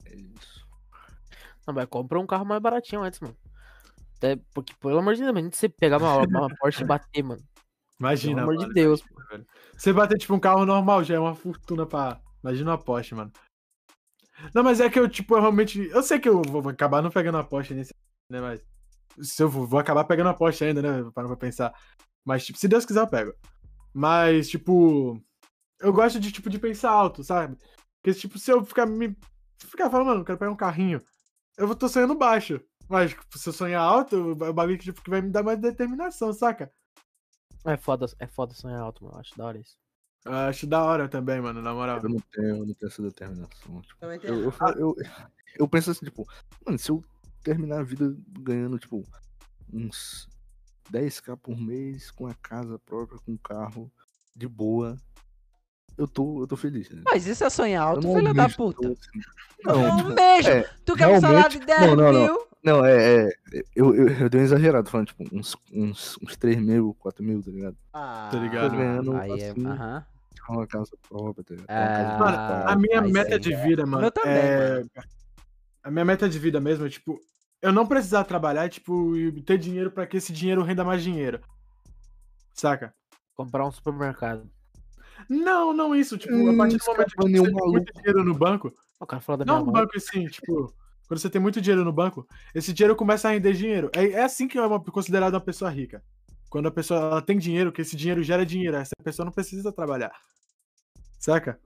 É 0.05 0.14
isso. 0.14 0.66
Não, 1.66 1.74
mas 1.74 1.86
compra 1.86 2.20
um 2.20 2.26
carro 2.26 2.44
mais 2.44 2.60
baratinho 2.60 3.02
antes, 3.02 3.20
mano. 3.20 3.36
Até 4.16 4.36
porque, 4.52 4.74
pelo 4.81 4.98
amor 4.98 5.14
de 5.14 5.20
Deus, 5.20 5.31
imagina 5.31 5.51
você 5.52 5.68
pegar 5.68 5.98
uma, 5.98 6.18
uma 6.18 6.48
Porsche 6.56 6.82
e 6.82 6.86
bater, 6.86 7.22
mano. 7.22 7.43
Imagina, 7.98 8.43
Pelo 8.43 8.51
amor 8.51 8.56
de 8.56 8.62
mano, 8.62 8.74
Deus, 8.74 9.02
imagina. 9.10 9.47
Você 9.76 9.93
bater, 9.93 10.18
tipo, 10.18 10.35
um 10.35 10.40
carro 10.40 10.66
normal 10.66 11.05
já 11.05 11.14
é 11.14 11.18
uma 11.18 11.35
fortuna 11.35 11.86
pra... 11.86 12.20
Imagina 12.43 12.72
uma 12.72 12.78
Porsche, 12.78 13.14
mano. 13.14 13.32
Não, 14.55 14.62
mas 14.62 14.81
é 14.81 14.90
que 14.90 14.98
eu, 14.98 15.09
tipo, 15.09 15.36
eu 15.36 15.40
realmente... 15.40 15.81
Eu 15.89 16.02
sei 16.02 16.18
que 16.18 16.28
eu 16.28 16.43
vou 16.43 16.68
acabar 16.68 17.02
não 17.02 17.10
pegando 17.10 17.39
a 17.39 17.44
Porsche 17.44 17.74
nesse... 17.74 17.94
Né, 18.31 18.40
mas... 18.40 18.60
Se 19.22 19.43
eu 19.43 19.48
vou, 19.48 19.66
vou 19.66 19.78
acabar 19.78 20.05
pegando 20.05 20.28
a 20.28 20.35
Porsche 20.35 20.64
ainda, 20.64 20.82
né? 20.82 21.10
Para 21.14 21.28
pra 21.28 21.36
pensar. 21.36 21.72
Mas, 22.24 22.44
tipo, 22.44 22.59
se 22.59 22.66
Deus 22.66 22.85
quiser, 22.85 23.01
eu 23.01 23.06
pego. 23.06 23.32
Mas, 23.95 24.49
tipo... 24.49 25.23
Eu 25.81 25.93
gosto 25.93 26.19
de, 26.19 26.33
tipo, 26.33 26.51
de 26.51 26.59
pensar 26.59 26.91
alto, 26.91 27.23
sabe? 27.23 27.57
Porque, 28.03 28.19
tipo, 28.19 28.39
se 28.39 28.51
eu 28.51 28.65
ficar 28.65 28.87
me... 28.87 29.09
Se 29.59 29.66
eu 29.66 29.71
ficar 29.71 29.89
falando, 29.89 30.09
mano, 30.09 30.21
eu 30.21 30.25
quero 30.25 30.39
pegar 30.39 30.51
um 30.51 30.57
carrinho, 30.57 31.01
eu 31.57 31.66
vou 31.66 31.77
tô 31.77 31.89
sonhando 31.89 32.15
baixo. 32.15 32.61
Mas, 32.89 33.12
tipo, 33.12 33.39
se 33.39 33.49
eu 33.49 33.53
sonhar 33.53 33.81
alto, 33.81 34.16
é 34.45 34.49
o 34.49 34.53
bagulho 34.53 34.79
que, 34.79 34.85
tipo, 34.85 35.03
que 35.03 35.11
vai 35.11 35.23
me 35.23 35.31
dar 35.31 35.43
mais 35.43 35.59
determinação, 35.59 36.33
saca? 36.33 36.71
É 37.65 37.77
foda, 37.77 38.07
é 38.19 38.27
foda 38.27 38.53
sonhar 38.53 38.81
alto, 38.81 39.05
mano. 39.05 39.19
Acho 39.19 39.37
da 39.37 39.45
hora 39.45 39.59
isso. 39.59 39.77
Eu 40.25 40.33
acho 40.33 40.66
da 40.66 40.83
hora 40.83 41.09
também, 41.09 41.41
mano, 41.41 41.62
na 41.62 41.73
moral. 41.73 41.99
Eu 42.03 42.09
não 42.09 42.21
tenho, 42.33 42.49
eu 42.49 42.66
não 42.66 42.75
tenho 42.75 42.91
essa 42.91 43.03
determinação. 43.03 43.81
Tipo, 43.83 44.05
eu, 44.05 44.45
eu, 44.45 44.55
eu, 44.77 44.97
eu 45.57 45.69
penso 45.69 45.91
assim, 45.91 46.05
tipo, 46.05 46.27
mano, 46.65 46.79
se 46.79 46.91
eu 46.91 47.03
terminar 47.43 47.81
a 47.81 47.83
vida 47.83 48.15
ganhando, 48.41 48.79
tipo, 48.79 49.03
uns 49.73 50.29
10k 50.93 51.36
por 51.36 51.56
mês, 51.59 52.11
com 52.11 52.27
a 52.27 52.35
casa 52.35 52.78
própria, 52.78 53.19
com 53.24 53.36
carro, 53.36 53.90
de 54.35 54.48
boa, 54.48 54.97
eu 55.97 56.09
tô, 56.09 56.43
eu 56.43 56.47
tô 56.47 56.56
feliz. 56.56 56.90
Né? 56.90 57.02
Mas 57.05 57.27
isso 57.27 57.44
é 57.44 57.51
sonhar 57.51 57.82
Eu 57.85 57.89
alto, 57.90 58.06
não 58.06 58.15
filho 58.16 58.35
da 58.35 58.48
puta. 58.48 58.82
tanto, 58.82 59.01
assim. 59.01 59.20
Não, 59.65 59.97
tipo, 59.97 60.09
um 60.11 60.15
beijo. 60.15 60.51
é, 60.51 60.70
tu 60.85 60.94
quer 60.97 61.06
um 61.06 61.20
salário 61.20 61.51
de 61.61 61.65
10 61.66 61.81
não, 61.81 61.97
não, 61.97 62.12
não. 62.12 62.20
mil? 62.23 62.47
Não, 62.65 62.85
é, 62.85 63.27
é 63.27 63.31
eu, 63.77 63.94
eu, 63.94 64.09
eu 64.09 64.28
dei 64.31 64.40
um 64.40 64.44
exagerado, 64.44 64.90
falando, 64.90 65.09
tipo, 65.09 65.24
uns, 65.32 65.56
uns, 65.73 66.19
uns 66.23 66.36
3 66.36 66.59
mil, 66.61 66.94
4 66.98 67.23
mil, 67.24 67.43
tá 67.43 67.51
ligado? 67.51 67.77
Ah, 67.93 68.28
Tá 68.32 68.39
ligado? 68.39 68.70
Tô 68.70 68.77
ganhando 68.77 69.16
Aí 69.16 69.40
é. 69.40 69.51
assim. 69.51 69.66
Aham. 69.66 70.06
Com 70.47 70.52
uma 70.55 70.66
casa 70.66 70.90
própria, 71.09 71.44
tá 71.44 71.55
ligado? 71.55 71.70
Ah, 71.70 72.19
Mano, 72.19 72.69
a 72.69 72.77
minha 72.77 73.01
meta 73.01 73.39
de 73.39 73.55
vida, 73.56 73.86
mano, 73.86 74.02
meu 74.02 74.11
também, 74.11 74.32
é... 74.35 74.82
A 75.82 75.90
minha 75.90 76.05
meta 76.05 76.28
de 76.28 76.39
vida 76.39 76.61
mesmo 76.61 76.85
é, 76.86 76.89
tipo, 76.89 77.19
eu 77.65 77.73
não 77.73 77.86
precisar 77.86 78.24
trabalhar, 78.24 78.69
tipo, 78.69 79.16
e 79.16 79.43
ter 79.43 79.57
dinheiro 79.59 79.91
pra 79.91 80.07
que 80.07 80.19
esse 80.19 80.32
dinheiro 80.32 80.62
renda 80.62 80.85
mais 80.85 81.03
dinheiro. 81.03 81.41
Saca? 82.53 82.95
Comprar 83.35 83.66
um 83.66 83.73
supermercado. 83.73 84.49
Não, 85.28 85.73
não 85.73 85.95
isso, 85.95 86.19
tipo, 86.19 86.35
a 86.35 86.53
Hum, 86.53 86.57
partir 86.57 86.77
do 86.77 86.85
momento 86.85 87.07
que 87.11 87.16
você 87.23 87.43
tem 87.43 87.53
maluco. 87.53 87.70
muito 87.73 87.93
dinheiro 87.95 88.23
no 88.24 88.35
banco, 88.35 88.73
O 89.01 89.07
cara 89.07 89.23
falou 89.23 89.39
da 89.39 89.45
não 89.47 89.55
minha 89.55 89.66
no 89.66 89.73
mãe. 89.73 89.82
banco 89.82 89.97
assim, 89.97 90.27
tipo, 90.27 90.74
quando 91.09 91.19
você 91.20 91.31
tem 91.31 91.41
muito 91.41 91.61
dinheiro 91.61 91.85
no 91.85 91.93
banco, 91.93 92.27
esse 92.55 92.73
dinheiro 92.73 92.95
começa 92.95 93.28
a 93.28 93.32
render 93.32 93.55
dinheiro. 93.55 93.91
É, 93.95 94.05
é 94.11 94.23
assim 94.24 94.47
que 94.47 94.59
é 94.59 94.62
uma, 94.66 94.78
considerado 94.82 95.35
uma 95.35 95.41
pessoa 95.41 95.70
rica. 95.70 96.03
Quando 96.51 96.69
a 96.69 96.70
pessoa 96.70 97.01
ela 97.01 97.23
tem 97.23 97.39
dinheiro, 97.39 97.73
que 97.73 97.81
esse 97.81 97.97
dinheiro 97.97 98.23
gera 98.23 98.45
dinheiro, 98.47 98.77
essa 98.77 98.93
pessoa 99.03 99.24
não 99.24 99.32
precisa 99.32 99.73
trabalhar. 99.73 100.12
Saca? 101.19 101.59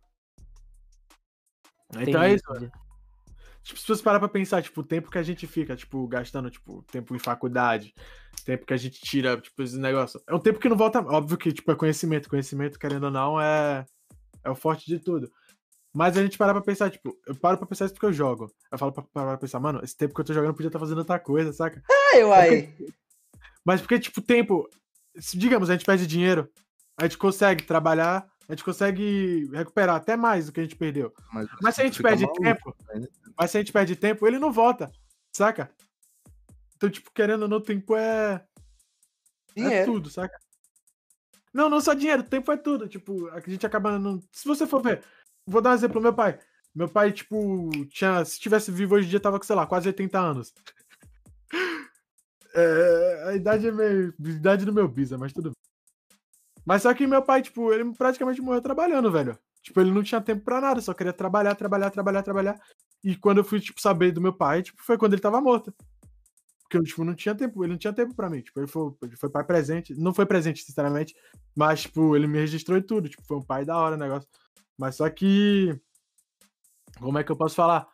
Então 2.01 2.23
é 2.23 2.29
Entendi, 2.29 2.35
isso, 2.37 2.45
mano. 2.49 2.71
Tipo, 3.63 3.81
se 3.81 3.87
você 3.87 4.03
parar 4.03 4.19
pra 4.19 4.29
pensar, 4.29 4.63
tipo, 4.63 4.81
o 4.81 4.85
tempo 4.85 5.11
que 5.11 5.19
a 5.19 5.23
gente 5.23 5.47
fica, 5.47 5.77
tipo, 5.77 6.07
gastando, 6.07 6.51
tipo, 6.51 6.83
tempo 6.91 7.15
em 7.15 7.19
faculdade, 7.19 7.95
tempo 8.45 8.65
que 8.65 8.73
a 8.73 8.77
gente 8.77 9.01
tira, 9.01 9.37
tipo, 9.39 9.63
esse 9.63 9.79
negócio. 9.79 10.21
É 10.27 10.35
um 10.35 10.39
tempo 10.39 10.59
que 10.59 10.69
não 10.69 10.77
volta. 10.77 11.01
Óbvio 11.01 11.37
que, 11.37 11.53
tipo, 11.53 11.71
é 11.71 11.75
conhecimento. 11.75 12.31
Conhecimento, 12.31 12.79
querendo 12.79 13.05
ou 13.05 13.11
não, 13.11 13.41
é, 13.41 13.85
é 14.43 14.51
o 14.51 14.55
forte 14.55 14.87
de 14.87 14.99
tudo. 14.99 15.31
Mas 15.95 16.17
a 16.17 16.23
gente 16.23 16.39
parar 16.39 16.53
pra 16.53 16.63
pensar, 16.63 16.91
tipo, 16.91 17.17
eu 17.27 17.35
paro 17.35 17.59
pra 17.59 17.67
pensar 17.67 17.87
isso 17.87 17.95
porque 17.95 18.07
eu 18.07 18.13
jogo. 18.13 18.53
Eu 18.71 18.79
falo 18.79 18.93
pra 18.93 19.03
parar 19.03 19.29
pra 19.31 19.39
pensar, 19.39 19.59
mano, 19.59 19.81
esse 19.83 19.97
tempo 19.97 20.15
que 20.15 20.21
eu 20.21 20.25
tô 20.25 20.33
jogando 20.33 20.51
eu 20.51 20.55
podia 20.55 20.69
estar 20.69 20.79
fazendo 20.79 20.99
outra 20.99 21.19
coisa, 21.19 21.53
saca? 21.53 21.83
Ai, 22.13 22.25
uai. 22.25 22.75
Mas 23.65 23.81
porque, 23.81 23.99
tipo, 23.99 24.21
tempo. 24.21 24.69
se, 25.19 25.37
digamos, 25.37 25.69
a 25.69 25.73
gente 25.73 25.85
perde 25.85 26.07
dinheiro, 26.07 26.49
a 26.97 27.05
gente 27.05 27.19
consegue 27.19 27.65
trabalhar, 27.65 28.27
a 28.49 28.53
gente 28.53 28.65
consegue 28.65 29.51
recuperar 29.53 29.97
até 29.97 30.17
mais 30.17 30.47
do 30.47 30.53
que 30.53 30.61
a 30.61 30.63
gente 30.63 30.77
perdeu. 30.77 31.13
Mas 31.63 31.75
se 31.75 31.83
a 31.83 31.85
gente 31.85 32.03
perde 32.03 32.23
maluco, 32.23 32.43
tempo, 32.43 32.77
né? 32.95 33.07
mas 33.37 33.51
se 33.51 33.59
a 33.59 33.61
gente 33.61 33.73
perde 33.73 33.95
tempo, 33.95 34.27
ele 34.27 34.39
não 34.39 34.51
volta, 34.51 34.91
saca? 35.31 35.71
Então, 36.77 36.89
tipo, 36.89 37.13
querendo 37.13 37.43
ou 37.43 37.49
não, 37.49 37.61
tempo 37.61 37.95
é, 37.95 38.35
é 38.35 39.61
Dinheiro. 39.63 39.93
tudo, 39.93 40.09
saca? 40.11 40.39
Não, 41.53 41.69
não 41.69 41.81
só 41.81 41.93
dinheiro, 41.93 42.23
tempo 42.23 42.51
é 42.53 42.57
tudo. 42.57 42.89
Tipo, 42.89 43.29
a 43.31 43.41
gente 43.41 43.67
acaba 43.67 43.99
não. 43.99 44.21
Se 44.33 44.47
você 44.47 44.67
for 44.67 44.81
ver, 44.81 45.03
vou 45.47 45.61
dar 45.61 45.71
um 45.71 45.75
exemplo, 45.75 46.01
meu 46.01 46.15
pai. 46.15 46.39
Meu 46.75 46.89
pai, 46.89 47.13
tipo, 47.13 47.71
tinha. 47.91 48.25
Se 48.25 48.39
tivesse 48.39 48.71
vivo 48.71 48.95
hoje 48.95 49.07
em 49.07 49.11
dia, 49.11 49.21
tava 49.21 49.39
com, 49.39 49.45
sei 49.45 49.57
lá, 49.57 49.67
quase 49.67 49.89
80 49.89 50.19
anos. 50.19 50.55
É, 52.55 53.25
a 53.29 53.37
idade 53.37 53.69
é 53.69 53.71
meio. 53.71 54.13
a 54.25 54.29
idade 54.29 54.65
do 54.65 54.73
meu 54.73 54.89
bisa, 54.89 55.17
mas 55.19 55.33
tudo 55.33 55.51
bem. 55.51 55.68
Mas 56.69 56.83
só 56.83 56.93
que 56.93 57.07
meu 57.07 57.23
pai, 57.23 57.41
tipo, 57.41 57.73
ele 57.73 57.95
praticamente 57.95 58.43
morreu 58.43 58.61
trabalhando, 58.61 59.11
velho. 59.11 59.39
Tipo, 59.63 59.81
ele 59.81 59.91
não 59.91 60.03
tinha 60.03 60.21
tempo 60.21 60.45
pra 60.45 60.61
nada, 60.61 60.83
só 60.83 60.93
queria 60.93 61.15
trabalhar, 61.15 61.55
trabalhar, 61.55 61.91
trabalhar, 61.91 62.23
trabalhar. 62.23 62.61
E 63.03 63.17
quando 63.17 63.39
eu 63.39 63.45
fui, 63.45 63.59
tipo, 63.59 63.81
saber 63.81 64.13
do 64.13 64.21
meu 64.21 64.35
pai, 64.35 64.63
tipo, 64.63 64.83
foi 64.83 64.99
quando 64.99 65.15
ele 65.15 65.23
tava 65.23 65.41
morto. 65.41 65.75
Porque 66.61 66.77
eu, 66.77 66.85
tipo, 66.85 67.05
não 67.05 67.15
tinha 67.15 67.35
tempo, 67.35 67.65
ele 67.65 67.73
não 67.73 67.79
tinha 67.79 67.95
tempo 67.95 68.15
pra 68.15 68.29
mim. 68.29 68.43
Tipo, 68.43 68.61
ele 68.61 68.67
foi, 68.67 68.93
foi 69.19 69.31
pai 69.31 69.45
presente. 69.45 69.95
Não 69.95 70.13
foi 70.13 70.27
presente, 70.27 70.63
sinceramente. 70.63 71.17
Mas, 71.57 71.81
tipo, 71.81 72.15
ele 72.15 72.27
me 72.27 72.39
registrou 72.39 72.77
e 72.77 72.83
tudo. 72.83 73.09
Tipo, 73.09 73.23
foi 73.25 73.39
um 73.39 73.43
pai 73.43 73.65
da 73.65 73.75
hora 73.75 73.97
o 73.97 73.99
negócio. 73.99 74.29
Mas 74.77 74.97
só 74.97 75.09
que. 75.09 75.75
Como 77.01 77.19
é 77.19 77.25
que 77.25 77.33
eu 77.33 77.37
posso 77.37 77.55
falar? 77.55 77.89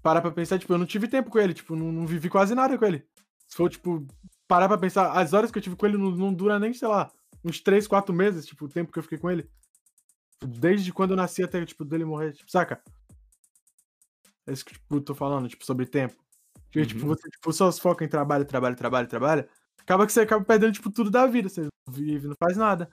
Parar 0.00 0.20
pra 0.20 0.30
pensar, 0.30 0.60
tipo, 0.60 0.72
eu 0.72 0.78
não 0.78 0.86
tive 0.86 1.08
tempo 1.08 1.28
com 1.28 1.40
ele. 1.40 1.54
Tipo, 1.54 1.74
não, 1.74 1.90
não 1.90 2.06
vivi 2.06 2.28
quase 2.28 2.54
nada 2.54 2.78
com 2.78 2.84
ele. 2.84 3.04
Se 3.48 3.56
for, 3.56 3.68
tipo, 3.68 4.06
parar 4.46 4.68
pra 4.68 4.78
pensar, 4.78 5.10
as 5.10 5.32
horas 5.32 5.50
que 5.50 5.58
eu 5.58 5.62
tive 5.62 5.74
com 5.74 5.86
ele 5.86 5.98
não, 5.98 6.12
não 6.12 6.32
dura 6.32 6.56
nem, 6.56 6.72
sei 6.72 6.86
lá, 6.86 7.10
uns 7.44 7.60
3, 7.60 7.86
4 7.86 8.14
meses, 8.14 8.46
tipo, 8.46 8.64
o 8.64 8.68
tempo 8.68 8.92
que 8.92 8.98
eu 8.98 9.02
fiquei 9.02 9.18
com 9.18 9.30
ele. 9.30 9.48
Desde 10.46 10.92
quando 10.92 11.10
eu 11.10 11.16
nasci 11.16 11.42
até, 11.42 11.64
tipo, 11.64 11.84
dele 11.84 12.04
morrer, 12.04 12.32
tipo, 12.32 12.50
saca? 12.50 12.82
É 14.46 14.52
isso 14.52 14.64
que, 14.64 14.72
tipo, 14.72 14.96
eu 14.96 15.00
tô 15.00 15.14
falando, 15.14 15.48
tipo, 15.48 15.64
sobre 15.64 15.86
tempo. 15.86 16.16
Porque, 16.64 16.86
tipo, 16.86 17.02
Uhum. 17.02 17.08
você, 17.08 17.28
tipo, 17.28 17.52
só 17.52 17.70
se 17.70 17.80
foca 17.80 18.04
em 18.04 18.08
trabalho, 18.08 18.44
trabalho, 18.44 18.76
trabalho, 18.76 19.08
trabalho, 19.08 19.48
acaba 19.78 20.06
que 20.06 20.12
você 20.12 20.20
acaba 20.20 20.44
perdendo, 20.44 20.72
tipo, 20.72 20.90
tudo 20.90 21.10
da 21.10 21.26
vida. 21.26 21.48
Você 21.48 21.68
vive, 21.88 22.28
não 22.28 22.36
faz 22.38 22.56
nada. 22.56 22.88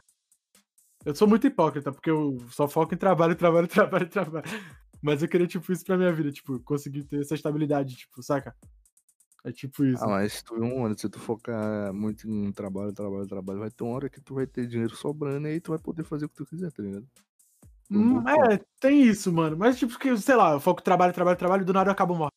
Eu 1.05 1.15
sou 1.15 1.27
muito 1.27 1.47
hipócrita, 1.47 1.91
porque 1.91 2.09
eu 2.09 2.37
só 2.51 2.67
foco 2.67 2.93
em 2.93 2.97
trabalho, 2.97 3.35
trabalho, 3.37 3.67
trabalho, 3.67 4.09
trabalho. 4.09 4.45
Mas 5.01 5.21
eu 5.21 5.29
queria, 5.29 5.47
tipo, 5.47 5.71
isso 5.71 5.85
pra 5.85 5.97
minha 5.97 6.11
vida, 6.11 6.31
tipo, 6.31 6.59
conseguir 6.61 7.03
ter 7.03 7.21
essa 7.21 7.35
estabilidade, 7.35 7.95
tipo, 7.95 8.21
saca? 8.21 8.55
É 9.47 9.51
tipo 9.53 9.85
isso. 9.85 10.03
Ah, 10.03 10.07
mas 10.09 10.33
se 10.33 10.43
tu 10.43 10.55
um 10.55 10.85
ano, 10.85 10.99
se 10.99 11.07
tu 11.07 11.17
focar 11.19 11.93
muito 11.93 12.29
em 12.29 12.51
trabalho, 12.51 12.91
trabalho, 12.91 13.25
trabalho, 13.25 13.59
vai 13.59 13.71
ter 13.71 13.81
uma 13.85 13.95
hora 13.95 14.09
que 14.09 14.19
tu 14.19 14.35
vai 14.35 14.45
ter 14.45 14.67
dinheiro 14.67 14.93
sobrando 14.93 15.47
e 15.47 15.51
aí 15.51 15.61
tu 15.61 15.69
vai 15.71 15.79
poder 15.79 16.03
fazer 16.03 16.25
o 16.25 16.29
que 16.29 16.35
tu 16.35 16.45
quiser, 16.45 16.69
tá 16.69 16.83
ligado? 16.83 17.07
Hum, 17.89 18.21
é, 18.27 18.59
tem 18.81 19.03
isso, 19.03 19.31
mano. 19.31 19.55
Mas, 19.55 19.79
tipo, 19.79 19.97
que, 19.97 20.17
sei 20.17 20.35
lá, 20.35 20.51
eu 20.51 20.59
foco 20.59 20.83
trabalho, 20.83 21.13
trabalho, 21.13 21.37
trabalho, 21.37 21.63
do 21.63 21.71
nada 21.71 21.87
eu 21.87 21.93
acabo 21.93 22.13
morto. 22.13 22.33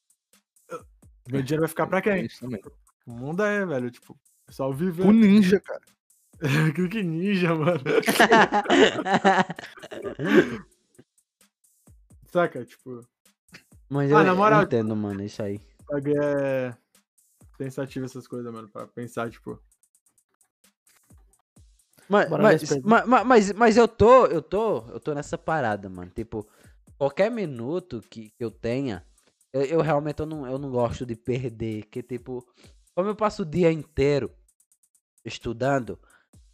Meu 1.29 1.43
dinheiro 1.43 1.63
vai 1.63 1.69
ficar 1.69 1.89
pra 1.93 2.01
Tem 2.01 2.15
quem? 2.15 2.27
Isso 2.27 2.39
também. 2.39 2.63
O 3.05 3.13
mundo 3.13 3.43
é, 3.43 3.67
velho, 3.67 3.91
tipo, 3.91 4.13
o 4.13 4.19
pessoal 4.47 4.73
vive. 4.73 5.03
O 5.03 5.11
ninja, 5.11 5.61
cara. 5.61 5.81
que 6.93 7.03
ninja, 7.03 7.57
mano. 7.57 7.81
Saca? 12.33 12.65
Tipo, 12.65 13.05
Mas 13.89 14.13
Ah, 14.13 14.21
eu, 14.21 14.25
na 14.27 14.35
moral- 14.37 14.61
eu 14.61 14.67
entendo, 14.67 14.95
mano, 14.95 15.25
isso 15.25 15.43
aí. 15.43 15.61
é 15.91 16.73
pensativo 17.61 18.07
essas 18.07 18.27
coisas, 18.27 18.51
mano, 18.51 18.69
pra 18.71 18.87
pensar, 18.87 19.31
tipo. 19.31 19.61
Mas, 22.09 22.29
mas, 22.43 22.63
mas, 23.07 23.25
mas, 23.27 23.53
mas- 23.53 23.77
eu 23.77 23.87
tô, 23.87 24.27
eu 24.27 24.41
tô, 24.43 24.79
eu 24.89 24.99
tô 24.99 25.13
nessa 25.15 25.37
parada, 25.37 25.89
mano. 25.91 26.11
Tipo, 26.11 26.49
qualquer 26.99 27.31
minuto 27.31 28.03
que, 28.11 28.31
que 28.31 28.43
eu 28.43 28.51
tenha, 28.51 29.05
eu, 29.53 29.63
eu 29.65 29.81
realmente 29.83 30.21
eu 30.21 30.27
não, 30.27 30.47
eu 30.47 30.59
não 30.59 30.71
gosto 30.71 31.05
de 31.05 31.15
perder. 31.15 31.85
Que 31.85 32.03
tipo, 32.03 32.45
como 32.95 33.09
eu 33.11 33.15
passo 33.15 33.43
o 33.43 33.47
dia 33.47 33.71
inteiro 33.71 34.31
estudando, 35.25 35.99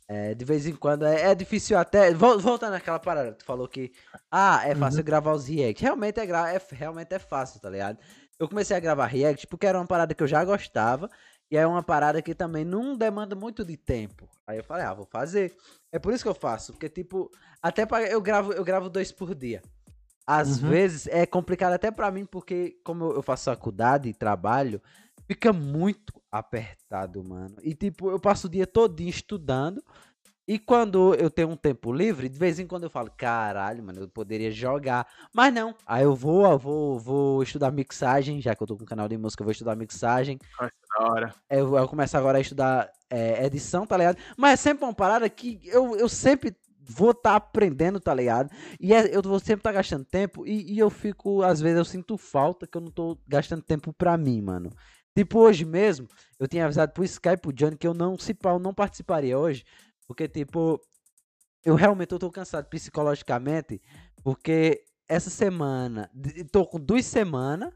é, 0.09 0.35
de 0.35 0.45
vez 0.45 0.67
em 0.67 0.75
quando 0.75 1.07
é, 1.07 1.31
é 1.31 1.35
difícil 1.35 1.79
até. 1.79 2.13
vol- 2.13 2.39
Voltando 2.39 2.73
naquela 2.73 2.99
parada, 2.99 3.33
tu 3.33 3.45
falou 3.45 3.67
que. 3.69 3.93
Ah, 4.31 4.61
é 4.69 4.75
fácil 4.75 5.05
gravar 5.05 5.33
os 5.35 5.47
react. 5.47 5.81
Realmente 5.83 6.19
é, 6.21 6.27
gra- 6.27 6.53
é, 6.53 6.61
realmente 6.73 7.15
é 7.15 7.19
fácil, 7.19 7.61
tá 7.61 7.71
ligado? 7.71 7.99
Eu 8.39 8.49
comecei 8.49 8.77
a 8.77 8.81
gravar 8.81 9.07
react 9.07 9.47
porque 9.47 9.67
era 9.67 9.79
uma 9.79 9.87
parada 9.87 10.15
que 10.15 10.23
eu 10.23 10.27
já 10.27 10.45
gostava. 10.45 11.11
E 11.51 11.57
é 11.57 11.65
uma 11.67 11.83
parada 11.83 12.21
que 12.21 12.35
também 12.35 12.65
não 12.65 12.97
demanda 12.97 13.37
muito 13.37 13.65
de 13.65 13.77
tempo. 13.77 14.29
Aí 14.47 14.59
eu 14.59 14.65
falei, 14.65 14.85
ah, 14.85 14.93
vou 14.95 15.07
fazer. 15.07 15.57
É 15.93 15.99
por 15.99 16.13
isso 16.13 16.25
que 16.25 16.29
eu 16.29 16.35
faço. 16.35 16.73
Porque, 16.73 16.89
tipo, 16.89 17.31
até 17.63 17.87
pra, 17.87 18.03
eu 18.03 18.21
gravo, 18.21 18.53
eu 18.53 18.65
gravo 18.65 18.91
dois 18.91 19.13
por 19.13 19.33
dia. 19.35 19.63
Às 20.27 20.61
Uhum. 20.61 20.71
vezes 20.71 21.07
é 21.07 21.25
complicado 21.25 21.73
até 21.75 21.91
pra 21.91 22.11
mim, 22.11 22.27
porque 22.27 22.77
como 22.83 23.05
eu- 23.05 23.15
eu 23.17 23.23
faço 23.23 23.45
faculdade 23.45 24.09
e 24.09 24.15
trabalho, 24.15 24.83
fica 25.29 25.53
muito 25.53 26.21
apertado, 26.33 27.23
mano. 27.23 27.55
E 27.63 27.75
tipo, 27.75 28.11
eu 28.11 28.19
passo 28.19 28.49
o 28.49 28.51
dia 28.51 28.67
todinho 28.67 29.09
estudando. 29.11 29.81
E 30.49 30.59
quando 30.59 31.15
eu 31.15 31.29
tenho 31.29 31.49
um 31.49 31.57
tempo 31.57 31.93
livre, 31.93 32.29
de 32.29 32.39
vez 32.39 32.59
em 32.61 32.67
quando 32.67 32.85
eu 32.85 32.91
falo, 32.91 33.11
caralho, 33.17 33.83
mano, 33.83 34.01
eu 34.01 34.09
poderia 34.09 34.51
jogar. 34.51 35.07
Mas 35.35 35.53
não. 35.53 35.75
Aí 35.85 36.05
eu 36.05 36.15
vou, 36.15 36.47
eu 36.47 36.59
vou, 36.59 36.99
vou 36.99 37.43
estudar 37.43 37.73
mixagem, 37.73 38.41
já 38.41 38.55
que 38.55 38.63
eu 38.63 38.67
tô 38.67 38.77
com 38.77 38.85
um 38.85 38.87
canal 38.87 39.09
de 39.09 39.19
música, 39.19 39.43
eu 39.43 39.47
vou 39.47 39.53
estudar 39.53 39.75
mixagem. 39.75 40.39
Da 40.99 41.05
hora. 41.05 41.35
Eu, 41.51 41.77
eu 41.77 41.89
começo 41.89 42.17
agora 42.17 42.39
a 42.39 42.41
estudar 42.41 42.91
é, 43.11 43.45
edição, 43.45 43.87
tá 43.87 43.97
ligado? 43.97 44.19
Mas 44.37 44.53
é 44.53 44.57
sempre 44.57 44.85
uma 44.85 44.95
parada 44.95 45.29
que 45.29 45.61
eu, 45.65 45.97
eu 45.97 46.09
sempre 46.09 46.57
vou 46.81 47.11
estar 47.11 47.35
aprendendo, 47.35 47.99
tá 47.99 48.15
ligado? 48.15 48.51
E 48.81 48.95
é- 48.95 49.15
eu 49.17 49.21
vou 49.23 49.41
sempre 49.41 49.61
estar 49.61 49.73
gastando 49.73 50.05
tempo 50.05 50.47
e, 50.47 50.75
e 50.75 50.79
eu 50.79 50.89
fico, 50.89 51.43
às 51.43 51.61
vezes 51.61 51.79
eu 51.79 51.85
sinto 51.85 52.17
falta 52.17 52.67
que 52.67 52.77
eu 52.77 52.81
não 52.81 52.91
tô 52.91 53.19
gastando 53.27 53.63
tempo 53.63 53.93
pra 53.93 54.17
mim, 54.17 54.41
mano. 54.41 54.71
Tipo, 55.17 55.39
hoje 55.41 55.65
mesmo, 55.65 56.07
eu 56.39 56.47
tinha 56.47 56.65
avisado 56.67 56.93
pro 56.93 57.03
Skype, 57.03 57.39
pro 57.41 57.53
Johnny, 57.53 57.77
que 57.77 57.87
eu 57.87 57.95
não, 57.95 58.19
se 58.19 58.35
pá, 58.35 58.51
eu 58.51 58.59
não 58.59 58.75
participaria 58.75 59.39
hoje, 59.39 59.65
porque, 60.07 60.29
tipo, 60.29 60.81
eu 61.65 61.75
realmente 61.75 62.13
eu 62.13 62.19
tô 62.19 62.31
cansado 62.31 62.69
psicologicamente, 62.69 63.83
porque 64.23 64.85
essa 65.09 65.31
semana, 65.31 66.11
tô 66.51 66.67
com 66.67 66.79
duas 66.79 67.05
semanas 67.05 67.73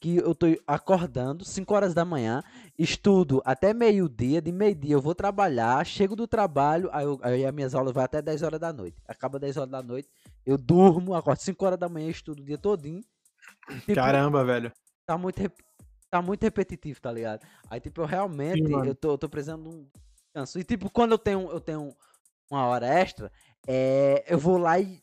que 0.00 0.16
eu 0.16 0.34
tô 0.34 0.46
acordando 0.66 1.44
5 1.44 1.74
horas 1.74 1.92
da 1.92 2.06
manhã, 2.06 2.42
estudo 2.78 3.42
até 3.44 3.74
meio-dia, 3.74 4.40
de 4.40 4.50
meio-dia 4.50 4.94
eu 4.94 5.00
vou 5.00 5.14
trabalhar, 5.14 5.84
chego 5.84 6.16
do 6.16 6.26
trabalho, 6.26 6.88
aí, 6.90 7.04
eu, 7.04 7.20
aí 7.22 7.44
as 7.44 7.52
minhas 7.52 7.74
aulas 7.74 7.92
vão 7.92 8.02
até 8.02 8.22
10 8.22 8.42
horas 8.42 8.58
da 8.58 8.72
noite. 8.72 8.96
Acaba 9.06 9.38
10 9.38 9.58
horas 9.58 9.70
da 9.70 9.82
noite, 9.82 10.08
eu 10.46 10.56
durmo, 10.56 11.14
acordo 11.14 11.40
5 11.40 11.66
horas 11.66 11.78
da 11.78 11.88
manhã, 11.88 12.08
estudo 12.08 12.40
o 12.40 12.44
dia 12.44 12.56
todinho. 12.56 13.04
Tipo, 13.80 13.94
Caramba, 13.94 14.42
velho. 14.42 14.72
tá 15.04 15.18
muito, 15.18 15.38
tá 16.10 16.22
muito 16.22 16.42
repetitivo, 16.42 16.98
tá 16.98 17.12
ligado? 17.12 17.46
Aí, 17.68 17.78
tipo, 17.78 18.00
eu 18.00 18.06
realmente, 18.06 18.62
mano. 18.62 18.86
eu, 18.86 18.94
tô, 18.94 19.10
eu 19.12 19.18
tô 19.18 19.28
precisando 19.28 19.68
de 19.68 19.76
um 19.76 19.86
descanso. 20.30 20.58
E, 20.58 20.64
tipo, 20.64 20.90
quando 20.90 21.12
eu 21.12 21.18
tenho, 21.18 21.50
eu 21.50 21.60
tenho 21.60 21.94
uma 22.50 22.66
hora 22.66 22.86
extra, 22.86 23.30
é, 23.66 24.24
eu 24.28 24.38
vou 24.38 24.56
lá 24.58 24.78
e 24.78 25.00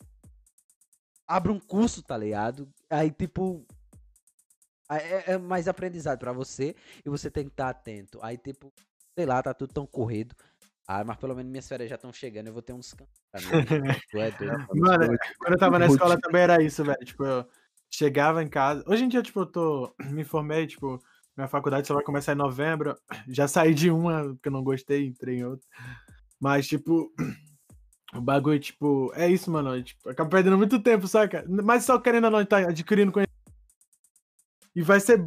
abro 1.26 1.52
um 1.52 1.60
curso, 1.60 2.02
tá 2.02 2.16
ligado? 2.16 2.68
Aí, 2.90 3.10
tipo, 3.10 3.64
é, 4.90 5.32
é 5.32 5.38
mais 5.38 5.68
aprendizado 5.68 6.18
pra 6.18 6.32
você 6.32 6.74
e 7.04 7.10
você 7.10 7.30
tem 7.30 7.44
que 7.44 7.50
estar 7.50 7.68
atento. 7.68 8.18
Aí, 8.22 8.38
tipo, 8.38 8.72
sei 9.16 9.26
lá, 9.26 9.42
tá 9.42 9.52
tudo 9.52 9.72
tão 9.72 9.86
corrido. 9.86 10.34
Ah, 10.86 11.04
mas 11.04 11.18
pelo 11.18 11.34
menos 11.34 11.50
minhas 11.50 11.68
férias 11.68 11.90
já 11.90 11.96
estão 11.96 12.10
chegando, 12.10 12.46
eu 12.46 12.52
vou 12.52 12.62
ter 12.62 12.72
um 12.72 12.80
descanso. 12.80 13.08
Tu 14.10 14.18
é 14.18 14.30
doido. 14.30 14.66
Mano, 14.74 15.18
quando 15.38 15.52
eu 15.52 15.58
tava 15.58 15.78
na 15.78 15.86
escola 15.86 16.16
também 16.18 16.42
era 16.42 16.62
isso, 16.62 16.82
velho. 16.82 17.04
Tipo, 17.04 17.26
eu 17.26 17.46
chegava 17.90 18.42
em 18.42 18.48
casa. 18.48 18.82
Hoje 18.86 19.04
em 19.04 19.08
dia, 19.08 19.22
tipo, 19.22 19.40
eu 19.40 19.46
tô. 19.46 19.94
Me 20.10 20.24
formei, 20.24 20.66
tipo, 20.66 20.98
minha 21.38 21.48
faculdade 21.48 21.86
só 21.86 21.94
vai 21.94 22.02
começar 22.02 22.32
em 22.32 22.36
novembro. 22.36 22.96
Já 23.28 23.46
saí 23.46 23.72
de 23.72 23.90
uma, 23.90 24.24
porque 24.34 24.48
eu 24.48 24.52
não 24.52 24.62
gostei, 24.64 25.06
entrei 25.06 25.38
em 25.38 25.44
outra. 25.44 25.66
Mas, 26.40 26.66
tipo. 26.66 27.12
O 28.14 28.22
bagulho, 28.22 28.58
tipo, 28.58 29.12
é 29.14 29.28
isso, 29.28 29.50
mano. 29.50 29.76
eu, 29.76 29.84
Tipo, 29.84 30.08
acaba 30.08 30.30
perdendo 30.30 30.56
muito 30.56 30.82
tempo, 30.82 31.06
saca? 31.06 31.44
Mas 31.46 31.84
só 31.84 31.98
querendo 32.00 32.24
ou 32.24 32.30
não, 32.30 32.42
tá 32.42 32.56
adquirindo 32.56 33.12
conhecimento. 33.12 33.28
E 34.74 34.80
vai 34.80 34.98
ser 34.98 35.22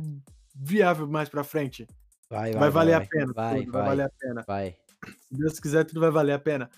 viável 0.56 1.08
mais 1.08 1.30
pra 1.30 1.44
frente. 1.44 1.86
Vai, 2.28 2.54
Vai, 2.54 2.72
valer 2.72 2.96
a 2.96 3.06
pena. 3.06 3.34
Vai, 3.34 3.60
tudo, 3.60 3.72
vai, 3.72 3.82
vai 3.82 3.90
valer 3.90 4.06
a 4.06 4.10
pena. 4.10 4.44
vai. 4.48 4.76
Se 5.06 5.38
Deus 5.38 5.60
quiser, 5.60 5.84
tudo 5.86 6.00
vai 6.00 6.10
valer 6.10 6.34
a 6.34 6.40
pena. 6.40 6.72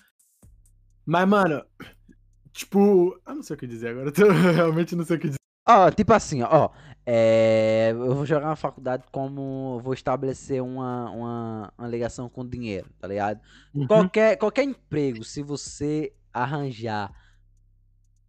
Mas, 1.06 1.26
mano, 1.26 1.64
tipo, 2.52 3.18
eu 3.26 3.34
não 3.36 3.42
sei 3.42 3.56
o 3.56 3.58
que 3.58 3.66
dizer 3.66 3.88
agora. 3.88 4.12
Eu 4.20 4.52
realmente 4.52 4.94
não 4.94 5.06
sei 5.06 5.16
o 5.16 5.20
que 5.20 5.28
dizer. 5.28 5.38
Ó, 5.66 5.90
tipo 5.90 6.12
assim, 6.12 6.42
ó, 6.42 6.68
é, 7.06 7.90
eu 7.92 8.14
vou 8.14 8.26
jogar 8.26 8.46
na 8.46 8.56
faculdade 8.56 9.04
como 9.12 9.78
vou 9.80 9.92
estabelecer 9.94 10.62
uma, 10.62 11.10
uma, 11.10 11.72
uma 11.76 11.88
ligação 11.88 12.28
com 12.28 12.46
dinheiro, 12.46 12.90
tá 12.98 13.06
ligado? 13.08 13.40
Uhum. 13.74 13.86
Qualquer, 13.86 14.36
qualquer 14.36 14.64
emprego, 14.64 15.22
se 15.24 15.42
você 15.42 16.14
arranjar 16.32 17.12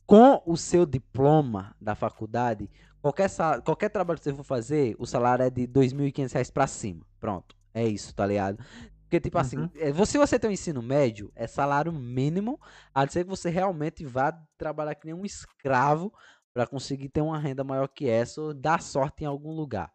com 0.05 0.41
o 0.45 0.55
seu 0.55 0.85
diploma 0.85 1.75
da 1.81 1.95
faculdade, 1.95 2.69
qualquer, 3.01 3.29
qualquer 3.63 3.89
trabalho 3.89 4.19
que 4.19 4.23
você 4.25 4.33
for 4.33 4.43
fazer, 4.43 4.95
o 4.99 5.05
salário 5.05 5.43
é 5.43 5.49
de 5.49 5.65
2.500 5.67 6.33
reais 6.33 6.51
pra 6.51 6.67
cima. 6.67 7.05
Pronto, 7.19 7.55
é 7.73 7.87
isso, 7.87 8.13
tá 8.13 8.25
ligado? 8.25 8.63
Porque, 9.03 9.19
tipo 9.19 9.37
assim, 9.37 9.57
Uhum. 9.57 9.69
é, 9.75 9.91
você- 9.91 10.13
se 10.13 10.17
você 10.17 10.37
tem 10.37 10.49
um 10.49 10.53
ensino 10.53 10.81
médio, 10.81 11.31
é 11.35 11.47
salário 11.47 11.91
mínimo, 11.91 12.59
a 12.93 13.03
não 13.05 13.11
ser 13.11 13.23
que 13.23 13.29
você 13.29 13.49
realmente 13.49 14.05
vá 14.05 14.31
trabalhar 14.57 14.95
que 14.95 15.05
nem 15.05 15.13
um 15.15 15.25
escravo 15.25 16.11
para 16.55 16.65
conseguir 16.65 17.09
ter 17.09 17.21
uma 17.21 17.37
renda 17.37 17.65
maior 17.65 17.89
que 17.89 18.09
essa 18.09 18.41
ou 18.41 18.53
dar 18.53 18.81
sorte 18.81 19.25
em 19.25 19.27
algum 19.27 19.51
lugar. 19.51 19.91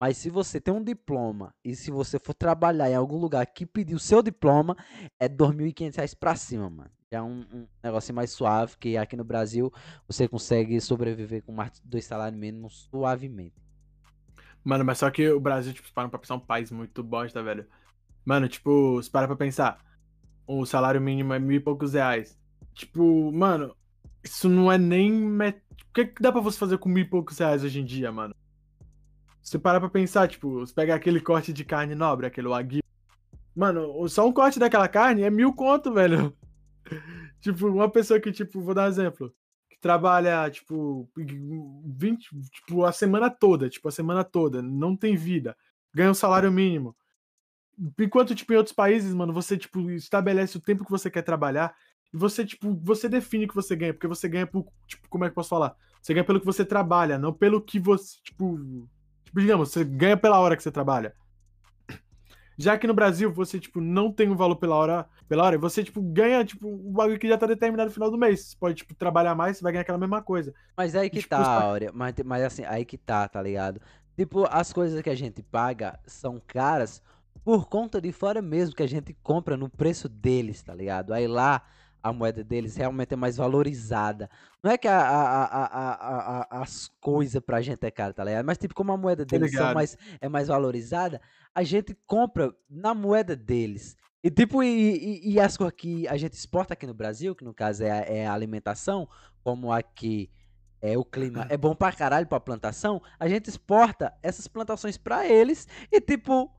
Mas 0.00 0.16
se 0.16 0.28
você 0.28 0.60
tem 0.60 0.74
um 0.74 0.82
diploma 0.82 1.54
e 1.64 1.76
se 1.76 1.90
você 1.92 2.18
for 2.18 2.34
trabalhar 2.34 2.90
em 2.90 2.96
algum 2.96 3.16
lugar 3.16 3.46
que 3.46 3.64
pedir 3.64 3.94
o 3.94 3.98
seu 4.00 4.20
diploma, 4.20 4.76
é 5.20 5.28
2.500 5.28 5.96
reais 5.96 6.14
pra 6.14 6.34
cima, 6.34 6.68
mano. 6.68 6.90
É 7.12 7.22
um, 7.22 7.42
um 7.52 7.68
negócio 7.84 8.12
mais 8.12 8.32
suave, 8.32 8.76
que 8.78 8.96
aqui 8.96 9.16
no 9.16 9.24
Brasil 9.24 9.72
você 10.08 10.26
consegue 10.26 10.80
sobreviver 10.80 11.44
com 11.44 11.52
mais 11.52 11.80
dois 11.84 12.04
salários 12.06 12.40
mínimos 12.40 12.88
suavemente. 12.90 13.54
Mano, 14.64 14.84
mas 14.84 14.98
só 14.98 15.10
que 15.10 15.28
o 15.30 15.40
Brasil, 15.40 15.72
tipo, 15.72 15.92
para 15.92 16.08
pra 16.08 16.18
pensar, 16.18 16.34
é 16.34 16.36
um 16.36 16.40
país 16.40 16.70
muito 16.72 17.02
bosta, 17.04 17.42
velho. 17.42 17.66
Mano, 18.24 18.48
tipo, 18.48 19.02
se 19.02 19.10
para 19.10 19.26
pra 19.28 19.36
pensar, 19.36 19.78
o 20.46 20.66
salário 20.66 21.00
mínimo 21.00 21.32
é 21.34 21.38
mil 21.38 21.56
e 21.56 21.60
poucos 21.60 21.94
reais. 21.94 22.38
Tipo, 22.74 23.32
mano, 23.32 23.74
isso 24.24 24.48
não 24.48 24.70
é 24.70 24.78
nem. 24.78 25.12
met- 25.12 25.62
O 25.90 25.92
que, 25.92 26.06
que 26.06 26.22
dá 26.22 26.30
pra 26.30 26.40
você 26.40 26.56
fazer 26.56 26.78
com 26.78 26.88
mil 26.88 27.02
e 27.02 27.08
poucos 27.08 27.36
reais 27.36 27.64
hoje 27.64 27.80
em 27.80 27.84
dia, 27.84 28.12
mano? 28.12 28.32
Se 29.42 29.58
parar 29.58 29.80
pra 29.80 29.88
pensar, 29.88 30.28
tipo, 30.28 30.60
você 30.60 30.72
pega 30.72 30.94
aquele 30.94 31.20
corte 31.20 31.52
de 31.52 31.64
carne 31.64 31.96
nobre, 31.96 32.26
aquele 32.26 32.46
wagyu. 32.46 32.80
Mano, 33.56 34.08
só 34.08 34.24
um 34.24 34.32
corte 34.32 34.60
daquela 34.60 34.86
carne 34.86 35.22
é 35.22 35.30
mil 35.30 35.52
conto, 35.52 35.92
velho. 35.92 36.32
tipo, 37.40 37.66
uma 37.66 37.90
pessoa 37.90 38.20
que, 38.20 38.30
tipo, 38.30 38.60
vou 38.60 38.72
dar 38.72 38.84
um 38.84 38.88
exemplo. 38.88 39.34
Que 39.68 39.80
trabalha, 39.80 40.48
tipo, 40.48 41.10
20, 41.16 42.28
tipo, 42.52 42.84
a 42.84 42.92
semana 42.92 43.28
toda, 43.28 43.68
tipo, 43.68 43.88
a 43.88 43.92
semana 43.92 44.22
toda, 44.22 44.62
não 44.62 44.94
tem 44.94 45.16
vida. 45.16 45.56
Ganha 45.92 46.12
um 46.12 46.14
salário 46.14 46.52
mínimo. 46.52 46.94
Enquanto, 47.98 48.32
tipo, 48.32 48.52
em 48.52 48.56
outros 48.56 48.74
países, 48.74 49.12
mano, 49.12 49.32
você, 49.32 49.58
tipo, 49.58 49.90
estabelece 49.90 50.56
o 50.56 50.60
tempo 50.60 50.84
que 50.84 50.90
você 50.90 51.10
quer 51.10 51.22
trabalhar 51.22 51.74
e 52.12 52.16
você, 52.16 52.44
tipo, 52.44 52.74
você 52.82 53.08
define 53.08 53.44
o 53.44 53.48
que 53.48 53.54
você 53.54 53.76
ganha, 53.76 53.92
porque 53.94 54.06
você 54.08 54.28
ganha 54.28 54.46
por, 54.46 54.66
tipo, 54.86 55.08
como 55.08 55.24
é 55.24 55.28
que 55.28 55.32
eu 55.32 55.36
posso 55.36 55.48
falar? 55.48 55.76
Você 56.02 56.12
ganha 56.14 56.24
pelo 56.24 56.40
que 56.40 56.46
você 56.46 56.64
trabalha, 56.64 57.18
não 57.18 57.32
pelo 57.32 57.60
que 57.60 57.78
você, 57.78 58.18
tipo, 58.22 58.58
tipo, 59.24 59.40
digamos, 59.40 59.70
você 59.70 59.84
ganha 59.84 60.16
pela 60.16 60.40
hora 60.40 60.56
que 60.56 60.62
você 60.62 60.72
trabalha. 60.72 61.14
Já 62.58 62.76
que 62.76 62.86
no 62.86 62.92
Brasil 62.92 63.32
você, 63.32 63.58
tipo, 63.58 63.80
não 63.80 64.12
tem 64.12 64.28
um 64.28 64.36
valor 64.36 64.56
pela 64.56 64.76
hora, 64.76 65.08
pela 65.26 65.44
hora, 65.44 65.54
e 65.56 65.58
você, 65.58 65.82
tipo, 65.82 66.02
ganha, 66.02 66.44
tipo, 66.44 66.68
um 66.68 66.92
bagulho 66.92 67.18
que 67.18 67.28
já 67.28 67.38
tá 67.38 67.46
determinado 67.46 67.88
no 67.88 67.94
final 67.94 68.10
do 68.10 68.18
mês. 68.18 68.48
Você 68.48 68.56
pode, 68.58 68.74
tipo, 68.76 68.94
trabalhar 68.94 69.34
mais, 69.34 69.56
você 69.56 69.62
vai 69.62 69.72
ganhar 69.72 69.82
aquela 69.82 69.96
mesma 69.96 70.20
coisa. 70.20 70.52
Mas 70.76 70.94
aí 70.94 71.08
que 71.08 71.20
Tipo, 71.20 71.30
tá, 71.30 71.40
os 71.40 71.64
Áurea. 71.64 71.90
Mas, 71.94 72.14
mas 72.24 72.42
assim, 72.42 72.64
aí 72.64 72.84
que 72.84 72.98
tá, 72.98 73.26
tá 73.28 73.40
ligado? 73.40 73.80
Tipo, 74.14 74.44
as 74.50 74.72
coisas 74.72 75.00
que 75.00 75.08
a 75.08 75.14
gente 75.14 75.42
paga 75.42 75.98
são 76.06 76.42
caras 76.46 77.02
por 77.42 77.66
conta 77.66 78.00
de 78.00 78.12
fora 78.12 78.42
mesmo, 78.42 78.74
que 78.76 78.82
a 78.82 78.88
gente 78.88 79.14
compra 79.22 79.56
no 79.56 79.70
preço 79.70 80.08
deles, 80.08 80.62
tá 80.62 80.74
ligado? 80.74 81.14
Aí 81.14 81.26
lá 81.26 81.62
a 82.02 82.12
moeda 82.12 82.42
deles 82.42 82.76
realmente 82.76 83.12
é 83.12 83.16
mais 83.16 83.36
valorizada. 83.36 84.28
Não 84.62 84.70
é 84.70 84.78
que 84.78 84.88
a, 84.88 84.98
a- 85.00 86.46
a- 86.50 86.62
as 86.62 86.88
coisas 87.00 87.42
pra 87.42 87.60
gente 87.60 87.84
é 87.84 87.90
cara, 87.90 88.12
tá 88.12 88.24
ligado? 88.24 88.44
Mas 88.44 88.58
tipo, 88.58 88.74
como 88.74 88.92
a 88.92 88.96
moeda 88.96 89.24
deles 89.24 89.50
ligado. 89.52 89.74
mais, 89.74 89.96
é 90.20 90.28
mais 90.28 90.48
valorizada, 90.48 91.20
a 91.54 91.62
gente 91.62 91.96
compra 92.06 92.54
na 92.68 92.94
moeda 92.94 93.34
deles. 93.36 93.96
E 94.22 94.30
tipo, 94.30 94.62
e, 94.62 94.68
e- 94.68 95.32
e 95.32 95.40
as 95.40 95.56
coisas 95.56 95.74
que 95.76 96.06
a 96.08 96.16
gente 96.16 96.34
exporta 96.34 96.74
aqui 96.74 96.86
no 96.86 96.94
Brasil, 96.94 97.34
que 97.34 97.44
no 97.44 97.54
caso 97.54 97.82
é 97.84 97.90
a, 97.90 97.96
é 97.96 98.26
a 98.26 98.32
alimentação, 98.34 99.08
como 99.42 99.72
aqui 99.72 100.30
é 100.82 100.96
o 100.96 101.04
clima 101.04 101.46
é 101.50 101.56
bom 101.58 101.74
pra 101.74 101.92
caralho 101.92 102.26
pra 102.26 102.40
plantação, 102.40 103.02
a 103.18 103.28
gente 103.28 103.48
exporta 103.48 104.14
essas 104.22 104.46
plantações 104.48 104.96
pra 104.96 105.26
eles 105.26 105.68
e 105.92 106.00
tipo, 106.00 106.50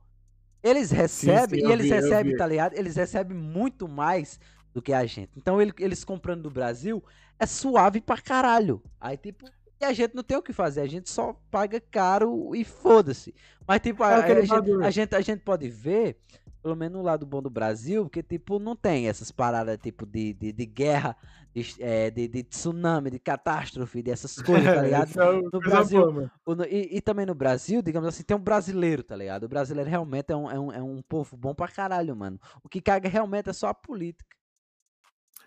eles 0.62 0.92
recebem, 0.92 1.58
sim, 1.60 1.66
e 1.66 1.68
eu 1.68 1.72
eles 1.72 1.86
vi, 1.86 1.92
recebem, 1.92 2.36
tá 2.36 2.46
ligado? 2.46 2.74
Eles 2.74 2.94
recebem 2.94 3.36
muito 3.36 3.88
mais 3.88 4.38
do 4.72 4.80
que 4.82 4.92
a 4.92 5.04
gente. 5.06 5.30
Então 5.36 5.60
ele- 5.60 5.72
eles 5.78 6.04
comprando 6.04 6.42
do 6.42 6.50
Brasil 6.50 7.02
é 7.38 7.46
suave 7.46 8.00
pra 8.00 8.16
caralho. 8.20 8.82
Aí, 9.00 9.16
tipo, 9.16 9.44
e 9.80 9.84
a 9.84 9.92
gente 9.92 10.14
não 10.14 10.22
tem 10.22 10.36
o 10.36 10.42
que 10.42 10.52
fazer, 10.52 10.80
a 10.80 10.86
gente 10.86 11.10
só 11.10 11.34
paga 11.50 11.80
caro 11.80 12.54
e 12.54 12.64
foda-se. 12.64 13.34
Mas, 13.66 13.80
tipo, 13.80 14.02
a, 14.04 14.12
É 14.12 14.14
aquele 14.20 14.40
a 14.40 14.44
gente, 14.44 14.52
a, 14.84 14.90
gente, 14.90 15.14
a 15.16 15.20
gente 15.20 15.40
pode 15.40 15.68
ver, 15.68 16.18
pelo 16.62 16.76
menos 16.76 16.96
no 16.98 17.02
lado 17.02 17.26
bom 17.26 17.42
do 17.42 17.50
Brasil, 17.50 18.04
porque, 18.04 18.22
tipo, 18.22 18.60
não 18.60 18.76
tem 18.76 19.08
essas 19.08 19.32
paradas, 19.32 19.76
tipo, 19.82 20.06
de, 20.06 20.32
de, 20.34 20.52
de 20.52 20.66
guerra, 20.66 21.16
de, 21.52 21.74
é, 21.80 22.10
de, 22.10 22.28
de 22.28 22.44
tsunami, 22.44 23.10
de 23.10 23.18
catástrofe, 23.18 24.02
dessas 24.02 24.36
coisas, 24.64 24.72
tá 24.72 24.82
ligado? 24.82 25.10
É 25.10 25.42
No 25.52 25.60
Brasil. 25.60 26.00
O 26.46 26.52
E, 26.64 26.96
e 26.96 27.00
também 27.00 27.26
no 27.26 27.34
Brasil, 27.34 27.82
digamos 27.82 28.08
assim, 28.08 28.22
tem 28.22 28.36
um 28.36 28.40
brasileiro, 28.40 29.02
tá 29.02 29.16
ligado? 29.16 29.44
O 29.44 29.48
brasileiro 29.48 29.90
realmente 29.90 30.30
é 30.32 30.36
um, 30.36 30.48
é 30.50 30.60
um, 30.60 30.72
é 30.72 30.82
um 30.82 31.02
povo 31.02 31.36
bom 31.36 31.54
pra 31.54 31.66
caralho, 31.66 32.14
mano. 32.14 32.38
O 32.62 32.68
que 32.68 32.80
caga 32.80 33.08
realmente 33.08 33.50
é 33.50 33.52
só 33.52 33.66
a 33.66 33.74
política. 33.74 34.36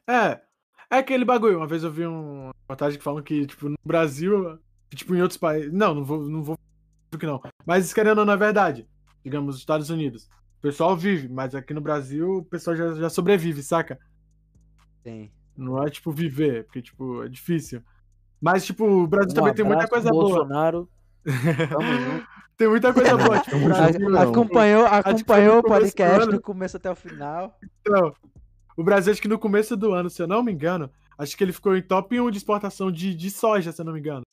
É. 0.07 0.41
É 0.91 0.97
aquele 0.99 1.25
bagulho. 1.25 1.57
Uma 1.57 1.67
vez 1.67 1.83
eu 1.83 1.91
vi 1.91 2.05
um- 2.05 2.45
uma 2.45 2.53
reportagem 2.61 2.97
que 2.97 3.03
falam 3.03 3.23
que, 3.23 3.45
tipo, 3.47 3.69
no 3.69 3.75
Brasil, 3.83 4.59
tipo, 4.93 5.15
em 5.15 5.21
outros 5.21 5.37
países. 5.37 5.71
Não, 5.73 5.95
não 5.95 6.03
vou, 6.05 6.29
não 6.29 6.43
vou 6.43 6.57
que 7.17 7.25
não. 7.25 7.41
Mas 7.65 7.93
querendo 7.93 8.19
ou 8.19 8.25
não, 8.25 8.33
é 8.33 8.37
verdade. 8.37 8.87
Digamos, 9.23 9.55
os 9.55 9.61
Estados 9.61 9.89
Unidos. 9.89 10.25
O 10.59 10.61
pessoal 10.61 10.95
vive, 10.97 11.29
mas 11.29 11.55
aqui 11.55 11.73
no 11.73 11.81
Brasil 11.81 12.37
o 12.37 12.43
pessoal 12.45 12.75
já, 12.75 12.93
já 12.95 13.09
sobrevive, 13.09 13.63
saca? 13.63 13.97
Tem. 15.03 15.31
Não 15.55 15.81
é 15.81 15.89
tipo 15.89 16.11
viver, 16.11 16.65
porque, 16.65 16.81
tipo, 16.81 17.23
é 17.23 17.29
difícil. 17.29 17.81
Mas, 18.41 18.65
tipo, 18.65 18.85
o 18.85 19.07
Brasil 19.07 19.31
Um 19.31 19.35
também 19.35 19.53
tem 19.53 19.63
muita 19.65 19.85
abraço, 19.85 19.91
coisa 19.93 20.09
boa. 20.09 20.23
Bolsonaro. 20.29 20.89
Junto. 21.25 22.27
Tem 22.57 22.67
muita 22.69 22.93
coisa 22.93 23.17
boa. 23.17 23.39
Tipo, 23.43 23.59
Brasil, 23.59 24.17
acompanhou 24.17 24.85
Acho 24.85 25.03
que 25.03 25.09
acompanhou 25.09 25.59
o 25.59 25.63
podcast 25.63 26.29
do 26.29 26.41
começo 26.41 26.77
até 26.77 26.91
o 26.91 26.95
final. 26.95 27.57
Então, 27.81 28.13
o 28.77 28.83
Brasil, 28.83 29.11
acho 29.11 29.21
que 29.21 29.27
no 29.27 29.39
começo 29.39 29.75
do 29.77 29.93
ano, 29.93 30.09
se 30.09 30.21
eu 30.21 30.27
não 30.27 30.43
me 30.43 30.51
engano, 30.51 30.89
acho 31.17 31.35
que 31.37 31.43
ele 31.43 31.53
ficou 31.53 31.75
em 31.75 31.81
top 31.81 32.19
1 32.19 32.29
de 32.31 32.37
exportação 32.37 32.91
de, 32.91 33.13
de 33.15 33.31
soja, 33.31 33.71
se 33.71 33.81
eu 33.81 33.85
não 33.85 33.93
me 33.93 33.99
engano. 33.99 34.23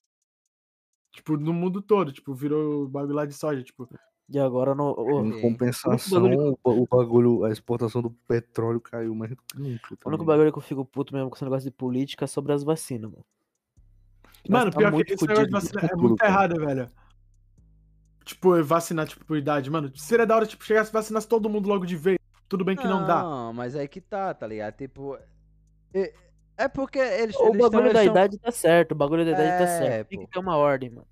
Tipo, 1.13 1.37
no 1.37 1.53
mundo 1.53 1.83
todo, 1.83 2.11
tipo, 2.13 2.35
virou 2.35 2.89
bagulho 2.89 3.15
lá 3.15 3.27
de 3.27 3.35
soja, 3.35 3.63
tipo. 3.63 3.89
E 4.29 4.39
agora 4.39 4.75
no. 4.75 4.91
Ok. 4.91 5.15
Em 5.19 5.41
compensação, 5.43 6.23
bagulho 6.23 6.53
o 6.53 6.59
ba- 6.65 6.81
o 6.81 6.87
bagulho, 6.87 7.45
a 7.45 7.51
exportação 7.51 8.01
do 8.01 8.11
petróleo 8.11 8.81
caiu 8.81 9.15
mais 9.15 9.31
nunca. 9.31 9.43
o 10.05 10.09
único 10.09 10.25
bagulho 10.25 10.51
que 10.51 10.59
eu 10.59 10.63
fico 10.63 10.85
puto 10.87 11.13
mesmo 11.15 11.29
com 11.29 11.37
esse 11.37 11.45
negócio 11.45 11.71
de 11.71 11.77
política 11.77 12.25
é 12.25 12.29
sobre 12.29 12.53
as 12.53 12.63
vacinas, 12.65 13.11
mano. 13.11 13.25
Mano, 14.49 14.71
tá 14.71 14.79
pior 14.79 14.91
muito 14.91 15.07
que 15.07 15.13
esse 15.13 15.27
negócio 15.27 15.47
de 15.47 15.53
vacina 15.53 15.81
é 15.83 15.95
muito 15.95 16.17
cara. 16.17 16.31
errado, 16.33 16.57
velho. 16.59 16.91
Tipo, 18.25 18.63
vacinar, 18.65 19.07
tipo, 19.07 19.25
por 19.25 19.37
idade, 19.37 19.69
mano. 19.71 19.93
Seria 19.97 20.25
da 20.27 20.35
hora, 20.35 20.47
tipo, 20.47 20.65
chegasse 20.65 20.91
e 20.91 20.93
vacinasse 20.93 21.29
todo 21.29 21.49
mundo 21.51 21.69
logo 21.69 21.85
de 21.85 21.97
vez. 21.97 22.19
Tudo 22.53 22.67
bem 22.67 22.77
que 22.77 22.85
não, 22.87 23.07
dá. 23.07 23.23
Não, 23.23 23.53
mas 23.55 23.75
aí 23.75 23.89
que 23.89 23.99
tá, 23.99 24.35
tá 24.35 24.47
ligado? 24.47 24.77
Tipo. 24.77 25.17
É, 25.95 26.13
é 26.59 26.69
porque 26.69 26.99
eles. 26.99 27.35
O 27.37 27.49
eles 27.49 27.63
bagulho 27.63 27.85
tão- 27.85 27.93
da 27.95 28.05
idade 28.05 28.39
tá 28.39 28.51
certo, 28.51 28.93
o 28.93 28.95
bagulho 28.95 29.25
da 29.25 29.31
idade 29.31 29.49
tá 29.57 29.65
É, 29.65 29.79
certo. 29.79 30.09
Tem 30.09 30.19
pô. 30.19 30.27
que 30.27 30.31
ter 30.33 30.39
uma 30.39 30.55
ordem, 30.59 30.91
mano. 30.91 31.07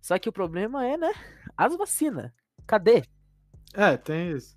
Só 0.00 0.16
que 0.16 0.28
o 0.28 0.32
problema 0.32 0.86
é, 0.86 0.96
né? 0.96 1.10
As 1.56 1.76
vacinas. 1.76 2.30
Cadê? 2.68 3.02
É, 3.74 3.96
tem 3.96 4.30
isso. 4.30 4.56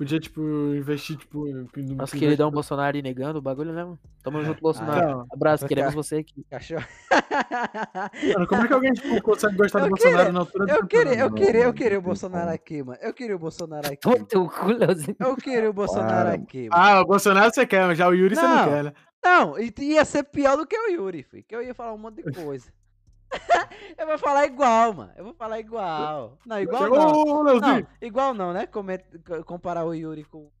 Podia, 0.00 0.18
tipo, 0.18 0.40
investir, 0.74 1.14
tipo. 1.18 1.46
no- 1.46 1.68
Nosso 1.94 2.14
no- 2.16 2.20
queridão 2.20 2.50
Bolsonaro 2.50 2.96
aí 2.96 3.02
negando 3.02 3.38
o 3.38 3.42
bagulho, 3.42 3.70
né, 3.70 3.84
mano? 3.84 3.98
Tamo 4.22 4.40
junto, 4.56 4.58
Bolsonaro. 4.62 5.18
Não. 5.18 5.26
Abraço, 5.30 5.66
queremos 5.68 5.92
você 5.92 6.16
aqui. 6.16 6.42
Cachorro. 6.50 6.86
Mano, 8.34 8.46
como 8.46 8.62
é 8.62 8.66
que 8.66 8.72
alguém, 8.72 8.92
tipo, 8.94 9.20
consegue 9.22 9.56
gostar 9.56 9.80
do 9.80 9.84
Eu 9.86 9.90
Bolsonaro 9.90 10.16
queria- 10.18 10.32
na 10.32 10.40
altura 10.40 10.64
do 10.66 10.72
Eu 10.72 10.86
queria, 10.86 11.12
eu 11.14 11.28
não, 11.28 11.34
queria, 11.34 11.60
eu 11.60 11.66
não 11.66 11.72
queria 11.74 11.98
o 11.98 12.02
Bolsonaro 12.02 12.50
aqui, 12.50 12.82
mano. 12.82 12.98
Eu 13.02 13.12
queria 13.12 13.36
o 13.36 13.38
Bolsonaro 13.38 13.86
aqui. 13.86 15.16
Eu 15.20 15.36
queria 15.36 15.68
o 15.68 15.72
Bolsonaro 15.74 16.08
Para, 16.08 16.32
aqui, 16.34 16.68
mano. 16.70 16.82
Ah, 16.82 17.00
o 17.02 17.04
Bolsonaro 17.04 17.52
você 17.52 17.66
quer, 17.66 17.86
mas 17.86 17.98
já 17.98 18.08
o 18.08 18.14
Yuri 18.14 18.34
você 18.36 18.40
não 18.42 18.56
Não. 18.56 18.64
quer, 18.68 18.84
né? 18.84 18.92
Não, 19.22 19.58
e 19.58 19.70
ia 19.80 20.04
ser 20.06 20.22
pior 20.24 20.56
do 20.56 20.66
que 20.66 20.74
o 20.78 20.88
Yuri, 20.88 21.22
filho. 21.22 21.44
Que 21.46 21.54
eu 21.54 21.62
ia 21.62 21.74
falar 21.74 21.92
um 21.92 21.98
monte 21.98 22.22
de 22.22 22.32
coisa. 22.32 22.72
eu 23.98 24.06
vou 24.06 24.18
falar 24.18 24.46
igual, 24.46 24.92
mano. 24.92 25.12
Eu 25.16 25.24
vou 25.24 25.34
falar 25.34 25.60
igual. 25.60 26.38
Não, 26.44 26.60
igual 26.60 26.82
Chegou 26.82 27.44
não. 27.44 27.60
Não, 27.60 27.86
igual 28.00 28.34
não, 28.34 28.52
né? 28.52 28.68
Comparar 29.44 29.84
o 29.84 29.94
Yuri 29.94 30.24
com 30.24 30.38
o 30.38 30.52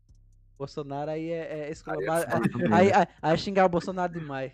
Bolsonaro 0.58 1.10
aí 1.10 1.30
é, 1.30 1.68
é 1.68 1.72
aí, 1.86 2.06
né? 2.06 2.68
aí, 2.70 2.92
aí 3.22 3.34
é 3.34 3.36
xingar 3.36 3.66
o 3.66 3.68
Bolsonaro 3.68 4.12
demais. 4.12 4.52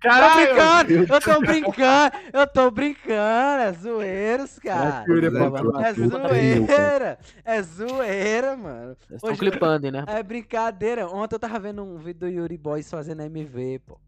Tô 0.00 0.08
Caralho! 0.08 0.46
brincando! 0.54 1.12
Eu 1.14 1.20
tô 1.20 1.40
brincando! 1.40 2.16
Eu 2.32 2.46
tô 2.46 2.70
brincando! 2.70 3.62
É 3.62 3.72
zoeiros, 3.72 4.58
cara! 4.58 5.00
É 5.00 5.86
É 5.88 5.92
meu, 5.94 6.10
zoeira! 6.10 7.18
É 7.44 7.62
zoeira, 7.62 8.56
mano! 8.56 8.96
Hoje- 9.22 9.38
clipando, 9.38 9.90
né? 9.90 10.04
É 10.06 10.22
brincadeira. 10.22 11.08
Ontem 11.08 11.34
eu 11.34 11.38
tava 11.40 11.58
vendo 11.58 11.82
um 11.82 11.96
vídeo 11.96 12.20
do 12.20 12.28
Yuri 12.28 12.58
Boys 12.58 12.90
fazendo 12.90 13.22
MV, 13.22 13.80
pô. 13.86 13.98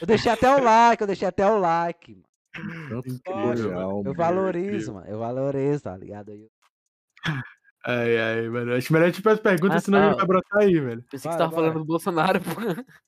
Eu 0.00 0.06
deixei 0.06 0.32
até 0.32 0.50
o 0.54 0.62
like, 0.62 1.00
eu 1.02 1.06
deixei 1.06 1.28
até 1.28 1.46
o 1.46 1.58
like. 1.58 2.22
Mano. 2.56 3.02
Tutorial, 3.02 4.02
Eu 4.04 4.14
valorizo, 4.14 4.94
mano. 4.94 5.06
Eu 5.08 5.18
valorizo, 5.18 5.82
tá 5.82 5.96
ligado? 5.96 6.30
Eu- 6.32 6.48
Ai, 7.86 8.16
ai, 8.18 8.48
mano. 8.48 8.72
Acho 8.74 8.90
melhor 8.94 9.12
tipo 9.12 9.28
as 9.28 9.38
perguntas, 9.38 9.76
Ah, 9.76 9.80
senão 9.80 9.98
tá. 9.98 10.06
ele 10.06 10.16
vai 10.16 10.26
brotar 10.26 10.62
aí, 10.62 10.80
velho. 10.80 11.02
Pensei 11.10 11.28
que 11.30 11.34
você 11.34 11.38
tava 11.38 11.50
vai. 11.50 11.60
falando 11.60 11.78
do 11.80 11.84
Bolsonaro, 11.84 12.40
pô. 12.40 12.50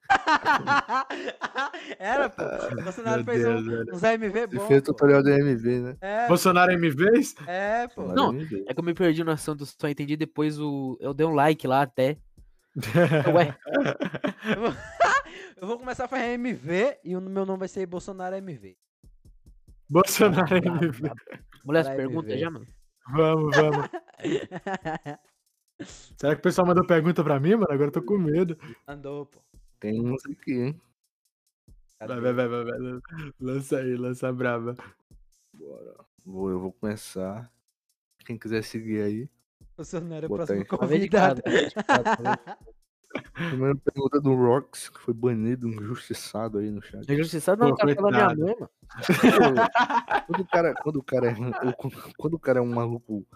Era, 1.99 2.29
pô. 2.29 2.43
O 2.43 2.83
Bolsonaro 2.85 3.25
Meu 3.25 3.35
fez 3.35 3.43
Deus, 3.47 3.61
um, 3.63 3.71
velho. 3.71 3.95
uns 3.95 4.05
AMV 4.05 4.33
Você 4.33 4.47
bom. 4.59 4.67
fez 4.67 4.83
pô. 4.83 4.93
tutorial 4.93 5.23
de 5.23 5.31
MV, 5.31 5.81
né? 5.81 5.97
É, 6.01 6.29
Bolsonaro 6.29 6.73
MVs? 6.73 7.35
é, 7.47 7.89
pô. 7.89 8.03
Não. 8.13 8.35
É 8.67 8.75
que 8.75 8.81
eu 8.81 8.85
me 8.85 8.93
perdi 8.95 9.25
no 9.25 9.31
assunto, 9.31 9.65
só 9.65 9.89
entendi 9.89 10.17
depois 10.17 10.59
o. 10.61 10.99
Eu 11.01 11.15
dei 11.15 11.27
um 11.27 11.35
like 11.35 11.67
lá 11.67 11.83
até. 11.83 12.19
Ué, 13.35 13.57
Eu 15.57 15.67
vou 15.67 15.79
começar 15.79 16.05
a 16.05 16.09
fazer 16.09 16.35
MV 16.35 16.99
e 17.03 17.17
o 17.17 17.21
meu 17.21 17.47
nome 17.47 17.61
vai 17.61 17.69
ser 17.69 17.87
Bolsonaro 17.87 18.37
MV. 18.37 18.77
Bolsonaro 19.89 20.47
brabo, 20.61 20.85
MV. 20.85 21.01
brabo. 21.01 21.21
mulher, 21.65 21.85
Vai, 21.85 21.97
pergunta 21.97 22.29
MV. 22.29 22.39
já, 22.39 22.51
mano. 22.51 22.67
Vamos, 23.11 23.57
vamos. 23.57 23.89
Será 26.19 26.35
que 26.35 26.41
o 26.41 26.43
pessoal 26.43 26.67
mandou 26.67 26.87
pergunta 26.87 27.23
pra 27.25 27.41
mim, 27.41 27.53
mano? 27.55 27.67
Agora 27.71 27.89
eu 27.89 27.93
tô 27.93 28.03
com 28.03 28.19
medo. 28.19 28.59
Andou, 28.87 29.27
pô. 29.27 29.41
Tem 29.81 30.01
uns 30.01 30.25
aqui, 30.27 30.53
hein? 30.53 30.81
Vai, 32.01 32.21
vai, 32.21 32.33
vai, 32.35 32.49
vai, 32.49 32.65
vai. 32.65 33.01
Lança 33.41 33.79
aí, 33.79 33.97
lança 33.97 34.29
a 34.29 34.33
braba. 34.33 34.75
Bora. 35.55 35.95
Vou, 36.25 36.51
eu 36.51 36.61
vou 36.61 36.73
começar. 36.73 37.51
Quem 38.27 38.39
quiser 38.39 38.63
seguir 38.63 39.03
aí. 39.03 39.31
Bolsonaro 39.77 40.27
é 40.27 40.29
o 40.29 40.35
próximo 40.35 40.67
convidado. 40.67 41.43
Primeira 43.33 43.75
pergunta 43.77 44.21
do 44.21 44.35
Rox, 44.35 44.89
que 44.89 45.01
foi 45.01 45.15
banido, 45.15 45.69
injustiçado 45.69 46.59
aí 46.59 46.71
no 46.71 46.83
chat. 46.83 47.11
Injustiçado 47.11 47.65
não, 47.65 47.75
cara 47.75 47.95
fala 47.95 48.11
minha 48.11 48.35
mãe, 48.35 48.57
mano. 48.59 48.71
quando 50.27 50.41
o 50.41 50.47
cara, 50.47 50.75
quando 50.75 50.97
o 50.97 51.03
cara 51.03 51.27
é, 51.31 51.35
quando 52.17 52.35
o 52.35 52.39
cara 52.39 52.59
é 52.59 52.63
um 52.63 52.73
maluco 52.75 53.27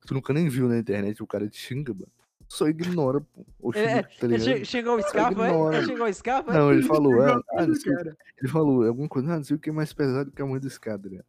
que 0.00 0.08
tu 0.08 0.14
nunca 0.14 0.32
nem 0.32 0.48
viu 0.48 0.68
na 0.68 0.78
internet, 0.78 1.22
o 1.22 1.26
cara 1.26 1.48
te 1.48 1.58
xinga, 1.58 1.92
mano. 1.92 2.08
Só 2.48 2.68
ignora, 2.68 3.20
pô. 3.20 3.46
Ou 3.58 3.72
É, 3.74 4.02
tá 4.02 4.38
che- 4.38 4.64
chegou 4.64 4.96
o 4.96 5.02
Scarpa, 5.02 5.46
é? 5.46 5.82
chegou 5.84 6.06
o 6.06 6.12
Scarpa, 6.14 6.52
é? 6.52 6.58
Não, 6.58 6.72
ele 6.72 6.82
falou, 6.82 7.12
Igual 7.12 7.42
ah, 7.56 7.66
não 7.66 7.74
sei, 7.74 7.92
ele 8.38 8.48
falou 8.48 8.86
alguma 8.86 9.08
coisa, 9.08 9.32
ah, 9.32 9.36
não 9.36 9.44
sei 9.44 9.56
o 9.56 9.58
que 9.58 9.70
é 9.70 9.72
mais 9.72 9.92
pesado 9.92 10.30
que 10.30 10.42
a 10.42 10.46
mãe 10.46 10.60
do 10.60 10.66
escada, 10.68 11.08
né? 11.08 11.20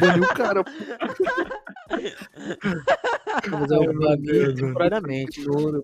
Baniu 0.00 0.24
o 0.24 0.28
cara, 0.34 0.62
pô. 0.62 0.70
Mas 3.50 3.70
eu 3.70 3.80
Deus, 4.18 4.60
mano. 4.60 4.66
temporariamente. 4.68 5.40
Ignora, 5.40 5.80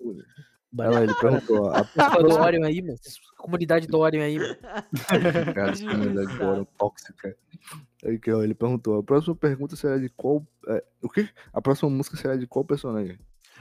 Ela, 0.79 1.03
ele 1.03 1.13
perguntou, 1.15 1.69
a 1.69 1.81
do 1.81 2.39
Orion 2.39 2.63
aí, 2.63 2.81
mano. 2.81 2.97
Comunidade 3.37 3.87
do 3.87 3.99
Orion 3.99 4.23
aí, 4.23 4.39
mano. 4.39 4.55
cara, 5.53 5.71
essa 5.71 5.85
comunidade 5.85 6.67
tóxica. 6.77 7.37
Ele 8.03 8.53
perguntou, 8.53 8.99
a 8.99 9.03
próxima 9.03 9.35
pergunta 9.35 9.75
será 9.75 9.97
de 9.97 10.09
qual. 10.09 10.45
é, 10.67 10.83
o 11.01 11.09
quê? 11.09 11.29
A 11.51 11.61
próxima 11.61 11.89
música 11.89 12.15
será 12.15 12.37
de 12.37 12.47
qual 12.47 12.63
personagem? 12.63 13.19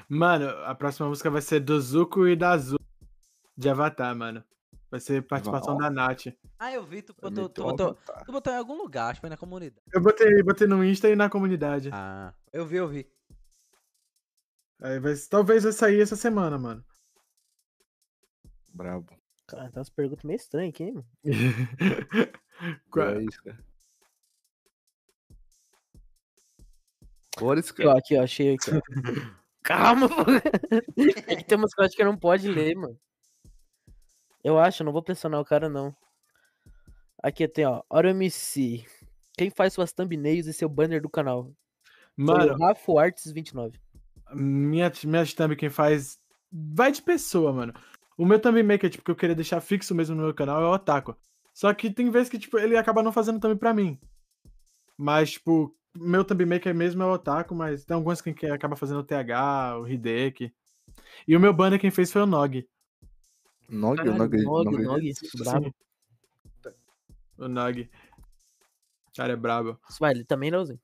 Mano, 0.08 0.48
a 0.64 0.74
próxima 0.74 1.08
música 1.08 1.30
vai 1.30 1.42
ser 1.42 1.60
do 1.60 1.80
Zuko 1.80 2.28
e 2.28 2.36
da 2.36 2.52
Azul. 2.52 2.78
De 3.56 3.68
Avatar, 3.68 4.14
mano. 4.16 4.44
Vai 4.90 4.98
ser 4.98 5.22
participação 5.22 5.76
da 5.76 5.90
Nath. 5.90 6.26
Ah, 6.58 6.72
eu 6.72 6.84
vi, 6.84 7.02
tu 7.02 7.14
botou, 7.20 7.48
tu, 7.48 7.62
botou, 7.62 7.98
tu 8.24 8.32
botou 8.32 8.52
em 8.52 8.56
algum 8.56 8.76
lugar, 8.76 9.10
acho 9.10 9.14
que 9.14 9.20
foi 9.20 9.30
na 9.30 9.36
comunidade. 9.36 9.80
Eu 9.92 10.00
botei, 10.00 10.42
botei 10.42 10.66
no 10.66 10.84
Insta 10.84 11.08
e 11.08 11.14
na 11.14 11.30
comunidade. 11.30 11.90
Ah, 11.92 12.34
eu 12.52 12.66
vi, 12.66 12.76
eu 12.76 12.88
vi. 12.88 13.08
Aí 14.82 14.98
vai, 14.98 15.14
talvez 15.28 15.62
vai 15.62 15.72
sair 15.72 16.00
essa 16.00 16.16
semana, 16.16 16.58
mano. 16.58 16.84
Brabo. 18.72 19.12
Cara, 19.46 19.68
tem 19.70 19.78
umas 19.78 19.90
perguntas 19.90 20.24
meio 20.24 20.36
estranhas 20.36 20.70
aqui, 20.74 20.84
hein, 20.84 20.92
mano. 20.94 21.06
Qua- 22.90 23.12
É 23.16 23.22
isso, 23.22 23.42
cara. 23.42 23.58
Esse 27.58 27.70
Aqui, 27.72 27.82
ó, 27.82 27.86
cara. 27.86 27.98
aqui, 27.98 28.16
ó, 28.18 28.22
achei 28.22 28.54
aqui, 28.54 28.70
ó. 28.70 28.80
Calma, 29.62 30.08
pô. 30.08 30.14
É 31.26 31.36
que 31.36 31.44
tem 31.44 31.56
umas 31.58 31.74
coisas 31.74 31.94
que 31.94 32.04
não 32.04 32.16
pode 32.16 32.48
ler, 32.48 32.74
mano. 32.76 32.98
Eu 34.42 34.58
acho, 34.58 34.82
não 34.84 34.92
vou 34.92 35.02
pressionar 35.02 35.40
o 35.40 35.44
cara, 35.44 35.68
não. 35.68 35.94
Aqui 37.22 37.46
tem, 37.46 37.66
ó, 37.66 37.82
Oro 37.90 38.08
MC. 38.08 38.84
Quem 39.36 39.50
faz 39.50 39.72
suas 39.72 39.92
thumbnails 39.92 40.46
e 40.46 40.52
seu 40.52 40.68
banner 40.68 41.00
do 41.00 41.08
canal? 41.08 41.52
Mano, 42.16 42.56
Rafa 42.58 43.00
Arts 43.00 43.30
29. 43.30 43.78
minha, 44.34 44.90
minha 45.04 45.26
thumb 45.34 45.56
quem 45.56 45.70
faz 45.70 46.18
vai 46.52 46.90
de 46.92 47.02
pessoa, 47.02 47.52
mano. 47.52 47.72
O 48.20 48.26
meu 48.26 48.38
também 48.38 48.62
maker, 48.62 48.90
tipo, 48.90 49.02
que 49.02 49.10
eu 49.10 49.16
queria 49.16 49.34
deixar 49.34 49.62
fixo 49.62 49.94
mesmo 49.94 50.14
no 50.14 50.24
meu 50.24 50.34
canal 50.34 50.60
é 50.60 50.66
o 50.66 50.74
Otaku. 50.74 51.16
Só 51.54 51.72
que 51.72 51.90
tem 51.90 52.10
vezes 52.10 52.28
que, 52.28 52.38
tipo, 52.38 52.58
ele 52.58 52.76
acaba 52.76 53.02
não 53.02 53.12
fazendo 53.12 53.40
também 53.40 53.56
pra 53.56 53.72
mim. 53.72 53.98
Mas, 54.94 55.30
tipo, 55.30 55.74
o 55.98 56.04
meu 56.04 56.22
também 56.22 56.46
maker 56.46 56.74
mesmo 56.74 57.02
é 57.02 57.06
o 57.06 57.14
Otaku, 57.14 57.54
mas 57.54 57.82
tem 57.82 57.94
alguns 57.94 58.20
que 58.20 58.44
acaba 58.44 58.76
fazendo 58.76 59.00
o 59.00 59.04
TH, 59.04 59.78
o 59.78 59.88
Hideki. 59.88 60.54
E 61.26 61.34
o 61.34 61.40
meu 61.40 61.54
banner 61.54 61.80
quem 61.80 61.90
fez 61.90 62.12
foi 62.12 62.20
o 62.20 62.26
Nog. 62.26 62.68
Nog, 63.70 63.96
Caralho, 63.96 64.18
Nog, 64.18 64.36
Nog, 64.36 64.64
Nog, 64.70 64.84
Nog, 64.84 65.12
brabo. 65.38 65.74
O 67.38 67.48
Nog. 67.48 67.80
O 67.80 69.16
cara 69.16 69.32
é 69.32 69.36
brabo. 69.36 69.80
Ler 69.98 70.26
também, 70.26 70.50
Leozinho? 70.50 70.78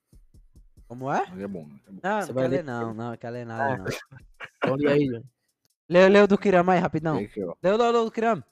Como 0.89 1.13
é? 1.13 1.27
Nog 1.27 1.43
é 1.43 1.47
bom. 1.47 1.69
É 1.87 1.91
bom. 1.91 2.01
Não, 2.03 2.21
não 2.21 2.63
não, 2.63 2.95
não, 2.95 3.11
não 3.13 3.31
ler 3.31 3.45
nada 3.45 3.75
Ah. 3.75 3.77
não. 3.77 3.87
Então 4.57 4.75
lê 4.77 4.89
aí, 4.91 5.07
Johnny. 5.07 5.36
Leu, 5.89 6.09
leu 6.09 6.27
do 6.27 6.37
Kirama 6.37 6.73
aí, 6.73 6.81
rapidão. 6.81 7.19
Aqui. 7.19 7.41
Leu, 7.41 7.77
leu, 7.77 7.91
leu 7.93 8.05
do 8.05 8.11
Kirama. 8.11 8.45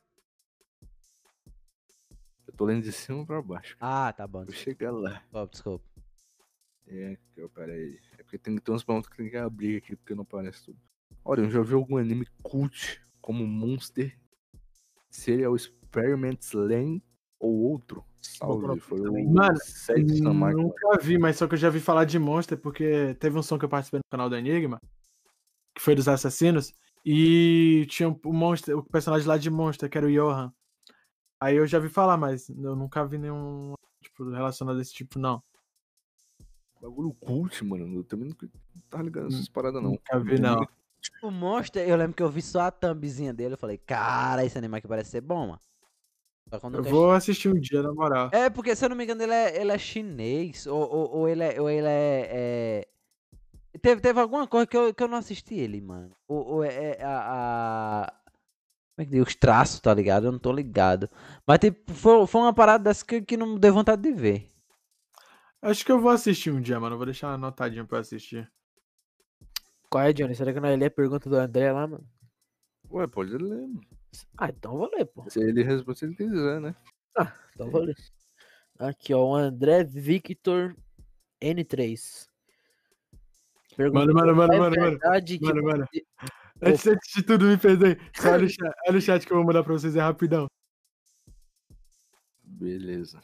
Eu 2.46 2.54
tô 2.56 2.64
lendo 2.64 2.82
de 2.84 2.92
cima 2.92 3.26
pra 3.26 3.42
baixo. 3.42 3.76
Ah, 3.80 4.12
tá 4.12 4.26
bom, 4.26 4.44
Vou 4.44 4.54
chegar 4.54 4.92
lá. 4.92 5.14
desculpa, 5.14 5.48
desculpa. 5.50 5.84
É, 6.86 7.12
aqui, 7.12 7.42
ó, 7.42 7.48
pera 7.48 7.72
aí. 7.72 7.98
É 8.18 8.22
porque 8.22 8.38
tem 8.38 8.56
ter 8.56 8.70
uns 8.70 8.84
pontos 8.84 9.08
que 9.08 9.16
tem 9.16 9.28
que 9.28 9.36
abrir 9.36 9.78
aqui, 9.78 9.96
porque 9.96 10.14
não 10.14 10.22
aparece 10.22 10.64
tudo. 10.66 10.78
Olha, 11.24 11.40
eu 11.40 11.50
já 11.50 11.62
vi 11.62 11.74
algum 11.74 11.96
anime 11.96 12.26
cult 12.42 13.00
como 13.20 13.46
Monster, 13.46 14.16
Serial 15.10 15.56
Experiments 15.56 16.52
Lane 16.52 17.02
ou 17.40 17.52
outro. 17.54 18.04
Salve, 18.20 18.78
foi 18.80 19.00
o 19.00 19.32
Mano, 19.32 19.56
Sete. 19.56 20.20
Nunca 20.20 20.98
vi, 21.00 21.18
mas 21.18 21.36
só 21.36 21.48
que 21.48 21.54
eu 21.54 21.58
já 21.58 21.70
vi 21.70 21.80
falar 21.80 22.04
de 22.04 22.18
Monster, 22.18 22.58
porque 22.58 23.14
teve 23.18 23.38
um 23.38 23.42
som 23.42 23.58
que 23.58 23.64
eu 23.64 23.68
participei 23.68 23.98
no 23.98 24.10
canal 24.10 24.28
do 24.30 24.36
Enigma, 24.36 24.80
que 25.74 25.80
foi 25.82 25.94
dos 25.94 26.08
assassinos, 26.08 26.72
e 27.04 27.86
tinha 27.88 28.08
o 28.08 28.32
Monster, 28.32 28.78
o 28.78 28.82
personagem 28.82 29.28
lá 29.28 29.36
de 29.36 29.50
Monster, 29.50 29.88
que 29.90 29.98
era 29.98 30.06
o 30.06 30.10
Johan. 30.12 30.52
Aí 31.40 31.56
eu 31.56 31.66
já 31.66 31.78
vi 31.78 31.88
falar, 31.88 32.16
mas 32.16 32.48
eu 32.48 32.74
nunca 32.74 33.04
vi 33.06 33.18
nenhum 33.18 33.74
tipo, 34.00 34.30
relacionado 34.30 34.78
a 34.78 34.80
esse 34.80 34.94
tipo, 34.94 35.18
não. 35.18 35.42
Bagulho 36.80 37.14
cult, 37.14 37.64
mano. 37.64 37.98
Eu 37.98 38.04
também 38.04 38.28
nunca 38.28 38.48
tava 38.88 39.02
ligado 39.02 39.24
nessas 39.24 39.48
paradas, 39.48 39.82
não. 39.82 39.90
Nunca 39.90 40.18
vi, 40.20 40.38
não. 40.38 40.66
O 41.22 41.30
Monster, 41.30 41.86
eu 41.86 41.96
lembro 41.96 42.14
que 42.14 42.22
eu 42.22 42.30
vi 42.30 42.40
só 42.40 42.62
a 42.62 42.70
thumbzinha 42.70 43.32
dele, 43.32 43.54
eu 43.54 43.58
falei, 43.58 43.76
cara, 43.78 44.44
esse 44.44 44.56
anime 44.56 44.78
aqui 44.78 44.88
parece 44.88 45.10
ser 45.10 45.20
bom, 45.20 45.48
mano. 45.48 45.60
Eu 46.72 46.82
vou 46.82 47.10
assistir 47.10 47.48
um 47.48 47.58
dia, 47.58 47.82
na 47.82 47.92
moral. 47.92 48.30
É, 48.32 48.48
porque 48.48 48.76
se 48.76 48.84
eu 48.84 48.88
não 48.88 48.96
me 48.96 49.04
engano, 49.04 49.22
ele 49.22 49.32
é, 49.32 49.60
ele 49.60 49.72
é 49.72 49.78
chinês, 49.78 50.66
ou, 50.66 50.80
ou, 50.80 51.10
ou 51.16 51.28
ele 51.28 51.42
é. 51.42 51.60
Ou 51.60 51.68
ele 51.68 51.86
é, 51.86 52.28
é- 52.30 52.88
Teve, 53.82 54.00
teve 54.00 54.20
alguma 54.20 54.46
coisa 54.46 54.66
que 54.66 54.76
eu, 54.76 54.94
que 54.94 55.02
eu 55.02 55.08
não 55.08 55.18
assisti 55.18 55.54
ele, 55.54 55.80
mano. 55.80 56.14
Ou, 56.28 56.46
ou 56.46 56.64
é, 56.64 56.96
é 56.98 57.02
a. 57.04 58.04
a- 58.06 58.12
Como 58.94 59.02
é 59.02 59.04
que 59.04 59.10
diz? 59.10 59.26
Os 59.26 59.34
traços, 59.34 59.80
tá 59.80 59.92
ligado? 59.92 60.26
Eu 60.26 60.32
não 60.32 60.38
tô 60.38 60.52
ligado. 60.52 61.10
Mas 61.46 61.58
tipo, 61.58 61.92
foi, 61.92 62.26
foi 62.26 62.40
uma 62.42 62.54
parada 62.54 62.84
dessa 62.84 63.04
que, 63.04 63.20
que 63.20 63.36
não 63.36 63.54
me 63.54 63.58
deu 63.58 63.74
vontade 63.74 64.02
de 64.02 64.12
ver. 64.12 64.48
Acho 65.60 65.84
que 65.84 65.90
eu 65.90 65.98
vou 66.00 66.10
assistir 66.10 66.50
um 66.52 66.60
dia, 66.60 66.78
mano. 66.78 66.94
Eu 66.94 66.98
Vou 66.98 67.06
deixar 67.06 67.32
anotadinho 67.32 67.86
pra 67.86 67.98
assistir. 67.98 68.50
Qual 69.90 70.04
é, 70.04 70.12
Johnny? 70.12 70.34
Será 70.34 70.52
que 70.52 70.60
não 70.60 70.68
é 70.68 70.76
ler 70.76 70.86
a 70.86 70.90
pergunta 70.90 71.28
do 71.28 71.36
André 71.36 71.72
lá, 71.72 71.86
mano? 71.86 72.06
Ué, 72.90 73.06
pode 73.06 73.36
ler, 73.36 73.66
mano. 73.66 73.80
Ah, 74.38 74.48
então 74.50 74.72
eu 74.72 74.78
vou 74.78 74.90
ler, 74.94 75.04
pô. 75.06 75.28
Se 75.28 75.40
ele 75.40 75.62
responde 75.62 75.98
se 75.98 76.04
ele 76.04 76.14
quiser, 76.14 76.60
né? 76.60 76.74
Então 77.54 77.66
eu 77.66 77.70
vou 77.70 77.80
ler. 77.80 77.96
Aqui, 78.78 79.14
ó, 79.14 79.24
o 79.24 79.34
André 79.34 79.82
Victor 79.84 80.76
N3. 81.42 82.28
Pergunta, 83.76 84.12
Mano, 84.12 84.14
mano, 84.14 84.36
mano, 84.36 84.54
é 84.54 84.58
mano, 84.58 84.76
mano. 84.80 84.98
Mano, 85.42 85.62
mano. 85.64 85.88
Antes, 86.62 86.86
antes 86.86 87.12
de 87.14 87.22
tudo, 87.22 87.46
me 87.46 87.56
perdoe. 87.58 87.96
Só 88.16 88.30
olha 88.32 88.46
o, 88.46 88.48
chat, 88.50 88.74
olha 88.88 88.98
o 88.98 89.00
chat 89.00 89.26
que 89.26 89.32
eu 89.32 89.36
vou 89.36 89.46
mandar 89.46 89.64
pra 89.64 89.72
vocês, 89.72 89.96
é 89.96 90.00
rapidão. 90.00 90.46
Beleza. 92.42 93.20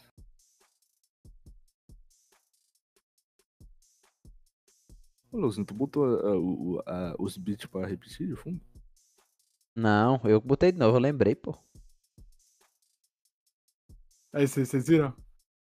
Ô, 5.32 5.38
Luzinho, 5.38 5.64
tu 5.64 5.74
botou 5.74 6.04
o- 6.06 6.74
o- 6.76 6.82
a- 6.84 7.14
os 7.18 7.36
beats 7.36 7.66
pra 7.66 7.86
repetir 7.86 8.26
de 8.26 8.34
fundo? 8.34 8.60
Não, 9.76 10.20
eu 10.24 10.40
botei 10.40 10.72
de 10.72 10.78
novo, 10.78 10.96
eu 10.96 11.00
lembrei, 11.00 11.34
pô. 11.36 11.56
Aí, 14.32 14.46
vocês, 14.46 14.86
viram? 14.88 15.14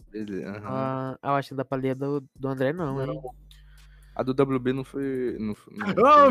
Beleza. 0.09 0.49
aham. 0.49 1.17
Ah, 1.21 1.29
eu 1.29 1.35
acho 1.35 1.49
que 1.49 1.55
dá 1.55 1.63
pra 1.63 1.77
ler 1.77 1.91
a 1.91 1.93
do, 1.93 2.21
do 2.35 2.47
André, 2.47 2.73
não, 2.73 2.99
hein? 3.03 3.21
A 4.19 4.23
do 4.23 4.31
WB 4.33 4.73
não 4.73 4.83
foi. 4.83 5.37
Não, 5.39 5.55
foi- 5.55 5.73
não, 5.77 5.85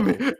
foi- 0.04 0.36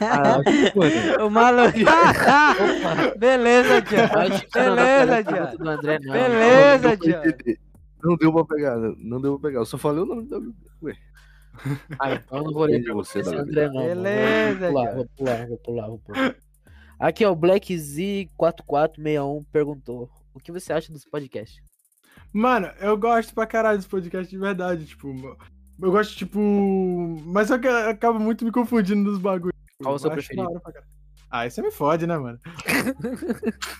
Ah, 0.00 0.38
o 1.26 1.30
maluco. 1.30 1.76
Beleza, 3.18 3.82
tia. 3.82 4.08
pra 4.08 4.28
Beleza, 4.28 5.24
tia. 5.24 5.56
do 5.58 5.68
André, 5.68 5.98
não. 6.00 6.12
Beleza, 6.12 6.96
pra 6.96 6.96
tia. 6.96 7.58
Não 8.02 8.16
deu 8.16 8.32
pra 8.32 8.44
pegar, 8.44 8.76
não 8.98 9.20
deu 9.20 9.38
pra 9.40 9.48
pegar. 9.48 9.60
Eu 9.60 9.66
só 9.66 9.76
falei 9.76 10.02
o 10.02 10.06
nome 10.06 10.22
do 10.28 10.36
WB. 10.38 10.54
Ué. 10.82 10.94
Ah, 11.98 12.12
então 12.12 12.38
eu 12.38 12.44
não 12.44 12.52
vou 12.52 12.64
ler 12.66 12.74
Entendi 12.76 12.92
você. 12.92 13.20
André, 13.20 13.66
não. 13.66 13.74
mano. 13.74 13.86
Beleza, 14.02 14.70
Vou 14.70 14.72
pular, 14.72 14.94
vou 14.94 15.06
pular, 15.16 15.46
vou 15.48 15.58
pular, 15.58 15.86
vou 15.88 15.98
pular. 15.98 16.36
Aqui, 17.00 17.24
ó, 17.24 17.32
o 17.32 17.36
Black 17.36 17.74
Z4461 17.74 19.44
perguntou: 19.50 20.08
O 20.34 20.38
que 20.38 20.52
você 20.52 20.72
acha 20.72 20.92
dos 20.92 21.04
podcasts? 21.04 21.60
Mano, 22.32 22.70
eu 22.80 22.96
gosto 22.98 23.34
pra 23.34 23.46
caralho 23.46 23.78
dos 23.78 23.86
podcasts 23.86 24.30
de 24.30 24.36
verdade, 24.38 24.84
tipo. 24.84 25.08
Eu 25.80 25.90
gosto, 25.90 26.16
tipo. 26.16 26.38
Mas 27.26 27.50
eu 27.50 27.56
acabo 27.90 28.18
muito 28.18 28.44
me 28.44 28.50
confundindo 28.52 29.10
nos 29.10 29.18
bagulhos. 29.18 29.54
Qual 29.82 29.94
o 29.94 29.98
seu 29.98 30.10
preferido? 30.10 30.60
pra. 30.60 30.82
Ah, 31.30 31.48
você 31.50 31.60
me 31.60 31.70
fode, 31.70 32.06
né, 32.06 32.16
mano? 32.18 32.38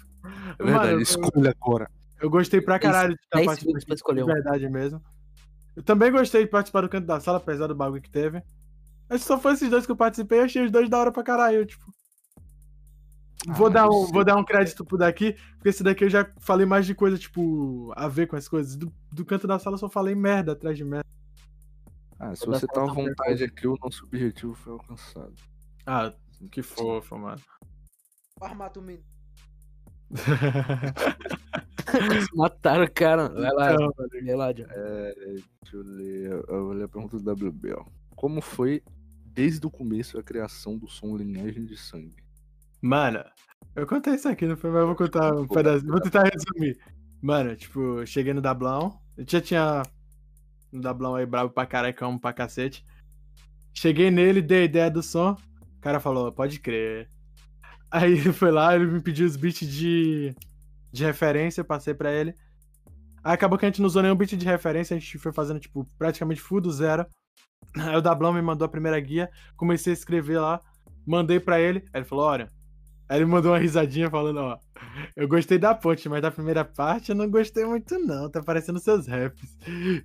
É 0.58 0.64
verdade, 0.64 0.86
Mano, 0.86 0.90
eu- 0.98 1.00
escolha 1.00 1.54
agora. 1.60 1.88
Eu 2.20 2.28
gostei 2.28 2.60
pra 2.60 2.78
caralho 2.80 3.14
de 3.14 3.20
estar 3.22 3.44
participando 3.44 4.16
de 4.16 4.22
um. 4.24 4.26
verdade 4.26 4.68
mesmo. 4.68 5.00
Eu 5.76 5.82
também 5.84 6.10
gostei 6.10 6.42
de 6.44 6.50
participar 6.50 6.80
do 6.80 6.88
canto 6.88 7.06
da 7.06 7.20
sala, 7.20 7.38
apesar 7.38 7.66
do 7.68 7.74
bagulho 7.76 8.02
que 8.02 8.10
teve. 8.10 8.42
Mas 9.08 9.22
só 9.22 9.38
foi 9.38 9.52
esses 9.52 9.70
dois 9.70 9.86
que 9.86 9.92
eu 9.92 9.96
participei, 9.96 10.40
eu 10.40 10.44
achei 10.44 10.64
os 10.64 10.70
dois 10.72 10.88
da 10.90 10.98
hora 10.98 11.12
pra 11.12 11.22
caralho, 11.22 11.64
tipo. 11.64 11.84
Vou, 13.48 13.68
Ah, 13.68 13.70
dar 13.70 13.86
mas 13.86 13.94
um, 13.94 14.06
vou 14.12 14.24
dar 14.24 14.36
um 14.36 14.44
crédito 14.44 14.84
pro 14.84 14.98
daqui, 14.98 15.36
porque 15.58 15.68
esse 15.68 15.84
daqui 15.84 16.02
eu 16.04 16.10
já 16.10 16.28
falei 16.40 16.66
mais 16.66 16.86
de 16.86 16.94
coisa, 16.94 17.16
tipo, 17.16 17.92
a 17.94 18.08
ver 18.08 18.26
com 18.26 18.34
as 18.34 18.48
coisas. 18.48 18.74
Do, 18.74 18.92
do 19.12 19.24
canto 19.24 19.46
da 19.46 19.58
sala 19.60 19.74
eu 19.74 19.78
só 19.78 19.88
falei 19.88 20.14
merda 20.16 20.52
atrás 20.52 20.76
de 20.76 20.84
merda. 20.84 21.06
Ah, 22.18 22.34
se 22.34 22.44
Toda 22.44 22.58
você 22.58 22.66
tá 22.66 22.82
à 22.82 22.86
vontade 22.86 23.44
aqui, 23.44 23.66
o 23.66 23.76
nosso 23.82 24.04
objetivo 24.04 24.54
foi 24.54 24.72
alcançado. 24.72 25.34
Ah, 25.86 26.12
que 26.50 26.62
fofo, 26.62 27.18
mano. 27.18 27.40
Formato 28.38 28.82
menino. 28.82 29.04
Mataram 32.34 32.84
o 32.84 32.90
cara. 32.90 33.28
Vai 33.28 33.52
lá, 33.52 33.72
Então, 33.72 33.92
vai 33.96 34.34
lá. 34.34 34.50
É, 34.50 34.54
deixa 34.54 35.76
eu 35.76 35.82
ler. 35.82 36.44
Eu 36.48 36.64
vou 36.64 36.72
ler 36.72 36.84
a 36.84 36.88
pergunta 36.88 37.18
do 37.18 37.32
WB, 37.32 37.72
ó. 37.72 37.84
Como 38.14 38.40
foi 38.40 38.82
desde 39.24 39.66
o 39.66 39.70
começo 39.70 40.18
a 40.18 40.22
criação 40.22 40.78
do 40.78 40.88
som 40.88 41.16
Linhagem 41.16 41.64
de 41.64 41.76
Sangue? 41.76 42.16
Mano, 42.80 43.22
eu 43.74 43.86
contei 43.86 44.14
isso 44.14 44.28
aqui, 44.28 44.46
não 44.46 44.56
foi? 44.56 44.70
Mas 44.70 44.80
eu 44.80 44.86
vou 44.86 44.96
contar 44.96 45.34
um 45.34 45.46
pedaço. 45.46 45.86
Vou 45.86 46.00
tentar 46.00 46.24
resumir. 46.24 46.78
Mano, 47.22 47.56
tipo, 47.56 48.04
cheguei 48.06 48.32
no 48.32 48.40
Dablão. 48.40 49.00
Eu 49.16 49.24
já 49.26 49.40
tinha 49.40 49.82
um 50.76 50.80
Dablão 50.80 51.14
aí 51.14 51.26
bravo 51.26 51.50
pra 51.50 51.66
amo 52.00 52.20
pra 52.20 52.32
cacete. 52.32 52.84
Cheguei 53.72 54.10
nele, 54.10 54.40
dei 54.40 54.62
a 54.62 54.64
ideia 54.64 54.90
do 54.90 55.02
som. 55.02 55.36
O 55.78 55.80
cara 55.80 56.00
falou, 56.00 56.32
pode 56.32 56.58
crer. 56.60 57.08
Aí 57.90 58.12
ele 58.12 58.32
foi 58.32 58.50
lá, 58.50 58.74
ele 58.74 58.86
me 58.86 59.00
pediu 59.00 59.26
os 59.26 59.36
beats 59.36 59.68
de, 59.68 60.34
de 60.92 61.04
referência, 61.04 61.62
passei 61.64 61.94
pra 61.94 62.12
ele. 62.12 62.34
Aí 63.22 63.34
acabou 63.34 63.58
que 63.58 63.64
a 63.64 63.68
gente 63.68 63.80
não 63.80 63.86
usou 63.86 64.02
nenhum 64.02 64.14
beat 64.14 64.36
de 64.36 64.46
referência, 64.46 64.96
a 64.96 64.98
gente 64.98 65.18
foi 65.18 65.32
fazendo, 65.32 65.60
tipo, 65.60 65.84
praticamente 65.98 66.40
full 66.40 66.60
do 66.60 66.70
zero. 66.70 67.06
Aí 67.76 67.96
o 67.96 68.00
Dablão 68.00 68.32
me 68.32 68.42
mandou 68.42 68.66
a 68.66 68.68
primeira 68.68 68.98
guia, 69.00 69.30
comecei 69.56 69.92
a 69.92 69.94
escrever 69.94 70.38
lá, 70.38 70.60
mandei 71.06 71.40
pra 71.40 71.60
ele. 71.60 71.80
Aí 71.92 72.00
ele 72.00 72.04
falou, 72.04 72.24
olha. 72.24 72.52
Aí 73.08 73.18
ele 73.18 73.26
mandou 73.26 73.52
uma 73.52 73.58
risadinha 73.58 74.10
falando, 74.10 74.38
ó. 74.38 74.58
Eu 75.14 75.28
gostei 75.28 75.58
da 75.58 75.74
ponte, 75.74 76.08
mas 76.08 76.22
da 76.22 76.30
primeira 76.30 76.64
parte 76.64 77.10
eu 77.10 77.16
não 77.16 77.30
gostei 77.30 77.64
muito, 77.64 77.98
não. 78.00 78.28
Tá 78.28 78.42
parecendo 78.42 78.80
seus 78.80 79.06
raps. 79.06 79.56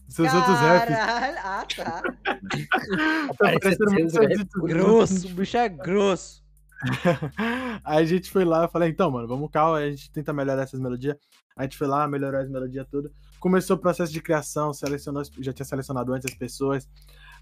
Seus 0.08 0.32
outros 0.34 0.56
raps. 0.60 0.96
Caralho, 0.96 1.38
ah, 1.44 1.66
tá. 1.76 2.02
Tá 2.02 3.34
Parece 3.40 3.60
parecendo 3.60 3.92
muito 3.92 4.12
seus 4.12 4.48
Grosso, 4.64 5.28
o 5.28 5.32
bicho 5.32 5.58
é 5.58 5.70
grosso. 5.70 6.42
Aí 7.84 8.04
a 8.04 8.06
gente 8.06 8.30
foi 8.30 8.46
lá, 8.46 8.64
eu 8.64 8.70
falei, 8.70 8.90
então, 8.90 9.10
mano, 9.10 9.28
vamos 9.28 9.50
calma, 9.52 9.78
a 9.78 9.90
gente 9.90 10.12
tenta 10.12 10.34
melhorar 10.34 10.64
essas 10.64 10.80
melodias. 10.80 11.16
A 11.56 11.64
gente 11.64 11.78
foi 11.78 11.88
lá, 11.88 12.08
melhorou 12.08 12.40
as 12.40 12.50
melodias 12.50 12.88
tudo. 12.90 13.12
Começou 13.40 13.76
o 13.76 13.80
processo 13.80 14.12
de 14.12 14.22
criação, 14.22 14.74
selecionou, 14.74 15.24
já 15.40 15.54
tinha 15.54 15.66
selecionado 15.66 16.14
antes 16.14 16.32
as 16.32 16.38
pessoas. 16.38 16.88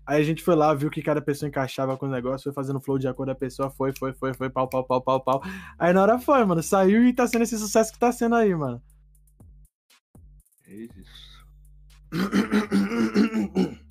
Aí 0.06 0.22
a 0.22 0.24
gente 0.24 0.44
foi 0.44 0.56
lá, 0.56 0.74
viu 0.74 0.90
que 0.90 1.02
cada 1.02 1.22
pessoa 1.22 1.48
encaixava 1.48 1.96
com 1.96 2.08
o 2.08 2.10
negócio, 2.10 2.46
foi 2.46 2.54
fazendo 2.54 2.82
flow 2.82 2.98
de 2.98 3.08
acordo 3.08 3.30
com 3.30 3.34
a 3.34 3.40
pessoa, 3.40 3.70
foi, 3.70 3.94
foi, 3.98 4.14
foi, 4.14 4.34
foi, 4.34 4.50
pau, 4.50 4.68
pau, 4.68 4.84
pau, 4.84 5.02
pau, 5.02 5.22
pau. 5.22 5.42
Aí 5.78 5.94
na 5.94 6.02
hora 6.02 6.18
foi, 6.20 6.44
mano, 6.46 6.64
saiu 6.64 7.04
e 7.04 7.14
tá 7.14 7.28
sendo 7.28 7.44
esse 7.44 7.58
sucesso 7.58 7.94
que 7.94 8.00
tá 8.00 8.12
sendo 8.12 8.36
aí, 8.36 8.56
mano. 8.56 8.82
É 10.68 10.74
isso. 10.74 11.46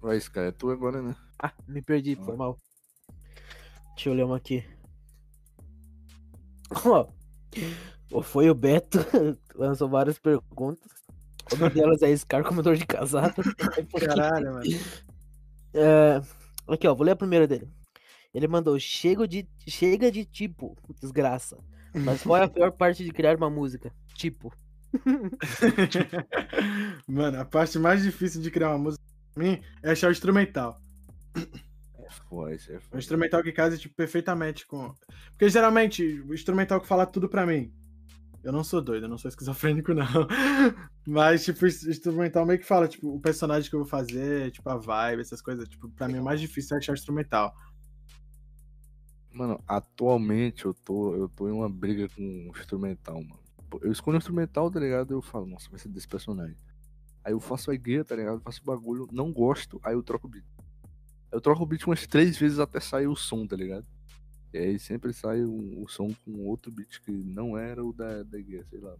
Vai, 0.00 0.18
Sky, 0.18 0.40
é 0.40 0.52
tu 0.52 0.70
agora, 0.70 1.02
né? 1.02 1.16
Ah, 1.42 1.52
me 1.66 1.82
perdi, 1.82 2.14
foi 2.16 2.36
mal. 2.36 2.58
Deixa 3.94 4.10
eu 4.10 4.14
ler 4.14 4.24
uma 4.24 4.36
aqui. 4.36 4.64
Ó, 6.84 8.22
foi 8.22 8.50
o 8.50 8.54
Beto, 8.54 8.98
lançou 9.56 9.88
várias 9.88 10.18
perguntas. 10.18 10.97
Uma 11.52 11.70
delas 11.70 12.02
é 12.02 12.14
Scar, 12.16 12.44
comedor 12.44 12.76
de 12.76 12.86
casado. 12.86 13.42
Caralho, 14.06 14.54
mano. 14.54 14.64
É, 15.74 16.22
aqui, 16.66 16.88
ó, 16.88 16.94
vou 16.94 17.04
ler 17.04 17.12
a 17.12 17.16
primeira 17.16 17.46
dele. 17.46 17.68
Ele 18.32 18.48
mandou: 18.48 18.78
chega 18.80 19.28
de, 19.28 19.46
chega 19.68 20.10
de 20.10 20.24
tipo, 20.24 20.74
desgraça. 21.00 21.58
Mas 21.94 22.22
qual 22.22 22.40
é 22.40 22.44
a 22.44 22.48
pior 22.48 22.72
parte 22.72 23.04
de 23.04 23.12
criar 23.12 23.36
uma 23.36 23.50
música? 23.50 23.92
Tipo. 24.14 24.50
Mano, 27.06 27.40
a 27.40 27.44
parte 27.44 27.78
mais 27.78 28.02
difícil 28.02 28.40
de 28.40 28.50
criar 28.50 28.70
uma 28.70 28.78
música 28.78 29.04
pra 29.34 29.44
mim 29.44 29.60
é 29.82 29.90
achar 29.92 30.08
o 30.08 30.12
instrumental. 30.12 30.80
É 31.98 32.10
foda, 32.28 32.54
isso 32.54 32.72
é 32.72 32.76
O 32.76 32.80
foda. 32.80 32.98
instrumental 32.98 33.42
que 33.42 33.52
casa, 33.52 33.76
tipo, 33.76 33.94
perfeitamente 33.94 34.66
com. 34.66 34.92
Porque 35.30 35.48
geralmente, 35.50 36.20
o 36.22 36.32
instrumental 36.34 36.80
que 36.80 36.86
fala 36.86 37.06
tudo 37.06 37.28
pra 37.28 37.46
mim. 37.46 37.72
Eu 38.48 38.52
não 38.52 38.64
sou 38.64 38.80
doido, 38.80 39.04
eu 39.04 39.10
não 39.10 39.18
sou 39.18 39.28
esquizofrênico, 39.28 39.92
não. 39.92 40.06
Mas, 41.06 41.44
tipo, 41.44 41.66
instrumental 41.66 42.46
meio 42.46 42.58
que 42.58 42.64
fala, 42.64 42.88
tipo, 42.88 43.14
o 43.14 43.20
personagem 43.20 43.68
que 43.68 43.76
eu 43.76 43.80
vou 43.80 43.88
fazer, 43.88 44.50
tipo, 44.52 44.66
a 44.70 44.76
vibe, 44.78 45.20
essas 45.20 45.42
coisas. 45.42 45.68
Tipo, 45.68 45.90
pra 45.90 46.08
mim 46.08 46.16
é 46.16 46.20
mais 46.22 46.40
difícil 46.40 46.74
achar 46.74 46.94
instrumental. 46.94 47.54
Mano, 49.30 49.62
atualmente 49.68 50.64
eu 50.64 50.72
tô, 50.72 51.14
eu 51.14 51.28
tô 51.28 51.46
em 51.46 51.52
uma 51.52 51.68
briga 51.68 52.08
com 52.08 52.50
instrumental, 52.56 53.22
mano. 53.22 53.38
Eu 53.82 53.92
escolho 53.92 54.16
o 54.16 54.18
instrumental, 54.18 54.70
tá 54.70 54.80
ligado? 54.80 55.12
Eu 55.12 55.20
falo, 55.20 55.44
nossa, 55.44 55.68
vai 55.68 55.78
ser 55.78 55.90
desse 55.90 56.08
personagem. 56.08 56.56
Aí 57.22 57.34
eu 57.34 57.40
faço 57.40 57.70
a 57.70 57.76
guia, 57.76 58.02
tá 58.02 58.16
ligado? 58.16 58.40
Faço 58.40 58.62
o 58.62 58.64
bagulho, 58.64 59.06
não 59.12 59.30
gosto, 59.30 59.78
aí 59.84 59.92
eu 59.92 60.02
troco 60.02 60.26
o 60.26 60.30
beat. 60.30 60.46
Eu 61.30 61.42
troco 61.42 61.64
o 61.64 61.66
beat 61.66 61.86
umas 61.86 62.06
três 62.06 62.38
vezes 62.38 62.58
até 62.58 62.80
sair 62.80 63.08
o 63.08 63.14
som, 63.14 63.46
tá 63.46 63.56
ligado? 63.56 63.86
E 64.52 64.58
aí 64.58 64.78
sempre 64.78 65.12
sai 65.12 65.42
o, 65.42 65.82
o 65.82 65.88
som 65.88 66.14
com 66.24 66.46
outro 66.46 66.70
beat 66.72 67.00
que 67.02 67.10
não 67.10 67.56
era 67.56 67.84
o 67.84 67.92
da, 67.92 68.22
da 68.22 68.38
guia, 68.38 68.64
sei 68.70 68.80
lá. 68.80 68.96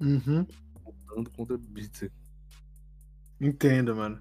Uhum. 0.00 0.46
Lutando 0.84 1.30
contra 1.30 1.56
beats. 1.58 2.10
Entendo, 3.40 3.94
mano. 3.94 4.20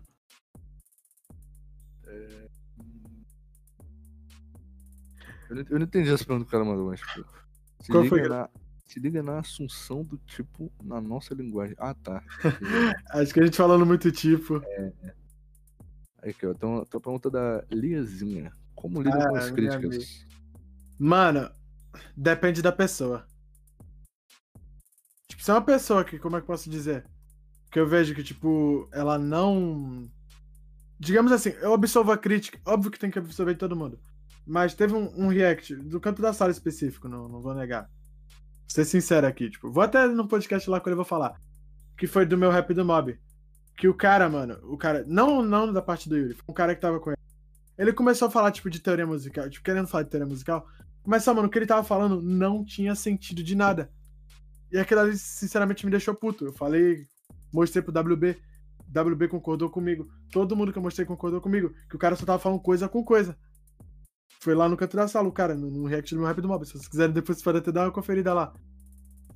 Eu 5.49 5.55
não, 5.55 5.63
eu 5.69 5.79
não 5.79 5.85
entendi 5.85 6.09
essa 6.11 6.23
pergunta 6.25 6.45
que 6.45 6.49
o 6.49 6.51
cara 6.51 6.63
mandou, 6.65 6.87
mas 6.87 6.99
tipo. 6.99 7.25
Se 7.81 7.91
Qual 7.91 8.03
liga, 8.03 8.15
foi? 8.17 8.27
na, 8.29 8.49
se 8.85 8.99
liga 8.99 9.23
na 9.23 9.39
assunção 9.39 10.03
do 10.03 10.17
tipo 10.17 10.71
na 10.83 11.01
nossa 11.01 11.33
linguagem. 11.33 11.75
Ah, 11.79 11.93
tá. 11.95 12.23
Acho 13.09 13.33
que 13.33 13.39
a 13.39 13.45
gente 13.45 13.57
falando 13.57 13.85
muito 13.85 14.11
tipo. 14.11 14.61
Aí, 16.21 16.31
aqui, 16.31 16.45
ó. 16.45 16.53
Tem 16.53 16.69
uma, 16.69 16.85
tem 16.85 16.97
uma 16.97 17.01
pergunta 17.01 17.29
da 17.31 17.63
Liazinha. 17.71 18.51
Como 18.75 19.01
lida 19.01 19.17
com 19.17 19.35
Ah, 19.35 19.39
as 19.39 19.51
minha 19.51 19.79
críticas? 19.79 20.25
Mano, 20.99 21.49
depende 22.15 22.61
da 22.61 22.73
pessoa. 22.73 23.25
Tipo, 25.29 25.41
se 25.41 25.49
é 25.49 25.53
uma 25.53 25.61
pessoa 25.61 26.03
que, 26.03 26.19
como 26.19 26.35
é 26.35 26.39
que 26.39 26.43
eu 26.43 26.47
posso 26.47 26.69
dizer? 26.69 27.05
Que 27.71 27.79
eu 27.79 27.87
vejo 27.87 28.13
que, 28.13 28.23
tipo, 28.23 28.89
ela 28.91 29.17
não. 29.17 30.09
Digamos 30.99 31.31
assim, 31.31 31.51
eu 31.61 31.73
absolvo 31.73 32.11
a 32.11 32.17
crítica. 32.17 32.59
Óbvio 32.65 32.91
que 32.91 32.99
tem 32.99 33.09
que 33.09 33.17
absorver 33.17 33.53
de 33.53 33.59
todo 33.59 33.75
mundo. 33.75 33.97
Mas 34.45 34.73
teve 34.73 34.93
um, 34.93 35.09
um 35.15 35.27
react 35.29 35.73
do 35.75 36.01
canto 36.01 36.21
da 36.21 36.33
sala 36.33 36.51
específico, 36.51 37.07
não, 37.07 37.29
não 37.29 37.41
vou 37.41 37.53
negar. 37.53 37.83
Vou 37.83 37.89
ser 38.67 38.83
sincero 38.83 39.25
aqui, 39.25 39.49
tipo, 39.49 39.71
vou 39.71 39.83
até 39.83 40.05
no 40.07 40.27
podcast 40.27 40.69
lá 40.69 40.81
quando 40.81 40.93
eu 40.93 40.97
vou 40.97 41.05
falar. 41.05 41.39
Que 41.97 42.07
foi 42.07 42.25
do 42.25 42.37
meu 42.37 42.51
rap 42.51 42.73
do 42.73 42.83
mob. 42.83 43.17
Que 43.77 43.87
o 43.87 43.93
cara, 43.93 44.27
mano, 44.27 44.59
o 44.63 44.77
cara. 44.77 45.05
Não, 45.07 45.41
não 45.41 45.71
da 45.71 45.81
parte 45.81 46.09
do 46.09 46.17
Yuri, 46.17 46.37
um 46.47 46.53
cara 46.53 46.75
que 46.75 46.81
tava 46.81 46.99
com 46.99 47.11
ele. 47.11 47.19
Ele 47.77 47.93
começou 47.93 48.27
a 48.27 48.31
falar, 48.31 48.51
tipo, 48.51 48.69
de 48.69 48.81
teoria 48.81 49.07
musical, 49.07 49.49
tipo, 49.49 49.63
querendo 49.63 49.87
falar 49.87 50.03
de 50.03 50.09
teoria 50.09 50.27
musical. 50.27 50.67
Mas 51.09 51.23
só, 51.23 51.33
mano, 51.33 51.47
o 51.47 51.49
que 51.51 51.57
ele 51.57 51.65
tava 51.65 51.83
falando 51.83 52.21
não 52.21 52.63
tinha 52.63 52.93
sentido 52.93 53.41
de 53.41 53.55
nada. 53.55 53.91
E 54.71 54.77
aquilo 54.77 55.01
ali, 55.01 55.17
sinceramente, 55.17 55.83
me 55.83 55.89
deixou 55.89 56.13
puto. 56.13 56.45
Eu 56.45 56.53
falei, 56.53 57.07
mostrei 57.51 57.81
pro 57.81 57.99
WB. 57.99 58.37
WB 58.95 59.27
concordou 59.27 59.71
comigo. 59.71 60.07
Todo 60.31 60.55
mundo 60.55 60.71
que 60.71 60.77
eu 60.77 60.83
mostrei 60.83 61.07
concordou 61.07 61.41
comigo. 61.41 61.73
Que 61.89 61.95
o 61.95 61.97
cara 61.97 62.15
só 62.15 62.27
tava 62.27 62.37
falando 62.37 62.61
coisa 62.61 62.87
com 62.87 63.03
coisa. 63.03 63.35
Foi 64.39 64.53
lá 64.53 64.69
no 64.69 64.77
canto 64.77 64.95
da 64.95 65.07
sala, 65.07 65.27
o 65.27 65.31
cara, 65.31 65.55
no, 65.55 65.71
no 65.71 65.87
react 65.87 66.13
do 66.13 66.19
meu 66.19 66.27
rap 66.27 66.41
do 66.41 66.47
mob. 66.47 66.63
Se 66.63 66.73
vocês 66.73 66.87
quiserem, 66.87 67.11
depois 67.11 67.41
podem 67.41 67.59
até 67.59 67.71
dar 67.71 67.85
uma 67.85 67.91
conferida 67.91 68.31
lá. 68.31 68.53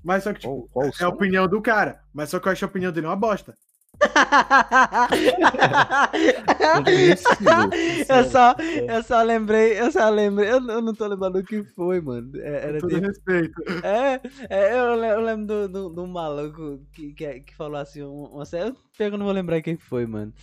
Mas 0.04 0.26
só 0.26 0.32
que, 0.32 0.41
tipo, 0.41 0.70
é 1.00 1.04
a 1.04 1.10
opinião 1.10 1.48
do 1.48 1.60
cara. 1.60 2.04
Mas 2.14 2.30
só 2.30 2.40
que 2.40 2.48
eu 2.48 2.52
acho 2.52 2.66
a 2.66 2.68
opinião 2.68 2.91
dele 2.91 3.08
uma 3.08 3.16
bosta. 3.16 3.58
eu, 8.10 8.24
só, 8.30 8.56
eu 8.88 9.03
só 9.03 9.22
lembrei, 9.22 9.80
eu 9.80 9.91
só 9.91 10.10
lembrei, 10.10 10.49
eu, 10.49 10.56
eu 10.68 10.82
não 10.82 10.94
tô 10.94 11.07
lembrando 11.07 11.40
o 11.40 11.44
que 11.44 11.64
foi, 11.64 12.02
mano. 12.02 12.32
É, 12.38 12.68
Era 12.70 12.82
Com 12.82 12.88
todo 12.90 12.95
tipo, 12.95 13.07
respeito. 13.07 13.53
é, 13.84 14.22
é, 14.49 14.80
eu, 14.80 14.95
le- 14.95 15.07
eu 15.10 15.22
lembro 15.22 15.45
do, 15.45 15.70
do, 15.70 15.90
do 15.90 16.07
maluco 16.07 16.80
que, 16.94 17.14
que, 17.14 17.40
que 17.41 17.56
falou 17.56 17.78
assim, 17.80 18.03
um- 18.03 18.26
uma 18.26 18.45
série, 18.45 18.70
eu 18.70 18.76
pego, 18.98 19.18
não 19.18 19.26
vou 19.26 19.34
lembrar 19.34 19.61
quem 19.61 19.78
foi, 19.78 20.06
mano. 20.06 20.34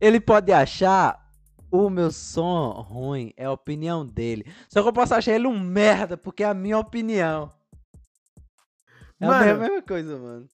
Ele 0.00 0.20
pode 0.20 0.52
achar 0.52 1.18
o 1.70 1.90
meu 1.90 2.10
som 2.10 2.70
ruim, 2.88 3.32
é 3.36 3.44
a 3.46 3.52
opinião 3.52 4.06
dele. 4.06 4.46
Só 4.68 4.82
que 4.82 4.88
eu 4.88 4.92
posso 4.92 5.14
achar 5.14 5.32
ele 5.34 5.46
um 5.46 5.58
merda, 5.58 6.16
porque 6.16 6.42
é 6.42 6.46
a 6.46 6.54
minha 6.54 6.78
opinião. 6.78 7.52
É 9.20 9.26
a 9.26 9.28
Mano. 9.28 9.44
mesma- 9.44 9.60
mesma 9.68 9.82
coisa, 9.82 10.18
mano. 10.18 10.46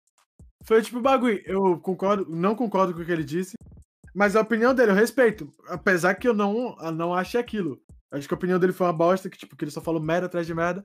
Foi 0.66 0.82
tipo 0.82 0.98
o 0.98 1.02
bagulho. 1.02 1.42
Eu 1.44 1.78
concordo, 1.78 2.26
não 2.28 2.54
concordo 2.54 2.94
com 2.94 3.00
o 3.00 3.04
que 3.04 3.12
ele 3.12 3.24
disse. 3.24 3.54
Mas 4.14 4.36
a 4.36 4.40
opinião 4.40 4.74
dele 4.74 4.92
eu 4.92 4.94
respeito. 4.94 5.52
Apesar 5.68 6.14
que 6.14 6.28
eu 6.28 6.34
não, 6.34 6.76
não 6.94 7.14
ache 7.14 7.36
aquilo. 7.36 7.80
Acho 8.10 8.28
que 8.28 8.34
a 8.34 8.36
opinião 8.36 8.58
dele 8.58 8.72
foi 8.72 8.86
uma 8.86 8.92
bosta, 8.92 9.28
que, 9.28 9.36
tipo, 9.36 9.56
que 9.56 9.64
ele 9.64 9.72
só 9.72 9.80
falou 9.80 10.00
merda 10.00 10.26
atrás 10.26 10.46
de 10.46 10.54
merda. 10.54 10.84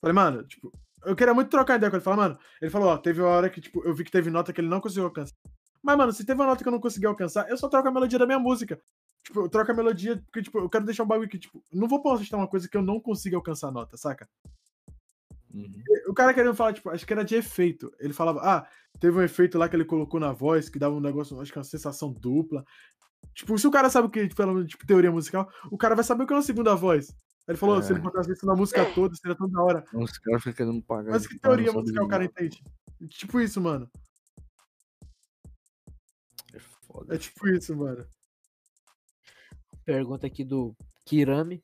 Falei, 0.00 0.14
mano, 0.14 0.44
tipo, 0.44 0.72
eu 1.04 1.16
queria 1.16 1.34
muito 1.34 1.50
trocar 1.50 1.76
ideia 1.76 1.90
com 1.90 1.96
ele. 1.96 2.04
Falei, 2.04 2.20
mano, 2.20 2.38
ele 2.62 2.70
falou, 2.70 2.88
ó, 2.88 2.96
teve 2.96 3.20
uma 3.20 3.30
hora 3.30 3.50
que, 3.50 3.60
tipo, 3.60 3.84
eu 3.84 3.92
vi 3.92 4.04
que 4.04 4.10
teve 4.10 4.30
nota 4.30 4.52
que 4.52 4.60
ele 4.60 4.68
não 4.68 4.80
conseguiu 4.80 5.04
alcançar. 5.04 5.34
Mas, 5.82 5.96
mano, 5.96 6.12
se 6.12 6.24
teve 6.24 6.40
uma 6.40 6.46
nota 6.46 6.62
que 6.62 6.68
eu 6.68 6.72
não 6.72 6.80
consegui 6.80 7.06
alcançar, 7.06 7.48
eu 7.50 7.56
só 7.56 7.68
troco 7.68 7.88
a 7.88 7.90
melodia 7.90 8.18
da 8.18 8.26
minha 8.26 8.38
música. 8.38 8.80
Tipo, 9.24 9.40
eu 9.40 9.48
troco 9.48 9.72
a 9.72 9.74
melodia 9.74 10.16
porque, 10.26 10.42
tipo, 10.42 10.58
eu 10.58 10.68
quero 10.68 10.84
deixar 10.84 11.02
um 11.02 11.08
bagulho 11.08 11.28
que, 11.28 11.38
tipo, 11.38 11.62
não 11.72 11.88
vou 11.88 12.00
postar 12.00 12.36
uma 12.36 12.48
coisa 12.48 12.68
que 12.68 12.76
eu 12.76 12.82
não 12.82 13.00
consiga 13.00 13.36
alcançar 13.36 13.68
a 13.68 13.72
nota, 13.72 13.96
saca? 13.96 14.28
Uhum. 15.52 15.82
O 16.08 16.14
cara 16.14 16.32
querendo 16.32 16.54
falar, 16.54 16.72
tipo, 16.72 16.90
acho 16.90 17.06
que 17.06 17.12
era 17.12 17.24
de 17.24 17.34
efeito. 17.34 17.92
Ele 17.98 18.12
falava, 18.12 18.40
ah, 18.42 18.68
teve 18.98 19.16
um 19.16 19.22
efeito 19.22 19.58
lá 19.58 19.68
que 19.68 19.76
ele 19.76 19.84
colocou 19.84 20.20
na 20.20 20.32
voz, 20.32 20.68
que 20.68 20.78
dava 20.78 20.94
um 20.94 21.00
negócio, 21.00 21.40
acho 21.40 21.52
que 21.52 21.58
uma 21.58 21.64
sensação 21.64 22.12
dupla. 22.12 22.64
Tipo, 23.34 23.58
se 23.58 23.66
o 23.66 23.70
cara 23.70 23.90
sabe 23.90 24.08
o 24.08 24.10
que, 24.10 24.28
pelo 24.34 24.54
menos, 24.54 24.68
tipo, 24.70 24.86
teoria 24.86 25.10
musical, 25.10 25.50
o 25.70 25.76
cara 25.78 25.94
vai 25.94 26.04
saber 26.04 26.24
o 26.24 26.26
que 26.26 26.32
é 26.32 26.36
uma 26.36 26.42
segunda 26.42 26.74
voz. 26.74 27.10
Aí 27.10 27.52
ele 27.52 27.58
falou, 27.58 27.78
É. 27.78 27.82
se 27.82 27.92
ele 27.92 28.00
botasse 28.00 28.32
isso 28.32 28.46
na 28.46 28.54
música 28.54 28.84
toda, 28.94 29.14
seria 29.14 29.36
tão 29.36 29.48
da 29.48 29.62
hora. 29.62 29.84
Os 29.92 30.18
caras 30.18 30.42
ficam 30.42 30.66
querendo 30.66 30.82
pagar. 30.82 31.10
Mas 31.10 31.26
que 31.26 31.38
teoria 31.38 31.72
musical 31.72 32.04
o 32.04 32.08
cara 32.08 32.24
entende? 32.24 32.62
Tipo 33.08 33.40
isso, 33.40 33.60
mano. 33.60 33.90
É 36.52 36.58
foda. 36.58 37.14
É 37.14 37.18
tipo 37.18 37.48
isso, 37.48 37.76
mano. 37.76 38.06
Pergunta 39.84 40.26
aqui 40.26 40.44
do 40.44 40.76
Kirami. 41.04 41.62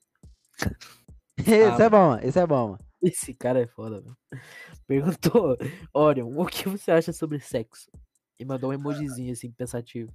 Esse 1.38 1.82
é 1.82 1.90
bom, 1.90 2.16
esse 2.16 2.38
é 2.38 2.46
bom. 2.46 2.78
Esse 3.06 3.34
cara 3.34 3.60
é 3.60 3.66
foda, 3.66 4.00
velho. 4.00 4.16
Perguntou, 4.86 5.56
Orion, 5.92 6.32
o 6.36 6.46
que 6.46 6.68
você 6.68 6.90
acha 6.90 7.12
sobre 7.12 7.38
sexo? 7.40 7.90
E 8.38 8.44
mandou 8.44 8.70
um 8.70 8.72
emojizinho 8.72 9.32
assim, 9.32 9.50
pensativo. 9.52 10.12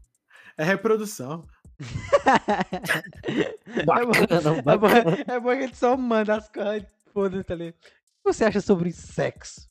É 0.57 0.63
reprodução. 0.63 1.45
Bacana, 3.85 4.49
É 4.49 4.61
bom, 4.61 4.63
bacana. 4.63 5.17
é 5.27 5.39
bom 5.39 5.49
que 5.49 5.57
a 5.57 5.61
gente 5.61 5.77
só 5.77 5.95
manda 5.97 6.35
as 6.35 6.49
coisas. 6.49 6.87
Foda-se 7.13 7.51
ali. 7.51 7.69
O 7.69 7.73
que 7.73 8.33
você 8.33 8.45
acha 8.45 8.61
sobre 8.61 8.91
sexo? 8.91 9.69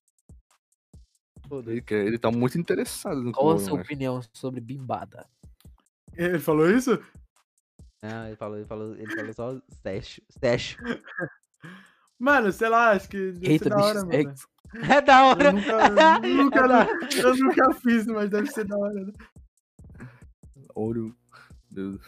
Ele, 1.51 1.81
quer- 1.83 2.07
ele 2.07 2.19
tá 2.19 2.31
muito 2.31 2.59
interessado 2.59 3.21
no 3.23 3.33
que 3.33 3.39
Qual 3.39 3.57
a 3.57 3.59
sua 3.59 3.75
acho. 3.81 3.85
opinião 3.85 4.21
sobre 4.33 4.61
bimbada? 4.61 5.27
Ele 6.15 6.39
falou 6.39 6.71
isso? 6.71 7.03
Não, 8.03 8.27
ele 8.27 8.37
falou, 8.37 8.57
ele 8.57 8.67
falou, 8.67 8.95
ele 8.97 9.15
falou 9.15 9.33
só 9.35 9.61
sexo. 9.83 10.23
Sexo. 10.41 10.77
Mano, 12.21 12.53
sei 12.53 12.69
lá, 12.69 12.91
acho 12.91 13.09
que 13.09 13.33
deve 13.33 13.53
Eita, 13.53 13.65
ser 13.65 13.71
da 13.71 13.77
bicho, 13.77 13.89
hora, 13.89 14.05
mano. 14.05 14.35
É 14.95 15.01
da 15.01 15.25
hora. 15.25 15.49
Eu 15.51 15.53
nunca, 15.55 16.27
eu 16.29 16.37
nunca, 16.37 16.59
É 16.61 16.69
da- 16.69 16.87
eu 17.29 17.37
nunca 17.37 17.75
fiz, 17.81 18.07
mas 18.07 18.31
deve 18.31 18.47
ser 18.53 18.65
da 18.67 18.77
hora. 18.79 18.95
né? 19.07 19.13
Ouro. 20.75 21.13
Deus. 21.71 22.01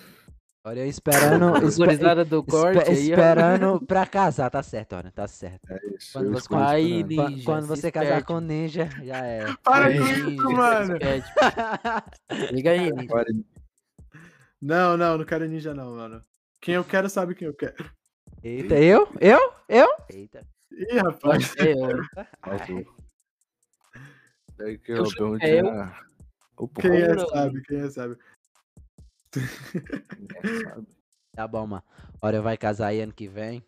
Olha, 0.64 0.80
eu 0.80 0.86
esperando. 0.86 1.54
espe- 1.56 1.64
Visualizada 1.66 2.24
do 2.24 2.40
corte 2.44 2.78
espe- 2.78 2.90
aí, 2.90 2.96
ó. 2.98 3.00
esperando 3.00 3.80
pra 3.84 4.06
casar, 4.06 4.48
tá 4.48 4.62
certo, 4.62 4.94
olha, 4.94 5.10
tá 5.10 5.26
certo. 5.26 5.68
É 5.72 5.80
isso. 5.96 6.12
Quando 6.12 6.30
você 6.30 6.48
Qua- 6.48 6.74
Ninja, 6.76 7.44
Quando 7.44 7.66
você 7.66 7.90
casar 7.90 8.22
com 8.24 8.38
ninja, 8.38 8.88
já 9.02 9.16
é. 9.26 9.46
Para 9.64 9.86
Aí, 9.86 9.98
com 9.98 10.04
isso, 10.06 10.30
ninja, 10.30 10.48
mano. 10.50 10.94
Liga 12.52 12.70
aí, 12.70 12.92
ninja. 12.92 13.08
Pare- 13.08 13.44
Não, 14.60 14.96
não, 14.96 15.18
não 15.18 15.24
quero 15.24 15.48
ninja, 15.48 15.74
não, 15.74 15.96
mano. 15.96 16.20
Quem 16.60 16.76
eu 16.76 16.84
quero 16.84 17.10
sabe 17.10 17.34
quem 17.34 17.48
eu 17.48 17.54
quero. 17.54 17.84
Eita, 18.42 18.74
eu? 18.74 19.08
Eu? 19.20 19.52
Eu? 19.68 19.88
Eita. 20.10 20.44
Ih, 20.72 20.98
rapaz. 20.98 21.54
É. 21.58 21.74
Faltou. 22.44 22.84
Daí 24.56 24.78
que 24.78 24.92
Eu 24.92 24.96
eu 24.98 25.04
perguntei. 25.10 25.58
é 25.58 25.60
eu. 25.60 25.66
Opa, 26.56 26.82
Quem 26.82 26.90
é 26.92 27.18
sabe, 27.18 27.62
quem 27.62 27.78
é 27.80 27.90
sabe. 27.90 28.16
Sabe. 29.32 30.86
Tá 31.32 31.48
bom, 31.48 31.66
mano. 31.66 31.82
Olha, 32.20 32.42
vai 32.42 32.56
casar 32.56 32.88
aí 32.88 33.00
ano 33.00 33.12
que 33.12 33.28
vem. 33.28 33.64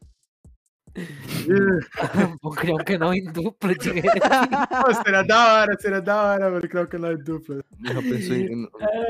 Vou 2.43 2.53
criar 2.53 2.75
um 2.75 2.85
canal 2.85 3.13
em 3.15 3.25
dupla 3.33 3.75
de 3.75 3.91
Pô, 4.85 4.95
seria 5.03 5.23
da 5.25 5.55
hora, 5.55 5.81
seria 5.81 6.01
da 6.01 6.23
hora, 6.23 6.51
mano, 6.51 6.69
criar 6.69 6.83
um 6.83 6.87
canal 6.87 7.17
de 7.17 7.25
dupla. 7.25 7.65
Já 7.83 8.03
pensou 8.03 8.37
em, 8.37 8.69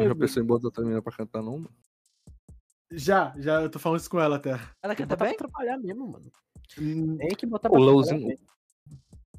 já 0.08 0.14
pensou 0.14 0.42
em 0.42 0.46
botar 0.46 0.80
menina 0.82 1.02
pra 1.02 1.12
cantar, 1.12 1.42
não? 1.42 1.58
mano? 1.58 1.70
Já, 2.96 3.32
já, 3.38 3.60
eu 3.62 3.70
tô 3.70 3.78
falando 3.78 4.00
isso 4.00 4.10
com 4.10 4.20
ela 4.20 4.36
até. 4.36 4.50
Ela 4.50 4.94
Tem 4.94 4.96
que 4.96 5.02
canta 5.02 5.16
botar 5.16 5.24
bem? 5.26 5.36
pra 5.36 5.48
trabalhar 5.48 5.78
mesmo, 5.78 6.06
mano. 6.06 6.30
Hum, 6.78 7.16
Tem 7.18 7.28
que 7.30 7.46
botar 7.46 7.68
O 7.68 7.72
pra 7.72 7.80
mesmo. 7.80 8.28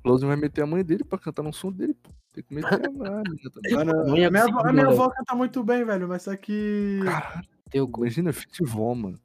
o 0.04 0.08
Lauzinho 0.10 0.28
vai 0.28 0.38
meter 0.38 0.62
a 0.62 0.68
mãe 0.68 0.84
dele 0.84 1.04
pra 1.04 1.18
cantar 1.18 1.44
no 1.44 1.54
som 1.54 1.72
dele, 1.72 1.94
pô. 1.96 2.10
Tem 2.34 2.44
que 2.44 2.54
meter 2.54 2.74
a 2.74 2.80
também. 2.80 2.94
Mano, 3.02 3.22
a 4.02 4.04
minha, 4.06 4.30
conseguir, 4.30 4.38
avó- 4.38 4.68
a 4.68 4.74
minha 4.74 4.88
avó 4.88 5.10
canta 5.10 5.36
muito 5.36 5.64
bem, 5.64 5.86
velho, 5.86 6.08
mas 6.08 6.22
só 6.24 6.36
que. 6.36 7.00
Caralho, 7.04 7.48
imagina 7.74 8.34
futebol, 8.34 8.94
mano. 8.96 9.20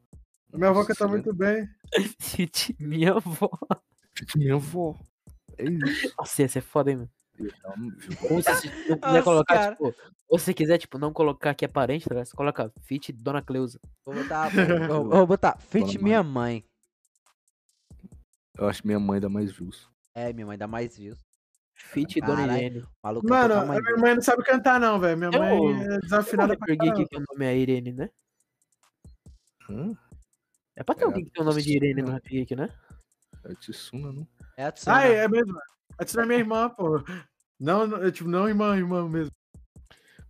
A 0.53 0.57
minha 0.59 0.71
avó 0.71 0.85
canta 0.85 1.07
muito 1.09 1.35
bem. 1.35 1.69
Fit 2.21 2.75
minha 2.79 3.13
avó. 3.15 3.51
Fit 4.17 4.39
minha 4.39 4.55
avó. 4.55 4.97
É 5.59 5.65
isso. 5.65 6.15
Nossa, 6.19 6.43
ia 6.43 6.49
ser 6.49 6.61
foda, 6.61 6.91
hein, 6.91 6.97
mano. 6.99 7.11
Ou 8.31 8.43
se 8.43 8.53
você 8.55 8.69
não 8.89 8.99
quiser 8.99 9.13
Nossa, 9.13 9.23
colocar, 9.23 9.55
cara. 9.55 9.73
tipo, 9.73 9.95
ou 10.29 10.39
se 10.39 10.55
quiser, 10.55 10.79
tipo, 10.79 10.99
não 10.99 11.13
colocar 11.13 11.55
que 11.55 11.65
é 11.65 11.69
parente, 11.69 12.09
tá? 12.09 12.25
Você 12.25 12.37
coloca 12.37 12.73
Fit 12.83 13.13
Dona 13.13 13.43
Cleusa. 13.43 13.81
Vou 14.05 14.15
botar, 14.15 14.49
vou, 14.89 15.09
vou 15.09 15.27
botar 15.27 15.59
Fit 15.59 15.87
Dona 15.97 16.03
minha 16.05 16.23
mãe. 16.23 16.65
Eu 18.57 18.69
acho 18.69 18.83
que 18.83 18.87
minha 18.87 19.01
mãe 19.01 19.21
dá 19.21 19.29
mais 19.29 19.51
views. 19.51 19.89
É, 20.15 20.33
minha 20.33 20.47
mãe 20.47 20.59
dá 20.59 20.67
mais 20.67 20.97
views. 20.97 21.19
Fit 21.75 22.21
Dona. 22.21 22.59
Irene. 22.59 22.85
Maluco 23.03 23.27
Mano, 23.27 23.55
a 23.55 23.61
a 23.63 23.65
mãe 23.65 23.81
minha 23.81 23.97
mãe 23.97 24.15
não 24.15 24.23
sabe 24.23 24.43
cantar, 24.45 24.79
não, 24.79 25.01
velho. 25.01 25.17
Minha 25.17 25.31
Eu- 25.33 25.41
mãe 25.41 25.83
é 25.85 25.99
desafinada 26.01 26.57
pra 26.57 26.77
caramba. 26.77 27.07
que 27.09 27.17
o 27.17 27.25
nome 27.31 27.47
é 27.47 27.57
Irene, 27.57 27.93
né? 27.93 28.11
Hã? 29.69 29.97
É 30.77 30.83
pra 30.85 30.95
ter 30.95 31.03
É, 31.03 31.07
alguém 31.07 31.25
que 31.25 31.31
tem 31.31 31.43
o 31.43 31.47
nome 31.47 31.63
de 31.63 31.75
Irene 31.77 32.03
no. 32.03 32.11
Rap 32.11 32.29
Geek, 32.29 32.55
né? 32.55 32.69
É 33.45 33.55
Tsuna, 33.55 34.13
não? 34.13 34.29
É 34.57 34.65
a 34.67 34.73
Tsuna. 34.73 34.97
Ah, 34.97 35.05
é, 35.09 35.15
é 35.25 35.29
mesmo. 35.29 35.59
A 35.99 36.05
Tsuna 36.05 36.23
é 36.25 36.27
minha 36.27 36.39
irmã, 36.39 36.69
pô. 36.69 37.03
Não, 37.61 37.87
não, 37.87 38.03
é, 38.03 38.11
tipo, 38.11 38.29
não 38.29 38.49
irmã, 38.49 38.75
irmã 38.75 39.07
mesmo. 39.07 39.33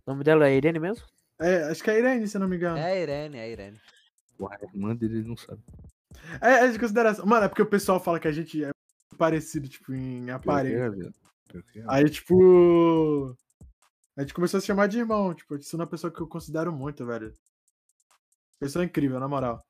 O 0.05 0.11
nome 0.11 0.23
dela 0.23 0.49
é 0.49 0.57
Irene 0.57 0.79
mesmo? 0.79 1.05
É, 1.39 1.63
acho 1.63 1.81
que 1.81 1.89
é 1.89 1.97
Irene, 1.97 2.27
se 2.27 2.35
eu 2.35 2.41
não 2.41 2.47
me 2.49 2.57
engano. 2.57 2.77
É 2.77 2.91
a 2.91 2.99
Irene, 2.99 3.37
é 3.37 3.41
a 3.41 3.47
Irene. 3.47 3.81
A 4.49 4.65
irmã 4.65 4.93
dele 4.93 5.19
ele 5.19 5.27
não 5.29 5.37
sabe. 5.37 5.61
É, 6.41 6.65
é 6.65 6.67
de 6.67 6.77
consideração. 6.77 7.25
Mano, 7.25 7.45
é 7.45 7.47
porque 7.47 7.61
o 7.61 7.69
pessoal 7.69 7.99
fala 7.99 8.19
que 8.19 8.27
a 8.27 8.31
gente 8.31 8.63
é 8.63 8.71
parecido, 9.17 9.69
tipo, 9.69 9.93
em 9.93 10.29
aparelho. 10.29 11.13
é, 11.53 11.57
é. 11.57 11.83
Aí, 11.87 12.09
tipo. 12.09 13.35
A 14.17 14.21
gente 14.21 14.33
começou 14.33 14.57
a 14.57 14.61
se 14.61 14.67
chamar 14.67 14.87
de 14.87 14.99
irmão. 14.99 15.33
Tipo, 15.33 15.55
a 15.55 15.57
Tsuna 15.57 15.83
é 15.83 15.85
uma 15.85 15.89
pessoa 15.89 16.11
que 16.11 16.19
eu 16.19 16.27
considero 16.27 16.71
muito, 16.71 17.05
velho. 17.05 17.33
Pessoa 18.59 18.83
incrível, 18.83 19.19
na 19.19 19.27
moral. 19.27 19.63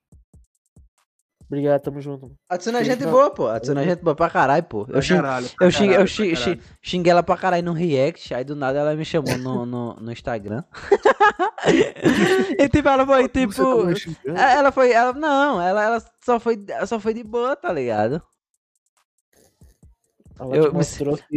Obrigado, 1.52 1.82
tamo 1.82 2.00
junto. 2.00 2.22
mano. 2.28 2.38
A 2.48 2.58
Tsuna 2.58 2.80
Sim, 2.80 2.86
gente 2.86 3.06
boa, 3.06 3.30
pô. 3.30 3.48
A 3.48 3.60
Tsuna 3.60 3.82
é 3.82 3.84
gente 3.84 4.02
boa 4.02 4.16
pra 4.16 4.30
caralho, 4.30 4.64
pô. 4.64 4.86
Eu, 4.88 5.02
xing, 5.02 5.16
caralho, 5.16 5.50
eu, 5.60 5.70
xing, 5.70 5.84
eu 5.88 5.92
caralho, 5.92 6.08
xing, 6.08 6.34
caralho. 6.34 6.62
xing- 6.62 6.62
xinguei 6.82 7.12
ela 7.12 7.22
pra 7.22 7.36
caralho 7.36 7.64
no 7.66 7.74
react, 7.74 8.34
aí 8.34 8.46
do 8.46 8.56
nada 8.56 8.80
ela 8.80 8.96
me 8.96 9.04
chamou 9.04 9.38
no, 9.38 9.66
no, 9.66 9.94
no 9.96 10.12
Instagram. 10.14 10.64
e 12.58 12.70
tipo, 12.70 12.88
ela 12.88 13.06
foi, 13.06 13.28
tipo. 13.28 13.54
Tá? 13.54 14.52
É, 14.52 14.54
Ela 14.56 14.72
foi. 14.72 14.92
Ela, 14.94 15.12
não, 15.12 15.62
ela, 15.62 15.84
ela 15.84 16.04
só, 16.24 16.40
foi, 16.40 16.64
ela 16.70 16.86
só 16.86 17.02
foi 17.02 17.14
de 17.14 17.24
boa, 17.24 17.54
tá 17.54 17.74
ligado? 17.74 18.22
Ela 20.40 20.56
Eu 20.56 20.74
me 20.74 20.80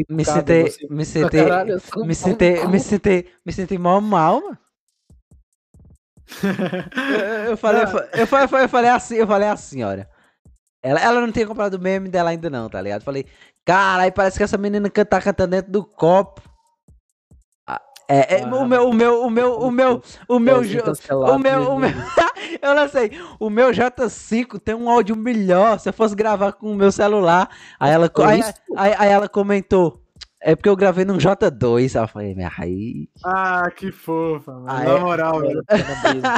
Me 0.09 0.25
sentei. 0.25 0.73
Me 0.89 1.05
sentei. 1.05 1.41
eu 1.41 2.07
Me 2.07 2.15
sentei. 2.15 2.67
Me 2.69 2.79
sentei. 2.81 3.29
Me 3.45 3.53
sentei 3.53 3.79
mal 3.79 4.01
mal, 4.01 4.41
mano. 4.41 4.59
Eu, 7.45 7.51
eu 7.51 7.57
falei, 7.57 7.83
eu, 7.83 7.89
fa- 7.89 8.09
eu, 8.15 8.27
fa- 8.27 8.43
eu, 8.43 8.49
fa- 8.49 8.63
eu 8.63 8.69
falei 8.69 8.91
assim, 8.91 9.15
eu 9.17 9.27
falei 9.27 9.49
assim, 9.49 9.83
olha. 9.83 10.09
Ela, 10.83 11.01
ela 11.01 11.21
não 11.21 11.33
tinha 11.33 11.47
comprado 11.47 11.75
o 11.75 11.81
meme 11.81 12.11
dela 12.11 12.29
ainda 12.31 12.51
não, 12.51 12.69
tá 12.69 12.79
ligado? 12.81 13.03
Falei, 13.03 13.25
caralho, 13.65 14.13
parece 14.13 14.37
que 14.37 14.43
essa 14.45 14.59
menina 14.59 14.91
tá 14.91 15.19
cantando 15.21 15.53
dentro 15.53 15.73
do 15.73 15.83
copo. 15.83 16.43
Ah, 17.67 17.81
É, 18.07 18.37
é, 18.37 18.43
Ah, 18.43 18.55
o 18.55 18.67
meu, 18.67 18.89
o 18.91 18.93
meu, 18.93 19.23
o 19.23 19.31
meu, 19.31 19.59
o 19.61 19.71
meu, 19.71 20.03
o 20.29 20.39
meu, 20.39 20.57
Leozinho 20.57 20.81
jo- 20.81 20.85
cancelado 20.85 21.33
o 21.33 21.39
meu, 21.39 21.63
o 21.73 21.79
meu, 21.79 21.91
eu 22.61 22.75
lancei, 22.75 23.11
o 23.41 23.49
meu 23.49 23.71
J5 23.71 24.61
tem 24.61 24.75
um 24.75 24.91
áudio 24.91 25.17
melhor, 25.17 25.81
se 25.81 25.89
eu 25.89 25.93
fosse 25.95 26.15
gravar 26.15 26.53
com 26.53 26.71
o 26.71 26.77
meu 26.77 26.93
celular, 26.93 27.49
aí 27.81 27.91
ela, 27.91 28.11
aí, 28.27 28.41
aí, 28.77 28.95
aí 28.99 29.09
ela 29.11 29.27
comentou, 29.27 30.03
é 30.45 30.55
porque 30.55 30.69
eu 30.69 30.77
gravei 30.77 31.05
num 31.05 31.17
J2, 31.17 31.97
aí 31.97 32.03
eu 32.05 32.09
falei, 32.09 32.35
minha 32.35 32.53
aí... 32.59 33.09
ah, 33.25 33.71
que 33.75 33.91
fofa, 33.91 34.53
mano. 34.53 34.69
Ah, 34.69 34.85
na 34.85 34.99
moral, 35.01 35.41
velho. 35.41 35.65
Brisa. 35.67 36.35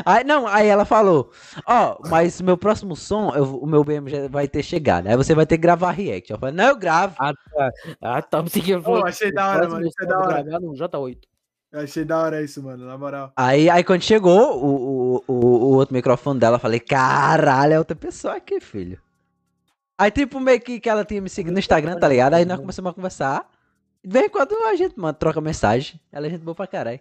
Aí, 0.04 0.24
não, 0.24 0.46
aí 0.46 0.66
ela 0.68 0.84
falou, 0.84 1.30
ó, 1.66 1.98
mas 2.08 2.40
meu 2.40 2.56
próximo 2.56 2.96
som, 2.96 3.30
eu- 3.34 3.58
o 3.58 3.66
meu 3.66 3.84
BM 3.84 4.08
já 4.08 4.28
vai 4.28 4.48
ter 4.48 4.62
chegado, 4.62 5.06
aí 5.08 5.16
você 5.16 5.34
vai 5.34 5.44
ter 5.46 5.56
que 5.56 5.62
gravar 5.62 5.90
react. 5.90 6.30
Eu 6.32 6.38
falei, 6.38 6.54
não, 6.54 6.68
eu 6.68 6.76
gravo. 6.76 7.14
Ah, 7.18 7.32
tá. 7.34 7.70
Ah, 8.00 8.22
tá. 8.22 8.42
Me 8.42 8.48
seguindo. 8.50 8.82
Pô, 8.82 9.04
achei 9.04 9.30
da 9.32 9.48
hora, 9.48 9.68
mano, 9.68 9.86
achei 9.88 10.08
da 10.08 10.18
hora. 10.18 10.42
Gravar 10.42 10.60
no 10.60 10.72
J8. 10.72 11.18
Eu 11.72 11.80
achei 11.80 12.04
da 12.04 12.18
hora 12.18 12.42
isso, 12.42 12.62
mano, 12.62 12.86
na 12.86 12.96
moral. 12.96 13.32
Aí, 13.36 13.68
aí 13.68 13.84
quando 13.84 14.02
chegou 14.02 14.56
o, 14.64 15.16
o, 15.16 15.24
o, 15.26 15.34
o 15.34 15.74
outro 15.76 15.94
microfone 15.94 16.38
dela, 16.40 16.56
eu 16.56 16.60
falei, 16.60 16.80
caralho, 16.80 17.74
é 17.74 17.78
outra 17.78 17.96
pessoa 17.96 18.36
aqui, 18.36 18.60
filho. 18.60 18.98
Aí, 19.98 20.10
tipo, 20.10 20.38
meio 20.40 20.60
que, 20.60 20.78
que 20.78 20.88
ela 20.88 21.04
tinha 21.04 21.20
me 21.20 21.28
seguido 21.30 21.52
no 21.54 21.58
Instagram, 21.58 21.98
tá 21.98 22.08
ligado? 22.08 22.34
Aí 22.34 22.44
nós 22.44 22.58
começamos 22.60 22.90
a 22.90 22.94
conversar. 22.94 23.50
De 24.04 24.10
vez 24.12 24.26
em 24.26 24.28
quando 24.28 24.54
a 24.66 24.76
gente, 24.76 24.98
mano, 24.98 25.14
troca 25.14 25.40
mensagem. 25.40 26.00
Ela 26.12 26.26
é 26.26 26.30
gente 26.30 26.42
boa 26.42 26.54
pra 26.54 26.66
caralho. 26.66 27.00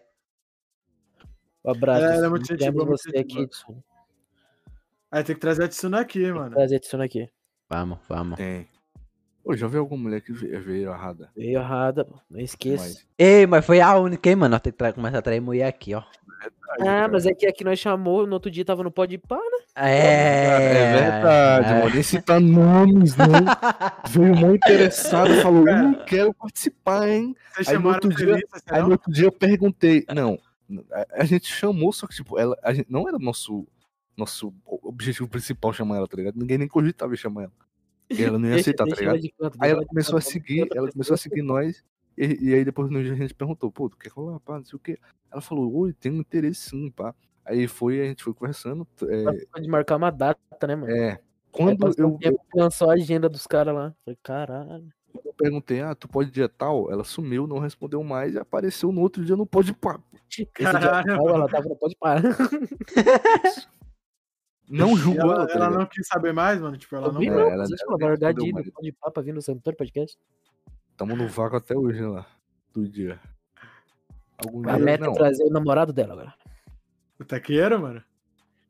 Um 1.64 1.72
abraço. 1.72 2.06
É, 2.06 2.16
ela 2.18 2.26
é 2.26 2.30
muito 2.30 2.48
gente 2.48 2.72
boa, 2.72 2.86
muito 2.86 3.02
você 3.02 3.10
gente 3.10 3.20
aqui. 3.40 3.50
Aí 5.12 5.24
tem 5.24 5.36
que 5.36 5.42
trazer 5.42 5.64
a 5.64 5.68
Tsuna 5.68 6.00
aqui, 6.02 6.32
mano. 6.32 6.52
Prazer, 6.52 6.80
Tsuna 6.80 7.06
aqui. 7.06 7.30
Vamos, 7.70 8.00
vamos. 8.08 8.38
Tem. 8.38 8.68
Ô, 9.44 9.56
já 9.56 9.68
vi 9.68 9.78
alguma 9.78 10.02
mulher 10.04 10.22
que 10.22 10.34
ve- 10.34 10.58
veio 10.60 10.90
errada. 10.90 11.30
Veio 11.36 11.60
errada, 11.60 12.04
pô. 12.06 12.20
não 12.30 12.40
esqueça. 12.40 12.84
Mas, 12.84 13.08
Ei, 13.18 13.46
mas 13.46 13.64
foi 13.66 13.80
a 13.80 13.96
única, 13.98 14.30
hein, 14.30 14.36
mano? 14.36 14.54
Nós 14.54 14.62
temos 14.62 14.78
que 14.78 14.94
começar 14.94 15.20
a 15.20 15.22
trair 15.22 15.40
mulher 15.40 15.68
aqui, 15.68 15.94
ó. 15.94 16.04
Ah, 16.82 17.08
mas 17.08 17.26
é 17.26 17.34
que 17.34 17.46
aqui 17.48 17.64
nós 17.64 17.80
chamou, 17.80 18.26
no 18.28 18.34
outro 18.34 18.50
dia 18.52 18.66
tava 18.66 18.84
no 18.84 18.92
Pode 18.92 19.18
Pá, 19.18 19.36
né? 19.38 19.66
É, 19.76 20.54
É 20.54 20.94
verdade, 21.12 21.68
é. 21.74 21.80
mano. 21.80 21.94
Nem 21.94 22.04
citar 22.04 22.40
nomes, 22.40 23.16
não. 23.16 23.28
Veio 24.10 24.36
mó 24.36 24.52
interessado, 24.54 25.34
falou, 25.42 25.68
eu 25.68 25.78
não 25.78 26.06
quero 26.06 26.34
participar, 26.34 27.08
hein? 27.10 27.36
Vocês 27.54 27.70
Aí 27.70 27.78
no 27.78 27.90
outro 27.90 28.10
dia- 28.14 28.38
Aí 28.70 28.82
no 28.82 28.92
outro 28.92 29.12
dia 29.12 29.26
eu 29.26 29.32
perguntei. 29.32 30.06
Não, 30.14 30.40
a, 30.92 31.22
a 31.22 31.26
gente 31.26 31.48
chamou, 31.48 31.92
só 31.94 32.08
que, 32.08 32.16
tipo, 32.16 32.38
ela, 32.40 32.58
a 32.64 32.74
gente, 32.74 32.92
não 32.92 33.08
era 33.08 33.18
nosso, 33.20 33.68
nosso 34.18 34.54
objetivo 34.66 35.28
principal 35.28 35.72
chamar 35.74 35.98
ela, 35.98 36.08
tá 36.08 36.18
ligado? 36.18 36.36
Ninguém 36.38 36.58
nem 36.58 36.68
cogitava 36.68 37.14
em 37.14 37.18
chamar 37.18 37.44
ela. 37.44 37.52
E 38.10 38.24
ela 38.24 38.38
não 38.38 38.48
ia 38.50 38.56
aceitar, 38.58 38.86
tá 38.88 38.96
ligado? 38.96 39.20
Aí 39.60 39.72
ela 39.72 39.86
começou 39.86 40.18
a 40.18 40.22
seguir, 40.22 40.68
ela 40.76 40.92
começou 40.92 41.16
a 41.16 41.18
seguir 41.18 41.42
nós. 41.42 41.84
E, 42.18 42.50
e 42.50 42.54
aí 42.54 42.64
depois 42.66 42.90
no 42.90 43.02
dia 43.04 43.14
a 43.14 43.16
gente 43.16 43.34
perguntou, 43.34 43.72
pô, 43.72 43.90
tu 43.90 43.98
quer 43.98 44.10
rolar, 44.10 44.40
pá, 44.40 44.58
não 44.58 44.66
sei 44.66 44.78
o 44.78 44.80
quê. 44.80 44.98
Ela 45.32 45.42
falou, 45.42 45.74
oi, 45.76 45.94
tem 45.94 46.12
um 46.12 46.20
interesse 46.20 46.70
sim, 46.70 46.90
pá. 46.92 47.14
Aí 47.44 47.68
foi, 47.68 48.02
a 48.02 48.06
gente 48.06 48.24
foi 48.24 48.34
conversando. 48.34 48.88
É, 49.04 49.46
Pode 49.52 49.68
marcar 49.68 49.98
uma 49.98 50.10
data, 50.12 50.68
né, 50.68 50.76
mano? 50.76 50.92
é, 50.92 51.20
quando 51.52 51.86
um 52.00 52.18
eu, 52.22 52.40
lançou 52.56 52.90
a 52.90 52.94
agenda 52.94 53.30
dos 53.30 53.46
caras 53.46 53.74
lá. 53.76 53.94
Falei, 54.04 54.18
caralho. 54.24 54.90
eu 55.24 55.34
perguntei, 55.34 55.82
ah, 55.82 55.94
tu 55.94 56.08
pode 56.08 56.32
dia 56.32 56.50
tal? 56.50 56.92
Ela 56.92 57.04
sumiu, 57.04 57.46
não 57.46 57.60
respondeu 57.60 58.04
mais 58.04 58.34
e 58.34 58.40
apareceu 58.40 58.92
no 58.92 59.02
outro 59.02 59.24
dia 59.24 59.36
no 59.36 59.46
Pode 59.46 59.74
Pá. 59.74 60.00
Caralho. 60.54 61.04
dia, 61.22 61.30
ela 61.30 61.48
tava 61.50 61.70
no 61.70 61.76
Pode 61.76 61.96
Pá. 61.98 62.16
Não 64.68 64.98
julgou 64.98 65.32
ela, 65.32 65.34
ela, 65.44 65.48
tá 65.48 65.54
ela 65.54 65.70
não 65.70 65.86
quis 65.86 66.08
saber 66.08 66.34
mais, 66.34 66.60
mano. 66.60 66.76
Tipo, 66.76 66.96
ela 66.96 67.08
Eu 67.10 67.14
não. 67.14 67.20
vi, 67.22 67.28
É, 67.28 67.30
não, 67.30 67.40
ela- 67.40 67.58
mas 67.58 67.72
acho 67.72 67.76
que 67.76 67.84
ela 67.84 67.92
ela 67.92 67.98
vai 67.98 68.00
nem 68.00 68.10
largar 68.10 68.34
respondeu 68.34 68.44
de 68.44 68.50
ir 70.30 70.54
Tamo 70.98 71.16
no 71.16 71.28
vácuo 71.28 71.58
até 71.58 71.76
hoje 71.76 72.02
lá. 72.02 72.26
Do 72.74 72.88
dia. 72.88 73.20
Algum 74.38 74.68
A 74.70 74.76
dia. 74.76 74.86
meta 74.86 75.06
não, 75.06 75.14
é 75.14 75.16
trazer 75.16 75.44
o 75.44 75.50
namorado 75.50 75.92
dela 75.94 76.14
agora. 76.14 76.34
O 77.20 77.26
taqueiro, 77.26 77.82
mano. 77.82 78.04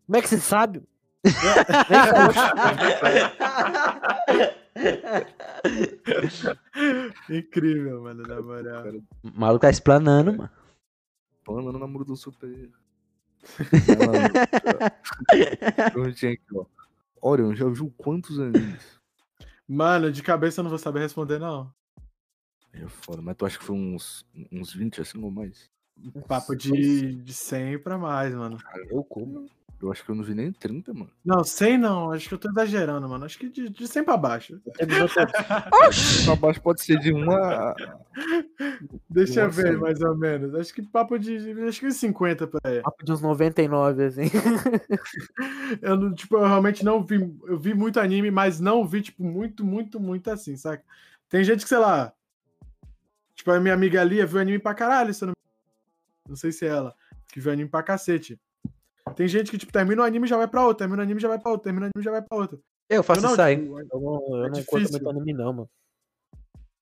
Como 0.06 0.18
é 0.18 0.22
que 0.22 0.30
você 0.30 0.38
sabe? 0.40 0.84
Incrível, 7.30 8.02
mano, 8.04 8.24
na 8.24 8.42
moral. 8.42 8.84
cara, 8.84 8.98
O 9.24 9.32
maluco 9.40 9.62
tá 9.62 9.70
explanando, 9.70 10.34
mano. 10.36 10.50
Pano 11.44 11.72
no 11.72 11.80
namoro 11.80 12.06
do 12.06 12.16
sul 12.16 12.34
aqui, 16.32 16.40
ó. 16.54 16.66
Orion, 17.22 17.54
já 17.56 17.68
viu 17.70 17.94
quantos 17.98 18.40
animes? 18.40 19.00
Mano, 19.68 20.12
de 20.12 20.22
cabeça 20.24 20.60
eu 20.60 20.64
não 20.64 20.70
vou 20.70 20.80
saber 20.80 21.00
responder, 21.00 21.40
não. 21.40 21.72
É 22.82 22.88
foda, 22.88 23.22
mas 23.22 23.36
tu 23.38 23.46
acha 23.46 23.58
que 23.58 23.64
foi 23.64 23.76
uns, 23.76 24.26
uns 24.52 24.74
20 24.74 25.02
assim 25.02 25.22
ou 25.24 25.32
mais? 25.32 25.70
Um 26.14 26.22
papo 26.22 26.56
de, 26.56 27.16
de 27.16 27.34
100 27.34 27.80
pra 27.80 27.98
mais, 27.98 28.34
mano. 28.36 28.58
Eu 28.90 29.04
como. 29.04 29.46
Eu 29.82 29.92
acho 29.92 30.04
que 30.06 30.10
eu 30.10 30.16
não 30.16 30.24
vi 30.24 30.34
nem 30.34 30.52
30, 30.52 30.94
mano. 30.94 31.10
Não, 31.24 31.44
100 31.44 31.78
não. 31.78 32.12
Acho 32.12 32.28
que 32.30 32.34
eu 32.34 32.38
tô 32.38 32.50
exagerando, 32.50 33.08
mano. 33.08 33.26
Acho 33.26 33.38
que 33.38 33.50
de, 33.50 33.70
de 33.70 33.88
100 33.88 34.04
pra 34.04 34.18
baixo. 34.18 34.60
Pra 36.26 36.36
baixo 36.36 36.62
pode 36.62 36.82
ser 36.82 36.98
de 37.00 37.12
uma. 37.14 37.36
a- 37.72 37.76
Deixa 39.10 39.42
eu 39.42 39.50
ver, 39.52 39.78
mais 39.78 40.02
ou 40.02 40.16
menos. 40.18 40.56
Acho 40.56 40.74
que 40.74 40.82
papo 40.82 41.18
de. 41.20 41.38
Acho 41.68 41.80
que 41.82 41.92
50 41.92 42.48
por 42.48 42.60
aí. 42.64 42.82
Papo 42.82 43.06
de 43.06 43.12
uns 43.12 43.22
99, 43.22 44.04
assim. 44.06 44.24
Eu, 45.82 45.96
não- 45.98 46.14
tipo, 46.14 46.36
eu 46.38 46.46
realmente 46.48 46.84
não 46.84 47.04
vi. 47.04 47.16
Eu 47.46 47.58
vi 47.60 47.74
muito 47.74 48.00
anime, 48.00 48.32
mas 48.32 48.60
não 48.60 48.86
vi, 48.88 49.02
tipo, 49.02 49.24
muito, 49.24 49.64
muito, 49.66 50.00
muito 50.00 50.30
assim, 50.30 50.56
saca? 50.56 50.84
Tem 51.30 51.44
gente 51.44 51.64
que, 51.64 51.70
sei 51.70 51.78
lá. 51.80 52.14
Tipo, 53.46 53.52
a 53.52 53.60
minha 53.60 53.76
amiga 53.76 54.04
Lia 54.04 54.26
viu 54.26 54.40
anime 54.42 54.58
pra 54.58 54.74
caralho, 54.74 55.14
se 55.14 55.24
eu 55.24 55.28
não 55.28 55.34
Não 56.28 56.36
sei 56.36 56.52
se 56.52 56.66
é 56.66 56.70
ela. 56.70 56.96
Que 57.32 57.40
viu 57.40 57.52
anime 57.52 57.70
pra 57.70 57.84
cacete. 57.84 58.40
Tem 59.16 59.28
gente 59.28 59.52
que, 59.52 59.58
tipo, 59.60 59.72
termina 59.72 60.02
o 60.02 60.06
anime 60.06 60.26
e 60.26 60.28
já 60.28 60.36
vai 60.36 60.48
pra 60.48 60.64
outra, 60.64 60.80
termina 60.80 61.04
o 61.04 61.06
anime 61.06 61.20
e 61.20 61.22
já 61.22 61.28
vai 61.28 61.38
pra 61.38 61.52
outra, 61.52 61.66
termina 61.66 61.84
o 61.84 61.86
anime 61.86 62.02
e 62.02 62.04
já 62.04 62.10
vai 62.10 62.24
pra 62.24 62.38
outra. 62.40 62.58
Eu 62.90 63.04
faço 63.04 63.20
eu 63.20 63.24
não, 63.24 63.32
isso 63.34 63.42
aí. 63.44 63.58
tipo, 63.62 63.80
Eu 63.80 64.02
não, 64.02 64.38
eu 64.40 64.46
É 64.46 64.50
não 64.50 64.64
curto 64.64 64.90
muito 64.90 65.10
anime, 65.12 65.34
não, 65.34 65.54
mano. 65.54 65.70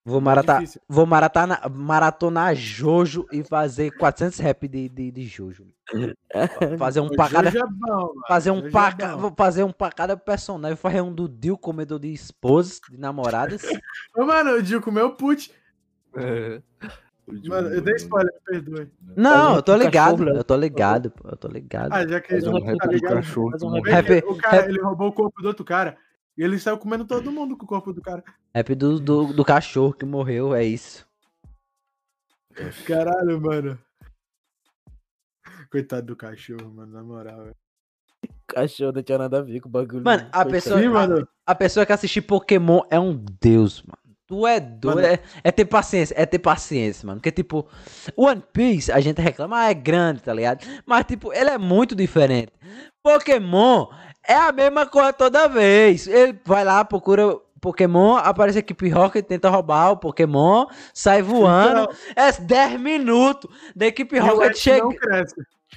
Vou 0.06 0.22
maratonar, 0.22 0.61
difícil. 0.61 0.82
vou 0.88 1.06
maratonar, 1.06 1.69
maratonar 1.69 2.56
Jojo 2.56 3.25
e 3.32 3.43
fazer 3.43 3.92
400 3.98 4.40
rap 4.40 4.66
de, 4.69 4.88
de, 4.88 5.11
de 5.11 5.25
Jojo. 5.25 5.67
Fazer 6.80 7.01
um 7.01 7.08
O 7.08 7.16
pra 7.16 7.30
cada, 7.30 7.50
Jojo 7.51 7.66
é 7.66 7.67
bom, 7.69 7.88
mano. 8.08 8.22
fazer 8.27 8.51
um 8.51 8.72
pra, 8.72 8.95
é 9.00 9.16
vou 9.17 9.33
fazer 9.35 9.64
um 9.64 9.72
pra 9.72 9.92
cada 9.92 10.16
personagem. 10.17 10.77
Fazer 10.77 11.01
um 11.01 11.14
do 11.14 11.27
Dio, 11.27 11.58
comedor 11.58 12.00
de 12.00 12.11
esposas, 12.14 12.80
de 12.90 12.98
namoradas. 12.98 13.61
Ô, 14.16 14.25
Mano, 14.25 14.51
o 14.56 14.64
Dio 14.64 14.82
comeu 14.82 15.11
put. 15.16 15.53
É. 16.16 16.61
Mano, 17.48 17.69
eu 17.69 17.82
dei 17.82 17.95
spoiler, 17.95 18.33
me 18.33 18.40
perdoe. 18.42 18.92
Não, 19.16 19.53
um 19.53 19.56
eu 19.56 19.64
tô 19.64 19.75
ligado, 19.77 20.25
né? 20.25 20.32
eu 20.38 20.43
tô 20.43 20.56
ligado, 20.58 21.09
pô, 21.09 21.30
eu 21.30 21.38
tô 21.38 21.48
ligado. 21.48 21.93
Ah, 21.93 22.06
já 22.06 22.19
que 22.19 22.40
já 22.40 22.50
um 22.51 22.77
tá 22.77 22.88
ligado. 22.88 23.14
cachorro. 23.16 23.51
Um 23.64 23.82
rap. 23.82 24.24
o 24.27 24.35
cara, 24.35 24.58
rap- 24.58 24.69
ele 24.69 24.82
roubou 24.82 25.08
o 25.08 25.14
corpo 25.14 25.42
do 25.42 25.48
outro 25.48 25.64
cara. 25.64 25.98
E 26.38 26.43
ele 26.43 26.59
saiu 26.59 26.77
comendo 26.77 27.06
todo 27.06 27.32
mundo 27.32 27.56
com 27.56 27.64
o 27.64 27.67
corpo 27.67 27.93
do 27.93 28.01
cara. 28.01 28.24
Rap 28.53 28.75
do, 28.75 29.00
do, 29.00 29.33
do 29.33 29.45
cachorro 29.45 29.93
que 29.93 30.06
morreu, 30.06 30.53
é 30.53 30.66
isso. 30.66 31.08
Caralho, 32.85 33.40
mano. 33.40 33.80
Coitado 35.72 36.06
do 36.08 36.16
cachorro, 36.16 36.69
mano, 36.74 36.92
na 36.92 37.03
moral, 37.03 37.43
velho. 37.43 37.56
Cachorro 38.48 38.92
não 38.93 39.01
tinha 39.03 39.17
nada 39.17 39.40
a 39.40 39.42
ver 39.42 39.59
com 39.59 39.69
o 39.69 39.72
bagulho. 39.72 40.03
Mano, 40.03 40.24
a 40.24 40.43
Coitado. 40.43 40.50
pessoa, 40.51 40.80
Sim, 40.80 40.88
a, 40.88 40.92
mano. 40.92 41.27
a 41.45 41.56
pessoa 41.56 41.85
que 41.85 41.93
assistir 41.93 42.22
Pokémon 42.22 42.82
é 42.90 43.00
um 43.00 43.16
deus, 43.42 43.82
mano. 43.83 43.98
Tu 44.33 44.47
é 44.47 44.59
doido, 44.59 44.99
é, 45.01 45.19
é 45.43 45.51
ter 45.51 45.65
paciência, 45.65 46.15
é 46.17 46.25
ter 46.25 46.39
paciência, 46.39 47.05
mano. 47.05 47.19
Porque, 47.19 47.31
tipo, 47.31 47.67
One 48.17 48.41
Piece, 48.51 48.91
a 48.91 48.99
gente 48.99 49.21
reclama, 49.21 49.59
ah, 49.59 49.69
é 49.69 49.75
grande, 49.75 50.23
tá 50.23 50.33
ligado? 50.33 50.65
Mas, 50.87 51.05
tipo, 51.05 51.31
ele 51.31 51.51
é 51.51 51.57
muito 51.59 51.95
diferente. 51.95 52.51
Pokémon 53.03 53.89
é 54.27 54.33
a 54.33 54.51
mesma 54.51 54.87
coisa 54.87 55.13
toda 55.13 55.47
vez. 55.47 56.07
Ele 56.07 56.35
vai 56.43 56.65
lá, 56.65 56.83
procura 56.83 57.37
Pokémon, 57.61 58.15
aparece 58.15 58.57
a 58.57 58.61
equipe 58.61 58.89
Rocket, 58.89 59.23
tenta 59.23 59.49
roubar 59.49 59.91
o 59.91 59.97
Pokémon, 59.97 60.65
sai 60.91 61.21
voando. 61.21 61.87
É 62.15 62.31
10 62.31 62.79
minutos 62.79 63.47
da 63.75 63.85
equipe 63.85 64.17
Rocket 64.17 64.57
chega. 64.57 64.87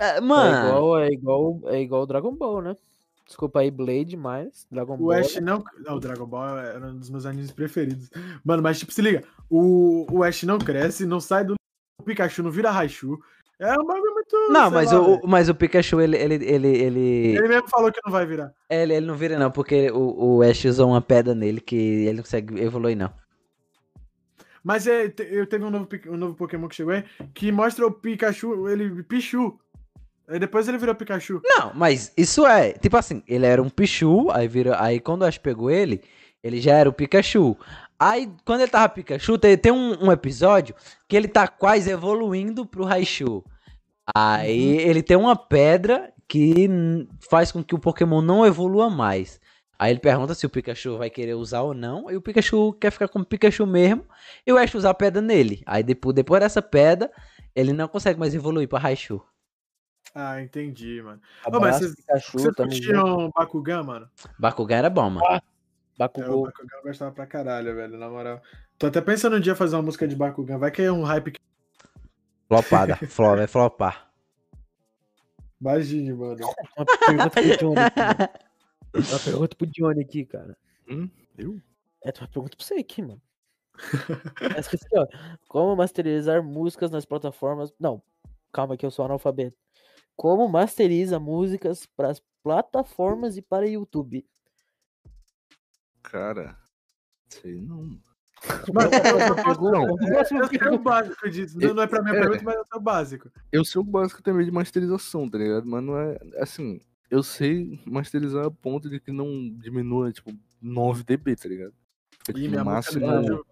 É, 0.00 0.16
É 0.16 0.20
Mano, 0.20 0.68
igual, 0.68 0.98
é 0.98 1.08
igual, 1.08 1.60
é 1.66 1.80
igual 1.80 2.06
Dragon 2.06 2.34
Ball, 2.34 2.62
né? 2.62 2.76
Desculpa 3.26 3.60
aí, 3.60 3.70
Blade, 3.70 4.16
mas 4.16 4.66
Dragon 4.70 4.94
O 4.94 4.98
Ball. 4.98 5.12
Ash 5.14 5.36
não. 5.40 5.64
Ah, 5.86 5.94
o 5.94 5.98
Dragon 6.00 6.26
Ball 6.26 6.58
era 6.58 6.86
um 6.86 6.96
dos 6.96 7.10
meus 7.10 7.26
animes 7.26 7.50
preferidos. 7.50 8.08
Mano, 8.44 8.62
mas 8.62 8.78
tipo, 8.78 8.92
se 8.92 9.02
liga. 9.02 9.24
O, 9.50 10.06
o 10.10 10.22
Ash 10.22 10.44
não 10.44 10.58
cresce, 10.58 11.04
não 11.04 11.18
sai 11.20 11.44
do. 11.44 11.54
O 12.00 12.04
Pikachu 12.04 12.42
não 12.44 12.50
vira 12.52 12.70
Raichu. 12.70 13.18
É 13.58 13.72
um 13.72 13.84
bagulho 13.84 14.12
muito. 14.14 14.36
não, 14.52 14.70
mas 14.70 14.92
lá, 14.92 15.00
o, 15.00 15.14
o- 15.16 15.26
mas 15.26 15.48
o 15.48 15.54
Pikachu, 15.54 16.00
ele, 16.00 16.16
ele, 16.16 16.34
ele, 16.34 16.68
ele, 16.68 17.00
Ele 17.38 17.48
mesmo 17.48 17.68
falou 17.68 17.90
que 17.90 18.00
não 18.04 18.12
vai 18.12 18.24
virar. 18.26 18.52
ele, 18.70 18.94
ele 18.94 19.06
não 19.06 19.16
vira 19.16 19.38
não, 19.38 19.50
porque 19.50 19.90
o, 19.90 20.36
o 20.36 20.42
Ash 20.42 20.64
usou 20.66 20.90
uma 20.90 21.00
pedra 21.00 21.34
nele 21.34 21.60
que 21.60 21.74
ele 21.74 22.18
não 22.18 22.22
consegue 22.22 22.60
evoluir 22.62 22.96
não. 22.96 23.10
Mas 24.62 24.86
é, 24.86 25.12
eu 25.30 25.46
teve 25.46 25.64
um 25.64 25.70
novo, 25.70 25.88
um 26.08 26.16
novo 26.16 26.34
Pokémon 26.34 26.66
que 26.68 26.74
chegou 26.74 26.92
aí 26.92 27.04
que 27.32 27.52
mostra 27.52 27.86
o 27.86 27.90
Pikachu, 27.92 28.68
ele 28.68 29.02
Pichu. 29.04 29.58
Aí 30.28 30.38
depois 30.38 30.66
ele 30.66 30.78
virou 30.78 30.94
Pikachu. 30.94 31.40
Não, 31.44 31.72
mas 31.74 32.12
isso 32.16 32.46
é, 32.46 32.72
tipo 32.72 32.96
assim, 32.96 33.22
ele 33.28 33.46
era 33.46 33.62
um 33.62 33.68
Pichu, 33.68 34.28
aí 34.30 34.48
vira, 34.48 34.82
aí 34.82 34.98
quando 34.98 35.22
o 35.22 35.24
Ash 35.24 35.38
pegou 35.38 35.70
ele, 35.70 36.02
ele 36.42 36.60
já 36.60 36.74
era 36.74 36.88
o 36.88 36.92
Pikachu. 36.92 37.56
Aí, 37.98 38.30
quando 38.44 38.60
ele 38.60 38.70
tava 38.70 38.88
Pikachu, 38.90 39.38
tem, 39.38 39.56
tem 39.56 39.72
um, 39.72 40.06
um 40.06 40.12
episódio 40.12 40.74
que 41.08 41.16
ele 41.16 41.28
tá 41.28 41.48
quase 41.48 41.90
evoluindo 41.90 42.66
pro 42.66 42.84
Raichu. 42.84 43.42
Aí 44.14 44.76
ele 44.78 45.02
tem 45.02 45.16
uma 45.16 45.34
pedra 45.34 46.12
que 46.28 46.68
faz 47.30 47.50
com 47.50 47.64
que 47.64 47.74
o 47.74 47.78
Pokémon 47.78 48.20
não 48.20 48.44
evolua 48.44 48.90
mais. 48.90 49.40
Aí 49.78 49.92
ele 49.92 50.00
pergunta 50.00 50.34
se 50.34 50.44
o 50.44 50.50
Pikachu 50.50 50.98
vai 50.98 51.08
querer 51.08 51.34
usar 51.34 51.62
ou 51.62 51.74
não, 51.74 52.10
e 52.10 52.16
o 52.16 52.20
Pikachu 52.20 52.72
quer 52.74 52.90
ficar 52.90 53.08
como 53.08 53.24
Pikachu 53.24 53.66
mesmo, 53.66 54.04
e 54.46 54.52
o 54.52 54.58
Ash 54.58 54.74
usar 54.74 54.90
a 54.90 54.94
pedra 54.94 55.22
nele. 55.22 55.62
Aí 55.66 55.82
depois, 55.82 56.14
depois 56.14 56.40
dessa 56.40 56.60
pedra, 56.60 57.10
ele 57.54 57.72
não 57.72 57.88
consegue 57.88 58.18
mais 58.18 58.34
evoluir 58.34 58.68
pra 58.68 58.78
Raichu. 58.78 59.22
Ah, 60.18 60.40
entendi, 60.40 61.02
mano. 61.02 61.20
Abraço, 61.44 61.60
mas 61.60 61.76
vocês- 61.78 61.94
Pikachu, 61.94 62.38
Vocês 62.38 62.54
curtiam 62.54 63.30
Bakugan, 63.36 63.82
mano? 63.82 64.10
Bakugan 64.38 64.76
era 64.76 64.88
bom, 64.88 65.10
mano. 65.10 65.26
É, 65.26 65.36
o. 65.36 65.40
Bakugan 65.98 66.26
eu 66.26 66.82
gostava 66.82 67.12
pra 67.12 67.26
caralho, 67.26 67.74
velho, 67.74 67.98
na 67.98 68.08
moral. 68.08 68.40
Tô 68.78 68.86
até 68.86 69.02
pensando 69.02 69.36
um 69.36 69.40
dia 69.40 69.54
fazer 69.54 69.76
uma 69.76 69.82
música 69.82 70.08
de 70.08 70.16
Bakugan. 70.16 70.56
Vai 70.56 70.70
que 70.70 70.80
é 70.80 70.90
um 70.90 71.02
hype 71.02 71.32
que. 71.32 71.40
Flopada. 72.48 72.96
Flop, 73.10 73.36
vai 73.36 73.46
flopar. 73.46 74.10
Imagine, 75.60 76.14
mano. 76.14 76.38
Uma 76.76 76.86
pergunta 77.28 77.30
pro 77.30 77.56
Johnny 77.58 77.80
aqui. 77.80 79.10
Uma 79.12 79.18
pergunta 79.22 79.56
pro 79.56 79.66
Johnny 79.66 80.00
aqui, 80.02 80.24
cara. 80.24 80.56
Hum? 80.88 81.10
Eu? 81.36 81.60
É, 82.02 82.08
uma 82.18 82.28
pergunta 82.28 82.56
pra 82.56 82.64
você 82.64 82.74
aqui, 82.76 83.02
mano. 83.02 83.20
Essa 84.56 84.76
aqui, 84.76 84.86
ó. 84.96 85.06
Como 85.46 85.76
masterizar 85.76 86.42
músicas 86.42 86.90
nas 86.90 87.04
plataformas. 87.04 87.74
Não, 87.78 88.02
calma 88.50 88.78
que 88.78 88.86
eu 88.86 88.90
sou 88.90 89.04
analfabeto. 89.04 89.56
Como 90.16 90.48
masteriza 90.48 91.18
músicas 91.20 91.86
para 91.86 92.08
as 92.10 92.22
plataformas 92.42 93.36
e 93.36 93.42
para 93.42 93.68
YouTube? 93.68 94.26
Cara. 96.02 96.56
Sei 97.28 97.60
não. 97.60 97.98
Eu, 100.66 100.74
o 100.74 100.78
básico 100.78 101.30
disso. 101.30 101.58
Não, 101.58 101.74
não 101.74 101.82
é 101.82 101.86
pra 101.86 102.02
minha 102.02 102.14
É. 102.14 102.20
pergunta, 102.20 102.42
mas 102.44 102.54
eu 102.54 102.64
sei 102.66 102.78
o 102.78 102.80
básico. 102.82 103.30
Eu 103.50 103.64
sei 103.64 103.80
o 103.80 103.84
básico 103.84 104.22
também 104.22 104.44
de 104.44 104.52
masterização, 104.52 105.28
tá 105.28 105.38
ligado? 105.38 105.66
Mas 105.66 105.82
não 105.82 105.98
é. 105.98 106.18
Assim, 106.38 106.80
eu 107.10 107.22
sei 107.22 107.80
masterizar 107.86 108.44
a 108.46 108.50
ponto 108.50 108.88
de 108.90 109.00
que 109.00 109.10
não 109.10 109.28
diminua, 109.58 110.12
tipo, 110.12 110.30
9 110.60 111.02
dB, 111.02 111.34
tá 111.34 111.48
ligado? 111.48 111.74
Fica, 112.24 112.38
Ih, 112.38 112.42
tipo, 112.42 112.50
música 112.52 112.64
máximo. 112.64 113.06
máximo 113.06 113.44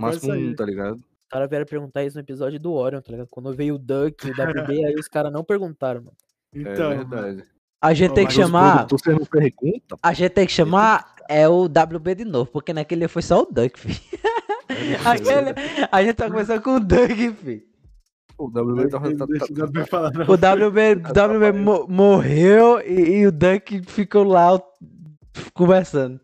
quase 0.00 0.26
um, 0.26 0.30
sair. 0.30 0.54
tá 0.56 0.64
ligado? 0.64 1.04
Os 1.32 1.34
caras 1.34 1.48
vieram 1.48 1.64
perguntar 1.64 2.04
isso 2.04 2.18
no 2.18 2.22
episódio 2.22 2.60
do 2.60 2.74
Orion, 2.74 3.00
tá 3.00 3.10
ligado? 3.10 3.26
Quando 3.30 3.54
veio 3.54 3.76
o 3.76 3.78
Duck, 3.78 4.28
o 4.28 4.32
WB, 4.32 4.84
aí 4.84 4.94
os 4.96 5.08
caras 5.08 5.32
não 5.32 5.42
perguntaram, 5.42 6.02
mano. 6.02 6.16
Então, 6.54 6.92
é 6.92 6.96
verdade. 6.96 7.44
A 7.80 7.94
gente 7.94 8.12
tem 8.12 8.26
que 8.26 8.34
chamar. 8.34 8.86
A 10.02 10.12
gente 10.12 10.30
tem 10.30 10.46
que 10.46 10.52
chamar 10.52 11.14
é 11.26 11.48
o 11.48 11.64
WB 11.64 12.16
de 12.16 12.24
novo, 12.26 12.50
porque 12.50 12.74
naquele 12.74 13.00
dia 13.00 13.08
foi 13.08 13.22
só 13.22 13.40
o 13.40 13.46
Duck, 13.46 13.80
filho. 13.80 13.98
Aquele, 15.06 15.54
a 15.90 16.02
gente 16.02 16.16
tá 16.16 16.30
começando 16.30 16.60
com 16.60 16.76
o 16.76 16.80
Duck, 16.80 17.32
filho. 17.32 17.62
O 18.36 18.48
WB 18.48 18.88
tá, 18.88 19.00
tá, 19.00 19.26
tá, 19.72 19.86
falar. 19.86 20.12
O 20.28 20.34
WB, 20.34 20.96
WB 20.96 21.52
mo- 21.52 21.86
morreu 21.88 22.78
e, 22.80 23.20
e 23.20 23.26
o 23.26 23.32
Duck 23.32 23.82
ficou 23.86 24.24
lá 24.24 24.60
conversando. 25.54 26.20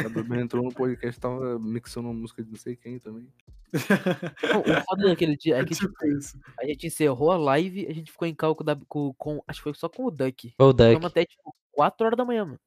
o 0.00 0.08
WB 0.08 0.40
entrou 0.40 0.64
no 0.64 0.72
podcast 0.72 1.20
tava 1.20 1.56
mixando 1.60 2.08
uma 2.08 2.14
música 2.14 2.42
de 2.42 2.50
não 2.50 2.58
sei 2.58 2.74
quem 2.74 2.98
também. 2.98 3.28
Não, 4.52 4.60
o 4.60 4.84
foda 4.84 5.08
daquele 5.08 5.36
dia 5.36 5.58
é 5.58 5.64
que 5.64 5.74
tipo, 5.74 5.92
tipo 5.92 6.38
a 6.58 6.64
gente 6.66 6.86
encerrou 6.86 7.30
a 7.30 7.36
live, 7.36 7.86
a 7.86 7.92
gente 7.92 8.10
ficou 8.10 8.26
em 8.26 8.34
cálculo 8.34 8.66
da, 8.66 8.76
com, 8.88 9.12
com- 9.14 9.42
Acho 9.46 9.60
que 9.60 9.64
foi 9.64 9.74
só 9.74 9.88
com 9.88 10.04
o 10.04 10.10
Duck. 10.10 10.48
O 10.58 10.70
Ficamos 10.72 10.76
Duck. 10.94 11.06
até 11.06 11.24
tipo 11.24 11.54
4 11.72 12.06
horas 12.06 12.16
da 12.16 12.24
manhã, 12.24 12.44
mano. 12.44 12.60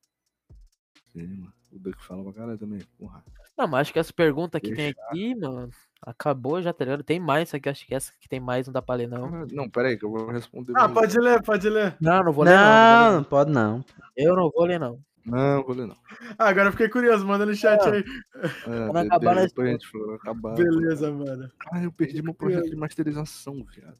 Sim, 1.11 1.27
mano. 1.27 1.53
O 1.71 1.79
Duck 1.79 2.03
fala 2.03 2.23
pra 2.23 2.33
caralho 2.33 2.57
também. 2.57 2.79
Porra. 2.99 3.23
Não, 3.57 3.67
mas 3.67 3.81
acho 3.81 3.93
que 3.93 3.99
essa 3.99 4.13
pergunta 4.13 4.59
que 4.59 4.67
tem 4.73 4.93
Deixa. 4.93 5.01
aqui, 5.09 5.35
mano, 5.35 5.69
acabou 6.01 6.59
já, 6.61 6.73
tá 6.73 6.83
ligado? 6.85 7.03
Tem 7.03 7.19
mais, 7.19 7.51
que 7.51 7.69
acho 7.69 7.85
que 7.85 7.93
essa 7.93 8.11
que 8.19 8.27
tem 8.27 8.39
mais 8.39 8.65
não 8.65 8.73
dá 8.73 8.81
pra 8.81 8.95
ler, 8.95 9.07
não. 9.07 9.29
Caralho, 9.29 9.55
Não, 9.55 9.69
pera 9.69 9.89
aí 9.89 9.97
que 9.97 10.05
eu 10.05 10.09
vou 10.11 10.27
responder. 10.31 10.73
Ah, 10.75 10.81
mesmo. 10.87 10.93
pode 10.95 11.19
ler, 11.19 11.43
pode 11.43 11.69
ler. 11.69 11.95
Não, 12.01 12.23
não 12.23 12.33
vou 12.33 12.43
ler, 12.45 12.55
não. 12.55 12.63
Não, 12.63 13.05
não. 13.11 13.17
não 13.17 13.23
pode 13.23 13.51
não. 13.51 13.85
Eu 14.17 14.35
não 14.35 14.49
vou 14.49 14.65
ler, 14.65 14.79
não. 14.79 14.99
Não, 15.25 15.63
vou 15.63 15.73
ler 15.75 15.87
não. 15.87 15.97
Ah, 16.37 16.49
agora 16.49 16.67
eu 16.67 16.71
fiquei 16.71 16.89
curioso, 16.89 17.25
manda 17.25 17.45
no 17.45 17.55
chat 17.55 17.81
aí. 17.87 18.03
É, 18.35 18.87
Quando 18.89 19.01
de- 19.01 19.07
acabar, 19.07 19.19
de- 19.19 19.39
nós- 19.41 19.47
depois 19.51 19.67
a 19.67 19.71
gente 19.71 19.87
falou, 19.89 20.15
acabar. 20.15 20.55
Beleza, 20.55 21.11
mano. 21.11 21.51
Ah, 21.71 21.83
eu 21.83 21.91
perdi 21.91 22.21
meu 22.21 22.33
projeto 22.33 22.69
de 22.69 22.75
masterização, 22.75 23.63
viado. 23.63 23.97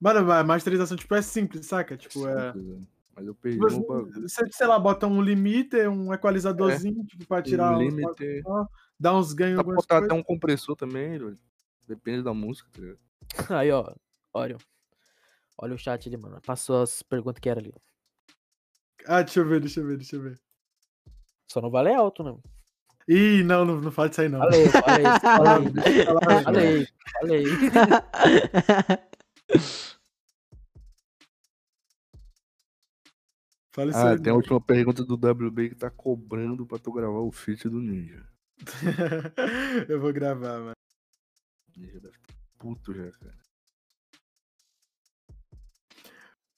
Mano, 0.00 0.32
a 0.32 0.42
masterização, 0.42 0.96
tipo, 0.96 1.14
é 1.14 1.22
simples, 1.22 1.66
saca? 1.66 1.96
Tipo, 1.96 2.26
é. 2.26 2.52
Simples, 2.52 2.66
né? 2.78 2.86
Mas 3.14 3.26
eu 3.26 3.34
perdi 3.34 3.58
Você, 3.58 3.76
meu 3.78 3.86
bagulho. 3.86 4.28
você, 4.28 4.46
sei 4.50 4.66
lá, 4.66 4.78
bota 4.78 5.06
um 5.06 5.20
limiter, 5.20 5.90
um 5.90 6.12
equalizadorzinho, 6.12 7.04
tipo, 7.04 7.26
pra 7.26 7.42
tirar 7.42 7.72
Um 7.76 7.82
uns 7.86 7.94
limiter. 7.94 8.42
dar 8.98 9.14
uns 9.16 9.32
ganhos, 9.32 9.58
Dá 9.58 9.64
pra 9.64 9.74
botar 9.74 9.94
coisas. 9.96 10.10
até 10.10 10.18
um 10.20 10.22
compressor 10.24 10.74
também, 10.74 11.10
velho. 11.18 11.38
Depende 11.86 12.22
da 12.22 12.32
música, 12.32 12.68
tá 12.72 12.80
ligado? 12.80 12.98
Aí, 13.60 13.70
ó. 13.70 13.92
Olha. 14.32 14.56
Olha 15.58 15.74
o 15.74 15.78
chat 15.78 16.08
ali, 16.08 16.16
mano. 16.16 16.40
Passou 16.46 16.82
as 16.82 17.02
perguntas 17.02 17.38
que 17.40 17.48
era 17.50 17.60
ali. 17.60 17.74
Ah, 19.06 19.22
deixa 19.22 19.40
eu 19.40 19.48
ver, 19.48 19.60
deixa 19.60 19.80
eu 19.80 19.86
ver, 19.86 19.96
deixa 19.96 20.16
eu 20.16 20.22
ver. 20.22 20.40
Só 21.50 21.60
não 21.60 21.70
vale 21.70 21.92
alto, 21.92 22.22
não. 22.22 22.40
Ih, 23.08 23.42
não, 23.42 23.64
não, 23.64 23.80
não 23.80 23.90
fala 23.90 24.08
disso 24.08 24.20
aí, 24.20 24.28
não. 24.28 24.38
Falei, 24.38 24.68
falei, 24.68 25.04
falei. 25.20 26.86
Falei, 27.20 27.44
falei. 27.44 27.44
Fala 33.72 33.90
isso 33.90 33.98
Ah, 33.98 34.10
aí. 34.10 34.20
tem 34.20 34.32
a 34.32 34.36
última 34.36 34.60
pergunta 34.60 35.04
do 35.04 35.14
WB 35.14 35.70
que 35.70 35.74
tá 35.76 35.90
cobrando 35.90 36.66
pra 36.66 36.78
tu 36.78 36.92
gravar 36.92 37.20
o 37.20 37.30
feat 37.30 37.68
do 37.68 37.80
Ninja. 37.80 38.26
eu 39.88 40.00
vou 40.00 40.12
gravar, 40.12 40.58
mano. 40.58 40.72
Ninja 41.76 42.00
deve 42.00 42.16
estar 42.16 42.34
puto 42.58 42.92
já, 42.92 43.10
cara. 43.12 43.38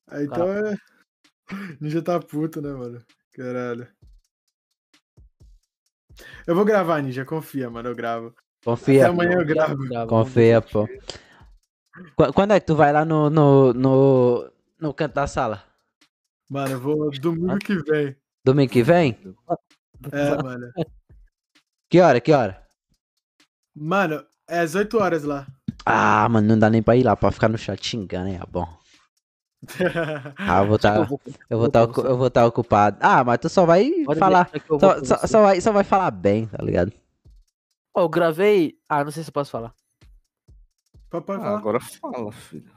Ah, 0.08 0.22
então 0.22 0.48
é. 0.50 0.76
Ninja 1.80 2.02
tá 2.02 2.18
puto, 2.20 2.60
né, 2.60 2.72
mano? 2.72 3.02
Caralho. 3.34 3.86
Eu 6.46 6.54
vou 6.54 6.64
gravar, 6.64 7.00
Ninja, 7.02 7.24
confia, 7.24 7.70
mano, 7.70 7.88
eu 7.88 7.94
gravo. 7.94 8.34
Confia, 8.64 9.02
Até 9.06 9.10
amanhã 9.10 9.38
eu 9.38 9.46
gravo. 9.46 9.76
confia, 10.08 10.60
pô. 10.60 10.86
Qu- 12.16 12.32
Quando 12.34 12.52
é 12.52 12.60
que 12.60 12.66
tu 12.66 12.74
vai 12.76 12.92
lá 12.92 13.04
no, 13.04 13.28
no, 13.30 13.72
no, 13.72 14.50
no 14.78 14.94
canto 14.94 15.14
da 15.14 15.26
sala? 15.26 15.64
Mano, 16.48 16.72
eu 16.74 16.80
vou 16.80 17.10
domingo 17.18 17.58
que 17.58 17.76
vem. 17.82 18.16
Domingo 18.44 18.72
que 18.72 18.82
vem? 18.82 19.18
É, 20.12 20.42
mano. 20.42 20.72
Que 21.88 22.00
hora, 22.00 22.20
que 22.20 22.32
hora? 22.32 22.62
Mano, 23.74 24.24
é 24.48 24.60
às 24.60 24.74
8 24.74 24.98
horas 24.98 25.24
lá. 25.24 25.46
Ah, 25.84 26.28
mano, 26.28 26.46
não 26.48 26.58
dá 26.58 26.68
nem 26.70 26.82
pra 26.82 26.96
ir 26.96 27.02
lá 27.04 27.16
pra 27.16 27.32
ficar 27.32 27.48
no 27.48 27.58
chat 27.58 27.84
xingando, 27.84 28.28
hein? 28.28 28.38
Ah, 28.40 28.46
bom. 28.46 28.66
Ah, 30.38 30.62
eu 30.62 30.66
vou 30.66 30.78
tá, 30.78 30.96
eu 31.48 31.58
vou 31.58 31.68
tá, 31.68 31.80
eu 31.80 32.16
vou 32.16 32.30
tá 32.30 32.46
ocupado. 32.46 32.98
Ah, 33.00 33.22
mas 33.22 33.38
tu 33.38 33.48
só 33.48 33.64
vai 33.64 33.90
pode 34.04 34.18
falar. 34.18 34.50
Só, 34.80 35.04
só, 35.04 35.26
só 35.26 35.42
vai, 35.42 35.60
só 35.60 35.72
vai 35.72 35.84
falar 35.84 36.10
bem, 36.10 36.46
tá 36.46 36.62
ligado? 36.62 36.92
Ó, 37.94 38.02
eu 38.02 38.08
gravei. 38.08 38.76
Ah, 38.88 39.04
não 39.04 39.10
sei 39.10 39.22
se 39.22 39.28
eu 39.30 39.32
posso 39.34 39.50
falar. 39.50 39.72
Papai 41.10 41.36
Ah, 41.36 41.56
agora 41.56 41.78
fala, 41.78 42.32
filho. 42.32 42.72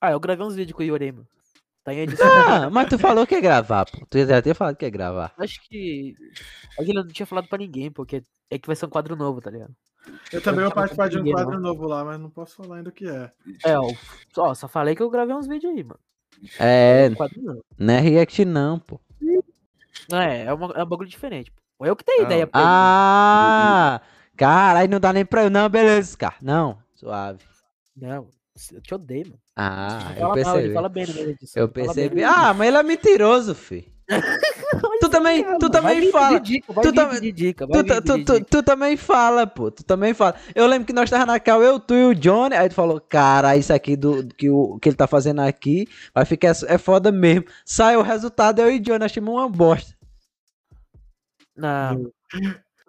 Ah, 0.00 0.10
eu 0.12 0.20
gravei 0.20 0.44
uns 0.44 0.54
vídeos 0.56 0.76
com 0.76 0.82
o 0.82 0.86
Yorei, 0.86 1.12
mano. 1.12 1.28
Tá 1.84 1.92
em 1.92 1.98
edição. 2.00 2.26
Ah, 2.48 2.70
mas 2.70 2.88
tu 2.88 2.98
falou 2.98 3.26
que 3.26 3.34
ia 3.34 3.40
gravar, 3.40 3.84
pô. 3.86 4.06
Tu 4.08 4.24
já 4.26 4.40
tinha 4.40 4.54
falado 4.54 4.76
que 4.76 4.84
ia 4.84 4.90
gravar. 4.90 5.32
Acho 5.38 5.60
que. 5.68 6.14
Aquilo 6.78 7.00
eu 7.00 7.04
não 7.04 7.10
tinha 7.12 7.26
falado 7.26 7.48
pra 7.48 7.58
ninguém, 7.58 7.90
porque 7.90 8.22
é 8.50 8.58
que 8.58 8.66
vai 8.68 8.76
ser 8.76 8.86
um 8.86 8.90
quadro 8.90 9.16
novo, 9.16 9.40
tá 9.40 9.50
ligado? 9.50 9.74
Eu 10.32 10.40
também 10.40 10.60
vou 10.60 10.68
não 10.68 10.74
participar 10.74 11.08
de 11.08 11.16
um 11.16 11.18
ninguém, 11.20 11.34
quadro 11.34 11.54
não. 11.54 11.60
novo 11.60 11.86
lá, 11.86 12.04
mas 12.04 12.20
não 12.20 12.30
posso 12.30 12.56
falar 12.56 12.76
ainda 12.76 12.90
o 12.90 12.92
que 12.92 13.08
é. 13.08 13.30
É, 13.64 13.78
ó, 13.78 13.90
ó, 14.36 14.54
só 14.54 14.68
falei 14.68 14.94
que 14.94 15.02
eu 15.02 15.10
gravei 15.10 15.34
uns 15.34 15.46
vídeos 15.46 15.72
aí, 15.74 15.82
mano. 15.82 16.00
É, 16.58 17.08
Um 17.10 17.14
quadro 17.14 17.42
novo. 17.42 17.64
não 17.78 17.94
é 17.94 18.00
react 18.00 18.44
não, 18.44 18.78
pô. 18.78 19.00
É, 20.12 20.44
é, 20.44 20.52
uma, 20.52 20.72
é 20.74 20.82
um 20.82 20.86
bagulho 20.86 21.08
diferente. 21.08 21.52
pô. 21.78 21.86
Eu 21.86 21.94
que 21.96 22.04
tenho 22.04 22.22
Ah, 22.22 22.24
ideia. 22.26 22.46
pô. 22.46 22.52
Ah, 22.54 24.00
caralho, 24.36 24.90
não 24.90 25.00
dá 25.00 25.12
nem 25.12 25.24
pra 25.24 25.44
eu. 25.44 25.50
Não, 25.50 25.68
beleza, 25.68 26.16
cara. 26.16 26.34
Não, 26.40 26.78
suave. 26.94 27.40
Não, 27.96 28.28
eu 28.72 28.80
te 28.80 28.94
odeio, 28.94 29.26
mano. 29.26 29.38
Ah, 29.56 30.12
Ele 30.12 30.20
eu 30.22 30.28
fala 30.28 30.28
mal, 30.28 30.36
ele 30.36 30.42
percebi. 30.44 30.74
fala 30.74 30.88
bem 30.88 31.06
na 31.06 31.12
minha 31.14 31.26
edição. 31.28 31.62
Eu 31.62 31.68
percebi. 31.68 32.24
Ah, 32.24 32.52
mas 32.54 32.68
ele 32.68 32.76
é 32.76 32.82
mentiroso, 32.82 33.54
fi. 33.54 33.92
Tu 35.00 35.08
também, 35.08 35.42
tu 35.58 35.68
Vai 35.68 35.70
também 35.70 36.10
fala. 36.12 36.40
Tu 36.40 36.50
vir 36.50 36.92
tam- 36.94 37.10
pedir 37.10 37.32
dica, 37.32 37.66
Tu, 38.48 38.62
também 38.62 38.96
fala, 38.96 39.46
pô. 39.46 39.70
Tu 39.70 39.82
também 39.84 40.14
fala. 40.14 40.34
Eu 40.54 40.66
lembro 40.66 40.86
que 40.86 40.92
nós 40.92 41.10
tava 41.10 41.26
na 41.26 41.38
cal, 41.40 41.62
eu, 41.62 41.78
tu 41.80 41.94
e 41.94 42.04
o 42.06 42.14
Johnny. 42.14 42.54
Aí 42.54 42.68
tu 42.68 42.74
falou, 42.74 43.00
cara, 43.00 43.56
isso 43.56 43.72
aqui 43.72 43.96
do 43.96 44.26
que, 44.28 44.48
o, 44.48 44.78
que 44.78 44.88
ele 44.88 44.96
tá 44.96 45.06
fazendo 45.06 45.40
aqui 45.40 45.86
vai 46.14 46.24
ficar 46.24 46.52
é 46.66 46.78
foda 46.78 47.10
mesmo. 47.12 47.44
Sai 47.64 47.96
o 47.96 48.02
resultado, 48.02 48.60
eu 48.60 48.70
e 48.70 48.76
o 48.76 48.80
Johnny 48.80 49.04
achamos 49.04 49.32
uma 49.34 49.48
bosta. 49.48 49.94
Não. 51.56 52.10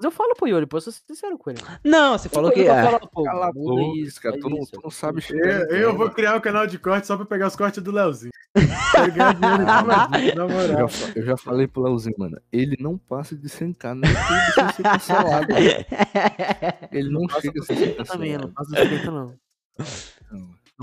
Mas 0.04 0.12
eu 0.12 0.12
falo 0.12 0.36
pro 0.36 0.48
Yuri, 0.50 0.66
pô, 0.66 0.76
eu 0.78 0.82
sou 0.82 0.92
sincero 0.92 1.38
com 1.38 1.50
ele. 1.50 1.62
Não, 1.82 2.18
você 2.18 2.28
falou 2.28 2.50
Eu- 2.50 2.54
que. 2.56 2.60
eu 2.62 2.66
tô 2.66 2.72
é. 2.74 2.84
falando, 2.84 3.08
pô, 3.10 3.24
Cala 3.24 3.48
a 3.50 3.54
muda 3.54 3.82
boca, 3.82 4.00
isso, 4.00 4.22
cara. 4.22 4.34
faz 4.34 4.44
Tu 4.44 4.50
não, 4.50 4.58
isso. 4.60 4.72
tu 4.74 4.82
não 4.84 4.90
sabe 4.92 5.18
Eu, 5.20 5.22
chegar 5.22 5.72
em 5.72 5.80
eu 5.80 5.96
vou 5.98 6.10
criar 6.10 6.36
um 6.36 6.42
canal 6.42 6.68
de 6.68 6.78
corte 6.78 7.08
só 7.08 7.16
pra 7.16 7.26
pegar 7.26 7.48
os 7.48 7.56
cortes 7.56 7.82
do 7.82 7.90
Leozinho. 7.92 8.32
Dinheiro 10.14 10.42
Eu 10.42 10.50
moral. 10.50 10.88
já, 10.90 11.08
eu 11.16 11.24
já 11.26 11.38
falei 11.38 11.68
pro 11.68 11.84
Leozinho, 11.84 12.16
mano. 12.18 12.38
Ele 12.52 12.76
não 12.82 12.98
passa 12.98 13.34
de 13.36 13.48
100k 13.48 13.94
no 13.94 14.06
YouTube 14.06 14.54
sem 14.54 14.70
ser 14.74 14.84
cancelado. 14.84 15.48
Ele 16.92 17.10
não 17.10 17.26
Passa 17.28 17.42
chega 17.42 17.60
a 17.62 17.64
ser 17.64 17.76
30 17.76 18.04
também, 18.04 18.32
eu 18.34 18.40
não 18.42 18.52
cancelado. 18.52 18.54
passo 18.54 18.70
dos 18.72 19.00
30 19.00 19.12
não. 19.12 19.36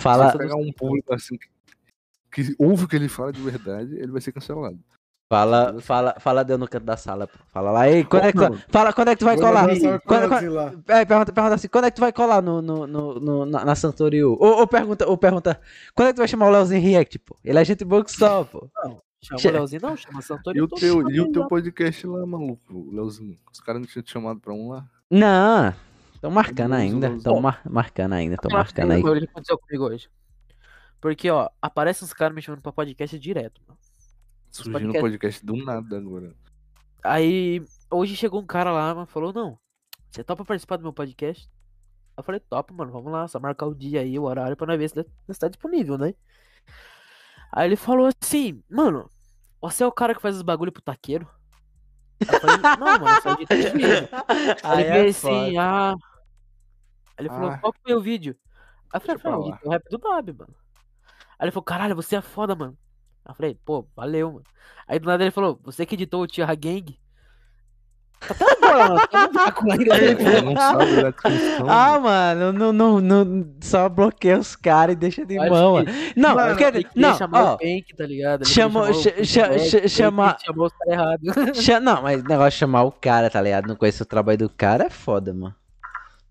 Fala- 0.01 0.33
Se 0.33 0.39
pegar 0.39 0.57
um 0.57 0.73
público 0.73 1.13
assim 1.13 1.37
que, 1.37 2.43
que 2.45 2.55
ouve 2.59 2.85
o 2.85 2.89
que 2.89 2.97
ele 2.97 3.09
fala 3.09 3.33
de 3.33 3.41
verdade, 3.43 3.95
ele 3.97 4.11
vai 4.13 4.21
ser 4.21 4.33
cancelado. 4.33 4.79
Fala, 5.35 5.81
fala, 5.81 6.17
fala 6.19 6.45
deu 6.45 6.59
no 6.59 6.67
canto 6.67 6.83
da 6.85 6.97
sala, 6.97 7.29
pô. 7.29 7.39
Fala 7.53 7.71
lá, 7.71 7.89
ei, 7.89 8.03
quando 8.03 8.25
é 8.25 8.33
que 8.33 8.39
tu, 8.39 8.51
Não. 8.51 8.59
fala, 8.69 8.93
quando 8.93 9.09
é 9.09 9.15
que 9.15 9.21
tu 9.21 9.25
vai 9.25 9.37
Vou 9.37 9.47
colar? 9.47 9.61
salve 9.77 9.99
pro 10.01 10.01
Quando- 10.01 10.29
Leozinho 10.29 10.53
lá. 10.55 10.73
É, 10.89 11.05
pergunta, 11.05 11.33
pergunta 11.33 11.55
assim, 11.55 11.69
quando 11.69 11.85
é 11.85 11.91
que 11.93 11.95
tu 11.97 12.01
vai 12.01 12.13
colar 12.13 12.43
no, 12.43 12.61
no, 12.61 12.85
no, 12.85 13.21
no- 13.21 13.47
na, 13.47 13.65
na 13.65 13.75
Santoriu? 13.77 14.37
Ou, 14.41 14.59
ou 14.59 14.67
pergunta, 14.67 15.07
ou 15.09 15.17
pergunta, 15.17 15.61
quando 15.95 16.09
é 16.09 16.11
que 16.11 16.17
tu 16.17 16.19
vai 16.19 16.27
chamar 16.27 16.49
o 16.49 16.51
Leozinho 16.51 16.83
React, 16.83 17.21
pô? 17.21 17.37
Ele 17.45 17.57
é 17.61 17.65
gente 17.65 17.85
boa 17.85 18.05
que 18.05 18.11
só, 18.11 18.43
pô. 18.43 18.69
Chama 19.23 19.39
Che- 19.39 19.49
o 19.49 19.53
Leozinho, 19.53 19.83
não, 19.83 19.97
chama 19.97 20.21
Santori. 20.21 20.59
E 20.59 20.63
o 20.63 20.67
teu, 20.67 21.09
e 21.09 21.21
o 21.21 21.31
teu 21.31 21.43
lá. 21.43 21.49
podcast 21.49 22.07
lá, 22.09 22.27
maluco, 22.27 22.91
Leozinho? 22.93 23.39
Os 23.53 23.61
caras 23.61 23.81
não 23.83 23.87
tinham 23.87 24.03
te 24.03 24.11
chamado 24.11 24.41
pra 24.41 24.53
um 24.53 24.71
lá? 24.71 24.85
Não, 25.09 25.73
tô 26.21 26.29
marcando 26.29 26.71
Leozinho, 26.73 26.95
ainda, 26.95 27.09
Leozinho. 27.09 27.35
tô 27.35 27.41
mar- 27.41 27.61
marcando 27.71 28.15
ainda, 28.15 28.37
tô 28.37 28.49
marcando 28.51 28.91
aí. 28.91 29.01
foi 29.01 29.17
o 29.17 29.21
que 29.21 29.29
aconteceu 29.31 29.57
comigo 29.59 29.85
hoje. 29.85 30.09
Porque, 31.01 31.31
ó, 31.31 31.49
aparece 31.63 32.03
uns 32.03 32.13
caras 32.13 32.35
me 32.35 32.43
chamando 32.43 32.63
pra 32.63 32.73
podcast 32.73 33.17
direto, 33.17 33.61
mano. 33.69 33.79
Surgindo 34.51 34.93
podcast- 34.93 35.01
podcast 35.01 35.47
do 35.47 35.57
nada 35.65 35.97
agora. 35.99 36.35
Aí, 37.03 37.65
hoje 37.91 38.17
chegou 38.17 38.41
um 38.41 38.47
cara 38.47 38.71
lá, 38.73 38.95
mano, 38.95 39.07
falou, 39.07 39.33
não, 39.33 39.59
você 40.11 40.23
topa 40.23 40.45
participar 40.45 40.77
do 40.77 40.83
meu 40.83 40.93
podcast? 40.93 41.51
Eu 42.17 42.23
falei, 42.23 42.41
topa, 42.41 42.75
mano, 42.75 42.93
vamos 42.93 43.11
lá, 43.13 43.27
só 43.29 43.41
marcar 43.41 43.67
o 43.67 43.75
dia 43.75 44.01
aí, 44.01 44.19
o 44.19 44.25
horário, 44.25 44.57
pra 44.57 44.67
nós 44.67 44.79
ver 44.79 44.91
se 44.91 45.07
você 45.27 45.41
tá 45.41 45.49
disponível, 45.49 45.97
né? 45.97 46.15
Aí 47.53 47.67
ele 47.69 47.77
falou 47.77 48.09
assim, 48.23 48.63
mano, 48.69 49.09
você 49.61 49.83
é 49.83 49.87
o 49.87 49.93
cara 49.93 50.15
que 50.15 50.21
faz 50.21 50.37
os 50.37 50.43
bagulho 50.43 50.71
pro 50.73 50.83
taqueiro? 50.83 51.27
Eu 52.21 52.27
falei, 52.41 52.57
não, 52.79 52.99
mano, 53.01 53.09
eu 53.09 53.23
sou 53.23 53.33
editor 53.33 53.57
de. 53.57 54.67
Aí 54.67 54.85
Ele 54.85 54.89
é 55.07 55.09
assim, 55.09 55.57
ah. 55.59 55.95
Aí 57.17 57.25
ele 57.27 57.29
falou, 57.31 57.51
Ah. 57.51 57.59
qual 57.59 57.75
foi 57.83 57.95
o 57.95 58.01
vídeo? 58.03 58.37
Aí 58.93 58.99
eu 58.99 59.01
falei, 59.01 59.19
foi 59.19 59.31
lá. 59.31 59.39
o 59.39 59.71
rap 59.71 59.83
do 59.89 59.99
Dab, 59.99 60.33
mano. 60.33 60.55
Aí 61.39 61.45
ele 61.47 61.51
falou, 61.51 61.65
caralho, 61.65 61.97
você 61.97 62.17
é 62.17 62.21
foda, 62.21 62.55
mano. 62.55 62.77
Aí 63.25 63.33
eu 63.33 63.35
falei, 63.35 63.59
pô, 63.65 63.87
valeu, 63.97 64.33
mano. 64.33 64.45
Aí 64.89 64.99
do 64.99 65.07
nada 65.07 65.23
ele 65.25 65.31
falou, 65.31 65.59
você 65.63 65.87
que 65.87 65.95
editou 65.95 66.23
o 66.23 66.27
Tia 66.27 66.47
Gang? 66.55 66.99
Tá 68.21 68.35
até 68.35 68.45
agora, 68.53 68.89
mano. 68.91 69.01
Tá 69.11 69.27
no 69.27 69.33
vácuo 69.33 69.73
ainda. 69.73 69.95
Ah, 71.69 71.99
mano, 71.99 72.53
não, 72.53 72.73
não, 72.73 73.01
não, 73.01 73.47
só 73.63 73.89
bloqueia 73.89 74.39
os 74.39 74.55
caras 74.55 74.93
e 74.95 74.97
deixa 74.99 75.25
de 75.25 75.39
acho 75.39 75.51
mão, 75.51 75.83
que- 75.85 75.91
mano. 75.91 75.99
Não, 76.17 76.35
Mano, 76.35 76.55
não, 76.97 77.17
chamar 77.17 77.43
ó, 77.45 77.55
o 77.55 77.59
Pank, 77.59 77.97
tá 77.97 78.07
ligado? 78.07 78.43
Ele 78.43 78.51
chamou- 78.51 78.83
queria 78.87 79.03
chamar 79.03 79.11
o 79.21 79.25
cha- 79.25 79.25
cha- 79.25 79.49
Pank, 79.49 79.71
cha- 79.71 79.79
ele 79.79 79.89
chama- 79.89 80.37
chamou 80.45 80.67
os 80.67 80.73
caras 80.73 80.93
errados. 80.95 81.57
não, 81.81 82.03
mas 82.03 82.23
negócio 82.25 82.51
de 82.51 82.57
chamar 82.57 82.83
o 82.83 82.93
cara, 82.93 83.31
tá 83.31 83.41
ligado? 83.41 83.67
Não 83.67 83.77
conhecer 83.77 84.03
o 84.03 84.07
trabalho 84.07 84.39
do 84.39 84.51
cara 84.51 84.85
é 84.85 84.91
foda, 84.91 85.33
mano. 85.33 85.55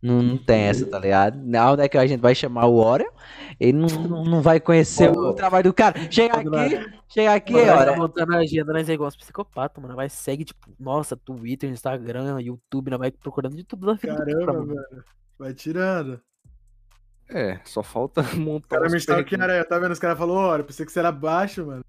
Não, 0.01 0.21
não 0.21 0.37
tem 0.37 0.61
essa, 0.61 0.85
tá 0.85 0.97
ligado? 0.97 1.37
Na 1.43 1.69
hora 1.69 1.89
que 1.89 1.97
a 1.97 2.07
gente 2.07 2.21
vai 2.21 2.33
chamar 2.33 2.67
o 2.67 2.75
Oreo, 2.75 3.11
ele 3.59 3.73
não, 3.73 3.87
não, 3.87 4.23
não 4.23 4.41
vai 4.41 4.57
conhecer 4.59 5.11
o 5.11 5.33
trabalho 5.33 5.65
do 5.65 5.73
cara. 5.73 6.09
Chega 6.09 6.37
aqui, 6.37 6.91
chega 7.09 7.33
aqui, 7.33 7.51
Mano, 7.51 7.65
nós 7.67 7.77
olha. 7.81 7.91
tá 7.91 7.97
montando 7.97 8.33
a 8.33 8.37
agenda, 8.37 8.71
nós 8.71 8.87
é 8.87 8.93
igual 8.93 9.09
uns 9.09 9.17
psicopatas, 9.17 9.81
mano. 9.83 9.95
Vai 9.97 10.07
segue, 10.07 10.45
tipo, 10.45 10.69
nossa, 10.79 11.17
Twitter, 11.17 11.69
Instagram, 11.69 12.39
YouTube, 12.39 12.91
nós 12.91 12.99
vai 12.99 13.11
procurando 13.11 13.57
de 13.57 13.63
tudo 13.65 13.87
da 13.87 13.93
vida 13.95 14.13
do 14.13 14.19
cara, 14.19 14.31
Caramba, 14.31 14.53
mano. 14.53 14.67
velho. 14.89 15.03
Vai 15.37 15.53
tirando. 15.53 16.21
É, 17.29 17.59
só 17.65 17.83
falta 17.83 18.21
O 18.33 18.37
montar 18.39 18.69
cara 18.77 18.87
os 18.87 18.93
me 18.93 18.97
stalkearam 18.99 19.63
tá 19.65 19.77
vendo? 19.79 19.91
Os 19.91 19.99
caras 19.99 20.17
falaram, 20.17 20.39
olha, 20.49 20.63
pensei 20.63 20.85
que 20.85 20.91
você 20.93 20.99
era 20.99 21.11
baixo, 21.11 21.65
mano. 21.65 21.83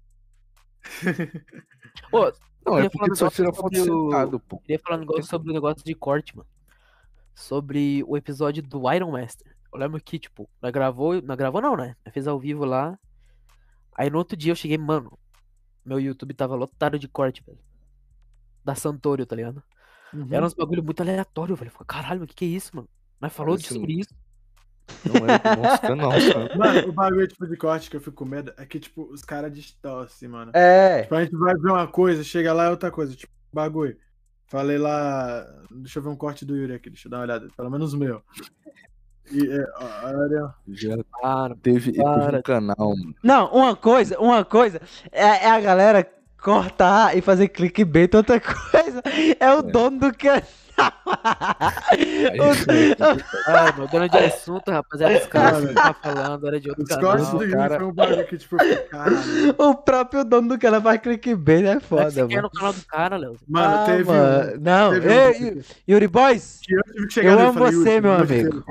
Pô, 2.11 2.31
Não, 2.65 2.77
é 2.77 2.89
porque 2.89 3.15
só 3.15 3.29
tira 3.29 3.53
foto 3.53 3.75
sobre 3.75 3.91
o- 3.91 4.05
sentado, 4.09 4.39
pô. 4.39 4.57
queria 4.59 4.79
falar 4.79 4.97
um 4.97 4.99
negócio 5.01 5.23
sobre 5.23 5.49
o 5.49 5.53
negócio 5.53 5.83
de 5.83 5.95
corte, 5.95 6.35
mano. 6.35 6.47
Sobre 7.33 8.03
o 8.07 8.17
episódio 8.17 8.61
do 8.61 8.91
Iron 8.91 9.11
Master. 9.11 9.55
Eu 9.73 9.79
lembro 9.79 10.01
que, 10.01 10.19
tipo, 10.19 10.49
nós 10.61 10.71
gravou, 10.71 11.21
nós 11.21 11.37
gravou 11.37 11.61
não, 11.61 11.75
né? 11.75 11.95
Nós 12.05 12.13
fez 12.13 12.27
ao 12.27 12.39
vivo 12.39 12.65
lá. 12.65 12.97
Aí 13.95 14.09
no 14.09 14.17
outro 14.17 14.35
dia 14.35 14.51
eu 14.51 14.55
cheguei, 14.55 14.77
mano, 14.77 15.17
meu 15.85 15.99
YouTube 15.99 16.33
tava 16.33 16.55
lotado 16.55 16.99
de 16.99 17.07
corte, 17.07 17.43
velho. 17.45 17.59
Da 18.63 18.75
Santorio, 18.75 19.25
tá 19.25 19.35
ligado? 19.35 19.63
Uhum. 20.13 20.27
Era 20.29 20.45
uns 20.45 20.53
bagulho 20.53 20.83
muito 20.83 21.01
aleatório, 21.01 21.55
velho. 21.55 21.69
Eu 21.69 21.73
falei, 21.73 21.87
caralho, 21.87 22.23
o 22.23 22.27
que 22.27 22.35
que 22.35 22.45
é 22.45 22.49
isso, 22.49 22.75
mano? 22.75 22.89
Nós 23.19 23.33
falou 23.33 23.55
Parece 23.55 23.73
sobre 23.73 23.93
isso. 23.93 24.13
Não 25.05 25.25
é 25.25 25.55
nosso 25.55 25.81
canal, 25.81 26.11
sabe? 26.11 26.57
Mano, 26.57 26.89
o 26.89 26.91
bagulho 26.91 27.27
tipo 27.27 27.47
de 27.47 27.55
corte 27.55 27.89
que 27.89 27.95
eu 27.95 28.01
fico 28.01 28.17
com 28.17 28.25
medo 28.25 28.53
é 28.57 28.65
que, 28.65 28.79
tipo, 28.79 29.03
os 29.03 29.23
caras 29.23 29.53
distorcem, 29.53 30.27
mano. 30.27 30.51
É. 30.53 31.03
Tipo, 31.03 31.15
a 31.15 31.23
gente 31.23 31.35
vai 31.35 31.55
ver 31.55 31.71
uma 31.71 31.87
coisa, 31.87 32.23
chega 32.23 32.53
lá 32.53 32.65
é 32.65 32.69
outra 32.69 32.91
coisa. 32.91 33.15
Tipo, 33.15 33.31
bagulho. 33.53 33.97
Falei 34.51 34.77
lá. 34.77 35.47
Deixa 35.71 35.99
eu 35.99 36.03
ver 36.03 36.09
um 36.09 36.15
corte 36.17 36.43
do 36.43 36.57
Yuri 36.57 36.73
aqui, 36.73 36.89
deixa 36.89 37.07
eu 37.07 37.09
dar 37.09 37.19
uma 37.19 37.23
olhada. 37.23 37.47
Pelo 37.55 37.71
menos 37.71 37.93
o 37.93 37.97
meu. 37.97 38.21
E, 39.31 39.49
é, 39.49 39.65
olha, 40.03 40.53
Já 40.67 40.97
Cara, 41.21 41.55
teve, 41.55 41.93
teve 41.93 42.03
Para. 42.03 42.39
um 42.39 42.41
canal, 42.41 42.89
mano. 42.97 43.15
Não, 43.23 43.49
uma 43.53 43.77
coisa, 43.77 44.19
uma 44.19 44.43
coisa 44.43 44.81
é, 45.09 45.45
é 45.45 45.49
a 45.49 45.61
galera 45.61 46.05
cortar 46.37 47.15
e 47.15 47.21
fazer 47.21 47.47
clickbait, 47.47 48.13
outra 48.13 48.41
coisa 48.43 49.01
é 49.39 49.53
o 49.53 49.61
dono 49.61 49.99
do 49.99 50.17
canal. 50.17 50.43
Ah, 53.47 54.07
de 54.07 54.17
assunto, 54.17 54.71
rapaziada, 54.71 55.17
os 55.17 55.25
caras 55.27 55.65
que 55.67 55.73
tá 55.73 55.93
falando, 55.93 56.47
era 56.47 56.59
de 56.59 56.69
outro 56.69 56.83
Os 56.83 56.89
canal. 56.89 57.17
do 57.17 57.43
Yuri 57.43 57.51
cara. 57.51 57.77
foi 57.77 57.85
um 57.87 57.93
bagulho 57.93 58.27
que, 58.27 58.37
tipo, 58.37 58.55
o 59.57 59.75
próprio 59.75 60.23
dono 60.23 60.49
do 60.49 60.59
canal 60.59 60.81
faz 60.81 61.01
clickbait, 61.01 61.65
é 61.65 61.71
é 61.73 61.79
foda, 61.79 62.09
você 62.11 62.27
quer 62.27 62.35
mano. 62.35 62.41
no 62.43 62.49
canal 62.51 62.73
do 62.73 62.85
cara, 62.85 63.17
Léo? 63.17 63.35
Mano, 63.47 63.75
Ah, 63.75 63.85
teve 63.85 64.03
mano, 64.03 64.51
um 64.57 64.59
Não, 64.61 64.91
teve 64.91 65.07
um 65.07 65.11
ei, 65.11 65.33
que- 65.33 65.61
Yuri 65.91 66.07
Boys, 66.07 66.59
eu 66.69 66.83
tive 66.93 67.07
que 67.07 67.13
chegar 67.13 67.31
eu 67.33 67.39
amo 67.39 67.53
falei, 67.53 67.71
você, 67.73 67.89
Yuri, 67.89 68.01
meu 68.01 68.13
amigo. 68.13 68.65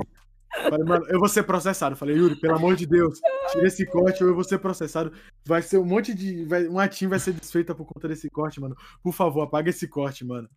Falei, 0.63 0.83
mano, 0.85 1.05
eu 1.07 1.17
vou 1.17 1.29
ser 1.29 1.43
processado. 1.43 1.95
Falei, 1.95 2.17
Yuri, 2.17 2.35
pelo 2.35 2.55
amor 2.55 2.75
de 2.75 2.85
Deus, 2.85 3.19
tira 3.53 3.67
esse 3.67 3.85
corte 3.85 4.21
ou 4.21 4.29
eu 4.29 4.35
vou 4.35 4.43
ser 4.43 4.57
processado. 4.59 5.11
Vai 5.45 5.61
ser 5.61 5.77
um 5.77 5.85
monte 5.85 6.13
de. 6.13 6.43
Vai, 6.43 6.67
uma 6.67 6.85
team 6.89 7.09
vai 7.09 7.19
ser 7.19 7.31
desfeita 7.31 7.73
por 7.73 7.85
conta 7.85 8.09
desse 8.09 8.29
corte, 8.29 8.59
mano. 8.59 8.75
Por 9.01 9.13
favor, 9.13 9.43
apaga 9.43 9.69
esse 9.69 9.87
corte, 9.87 10.25
mano. 10.25 10.49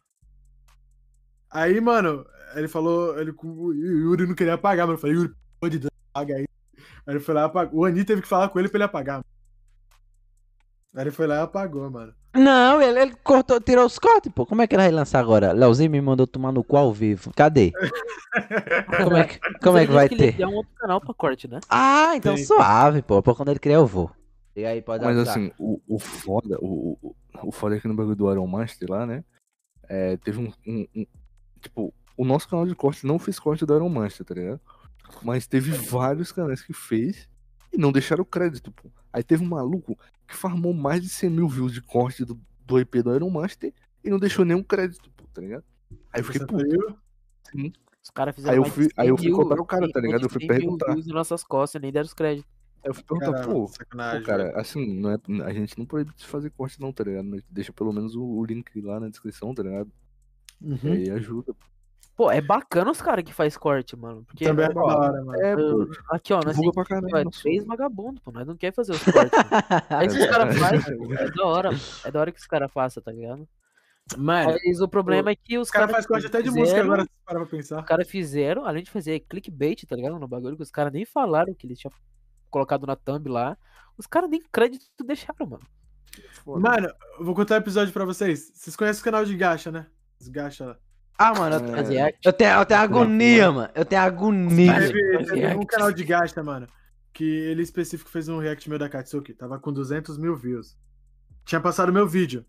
Aí, 1.55 1.81
mano, 1.81 2.27
ele 2.57 2.67
falou. 2.69 3.19
Ele, 3.19 3.31
o 3.43 3.73
Yuri 3.73 4.27
não 4.27 4.35
queria 4.35 4.55
apagar, 4.55 4.87
mano. 4.87 4.97
Eu 4.99 5.01
falei, 5.01 5.17
Yuri, 5.17 5.29
pelo 5.29 5.39
amor 5.63 5.71
de 5.71 5.79
Deus, 5.79 5.93
apaga 6.13 6.35
aí. 6.35 6.47
Aí 7.07 7.15
ele 7.15 7.21
foi 7.21 7.35
lá 7.35 7.43
e 7.43 7.45
apagou. 7.45 7.81
O 7.81 7.85
Ani 7.85 8.05
teve 8.05 8.21
que 8.23 8.29
falar 8.29 8.49
com 8.49 8.59
ele 8.59 8.69
pra 8.69 8.77
ele 8.79 8.85
apagar. 8.85 9.15
mano. 9.17 9.25
Aí 10.97 11.03
ele 11.03 11.11
foi 11.11 11.27
lá 11.27 11.37
e 11.37 11.41
apagou, 11.43 11.91
mano. 11.91 12.13
Não, 12.35 12.83
ele, 12.83 13.01
ele 13.01 13.15
cortou, 13.23 13.61
tirou 13.61 13.87
os 13.87 13.99
cortes, 13.99 14.33
pô. 14.33 14.45
Como 14.45 14.61
é 14.63 14.67
que 14.67 14.75
ele 14.75 14.83
vai 14.83 14.91
lançar 14.91 15.21
agora? 15.21 15.53
Leozinho 15.53 15.91
me 15.91 16.01
mandou 16.01 16.27
tomar 16.27 16.51
no 16.51 16.65
cu 16.65 16.77
ao 16.77 16.93
vivo. 16.93 17.33
Cadê? 17.35 17.73
Como 19.05 19.17
é 19.17 19.25
que, 19.29 19.39
como 19.63 19.79
é 19.79 19.87
que 19.87 19.93
vai 19.93 20.07
Ele 20.07 20.17
ter? 20.17 20.37
tem 20.37 20.45
um 20.47 20.55
outro 20.57 20.73
canal 20.75 21.01
pra 21.01 21.15
corte, 21.15 21.47
né? 21.47 21.61
Ah, 21.69 22.17
então 22.17 22.35
Tem. 22.35 22.45
suave, 22.45 23.01
pô. 23.01 23.23
Pô, 23.23 23.33
quando 23.33 23.51
ele 23.51 23.61
criar 23.61 23.77
eu 23.77 23.87
vou. 23.87 24.11
E 24.57 24.65
aí, 24.65 24.83
pode 24.83 25.05
Mas 25.05 25.17
avisar. 25.17 25.37
assim, 25.39 25.53
o, 25.57 25.81
o 25.87 25.99
foda, 26.01 26.59
o, 26.61 26.99
o, 27.01 27.15
o 27.45 27.53
foda 27.53 27.77
aqui 27.77 27.87
no 27.87 27.95
bagulho 27.95 28.17
do 28.17 28.31
Iron 28.33 28.47
Master 28.49 28.91
lá, 28.91 29.07
né? 29.07 29.23
É, 29.89 30.17
teve 30.17 30.41
um, 30.41 30.53
um- 30.67 30.87
um- 30.97 31.07
Tipo, 31.65 31.93
o 32.17 32.25
nosso 32.25 32.49
canal 32.49 32.67
de 32.67 32.75
corte 32.75 33.07
não 33.07 33.19
fez 33.19 33.39
corte 33.39 33.65
do 33.67 33.75
Iron 33.75 33.89
Master, 33.89 34.25
tá 34.25 34.35
ligado? 34.35 34.61
Mas 35.23 35.47
teve 35.47 35.73
vários 35.73 36.31
canais 36.31 36.63
que 36.63 36.73
fez 36.73 37.29
e 37.73 37.77
não 37.79 37.91
deixaram 37.91 38.25
crédito, 38.25 38.71
pô. 38.71 38.89
Aí 39.13 39.23
teve 39.23 39.43
um 39.43 39.49
maluco 39.49 39.99
que 40.29 40.37
farmou 40.37 40.73
mais 40.73 41.03
de 41.03 41.09
100 41.09 41.31
mil 41.31 41.49
views 41.49 41.73
de 41.73 41.81
corte 41.83 42.25
do, 42.25 42.39
do 42.67 42.79
IP 42.81 43.03
do 43.03 43.15
Iron 43.15 43.31
Master 43.31 43.73
e 44.03 44.11
não 44.11 44.19
deixou 44.19 44.45
nenhum 44.45 44.63
crédito, 44.63 45.11
pô, 45.17 45.25
tá 45.33 45.41
ligado? 45.41 45.65
Aí 46.13 46.21
eu 46.21 46.25
fiquei 46.25 46.47
puto. 46.47 46.65
viu? 46.65 46.97
Os 48.03 48.11
caras 48.11 48.35
fizeram 48.35 48.53
Aí 48.53 48.59
eu 48.59 48.63
mais 48.63 48.75
de 48.75 48.81
fui- 48.83 48.91
aí 48.97 49.09
eu 49.09 49.17
100 49.17 49.23
fui 49.25 49.27
mil- 49.33 49.37
cobrar 49.43 49.63
o 49.63 49.67
cara, 49.67 49.91
tá 49.91 50.01
ligado? 50.01 50.21
de 50.21 50.27
Eu 50.27 50.31
fui 50.31 50.41
100 50.41 50.49
mil 50.49 50.59
perguntar. 50.61 50.93
views 50.93 51.07
nas 51.07 51.15
nossas 51.15 51.43
costas, 51.45 51.81
nem 51.81 51.91
deram 51.93 52.07
os 52.07 52.15
créditos. 52.15 52.51
Aí 52.83 52.91
eu 52.91 52.95
fui 52.95 53.03
perguntar, 53.05 53.33
Caramba, 53.33 53.53
pô. 53.55 53.67
Pô, 53.69 54.23
cara, 54.27 54.61
assim, 54.61 54.95
não 55.01 55.11
é, 55.11 55.19
a 55.45 55.53
gente 55.55 55.79
não 55.79 55.87
proíbe 55.87 56.13
de 56.15 56.27
fazer 56.27 56.51
corte 56.51 56.79
não, 56.81 56.93
tá 56.93 57.03
ligado? 57.05 57.25
Mas 57.27 57.43
Deixa 57.49 57.73
pelo 57.73 57.93
menos 57.93 58.15
o, 58.15 58.23
o 58.23 58.45
link 58.45 58.79
lá 58.83 59.01
na 59.01 59.09
descrição, 59.09 59.55
tá 59.55 59.63
ligado? 59.63 59.91
E 60.65 60.73
Uhum. 60.87 60.93
aí 60.93 61.11
ajuda. 61.11 61.55
Pô, 62.17 62.31
é 62.31 62.41
bacana 62.41 62.93
os 62.93 63.03
caras 63.03 63.25
que 63.25 63.33
faz 63.35 63.57
corte, 63.57 63.97
mano. 63.97 64.25
Porque, 64.25 64.45
Também 64.45 64.67
é 64.67 64.69
ó, 64.69 64.73
da 64.73 64.83
hora, 64.83 65.25
mano. 65.25 65.43
É, 65.43 65.57
pô, 65.57 65.89
aqui, 66.11 66.33
ó, 66.33 66.41
nós 66.45 66.57
temos 66.57 66.75
é 67.13 67.25
três 67.43 67.65
vagabundos, 67.67 68.23
pô. 68.23 68.31
Nós 68.31 68.47
não 68.47 68.57
quer 68.57 68.73
fazer 68.73 68.93
os 68.93 69.03
cortes. 69.03 69.33
Aí 69.91 70.09
se 70.09 70.21
os 70.21 70.27
caras 70.27 70.57
fazem, 70.57 70.97
é 71.19 71.31
da 71.33 71.45
hora. 71.45 71.71
É 72.05 72.11
da 72.13 72.21
hora 72.21 72.31
que 72.33 72.39
os 72.39 72.47
caras 72.47 72.71
façam, 72.73 73.03
tá 73.03 73.11
ligado? 73.11 73.49
Mano, 74.17 74.57
Mas 74.65 74.81
o 74.81 74.87
problema 74.87 75.31
é 75.31 75.35
que 75.35 75.59
os 75.59 75.69
os 75.69 75.71
caras 75.71 75.91
caras 75.91 76.05
fazem 76.05 76.09
corte 76.09 76.27
até 76.27 76.43
de 76.43 76.51
música 76.51 76.81
agora, 76.81 77.03
se 77.03 77.09
parar 77.25 77.41
pra 77.41 77.49
pensar. 77.49 77.81
Os 77.81 77.87
caras 77.87 78.09
fizeram, 78.09 78.65
além 78.65 78.83
de 78.85 78.91
fazer 78.91 79.19
clickbait, 79.21 79.85
tá 79.87 79.97
ligado? 79.97 80.19
No 80.19 80.29
bagulho, 80.29 80.57
que 80.57 80.63
os 80.63 80.71
caras 80.71 80.93
nem 80.93 81.05
falaram 81.05 81.53
que 81.55 81.67
eles 81.67 81.79
tinham 81.79 81.93
colocado 82.51 82.87
na 82.87 82.95
thumb 82.95 83.29
lá. 83.29 83.57
Os 83.97 84.07
caras 84.07 84.31
nem 84.31 84.41
crédito 84.53 84.85
deixaram, 85.05 85.47
mano. 85.47 85.67
Foda. 86.45 86.61
Mano, 86.61 86.89
eu 87.19 87.25
vou 87.25 87.35
contar 87.35 87.55
um 87.55 87.59
episódio 87.59 87.93
pra 87.93 88.05
vocês. 88.05 88.53
Vocês 88.55 88.77
conhecem 88.77 89.01
o 89.01 89.05
canal 89.05 89.25
de 89.25 89.35
Gacha, 89.37 89.73
né? 89.73 89.87
Os 90.25 90.29
Gacha 90.29 90.65
lá. 90.65 90.77
Ah, 91.19 91.33
mano, 91.35 91.57
eu, 91.67 91.93
É. 91.99 92.15
Eu 92.25 92.33
tenho, 92.33 92.51
eu 92.59 92.67
tenho 92.67 92.81
agonia, 92.81 93.53
mano. 93.53 93.71
Eu 93.75 93.85
tenho 93.85 94.01
agonia. 94.03 94.81
Teve, 94.81 95.25
teve 95.27 95.55
um 95.55 95.67
canal 95.67 95.93
de 95.93 96.03
Gacha, 96.03 96.43
mano, 96.43 96.67
que 97.13 97.25
ele 97.25 97.63
específico 97.63 98.11
fez 98.11 98.29
um 98.29 98.39
react 98.39 98.69
meu 98.69 98.79
da 98.79 98.89
Katsuki. 98.89 99.33
Tava 99.35 99.59
com 99.61 99.73
200 99.73 100.19
mil 100.19 100.35
views. 100.35 100.77
Tinha 101.45 101.61
passado 101.61 101.93
meu 101.93 102.09
vídeo. 102.09 102.45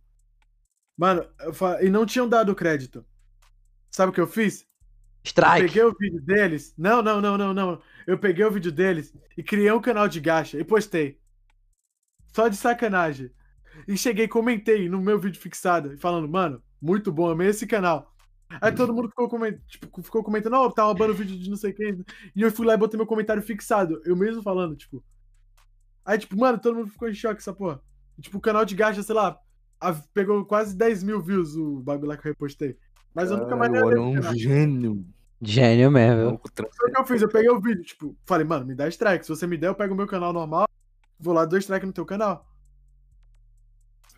Mano, 0.97 1.27
eu 1.41 1.53
fa- 1.53 1.83
e 1.83 1.89
não 1.89 2.05
tinham 2.05 2.27
dado 2.27 2.55
crédito. 2.55 3.05
Sabe 3.91 4.09
o 4.09 4.13
que 4.13 4.21
eu 4.21 4.27
fiz? 4.27 4.61
Eu 4.61 4.67
Strike. 5.25 5.67
peguei 5.67 5.83
o 5.83 5.93
vídeo 5.99 6.21
deles. 6.21 6.73
Não, 6.77 7.01
não, 7.01 7.19
não, 7.19 7.37
não, 7.37 7.53
não. 7.53 7.81
Eu 8.07 8.17
peguei 8.17 8.45
o 8.45 8.51
vídeo 8.51 8.71
deles 8.71 9.13
e 9.37 9.43
criei 9.43 9.71
um 9.71 9.81
canal 9.81 10.07
de 10.07 10.19
gacha 10.21 10.57
e 10.57 10.63
postei. 10.63 11.19
Só 12.33 12.47
de 12.47 12.55
sacanagem. 12.55 13.29
E 13.87 13.97
cheguei, 13.97 14.27
comentei 14.27 14.87
no 14.89 15.01
meu 15.01 15.19
vídeo 15.19 15.39
fixado, 15.41 15.97
falando, 15.97 16.27
mano, 16.29 16.63
muito 16.81 17.11
bom, 17.11 17.29
amei 17.29 17.47
esse 17.49 17.65
canal. 17.65 18.11
Aí 18.61 18.71
todo 18.71 18.93
mundo 18.93 19.09
ficou, 19.09 19.27
coment... 19.27 19.57
tipo, 19.67 20.01
ficou 20.01 20.23
comentando, 20.23 20.53
ó, 20.53 20.69
tá 20.69 20.83
roubando 20.83 21.13
vídeo 21.15 21.37
de 21.37 21.49
não 21.49 21.57
sei 21.57 21.73
quem. 21.73 22.03
E 22.35 22.41
eu 22.41 22.51
fui 22.51 22.65
lá 22.65 22.73
e 22.73 22.77
botei 22.77 22.97
meu 22.97 23.07
comentário 23.07 23.41
fixado. 23.41 24.01
Eu 24.05 24.15
mesmo 24.15 24.41
falando, 24.41 24.75
tipo. 24.75 25.03
Aí, 26.05 26.17
tipo, 26.19 26.37
mano, 26.37 26.59
todo 26.59 26.75
mundo 26.75 26.89
ficou 26.89 27.09
em 27.09 27.13
choque 27.13 27.39
essa 27.41 27.53
porra. 27.53 27.81
E, 28.17 28.21
tipo, 28.21 28.37
o 28.37 28.41
canal 28.41 28.63
de 28.63 28.75
gacha, 28.75 29.01
sei 29.01 29.15
lá, 29.15 29.39
a- 29.79 29.93
pegou 30.13 30.45
quase 30.45 30.75
10 30.75 31.03
mil 31.03 31.21
views 31.21 31.55
o 31.55 31.79
bagulho 31.81 32.09
lá 32.09 32.17
que 32.17 32.27
eu 32.27 32.31
repostei. 32.31 32.77
Mas 33.13 33.31
eu 33.31 33.37
nunca 33.37 33.55
mais 33.55 33.73
é 33.73 33.79
esse 33.79 33.97
um 33.97 34.33
gênio. 34.35 35.05
Gênio 35.41 35.91
mesmo, 35.91 36.39
Foi 36.55 36.89
o 36.89 36.93
que 36.93 36.99
eu 36.99 37.05
fiz, 37.05 37.21
eu 37.21 37.29
peguei 37.29 37.49
o 37.49 37.59
vídeo, 37.59 37.83
tipo, 37.83 38.15
falei, 38.25 38.45
mano, 38.45 38.65
me 38.65 38.75
dá 38.75 38.87
strike. 38.87 39.25
Se 39.25 39.29
você 39.29 39.45
me 39.45 39.57
der, 39.57 39.67
eu 39.67 39.75
pego 39.75 39.93
o 39.93 39.97
meu 39.97 40.07
canal 40.07 40.31
normal, 40.31 40.67
vou 41.19 41.33
lá, 41.33 41.45
dou 41.45 41.59
strike 41.59 41.85
no 41.85 41.93
teu 41.93 42.05
canal. 42.05 42.45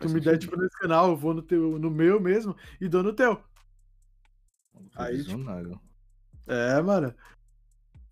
Se 0.00 0.06
tu 0.06 0.10
me 0.10 0.20
der, 0.20 0.38
tipo, 0.38 0.56
nesse 0.56 0.78
canal, 0.78 1.08
eu 1.08 1.16
vou 1.16 1.34
no, 1.34 1.42
teu, 1.42 1.78
no 1.78 1.90
meu 1.90 2.20
mesmo 2.20 2.56
e 2.80 2.88
dou 2.88 3.02
no 3.02 3.12
teu. 3.12 3.42
Aí, 4.94 5.24
tipo. 5.24 5.80
É, 6.46 6.80
mano. 6.80 7.12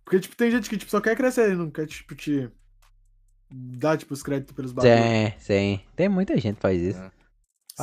Porque, 0.05 0.21
tipo, 0.21 0.37
tem 0.37 0.51
gente 0.51 0.69
que 0.69 0.77
tipo, 0.77 0.91
só 0.91 1.01
quer 1.01 1.17
crescer 1.17 1.53
e 1.53 1.57
não 1.57 1.71
quer, 1.71 1.87
tipo, 1.87 2.15
te 2.15 2.51
dar, 3.51 3.97
tipo, 3.97 4.13
os 4.15 4.23
créditos 4.23 4.55
pelos 4.55 4.73
bagulhos. 4.73 4.97
Sim, 4.97 5.39
sim. 5.39 5.81
Tem 5.95 6.09
muita 6.09 6.37
gente 6.39 6.57
que 6.57 6.63
faz 6.63 6.81
isso. 6.81 6.99
É. 6.99 7.11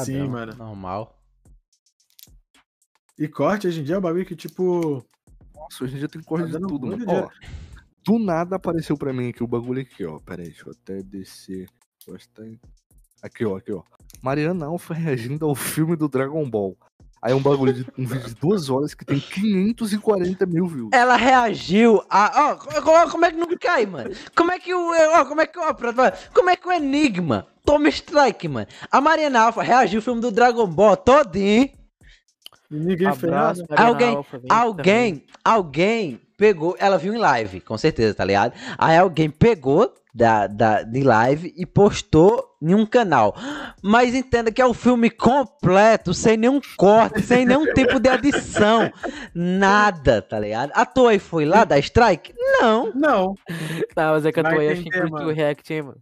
Sim, 0.03 0.14
Padrão, 0.19 0.30
mano. 0.30 0.56
Normal. 0.56 1.23
E 3.17 3.27
corte, 3.27 3.67
hoje 3.67 3.80
em 3.80 3.83
dia, 3.83 3.95
é 3.95 3.98
um 3.98 4.01
bagulho 4.01 4.25
que, 4.25 4.35
tipo... 4.35 5.06
Nossa, 5.56 5.83
hoje 5.83 5.95
em 5.95 5.99
dia 5.99 6.09
tem 6.09 6.22
corte 6.22 6.43
Tá 6.43 6.48
de 6.48 6.53
dando 6.53 6.67
tudo, 6.67 6.88
mano. 6.88 7.06
Ó, 7.07 7.30
do 8.06 8.19
nada 8.19 8.56
apareceu 8.57 8.98
pra 8.98 9.14
mim 9.14 9.30
aqui 9.30 9.43
o 9.43 9.48
bagulho 9.48 9.82
aqui, 9.82 10.03
ó. 10.03 10.19
Pera 10.19 10.41
aí, 10.41 10.49
deixa 10.49 10.67
eu 10.67 10.73
até 10.73 11.01
descer. 11.01 11.69
Eu 12.07 12.15
acho 12.15 12.27
que 12.27 12.33
tá 12.33 12.45
em- 12.45 12.59
Aqui, 13.24 13.45
ó, 13.45 13.56
aqui, 13.58 13.72
ó. 13.72 13.82
Mariana 14.22 14.66
Alfa 14.68 14.93
reagindo 14.93 15.45
ao 15.45 15.56
filme 15.56 15.95
do 15.95 16.08
Dragon 16.08 16.48
Ball. 16.50 16.77
Aí 17.22 17.32
é 17.32 17.35
um 17.35 17.42
bagulho 17.42 17.74
de 17.74 17.85
um 17.98 18.06
vídeo 18.06 18.27
de 18.27 18.35
duas 18.35 18.69
horas 18.69 18.93
que 18.93 19.06
tem 19.06 19.18
540 19.18 20.45
mil 20.45 20.68
views. 20.68 20.90
Ela 20.92 21.16
reagiu 21.16 22.03
a. 22.10 22.52
Ó, 22.52 22.56
co- 22.56 23.10
como 23.11 23.26
é 23.26 23.32
que 23.32 23.38
não 23.38 23.48
cai, 23.58 23.85
mano? 23.85 24.11
Como 24.35 24.52
é 24.52 24.60
que 24.60 24.74
o. 24.74 24.92
Ó, 25.14 25.26
como 25.26 25.40
é 25.40 25.45
que. 25.48 25.58
Pra- 25.74 26.14
como 26.34 26.50
é 26.50 26.56
que 26.58 26.68
o 26.68 26.72
Enigma 26.72 27.48
toma 27.66 27.88
strike, 27.88 28.50
mano? 28.50 28.68
A 28.92 29.00
Mariana 29.00 29.40
Alpha 29.43 29.64
reagiu 29.64 30.00
ao 30.00 30.03
filme 30.03 30.19
do 30.19 30.32
Dragon 30.32 30.68
Ball 30.68 30.98
todinho. 30.98 31.69
Ninguém 32.69 33.14
fez 33.16 33.32
nada. 33.32 33.52
Abraço, 33.61 33.66
Mariana 33.69 33.88
Alguém- 33.90 34.16
Alfa, 34.16 34.38
vem 34.38 34.48
também. 34.48 34.64
Alguém, 34.68 35.26
alguém 35.45 36.22
pegou. 36.38 36.76
Ela 36.80 36.98
viu 36.98 37.14
em 37.14 37.18
live, 37.18 37.61
com 37.61 37.77
certeza, 37.77 38.14
tá 38.16 38.26
ligado? 38.26 38.53
Aí 38.77 38.98
alguém 38.98 39.30
pegou 39.30 39.93
da, 40.14 40.45
da, 40.45 40.83
de 40.83 41.01
live 41.01 41.53
e 41.58 41.66
postou 41.66 42.56
em 42.61 42.75
um 42.75 42.85
canal. 42.85 43.35
Mas 43.82 44.14
entenda 44.14 44.51
que 44.51 44.61
é 44.61 44.66
o 44.66 44.74
filme 44.74 45.09
completo, 45.09 46.14
sem 46.14 46.38
nenhum 46.38 46.61
corte, 46.77 47.22
sem 47.24 47.45
nenhum 47.45 47.66
tipo 47.74 48.00
de 48.00 48.09
adição. 48.09 48.92
Nada, 49.33 50.22
tá 50.22 50.40
ligado? 50.40 50.72
A 50.75 50.85
Toei 50.85 51.17
foi 51.17 51.45
lá 51.45 51.64
dar 51.64 51.80
strike? 51.80 52.33
Não. 52.38 52.92
Não. 52.93 53.35
Tá, 53.95 54.11
mas 54.11 54.25
é 54.25 54.32
que 54.32 54.40
a 54.40 54.43
tua 54.43 54.72
acho 54.72 54.83
que 54.83 54.92
curtiu 54.92 55.08
o 55.08 55.11
mano. 55.11 55.32
react, 55.32 55.74
hein, 55.74 55.82
mano. 55.82 56.01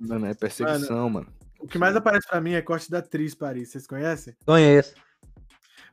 Mano, 0.00 0.26
é 0.26 0.34
perseguição, 0.34 1.08
mano. 1.08 1.28
O 1.60 1.68
que 1.68 1.78
mais 1.78 1.94
aparece 1.96 2.26
pra 2.26 2.40
mim 2.40 2.52
é 2.52 2.60
corte 2.60 2.90
da 2.90 2.98
atriz 2.98 3.34
Paris. 3.34 3.70
Vocês 3.70 3.86
conhecem? 3.86 4.34
Conheço. 4.44 4.94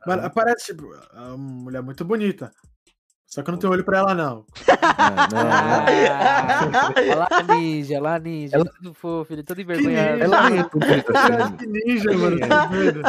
Mano, 0.06 0.26
aparece, 0.26 0.66
tipo, 0.66 0.92
uma 1.14 1.36
mulher 1.36 1.82
muito 1.82 2.04
bonita. 2.04 2.52
Só 3.32 3.42
que 3.42 3.48
eu 3.48 3.52
não 3.52 3.58
tenho 3.58 3.72
olho 3.72 3.82
pra 3.82 3.96
ela, 4.00 4.14
não. 4.14 4.44
Não, 5.32 5.40
não, 5.40 5.44
não. 5.44 5.84
Ah, 6.10 6.92
Olha 6.98 7.14
lá 7.16 7.28
a 7.30 7.42
ninja, 7.54 7.94
olha 7.94 8.02
lá 8.02 8.14
a 8.16 8.18
ninja. 8.18 8.56
Ela- 8.56 8.64
Tudo 8.66 8.92
fofo, 8.92 9.32
ele 9.32 9.42
todo 9.42 9.58
envergonhado. 9.58 10.22
Ela 10.22 10.50
nem 10.50 10.58
é 10.58 10.62
tão 10.64 10.78
bonita 10.78 11.12
assim. 11.18 11.56
Que 11.56 11.66
ninja, 11.66 12.12
mano. 12.12 12.40
tá 12.46 12.66
doido? 12.66 13.00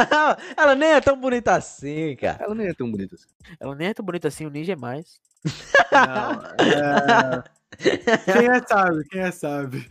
Ela 0.56 0.74
nem 0.74 0.88
é 0.94 1.00
tão 1.02 1.20
bonita 1.20 1.54
assim, 1.54 2.16
cara. 2.16 2.42
Ela 2.42 2.54
nem 2.54 2.68
é 2.68 2.72
tão 2.72 2.90
bonita 2.90 3.14
assim. 3.16 3.26
Ela 3.60 3.74
nem 3.74 3.88
é 3.88 3.92
tão 3.94 4.02
bonita 4.04 4.28
assim, 4.28 4.46
o 4.46 4.50
ninja 4.50 4.72
é 4.72 4.76
mais. 4.76 5.20
Não, 5.92 6.42
é... 6.64 7.44
Quem 8.32 8.48
é 8.48 8.62
sabe, 8.66 9.04
quem 9.10 9.20
é 9.20 9.30
sabe. 9.30 9.86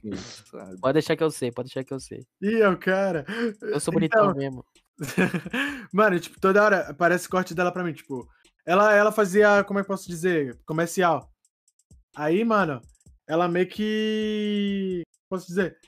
Quem 0.00 0.16
sabe? 0.16 0.78
Pode 0.80 0.92
deixar 0.94 1.14
que 1.14 1.22
eu 1.22 1.30
sei, 1.30 1.52
pode 1.52 1.68
deixar 1.68 1.84
que 1.84 1.92
eu 1.92 2.00
sei. 2.00 2.24
Ih, 2.40 2.62
é 2.62 2.68
o 2.70 2.78
cara. 2.78 3.26
Eu 3.60 3.78
sou 3.80 3.92
bonitão 3.92 4.30
Então, 4.30 4.34
mesmo. 4.34 4.64
Mano, 5.92 6.18
tipo, 6.18 6.40
toda 6.40 6.62
hora 6.64 6.88
aparece 6.88 7.28
corte 7.28 7.54
dela 7.54 7.70
pra 7.70 7.84
mim, 7.84 7.92
tipo, 7.92 8.26
ela, 8.66 8.92
ela 8.92 9.12
fazia, 9.12 9.62
como 9.64 9.78
é 9.78 9.82
que 9.82 9.88
posso 9.88 10.08
dizer, 10.08 10.58
comercial. 10.66 11.30
Aí, 12.16 12.44
mano, 12.44 12.80
ela 13.26 13.46
meio 13.46 13.68
que, 13.68 15.02
posso 15.28 15.46
dizer, 15.46 15.78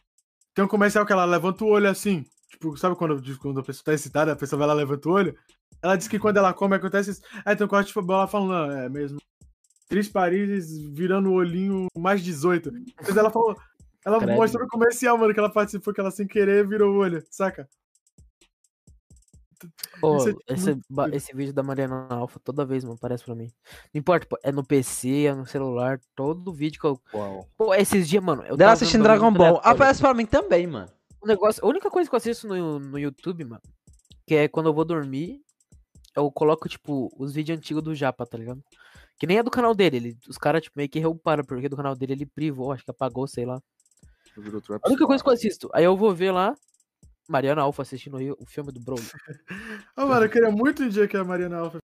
Tem 0.55 0.65
um 0.65 0.69
comercial 0.69 1.05
que 1.05 1.13
ela 1.13 1.25
levanta 1.25 1.65
o 1.65 1.69
olho 1.69 1.89
assim. 1.91 2.25
Tipo, 2.51 2.77
sabe 2.77 2.97
quando, 2.97 3.21
quando 3.39 3.61
a 3.61 3.65
pessoa 3.65 3.85
tá 3.85 3.95
excitada, 3.95 4.33
a 4.33 4.37
pessoa 4.37 4.59
vai 4.59 4.69
lá, 4.69 4.75
levanta 4.75 5.09
o 5.09 5.13
olho? 5.13 5.37
Ela 5.83 5.97
diz 5.97 6.09
que 6.09 6.19
quando 6.19 6.39
ela 6.39 6.55
come 6.55 6.77
acontece 6.77 7.11
isso. 7.11 7.23
Aí 7.45 7.55
tem 7.57 7.65
um 7.65 7.69
corte 7.69 7.89
de 7.89 7.93
futebol, 7.93 8.17
ela 8.17 8.27
falando, 8.27 8.51
não, 8.51 8.79
é 8.79 8.89
mesmo. 8.89 9.19
Três 9.89 10.09
Paris 10.09 10.77
virando 10.93 11.31
o 11.31 11.35
olhinho 11.35 11.87
mais 11.97 12.23
18. 12.23 12.71
Mas 13.01 13.17
ela 13.17 13.31
falou. 13.31 13.57
Ela 14.05 14.19
Credo. 14.19 14.37
mostrou 14.37 14.63
no 14.63 14.69
comercial, 14.69 15.19
mano, 15.19 15.33
que 15.33 15.41
ela 15.41 15.53
participou, 15.53 15.93
que 15.93 16.01
ela 16.01 16.11
sem 16.11 16.27
querer 16.27 16.67
virou 16.67 16.95
o 16.95 16.99
olho, 16.99 17.23
saca? 17.31 17.69
Pô, 20.01 20.17
Isso 20.17 20.29
é, 20.29 20.33
tipo, 20.33 20.53
esse, 20.53 20.81
muito 20.89 21.15
esse 21.15 21.35
vídeo 21.35 21.53
da 21.53 21.63
Mariana 21.63 22.07
Alfa 22.09 22.39
toda 22.41 22.65
vez, 22.65 22.85
mano, 22.85 22.97
aparece 22.97 23.25
pra 23.25 23.35
mim. 23.35 23.51
Não 23.93 23.99
importa, 23.99 24.27
pô, 24.27 24.39
é 24.43 24.53
no 24.53 24.65
PC, 24.65 25.25
é 25.25 25.35
no 25.35 25.47
celular, 25.47 26.01
todo 26.15 26.53
vídeo 26.53 26.81
que 26.81 26.87
eu. 26.87 27.01
Uau. 27.15 27.49
Pô, 27.57 27.75
esses 27.75 28.09
dias, 28.09 28.23
mano. 28.23 28.43
Eu 28.45 28.57
Dela 28.57 28.73
assistindo 28.73 29.03
Dragon 29.03 29.33
Ball. 29.33 29.61
Aparece 29.63 30.01
pra 30.01 30.15
mim 30.15 30.27
também, 30.27 30.67
mano. 30.67 30.89
O 31.21 31.27
negócio, 31.27 31.65
a 31.65 31.69
única 31.69 31.91
coisa 31.91 32.09
que 32.09 32.15
eu 32.15 32.19
assisto 32.19 32.47
no, 32.47 32.79
no 32.79 32.99
YouTube, 32.99 33.45
mano, 33.45 33.63
que 34.27 34.35
é 34.35 34.49
quando 34.49 34.67
eu 34.67 34.75
vou 34.75 34.85
dormir, 34.85 35.41
eu 36.15 36.31
coloco, 36.31 36.69
tipo, 36.69 37.11
os 37.19 37.33
vídeos 37.33 37.59
antigos 37.59 37.83
do 37.83 37.95
Japa, 37.95 38.27
tá 38.27 38.39
ligado? 38.39 38.63
Que 39.19 39.27
nem 39.27 39.39
é 39.39 39.43
do 39.43 39.51
canal 39.51 39.75
dele. 39.75 39.97
Ele, 39.97 40.19
os 40.29 40.39
caras, 40.39 40.63
tipo, 40.63 40.75
meio 40.77 40.89
que 40.89 41.01
reparam, 41.01 41.45
porque 41.45 41.69
do 41.69 41.77
canal 41.77 41.97
dele 41.97 42.13
ele 42.13 42.27
privou, 42.27 42.73
acho 42.73 42.85
que 42.85 42.91
apagou, 42.91 43.27
sei 43.27 43.45
lá. 43.45 43.61
A 44.37 44.89
única 44.89 45.07
coisa 45.07 45.23
que 45.23 45.29
eu 45.29 45.35
assisto. 45.35 45.69
Aí 45.73 45.85
eu 45.85 45.97
vou 45.97 46.15
ver 46.15 46.31
lá, 46.31 46.55
Mariana 47.29 47.63
Alfa 47.63 47.83
assistindo 47.83 48.17
o 48.17 48.37
o 48.43 48.47
filme 48.47 48.73
do 48.73 48.81
Broly. 48.81 49.03
Ô, 49.97 50.07
mano, 50.07 50.25
eu 50.25 50.31
queria 50.31 50.51
muito 50.51 50.83
um 50.83 50.89
dia 50.89 51.07
que 51.07 51.17
a 51.17 51.23
Mariana 51.25 51.59
Alfa. 51.59 51.79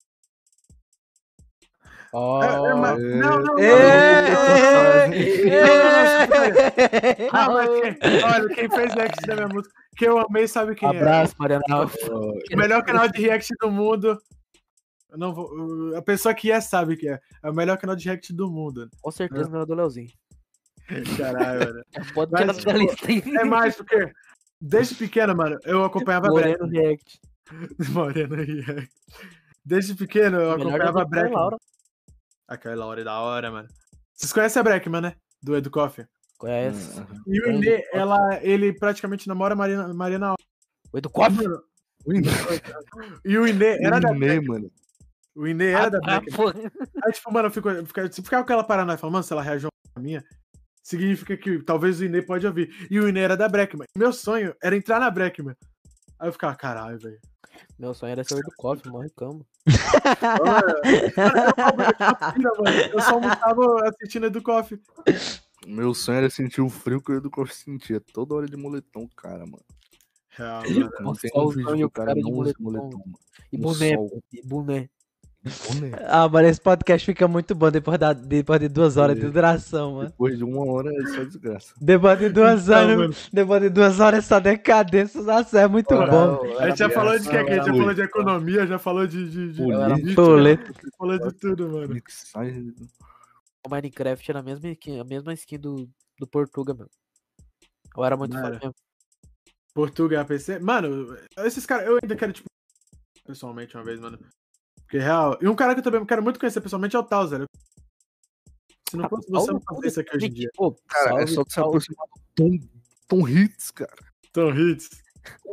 Ó, 2.13 2.43
É, 2.43 2.47
é, 2.71 2.73
mas- 2.75 2.99
Não, 3.01 3.39
não, 3.39 3.55
não. 3.55 3.55
Olha, 8.23 8.47
quem 8.53 8.69
fez 8.69 8.93
react 8.93 9.21
da 9.27 9.35
minha 9.35 9.47
música, 9.47 9.73
que 9.97 10.05
eu 10.05 10.19
amei, 10.19 10.47
sabe 10.47 10.75
quem 10.75 10.89
abraço, 10.89 11.33
Mariana 11.37 11.63
Alfa. 11.69 11.97
é. 12.05 12.53
O 12.55 12.57
melhor 12.57 12.83
canal 12.83 13.07
de 13.07 13.21
react 13.21 13.49
do 13.59 13.71
mundo. 13.71 14.17
Eu 15.09 15.17
não 15.17 15.33
vou. 15.33 15.95
A 15.95 16.01
pessoa 16.01 16.33
que 16.33 16.51
é 16.51 16.61
sabe 16.61 16.95
que 16.95 17.07
é. 17.09 17.19
É 17.43 17.49
o 17.49 17.53
melhor 17.53 17.77
canal 17.77 17.95
de 17.95 18.05
react 18.05 18.33
do 18.33 18.49
mundo. 18.49 18.89
Com 19.01 19.11
certeza 19.11 19.49
não 19.49 19.61
é 19.61 19.65
do 19.65 19.73
Leozinho. 19.73 20.09
Caralho, 21.17 21.59
velho. 21.59 21.85
Pode 22.13 22.31
tirar 22.31 22.53
tipo, 22.53 22.65
da 22.65 22.77
lista. 22.77 23.11
É 23.39 23.43
mais 23.43 23.75
porque. 23.75 24.11
Desde 24.61 24.95
pequeno, 24.95 25.35
mano, 25.35 25.57
eu 25.63 25.83
acompanhava 25.83 26.27
Moreno 26.27 26.67
Breck. 26.67 26.79
React. 26.81 27.19
Moreno 27.93 28.35
React. 28.35 28.89
Desde 29.65 29.95
pequeno, 29.95 30.37
eu 30.37 30.57
Melhor 30.57 30.67
acompanhava 30.69 31.01
a 31.01 31.05
Breck. 31.05 31.33
Laura. 31.33 31.57
Aquela 32.47 32.75
Laura 32.75 33.01
é 33.01 33.03
da 33.03 33.19
hora, 33.19 33.49
mano. 33.51 33.67
Vocês 34.13 34.31
conhecem 34.31 34.59
a 34.59 34.63
Breckman, 34.63 35.01
né? 35.01 35.15
Do 35.41 35.55
Edu 35.55 35.71
Coffee. 35.71 36.05
Conhece? 36.37 36.99
Aham. 36.99 37.07
E 37.27 37.41
o 37.41 37.51
Inê, 37.51 37.83
ela, 37.93 38.39
ele 38.43 38.73
praticamente 38.73 39.27
namora 39.27 39.53
a 39.53 39.93
Mariana 39.93 40.27
Alves. 40.27 40.45
O 40.93 40.97
Edu 40.97 41.09
Coffee? 41.09 41.47
Mano, 41.47 41.63
O 42.05 42.13
Inê, 42.13 42.29
E 43.25 43.37
o 43.37 43.47
Inê 43.47 43.77
era 43.83 43.99
da 43.99 44.11
o 44.11 44.15
Inê, 44.15 44.27
Breck. 44.35 44.47
mano. 44.47 44.71
O 45.35 45.47
Inê 45.47 45.71
era 45.71 45.89
da 45.89 45.99
Ah, 46.03 46.19
Breck. 46.19 46.35
pô. 46.35 46.49
Aí, 46.49 47.11
tipo, 47.13 47.31
mano, 47.33 47.47
eu 47.47 47.51
fico, 47.51 47.69
eu 47.69 47.85
ficar 47.87 48.09
com 48.37 48.43
aquela 48.43 48.63
paranoia, 48.63 48.97
falando, 48.97 49.13
mano, 49.13 49.23
se 49.23 49.31
ela 49.33 49.41
reagiu 49.41 49.69
a 49.95 49.99
minha, 49.99 50.23
significa 50.81 51.37
que 51.37 51.59
talvez 51.63 51.99
o 51.99 52.05
Inê 52.05 52.21
pode 52.21 52.45
ouvir. 52.45 52.87
E 52.89 52.99
o 52.99 53.07
Inê 53.07 53.21
era 53.21 53.37
da 53.37 53.47
Breckman. 53.47 53.87
Meu 53.95 54.11
sonho 54.11 54.55
era 54.61 54.75
entrar 54.75 54.99
na 54.99 55.09
Breckman. 55.09 55.55
Aí 56.19 56.27
eu 56.27 56.33
ficava, 56.33 56.55
caralho, 56.55 56.99
velho. 56.99 57.19
Meu 57.77 57.93
sonho 57.93 58.11
era 58.11 58.23
ser 58.23 58.35
o 58.35 58.39
Edu 58.39 58.51
Coffee, 58.57 58.91
morre 58.91 59.09
cama. 59.09 59.45
Eu 62.93 63.01
só 63.01 63.19
tava 63.35 63.89
assistindo 63.89 64.27
Edu 64.27 64.41
Coffee. 64.41 64.79
Meu 65.65 65.93
sonho 65.93 66.17
era 66.19 66.29
sentir 66.29 66.61
o 66.61 66.69
frio 66.69 67.01
que 67.01 67.11
o 67.11 67.17
Edu 67.17 67.29
Coffee 67.29 67.55
sentia. 67.55 67.99
Toda 67.99 68.35
hora 68.35 68.45
de 68.45 68.55
moletom, 68.57 69.07
cara, 69.15 69.45
mano. 69.45 69.63
Real, 70.29 70.63
mano. 70.63 70.91
Não 71.01 71.13
tem 71.13 71.29
só 71.29 71.41
um 71.41 71.45
o 71.45 71.49
vídeo 71.49 71.65
sonho, 71.65 71.77
que 71.77 71.85
o 71.85 71.89
cara 71.89 72.07
cara 72.07 72.21
de 72.21 72.29
não 72.29 72.37
usa 72.37 72.53
moletom. 72.59 72.83
moletom, 72.83 72.97
mano. 73.05 73.19
E 73.51 73.57
boné, 73.57 73.95
e 74.31 74.47
boné. 74.47 74.89
Ah, 76.07 76.29
mano, 76.29 76.47
esse 76.47 76.61
podcast 76.61 77.03
fica 77.03 77.27
muito 77.27 77.55
bom 77.55 77.71
depois, 77.71 77.97
da, 77.97 78.13
depois 78.13 78.59
de 78.59 78.67
duas 78.67 78.95
horas 78.95 79.19
de 79.19 79.27
duração, 79.27 79.95
mano. 79.95 80.09
Depois 80.09 80.37
de 80.37 80.43
uma 80.43 80.63
hora 80.71 80.91
é 80.93 81.07
só 81.07 81.23
desgraça. 81.23 81.73
Depois 81.81 82.19
de 82.19 82.29
duas 82.29 82.63
Então, 82.67 82.75
horas, 82.77 82.97
mano. 82.97 83.13
depois 83.33 83.61
de 83.63 83.69
duas 83.69 83.99
horas 83.99 84.19
essa 84.23 84.39
decadência, 84.39 85.19
nossa, 85.23 85.59
é 85.61 85.67
muito 85.67 85.91
Ora, 85.95 86.11
bom. 86.11 86.57
A 86.59 86.69
gente 86.69 86.77
já 86.77 86.89
falou 86.91 87.17
de 87.17 87.27
que? 87.27 87.35
A 87.35 87.43
gente 87.43 87.65
já 87.65 87.73
falou 87.73 87.93
de 87.93 88.01
economia, 88.01 88.67
já 88.67 88.77
falou 88.77 89.07
de. 89.07 89.29
de, 89.31 89.53
de, 89.53 89.63
Política. 89.63 90.15
Política. 90.15 90.89
falou 90.95 91.17
de 91.19 91.33
tudo, 91.33 91.69
mano. 91.69 92.01
O 93.65 93.69
Minecraft 93.69 94.31
era 94.31 94.39
a 94.39 94.43
mesma 94.43 94.69
skin, 94.69 94.99
a 94.99 95.03
mesma 95.03 95.33
skin 95.33 95.57
do, 95.59 95.89
do 96.19 96.27
Portuga, 96.27 96.73
mano. 96.75 96.89
Eu 97.97 98.05
era 98.05 98.15
muito 98.15 98.33
fã 98.33 98.45
era. 98.45 98.59
mesmo. 98.59 98.75
Portugal, 99.73 100.23
PC. 100.25 100.59
Mano, 100.59 101.17
esses 101.39 101.65
caras, 101.65 101.87
eu 101.87 101.97
ainda 102.01 102.15
quero, 102.15 102.31
tipo, 102.33 102.47
pessoalmente 103.25 103.75
uma 103.75 103.83
vez, 103.83 103.99
mano. 103.99 104.19
Porque 104.91 104.97
real. 104.97 105.37
E 105.41 105.47
um 105.47 105.55
cara 105.55 105.73
que 105.73 105.79
eu 105.79 105.83
também 105.83 106.05
quero 106.05 106.21
muito 106.21 106.37
conhecer 106.37 106.59
pessoalmente 106.59 106.97
é 106.97 106.99
o 106.99 107.03
Tauser. 107.03 107.45
Se 108.89 108.97
não 108.97 109.07
fosse 109.07 109.31
você, 109.31 109.49
eu 109.49 109.53
não 109.53 109.61
fazia 109.61 109.87
isso 109.87 109.99
aqui 110.01 110.17
hoje 110.17 110.25
em 110.25 110.33
dia. 110.33 110.49
Pô, 110.53 110.75
Cara, 110.85 111.05
é 111.23 111.27
salve, 111.27 111.33
só 111.33 111.43
que 111.45 111.53
salve. 111.53 111.69
aproximar 111.69 112.07
do 112.07 112.21
Tom, 112.35 112.59
Tom 113.07 113.27
Hits, 113.29 113.71
cara. 113.71 113.95
Tom 114.33 114.53
Hits. 114.53 114.89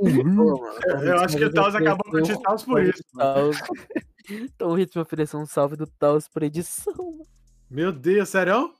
Mano, 0.02 0.58
Eu, 1.04 1.20
acho 1.20 1.36
que 1.36 1.44
o 1.44 1.48
ofereceu 1.48 1.78
acabou 1.78 2.10
com 2.10 2.18
o 2.18 2.42
Taus 2.42 2.64
por 2.64 2.82
isso. 2.82 3.02
Tom 4.58 4.76
Hits 4.76 4.96
me 4.96 5.02
ofereceu 5.02 5.38
um 5.38 5.46
salve 5.46 5.76
do 5.76 5.86
Taos 5.86 6.26
por 6.26 6.42
edição, 6.42 6.92
mano. 6.96 7.26
Meu 7.70 7.92
Deus, 7.92 8.28
sério? 8.30 8.74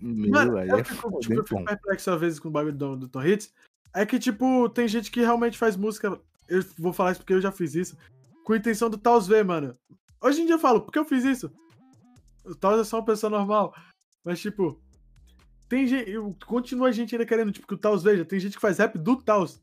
Meu, 0.00 0.30
Mano, 0.30 0.56
é 0.56 0.82
tipo, 0.82 1.20
eu 1.28 1.44
fico 1.44 1.64
perplexo 1.64 2.10
às 2.10 2.20
vezes 2.20 2.40
com 2.40 2.48
o 2.48 2.50
bagulho 2.50 2.74
do, 2.74 2.96
do 2.96 3.08
Tom 3.08 3.22
Hits. 3.22 3.52
É 3.94 4.06
que, 4.06 4.18
tipo, 4.18 4.70
tem 4.70 4.88
gente 4.88 5.10
que 5.10 5.20
realmente 5.20 5.58
faz 5.58 5.76
música. 5.76 6.18
Eu 6.48 6.64
vou 6.78 6.94
falar 6.94 7.12
isso 7.12 7.20
porque 7.20 7.34
eu 7.34 7.42
já 7.42 7.52
fiz 7.52 7.74
isso. 7.74 7.96
Com 8.46 8.52
a 8.52 8.56
intenção 8.56 8.88
do 8.88 8.96
Taos 8.96 9.26
ver, 9.26 9.44
mano. 9.44 9.74
Hoje 10.22 10.40
em 10.40 10.46
dia 10.46 10.54
eu 10.54 10.58
falo, 10.60 10.80
por 10.80 10.92
que 10.92 10.98
eu 11.00 11.04
fiz 11.04 11.24
isso? 11.24 11.50
O 12.44 12.54
Taos 12.54 12.80
é 12.80 12.84
só 12.84 12.98
uma 12.98 13.04
pessoa 13.04 13.28
normal. 13.28 13.74
Mas, 14.24 14.40
tipo. 14.40 14.80
Tem 15.68 15.84
gente. 15.84 16.08
eu- 16.08 16.32
Continua 16.46 16.86
a 16.88 16.92
gente 16.92 17.12
ainda 17.12 17.26
querendo, 17.26 17.50
tipo, 17.50 17.66
que 17.66 17.74
o 17.74 17.78
Taos 17.78 18.04
veja. 18.04 18.24
Tem 18.24 18.38
gente 18.38 18.54
que 18.54 18.60
faz 18.60 18.78
rap 18.78 18.96
do 18.98 19.16
Taos. 19.16 19.60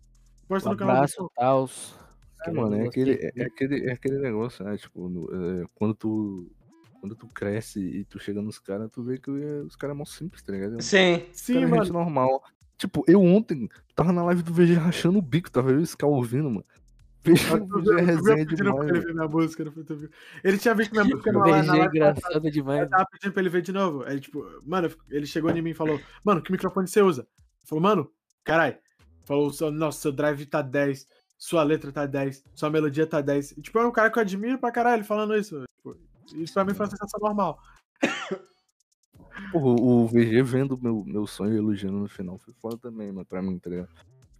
Posta 0.49 0.67
Um 0.67 0.73
no 0.73 0.77
canal. 0.77 0.95
abraço, 0.97 1.31
Taos. 1.33 1.95
É, 2.45 2.51
mano, 2.51 2.75
é 2.75 2.85
aquele, 2.87 3.13
é, 3.13 3.31
é 3.37 3.45
aquele, 3.45 3.89
é 3.89 3.93
aquele 3.93 4.19
negócio, 4.19 4.65
né? 4.65 4.75
Tipo, 4.75 5.07
no- 5.07 5.29
é, 5.61 5.65
quando 5.73 5.93
tu. 5.95 6.51
Quando 6.99 7.15
tu 7.15 7.27
cresce 7.27 7.79
e 7.79 8.03
tu 8.03 8.19
chega 8.19 8.41
nos 8.41 8.59
caras, 8.59 8.89
tu 8.91 9.01
vê 9.01 9.17
que 9.17 9.29
os 9.31 9.77
caras 9.77 9.93
é 9.95 9.97
mó 9.97 10.03
simples, 10.05 10.41
tá 10.43 10.51
ligado? 10.53 10.81
Sim. 10.81 11.23
Os 11.31 11.39
Sim, 11.39 11.53
caras 11.53 11.67
é 11.67 11.71
mano. 11.71 11.83
gente 11.85 11.93
normal. 11.93 12.43
Tipo, 12.77 13.03
eu 13.07 13.21
ontem 13.21 13.69
tava 13.95 14.11
na 14.11 14.23
live 14.25 14.41
do 14.43 14.53
VG 14.53 14.73
rachando 14.73 15.19
o 15.19 15.21
bico, 15.21 15.49
tava 15.49 15.71
eu 15.71 15.79
e 15.79 15.83
o 15.83 15.85
Scar 15.85 16.09
ouvindo, 16.09 16.49
mano. 16.49 16.65
Vi 17.23 17.33
resenha 18.01 18.45
demais. 18.45 18.59
ele 18.59 18.71
mano. 18.71 19.01
ver 19.01 19.13
minha 19.13 19.27
música. 19.27 19.73
Ele 20.43 20.57
tinha 20.57 20.75
visto 20.75 20.91
minha 20.91 21.05
música 21.05 21.31
na 21.31 21.39
O 21.39 21.49
live. 21.49 21.69
É 21.69 21.85
engraçado 21.85 22.51
demais. 22.51 22.81
Eu 22.81 22.89
tava 22.89 23.07
pedindo 23.11 23.31
pra 23.31 23.41
ele 23.41 23.49
ver 23.49 23.61
de 23.61 23.71
novo. 23.71 24.03
Aí, 24.03 24.19
tipo, 24.19 24.45
mano, 24.65 24.91
ele 25.09 25.25
chegou 25.25 25.49
em 25.51 25.61
mim 25.61 25.69
e 25.69 25.73
falou, 25.73 25.99
mano, 26.23 26.41
que 26.41 26.51
microfone 26.51 26.87
você 26.87 27.01
usa? 27.01 27.25
Falou, 27.63 27.81
mano, 27.81 28.11
carai. 28.43 28.77
Falou, 29.23 29.51
nossa, 29.71 30.01
seu 30.01 30.11
drive 30.11 30.45
tá 30.45 30.61
10, 30.61 31.07
sua 31.37 31.63
letra 31.63 31.93
tá 31.93 32.05
10, 32.05 32.43
sua 32.53 32.69
melodia 32.69 33.07
tá 33.07 33.21
10. 33.21 33.51
E, 33.53 33.61
tipo, 33.61 33.79
é 33.79 33.87
um 33.87 33.91
cara 33.91 34.09
que 34.11 34.19
eu 34.19 34.21
admiro 34.21 34.59
pra 34.59 34.71
caralho 34.71 35.05
falando 35.05 35.33
isso. 35.35 35.63
Tipo, 35.77 35.97
isso 36.35 36.53
pra 36.53 36.65
mim 36.65 36.73
foi 36.73 36.85
uma 36.85 36.91
sensação 36.91 37.19
normal. 37.21 37.57
Porra, 39.51 39.81
o 39.81 40.07
VG 40.07 40.43
vendo 40.43 40.77
meu, 40.77 41.03
meu 41.05 41.25
sonho 41.25 41.55
elogiando 41.55 41.97
no 41.97 42.07
final 42.09 42.37
foi 42.37 42.53
foda 42.55 42.77
também, 42.77 43.11
mano, 43.11 43.25
pra 43.25 43.41
mim, 43.41 43.57
tá 43.57 43.69
ligado? 43.69 43.89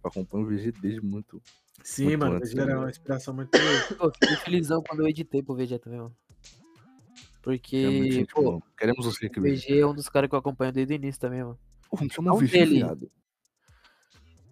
Eu 0.04 0.08
acompanho 0.10 0.44
o 0.44 0.48
VG 0.48 0.72
desde 0.72 1.00
muito. 1.00 1.40
Sim, 1.82 2.04
Muito 2.04 2.18
mano, 2.20 2.36
antes, 2.36 2.50
isso 2.50 2.60
era 2.60 2.72
né? 2.74 2.78
uma 2.78 2.90
inspiração 2.90 3.34
muito. 3.34 3.50
Pô, 3.98 4.10
fiquei 4.12 4.36
felizão 4.36 4.82
quando 4.82 5.00
eu 5.00 5.08
editei 5.08 5.42
pro 5.42 5.54
VG 5.54 5.78
também, 5.78 5.98
mano. 5.98 6.14
É 6.36 7.36
Porque, 7.42 8.26
pô, 8.32 8.42
boa. 8.42 8.62
Queremos 8.78 9.04
você 9.04 9.26
aqui, 9.26 9.38
o 9.38 9.42
VG. 9.42 9.56
VG 9.56 9.78
é 9.80 9.86
um 9.86 9.94
dos 9.94 10.08
caras 10.08 10.28
que 10.28 10.34
eu 10.34 10.38
acompanho 10.38 10.72
desde 10.72 10.94
o 10.94 10.96
início 10.96 11.20
também, 11.20 11.42
mano. 11.42 11.58
Porra, 11.90 12.04
me 12.04 12.10
chama 12.10 12.28
Não 12.30 12.36
o 12.36 12.40
VG, 12.40 12.52
dele. 12.52 12.74
viado. 12.76 13.10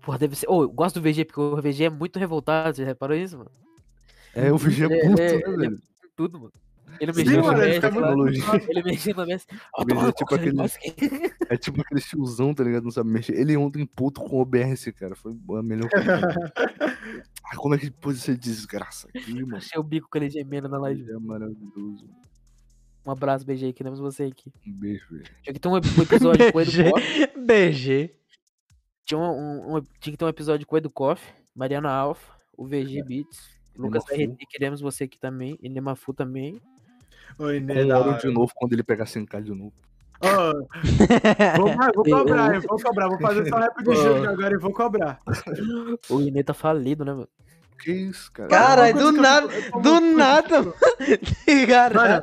Porra, 0.02 0.18
deve 0.18 0.34
ser. 0.36 0.48
Ô, 0.48 0.62
eu 0.62 0.70
gosto 0.70 1.00
do 1.00 1.02
VG, 1.02 1.24
porque 1.26 1.40
o 1.40 1.56
VG 1.60 1.84
é 1.84 1.90
muito 1.90 2.18
revoltado, 2.18 2.74
você 2.76 2.84
reparou 2.84 3.16
isso, 3.16 3.38
mano? 3.38 3.50
É, 4.34 4.52
o 4.52 4.58
VG 4.58 4.84
é 4.84 4.86
Ele- 4.86 5.08
puto, 5.08 5.22
ele- 5.22 5.32
né, 5.36 5.42
ele- 5.48 5.56
velho? 5.56 5.82
Tudo, 6.16 6.38
mano. 6.40 6.52
Ele 7.00 7.12
mexeu 7.12 7.36
no 7.38 8.00
mano, 8.00 8.28
ele 8.68 8.82
mexeu 8.82 9.14
O 9.76 9.84
toma 9.84 10.00
VG 10.02 10.08
é 10.08 10.12
tipo 10.12 10.34
aquele- 10.34 10.68
que- 10.68 11.32
É 11.50 11.56
tipo 11.56 11.80
aquele 11.80 12.00
tiozão, 12.00 12.54
tá 12.54 12.62
ligado? 12.64 12.84
Não 12.84 12.90
sabe 12.90 13.10
mexer. 13.10 13.34
Ele 13.34 13.56
ontem 13.56 13.84
puto 13.86 14.20
com 14.20 14.40
OBS, 14.40 14.84
cara. 14.98 15.14
Foi 15.16 15.32
a 15.58 15.62
melhor 15.62 15.88
coisa. 15.90 16.20
ah, 17.44 17.56
como 17.56 17.74
é 17.74 17.78
que 17.78 17.90
pôs 17.90 18.18
essa 18.18 18.36
desgraça 18.36 19.08
aqui, 19.08 19.34
mano? 19.42 19.56
Achei 19.56 19.78
o 19.78 19.82
bico 19.82 20.08
com 20.10 20.18
ele 20.18 20.30
gemendo 20.30 20.68
na 20.68 20.78
live. 20.78 21.10
É 21.10 21.18
maravilhoso. 21.18 22.08
Um 23.04 23.10
abraço, 23.10 23.44
BG, 23.44 23.72
queremos 23.72 23.98
você 23.98 24.24
aqui. 24.24 24.52
Um 24.66 24.72
beijo, 24.72 25.06
velho. 25.10 25.24
Tinha 25.42 25.52
que 25.54 25.58
ter 25.58 25.68
um 25.68 25.76
episódio 25.76 26.52
com 26.52 26.58
o 26.58 26.60
Edu 26.60 26.70
BG. 26.70 26.90
Koff. 26.90 27.26
BG. 27.46 28.14
Tinha, 29.04 29.18
um, 29.20 29.76
um- 29.76 29.80
tinha 30.00 30.12
que 30.12 30.16
ter 30.16 30.24
um 30.24 30.28
episódio 30.28 30.64
com 30.66 30.76
o 30.76 30.78
Edu 30.78 30.88
Koff, 30.90 31.20
Mariana 31.54 31.90
Alfa, 31.90 32.32
o 32.56 32.64
VG 32.64 33.02
Beats, 33.02 33.58
Lucas. 33.76 34.04
RT, 34.08 34.46
queremos 34.48 34.80
você 34.80 35.04
aqui 35.04 35.18
também, 35.18 35.58
e 35.60 35.68
Nemafu 35.68 36.14
também. 36.14 36.60
Com 37.36 37.44
o 37.44 37.86
da 37.88 37.98
Oro 38.00 38.10
hora. 38.10 38.18
de 38.18 38.26
novo 38.28 38.52
quando 38.54 38.72
ele 38.72 38.82
pegar 38.82 39.04
5k 39.04 39.42
de 39.42 39.50
novo. 39.54 39.72
Ó, 40.24 40.52
vou, 41.56 41.68
vou 41.96 42.04
cobrar, 42.04 42.54
eu 42.54 42.60
vou 42.62 42.78
cobrar. 42.80 43.08
Vou 43.08 43.20
fazer 43.20 43.48
só 43.48 43.56
rap 43.58 43.82
de 43.82 43.94
Júnior 43.96 44.28
agora 44.28 44.54
e 44.54 44.58
vou 44.58 44.72
cobrar. 44.72 45.18
O 46.08 46.20
Inê 46.20 46.44
tá 46.44 46.54
falido, 46.54 47.04
né, 47.04 47.12
mano? 47.12 47.28
Que 47.80 47.90
isso, 47.90 48.30
cara? 48.30 48.48
Caralho, 48.48 48.92
Uma 48.94 49.02
coisa 49.02 49.10
do 49.10 49.16
eu- 49.16 49.22
nada, 49.22 49.52
eu 49.52 49.70
tô 49.72 49.80
do 49.80 50.00
nada, 50.00 50.58
mano. 50.62 50.74
Caralho. 51.68 52.22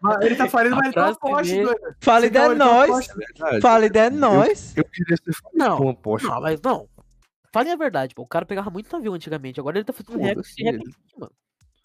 Mas 0.00 0.24
Ele 0.24 0.36
tá 0.36 0.48
falando, 0.48 0.76
mas 0.76 0.84
ele 0.86 0.94
tá 0.94 1.00
dele- 1.42 1.64
doido. 1.64 1.80
Cara, 2.00 2.26
ideia 2.26 2.44
é 2.46 2.54
nós. 2.54 2.88
forte. 2.88 3.10
É 3.42 4.06
é 4.06 4.10
nós. 4.10 4.74
Eu 4.74 4.84
queria 4.84 5.16
ser 5.18 5.32
Não, 5.52 5.76
com 5.76 5.94
Porsche. 5.94 6.26
Não, 6.26 6.40
mas 6.40 6.58
não. 6.62 6.88
Falem 7.52 7.72
a 7.72 7.76
verdade, 7.76 8.14
pô. 8.14 8.22
O 8.22 8.26
cara 8.26 8.46
pegava 8.46 8.70
muito 8.70 8.90
navio 8.90 9.12
antigamente. 9.12 9.60
Agora 9.60 9.76
ele 9.76 9.84
tá 9.84 9.92
fazendo 9.92 10.18
rap 10.18 10.38
rap, 10.58 10.80
mano. 11.18 11.32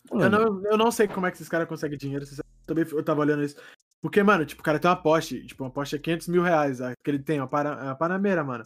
Eu 0.09 0.29
não, 0.29 0.65
eu 0.65 0.77
não 0.77 0.91
sei 0.91 1.07
como 1.07 1.25
é 1.25 1.31
que 1.31 1.37
esses 1.37 1.49
caras 1.49 1.67
conseguem 1.67 1.97
dinheiro. 1.97 2.25
Também 2.65 2.85
eu 2.89 3.03
tava 3.03 3.21
olhando 3.21 3.43
isso. 3.43 3.55
Porque, 4.01 4.23
mano, 4.23 4.45
tipo, 4.45 4.61
o 4.61 4.65
cara 4.65 4.79
tem 4.79 4.89
uma 4.89 5.01
Porsche. 5.01 5.45
Tipo, 5.45 5.63
uma 5.63 5.69
Porsche 5.69 5.95
é 5.95 5.99
500 5.99 6.27
mil 6.27 6.41
reais. 6.41 6.81
A 6.81 6.93
que 6.95 7.11
ele 7.11 7.19
tem, 7.19 7.39
uma, 7.39 7.47
para, 7.47 7.69
é 7.69 7.83
uma 7.83 7.95
Panamera, 7.95 8.43
mano. 8.43 8.65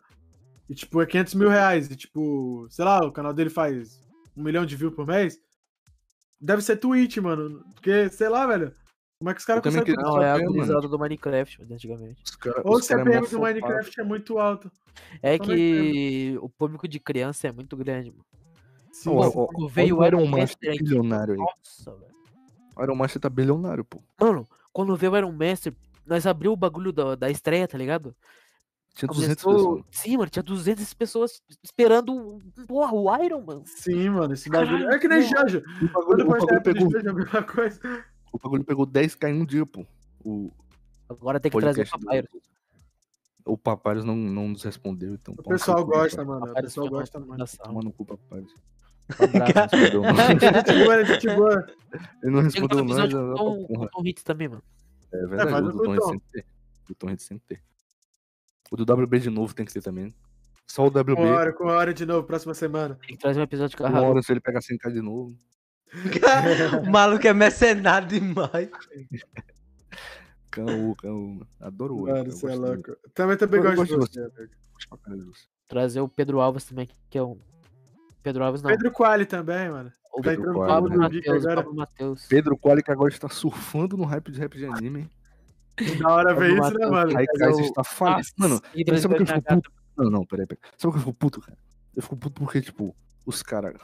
E, 0.69 0.73
tipo, 0.73 1.01
é 1.01 1.05
500 1.05 1.33
mil 1.35 1.49
reais. 1.49 1.89
E, 1.91 1.95
tipo, 1.95 2.67
sei 2.69 2.85
lá, 2.85 3.05
o 3.05 3.11
canal 3.11 3.33
dele 3.33 3.49
faz 3.49 3.99
um 4.35 4.43
milhão 4.43 4.65
de 4.65 4.75
views 4.75 4.95
por 4.95 5.05
mês. 5.05 5.37
Deve 6.39 6.61
ser 6.61 6.77
Twitch, 6.77 7.17
mano. 7.17 7.63
Porque, 7.73 8.09
sei 8.09 8.29
lá, 8.29 8.47
velho. 8.47 8.73
Como 9.19 9.29
é 9.29 9.33
que 9.33 9.39
os 9.39 9.45
caras 9.45 9.63
conseguem. 9.63 9.95
Não, 9.95 10.21
é 10.21 10.31
a 10.31 10.39
gurizada 10.39 10.87
do 10.87 10.99
Minecraft, 10.99 11.61
antigamente. 11.71 12.21
os 12.23 12.35
cara, 12.35 12.61
Ou 12.63 12.77
o 12.77 12.85
cara 12.85 13.01
é 13.01 13.03
CPM 13.03 13.27
do. 13.27 13.39
Minecraft 13.39 14.01
é 14.01 14.03
muito 14.03 14.37
alto. 14.37 14.71
É 15.21 15.37
Como 15.37 15.51
é 15.51 15.55
que 15.55 16.37
o 16.41 16.49
público 16.49 16.87
de 16.87 16.99
criança 16.99 17.47
é 17.47 17.51
muito 17.51 17.75
grande, 17.75 18.11
mano. 18.11 18.25
Sim, 19.11 19.17
ó, 19.17 19.31
Quando 19.31 19.63
olha 19.63 19.69
veio 19.73 19.95
o 19.97 19.99
o 19.99 20.05
Iron 20.05 20.25
Master 20.27 20.69
aqui, 20.73 20.83
bilionário 20.83 21.33
aí. 21.33 21.39
nossa, 21.39 21.91
velho. 21.95 22.15
O 22.77 22.83
Iron 22.83 22.95
Master 22.95 23.21
tá 23.21 23.29
bilionário, 23.29 23.83
pô. 23.85 24.01
Mano, 24.19 24.45
quando 24.73 24.95
veio 24.95 25.13
o 25.13 25.17
Iron 25.17 25.31
Master, 25.31 25.73
nós 26.05 26.25
abriu 26.27 26.51
o 26.51 26.57
bagulho 26.57 26.91
da, 26.91 27.15
da 27.15 27.29
estreia, 27.29 27.67
tá 27.67 27.77
ligado? 27.77 28.15
Tinha 28.93 29.07
200 29.09 29.43
Começou... 29.43 29.75
pessoas. 29.77 29.85
Sim, 29.91 30.17
mano, 30.17 30.29
tinha 30.29 30.43
200 30.43 30.93
pessoas 30.93 31.41
esperando 31.63 32.13
o- 32.15 32.41
porra, 32.65 32.93
o 32.93 33.23
Iron, 33.23 33.41
mano. 33.41 33.63
Sim, 33.65 34.09
mano, 34.09 34.33
esse 34.33 34.49
bagulho. 34.49 34.89
É 34.89 34.97
que 34.99 35.07
nem 35.07 35.21
Jojo. 35.21 35.61
O 35.81 35.87
bagulho, 35.93 36.25
o 36.25 36.27
bagulho 36.29 36.63
pegou, 36.63 36.89
Jojo, 36.91 37.09
a 37.09 37.13
mesma 37.13 37.43
coisa. 37.43 38.05
o 38.31 38.39
bagulho 38.39 38.63
pegou 38.63 38.85
10k 38.87 39.29
em 39.29 39.41
um 39.41 39.45
dia, 39.45 39.65
pô. 39.65 39.85
O 40.23 40.49
Agora 41.09 41.39
tem 41.39 41.51
que 41.51 41.59
trazer 41.59 41.83
o 41.83 41.89
Papyrus. 41.99 42.29
O 43.45 43.57
Papyrus 43.57 44.03
não, 44.03 44.15
não 44.15 44.47
nos 44.49 44.63
respondeu, 44.63 45.13
então. 45.13 45.35
O 45.37 45.43
pessoal 45.43 45.85
gosta, 45.85 46.25
mano. 46.25 46.51
O 46.51 46.53
pessoal 46.55 46.89
gosta, 46.89 47.19
mano. 47.19 47.33
fundação. 47.33 47.65
Toma 47.65 47.81
no 47.81 47.91
cu, 47.93 48.05
Papyrus. 48.05 48.51
Abraço. 49.09 49.75
Ele 49.75 49.91
não 49.97 50.01
respondeu, 50.11 50.53
não. 50.97 51.05
Gente 51.05 51.27
boa. 51.35 51.67
Ele 52.23 52.31
não 52.31 52.41
respondeu, 52.41 52.79
um 52.79 53.35
com 53.35 53.63
o- 53.63 53.67
com 53.67 53.87
Tom 53.87 54.05
Hits 54.05 54.23
também, 54.23 54.47
mano. 54.47 54.63
É 55.13 55.17
É, 55.17 55.27
verdade, 55.27 55.51
faz 55.51 55.65
o 55.65 55.71
do 55.71 55.77
Tom 55.83 55.95
Tom. 55.95 56.13
Hits 56.15 56.25
tem. 56.31 56.41
O 56.43 56.87
do 56.87 56.95
Tom 56.95 57.09
Hits 57.11 57.27
tem 57.27 57.37
que 57.39 57.45
ter. 57.45 57.61
O 58.71 58.75
do 58.75 58.83
WB 58.93 59.19
de 59.19 59.29
novo 59.29 59.53
tem 59.53 59.65
que 59.65 59.71
ter 59.73 59.81
também. 59.81 60.13
Só 60.67 60.83
o 60.83 60.87
WB. 60.89 61.15
Com 61.15 61.21
hora, 61.27 61.53
com 61.53 61.65
hora 61.67 61.93
de 61.93 62.05
novo, 62.05 62.25
próxima 62.25 62.53
semana. 62.55 62.95
Tem 63.05 63.15
que 63.15 63.21
trazer 63.21 63.39
um 63.39 63.43
episódio 63.43 63.77
com 63.77 63.85
a 63.85 63.89
Uma 63.89 63.99
Haru. 63.99 64.07
hora 64.09 64.21
se 64.23 64.31
ele 64.33 64.39
pegar 64.41 64.59
100k 64.61 64.91
de 64.91 65.01
novo. 65.01 65.37
o 66.87 66.89
maluco 66.91 67.27
é 67.27 67.33
mercenário 67.33 68.07
demais. 68.07 68.69
Caô, 70.51 70.95
caô. 70.95 71.45
Adoro 71.59 71.95
o 71.95 72.01
Oi, 72.03 72.11
Mano, 72.11 72.31
você 72.31 72.47
é 72.47 72.55
louco. 72.55 72.95
Também 73.13 73.37
também 73.37 73.59
Eu 73.61 73.75
gosto 73.75 73.99
de 73.99 74.09
de 74.09 74.19
de 75.17 75.23
você. 75.25 75.47
Trazer 75.67 75.99
o 76.01 76.07
Pedro 76.07 76.39
Alves 76.39 76.63
também, 76.65 76.87
que 77.09 77.17
é 77.17 77.23
um. 77.23 77.37
Pedro 78.25 78.43
Alves 78.43 78.63
não. 78.63 78.71
Pedro 78.71 78.91
Quali 78.91 79.23
também, 79.23 79.69
mano. 79.69 79.93
o 80.11 80.19
tá 80.21 80.31
Pedro 80.31 80.51
Quali, 80.53 80.67
Pablo 80.67 80.89
né? 80.89 80.97
Matheus, 80.97 81.45
agora. 81.45 81.61
Pablo 81.63 81.75
Matheus. 81.75 82.25
Pedro 82.25 82.57
Quali 82.57 82.81
que 82.81 82.91
agora 82.91 83.13
está 83.13 83.29
surfando 83.29 83.95
no 83.95 84.03
hype 84.03 84.31
de 84.31 84.39
rap 84.39 84.57
de 84.57 84.65
anime. 84.65 84.99
hein? 85.01 85.09
Da 85.99 86.09
hora 86.09 86.33
ver 86.33 86.57
isso, 86.57 86.73
né, 86.73 86.85
mano? 86.87 87.15
Aí 87.17 87.25
Mas 87.27 87.37
Kais 87.39 87.59
eu- 87.59 87.65
está. 87.65 87.81
Nossa, 87.99 88.31
Mano, 88.35 88.61
mas 88.87 89.01
sabe 89.01 89.13
o 89.13 89.17
que 89.17 89.23
eu 89.23 89.27
fico 89.27 89.41
puto? 89.43 89.71
Não, 89.95 90.09
não, 90.09 90.25
peraí, 90.25 90.47
peraí. 90.47 90.59
Sabe 90.75 90.89
o 90.89 90.91
que 90.93 90.97
eu 90.97 91.01
fico 91.01 91.13
puto, 91.13 91.41
cara? 91.41 91.57
Eu 91.95 92.01
fico 92.01 92.17
puto 92.17 92.41
porque, 92.41 92.61
tipo, 92.61 92.95
os 93.27 93.43
caras, 93.43 93.75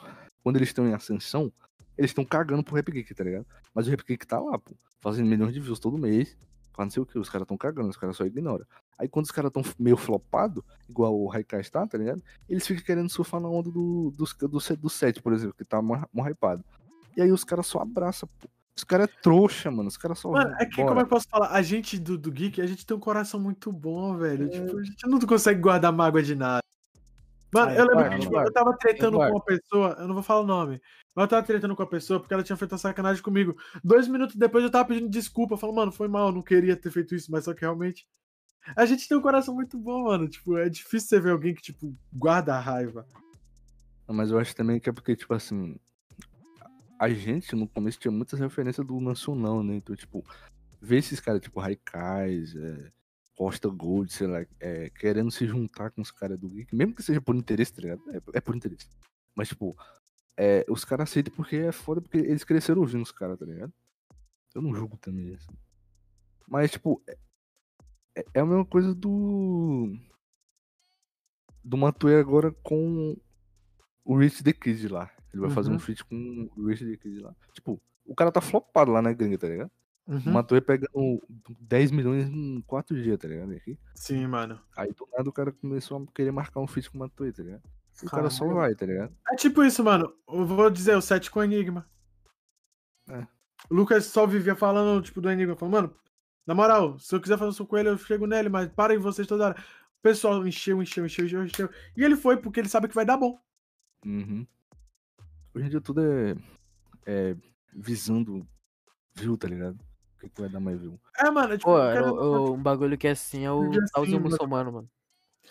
quando 0.43 0.55
eles 0.55 0.69
estão 0.69 0.87
em 0.87 0.93
ascensão, 0.95 1.53
eles 1.95 2.09
estão 2.09 2.25
cagando 2.25 2.63
pro 2.63 2.75
Rap 2.75 2.91
Geek, 2.91 3.13
tá 3.13 3.23
ligado? 3.23 3.45
Mas 3.75 3.85
o 3.87 3.91
Rap 3.91 4.03
Geek 4.07 4.25
tá 4.25 4.39
lá, 4.39 4.57
pô, 4.57 4.71
fazendo 5.01 5.27
milhões 5.29 5.53
de 5.53 5.59
views 5.59 5.79
todo 5.79 5.97
mês, 5.99 6.35
fazendo 6.73 6.85
não 6.85 6.89
sei 6.91 7.03
o 7.03 7.05
que, 7.05 7.19
os 7.19 7.29
caras 7.29 7.47
tão 7.47 7.55
cagando, 7.57 7.89
os 7.89 7.97
caras 7.97 8.15
só 8.17 8.25
ignoram. 8.25 8.65
Aí 9.01 9.07
quando 9.07 9.25
os 9.25 9.31
caras 9.31 9.51
tão 9.51 9.63
meio 9.79 9.97
flopado, 9.97 10.63
igual 10.87 11.19
o 11.19 11.31
Haikai 11.31 11.59
está, 11.59 11.87
tá 11.87 11.97
ligado? 11.97 12.21
Eles 12.47 12.67
ficam 12.67 12.83
querendo 12.83 13.09
surfar 13.09 13.41
na 13.41 13.49
onda 13.49 13.71
do, 13.71 14.13
do, 14.15 14.47
do, 14.47 14.59
set- 14.59 14.79
do 14.79 14.89
set, 14.91 15.21
por 15.23 15.33
exemplo, 15.33 15.55
que 15.57 15.65
tá 15.65 15.81
mó 15.81 15.97
hypado. 16.29 16.63
E 17.17 17.21
aí 17.21 17.31
os 17.31 17.43
caras 17.43 17.65
só 17.65 17.79
abraçam, 17.79 18.29
pô. 18.39 18.47
Os 18.77 18.83
caras 18.83 19.09
é 19.09 19.21
trouxa, 19.21 19.71
mano. 19.71 19.89
Os 19.89 19.97
caras 19.97 20.19
só. 20.19 20.29
Mano, 20.31 20.55
é 20.59 20.65
que 20.65 20.75
como 20.77 20.91
é 20.91 20.95
que 20.97 21.01
eu 21.01 21.07
posso 21.07 21.27
falar? 21.27 21.49
A 21.49 21.61
gente 21.63 21.99
do, 21.99 22.15
do 22.17 22.31
Geek, 22.31 22.61
a 22.61 22.67
gente 22.67 22.85
tem 22.85 22.95
um 22.95 22.99
coração 22.99 23.39
muito 23.39 23.71
bom, 23.71 24.15
velho. 24.15 24.47
Tipo, 24.49 24.77
a 24.77 24.83
gente 24.83 25.07
não 25.07 25.19
consegue 25.19 25.59
guardar 25.59 25.91
mágoa 25.91 26.21
de 26.21 26.35
nada. 26.35 26.61
Mano, 27.53 27.71
eu 27.71 27.85
lembro 27.85 28.07
que 28.09 28.15
eu 28.15 28.19
tipo, 28.19 28.39
eu 28.39 28.53
tava 28.53 28.77
tretando 28.77 29.17
com 29.17 29.23
uma 29.31 29.43
pessoa, 29.43 29.95
eu 29.99 30.07
não 30.07 30.13
vou 30.13 30.23
falar 30.23 30.39
o 30.41 30.45
nome, 30.45 30.79
mas 31.13 31.23
eu 31.23 31.27
tava 31.27 31.43
tretando 31.45 31.75
com 31.75 31.83
a 31.83 31.87
pessoa 31.87 32.17
porque 32.19 32.33
ela 32.33 32.43
tinha 32.43 32.55
feito 32.55 32.71
uma 32.71 32.77
sacanagem 32.77 33.21
comigo. 33.21 33.57
Dois 33.83 34.07
minutos 34.07 34.37
depois 34.37 34.63
eu 34.63 34.71
tava 34.71 34.85
pedindo 34.87 35.09
desculpa, 35.09 35.57
falando, 35.57 35.75
mano, 35.75 35.91
foi 35.91 36.07
mal, 36.07 36.31
não 36.31 36.41
queria 36.41 36.77
ter 36.77 36.91
feito 36.91 37.13
isso, 37.13 37.29
mas 37.29 37.43
só 37.43 37.53
que 37.53 37.61
realmente. 37.61 38.07
A 38.75 38.85
gente 38.85 39.07
tem 39.07 39.17
um 39.17 39.21
coração 39.21 39.55
muito 39.55 39.77
bom, 39.77 40.03
mano. 40.03 40.27
Tipo, 40.27 40.57
é 40.57 40.69
difícil 40.69 41.09
você 41.09 41.19
ver 41.19 41.31
alguém 41.31 41.53
que, 41.53 41.61
tipo, 41.61 41.95
guarda 42.13 42.55
a 42.55 42.59
raiva. 42.59 43.07
Não, 44.07 44.15
Mas 44.15 44.31
eu 44.31 44.39
acho 44.39 44.55
também 44.55 44.79
que 44.79 44.89
é 44.89 44.93
porque, 44.93 45.15
tipo 45.15 45.33
assim. 45.33 45.77
A 46.99 47.09
gente 47.09 47.55
no 47.55 47.67
começo 47.67 47.99
tinha 47.99 48.11
muitas 48.11 48.39
referências 48.39 48.85
do 48.85 48.99
nacional, 49.01 49.63
né? 49.63 49.75
Então, 49.75 49.95
tipo, 49.95 50.23
ver 50.79 50.97
esses 50.97 51.19
caras 51.19 51.41
tipo 51.41 51.59
Raikais, 51.59 52.55
é, 52.55 52.91
Costa 53.35 53.67
Gold, 53.69 54.13
sei 54.13 54.27
lá, 54.27 54.45
é, 54.59 54.91
querendo 54.91 55.31
se 55.31 55.47
juntar 55.47 55.89
com 55.89 56.01
os 56.01 56.11
caras 56.11 56.37
do 56.37 56.47
Geek, 56.47 56.75
mesmo 56.75 56.93
que 56.93 57.01
seja 57.01 57.19
por 57.19 57.35
interesse, 57.35 57.73
tá 57.73 57.81
ligado? 57.81 58.01
É, 58.11 58.37
é 58.37 58.39
por 58.39 58.55
interesse. 58.55 58.87
Mas, 59.33 59.47
tipo, 59.47 59.75
é, 60.37 60.63
os 60.69 60.85
caras 60.85 61.09
aceitam 61.09 61.33
porque 61.33 61.55
é 61.55 61.71
foda, 61.71 62.01
porque 62.01 62.17
eles 62.17 62.43
cresceram 62.43 62.81
ouvindo 62.81 63.01
os 63.01 63.11
caras, 63.11 63.39
tá 63.39 63.45
ligado? 63.45 63.73
Eu 64.53 64.61
não 64.61 64.75
julgo 64.75 64.97
também, 64.97 65.33
assim. 65.33 65.57
Mas, 66.47 66.71
tipo, 66.71 67.01
é, 68.15 68.25
é- 68.33 68.39
a 68.39 68.45
mesma 68.45 68.65
coisa 68.65 68.93
do. 68.93 69.95
Do 71.63 71.77
Matuê 71.77 72.19
agora 72.19 72.51
com 72.63 73.15
o 74.03 74.17
Rich 74.17 74.43
the 74.43 74.51
Kid 74.53 74.87
lá. 74.87 75.09
Ele 75.31 75.41
vai 75.41 75.51
fazer 75.51 75.69
um 75.69 75.73
Uhum. 75.73 75.79
feat 75.79 76.03
com 76.03 76.49
o 76.57 76.67
Rich 76.67 76.83
the 76.85 76.97
Kid 76.97 77.19
lá. 77.19 77.35
Tipo, 77.53 77.79
o 78.05 78.15
cara 78.15 78.31
tá 78.31 78.41
flopado 78.41 78.91
lá 78.91 79.01
na 79.01 79.13
gringa, 79.13 79.37
tá 79.37 79.47
ligado? 79.47 79.71
O 80.07 80.13
Uhum. 80.13 80.31
Matuê 80.33 80.59
pegando 80.59 81.21
10 81.59 81.91
milhões 81.91 82.27
em 82.27 82.61
4 82.61 82.99
dias, 83.01 83.17
tá 83.19 83.27
ligado? 83.27 83.53
Aqui. 83.53 83.77
Sim, 83.95 84.25
mano. 84.27 84.59
Aí 84.75 84.91
do 84.91 85.07
nada 85.15 85.29
o 85.29 85.33
cara 85.33 85.51
começou 85.51 86.01
a 86.01 86.11
querer 86.13 86.31
marcar 86.31 86.59
um 86.59 86.67
feat 86.67 86.89
com 86.89 86.97
o 86.97 86.99
Matuê, 86.99 87.31
tá 87.31 87.43
ligado? 87.43 87.63
E 88.01 88.05
o 88.07 88.09
cara 88.09 88.29
só 88.31 88.47
vai, 88.51 88.73
tá 88.73 88.85
ligado? 88.85 89.15
É 89.31 89.35
tipo 89.35 89.63
isso, 89.63 89.83
mano. 89.83 90.11
Eu 90.27 90.45
vou 90.45 90.69
dizer, 90.71 90.95
o 90.97 91.01
set 91.01 91.29
com 91.29 91.43
Enigma. 91.43 91.87
É. 93.07 93.27
O 93.69 93.75
Lucas 93.75 94.05
só 94.05 94.25
vivia 94.25 94.55
falando, 94.55 95.03
tipo, 95.03 95.21
do 95.21 95.29
Enigma. 95.29 95.55
Falando, 95.55 95.73
mano, 95.75 95.95
na 96.45 96.53
moral, 96.55 96.97
se 96.99 97.13
eu 97.15 97.21
quiser 97.21 97.37
fazer 97.37 97.49
um 97.49 97.53
som 97.53 97.65
com 97.65 97.77
ele, 97.77 97.89
eu 97.89 97.97
chego 97.97 98.25
nele, 98.27 98.49
mas 98.49 98.69
parem 98.69 98.97
vocês 98.97 99.27
toda 99.27 99.45
hora. 99.47 99.55
O 99.59 100.01
pessoal 100.01 100.45
encheu, 100.47 100.81
encheu, 100.81 101.05
encheu, 101.05 101.25
encheu, 101.25 101.43
encheu. 101.45 101.69
E 101.95 102.03
ele 102.03 102.15
foi 102.15 102.37
porque 102.37 102.59
ele 102.59 102.69
sabe 102.69 102.87
que 102.87 102.95
vai 102.95 103.05
dar 103.05 103.17
bom. 103.17 103.39
Uhum. 104.05 104.45
Hoje 105.53 105.65
em 105.65 105.69
dia 105.69 105.81
tudo 105.81 106.01
é, 106.01 106.35
é 107.05 107.35
visando 107.73 108.47
view, 109.13 109.37
tá 109.37 109.47
ligado? 109.47 109.75
O 110.15 110.19
que, 110.21 110.29
que 110.29 110.41
vai 110.41 110.49
dar 110.49 110.59
mais 110.59 110.79
view? 110.79 110.99
É, 111.17 111.29
mano, 111.29 111.53
é 111.53 111.57
tipo, 111.57 111.69
Pô, 111.69 111.77
eu 111.79 112.05
o- 112.15 112.53
um 112.53 112.61
bagulho 112.61 112.97
que 112.97 113.07
é 113.07 113.11
assim 113.11 113.45
é 113.45 113.51
o 113.51 113.69
assim, 113.69 113.79
Tauzinho 113.93 114.17
mano. 114.19 114.29
muçulmano, 114.31 114.71
mano. 114.71 114.89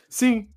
Sim. 0.08 0.48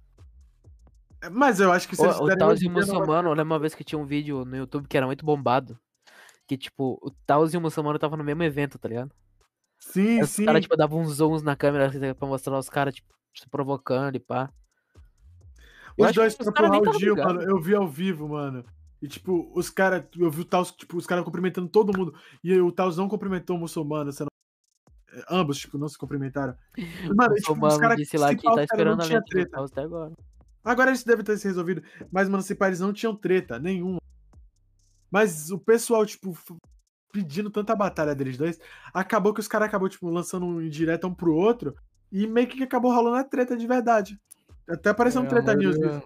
É, 1.21 1.29
Mas 1.29 1.59
eu 1.59 1.71
acho 1.71 1.87
que 1.87 1.95
se 1.95 2.03
eles 2.03 2.19
O, 2.19 2.35
Tauzinho 2.35 2.71
muçulmano, 2.71 3.29
eu 3.29 3.33
lembro 3.33 3.53
uma 3.53 3.59
vez 3.59 3.73
que 3.75 3.83
tinha 3.83 3.99
um 3.99 4.05
vídeo 4.05 4.43
no 4.45 4.55
YouTube 4.57 4.87
que 4.87 4.97
era 4.97 5.05
muito 5.05 5.25
bombado. 5.25 5.79
Que, 6.47 6.57
tipo, 6.57 6.99
o 7.01 7.09
Tauzinho 7.25 7.61
muçulmano 7.61 7.97
tava 7.99 8.17
no 8.17 8.23
mesmo 8.23 8.43
evento, 8.43 8.77
tá 8.77 8.87
ligado? 8.89 9.11
Sim, 9.91 10.21
Os 10.21 10.29
sim. 10.29 10.45
caras, 10.45 10.61
tipo, 10.61 10.77
davam 10.77 11.01
uns 11.01 11.15
zooms 11.15 11.43
na 11.43 11.55
câmera 11.55 11.87
assim, 11.87 12.13
pra 12.13 12.27
mostrar 12.27 12.57
os 12.57 12.69
caras, 12.69 12.95
tipo, 12.95 13.13
se 13.35 13.47
provocando 13.49 14.15
e 14.15 14.19
pá. 14.19 14.49
Eu 15.97 16.07
Os 16.07 16.13
dois 16.13 16.33
que 16.33 16.41
os 16.41 16.45
foram 16.47 16.53
cara 16.53 16.67
pro 16.69 16.71
nem 16.71 16.83
Raul 16.83 16.85
tava 16.85 16.99
Gil, 16.99 17.15
mano. 17.15 17.41
Eu 17.41 17.61
vi 17.61 17.75
ao 17.75 17.87
vivo, 17.87 18.27
mano. 18.29 18.65
E, 19.01 19.07
tipo, 19.07 19.51
os 19.53 19.69
caras. 19.69 20.05
Eu 20.17 20.31
vi 20.31 20.41
o 20.41 20.45
Taos, 20.45 20.71
tipo, 20.71 20.97
os 20.97 21.05
caras 21.05 21.23
cumprimentando 21.25 21.67
todo 21.67 21.95
mundo. 21.95 22.15
E 22.43 22.57
o 22.59 22.71
Taos 22.71 22.97
não 22.97 23.09
cumprimentou 23.09 23.57
o 23.57 23.59
muçulmano. 23.59 24.11
Você 24.11 24.23
não... 24.23 24.29
é, 25.11 25.25
Ambos, 25.29 25.59
tipo, 25.59 25.77
não 25.77 25.89
se 25.89 25.97
cumprimentaram. 25.97 26.55
Mano, 27.15 27.33
O 27.33 27.37
e, 27.37 27.41
tipo, 27.41 27.51
os 27.51 27.57
muçulmano 27.59 27.79
caras. 27.79 27.97
disse 27.97 28.17
lá 28.17 28.33
que 28.33 28.41
tá 28.41 28.53
os 28.53 28.61
esperando 28.61 29.01
a 29.01 29.05
do 29.05 29.25
treta. 29.25 29.63
Até 29.63 29.81
agora. 29.81 30.13
Agora 30.63 30.91
isso 30.93 31.05
deve 31.05 31.21
ter 31.23 31.37
se 31.37 31.47
resolvido. 31.47 31.83
Mas, 32.09 32.29
mano, 32.29 32.41
se 32.41 32.55
pá, 32.55 32.67
eles 32.67 32.79
não 32.79 32.93
tinham 32.93 33.13
treta 33.15 33.59
nenhuma. 33.59 33.99
Mas 35.11 35.51
o 35.51 35.59
pessoal, 35.59 36.05
tipo, 36.05 36.35
pedindo 37.13 37.51
tanta 37.51 37.75
batalha 37.75 38.15
deles 38.15 38.35
dois, 38.37 38.59
acabou 38.91 39.33
que 39.33 39.39
os 39.39 39.47
caras 39.47 39.67
acabou, 39.67 39.87
tipo, 39.87 40.09
lançando 40.09 40.47
um 40.47 40.59
indireta 40.59 41.07
um 41.07 41.13
pro 41.13 41.33
outro. 41.35 41.75
E 42.11 42.25
meio 42.27 42.47
que 42.47 42.61
acabou 42.63 42.91
rolando 42.91 43.17
a 43.17 43.23
treta 43.23 43.55
de 43.55 43.65
verdade. 43.67 44.19
Até 44.67 44.89
apareceu 44.89 45.21
um 45.21 45.25
É, 45.25 45.27
a 45.27 45.29
treta 45.29 45.55
news 45.55 45.77
disso. 45.79 46.03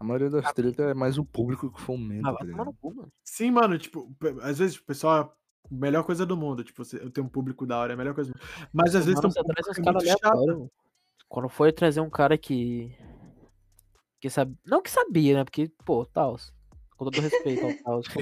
A 0.00 0.04
maioria 0.04 0.30
das 0.30 0.52
tretas 0.52 0.86
é 0.86 0.94
mais 0.94 1.18
o 1.18 1.24
público 1.24 1.70
que 1.72 1.80
fomenta, 1.80 2.28
Ah, 2.30 2.34
tá 2.34 2.44
mano. 2.44 2.76
Sim, 3.24 3.50
mano, 3.50 3.76
tipo, 3.76 4.14
às 4.42 4.58
vezes 4.58 4.76
o 4.76 4.84
pessoal 4.84 5.36
melhor 5.68 6.04
coisa 6.04 6.24
do 6.24 6.36
mundo. 6.36 6.62
Tipo, 6.62 6.84
você- 6.84 7.02
eu 7.02 7.10
tenho 7.10 7.26
um 7.26 7.30
público 7.30 7.66
da 7.66 7.78
hora, 7.78 7.92
é 7.92 7.94
a 7.94 7.96
melhor 7.96 8.14
coisa 8.14 8.32
do 8.32 8.38
mundo. 8.38 8.68
Mas 8.72 8.94
às 8.94 9.04
vezes 9.04 9.20
Mano, 9.20 9.34
tem 9.34 9.42
um 9.42 9.44
público 9.44 9.70
é 9.80 9.92
muito 9.92 10.06
chato. 10.20 10.46
mano. 10.46 10.70
Quando 11.28 11.48
foi 11.48 11.72
trazer 11.72 12.00
um 12.00 12.08
cara 12.08 12.38
que. 12.38 12.96
Que 14.20 14.30
sabe. 14.30 14.56
Não 14.64 14.80
que 14.80 14.90
sabia, 14.90 15.34
né? 15.34 15.44
Porque, 15.44 15.70
pô, 15.84 16.06
tal. 16.06 16.36
Com 16.98 17.04
todo 17.04 17.20
respeito 17.20 17.64
ao 17.64 17.72
Taos. 18.02 18.06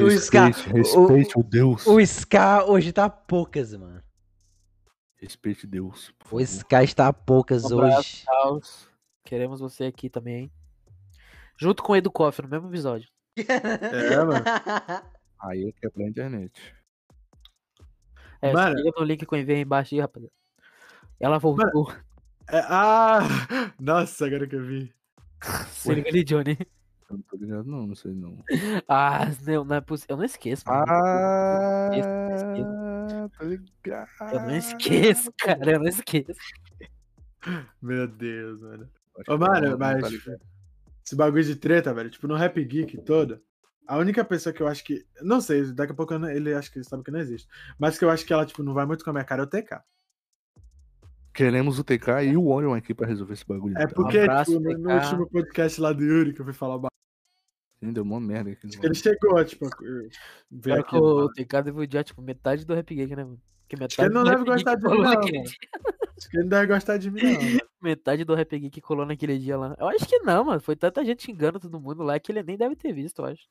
o 0.00 0.10
Ska, 0.10 0.46
Respeite, 0.46 0.68
respeite 0.72 1.38
o 1.38 1.42
Deus. 1.44 1.86
o 1.86 2.00
Ska 2.00 2.64
hoje 2.64 2.92
tá 2.92 3.08
poucas, 3.08 3.72
mano. 3.76 4.02
Respeite 5.16 5.64
Deus. 5.64 6.12
O. 6.28 6.40
Ska 6.40 6.82
está 6.82 7.06
a 7.06 7.12
poucas 7.12 7.70
Um 7.70 7.78
abraço. 7.78 7.98
hoje. 8.00 8.24
Taos. 8.26 8.88
Queremos 9.24 9.60
você 9.60 9.84
aqui 9.84 10.10
também. 10.10 10.50
Junto 11.56 11.84
com 11.84 11.92
o 11.92 11.96
Edu 11.96 12.10
Koff 12.10 12.42
no 12.42 12.48
mesmo 12.48 12.68
episódio. 12.68 13.08
É, 13.36 14.16
mano. 14.26 14.44
Aí 15.40 15.68
é 15.68 15.72
que 15.72 15.86
é 15.86 15.90
pra 15.90 16.02
internet. 16.02 16.74
É, 18.40 18.52
Mano. 18.52 18.74
no 18.98 19.04
link 19.04 19.24
que 19.24 19.32
eu 19.32 19.38
enviei 19.38 19.58
aí 19.58 19.62
embaixo 19.62 19.94
aí, 19.94 20.00
rapaziada. 20.00 20.34
Ela 21.20 21.38
voltou. 21.38 21.92
É, 22.50 22.58
ah! 22.68 23.20
Nossa, 23.80 24.26
agora 24.26 24.48
que 24.48 24.56
eu 24.56 24.64
vi. 24.64 24.92
Se 25.70 25.92
liga 25.94 26.08
ali, 26.08 26.24
Johnny. 26.24 26.58
Eu 27.10 27.16
não 27.16 27.22
tô 27.22 27.36
ligado, 27.36 27.64
não, 27.64 27.86
não 27.86 27.94
sei 27.94 28.14
não. 28.14 28.42
Ah, 28.88 29.26
não, 29.46 29.64
não 29.64 29.76
é 29.76 29.80
possível. 29.80 30.14
Eu 30.14 30.16
não 30.18 30.24
esqueço, 30.24 30.64
mano. 30.66 30.84
Ah, 30.88 31.90
esqueço, 31.92 33.28
tá 33.38 33.44
ligado. 33.44 34.10
Eu 34.32 34.40
não 34.40 34.56
esqueço, 34.56 35.32
cara. 35.38 35.70
Eu 35.72 35.78
não 35.80 35.88
esqueço. 35.88 36.40
Meu 37.80 38.06
Deus, 38.06 38.60
mano. 38.60 38.88
Acho 39.18 39.32
Ô, 39.32 39.38
mano, 39.38 39.60
não, 39.60 39.70
não 39.72 39.78
mas 39.78 40.00
tá 40.02 40.08
ligado. 40.08 40.40
esse 41.04 41.16
bagulho 41.16 41.44
de 41.44 41.56
treta, 41.56 41.92
velho, 41.92 42.08
tipo, 42.10 42.26
no 42.28 42.36
Rap 42.36 42.64
Geek 42.64 42.96
todo, 43.02 43.40
a 43.86 43.98
única 43.98 44.24
pessoa 44.24 44.52
que 44.52 44.62
eu 44.62 44.68
acho 44.68 44.82
que. 44.84 45.04
Não 45.20 45.40
sei, 45.40 45.70
daqui 45.72 45.92
a 45.92 45.96
pouco 45.96 46.14
eu 46.14 46.18
não- 46.18 46.30
ele 46.30 46.54
acha 46.54 46.70
que 46.70 46.78
ele 46.78 46.84
sabe 46.84 47.02
que 47.02 47.10
não 47.10 47.18
existe. 47.20 47.48
Mas 47.78 47.98
que 47.98 48.04
eu 48.04 48.10
acho 48.10 48.24
que 48.24 48.32
ela, 48.32 48.46
tipo, 48.46 48.62
não 48.62 48.72
vai 48.72 48.86
muito 48.86 49.04
com 49.04 49.10
a 49.10 49.12
minha 49.12 49.24
cara 49.24 49.42
é 49.42 49.44
o 49.44 49.48
TK. 49.48 49.82
Queremos 51.34 51.78
o 51.78 51.84
TK 51.84 52.24
e 52.30 52.36
o 52.36 52.48
Orion 52.48 52.74
aqui 52.74 52.94
pra 52.94 53.06
resolver 53.06 53.32
esse 53.32 53.46
bagulho. 53.46 53.76
É 53.78 53.86
porque, 53.86 54.18
abraço, 54.18 54.52
tipo, 54.52 54.62
no, 54.62 54.78
no 54.78 54.88
TK. 54.88 55.04
último 55.04 55.30
podcast 55.30 55.80
lá 55.80 55.92
do 55.92 56.04
Yuri, 56.04 56.34
que 56.34 56.40
eu 56.40 56.44
fui 56.44 56.54
falar 56.54 56.78
Sim, 57.82 57.92
deu 57.92 58.04
uma 58.04 58.20
merda 58.20 58.50
aqui. 58.50 58.66
acho 58.68 58.78
que 58.78 58.86
ele 58.86 58.94
chegou, 58.94 59.44
tipo, 59.44 59.66
aqui. 59.66 60.10
que 60.88 60.96
o 60.96 61.28
TK 61.32 61.62
deve 61.64 61.80
odiar, 61.80 62.04
tipo, 62.04 62.22
metade 62.22 62.64
do 62.64 62.74
Rap 62.74 62.94
Geek, 62.94 63.16
né, 63.16 63.24
mano? 63.24 63.40
Porque 63.62 63.76
metade 63.76 64.02
ele 64.02 64.14
não 64.14 64.22
deve 64.22 64.44
gostar 64.44 64.76
de 64.76 64.84
mim, 64.86 64.98
não. 64.98 65.10
Acho 65.10 66.30
que 66.30 66.36
ele 66.36 66.42
não 66.44 66.48
deve 66.48 66.66
gostar 66.66 66.96
de 66.98 67.10
mim, 67.10 67.22
não. 67.22 67.60
Metade 67.82 68.24
do 68.24 68.34
Rap 68.36 68.56
Geek 68.56 68.80
colou 68.80 69.04
naquele 69.04 69.36
dia 69.38 69.56
lá. 69.56 69.74
Eu 69.76 69.88
acho 69.88 70.06
que 70.06 70.20
não, 70.20 70.44
mano. 70.44 70.60
Foi 70.60 70.76
tanta 70.76 71.04
gente 71.04 71.24
xingando 71.24 71.58
todo 71.58 71.80
mundo 71.80 72.04
lá 72.04 72.20
que 72.20 72.30
ele 72.30 72.42
nem 72.44 72.56
deve 72.56 72.76
ter 72.76 72.92
visto, 72.92 73.20
eu 73.20 73.24
acho. 73.24 73.42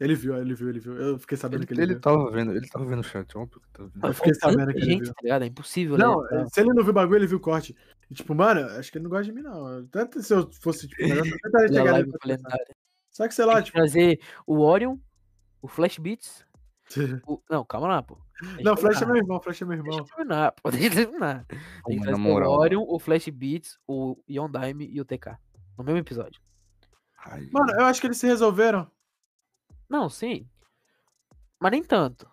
Ele 0.00 0.14
viu, 0.14 0.36
ele 0.36 0.54
viu, 0.54 0.68
ele 0.68 0.78
viu. 0.78 0.94
Eu 0.96 1.18
fiquei 1.18 1.36
sabendo 1.36 1.60
Ele, 1.60 1.66
que 1.66 1.72
ele, 1.74 1.82
ele 1.82 1.92
viu. 1.94 2.00
tava 2.00 2.30
vendo, 2.30 2.52
ele 2.52 2.68
tava 2.68 2.84
vendo 2.84 3.00
o 3.00 3.02
chat, 3.02 3.26
que 3.26 3.32
tava 3.72 3.88
vendo. 3.88 4.06
Eu 4.06 4.14
fiquei 4.14 4.34
sabendo 4.34 4.70
que 4.72 4.78
ele 4.78 4.86
gente, 4.86 5.04
viu. 5.04 5.14
tá 5.14 5.20
ligado? 5.22 5.42
É 5.42 5.46
impossível, 5.46 5.98
Não, 5.98 6.22
né? 6.22 6.46
se 6.52 6.60
ele 6.60 6.72
não 6.72 6.82
viu 6.84 6.90
o 6.90 6.94
bagulho, 6.94 7.18
ele 7.18 7.26
viu 7.26 7.38
o 7.38 7.40
corte. 7.40 7.76
E, 8.08 8.14
tipo, 8.14 8.32
mano, 8.34 8.60
acho 8.78 8.92
que 8.92 8.98
ele 8.98 9.02
não 9.04 9.10
gosta 9.10 9.24
de 9.24 9.32
mim, 9.32 9.42
não. 9.42 9.84
Tanto 9.88 10.22
se 10.22 10.32
eu 10.32 10.48
fosse, 10.62 10.86
tipo, 10.86 11.02
eu 11.02 11.22
tentaria 11.42 11.68
chegar 11.68 11.92
nele. 11.94 12.12
Só 13.10 13.26
que, 13.26 13.34
sei 13.34 13.44
lá, 13.44 13.54
Tem 13.54 13.62
que 13.62 13.66
tipo. 13.66 13.78
trazer 13.78 14.20
o 14.46 14.60
Orion, 14.60 14.96
o 15.60 15.66
Flash 15.66 15.98
Beats. 15.98 16.46
o- 17.26 17.42
Não, 17.50 17.64
calma 17.64 17.88
lá, 17.88 18.02
pô. 18.02 18.18
Deixa 18.40 18.62
Não, 18.62 18.76
Flash 18.76 19.02
é 19.02 19.06
meu 19.06 19.16
irmão, 19.16 19.40
Flash 19.42 19.62
é 19.62 19.64
meu 19.64 19.76
Deixa 19.82 19.88
irmão. 19.90 20.06
eu 20.08 20.14
terminar, 20.16 20.52
pô. 20.62 20.70
Deixa 20.70 20.86
eu 20.86 21.06
terminar. 21.06 21.44
Tem 21.46 21.58
que 21.98 22.02
trazer 22.04 22.20
o 22.22 22.48
Orion, 22.50 22.84
o 22.86 22.98
Flash 23.00 23.28
Beats, 23.30 23.76
o 23.84 24.16
Yondaime 24.30 24.88
e 24.88 25.00
o 25.00 25.04
TK. 25.04 25.36
No 25.76 25.82
mesmo 25.82 25.98
episódio. 25.98 26.40
Ai, 27.26 27.48
Mano, 27.52 27.72
eu 27.72 27.84
acho 27.86 28.00
que 28.00 28.06
eles 28.06 28.16
se 28.18 28.26
resolveram. 28.28 28.88
Não, 29.88 30.08
sim. 30.08 30.46
Mas 31.60 31.72
nem 31.72 31.82
tanto. 31.82 32.28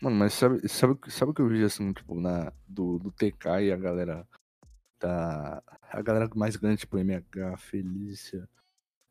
Mano, 0.00 0.16
mas 0.16 0.34
sabe, 0.34 0.68
sabe, 0.68 0.92
o 0.92 0.96
que- 0.96 1.10
sabe 1.10 1.30
o 1.30 1.34
que 1.34 1.40
eu 1.40 1.48
vi 1.48 1.64
assim, 1.64 1.92
tipo, 1.92 2.14
na, 2.14 2.52
do, 2.68 2.98
do 2.98 3.10
TK 3.10 3.62
e 3.62 3.72
a 3.72 3.76
galera 3.76 4.26
da. 5.00 5.62
A 5.90 6.02
galera 6.02 6.28
mais 6.34 6.56
grande, 6.56 6.80
tipo, 6.80 6.98
MH, 6.98 7.56
Felícia. 7.56 8.48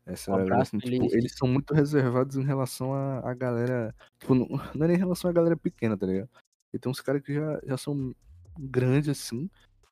Essa 0.06 0.32
Um 0.32 0.36
galera, 0.36 0.62
assim, 0.62 0.78
tipo, 0.78 1.06
eles 1.16 1.34
são 1.34 1.48
muito 1.48 1.72
reservados 1.72 2.36
em 2.36 2.44
relação 2.44 2.92
à 2.92 3.30
à 3.30 3.34
galera. 3.34 3.94
Tipo, 4.20 4.34
não, 4.34 4.46
não 4.74 4.84
é 4.84 4.88
nem 4.88 4.96
em 4.96 4.98
relação 4.98 5.30
à 5.30 5.32
galera 5.32 5.56
pequena, 5.56 5.96
tá 5.96 6.06
ligado? 6.06 6.28
E 6.72 6.78
tem 6.78 6.90
uns 6.90 7.00
caras 7.00 7.22
que 7.22 7.32
já, 7.32 7.60
já 7.64 7.76
são 7.78 8.14
grandes 8.58 9.08
assim, 9.08 9.48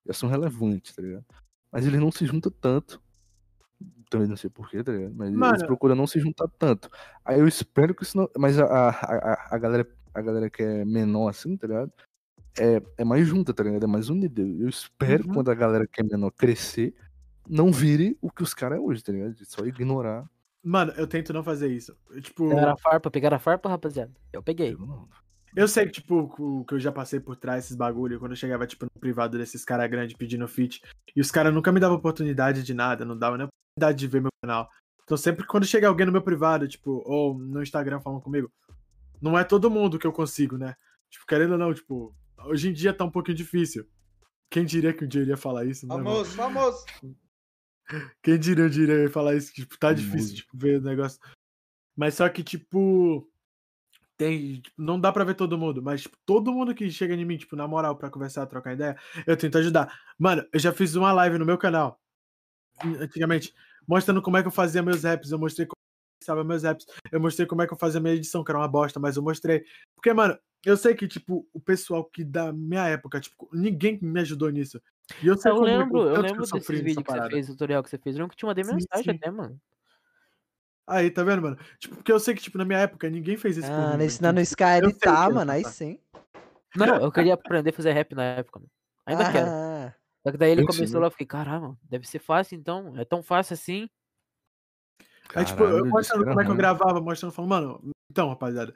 já 0.07 0.13
são 0.13 0.29
relevantes, 0.29 0.95
tá 0.95 1.01
ligado? 1.03 1.25
Mas 1.71 1.87
eles 1.87 1.99
não 2.01 2.13
se 2.13 2.27
juntam 2.27 2.53
tanto. 2.61 3.03
Também 4.13 4.29
não 4.29 4.37
sei 4.37 4.49
porquê, 4.51 4.83
tá 4.83 4.93
ligado? 4.93 5.15
Mas 5.17 5.29
eles 5.29 5.39
Mano. 5.41 5.67
procuram 5.67 5.95
não 5.95 6.07
se 6.07 6.21
juntar 6.21 6.47
tanto. 6.59 6.89
Aí 7.25 7.39
eu 7.41 7.49
espero 7.49 7.95
que 7.95 8.03
isso 8.03 8.17
não. 8.17 8.29
Mas 8.39 8.59
a, 8.59 8.65
a, 8.67 9.55
a, 9.55 9.59
galera, 9.59 9.87
a 10.15 10.21
galera 10.21 10.49
que 10.51 10.63
é 10.63 10.85
menor 10.85 11.29
assim, 11.29 11.57
tá 11.57 11.67
ligado? 11.67 11.93
É, 12.59 12.83
é 12.99 13.05
mais 13.05 13.27
junta, 13.27 13.53
tá 13.55 13.63
ligado? 13.65 13.85
É 13.85 13.87
mais 13.87 14.09
unida. 14.11 14.43
Eu 14.43 14.69
espero 14.69 15.27
Uhum. 15.27 15.35
quando 15.35 15.51
a 15.51 15.55
galera 15.55 15.87
que 15.87 16.01
é 16.01 16.05
menor 16.05 16.31
crescer, 16.33 16.95
não 17.49 17.73
vire 17.73 18.17
o 18.21 18.31
que 18.31 18.43
os 18.43 18.55
caras 18.55 18.79
é 18.79 18.81
hoje, 18.81 19.03
tá 19.03 19.11
ligado? 19.13 19.35
De 19.35 19.45
só 19.47 19.65
ignorar. 19.65 20.29
Mano, 20.63 20.93
eu 20.97 21.07
tento 21.09 21.33
não 21.33 21.43
fazer 21.43 21.69
isso. 21.73 21.97
Eu, 22.11 22.21
tipo, 22.21 22.49
Pegaram 22.49 22.73
a 22.73 22.77
farpa, 22.77 23.11
pegaram 23.11 23.37
a 23.37 23.41
farpa, 23.41 23.69
rapaziada. 23.69 24.13
Eu 24.33 24.43
peguei. 24.43 24.75
Eu 24.75 24.79
não. 24.79 25.09
Eu 25.55 25.69
sei 25.69 25.87
que, 25.87 25.93
tipo, 25.93 26.33
o 26.39 26.65
que 26.65 26.75
eu 26.75 26.81
já 26.81 26.91
passei 26.91 27.21
por 27.21 27.37
trás 27.37 27.65
desses 27.65 27.77
bagulho, 27.77 28.19
quando 28.19 28.33
eu 28.33 28.37
chegava, 28.37 28.67
tipo, 28.67 28.85
no 28.85 29.01
privado 29.01 29.37
desses 29.39 29.65
caras 29.65 29.91
grandes 29.91 30.17
pedindo 30.17 30.47
fit, 30.49 30.81
e 31.15 31.21
os 31.21 31.31
caras 31.31 31.53
nunca 31.53 31.71
me 31.71 31.81
davam 31.81 31.97
oportunidade 31.97 32.63
de 32.63 32.75
nada, 32.75 33.05
não 33.05 33.17
davam 33.17 33.39
nem 33.39 33.47
oportunidade 33.47 33.99
de 33.99 34.07
ver 34.07 34.21
meu 34.23 34.31
canal. 34.43 34.69
Então 35.05 35.17
sempre 35.17 35.43
que 35.43 35.49
quando 35.49 35.67
chega 35.67 35.89
alguém 35.89 36.07
no 36.07 36.13
meu 36.13 36.23
privado, 36.23 36.67
tipo, 36.67 37.03
ou 37.05 37.37
no 37.37 37.63
Instagram 37.63 38.01
falando 38.01 38.23
comigo, 38.23 38.51
não 39.21 39.39
é 39.39 39.45
todo 39.45 39.71
mundo 39.71 39.99
que 39.99 40.07
eu 40.07 40.13
consigo, 40.13 40.57
né? 40.57 40.75
Tipo, 41.11 41.27
querendo 41.27 41.53
ou 41.53 41.59
não, 41.59 41.75
tipo, 41.75 42.15
hoje 42.45 42.71
em 42.71 42.73
dia 42.73 42.95
tá 42.95 43.05
um 43.05 43.11
pouquinho 43.11 43.37
difícil. 43.37 43.87
Quem 44.51 44.65
diria 44.65 44.93
que 44.93 45.05
um 45.05 45.09
dia 45.09 45.21
eu 45.21 45.25
iria 45.25 45.37
falar 45.37 45.65
isso, 45.65 45.87
né? 45.87 45.95
mano? 45.95 46.09
Famoso, 46.09 46.31
famoso. 46.31 46.85
Quem 48.23 48.39
diria, 48.39 48.65
eu 48.65 48.71
diria 48.71 48.95
eu 48.95 49.03
ia 49.05 49.11
falar 49.11 49.35
isso, 49.35 49.53
tipo, 49.53 49.79
tá 49.79 49.89
Famoso. 49.89 50.03
difícil, 50.03 50.37
tipo, 50.37 50.57
ver 50.57 50.81
o 50.81 50.83
negócio. 50.83 51.21
Mas 51.97 52.15
só 52.15 52.29
que, 52.29 52.43
tipo, 52.43 53.29
tem, 54.17 54.61
tipo, 54.61 54.81
não 54.83 55.01
dá 55.01 55.13
pra 55.13 55.25
ver 55.25 55.35
todo 55.35 55.59
mundo, 55.59 55.83
mas, 55.83 56.03
tipo, 56.03 56.17
todo 56.27 56.53
mundo 56.53 56.75
que 56.75 56.91
chega 56.91 57.15
em 57.15 57.25
mim, 57.25 57.37
tipo, 57.39 57.57
na 57.57 57.67
moral, 57.69 57.97
pra 57.97 58.11
conversar, 58.11 58.47
trocar 58.47 58.75
ideia, 58.75 58.97
eu 59.27 59.37
tento 59.37 59.59
ajudar. 59.59 59.93
Mano, 60.19 60.47
eu 60.53 60.61
já 60.61 60.73
fiz 60.73 60.95
uma 60.95 61.13
live 61.13 61.39
no 61.39 61.47
meu 61.47 61.59
canal, 61.59 62.01
antigamente, 62.85 63.55
mostrando 63.89 64.23
como 64.23 64.37
é 64.37 64.43
que 64.43 64.49
eu 64.49 64.53
fazia 64.53 64.83
meus 64.83 65.05
raps, 65.05 65.31
eu 65.33 65.39
mostrei 65.39 65.67
como 65.67 65.77
eu 65.79 66.23
estava 66.23 66.45
meus 66.45 66.63
raps, 66.65 66.87
eu 67.13 67.21
mostrei 67.21 67.47
como 67.47 67.63
é 67.63 67.67
que 67.67 67.75
eu 67.75 67.79
fazia 67.79 68.01
minha 68.01 68.15
edição, 68.15 68.45
que 68.45 68.51
era 68.51 68.59
uma 68.59 68.69
bosta, 68.69 69.01
mas 69.01 69.17
eu 69.17 69.23
mostrei. 69.23 69.65
Porque, 69.95 70.13
mano, 70.13 70.39
eu 70.65 70.77
sei 70.77 70.95
que, 70.95 71.09
tipo, 71.09 71.47
o 71.53 71.61
pessoal 71.61 72.05
que 72.05 72.25
da 72.25 72.53
minha 72.53 72.87
época, 72.89 73.21
tipo, 73.21 73.49
ninguém 73.53 73.99
me 74.03 74.21
ajudou 74.21 74.51
nisso. 74.51 74.81
E 75.23 75.27
eu 75.29 75.37
sei 75.39 75.53
Eu 75.53 75.61
lembro, 75.61 76.01
eu 76.09 76.21
que 76.21 76.23
lembro 76.23 76.41
nessa 76.41 76.61
vídeos 76.61 77.03
que 77.03 77.11
você 77.13 77.23
fez, 77.23 77.47
tutorial 77.47 77.83
que 77.83 77.91
você 77.91 77.99
fez. 77.99 78.15
Eu 78.17 78.21
lembro 78.21 78.31
que 78.31 78.37
te 78.37 78.45
mandei 78.47 78.65
Sim, 78.65 78.77
mensagem 78.77 79.05
sim. 79.05 79.19
até, 79.19 79.31
mano. 79.31 79.61
Aí, 80.87 81.11
tá 81.11 81.23
vendo, 81.23 81.43
mano? 81.43 81.57
Tipo, 81.79 81.97
porque 81.97 82.13
eu 82.13 82.19
sei 82.19 82.35
que, 82.35 82.43
tipo, 82.43 82.59
na 82.59 82.65
minha 82.65 82.81
época, 82.81 83.09
ninguém 83.09 83.37
fez 83.37 83.57
isso 83.57 83.67
Ah, 83.71 83.77
mim, 83.77 83.83
não 83.83 83.91
mano. 83.91 84.03
ensinando 84.03 84.41
o 84.41 84.43
Então, 84.43 84.51
Sky 84.53 84.65
a 84.65 84.79
eu 84.79 84.81
sei 84.81 84.89
o 84.91 84.99
que 84.99 85.09
editar, 85.09 85.31
é 85.31 85.35
mano. 85.35 85.53
Aí 85.53 85.65
sim. 85.65 85.99
Não, 86.77 86.97
eu 86.97 87.13
queria 87.13 87.35
aprender 87.35 87.71
a 87.71 87.73
fazer 87.73 87.93
rap 87.93 88.15
na 88.15 88.25
época, 88.25 88.59
mano. 88.59 88.71
Ainda 89.07 89.31
quero. 89.31 89.47
Ah, 89.49 89.95
Só 90.25 90.33
que 90.33 90.39
daí 90.39 90.51
ele 90.53 90.63
Eu 90.63 90.67
começou 90.67 90.85
ensino. 90.85 91.01
lá, 91.01 91.07
eu 91.07 91.11
fiquei, 91.11 91.27
caralho, 91.27 91.63
mano, 91.63 91.79
deve 91.83 92.07
ser 92.07 92.19
fácil 92.19 92.57
então. 92.57 92.97
É 92.97 93.05
tão 93.05 93.23
fácil 93.23 93.55
assim. 93.55 93.89
Aí, 95.35 95.45
tipo, 95.45 95.63
eu 95.63 95.69
Caralho, 95.69 95.91
mostrando 95.91 96.25
como 96.25 96.41
é 96.41 96.45
que 96.45 96.51
eu 96.51 96.57
gravava, 96.57 97.01
mostrando, 97.01 97.33
falando, 97.33 97.49
mano, 97.51 97.91
então, 98.11 98.29
rapaziada, 98.29 98.75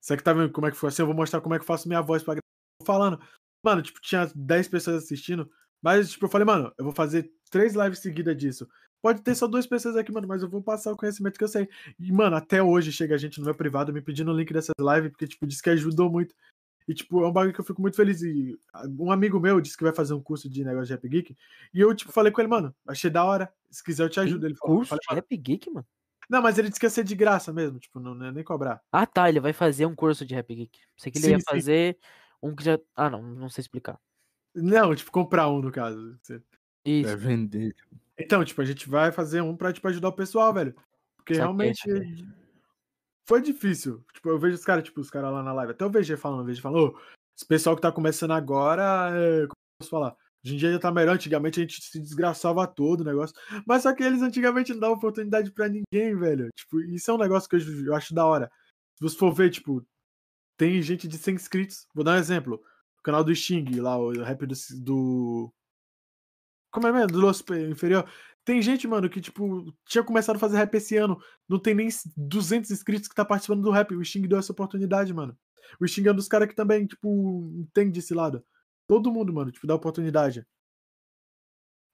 você 0.00 0.16
que 0.16 0.22
tá 0.22 0.32
vendo 0.32 0.52
como 0.52 0.66
é 0.66 0.70
que 0.70 0.76
foi 0.76 0.88
assim, 0.90 1.02
eu 1.02 1.06
vou 1.06 1.14
mostrar 1.16 1.40
como 1.40 1.54
é 1.54 1.58
que 1.58 1.62
eu 1.62 1.66
faço 1.66 1.88
minha 1.88 2.00
voz 2.02 2.22
pra 2.22 2.34
gravar 2.34 2.42
falando. 2.84 3.20
Mano, 3.64 3.82
tipo, 3.82 4.00
tinha 4.00 4.30
10 4.34 4.68
pessoas 4.68 5.02
assistindo, 5.02 5.50
mas, 5.82 6.10
tipo, 6.10 6.26
eu 6.26 6.28
falei, 6.28 6.44
mano, 6.44 6.72
eu 6.78 6.84
vou 6.84 6.94
fazer 6.94 7.32
três 7.50 7.74
lives 7.74 7.98
seguidas 7.98 8.36
disso. 8.36 8.68
Pode 9.06 9.22
ter 9.22 9.36
só 9.36 9.46
duas 9.46 9.64
pessoas 9.68 9.94
aqui, 9.94 10.10
mano, 10.10 10.26
mas 10.26 10.42
eu 10.42 10.48
vou 10.48 10.60
passar 10.60 10.90
o 10.92 10.96
conhecimento 10.96 11.38
que 11.38 11.44
eu 11.44 11.48
sei. 11.48 11.68
E, 11.96 12.10
mano, 12.10 12.34
até 12.34 12.60
hoje 12.60 12.90
chega 12.90 13.16
gente 13.16 13.38
no 13.38 13.44
meu 13.44 13.54
privado 13.54 13.92
me 13.92 14.02
pedindo 14.02 14.32
o 14.32 14.36
link 14.36 14.52
dessas 14.52 14.74
lives, 14.80 15.10
porque, 15.12 15.28
tipo, 15.28 15.46
disse 15.46 15.62
que 15.62 15.70
ajudou 15.70 16.10
muito. 16.10 16.34
E, 16.88 16.92
tipo, 16.92 17.22
é 17.22 17.28
um 17.28 17.32
bagulho 17.32 17.54
que 17.54 17.60
eu 17.60 17.64
fico 17.64 17.80
muito 17.80 17.94
feliz. 17.94 18.20
E 18.22 18.58
um 18.98 19.12
amigo 19.12 19.38
meu 19.38 19.60
disse 19.60 19.76
que 19.76 19.84
vai 19.84 19.92
fazer 19.94 20.12
um 20.12 20.20
curso 20.20 20.50
de 20.50 20.64
negócio 20.64 20.86
de 20.88 20.92
Rap 20.94 21.08
Geek. 21.08 21.36
E 21.72 21.80
eu, 21.80 21.94
tipo, 21.94 22.10
falei 22.10 22.32
com 22.32 22.40
ele, 22.40 22.48
mano, 22.48 22.74
achei 22.84 23.08
da 23.08 23.24
hora. 23.24 23.48
Se 23.70 23.80
quiser, 23.84 24.02
eu 24.02 24.10
te 24.10 24.18
ajudo. 24.18 24.44
Ele 24.44 24.56
falou. 24.56 24.74
Eu 24.74 24.78
Curso 24.78 24.88
falei, 24.88 25.00
de 25.02 25.06
"Mano, 25.08 25.20
rap 25.20 25.36
geek, 25.36 25.70
mano. 25.70 25.86
não, 26.28 26.42
mas 26.42 26.58
ele 26.58 26.66
disse 26.68 26.80
que 26.80 26.86
ia 26.86 26.90
ser 26.90 27.04
de 27.04 27.14
graça 27.14 27.52
mesmo, 27.52 27.78
tipo, 27.78 28.00
não, 28.00 28.12
não 28.12 28.26
é 28.26 28.32
nem 28.32 28.42
cobrar. 28.42 28.82
Ah, 28.90 29.06
tá, 29.06 29.28
ele 29.28 29.38
vai 29.38 29.52
fazer 29.52 29.86
um 29.86 29.94
curso 29.94 30.26
de 30.26 30.34
rap 30.34 30.52
geek. 30.52 30.80
Sei 30.96 31.12
que 31.12 31.18
ele 31.18 31.26
Sim, 31.26 31.30
ia 31.30 31.38
sim. 31.38 31.44
fazer 31.48 31.96
um 32.42 32.56
que 32.56 32.64
já. 32.64 32.76
Ah, 32.96 33.08
não, 33.08 33.22
não 33.22 33.48
sei 33.48 33.62
explicar. 33.62 34.00
Não, 34.52 34.92
tipo, 34.96 35.12
comprar 35.12 35.48
um, 35.48 35.60
no 35.62 35.70
caso. 35.70 36.18
Isso. 36.84 37.08
É 37.10 37.16
vender. 37.16 37.76
Então, 38.18 38.44
tipo, 38.44 38.60
a 38.60 38.64
gente 38.64 38.88
vai 38.88 39.12
fazer 39.12 39.40
um 39.40 39.56
pra, 39.56 39.72
tipo, 39.72 39.86
ajudar 39.88 40.08
o 40.08 40.12
pessoal, 40.12 40.52
velho. 40.52 40.74
Porque 41.16 41.34
Saquei, 41.34 41.38
realmente 41.38 41.78
saquei. 41.78 42.28
foi 43.28 43.42
difícil. 43.42 44.04
Tipo, 44.14 44.30
eu 44.30 44.38
vejo 44.38 44.54
os 44.54 44.64
caras, 44.64 44.84
tipo, 44.84 45.00
os 45.00 45.10
caras 45.10 45.32
lá 45.32 45.42
na 45.42 45.52
live. 45.52 45.72
Até 45.72 45.84
o 45.84 45.90
VG 45.90 46.16
falando, 46.16 46.40
o 46.40 46.44
VG 46.44 46.60
falando, 46.60 46.88
ô, 46.88 47.00
esse 47.36 47.46
pessoal 47.46 47.76
que 47.76 47.82
tá 47.82 47.92
começando 47.92 48.32
agora, 48.32 49.10
é, 49.10 49.40
como 49.40 49.52
eu 49.52 49.78
posso 49.80 49.90
falar? 49.90 50.16
Hoje 50.44 50.54
em 50.54 50.58
dia 50.58 50.72
já 50.72 50.78
tá 50.78 50.92
melhor, 50.92 51.16
antigamente 51.16 51.58
a 51.58 51.62
gente 51.62 51.82
se 51.82 52.00
desgraçava 52.00 52.66
todo 52.66 53.00
o 53.00 53.04
negócio. 53.04 53.34
Mas 53.66 53.82
só 53.82 53.92
que 53.92 54.02
eles 54.02 54.22
antigamente 54.22 54.72
não 54.72 54.80
davam 54.80 54.96
oportunidade 54.96 55.50
pra 55.50 55.68
ninguém, 55.68 56.16
velho. 56.16 56.48
Tipo, 56.56 56.80
isso 56.80 57.10
é 57.10 57.14
um 57.14 57.18
negócio 57.18 57.48
que 57.48 57.56
eu, 57.56 57.86
eu 57.86 57.94
acho 57.94 58.14
da 58.14 58.24
hora. 58.24 58.50
Se 58.96 59.02
você 59.02 59.18
for 59.18 59.32
ver, 59.32 59.50
tipo, 59.50 59.84
tem 60.56 60.80
gente 60.80 61.06
de 61.06 61.18
100 61.18 61.34
inscritos. 61.34 61.86
Vou 61.94 62.04
dar 62.04 62.12
um 62.12 62.18
exemplo. 62.18 62.62
O 62.98 63.02
canal 63.02 63.22
do 63.22 63.34
Xing, 63.34 63.80
lá, 63.80 63.98
o 63.98 64.22
rap 64.22 64.46
do. 64.46 64.54
do... 64.80 65.52
Como 66.76 66.88
é 66.88 66.92
mesmo? 66.92 67.06
Do 67.06 67.20
Los 67.20 67.42
Inferior. 67.70 68.06
Tem 68.44 68.60
gente, 68.60 68.86
mano, 68.86 69.08
que, 69.08 69.18
tipo, 69.18 69.72
tinha 69.86 70.04
começado 70.04 70.36
a 70.36 70.38
fazer 70.38 70.58
rap 70.58 70.74
esse 70.74 70.94
ano. 70.94 71.18
Não 71.48 71.58
tem 71.58 71.74
nem 71.74 71.88
200 72.14 72.70
inscritos 72.70 73.08
que 73.08 73.14
tá 73.14 73.24
participando 73.24 73.62
do 73.62 73.70
rap. 73.70 73.94
O 73.94 74.04
Xing 74.04 74.28
deu 74.28 74.38
essa 74.38 74.52
oportunidade, 74.52 75.10
mano. 75.14 75.34
O 75.80 75.88
Xing 75.88 76.06
é 76.06 76.12
um 76.12 76.14
dos 76.14 76.28
caras 76.28 76.46
que 76.46 76.54
também, 76.54 76.86
tipo, 76.86 77.50
entende 77.56 78.00
esse 78.00 78.12
lado. 78.12 78.44
Todo 78.86 79.10
mundo, 79.10 79.32
mano, 79.32 79.50
tipo, 79.50 79.66
dá 79.66 79.74
oportunidade. 79.74 80.46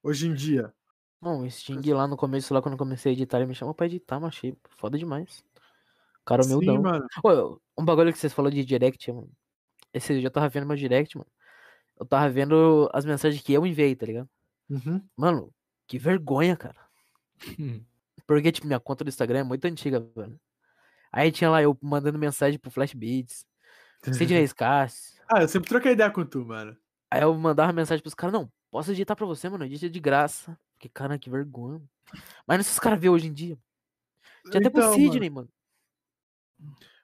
Hoje 0.03 0.27
em 0.27 0.33
dia. 0.33 0.73
Não, 1.21 1.43
o 1.43 1.49
Sting 1.49 1.93
lá 1.93 2.05
no 2.05 2.17
começo, 2.17 2.53
lá 2.53 2.61
quando 2.61 2.73
eu 2.73 2.77
comecei 2.77 3.13
a 3.13 3.13
editar, 3.13 3.37
ele 3.37 3.45
me 3.45 3.55
chamou 3.55 3.73
pra 3.73 3.85
editar, 3.85 4.19
mas 4.19 4.35
achei 4.35 4.53
foda 4.71 4.97
demais. 4.97 5.45
Cara 6.25 6.43
Sim, 6.43 6.55
humildão. 6.55 6.81
mano. 6.81 7.07
Ô, 7.23 7.57
um 7.81 7.85
bagulho 7.85 8.11
que 8.11 8.19
vocês 8.19 8.33
falaram 8.33 8.53
de 8.53 8.65
direct, 8.65 9.09
mano. 9.13 9.31
Esse 9.93 10.21
eu 10.21 10.29
tava 10.29 10.49
vendo 10.49 10.67
meu 10.67 10.75
direct, 10.75 11.17
mano. 11.17 11.31
Eu 11.97 12.05
tava 12.05 12.29
vendo 12.29 12.89
as 12.93 13.05
mensagens 13.05 13.41
que 13.41 13.53
eu 13.53 13.65
enviei, 13.65 13.95
tá 13.95 14.05
ligado? 14.05 14.29
Uhum. 14.69 15.01
Mano, 15.15 15.53
que 15.87 15.97
vergonha, 15.97 16.55
cara. 16.55 16.79
Porque, 18.25 18.51
tipo, 18.51 18.67
minha 18.67 18.79
conta 18.79 19.03
do 19.03 19.09
Instagram 19.09 19.39
é 19.39 19.43
muito 19.43 19.65
antiga, 19.65 19.99
velho. 19.99 20.39
Aí 21.11 21.31
tinha 21.31 21.49
lá 21.49 21.61
eu 21.61 21.77
mandando 21.81 22.17
mensagem 22.17 22.59
pro 22.59 22.71
Flashbeats. 22.71 23.45
Sidney 24.03 24.47
Scass. 24.47 25.19
Ah, 25.29 25.41
eu 25.41 25.47
sempre 25.47 25.69
troquei 25.69 25.91
ideia 25.91 26.09
com 26.09 26.25
tu, 26.25 26.45
mano. 26.45 26.75
Aí 27.11 27.21
eu 27.21 27.33
mandava 27.35 27.71
mensagem 27.71 28.01
pros 28.01 28.15
caras, 28.15 28.33
não, 28.33 28.51
posso 28.71 28.91
editar 28.91 29.15
pra 29.15 29.25
você, 29.25 29.47
mano, 29.47 29.65
edita 29.65 29.89
de 29.89 29.99
graça. 29.99 30.57
Porque, 30.73 30.89
cara, 30.89 31.19
que 31.19 31.29
vergonha. 31.29 31.81
Mas 32.47 32.57
não 32.57 32.61
esses 32.61 32.79
caras 32.79 32.99
vê 32.99 33.09
hoje 33.09 33.27
em 33.27 33.33
dia. 33.33 33.57
Tinha 34.49 34.59
até 34.59 34.69
pro 34.69 34.81
Então, 34.81 34.93
Sidney, 34.93 35.29
mano. 35.29 35.49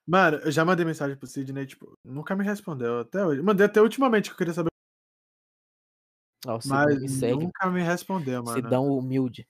Mano, 0.06 0.38
eu 0.38 0.52
já 0.52 0.66
mandei 0.66 0.84
mensagem 0.84 1.16
pro 1.16 1.28
Sidney, 1.28 1.68
tipo, 1.68 1.96
nunca 2.04 2.36
me 2.36 2.44
respondeu 2.44 3.02
até 3.02 3.24
hoje. 3.24 3.44
Mandei 3.44 3.68
até 3.68 3.80
ultimamente 3.80 4.30
que 4.30 4.34
eu 4.34 4.38
queria 4.38 4.54
saber, 4.54 4.69
Ó, 6.48 6.59
mas 6.66 7.01
me 7.01 7.09
segue. 7.09 7.43
nunca 7.43 7.69
me 7.69 7.82
respondeu, 7.82 8.43
mano. 8.43 8.56
Sidão 8.56 8.88
humilde. 8.88 9.48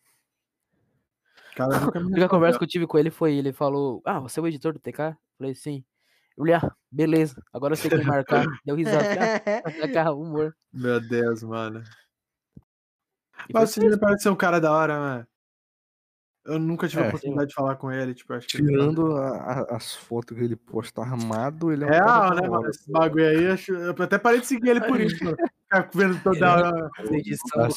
Cara 1.56 1.80
nunca 1.80 2.00
me 2.00 2.10
A 2.24 2.30
conversa 2.30 2.58
que 2.58 2.64
eu 2.64 2.70
tive 2.70 2.88
com 2.88 2.98
ele 2.98 3.12
foi, 3.12 3.36
ele 3.36 3.54
falou, 3.54 4.02
ah, 4.06 4.20
você 4.20 4.40
é 4.40 4.44
o 4.44 4.48
editor 4.48 4.74
do 4.74 4.80
TK? 4.80 5.00
Eu 5.00 5.18
falei, 5.38 5.56
sim. 5.56 5.84
Falei, 6.38 6.54
ah, 6.56 6.72
beleza, 6.90 7.42
agora 7.54 7.74
eu 7.74 7.78
sei 7.78 7.92
quem 7.92 8.04
marcar. 8.04 8.46
Deu 8.66 8.76
risada. 8.76 9.04
Ah, 10.10 10.14
humor. 10.14 10.56
Meu 10.72 11.00
Deus, 11.00 11.44
mano. 11.44 11.84
E 13.48 13.54
Mas 13.54 13.76
parece 14.00 14.24
ser 14.24 14.30
um 14.30 14.36
cara 14.36 14.60
da 14.60 14.72
hora, 14.72 14.98
mano. 15.00 15.28
Eu 16.46 16.58
nunca 16.58 16.88
tive 16.88 17.02
a 17.02 17.06
É. 17.06 17.08
oportunidade 17.10 17.50
de 17.50 17.54
falar 17.54 17.76
com 17.76 17.92
ele, 17.92 18.14
tipo, 18.14 18.34
acho 18.34 18.48
que. 18.48 18.58
ele- 18.58 18.68
Tirando 18.68 19.16
a- 19.18 19.38
a- 19.38 19.76
as 19.76 19.94
fotos 19.94 20.36
que 20.38 20.44
ele 20.44 20.56
posta 20.56 21.02
armado, 21.02 21.72
ele 21.72 21.84
é 21.84 21.88
um 21.88 21.90
Real, 21.90 22.04
cara 22.06 22.42
né, 22.42 22.48
mano? 22.48 22.70
Esse 22.70 22.92
bagulho 22.92 23.28
aí, 23.28 23.48
acho... 23.48 23.74
eu 23.74 23.92
até 23.92 24.18
parei 24.18 24.40
de 24.40 24.48
seguir 24.48 24.70
ele 24.70 24.82
por 24.82 25.00
isso, 25.00 25.24
mano. 25.24 25.38
Ficar 25.70 25.90
vendo 25.94 26.24
toda 26.24 26.52
hora. 26.52 26.90
as 26.98 27.12
edição 27.12 27.70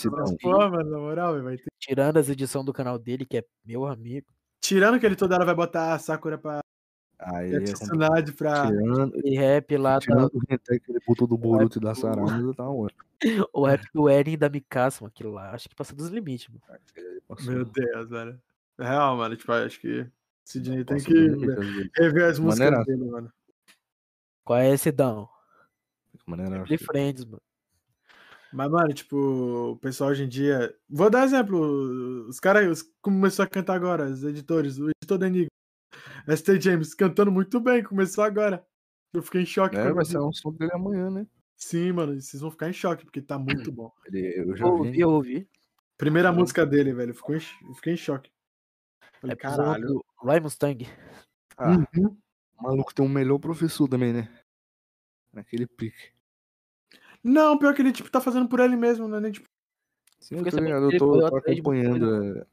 na 0.83 0.99
moral, 0.99 1.43
vai 1.43 1.59
ter. 1.59 1.71
tirando 1.79 2.17
as 2.17 2.31
edições 2.31 2.65
do 2.65 2.73
canal 2.73 2.99
dele, 2.99 3.27
que 3.27 3.37
é 3.37 3.45
meu 3.63 3.85
amigo. 3.85 4.27
Tirando 4.63 4.99
que 4.99 5.05
ele 5.05 5.15
toda 5.15 5.35
hora 5.35 5.45
vai 5.45 5.55
botar 5.55 5.93
a 5.93 5.99
Sakura 5.99 6.39
pra. 6.39 6.61
Aí 7.19 7.55
a 7.55 7.59
é. 7.59 7.63
Tsunade 7.65 8.33
pra. 8.33 8.67
Tirando, 8.67 9.21
E 9.23 9.37
rap 9.37 9.77
lá, 9.77 9.95
da, 9.95 10.01
tirando 10.01 10.31
o 10.33 10.41
hentai 10.49 10.79
que 10.81 10.91
ele 10.91 11.01
botou 11.07 11.29
do 11.29 11.37
Boruto 11.37 11.79
e 11.79 11.83
da 11.83 11.95
Saranda, 11.95 12.55
tá 12.55 12.67
ótimo. 12.67 13.03
o 13.53 13.67
rap 13.67 13.85
do 13.93 14.09
Eren 14.09 14.33
e 14.33 14.37
da 14.39 14.49
Mikasa, 14.49 14.99
mano, 15.03 15.13
aquilo 15.15 15.31
lá, 15.31 15.51
acho 15.53 15.69
que 15.69 15.75
passa 15.75 15.95
dos 15.95 16.09
limites, 16.09 16.49
mano. 16.49 16.81
Meu 17.43 17.65
Deus, 17.67 18.09
velho. 18.09 18.41
Real, 18.79 19.17
mano, 19.19 19.37
tipo, 19.37 19.53
acho 19.53 19.79
que. 19.79 20.07
Sidney 20.45 20.85
tem 20.85 20.97
que 20.97 21.13
rever 21.97 22.25
as 22.25 22.39
músicas 22.39 22.87
dele, 22.87 23.05
mano. 23.05 23.33
Qual 24.45 24.59
é 24.59 24.71
esse 24.71 24.91
Dão? 24.91 25.29
Maneira- 26.27 26.65
De 26.65 26.79
Friends, 26.79 27.25
mano. 27.25 27.43
Mas, 28.53 28.71
mano, 28.71 28.93
tipo, 28.93 29.17
o 29.73 29.77
pessoal 29.79 30.11
hoje 30.11 30.25
em 30.25 30.29
dia. 30.29 30.75
Vou 30.89 31.09
dar 31.09 31.25
exemplo. 31.25 32.27
Os 32.29 32.39
caras 32.39 32.83
começou 33.01 33.45
a 33.45 33.49
cantar 33.49 33.75
agora, 33.75 34.07
os 34.07 34.23
editores, 34.25 34.79
o 34.79 34.91
editor 34.91 35.19
da 35.19 35.27
Enigma. 35.27 35.49
ST 36.29 36.61
James 36.61 36.95
cantando 36.95 37.31
muito 37.33 37.59
bem, 37.61 37.83
começou 37.83 38.23
agora. 38.25 38.65
Eu 39.13 39.23
fiquei 39.23 39.43
em 39.43 39.47
choque. 39.47 39.77
É, 39.77 39.93
vai 39.93 40.03
eu 40.03 40.07
ser 40.07 40.19
um 40.19 40.33
som 40.33 40.53
dele 40.53 40.73
amanhã, 40.73 41.11
né? 41.11 41.27
Sim, 41.57 41.93
mano, 41.93 42.21
vocês 42.21 42.41
vão 42.41 42.51
ficar 42.51 42.69
em 42.69 42.73
choque, 42.73 43.05
porque 43.05 43.21
tá 43.23 43.39
muito 43.39 43.71
bom. 43.73 43.91
Eu 44.13 44.57
já 44.57 44.67
Eu 44.67 44.73
vi. 44.75 44.79
ouvi, 44.89 45.01
eu 45.01 45.11
ouvi. 45.11 45.49
Primeira 45.97 46.31
Sim. 46.33 46.39
música 46.39 46.67
dele, 46.67 46.93
velho, 46.93 47.15
ficou 47.15 47.37
em, 47.37 47.41
cho- 47.41 47.65
eu 47.69 47.75
fiquei 47.75 47.93
em 47.95 47.97
choque. 47.97 48.31
Falei, 49.21 49.35
É 49.35 49.37
caralho. 49.37 50.05
Ryan 50.23 50.41
Mustang. 50.41 50.89
Ah, 51.57 51.71
Uhum. 51.95 52.17
o 52.59 52.63
maluco 52.63 52.93
tem 52.95 53.05
um 53.05 53.09
melhor 53.09 53.39
professor 53.39 53.87
também, 53.89 54.13
né? 54.13 54.29
Naquele 55.33 55.67
pique. 55.67 56.12
Não, 57.23 57.57
pior 57.59 57.75
que 57.75 57.83
ele, 57.83 57.93
tipo, 57.93 58.11
tá 58.11 58.21
fazendo 58.21 58.49
por 58.49 58.61
ele 58.61 58.77
mesmo, 58.77 59.07
né? 59.07 59.21
Nem, 59.21 59.33
tipo, 59.33 59.47
Sim, 60.19 60.37
eu 60.37 60.51
tô 60.51 60.57
ligado, 60.57 60.91
eu 60.91 60.99
tô, 60.99 61.19
tô 61.21 61.37
atrás 61.37 61.57
de 61.57 61.63
muita 61.63 61.89
acompanhando 61.89 62.39
é, 62.39 62.47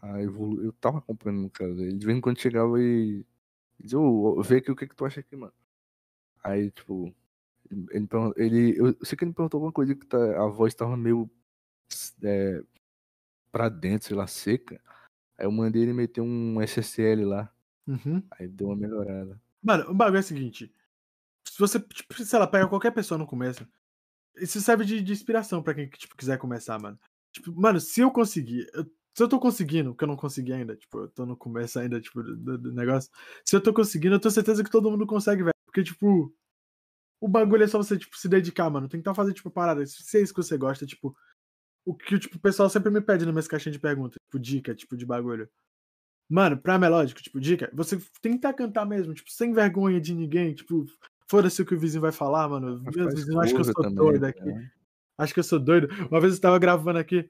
a 0.00 0.22
evolu... 0.22 0.64
Eu 0.64 0.72
tava 0.72 0.98
acompanhando 0.98 1.46
o 1.46 1.50
cara. 1.50 1.70
Ele 1.70 1.96
de 1.96 2.06
vez 2.06 2.16
em 2.16 2.20
quando 2.20 2.40
chegava 2.40 2.80
e. 2.80 3.24
Dizia, 3.78 3.98
ô, 3.98 4.38
ô, 4.38 4.42
vê 4.42 4.56
aqui 4.56 4.70
o 4.70 4.76
que 4.76 4.86
que 4.86 4.96
tu 4.96 5.04
acha 5.04 5.20
aqui, 5.20 5.36
mano. 5.36 5.52
Aí, 6.42 6.70
tipo. 6.70 7.14
Ele, 7.70 8.08
ele- 8.36 8.78
eu 8.78 8.96
sei 9.04 9.16
que 9.16 9.24
ele 9.24 9.30
me 9.30 9.34
perguntou 9.34 9.58
alguma 9.58 9.72
coisa 9.72 9.94
que 9.94 10.06
tá- 10.06 10.42
a 10.42 10.46
voz 10.46 10.74
tava 10.74 10.96
meio. 10.96 11.30
É, 12.22 12.62
pra 13.50 13.68
dentro, 13.68 14.08
sei 14.08 14.16
lá, 14.16 14.26
seca. 14.26 14.80
Aí 15.38 15.46
eu 15.46 15.52
mandei 15.52 15.82
ele 15.82 15.92
meter 15.92 16.20
um 16.20 16.60
SSL 16.60 17.24
lá. 17.24 17.52
uhum. 17.86 18.22
Aí 18.32 18.48
deu 18.48 18.68
uma 18.68 18.76
melhorada. 18.76 19.40
Mano, 19.62 19.90
o 19.90 19.94
bagulho 19.94 20.18
é 20.18 20.20
o 20.20 20.24
seguinte. 20.24 20.74
Se 21.52 21.58
você, 21.58 21.78
tipo, 21.78 22.14
sei 22.24 22.38
lá, 22.38 22.46
pega 22.46 22.66
qualquer 22.66 22.92
pessoa 22.92 23.18
no 23.18 23.26
começo, 23.26 23.68
isso 24.36 24.58
serve 24.62 24.86
de, 24.86 25.02
de 25.02 25.12
inspiração 25.12 25.62
pra 25.62 25.74
quem 25.74 25.86
tipo, 25.90 26.16
quiser 26.16 26.38
começar, 26.38 26.78
mano. 26.80 26.98
Tipo, 27.30 27.52
mano, 27.52 27.78
se 27.78 28.00
eu 28.00 28.10
conseguir, 28.10 28.66
eu- 28.72 28.84
se 29.14 29.22
eu 29.22 29.28
tô 29.28 29.38
conseguindo, 29.38 29.94
que 29.94 30.02
eu 30.02 30.08
não 30.08 30.16
consegui 30.16 30.54
ainda, 30.54 30.74
tipo, 30.74 31.00
eu 31.00 31.08
tô 31.10 31.26
no 31.26 31.36
começo 31.36 31.78
ainda, 31.78 32.00
tipo, 32.00 32.22
do, 32.22 32.56
do- 32.58 32.72
negócio. 32.72 33.10
Se 33.44 33.54
eu 33.54 33.60
tô 33.62 33.74
conseguindo, 33.74 34.14
eu 34.14 34.20
tenho 34.20 34.32
certeza 34.32 34.64
que 34.64 34.70
todo 34.70 34.90
mundo 34.90 35.06
consegue, 35.06 35.42
velho. 35.42 35.52
Porque, 35.66 35.82
tipo, 35.84 36.34
o 37.20 37.28
bagulho 37.28 37.64
é 37.64 37.68
só 37.68 37.78
você, 37.78 37.98
tipo, 37.98 38.16
se 38.18 38.28
dedicar, 38.28 38.70
mano. 38.70 38.88
Tentar 38.88 39.14
fazer, 39.14 39.34
tipo, 39.34 39.50
parada. 39.50 39.84
Se 39.86 40.18
é 40.18 40.22
isso 40.22 40.34
que 40.34 40.42
você 40.42 40.56
gosta, 40.58 40.86
tipo, 40.86 41.14
o 41.84 41.94
que 41.94 42.18
tipo, 42.18 42.36
o 42.38 42.40
pessoal 42.40 42.70
sempre 42.70 42.90
me 42.90 43.00
pede 43.02 43.24
nas 43.26 43.34
minhas 43.34 43.48
caixinhas 43.48 43.74
de 43.76 43.80
perguntas, 43.80 44.16
tipo, 44.24 44.40
dica, 44.40 44.74
tipo, 44.74 44.96
de 44.96 45.06
bagulho. 45.06 45.48
Mano, 46.30 46.56
pra 46.58 46.78
melódico, 46.78 47.22
tipo, 47.22 47.38
dica, 47.40 47.70
você 47.74 47.98
tentar 48.22 48.54
cantar 48.54 48.86
mesmo, 48.86 49.12
tipo, 49.14 49.30
sem 49.30 49.52
vergonha 49.52 50.00
de 50.00 50.14
ninguém, 50.14 50.54
tipo, 50.54 50.86
foda-se 51.32 51.62
o 51.62 51.66
que 51.66 51.74
o 51.74 51.78
vizinho 51.78 52.02
vai 52.02 52.12
falar, 52.12 52.46
mano. 52.48 52.82
Faz 52.84 53.14
vizinhos 53.14 53.42
acham 53.42 53.54
que 53.54 53.60
eu 53.60 53.64
sou 53.64 53.74
também, 53.74 53.94
doido 53.94 54.24
aqui. 54.24 54.38
cara. 54.44 54.72
Acho 55.18 55.34
que 55.34 55.40
eu 55.40 55.44
sou 55.44 55.58
doido. 55.58 55.88
Uma 56.10 56.20
vez 56.20 56.34
eu 56.34 56.40
tava 56.40 56.58
gravando 56.58 56.98
aqui. 56.98 57.28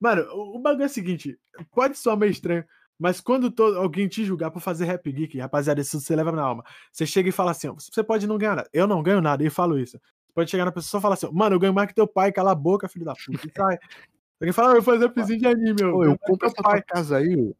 Mano, 0.00 0.22
o, 0.32 0.56
o 0.56 0.58
bagulho 0.60 0.82
é 0.82 0.86
o 0.86 0.88
seguinte: 0.90 1.38
pode 1.70 1.96
soar 1.98 2.16
meio 2.16 2.30
estranho, 2.30 2.64
mas 2.98 3.20
quando 3.20 3.50
to- 3.50 3.76
alguém 3.76 4.08
te 4.08 4.24
julgar 4.24 4.50
por 4.50 4.60
fazer 4.60 4.84
rap 4.86 5.10
geek, 5.12 5.38
rapaziada, 5.38 5.80
isso 5.80 6.00
você 6.00 6.16
leva 6.16 6.32
na 6.32 6.42
alma. 6.42 6.64
Você 6.90 7.06
chega 7.06 7.28
e 7.28 7.32
fala 7.32 7.50
assim: 7.52 7.68
ó, 7.68 7.74
você 7.74 8.02
pode 8.02 8.26
não 8.26 8.38
ganhar 8.38 8.56
nada. 8.56 8.68
Eu 8.72 8.86
não 8.86 9.02
ganho 9.02 9.20
nada, 9.20 9.44
e 9.44 9.50
falo 9.50 9.78
isso. 9.78 9.98
Você 9.98 10.32
pode 10.34 10.50
chegar 10.50 10.64
na 10.64 10.72
pessoa 10.72 10.98
e 10.98 11.02
falar 11.02 11.14
assim: 11.14 11.28
mano, 11.32 11.54
eu 11.54 11.60
ganho 11.60 11.74
mais 11.74 11.88
que 11.88 11.94
teu 11.94 12.06
pai, 12.06 12.32
cala 12.32 12.52
a 12.52 12.54
boca, 12.54 12.88
filho 12.88 13.04
da 13.04 13.14
puta. 13.14 13.46
E 13.46 13.50
sai. 13.56 13.78
Alguém 14.40 14.52
fala, 14.52 14.68
"Ah, 14.72 14.76
eu 14.76 14.82
vou 14.82 14.94
fazer 14.94 15.06
rapzinho 15.06 15.38
de 15.38 15.46
anime, 15.46 15.76
eu. 15.80 15.96
Ô, 15.96 16.04
eu 16.04 16.18
compro 16.18 16.46
essa 16.48 16.62
pai. 16.62 16.82
tua 16.82 16.94
casa 16.94 17.16
aí. 17.18 17.54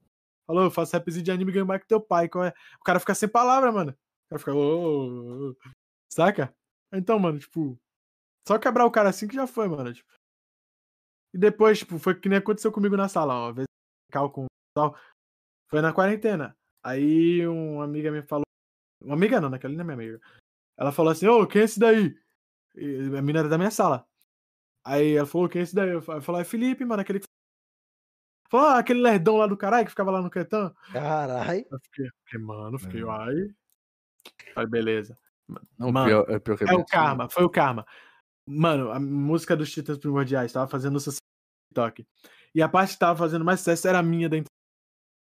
Falou, 0.47 0.65
eu 0.65 0.71
faço 0.71 0.93
rapzinho 0.95 1.25
de 1.25 1.31
anime 1.31 1.51
e 1.51 1.55
ganho 1.55 1.67
mais 1.67 1.81
que 1.81 1.87
teu 1.89 2.01
pai. 2.01 2.29
Qual 2.29 2.45
é? 2.45 2.53
O 2.81 2.85
cara 2.85 3.01
fica 3.01 3.15
sem 3.15 3.29
palavra, 3.29 3.71
mano. 3.73 3.95
Cara 4.35 4.39
fica. 4.39 4.55
"Ô, 4.55 4.59
ô, 4.59 5.51
ô". 5.51 5.57
Saca? 6.11 6.55
Então, 6.93 7.19
mano, 7.19 7.39
tipo. 7.39 7.79
Só 8.47 8.59
quebrar 8.59 8.85
o 8.85 8.91
cara 8.91 9.09
assim 9.09 9.27
que 9.29 9.35
já 9.35 9.47
foi, 9.47 9.69
mano. 9.69 9.93
Tipo. 9.93 10.13
E 11.35 11.39
depois, 11.39 11.79
tipo, 11.79 11.99
foi 11.99 12.19
que 12.19 12.29
nem 12.29 12.39
aconteceu 12.39 12.71
comigo 12.73 12.97
na 12.97 13.09
sala. 13.09 13.35
Uma 13.47 13.53
vez 13.53 13.67
cal 14.13 14.31
com 14.31 14.47
tal. 14.77 14.97
Foi 15.69 15.81
na 15.81 15.93
quarentena. 15.93 16.57
Aí 16.85 17.47
uma 17.47 17.85
amiga 17.85 18.11
me 18.11 18.23
falou. 18.23 18.45
Uma 19.03 19.15
amiga 19.15 19.41
não, 19.41 19.51
naquela 19.51 19.73
não 19.75 19.81
é 19.81 19.85
minha 19.85 19.95
amiga. 19.95 20.21
Ela 20.79 20.93
falou 20.93 21.13
assim, 21.13 21.27
ô, 21.27 21.47
quem 21.47 21.63
é 21.63 21.65
esse 21.65 21.79
daí? 21.79 22.17
E 22.77 22.97
a 23.17 23.23
menina 23.23 23.41
era 23.41 23.49
da 23.49 23.59
minha 23.59 23.71
sala. 23.71 24.07
Aí 24.85 25.15
ela 25.17 25.27
falou, 25.27 25.49
quem 25.49 25.61
é 25.61 25.63
esse 25.65 25.75
daí? 25.75 25.91
Eu 25.91 26.03
falei, 26.03 26.43
é 26.43 26.45
Felipe, 26.45 26.85
mano, 26.85 27.03
aquele 27.03 27.21
que. 27.21 27.27
Falou, 28.51 28.69
ah, 28.69 28.79
aquele 28.79 29.01
lerdão 29.01 29.37
lá 29.37 29.47
do 29.47 29.57
caralho 29.57 29.85
que 29.85 29.91
ficava 29.91 30.11
lá 30.11 30.21
no 30.23 30.31
Quetão. 30.31 30.75
Caralho. 30.93 31.67
Eu 31.71 31.79
fiquei, 31.81 32.09
fiquei, 32.25 32.41
mano, 32.41 32.79
fiquei, 32.79 33.03
É. 33.03 33.09
ai. 33.09 33.55
Aí, 34.57 34.67
beleza. 34.67 35.17
Não, 35.79 35.93
Mano, 35.93 36.07
pior, 36.07 36.31
é 36.31 36.39
pior 36.39 36.57
que 36.57 36.65
É 36.65 36.75
o 36.75 36.85
karma, 36.85 37.29
foi 37.29 37.45
o 37.45 37.51
karma. 37.51 37.87
Mano, 38.47 38.91
a 38.91 39.01
música 39.01 39.57
dos 39.57 39.71
Titãs 39.71 39.99
Primordiais 39.99 40.53
tava 40.53 40.67
fazendo 40.67 41.01
sucesso 41.01 41.21
no 41.23 41.83
TikTok. 41.83 42.07
E 42.55 42.63
a 42.63 42.69
parte 42.69 42.95
que 42.95 42.99
tava 42.99 43.19
fazendo 43.19 43.45
mais 43.45 43.61
sucesso 43.61 43.89
era 43.89 43.99
a 43.99 44.03
minha 44.03 44.29
da 44.29 44.37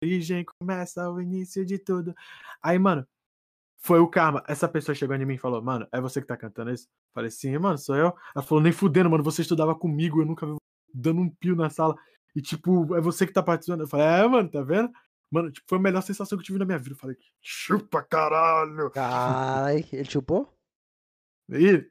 origem, 0.03 0.45
começa 0.61 1.11
o 1.11 1.21
início 1.21 1.65
de 1.65 1.79
tudo. 1.79 2.15
Aí, 2.63 2.79
mano, 2.79 3.07
foi 3.79 4.01
o 4.01 4.09
karma. 4.09 4.43
Essa 4.47 4.69
pessoa 4.69 4.95
chegou 4.95 5.17
em 5.17 5.25
mim 5.25 5.35
e 5.35 5.39
falou, 5.39 5.63
mano, 5.63 5.87
é 5.93 6.01
você 6.01 6.21
que 6.21 6.27
tá 6.27 6.37
cantando 6.37 6.71
isso? 6.71 6.87
Falei, 7.15 7.31
sim, 7.31 7.57
mano, 7.59 7.79
sou 7.79 7.97
eu. 7.97 8.15
Ela 8.35 8.45
falou, 8.45 8.63
nem 8.63 8.73
fudendo, 8.73 9.11
mano, 9.11 9.25
você 9.25 9.43
estudava 9.43 9.75
comigo, 9.75 10.21
eu 10.21 10.27
nunca 10.27 10.47
vi 10.47 10.57
dando 10.93 11.21
um 11.21 11.29
pio 11.29 11.57
na 11.57 11.71
sala. 11.71 11.95
E, 12.35 12.43
tipo, 12.43 12.95
é 12.95 13.01
você 13.01 13.27
que 13.27 13.33
tá 13.33 13.43
participando. 13.43 13.83
Eu 13.83 13.89
falei, 13.89 14.07
é, 14.07 14.27
mano, 14.27 14.51
tá 14.51 14.63
vendo? 14.63 14.91
Mano, 15.31 15.51
tipo, 15.51 15.67
foi 15.69 15.79
a 15.79 15.81
melhor 15.81 16.01
sensação 16.03 16.37
que 16.39 16.43
eu 16.43 16.47
tive 16.47 16.59
na 16.59 16.65
minha 16.65 16.79
vida. 16.79 16.95
Eu 16.95 16.99
falei, 16.99 17.17
chupa 17.41 18.03
caralho! 18.03 18.91
Ai, 18.97 19.85
ele 19.93 20.05
chupou? 20.05 20.53
Ih, 21.51 21.87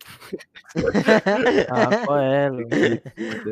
Ah, 1.69 2.05
qual 2.05 2.19
é, 2.19 2.49
Léo? 2.49 2.69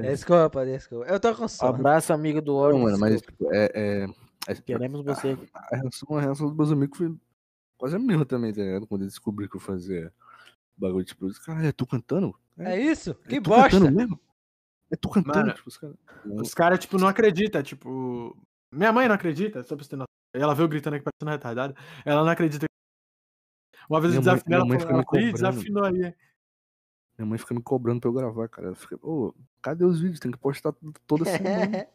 Desculpa, 0.02 0.66
desculpa. 0.66 1.06
Eu 1.06 1.20
tô 1.20 1.36
com 1.36 1.48
sono. 1.48 1.76
Abraço, 1.76 2.14
amigo 2.14 2.42
do 2.42 2.54
Não, 2.54 2.58
Oro. 2.60 2.80
mano, 2.80 2.98
mas 3.00 3.22
tipo, 3.22 3.54
é, 3.54 3.72
é, 3.74 4.06
é- 4.48 4.56
Queremos 4.56 5.04
você. 5.06 5.38
A 5.54 5.76
reação, 5.76 6.18
a 6.18 6.22
reação 6.22 6.48
dos 6.48 6.56
meus 6.58 6.72
amigos 6.72 6.98
foi 6.98 7.16
quase 7.78 7.96
a 7.96 8.00
mesma 8.00 8.26
também, 8.26 8.54
tá 8.54 8.62
ligado? 8.62 8.88
Quando 8.88 9.02
eles 9.02 9.14
descobriram 9.14 9.50
que 9.50 9.58
eu 9.58 9.62
fazia 9.62 10.12
bagulho, 10.78 11.06
tipo, 11.06 11.26
os 11.26 11.38
caras, 11.40 11.66
é 11.66 11.72
tu 11.72 11.86
cantando? 11.86 12.36
É 12.58 12.80
isso? 12.80 13.12
É 13.26 13.30
Que 13.30 13.42
tu 13.42 13.50
bosta! 13.50 13.70
cantando 13.72 13.92
mesmo? 13.96 14.20
É 14.92 14.96
tu 14.96 15.10
cantando, 15.10 15.38
Mano, 15.40 15.54
tipo, 15.54 15.70
os 15.70 15.78
caras. 15.78 15.96
os 16.26 16.54
caras, 16.54 16.80
tipo, 16.80 16.98
não 16.98 17.08
acreditam. 17.08 17.62
Tipo, 17.62 18.36
minha 18.72 18.92
mãe 18.92 19.08
não 19.08 19.16
acredita, 19.16 19.64
só 19.64 19.76
pra 19.76 19.84
você 19.84 19.90
ter 19.92 19.96
noção. 19.96 20.06
Ela 20.34 20.56
veio 20.56 20.68
gritando 20.70 20.96
aqui 20.96 21.04
parecendo 21.06 21.32
retardada. 21.32 21.76
Ela 22.06 22.24
não 22.24 22.32
acredita. 22.32 22.66
Uma 23.90 24.00
vez 24.00 24.16
eu 24.16 24.22
Minha 24.22 24.32
mãe- 24.34 24.40
desafinei 24.40 24.58
ela, 24.58 24.80
falou, 24.80 25.04
ela, 25.22 25.32
desafinou 25.34 25.86
aí. 25.86 26.04
hein?" 26.06 26.16
Minha 27.18 27.26
mãe 27.30 27.38
fica 27.38 27.54
me 27.54 27.62
cobrando 27.62 28.00
pra 28.00 28.10
eu 28.10 28.14
gravar, 28.14 28.48
cara. 28.48 28.68
Ela 28.68 28.76
fica, 28.76 28.98
ô, 29.06 29.36
cadê 29.62 29.84
os 29.84 30.00
vídeos? 30.00 30.20
Tem 30.20 30.32
que 30.32 30.38
postar 30.38 30.74
toda 31.06 31.26
semana. 31.26 31.88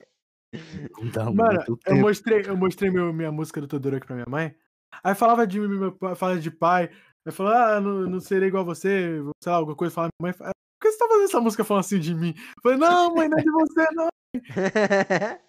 Não 1.02 1.08
dá, 1.10 1.24
mano. 1.30 1.64
Eu 1.66 1.76
tempo. 1.78 2.00
mostrei, 2.00 2.42
eu 2.46 2.56
mostrei 2.56 2.90
meu, 2.90 3.12
minha 3.12 3.32
música 3.32 3.60
do 3.60 3.66
Todoro 3.66 3.96
aqui 3.96 4.06
pra 4.06 4.14
minha 4.16 4.26
mãe. 4.28 4.54
Aí 5.02 5.14
falava 5.14 5.46
de 5.46 5.58
meu 5.60 5.96
falava 6.16 6.38
de 6.38 6.50
pai. 6.50 6.90
Aí 7.26 7.32
falou, 7.32 7.52
ah, 7.52 7.80
não, 7.80 8.02
não 8.08 8.20
serei 8.20 8.48
igual 8.48 8.62
a 8.62 8.66
você, 8.66 9.20
sei 9.42 9.50
lá, 9.52 9.58
alguma 9.58 9.76
coisa. 9.76 9.92
Falava 9.94 10.10
minha 10.20 10.32
mãe. 10.38 10.38
Por 10.38 10.52
que 10.82 10.92
você 10.92 10.98
tá 10.98 11.08
fazendo 11.08 11.24
essa 11.24 11.40
música 11.40 11.64
falando 11.64 11.80
assim 11.84 11.98
de 11.98 12.14
mim? 12.14 12.34
Eu 12.36 12.62
falei, 12.62 12.78
não, 12.78 13.14
mãe, 13.14 13.28
não 13.28 13.38
é 13.38 13.42
de 13.42 13.50
você, 13.50 13.86
não. 13.94 14.08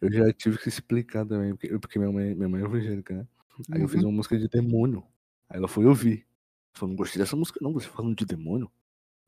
Eu 0.00 0.12
já 0.12 0.32
tive 0.32 0.58
que 0.58 0.68
explicar 0.68 1.26
também, 1.26 1.54
porque, 1.54 1.78
porque 1.78 1.98
minha, 1.98 2.10
mãe, 2.10 2.34
minha 2.34 2.48
mãe 2.48 2.62
é 2.62 2.64
evangélica, 2.64 3.14
né? 3.14 3.26
Aí 3.70 3.80
eu 3.82 3.88
fiz 3.88 4.02
uma 4.02 4.12
música 4.12 4.38
de 4.38 4.48
demônio. 4.48 5.04
Aí 5.48 5.58
ela 5.58 5.68
foi 5.68 5.84
ouvir. 5.86 6.26
Falou, 6.74 6.90
não 6.90 6.96
gostei 6.96 7.20
dessa 7.20 7.36
música 7.36 7.58
não, 7.62 7.72
você 7.72 7.88
falando 7.88 8.16
de 8.16 8.24
demônio? 8.26 8.70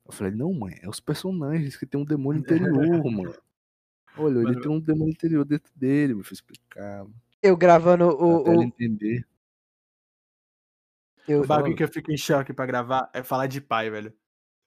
Eu 0.05 0.11
falei, 0.11 0.33
não, 0.33 0.53
mãe, 0.53 0.75
é 0.81 0.89
os 0.89 0.99
personagens 0.99 1.75
que 1.75 1.85
tem 1.85 1.99
um 1.99 2.05
demônio 2.05 2.39
interior, 2.41 3.03
mano. 3.11 3.33
Olha, 4.17 4.35
ele 4.37 4.43
Mano, 4.43 4.61
tem 4.61 4.71
um 4.71 4.79
demônio 4.79 5.11
interior 5.11 5.45
dentro 5.45 5.71
dele, 5.75 6.13
me 6.13 6.23
fez 6.23 6.39
explicar. 6.39 7.05
Eu 7.41 7.55
gravando 7.55 8.05
o. 8.05 8.41
até 8.41 8.49
o, 8.49 8.63
entender. 8.63 9.25
eu- 11.27 11.41
O 11.41 11.47
bagulho 11.47 11.75
que 11.75 11.83
eu 11.83 11.87
fico 11.87 12.11
em 12.11 12.17
choque 12.17 12.53
pra 12.53 12.65
gravar 12.65 13.09
é 13.13 13.23
falar 13.23 13.47
de 13.47 13.61
pai, 13.61 13.89
velho. 13.89 14.13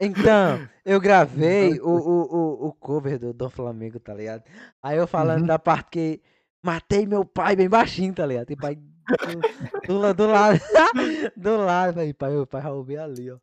Então, 0.03 0.69
eu 0.85 1.01
gravei 1.01 1.79
o, 1.81 1.87
o, 1.89 2.23
o, 2.65 2.69
o 2.69 2.73
cover 2.75 3.19
do 3.21 3.33
Dom 3.33 3.49
Flamengo, 3.51 4.01
tá 4.01 4.13
ligado? 4.15 4.45
Aí 4.83 4.99
eu 4.99 5.07
falando 5.07 5.43
Uhum. 5.43 5.47
da 5.47 5.59
parte 5.61 5.91
que 5.91 6.23
matei 6.63 7.07
meu 7.07 7.25
pai 7.25 7.55
bem 7.57 7.69
baixinho, 7.69 8.15
tá 8.15 8.27
ligado? 8.27 8.51
E 8.51 8.57
pai 8.57 8.77
do, 8.77 9.47
do, 9.87 10.15
do 10.15 10.27
lado, 10.27 10.59
do 11.37 11.57
lado, 11.57 12.01
aí 12.01 12.13
pai, 12.15 12.33
meu 12.33 12.47
pai 12.47 12.61
Raul 12.63 12.85
bem 12.85 12.99
ali, 12.99 13.31
ó. 13.31 13.39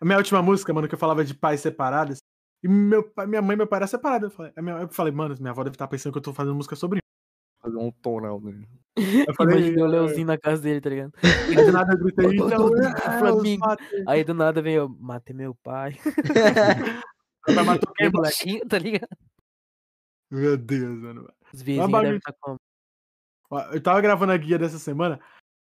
A 0.00 0.04
minha 0.04 0.18
última 0.18 0.42
música, 0.42 0.72
mano, 0.74 0.88
que 0.88 0.94
eu 0.94 0.98
falava 0.98 1.24
de 1.24 1.34
pais 1.34 1.60
separados. 1.60 2.18
E 2.62 2.68
meu 2.68 3.02
pai, 3.08 3.26
minha 3.26 3.42
mãe 3.42 3.54
e 3.54 3.56
meu 3.58 3.66
pai 3.66 3.78
eram 3.78 3.86
separados. 3.88 4.30
Eu 4.30 4.36
falei, 4.36 4.52
eu 4.82 4.88
falei, 4.88 5.12
mano, 5.12 5.36
minha 5.38 5.52
avó 5.52 5.62
deve 5.64 5.74
estar 5.76 5.88
pensando 5.88 6.12
que 6.12 6.18
eu 6.18 6.22
tô 6.22 6.34
fazendo 6.34 6.54
música 6.56 6.76
sobre. 6.76 7.00
Fazer 7.62 7.76
um 7.76 7.90
toral, 7.92 8.40
né? 8.40 8.66
Eu 8.96 9.34
falei, 9.34 9.58
Imaginei 9.58 9.82
o 9.82 9.86
Leozinho 9.86 10.26
na 10.26 10.38
casa 10.38 10.62
dele, 10.62 10.80
tá 10.80 10.90
ligado? 10.90 11.12
aí 11.22 11.56
do 11.56 11.72
nada 11.72 11.92
eu 11.92 11.98
gritei, 11.98 12.26
então, 12.34 12.48
é, 12.50 12.90
eu 12.90 13.18
Flamengo. 13.18 13.66
Aí 14.06 14.24
do 14.24 14.34
nada 14.34 14.60
veio, 14.62 14.88
matei 14.98 15.34
meu 15.34 15.54
pai. 15.62 15.96
Quem, 17.96 18.10
moleque? 18.10 18.66
tá 18.68 18.78
ligado? 18.78 19.08
Meu 20.30 20.56
Deus, 20.56 21.00
mano. 21.00 21.32
Os 21.52 21.62
vizinhos 21.62 21.90
devem 21.90 22.16
estar 22.16 22.32
com. 22.40 22.56
Ó, 23.50 23.60
Eu 23.72 23.82
tava 23.82 24.00
gravando 24.00 24.32
a 24.32 24.36
guia 24.36 24.58
dessa 24.58 24.78
semana, 24.78 25.18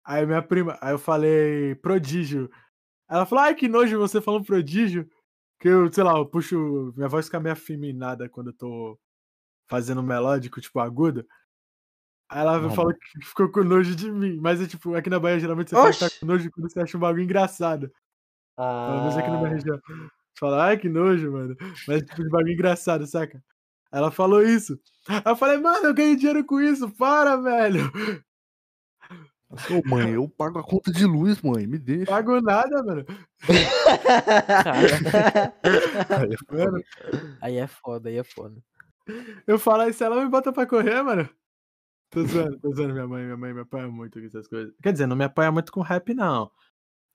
aí 0.03 0.25
minha 0.25 0.41
prima, 0.41 0.77
aí 0.81 0.93
eu 0.93 0.99
falei 0.99 1.75
prodígio. 1.75 2.49
Ela 3.07 3.25
falou, 3.25 3.43
ai 3.43 3.55
que 3.55 3.67
nojo 3.67 3.99
você 3.99 4.21
falando 4.21 4.45
prodígio. 4.45 5.07
Que 5.59 5.69
eu, 5.69 5.91
sei 5.91 6.03
lá, 6.03 6.17
eu 6.17 6.25
puxo. 6.25 6.93
Minha 6.95 7.07
voz 7.07 7.25
fica 7.25 7.39
meio 7.39 7.53
afeminada 7.53 8.27
quando 8.27 8.47
eu 8.47 8.53
tô 8.53 8.99
fazendo 9.69 10.01
melódico, 10.03 10.59
tipo 10.59 10.79
agudo. 10.79 11.25
Aí 12.35 12.41
ela 12.41 12.59
Não, 12.59 12.69
falou 12.71 12.93
que 12.93 13.25
ficou 13.25 13.49
com 13.49 13.63
nojo 13.63 13.95
de 13.95 14.11
mim. 14.11 14.37
Mas 14.41 14.59
é 14.61 14.67
tipo, 14.67 14.93
aqui 14.93 15.09
na 15.09 15.17
Bahia 15.21 15.39
geralmente 15.39 15.69
você 15.69 15.75
fala 15.77 15.91
que 15.93 15.99
tá 15.99 16.05
Oxi! 16.07 16.19
com 16.19 16.25
nojo 16.25 16.51
quando 16.51 16.69
você 16.69 16.81
acha 16.81 16.97
um 16.97 16.99
bagulho 16.99 17.23
engraçado. 17.23 17.89
Pelo 18.57 18.99
menos 18.99 19.17
aqui 19.17 19.29
na 19.29 19.37
minha 19.37 19.49
Ah, 19.49 19.53
região. 19.53 19.79
Você 19.87 20.39
fala, 20.39 20.65
ai 20.65 20.77
que 20.77 20.89
nojo, 20.89 21.31
mano. 21.31 21.55
Mas 21.87 22.01
tipo 22.01 22.21
de 22.21 22.29
bagulho 22.29 22.51
engraçado, 22.51 23.07
saca? 23.07 23.41
Ela 23.89 24.11
falou 24.11 24.41
isso. 24.43 24.77
Aí 25.07 25.21
eu 25.25 25.35
falei, 25.37 25.57
mano, 25.59 25.85
eu 25.85 25.93
ganhei 25.93 26.17
dinheiro 26.17 26.43
com 26.43 26.59
isso, 26.59 26.89
para, 26.91 27.37
velho. 27.37 27.89
Ô, 29.71 29.87
mãe, 29.87 30.09
eu 30.11 30.27
pago 30.27 30.59
a 30.59 30.63
conta 30.63 30.91
de 30.91 31.05
luz, 31.05 31.41
mãe, 31.41 31.65
me 31.65 31.77
deixa. 31.77 32.11
Pago 32.11 32.41
nada, 32.41 32.83
mano. 32.83 33.05
Aí 36.09 36.37
falei, 36.47 36.65
Mano, 36.65 36.83
Aí 37.41 37.55
é 37.57 37.67
foda, 37.67 38.09
aí 38.09 38.17
é 38.17 38.23
foda. 38.25 38.55
eu 39.47 39.57
falo 39.57 39.87
isso, 39.87 40.03
ela 40.03 40.21
me 40.21 40.29
bota 40.29 40.51
pra 40.51 40.65
correr, 40.65 41.01
mano. 41.01 41.29
Tô 42.09 42.23
zoando, 42.25 42.59
tô 42.59 42.71
zoando 42.73 42.93
minha 42.93 43.07
mãe, 43.07 43.23
minha 43.25 43.37
mãe 43.37 43.53
me 43.53 43.61
apoia 43.61 43.87
muito 43.87 44.19
com 44.19 44.25
essas 44.25 44.47
coisas. 44.47 44.73
Quer 44.81 44.93
dizer, 44.93 45.07
não 45.07 45.15
me 45.15 45.25
apoia 45.25 45.51
muito 45.51 45.71
com 45.71 45.81
rap, 45.81 46.13
não. 46.13 46.51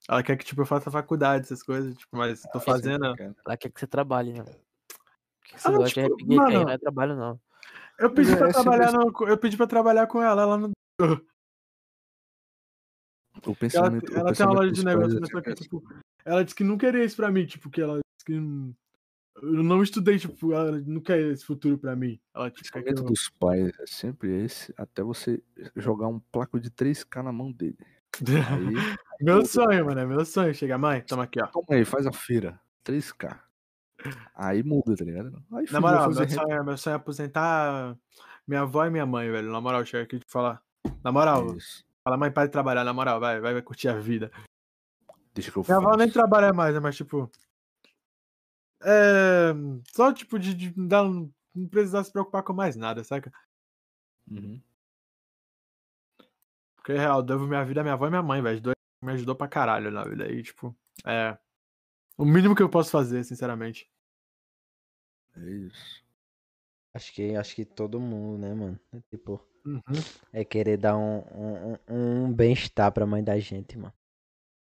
Ela 0.09 0.23
quer 0.23 0.37
que, 0.37 0.45
tipo, 0.45 0.61
eu 0.63 0.67
faça 0.67 0.91
faculdade, 0.91 1.45
essas 1.45 1.63
coisas, 1.63 1.95
tipo, 1.97 2.17
mas 2.17 2.43
tô 2.53 2.61
fazendo. 2.61 3.15
cara. 3.17 3.35
Ela 3.47 3.57
quer 3.57 3.71
que 3.71 3.79
você 3.81 3.87
trabalhe, 3.87 4.33
né? 4.33 4.45
Que 5.45 5.59
você 5.61 5.69
Ah, 5.69 5.73
gosta 5.73 5.89
tipo, 5.89 6.17
de 6.17 6.23
rap 6.25 6.27
gay, 6.27 6.37
mano, 6.37 6.65
não 6.65 6.71
é 6.71 6.79
trabalho, 6.79 7.17
não. 7.17 7.41
Eu 7.99 8.11
pedi 8.13 8.31
Mas 8.31 8.39
pra 8.39 8.49
é 8.49 8.53
trabalhar 8.53 8.93
no, 8.93 9.13
eu 9.29 9.39
pedi 9.39 9.57
pra 9.57 9.67
trabalhar 9.67 10.07
com 10.07 10.23
ela, 10.23 10.43
ela 10.43 10.59
não. 10.59 10.71
O 13.47 13.51
Ela, 13.51 13.55
pensamento, 13.55 14.13
o 14.13 14.17
ela 14.19 14.33
tem 14.35 14.47
uma 14.47 14.55
loja 14.55 14.73
de 14.73 14.85
negócio, 14.85 15.17
é 15.17 15.21
mas 15.21 15.31
só 15.31 15.41
que, 15.41 15.55
tipo, 15.55 15.83
ela 16.25 16.43
disse 16.45 16.55
que 16.55 16.65
não 16.65 16.77
queria 16.79 17.05
isso 17.05 17.17
pra 17.17 17.31
mim, 17.31 17.47
tipo, 17.47 17.71
que 17.71 17.81
ela 17.81 17.95
disse 17.95 18.25
que 18.27 18.33
não- 18.39 18.75
eu 19.43 19.63
não 19.63 19.83
estudei, 19.83 20.19
tipo, 20.19 20.53
ela 20.53 20.73
não 20.87 21.01
quer 21.01 21.19
esse 21.21 21.45
futuro 21.45 21.79
pra 21.79 21.97
mim. 21.97 22.21
Ela 22.35 22.47
O 22.47 22.51
tipo, 22.51 22.63
que 22.65 22.73
pensamento 22.73 23.03
dos 23.03 23.29
pais 23.31 23.73
é 23.81 23.87
sempre 23.87 24.45
esse, 24.45 24.73
até 24.77 25.03
você 25.03 25.43
jogar 25.77 26.09
um 26.09 26.19
placo 26.19 26.61
de 26.61 26.71
3K 26.71 27.23
na 27.23 27.33
mão 27.33 27.51
dele. 27.53 27.77
Aí, 28.21 28.21
Meu 29.21 29.45
sonho, 29.45 29.85
mano, 29.87 30.01
é 30.01 30.07
meu 30.07 30.25
sonho. 30.25 30.55
Chega, 30.55 30.79
mãe, 30.79 31.03
toma 31.03 31.25
aqui, 31.25 31.41
ó. 31.43 31.47
toma 31.47 31.67
aí, 31.71 31.85
faz 31.85 32.07
a 32.07 32.13
feira. 32.13 32.59
3K. 32.85 33.39
Aí 34.35 34.63
muda, 34.63 34.97
tá 34.97 35.05
ligado? 35.05 35.43
Aí, 35.53 35.67
Na 35.71 35.81
moral, 35.81 36.11
meu 36.11 36.15
sonho, 36.29 36.53
é- 36.53 36.63
meu 36.63 36.77
sonho 36.79 36.95
é 36.95 36.97
aposentar 36.97 37.97
minha 38.47 38.63
avó 38.63 38.85
e 38.87 38.91
minha 38.91 39.05
mãe, 39.07 39.31
velho. 39.31 39.53
Na 39.53 39.61
moral, 39.61 39.85
chega 39.85 40.05
aqui 40.05 40.19
de 40.19 40.25
falar. 40.27 40.63
Na 41.05 41.13
moral, 41.13 41.55
Isso. 41.57 41.85
fala, 42.03 42.17
mãe, 42.17 42.31
para 42.31 42.47
de 42.47 42.53
trabalhar, 42.53 42.83
na 42.83 42.93
moral, 42.95 43.21
vai, 43.21 43.41
vai, 43.41 43.53
vai 43.53 43.63
curtir 43.63 43.89
a 43.89 43.99
vida. 43.99 44.31
Deixa 45.35 45.53
que 45.53 45.59
eu 45.59 45.65
Minha 45.67 45.77
avó 45.77 45.97
nem 45.97 46.11
trabalha 46.11 46.53
mais, 46.53 46.75
né, 46.75 46.81
mas 46.81 46.97
tipo. 46.97 47.31
É. 48.83 49.53
Só 49.95 50.13
tipo 50.13 50.39
de, 50.39 50.55
de 50.55 50.71
dar 50.87 51.05
um- 51.05 51.31
não 51.55 51.69
precisar 51.69 52.03
se 52.05 52.13
preocupar 52.13 52.43
com 52.43 52.53
mais 52.53 52.77
nada, 52.77 53.03
saca? 53.05 53.33
Uhum. 54.31 54.61
Porque, 56.77 56.93
real, 56.95 57.19
eu 57.19 57.23
devo 57.25 57.47
minha 57.47 57.65
vida 57.65 57.81
à 57.81 57.83
minha 57.85 57.95
avó 57.95 58.07
e 58.07 58.11
minha 58.11 58.23
mãe, 58.23 58.41
velho. 58.43 58.57
Os 58.57 58.61
dois 58.63 58.75
me 59.03 59.13
ajudou 59.13 59.35
pra 59.35 59.49
caralho 59.49 59.91
na 59.91 60.05
vida. 60.05 60.25
aí 60.25 60.43
tipo, 60.43 60.75
é. 61.05 61.37
O 62.17 62.25
mínimo 62.25 62.55
que 62.55 62.63
eu 62.63 62.69
posso 62.69 62.91
fazer, 62.91 63.25
sinceramente. 63.25 63.91
É 65.37 65.41
isso. 65.51 66.03
Acho 66.95 67.13
que, 67.13 67.35
acho 67.37 67.55
que 67.55 67.65
todo 67.65 68.01
mundo, 68.01 68.39
né, 68.39 68.53
mano? 68.55 68.79
É 68.93 69.01
tipo, 69.11 69.47
Uhum. 69.65 69.81
é 70.33 70.45
querer 70.45 70.77
dar 70.79 70.97
um, 70.97 71.19
um, 71.19 71.77
um- 72.27 72.33
bem-estar 72.33 72.91
pra 72.93 73.07
mãe 73.07 73.23
da 73.23 73.39
gente, 73.39 73.77
mano. 73.79 73.93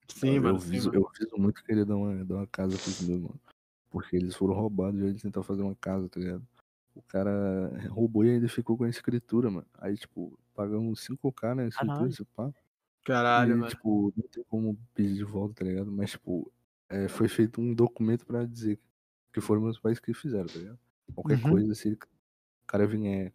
Sim, 0.07 0.35
eu, 0.35 0.41
mano. 0.43 0.55
eu, 0.55 0.59
sim, 0.61 0.69
viso, 0.69 0.89
mano. 0.91 1.01
eu 1.01 1.11
viso 1.19 1.37
muito 1.37 1.63
querer 1.63 1.85
dar 1.85 1.95
uma, 1.97 2.23
dar 2.23 2.35
uma 2.35 2.47
casa 2.47 2.77
pros 2.77 3.01
meus, 3.01 3.19
mano. 3.21 3.39
Porque 3.95 4.17
eles 4.17 4.35
foram 4.35 4.53
roubados 4.55 4.99
e 4.99 5.05
eles 5.05 5.21
tentaram 5.21 5.43
fazer 5.45 5.61
uma 5.63 5.75
casa, 5.75 6.09
tá 6.09 6.19
ligado? 6.19 6.45
O 6.93 7.01
cara 7.03 7.31
roubou 7.89 8.25
e 8.25 8.31
ainda 8.31 8.49
ficou 8.49 8.77
com 8.77 8.83
a 8.83 8.89
escritura, 8.89 9.49
mano. 9.49 9.67
Aí, 9.75 9.95
tipo, 9.97 10.37
pagamos 10.53 11.01
5k 11.01 11.55
na 11.55 11.65
escritura, 11.67 12.09
esse 12.09 12.25
pá. 12.25 12.51
Caralho, 13.05 13.55
e, 13.55 13.61
mano. 13.61 13.71
tipo, 13.71 14.13
não 14.17 14.27
tem 14.29 14.43
como 14.45 14.77
pedir 14.93 15.15
de 15.15 15.23
volta, 15.23 15.55
tá 15.55 15.65
ligado? 15.65 15.91
Mas, 15.91 16.11
tipo, 16.11 16.51
é, 16.89 17.07
foi 17.07 17.27
feito 17.29 17.61
um 17.61 17.73
documento 17.73 18.25
pra 18.25 18.45
dizer 18.45 18.79
que 19.33 19.41
foram 19.41 19.61
meus 19.63 19.79
pais 19.79 19.99
que 19.99 20.13
fizeram, 20.13 20.47
tá 20.47 20.59
ligado? 20.59 20.79
Qualquer 21.15 21.37
Uhum. 21.37 21.41
coisa, 21.51 21.75
se 21.75 21.93
o 21.93 21.99
cara 22.67 22.87
vier 22.87 23.33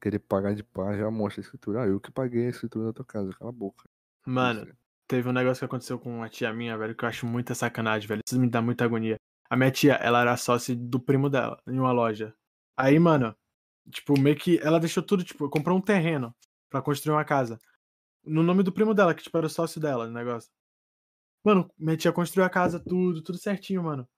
querer 0.00 0.18
pagar 0.20 0.54
de 0.54 0.62
pá, 0.64 0.96
já 0.96 1.10
mostra 1.10 1.40
a 1.40 1.44
escritura. 1.44 1.82
Ah, 1.82 1.86
eu 1.86 2.00
que 2.00 2.10
paguei 2.10 2.46
a 2.46 2.50
escritura 2.50 2.86
da 2.86 2.92
tua 2.92 3.04
casa, 3.04 3.32
cala 3.32 3.50
a 3.50 3.52
boca. 3.52 3.88
Mano, 4.26 4.66
Isso, 4.66 4.76
teve 5.08 5.28
um 5.28 5.32
negócio 5.32 5.60
que 5.60 5.64
aconteceu 5.64 5.98
com 5.98 6.10
uma 6.16 6.28
tia 6.28 6.52
minha, 6.52 6.76
velho, 6.76 6.94
que 6.94 7.04
eu 7.04 7.08
acho 7.08 7.26
muita 7.26 7.54
sacanagem, 7.54 8.06
velho. 8.08 8.20
Isso 8.26 8.38
me 8.38 8.48
dá 8.48 8.60
muita 8.62 8.84
agonia. 8.84 9.16
A 9.50 9.56
minha 9.56 9.70
tia, 9.70 9.94
ela 9.94 10.20
era 10.20 10.36
sócia 10.36 10.74
do 10.76 11.00
primo 11.00 11.30
dela, 11.30 11.60
em 11.66 11.78
uma 11.78 11.92
loja. 11.92 12.34
Aí, 12.76 12.98
mano, 12.98 13.34
tipo, 13.90 14.18
meio 14.20 14.36
que 14.36 14.58
ela 14.58 14.78
deixou 14.80 15.02
tudo, 15.02 15.24
tipo, 15.24 15.48
comprou 15.48 15.76
um 15.78 15.80
terreno 15.80 16.34
pra 16.70 16.82
construir 16.82 17.14
uma 17.14 17.24
casa. 17.24 17.58
No 18.24 18.42
nome 18.42 18.62
do 18.62 18.72
primo 18.72 18.94
dela, 18.94 19.14
que, 19.14 19.22
tipo, 19.22 19.36
era 19.38 19.46
o 19.46 19.50
sócio 19.50 19.80
dela, 19.80 20.06
o 20.06 20.10
negócio. 20.10 20.50
Mano, 21.44 21.70
minha 21.78 21.96
tia 21.96 22.12
construiu 22.12 22.46
a 22.46 22.50
casa, 22.50 22.80
tudo, 22.80 23.22
tudo 23.22 23.38
certinho, 23.38 23.82
mano. 23.82 24.08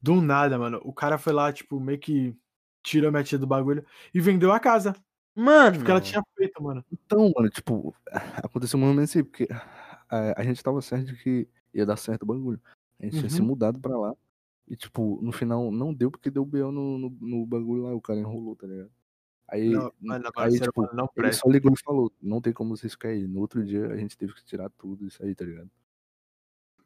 Do 0.00 0.20
nada, 0.22 0.58
mano. 0.58 0.80
O 0.84 0.92
cara 0.92 1.18
foi 1.18 1.32
lá, 1.32 1.52
tipo, 1.52 1.80
meio 1.80 1.98
que 1.98 2.36
tirou 2.82 3.10
minha 3.12 3.24
tia 3.24 3.38
do 3.38 3.46
bagulho 3.46 3.84
e 4.14 4.20
vendeu 4.20 4.52
a 4.52 4.60
casa. 4.60 4.94
Mano. 5.34 5.78
Porque 5.78 5.90
ela 5.90 6.00
tinha 6.00 6.22
feito, 6.36 6.62
mano. 6.62 6.84
Então, 6.92 7.32
mano, 7.36 7.50
tipo, 7.50 7.94
aconteceu 8.44 8.78
um 8.78 8.82
momento 8.82 9.04
assim, 9.04 9.24
porque 9.24 9.48
a, 10.10 10.40
a 10.40 10.44
gente 10.44 10.62
tava 10.62 10.80
certo 10.82 11.06
de 11.06 11.16
que 11.22 11.48
ia 11.74 11.86
dar 11.86 11.96
certo 11.96 12.22
o 12.24 12.26
bagulho. 12.26 12.60
A 13.00 13.04
gente 13.04 13.18
tinha 13.18 13.30
se 13.30 13.40
Uhum. 13.40 13.46
mudado 13.48 13.80
pra 13.80 13.96
lá. 13.98 14.14
E, 14.72 14.76
tipo, 14.76 15.20
no 15.20 15.32
final 15.32 15.70
não 15.70 15.92
deu 15.92 16.10
porque 16.10 16.30
deu 16.30 16.46
B.O. 16.46 16.72
no, 16.72 16.96
no, 16.98 17.10
no 17.20 17.44
bagulho 17.44 17.82
lá, 17.82 17.94
o 17.94 18.00
cara 18.00 18.18
enrolou, 18.18 18.56
tá 18.56 18.66
ligado? 18.66 18.90
Aí, 19.46 19.68
Não, 19.68 19.92
aí 20.34 20.58
tipo, 20.58 20.80
mano, 20.80 20.94
não 20.94 21.04
ele 21.04 21.12
presta. 21.14 21.42
só 21.42 21.50
ligou 21.50 21.74
e 21.74 21.78
falou, 21.78 22.10
não 22.22 22.40
tem 22.40 22.54
como 22.54 22.74
vocês 22.74 22.96
aí. 23.04 23.26
No 23.26 23.40
outro 23.40 23.62
dia 23.62 23.88
a 23.88 23.96
gente 23.98 24.16
teve 24.16 24.32
que 24.32 24.42
tirar 24.42 24.70
tudo 24.70 25.06
isso 25.06 25.22
aí, 25.22 25.34
tá 25.34 25.44
ligado? 25.44 25.70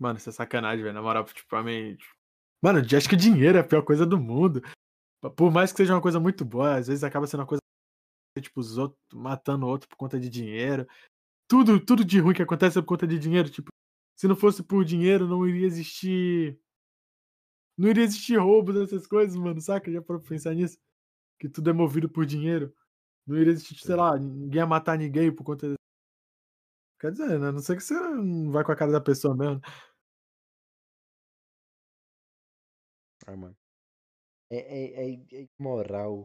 Mano, 0.00 0.18
isso 0.18 0.28
é 0.28 0.32
sacanagem, 0.32 0.82
velho. 0.82 0.94
Na 0.96 1.00
moral, 1.00 1.22
tipo, 1.26 1.48
pra 1.48 1.62
mim. 1.62 1.94
tipo, 1.94 2.12
Mano, 2.60 2.80
eu 2.80 2.98
acho 2.98 3.08
que 3.08 3.14
dinheiro 3.14 3.56
é 3.56 3.60
a 3.60 3.64
pior 3.64 3.82
coisa 3.82 4.04
do 4.04 4.18
mundo. 4.18 4.60
Por 5.36 5.52
mais 5.52 5.70
que 5.70 5.76
seja 5.76 5.94
uma 5.94 6.02
coisa 6.02 6.18
muito 6.18 6.44
boa, 6.44 6.74
às 6.74 6.88
vezes 6.88 7.04
acaba 7.04 7.28
sendo 7.28 7.40
uma 7.42 7.46
coisa. 7.46 7.60
Tipo, 8.40 8.58
os 8.58 8.76
outros 8.78 8.98
matando 9.14 9.64
o 9.64 9.68
outro 9.68 9.88
por 9.88 9.94
conta 9.96 10.18
de 10.18 10.28
dinheiro. 10.28 10.88
Tudo, 11.48 11.78
tudo 11.78 12.04
de 12.04 12.18
ruim 12.18 12.34
que 12.34 12.42
acontece 12.42 12.76
é 12.76 12.82
por 12.82 12.88
conta 12.88 13.06
de 13.06 13.16
dinheiro. 13.16 13.48
Tipo, 13.48 13.68
se 14.18 14.26
não 14.26 14.34
fosse 14.34 14.60
por 14.64 14.84
dinheiro, 14.84 15.28
não 15.28 15.46
iria 15.46 15.68
existir. 15.68 16.58
Não 17.76 17.88
iria 17.88 18.04
existir 18.04 18.36
roubo 18.36 18.72
dessas 18.72 19.06
coisas, 19.06 19.36
mano, 19.36 19.60
saca? 19.60 19.90
Já 19.92 20.00
pra 20.00 20.18
pensar 20.18 20.54
nisso. 20.54 20.78
Que 21.38 21.48
tudo 21.48 21.68
é 21.70 21.72
movido 21.72 22.08
por 22.08 22.24
dinheiro. 22.24 22.74
Não 23.26 23.36
iria 23.36 23.52
existir, 23.52 23.78
sei 23.78 23.94
lá, 23.96 24.18
ninguém 24.18 24.60
ia 24.60 24.66
matar 24.66 24.96
ninguém 24.96 25.34
por 25.34 25.44
conta. 25.44 25.74
Quer 26.98 27.12
dizer, 27.12 27.38
né? 27.38 27.48
A 27.48 27.52
não 27.52 27.58
sei 27.58 27.76
que 27.76 27.82
você 27.82 27.94
não 27.94 28.50
vai 28.50 28.64
com 28.64 28.72
a 28.72 28.76
cara 28.76 28.92
da 28.92 29.00
pessoa 29.00 29.36
mesmo. 29.36 29.60
Ah, 33.26 33.36
mano. 33.36 33.56
É, 34.50 34.56
é, 34.56 35.10
é, 35.10 35.42
é 35.42 35.48
moral 35.58 36.24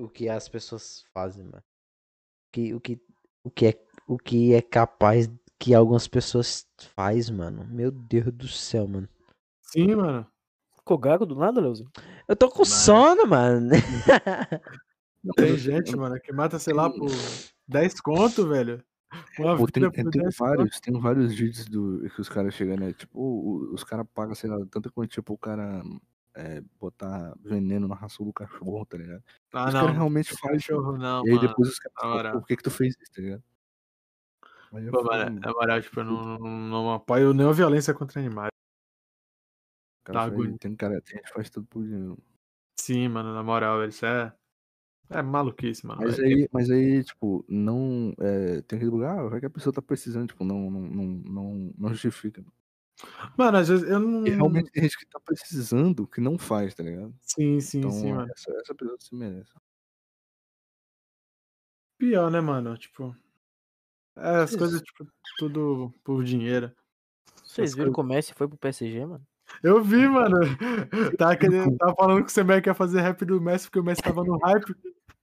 o 0.00 0.08
que 0.08 0.28
as 0.28 0.48
pessoas 0.48 1.04
fazem, 1.12 1.44
mano. 1.44 1.64
Que, 2.52 2.72
o, 2.72 2.80
que, 2.80 3.00
o, 3.44 3.50
que 3.50 3.66
é, 3.66 3.86
o 4.06 4.16
que 4.16 4.54
é 4.54 4.62
capaz 4.62 5.28
que 5.58 5.74
algumas 5.74 6.06
pessoas 6.06 6.66
faz, 6.94 7.28
mano. 7.28 7.64
Meu 7.66 7.90
Deus 7.90 8.32
do 8.32 8.48
céu, 8.48 8.86
mano. 8.86 9.08
Sim, 9.62 9.96
mano. 9.96 10.31
Ficou 10.92 10.98
gago 10.98 11.24
do 11.24 11.34
nada, 11.34 11.58
Leozinho? 11.58 11.90
Eu 12.28 12.36
tô 12.36 12.50
com 12.50 12.58
Mas- 12.58 12.68
sono, 12.68 13.26
mano. 13.26 13.70
Tem 15.36 15.56
gente, 15.56 15.96
mano, 15.96 16.20
que 16.20 16.32
mata, 16.32 16.58
sei 16.58 16.74
lá, 16.74 16.90
por 16.90 17.08
10 17.66 17.98
conto, 18.00 18.46
velho. 18.46 18.84
Pô, 19.36 19.66
tem, 19.68 19.88
tem 19.90 20.04
10 20.04 20.36
conto. 20.36 20.38
vários, 20.38 20.80
tem 20.80 21.00
vários 21.00 21.32
vídeos 21.32 21.64
do, 21.66 22.06
que 22.10 22.20
os 22.20 22.28
caras 22.28 22.52
chegam, 22.54 22.76
né? 22.76 22.92
Tipo, 22.92 23.70
os 23.72 23.84
caras 23.84 24.04
pagam, 24.12 24.34
sei 24.34 24.50
lá, 24.50 24.58
tanta 24.70 24.90
quanto, 24.90 25.10
tipo, 25.10 25.32
o 25.32 25.38
cara 25.38 25.82
é, 26.34 26.60
botar 26.78 27.34
veneno 27.42 27.86
na 27.88 27.94
ração 27.94 28.26
do 28.26 28.32
cachorro, 28.32 28.84
tá 28.84 28.98
ligado? 28.98 29.22
Ah, 29.54 29.68
os 29.68 29.74
não. 29.74 29.80
caras 29.80 29.96
realmente 29.96 30.34
fazem. 30.36 30.58
Cachorro 30.58 30.98
não, 30.98 31.24
E 31.24 31.30
aí 31.30 31.36
mano. 31.36 31.48
depois 31.48 31.68
os 31.70 31.78
caras 31.78 32.32
por 32.32 32.46
que 32.46 32.56
que 32.56 32.62
tu 32.64 32.70
fez 32.70 32.94
isso, 33.00 33.12
tá 33.14 33.22
ligado? 33.22 33.42
Pô, 34.70 35.04
falo, 35.04 35.24
mano, 35.24 35.40
na 35.40 35.52
moral, 35.52 35.80
tipo, 35.80 36.00
eu 36.00 36.04
não, 36.04 36.38
não, 36.38 36.48
não 36.68 36.92
apoio 36.92 37.32
nenhuma 37.32 37.54
violência 37.54 37.94
contra 37.94 38.20
animais. 38.20 38.50
Cara, 40.04 40.30
tá 40.30 40.36
faz- 40.36 40.56
tem 40.58 40.76
cara, 40.76 41.00
tem 41.00 41.16
gente 41.16 41.26
que 41.26 41.32
faz 41.34 41.50
tudo 41.50 41.66
por 41.66 41.84
dinheiro. 41.84 42.18
Sim, 42.78 43.08
mano, 43.08 43.32
na 43.34 43.42
moral, 43.42 43.84
isso 43.86 44.04
é. 44.06 44.34
É 45.10 45.20
maluquice, 45.22 45.86
mano. 45.86 46.00
Mas 46.02 46.18
aí, 46.18 46.48
mas 46.52 46.70
aí, 46.70 47.04
tipo, 47.04 47.44
não. 47.48 48.14
É, 48.18 48.62
tem 48.62 48.76
aquele 48.76 48.90
lugar, 48.90 49.18
ah, 49.18 49.28
vai 49.28 49.40
que 49.40 49.46
a 49.46 49.50
pessoa 49.50 49.72
tá 49.72 49.82
precisando, 49.82 50.28
tipo, 50.28 50.42
não, 50.44 50.70
não, 50.70 50.80
não, 50.80 51.04
não, 51.06 51.74
não 51.76 51.88
justifica. 51.90 52.42
Mano, 53.36 53.58
às 53.58 53.68
vezes 53.68 53.88
eu 53.88 53.98
não. 54.00 54.26
E 54.26 54.30
realmente 54.30 54.70
tem 54.70 54.82
gente 54.84 54.98
que 54.98 55.06
tá 55.06 55.20
precisando 55.20 56.06
que 56.06 56.20
não 56.20 56.38
faz, 56.38 56.74
tá 56.74 56.82
ligado? 56.82 57.14
Sim, 57.20 57.60
sim, 57.60 57.78
Então, 57.80 57.90
sim, 57.90 58.12
mano. 58.12 58.32
essa, 58.32 58.50
essa 58.52 58.74
pessoa 58.74 58.96
se 59.00 59.14
merece. 59.14 59.52
Pior, 61.98 62.30
né, 62.30 62.40
mano? 62.40 62.76
Tipo. 62.76 63.14
É, 64.16 64.28
as 64.42 64.50
Isso. 64.50 64.58
coisas, 64.58 64.82
tipo, 64.82 65.06
tudo 65.38 65.92
por 66.04 66.22
dinheiro. 66.24 66.74
Vocês 67.42 67.70
Essas 67.70 67.74
viram 67.74 67.92
que 67.92 68.00
o 68.00 68.04
Messi 68.04 68.34
foi 68.34 68.48
pro 68.48 68.58
PSG, 68.58 69.04
mano? 69.06 69.26
Eu 69.62 69.82
vi, 69.82 70.06
mano. 70.08 70.38
Tava, 71.18 71.36
querendo, 71.36 71.76
tava 71.76 71.94
falando 71.94 72.22
que 72.24 72.30
o 72.30 72.32
Semeia 72.32 72.62
ia 72.64 72.74
fazer 72.74 73.00
rap 73.00 73.24
do 73.24 73.40
Messi 73.40 73.66
porque 73.66 73.80
o 73.80 73.84
Messi 73.84 74.02
tava 74.02 74.22
no 74.24 74.38
hype. 74.38 74.74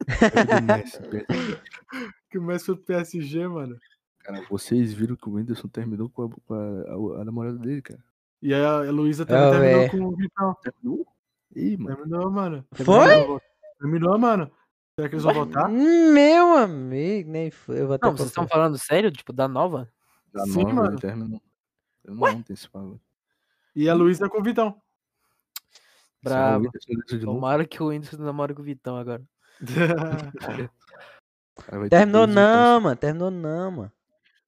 É 0.08 0.60
do 0.60 0.64
Messi, 0.66 1.00
PSG. 1.02 1.58
Que 2.30 2.38
o 2.38 2.42
Messi 2.44 2.66
foi 2.66 2.76
pro 2.76 2.86
PSG, 2.86 3.48
mano. 3.48 3.78
Cara, 4.20 4.44
vocês 4.50 4.94
viram 4.94 5.16
que 5.16 5.28
o 5.28 5.34
Whindersson 5.34 5.68
terminou 5.68 6.10
com 6.10 6.24
a, 6.26 6.30
com 6.30 6.54
a, 6.54 7.18
a- 7.18 7.22
a 7.22 7.26
namorada 7.26 7.58
dele, 7.58 7.82
cara. 7.82 8.00
E 8.42 8.54
aí 8.54 8.64
a 8.64 8.92
Luísa 8.92 9.26
também 9.26 9.44
Ah, 9.48 9.52
terminou 9.52 9.80
véi. 9.82 9.90
com 9.90 9.98
o 10.06 10.16
Vitão. 10.16 10.56
Terminou? 10.62 11.08
Ih, 11.56 11.78
mano. 11.78 11.96
Terminou, 11.98 12.32
mano. 12.32 12.66
Foi? 12.74 13.42
Terminou, 13.80 14.18
mano. 14.20 14.52
Será 14.98 15.10
que 15.10 15.16
eles 15.16 15.24
vão 15.24 15.34
voltar? 15.34 15.68
Meu 15.70 16.58
amigo, 16.58 17.30
nem 17.32 17.50
foi. 17.52 17.82
Eu 17.82 17.88
vou 17.88 17.96
até 17.96 18.06
Não, 18.08 18.16
vocês 18.16 18.30
estão 18.30 18.48
falando 18.48 18.78
sério? 18.78 19.12
Tipo, 19.12 19.34
da 19.34 19.48
nova? 19.48 19.90
Da 20.34 20.44
Sim, 20.46 20.64
nova, 20.64 20.74
mano. 20.76 21.00
terminou. 21.00 21.42
Eu 22.06 22.16
não 22.16 22.28
ontem 22.30 22.54
esse 22.54 22.70
bagulho. 22.72 23.00
E 23.76 23.90
a 23.90 23.94
Luísa 23.94 24.30
com 24.30 24.40
o 24.40 24.44
Vitão. 24.44 24.82
Bravo. 26.22 26.70
Tomara 27.22 27.66
que 27.66 27.82
o 27.82 27.88
Whindersson 27.88 28.22
namora 28.24 28.54
com 28.54 28.62
o 28.62 28.66
Vitão 28.66 28.98
agora. 28.98 29.24
Terminou 31.90 32.28
não, 32.28 32.82
mano. 32.82 32.96
Terminou 32.96 33.32
não, 33.32 33.72
mano. 33.72 33.92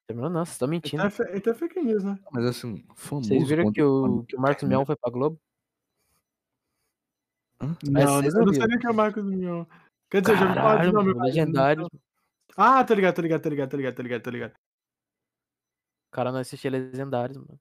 Terminou 0.08 0.30
não, 0.30 0.46
vocês 0.46 0.56
estão 0.56 0.68
mentindo. 0.68 1.04
Então 1.34 1.54
é 1.54 1.56
fake 1.56 1.82
news, 1.82 2.04
né? 2.04 2.18
Mas 2.32 2.46
assim, 2.46 2.86
famoso. 2.96 3.30
Vocês 3.30 3.48
viram 3.48 3.72
que 3.72 3.82
o, 3.82 4.24
que 4.24 4.36
o 4.36 4.42
Marcos 4.42 4.68
Mion 4.68 4.86
foi 4.86 4.96
pra 4.96 5.12
Globo? 5.12 5.40
Não, 7.84 8.22
vocês 8.22 8.34
eu 8.34 8.40
não 8.40 8.48
não 8.48 8.54
sabia 8.54 8.80
que 8.80 8.88
é 8.88 8.90
o 8.90 8.94
Marcos 8.94 9.24
Mion. 9.24 9.66
Quer 10.10 10.22
dizer, 10.22 10.34
eu 10.34 10.38
já 10.38 10.44
ouvi 10.46 10.56
falar 10.56 10.86
de 10.86 10.92
Caralho, 10.92 11.14
nome. 11.14 11.26
legendários. 11.26 11.88
Ah, 12.58 12.84
tô 12.84 12.94
ligado, 12.94 13.16
tô 13.16 13.22
ligado, 13.22 13.42
tô 13.42 13.50
ligado, 13.50 13.70
tô 13.70 13.78
ligado, 13.78 13.96
tô 13.96 14.02
ligado, 14.02 14.24
tô 14.24 14.30
ligado. 14.30 14.52
O 14.52 16.12
cara 16.12 16.32
não 16.32 16.40
assistia 16.40 16.70
Legendários, 16.70 17.38
mano. 17.38 17.58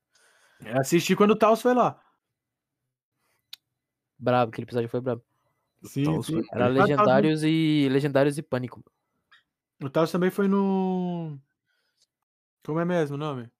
Eu 0.64 0.80
assisti 0.80 1.16
quando 1.16 1.30
o 1.32 1.36
Taos 1.36 1.62
foi 1.62 1.74
lá. 1.74 2.00
Brabo, 4.18 4.50
aquele 4.50 4.64
episódio 4.66 4.88
foi 4.88 5.00
brabo. 5.00 5.22
Sim, 5.82 6.04
Taos 6.04 6.26
sim. 6.26 6.32
foi- 6.42 6.44
Era 6.52 6.66
Ah, 6.66 6.68
Legendários 6.68 7.42
e 7.42 7.88
Legendários 7.90 8.36
e 8.38 8.42
Pânico. 8.42 8.84
O 9.82 9.88
Taos 9.88 10.12
também 10.12 10.30
foi 10.30 10.46
no. 10.46 11.38
Como 12.64 12.78
é 12.80 12.84
mesmo 12.84 13.16
o 13.16 13.18
nome? 13.18 13.50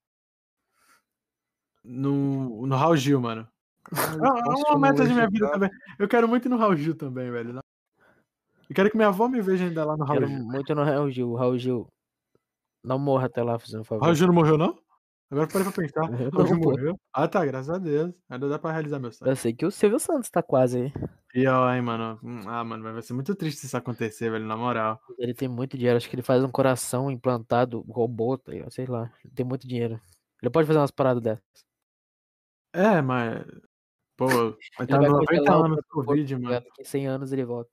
No, 1.83 2.67
no 2.67 2.77
Raul 2.77 2.97
Gil, 2.97 3.21
mano. 3.21 3.49
É 3.91 3.97
é 3.97 4.71
uma 4.75 4.79
meta 4.79 5.07
de 5.07 5.15
minha 5.15 5.29
vida 5.29 5.51
também. 5.51 5.71
Eu 5.99 6.07
quero 6.07 6.29
muito 6.29 6.45
ir 6.47 6.49
no 6.51 6.59
Raul 6.59 6.77
Gil 6.77 6.95
também, 6.95 7.31
velho. 7.31 7.59
Eu 8.69 8.75
quero 8.75 8.91
que 8.91 8.97
minha 8.97 9.09
avó 9.09 9.27
me 9.27 9.41
veja 9.41 9.65
ainda 9.65 9.85
lá 9.85 9.97
no 9.97 10.05
Raul 10.05 10.19
Quero 10.21 10.31
Gil. 10.31 10.45
muito 10.45 10.75
no 10.75 10.85
Raul 10.85 11.11
Gil. 11.11 11.35
Raul 11.35 11.59
Gil. 11.59 11.89
Não 12.85 12.99
morra 12.99 13.27
até 13.27 13.43
lá, 13.43 13.59
fazendo 13.59 13.81
um 13.81 13.85
favor. 13.85 14.05
Raul 14.05 14.15
Gil 14.15 14.27
não 14.27 14.35
morreu, 14.35 14.59
não? 14.59 14.79
Agora 15.31 15.47
eu 15.47 15.53
parei 15.53 15.65
pra 15.71 15.83
pensar. 15.83 16.01
Não, 16.33 16.61
pô. 16.61 16.71
morreu. 16.71 17.01
Ah, 17.13 17.29
tá, 17.29 17.45
graças 17.47 17.71
a 17.71 17.79
Deus. 17.79 18.13
Ainda 18.29 18.49
dá 18.49 18.59
pra 18.59 18.73
realizar 18.73 18.99
meu 18.99 19.13
sonho. 19.13 19.31
Eu 19.31 19.37
sei 19.37 19.53
que 19.53 19.65
o 19.65 19.71
Silvio 19.71 20.01
Santos 20.01 20.29
tá 20.29 20.43
quase 20.43 20.83
aí. 20.83 20.93
Pior, 21.29 21.73
hein, 21.73 21.83
mano. 21.83 22.19
Hum, 22.23 22.41
Ah, 22.49 22.65
mano, 22.65 22.83
vai 22.83 23.01
ser 23.03 23.13
muito 23.13 23.35
triste 23.37 23.61
se 23.61 23.67
isso 23.67 23.77
acontecer, 23.77 24.31
velho, 24.31 24.45
na 24.45 24.57
moral. 24.57 25.01
Ele 25.19 25.33
tem 25.33 25.49
muito 25.49 25.77
dinheiro. 25.77 25.97
Acho 25.97 26.09
que 26.11 26.17
ele 26.17 26.23
faz 26.23 26.43
um 26.43 26.51
coração 26.51 27.11
implantado, 27.11 27.83
robô, 27.89 28.37
tá 28.37 28.53
sei 28.71 28.87
lá. 28.87 29.13
Ele 29.25 29.35
tem 29.35 29.47
muito 29.47 29.69
dinheiro. 29.69 30.01
Ele 30.43 30.51
pode 30.51 30.67
fazer 30.67 30.81
umas 30.81 30.91
paradas 30.91 31.23
dessas. 31.23 31.45
É, 32.73 33.01
mas. 33.01 33.45
Pô, 34.17 34.27
vai 34.27 34.57
estar 34.87 34.99
vai 34.99 35.09
90 35.09 35.27
congelar 35.27 35.61
o 35.61 35.65
anos 35.65 35.81
corpo, 35.89 36.11
Covid, 36.11 36.35
tá 36.35 36.41
mano. 36.41 36.55
Daqui 36.55 36.83
a 36.83 36.85
100 36.85 37.07
anos 37.07 37.33
ele 37.33 37.45
volta. 37.45 37.71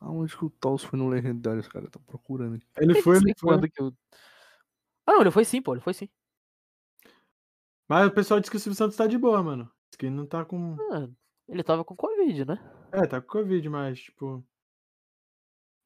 Aonde 0.00 0.36
que 0.36 0.44
o 0.44 0.50
Taos 0.50 0.84
foi 0.84 0.98
no 0.98 1.08
Legendários, 1.08 1.68
cara? 1.68 1.88
Tá 1.88 1.98
procurando 2.06 2.56
aqui. 2.56 2.66
Ele 2.78 3.00
foi, 3.02 3.16
ele 3.16 3.32
foi. 3.38 3.54
quando 3.54 3.68
que 3.68 3.82
o- 3.82 3.94
Ah, 5.06 5.12
não, 5.12 5.20
ele 5.20 5.30
foi 5.30 5.44
sim, 5.44 5.60
pô. 5.60 5.72
Ele 5.74 5.80
foi 5.80 5.94
sim. 5.94 6.08
Mas 7.88 8.06
o 8.06 8.10
pessoal 8.10 8.40
diz 8.40 8.48
que 8.48 8.56
o 8.56 8.60
Silvio 8.60 8.76
Santos 8.76 8.96
tá 8.96 9.06
de 9.06 9.18
boa, 9.18 9.42
mano. 9.42 9.70
Diz 9.90 9.96
que 9.98 10.08
não 10.10 10.26
tá 10.26 10.44
com. 10.44 10.76
Ah, 10.92 11.08
ele 11.48 11.62
tava 11.62 11.84
com 11.84 11.94
Covid, 11.94 12.44
né? 12.46 12.58
É, 12.92 13.06
tá 13.06 13.20
com 13.20 13.28
Covid, 13.28 13.68
mas, 13.68 14.00
tipo. 14.00 14.44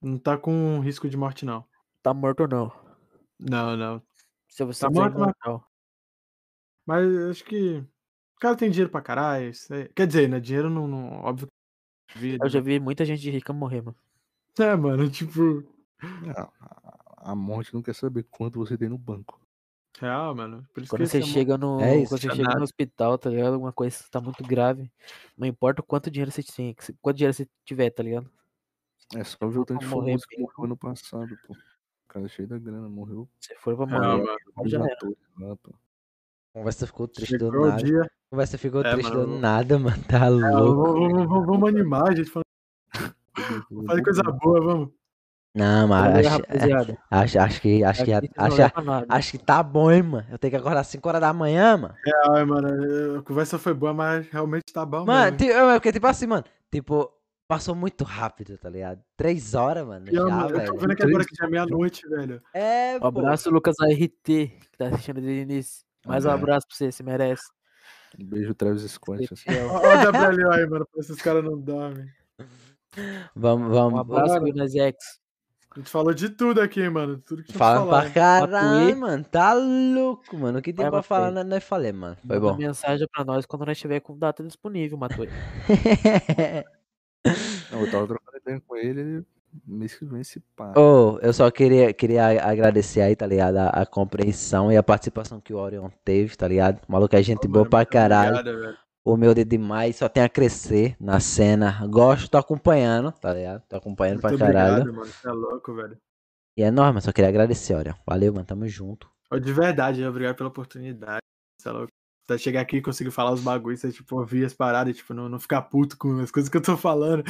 Não 0.00 0.18
tá 0.18 0.38
com 0.38 0.78
risco 0.80 1.08
de 1.08 1.16
morte, 1.16 1.44
não. 1.44 1.66
Tá 2.02 2.14
morto 2.14 2.40
ou 2.42 2.48
não? 2.48 2.72
Não, 3.38 3.76
não. 3.76 4.02
Silvio 4.48 4.72
Tá 4.74 4.78
Santos 4.80 4.96
é 4.96 5.00
morto, 5.00 5.14
mas- 5.18 5.22
imortal. 5.22 5.68
Mas 6.86 7.04
eu 7.10 7.30
acho 7.30 7.44
que. 7.44 7.78
O 8.36 8.40
cara 8.40 8.56
tem 8.56 8.70
dinheiro 8.70 8.90
pra 8.90 9.02
caralho. 9.02 9.50
isso 9.50 9.72
aí- 9.74 9.88
Quer 9.88 10.06
dizer, 10.06 10.28
né? 10.28 10.38
Dinheiro 10.38 10.70
não. 10.70 10.86
não 10.86 11.20
óbvio 11.24 11.48
que. 12.08 12.18
Vida, 12.18 12.46
Eu 12.46 12.48
já 12.48 12.60
vi 12.60 12.78
muita 12.80 13.04
gente 13.04 13.28
rica 13.28 13.52
morrer, 13.52 13.82
mano. 13.82 13.96
É, 14.58 14.76
mano, 14.76 15.10
tipo. 15.10 15.64
A, 16.36 16.87
a- 17.30 17.34
morte 17.34 17.74
não 17.74 17.82
quer 17.82 17.94
saber 17.94 18.24
quanto 18.30 18.58
você 18.58 18.76
tem 18.76 18.88
no 18.88 18.98
banco. 18.98 19.40
Real, 20.00 20.34
mano. 20.34 20.64
Por 20.72 20.82
isso 20.82 20.90
Quando 20.90 21.00
que 21.02 21.08
você 21.08 21.18
é 21.18 21.22
chega 21.22 21.58
no. 21.58 21.80
É 21.80 21.96
isso, 21.96 22.10
quando 22.12 22.20
você 22.20 22.28
é 22.28 22.34
chega 22.34 22.54
no 22.54 22.62
hospital, 22.62 23.18
tá 23.18 23.30
ligado? 23.30 23.54
Alguma 23.54 23.72
coisa 23.72 23.98
tá 24.10 24.20
muito 24.20 24.44
grave. 24.44 24.90
Não 25.36 25.46
importa 25.46 25.80
o 25.80 25.84
quanto 25.84 26.10
dinheiro 26.10 26.30
você 26.30 26.42
tem, 26.42 26.74
você- 26.78 26.94
quanto 27.02 27.16
dinheiro 27.16 27.34
você 27.34 27.48
tiver, 27.64 27.90
tá 27.90 28.02
ligado? 28.02 28.30
É 29.16 29.24
só 29.24 29.48
ver 29.48 29.58
o 29.58 29.64
tanto 29.64 29.80
de 29.80 29.86
morrer 29.86 30.06
famoso 30.10 30.26
que 30.28 30.38
morreu 30.40 30.64
ano 30.64 30.76
passado, 30.76 31.36
pô. 31.46 31.52
O 31.54 31.56
cara 32.08 32.28
cheio 32.28 32.46
da 32.46 32.58
grana, 32.58 32.88
morreu. 32.88 33.28
Se 33.40 33.54
for 33.56 33.76
pra 33.76 33.86
morrer, 33.86 34.22
mano. 34.22 34.38
Vários 34.54 34.72
já 34.72 34.84
era. 34.84 35.58
conversa 36.52 36.86
ficou 36.86 37.08
triste 37.08 37.36
do 37.38 37.46
Chegou 37.46 37.66
nada. 37.66 37.82
dia. 37.82 38.02
A 38.02 38.30
conversa 38.30 38.58
ficou 38.58 38.82
É, 38.82 38.92
triste 38.92 39.12
mano, 39.12 39.26
do 39.26 39.38
nada, 39.40 39.78
mano. 39.78 40.04
Tá 40.04 40.26
É, 40.26 40.28
louco. 40.30 40.92
vamos, 40.92 41.26
vamos- 41.28 41.46
vamos 41.46 41.68
animar, 41.68 42.14
gente. 42.16 42.30
Fazer 42.30 42.44
coisa 44.04 44.22
boa, 44.22 44.60
vamos. 44.60 44.97
Não, 45.54 45.88
mas 45.88 46.02
Valeu, 46.12 46.18
acho, 46.20 46.28
rapaziada. 46.38 46.98
acho, 47.10 47.38
acho 47.40 47.60
que 47.60 47.82
acho 47.84 48.04
que, 48.04 48.12
acho, 48.12 48.82
nada. 48.84 49.06
acho 49.08 49.30
que 49.32 49.38
tá 49.38 49.62
bom, 49.62 49.90
hein, 49.90 50.02
mano. 50.02 50.26
Eu 50.30 50.38
tenho 50.38 50.50
que 50.52 50.56
acordar 50.56 50.80
às 50.80 50.86
5 50.88 51.08
horas 51.08 51.20
da 51.20 51.32
manhã, 51.32 51.76
mano. 51.76 51.94
Ai, 52.30 52.44
mano, 52.44 52.68
eu- 52.84 53.18
a 53.18 53.22
conversa 53.22 53.58
foi 53.58 53.74
boa, 53.74 53.92
mas 53.94 54.28
realmente 54.28 54.72
tá 54.72 54.84
bom 54.84 55.04
Mano, 55.04 55.36
ti- 55.36 55.50
é 55.50 55.74
porque, 55.74 55.92
tipo 55.92 56.06
assim, 56.06 56.26
mano. 56.26 56.44
Tipo, 56.70 57.10
passou 57.48 57.74
muito 57.74 58.04
rápido, 58.04 58.56
tá 58.58 58.68
ligado? 58.68 59.00
Três 59.16 59.54
horas, 59.54 59.86
mano. 59.86 60.04
E, 60.10 60.18
ó, 60.18 60.28
Já, 60.28 60.34
mano, 60.34 60.50
eu 60.50 60.52
tô 60.52 60.58
velho. 60.58 60.78
vendo 60.80 60.90
aqui 60.92 61.02
agora 61.04 61.24
que 61.24 61.34
já 61.34 61.46
é 61.46 61.50
meia-noite, 61.50 62.08
velho. 62.08 62.42
É, 62.54 62.96
Um 62.96 63.00
pô. 63.00 63.06
abraço, 63.08 63.50
Lucas 63.50 63.76
ART, 63.80 63.98
que 64.24 64.52
tá 64.76 64.88
assistindo 64.88 65.20
desde 65.20 65.40
o 65.40 65.42
início. 65.42 65.84
Mais 66.06 66.24
um 66.24 66.30
É. 66.30 66.32
abraço 66.34 66.66
pra 66.68 66.76
você, 66.76 66.92
você 66.92 67.02
merece. 67.02 67.42
Um 68.20 68.24
beijo, 68.26 68.54
Travis 68.54 68.82
Scott. 68.90 69.26
Fiel. 69.34 69.68
Ó, 69.70 69.76
ó 69.76 69.78
o 69.78 70.12
WL 70.12 70.52
aí, 70.52 70.66
mano, 70.68 70.86
pra 70.92 71.00
esses 71.00 71.20
caras 71.20 71.42
não 71.42 71.58
dormem. 71.58 72.06
Vamos, 73.34 73.68
Um 73.68 73.72
vamos. 73.72 74.00
abraço, 74.00 74.28
Bora. 74.34 74.44
Guinness 74.44 74.74
X. 74.74 74.96
A 75.78 75.80
gente 75.80 75.90
falou 75.90 76.12
de 76.12 76.28
tudo 76.28 76.60
aqui, 76.60 76.88
mano. 76.88 77.18
Tudo 77.24 77.40
que 77.44 77.52
Falando 77.52 77.88
falar. 77.88 78.02
pra 78.02 78.10
caralho, 78.10 78.96
mano. 78.96 79.22
Tá 79.24 79.52
louco, 79.54 80.36
mano. 80.36 80.58
O 80.58 80.62
que 80.62 80.72
tem 80.72 80.82
Vai, 80.82 80.90
pra 80.90 81.02
falar, 81.04 81.26
Matuê. 81.26 81.44
nós, 81.44 81.50
nós 81.50 81.62
falei, 81.64 81.92
mano. 81.92 82.16
Foi 82.26 82.40
Manda 82.40 82.52
bom. 82.52 82.56
mensagem 82.58 83.06
pra 83.14 83.24
nós 83.24 83.46
quando 83.46 83.64
nós 83.64 83.76
estiver 83.76 84.00
com 84.00 84.18
data 84.18 84.42
disponível, 84.42 84.98
Matuê. 84.98 85.28
Não, 87.70 87.80
eu 87.82 87.90
tava 87.92 88.06
trocando 88.08 88.38
ideia 88.38 88.60
com 88.66 88.76
ele, 88.76 89.00
ele 89.00 89.24
mês 89.64 89.94
que 89.94 90.04
vem 90.04 90.24
se 90.24 90.40
pá. 90.56 90.72
Ô, 90.76 91.18
eu 91.22 91.32
só 91.32 91.48
queria, 91.50 91.92
queria 91.92 92.26
agradecer 92.44 93.00
aí, 93.00 93.14
tá 93.14 93.24
ligado? 93.26 93.56
A, 93.58 93.68
a 93.68 93.86
compreensão 93.86 94.72
e 94.72 94.76
a 94.76 94.82
participação 94.82 95.40
que 95.40 95.54
o 95.54 95.58
Orion 95.58 95.88
teve, 96.04 96.36
tá 96.36 96.48
ligado? 96.48 96.80
O 96.88 96.92
maluco 96.92 97.14
é 97.14 97.22
gente 97.22 97.46
Ô, 97.46 97.48
boa 97.48 97.60
mano, 97.62 97.70
pra 97.70 97.86
caralho. 97.86 98.36
obrigado, 98.38 98.60
velho. 98.60 98.78
Humilde 99.12 99.44
demais, 99.44 99.96
só 99.96 100.08
tem 100.08 100.22
a 100.22 100.28
crescer 100.28 100.96
na 101.00 101.18
cena. 101.18 101.86
Gosto, 101.86 102.30
tô 102.30 102.36
acompanhando, 102.38 103.10
tá 103.12 103.32
ligado? 103.32 103.62
Tô 103.68 103.76
acompanhando 103.76 104.20
pra 104.20 104.30
Muito 104.30 104.40
caralho. 104.40 104.82
obrigado, 104.82 104.96
mano. 104.96 105.10
Você 105.10 105.28
é 105.28 105.32
louco, 105.32 105.74
velho. 105.74 105.98
E 106.56 106.62
é 106.62 106.70
mas 106.70 107.04
só 107.04 107.12
queria 107.12 107.28
agradecer, 107.28 107.74
Orion. 107.74 107.94
Valeu, 108.06 108.32
mano. 108.32 108.44
Tamo 108.44 108.66
junto. 108.68 109.08
De 109.40 109.52
verdade, 109.52 110.04
obrigado 110.04 110.36
pela 110.36 110.48
oportunidade. 110.48 111.22
Você 111.60 111.68
é 111.68 111.72
louco. 111.72 111.88
Até 112.26 112.36
chegar 112.36 112.60
aqui 112.60 112.76
e 112.76 112.82
conseguir 112.82 113.10
falar 113.10 113.32
os 113.32 113.40
bagulhos, 113.40 113.80
você, 113.80 113.90
tipo, 113.90 114.18
ouvir 114.18 114.44
as 114.44 114.52
paradas 114.52 114.92
e, 114.92 114.96
tipo, 114.96 115.14
não, 115.14 115.28
não 115.28 115.38
ficar 115.38 115.62
puto 115.62 115.96
com 115.96 116.18
as 116.20 116.30
coisas 116.30 116.50
que 116.50 116.56
eu 116.56 116.62
tô 116.62 116.76
falando. 116.76 117.24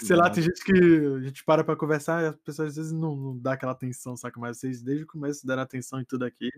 Sei 0.00 0.16
lá, 0.16 0.30
tem 0.30 0.44
gente 0.44 0.64
que 0.64 0.72
a 0.72 1.20
gente 1.20 1.44
para 1.44 1.64
pra 1.64 1.76
conversar 1.76 2.22
e 2.22 2.26
as 2.28 2.36
pessoas 2.36 2.68
às 2.68 2.76
vezes 2.76 2.92
não, 2.92 3.16
não 3.16 3.38
dá 3.38 3.54
aquela 3.54 3.72
atenção, 3.72 4.16
saca? 4.16 4.38
Mas 4.38 4.58
vocês 4.58 4.80
desde 4.80 5.04
o 5.04 5.06
começo 5.06 5.46
deram 5.46 5.62
atenção 5.62 6.00
em 6.00 6.04
tudo 6.04 6.24
aqui. 6.24 6.48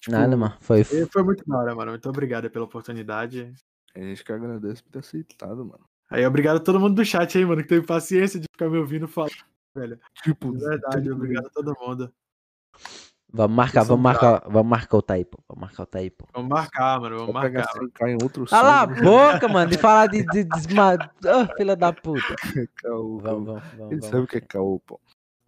Tipo, 0.00 0.16
Nada, 0.16 0.36
mano. 0.36 0.56
Foi. 0.60 0.80
e 0.80 1.06
Foi 1.06 1.22
muito 1.22 1.44
da 1.46 1.58
hora, 1.58 1.74
mano. 1.74 1.92
Muito 1.92 2.08
obrigado 2.08 2.50
pela 2.50 2.64
oportunidade. 2.64 3.52
A 3.94 4.00
gente 4.00 4.24
que 4.24 4.32
agradece 4.32 4.82
por 4.82 4.90
ter 4.90 4.98
aceitado, 5.00 5.64
mano. 5.64 5.84
Aí, 6.10 6.26
obrigado 6.26 6.56
a 6.56 6.60
todo 6.60 6.78
mundo 6.80 6.94
do 6.96 7.04
chat 7.04 7.36
aí, 7.38 7.44
mano, 7.44 7.62
que 7.62 7.68
teve 7.68 7.86
paciência 7.86 8.38
de 8.38 8.46
ficar 8.52 8.68
me 8.68 8.78
ouvindo 8.78 9.08
falar, 9.08 9.30
velho. 9.74 9.98
Tipo, 10.22 10.52
De 10.52 10.64
verdade, 10.64 11.02
tudo 11.02 11.14
obrigado 11.14 11.46
a 11.46 11.50
todo 11.50 11.76
mundo. 11.80 12.12
Vamos 13.34 13.56
marcar, 13.56 13.82
vamos 13.84 14.02
marcar, 14.02 14.42
vamos 14.46 14.68
marcar 14.68 14.96
o 14.98 15.02
Taípo. 15.02 15.42
Vamos 15.48 15.62
marcar 15.62 15.82
o 15.84 15.86
Taípo. 15.86 16.28
Vamos 16.34 16.50
marcar, 16.50 17.00
mano. 17.00 17.16
Vamos 17.16 17.32
Vou 17.32 17.42
pegar 17.42 17.60
marcar. 17.64 17.88
cair 17.94 18.12
em 18.12 18.22
outro 18.22 18.44
Cala 18.44 18.82
a 18.82 18.86
sangue, 18.88 19.00
boca, 19.02 19.48
mano, 19.48 19.70
de 19.70 19.78
falar 19.78 20.06
de, 20.08 20.22
de, 20.26 20.44
desma... 20.44 20.98
Ah, 21.24 21.48
filha 21.56 21.74
da 21.74 21.94
puta. 21.94 22.20
caô, 22.76 23.18
Vamos, 23.20 23.22
caô. 23.22 23.44
vamos, 23.44 23.62
vamos. 23.78 23.92
Ele 23.92 24.00
vamos. 24.00 24.06
sabe 24.06 24.18
o 24.24 24.26
que 24.26 24.36
é 24.36 24.40
caô, 24.42 24.80
pô. 24.80 25.00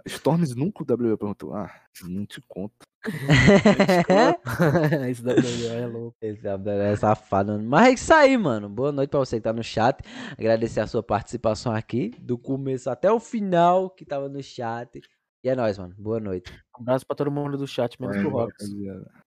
Storms 0.06 0.54
nunca 0.54 0.82
o 0.82 0.86
WWE 0.86 1.16
perguntou. 1.16 1.54
Ah, 1.54 1.70
não 2.02 2.26
te 2.26 2.40
conta. 2.46 2.74
Esse 5.10 5.22
WL 5.22 5.82
é 5.82 5.86
louco. 5.86 6.16
Esse 6.20 6.46
Abdel 6.46 6.80
é 6.82 6.96
safado. 6.96 7.52
mano. 7.52 7.68
Mas 7.68 7.86
é 7.88 7.92
isso 7.92 8.14
aí, 8.14 8.36
mano. 8.36 8.68
Boa 8.68 8.92
noite 8.92 9.10
pra 9.10 9.20
você 9.20 9.36
que 9.36 9.42
tá 9.42 9.52
no 9.52 9.64
chat. 9.64 9.98
Agradecer 10.38 10.80
a 10.80 10.86
sua 10.86 11.02
participação 11.02 11.74
aqui, 11.74 12.10
do 12.20 12.36
começo 12.36 12.90
até 12.90 13.10
o 13.10 13.18
final 13.18 13.88
que 13.90 14.04
tava 14.04 14.28
no 14.28 14.42
chat. 14.42 15.00
E 15.42 15.48
é 15.48 15.54
nóis, 15.54 15.78
mano. 15.78 15.94
Boa 15.98 16.20
noite. 16.20 16.52
Um 16.78 16.82
abraço 16.82 17.06
pra 17.06 17.16
todo 17.16 17.30
mundo 17.30 17.56
do 17.56 17.66
chat, 17.66 17.98
menos 18.00 18.16
pro 18.16 18.30
Valeu, 18.30 18.46
Rox. 18.46 18.54
rapaziada. 18.60 19.10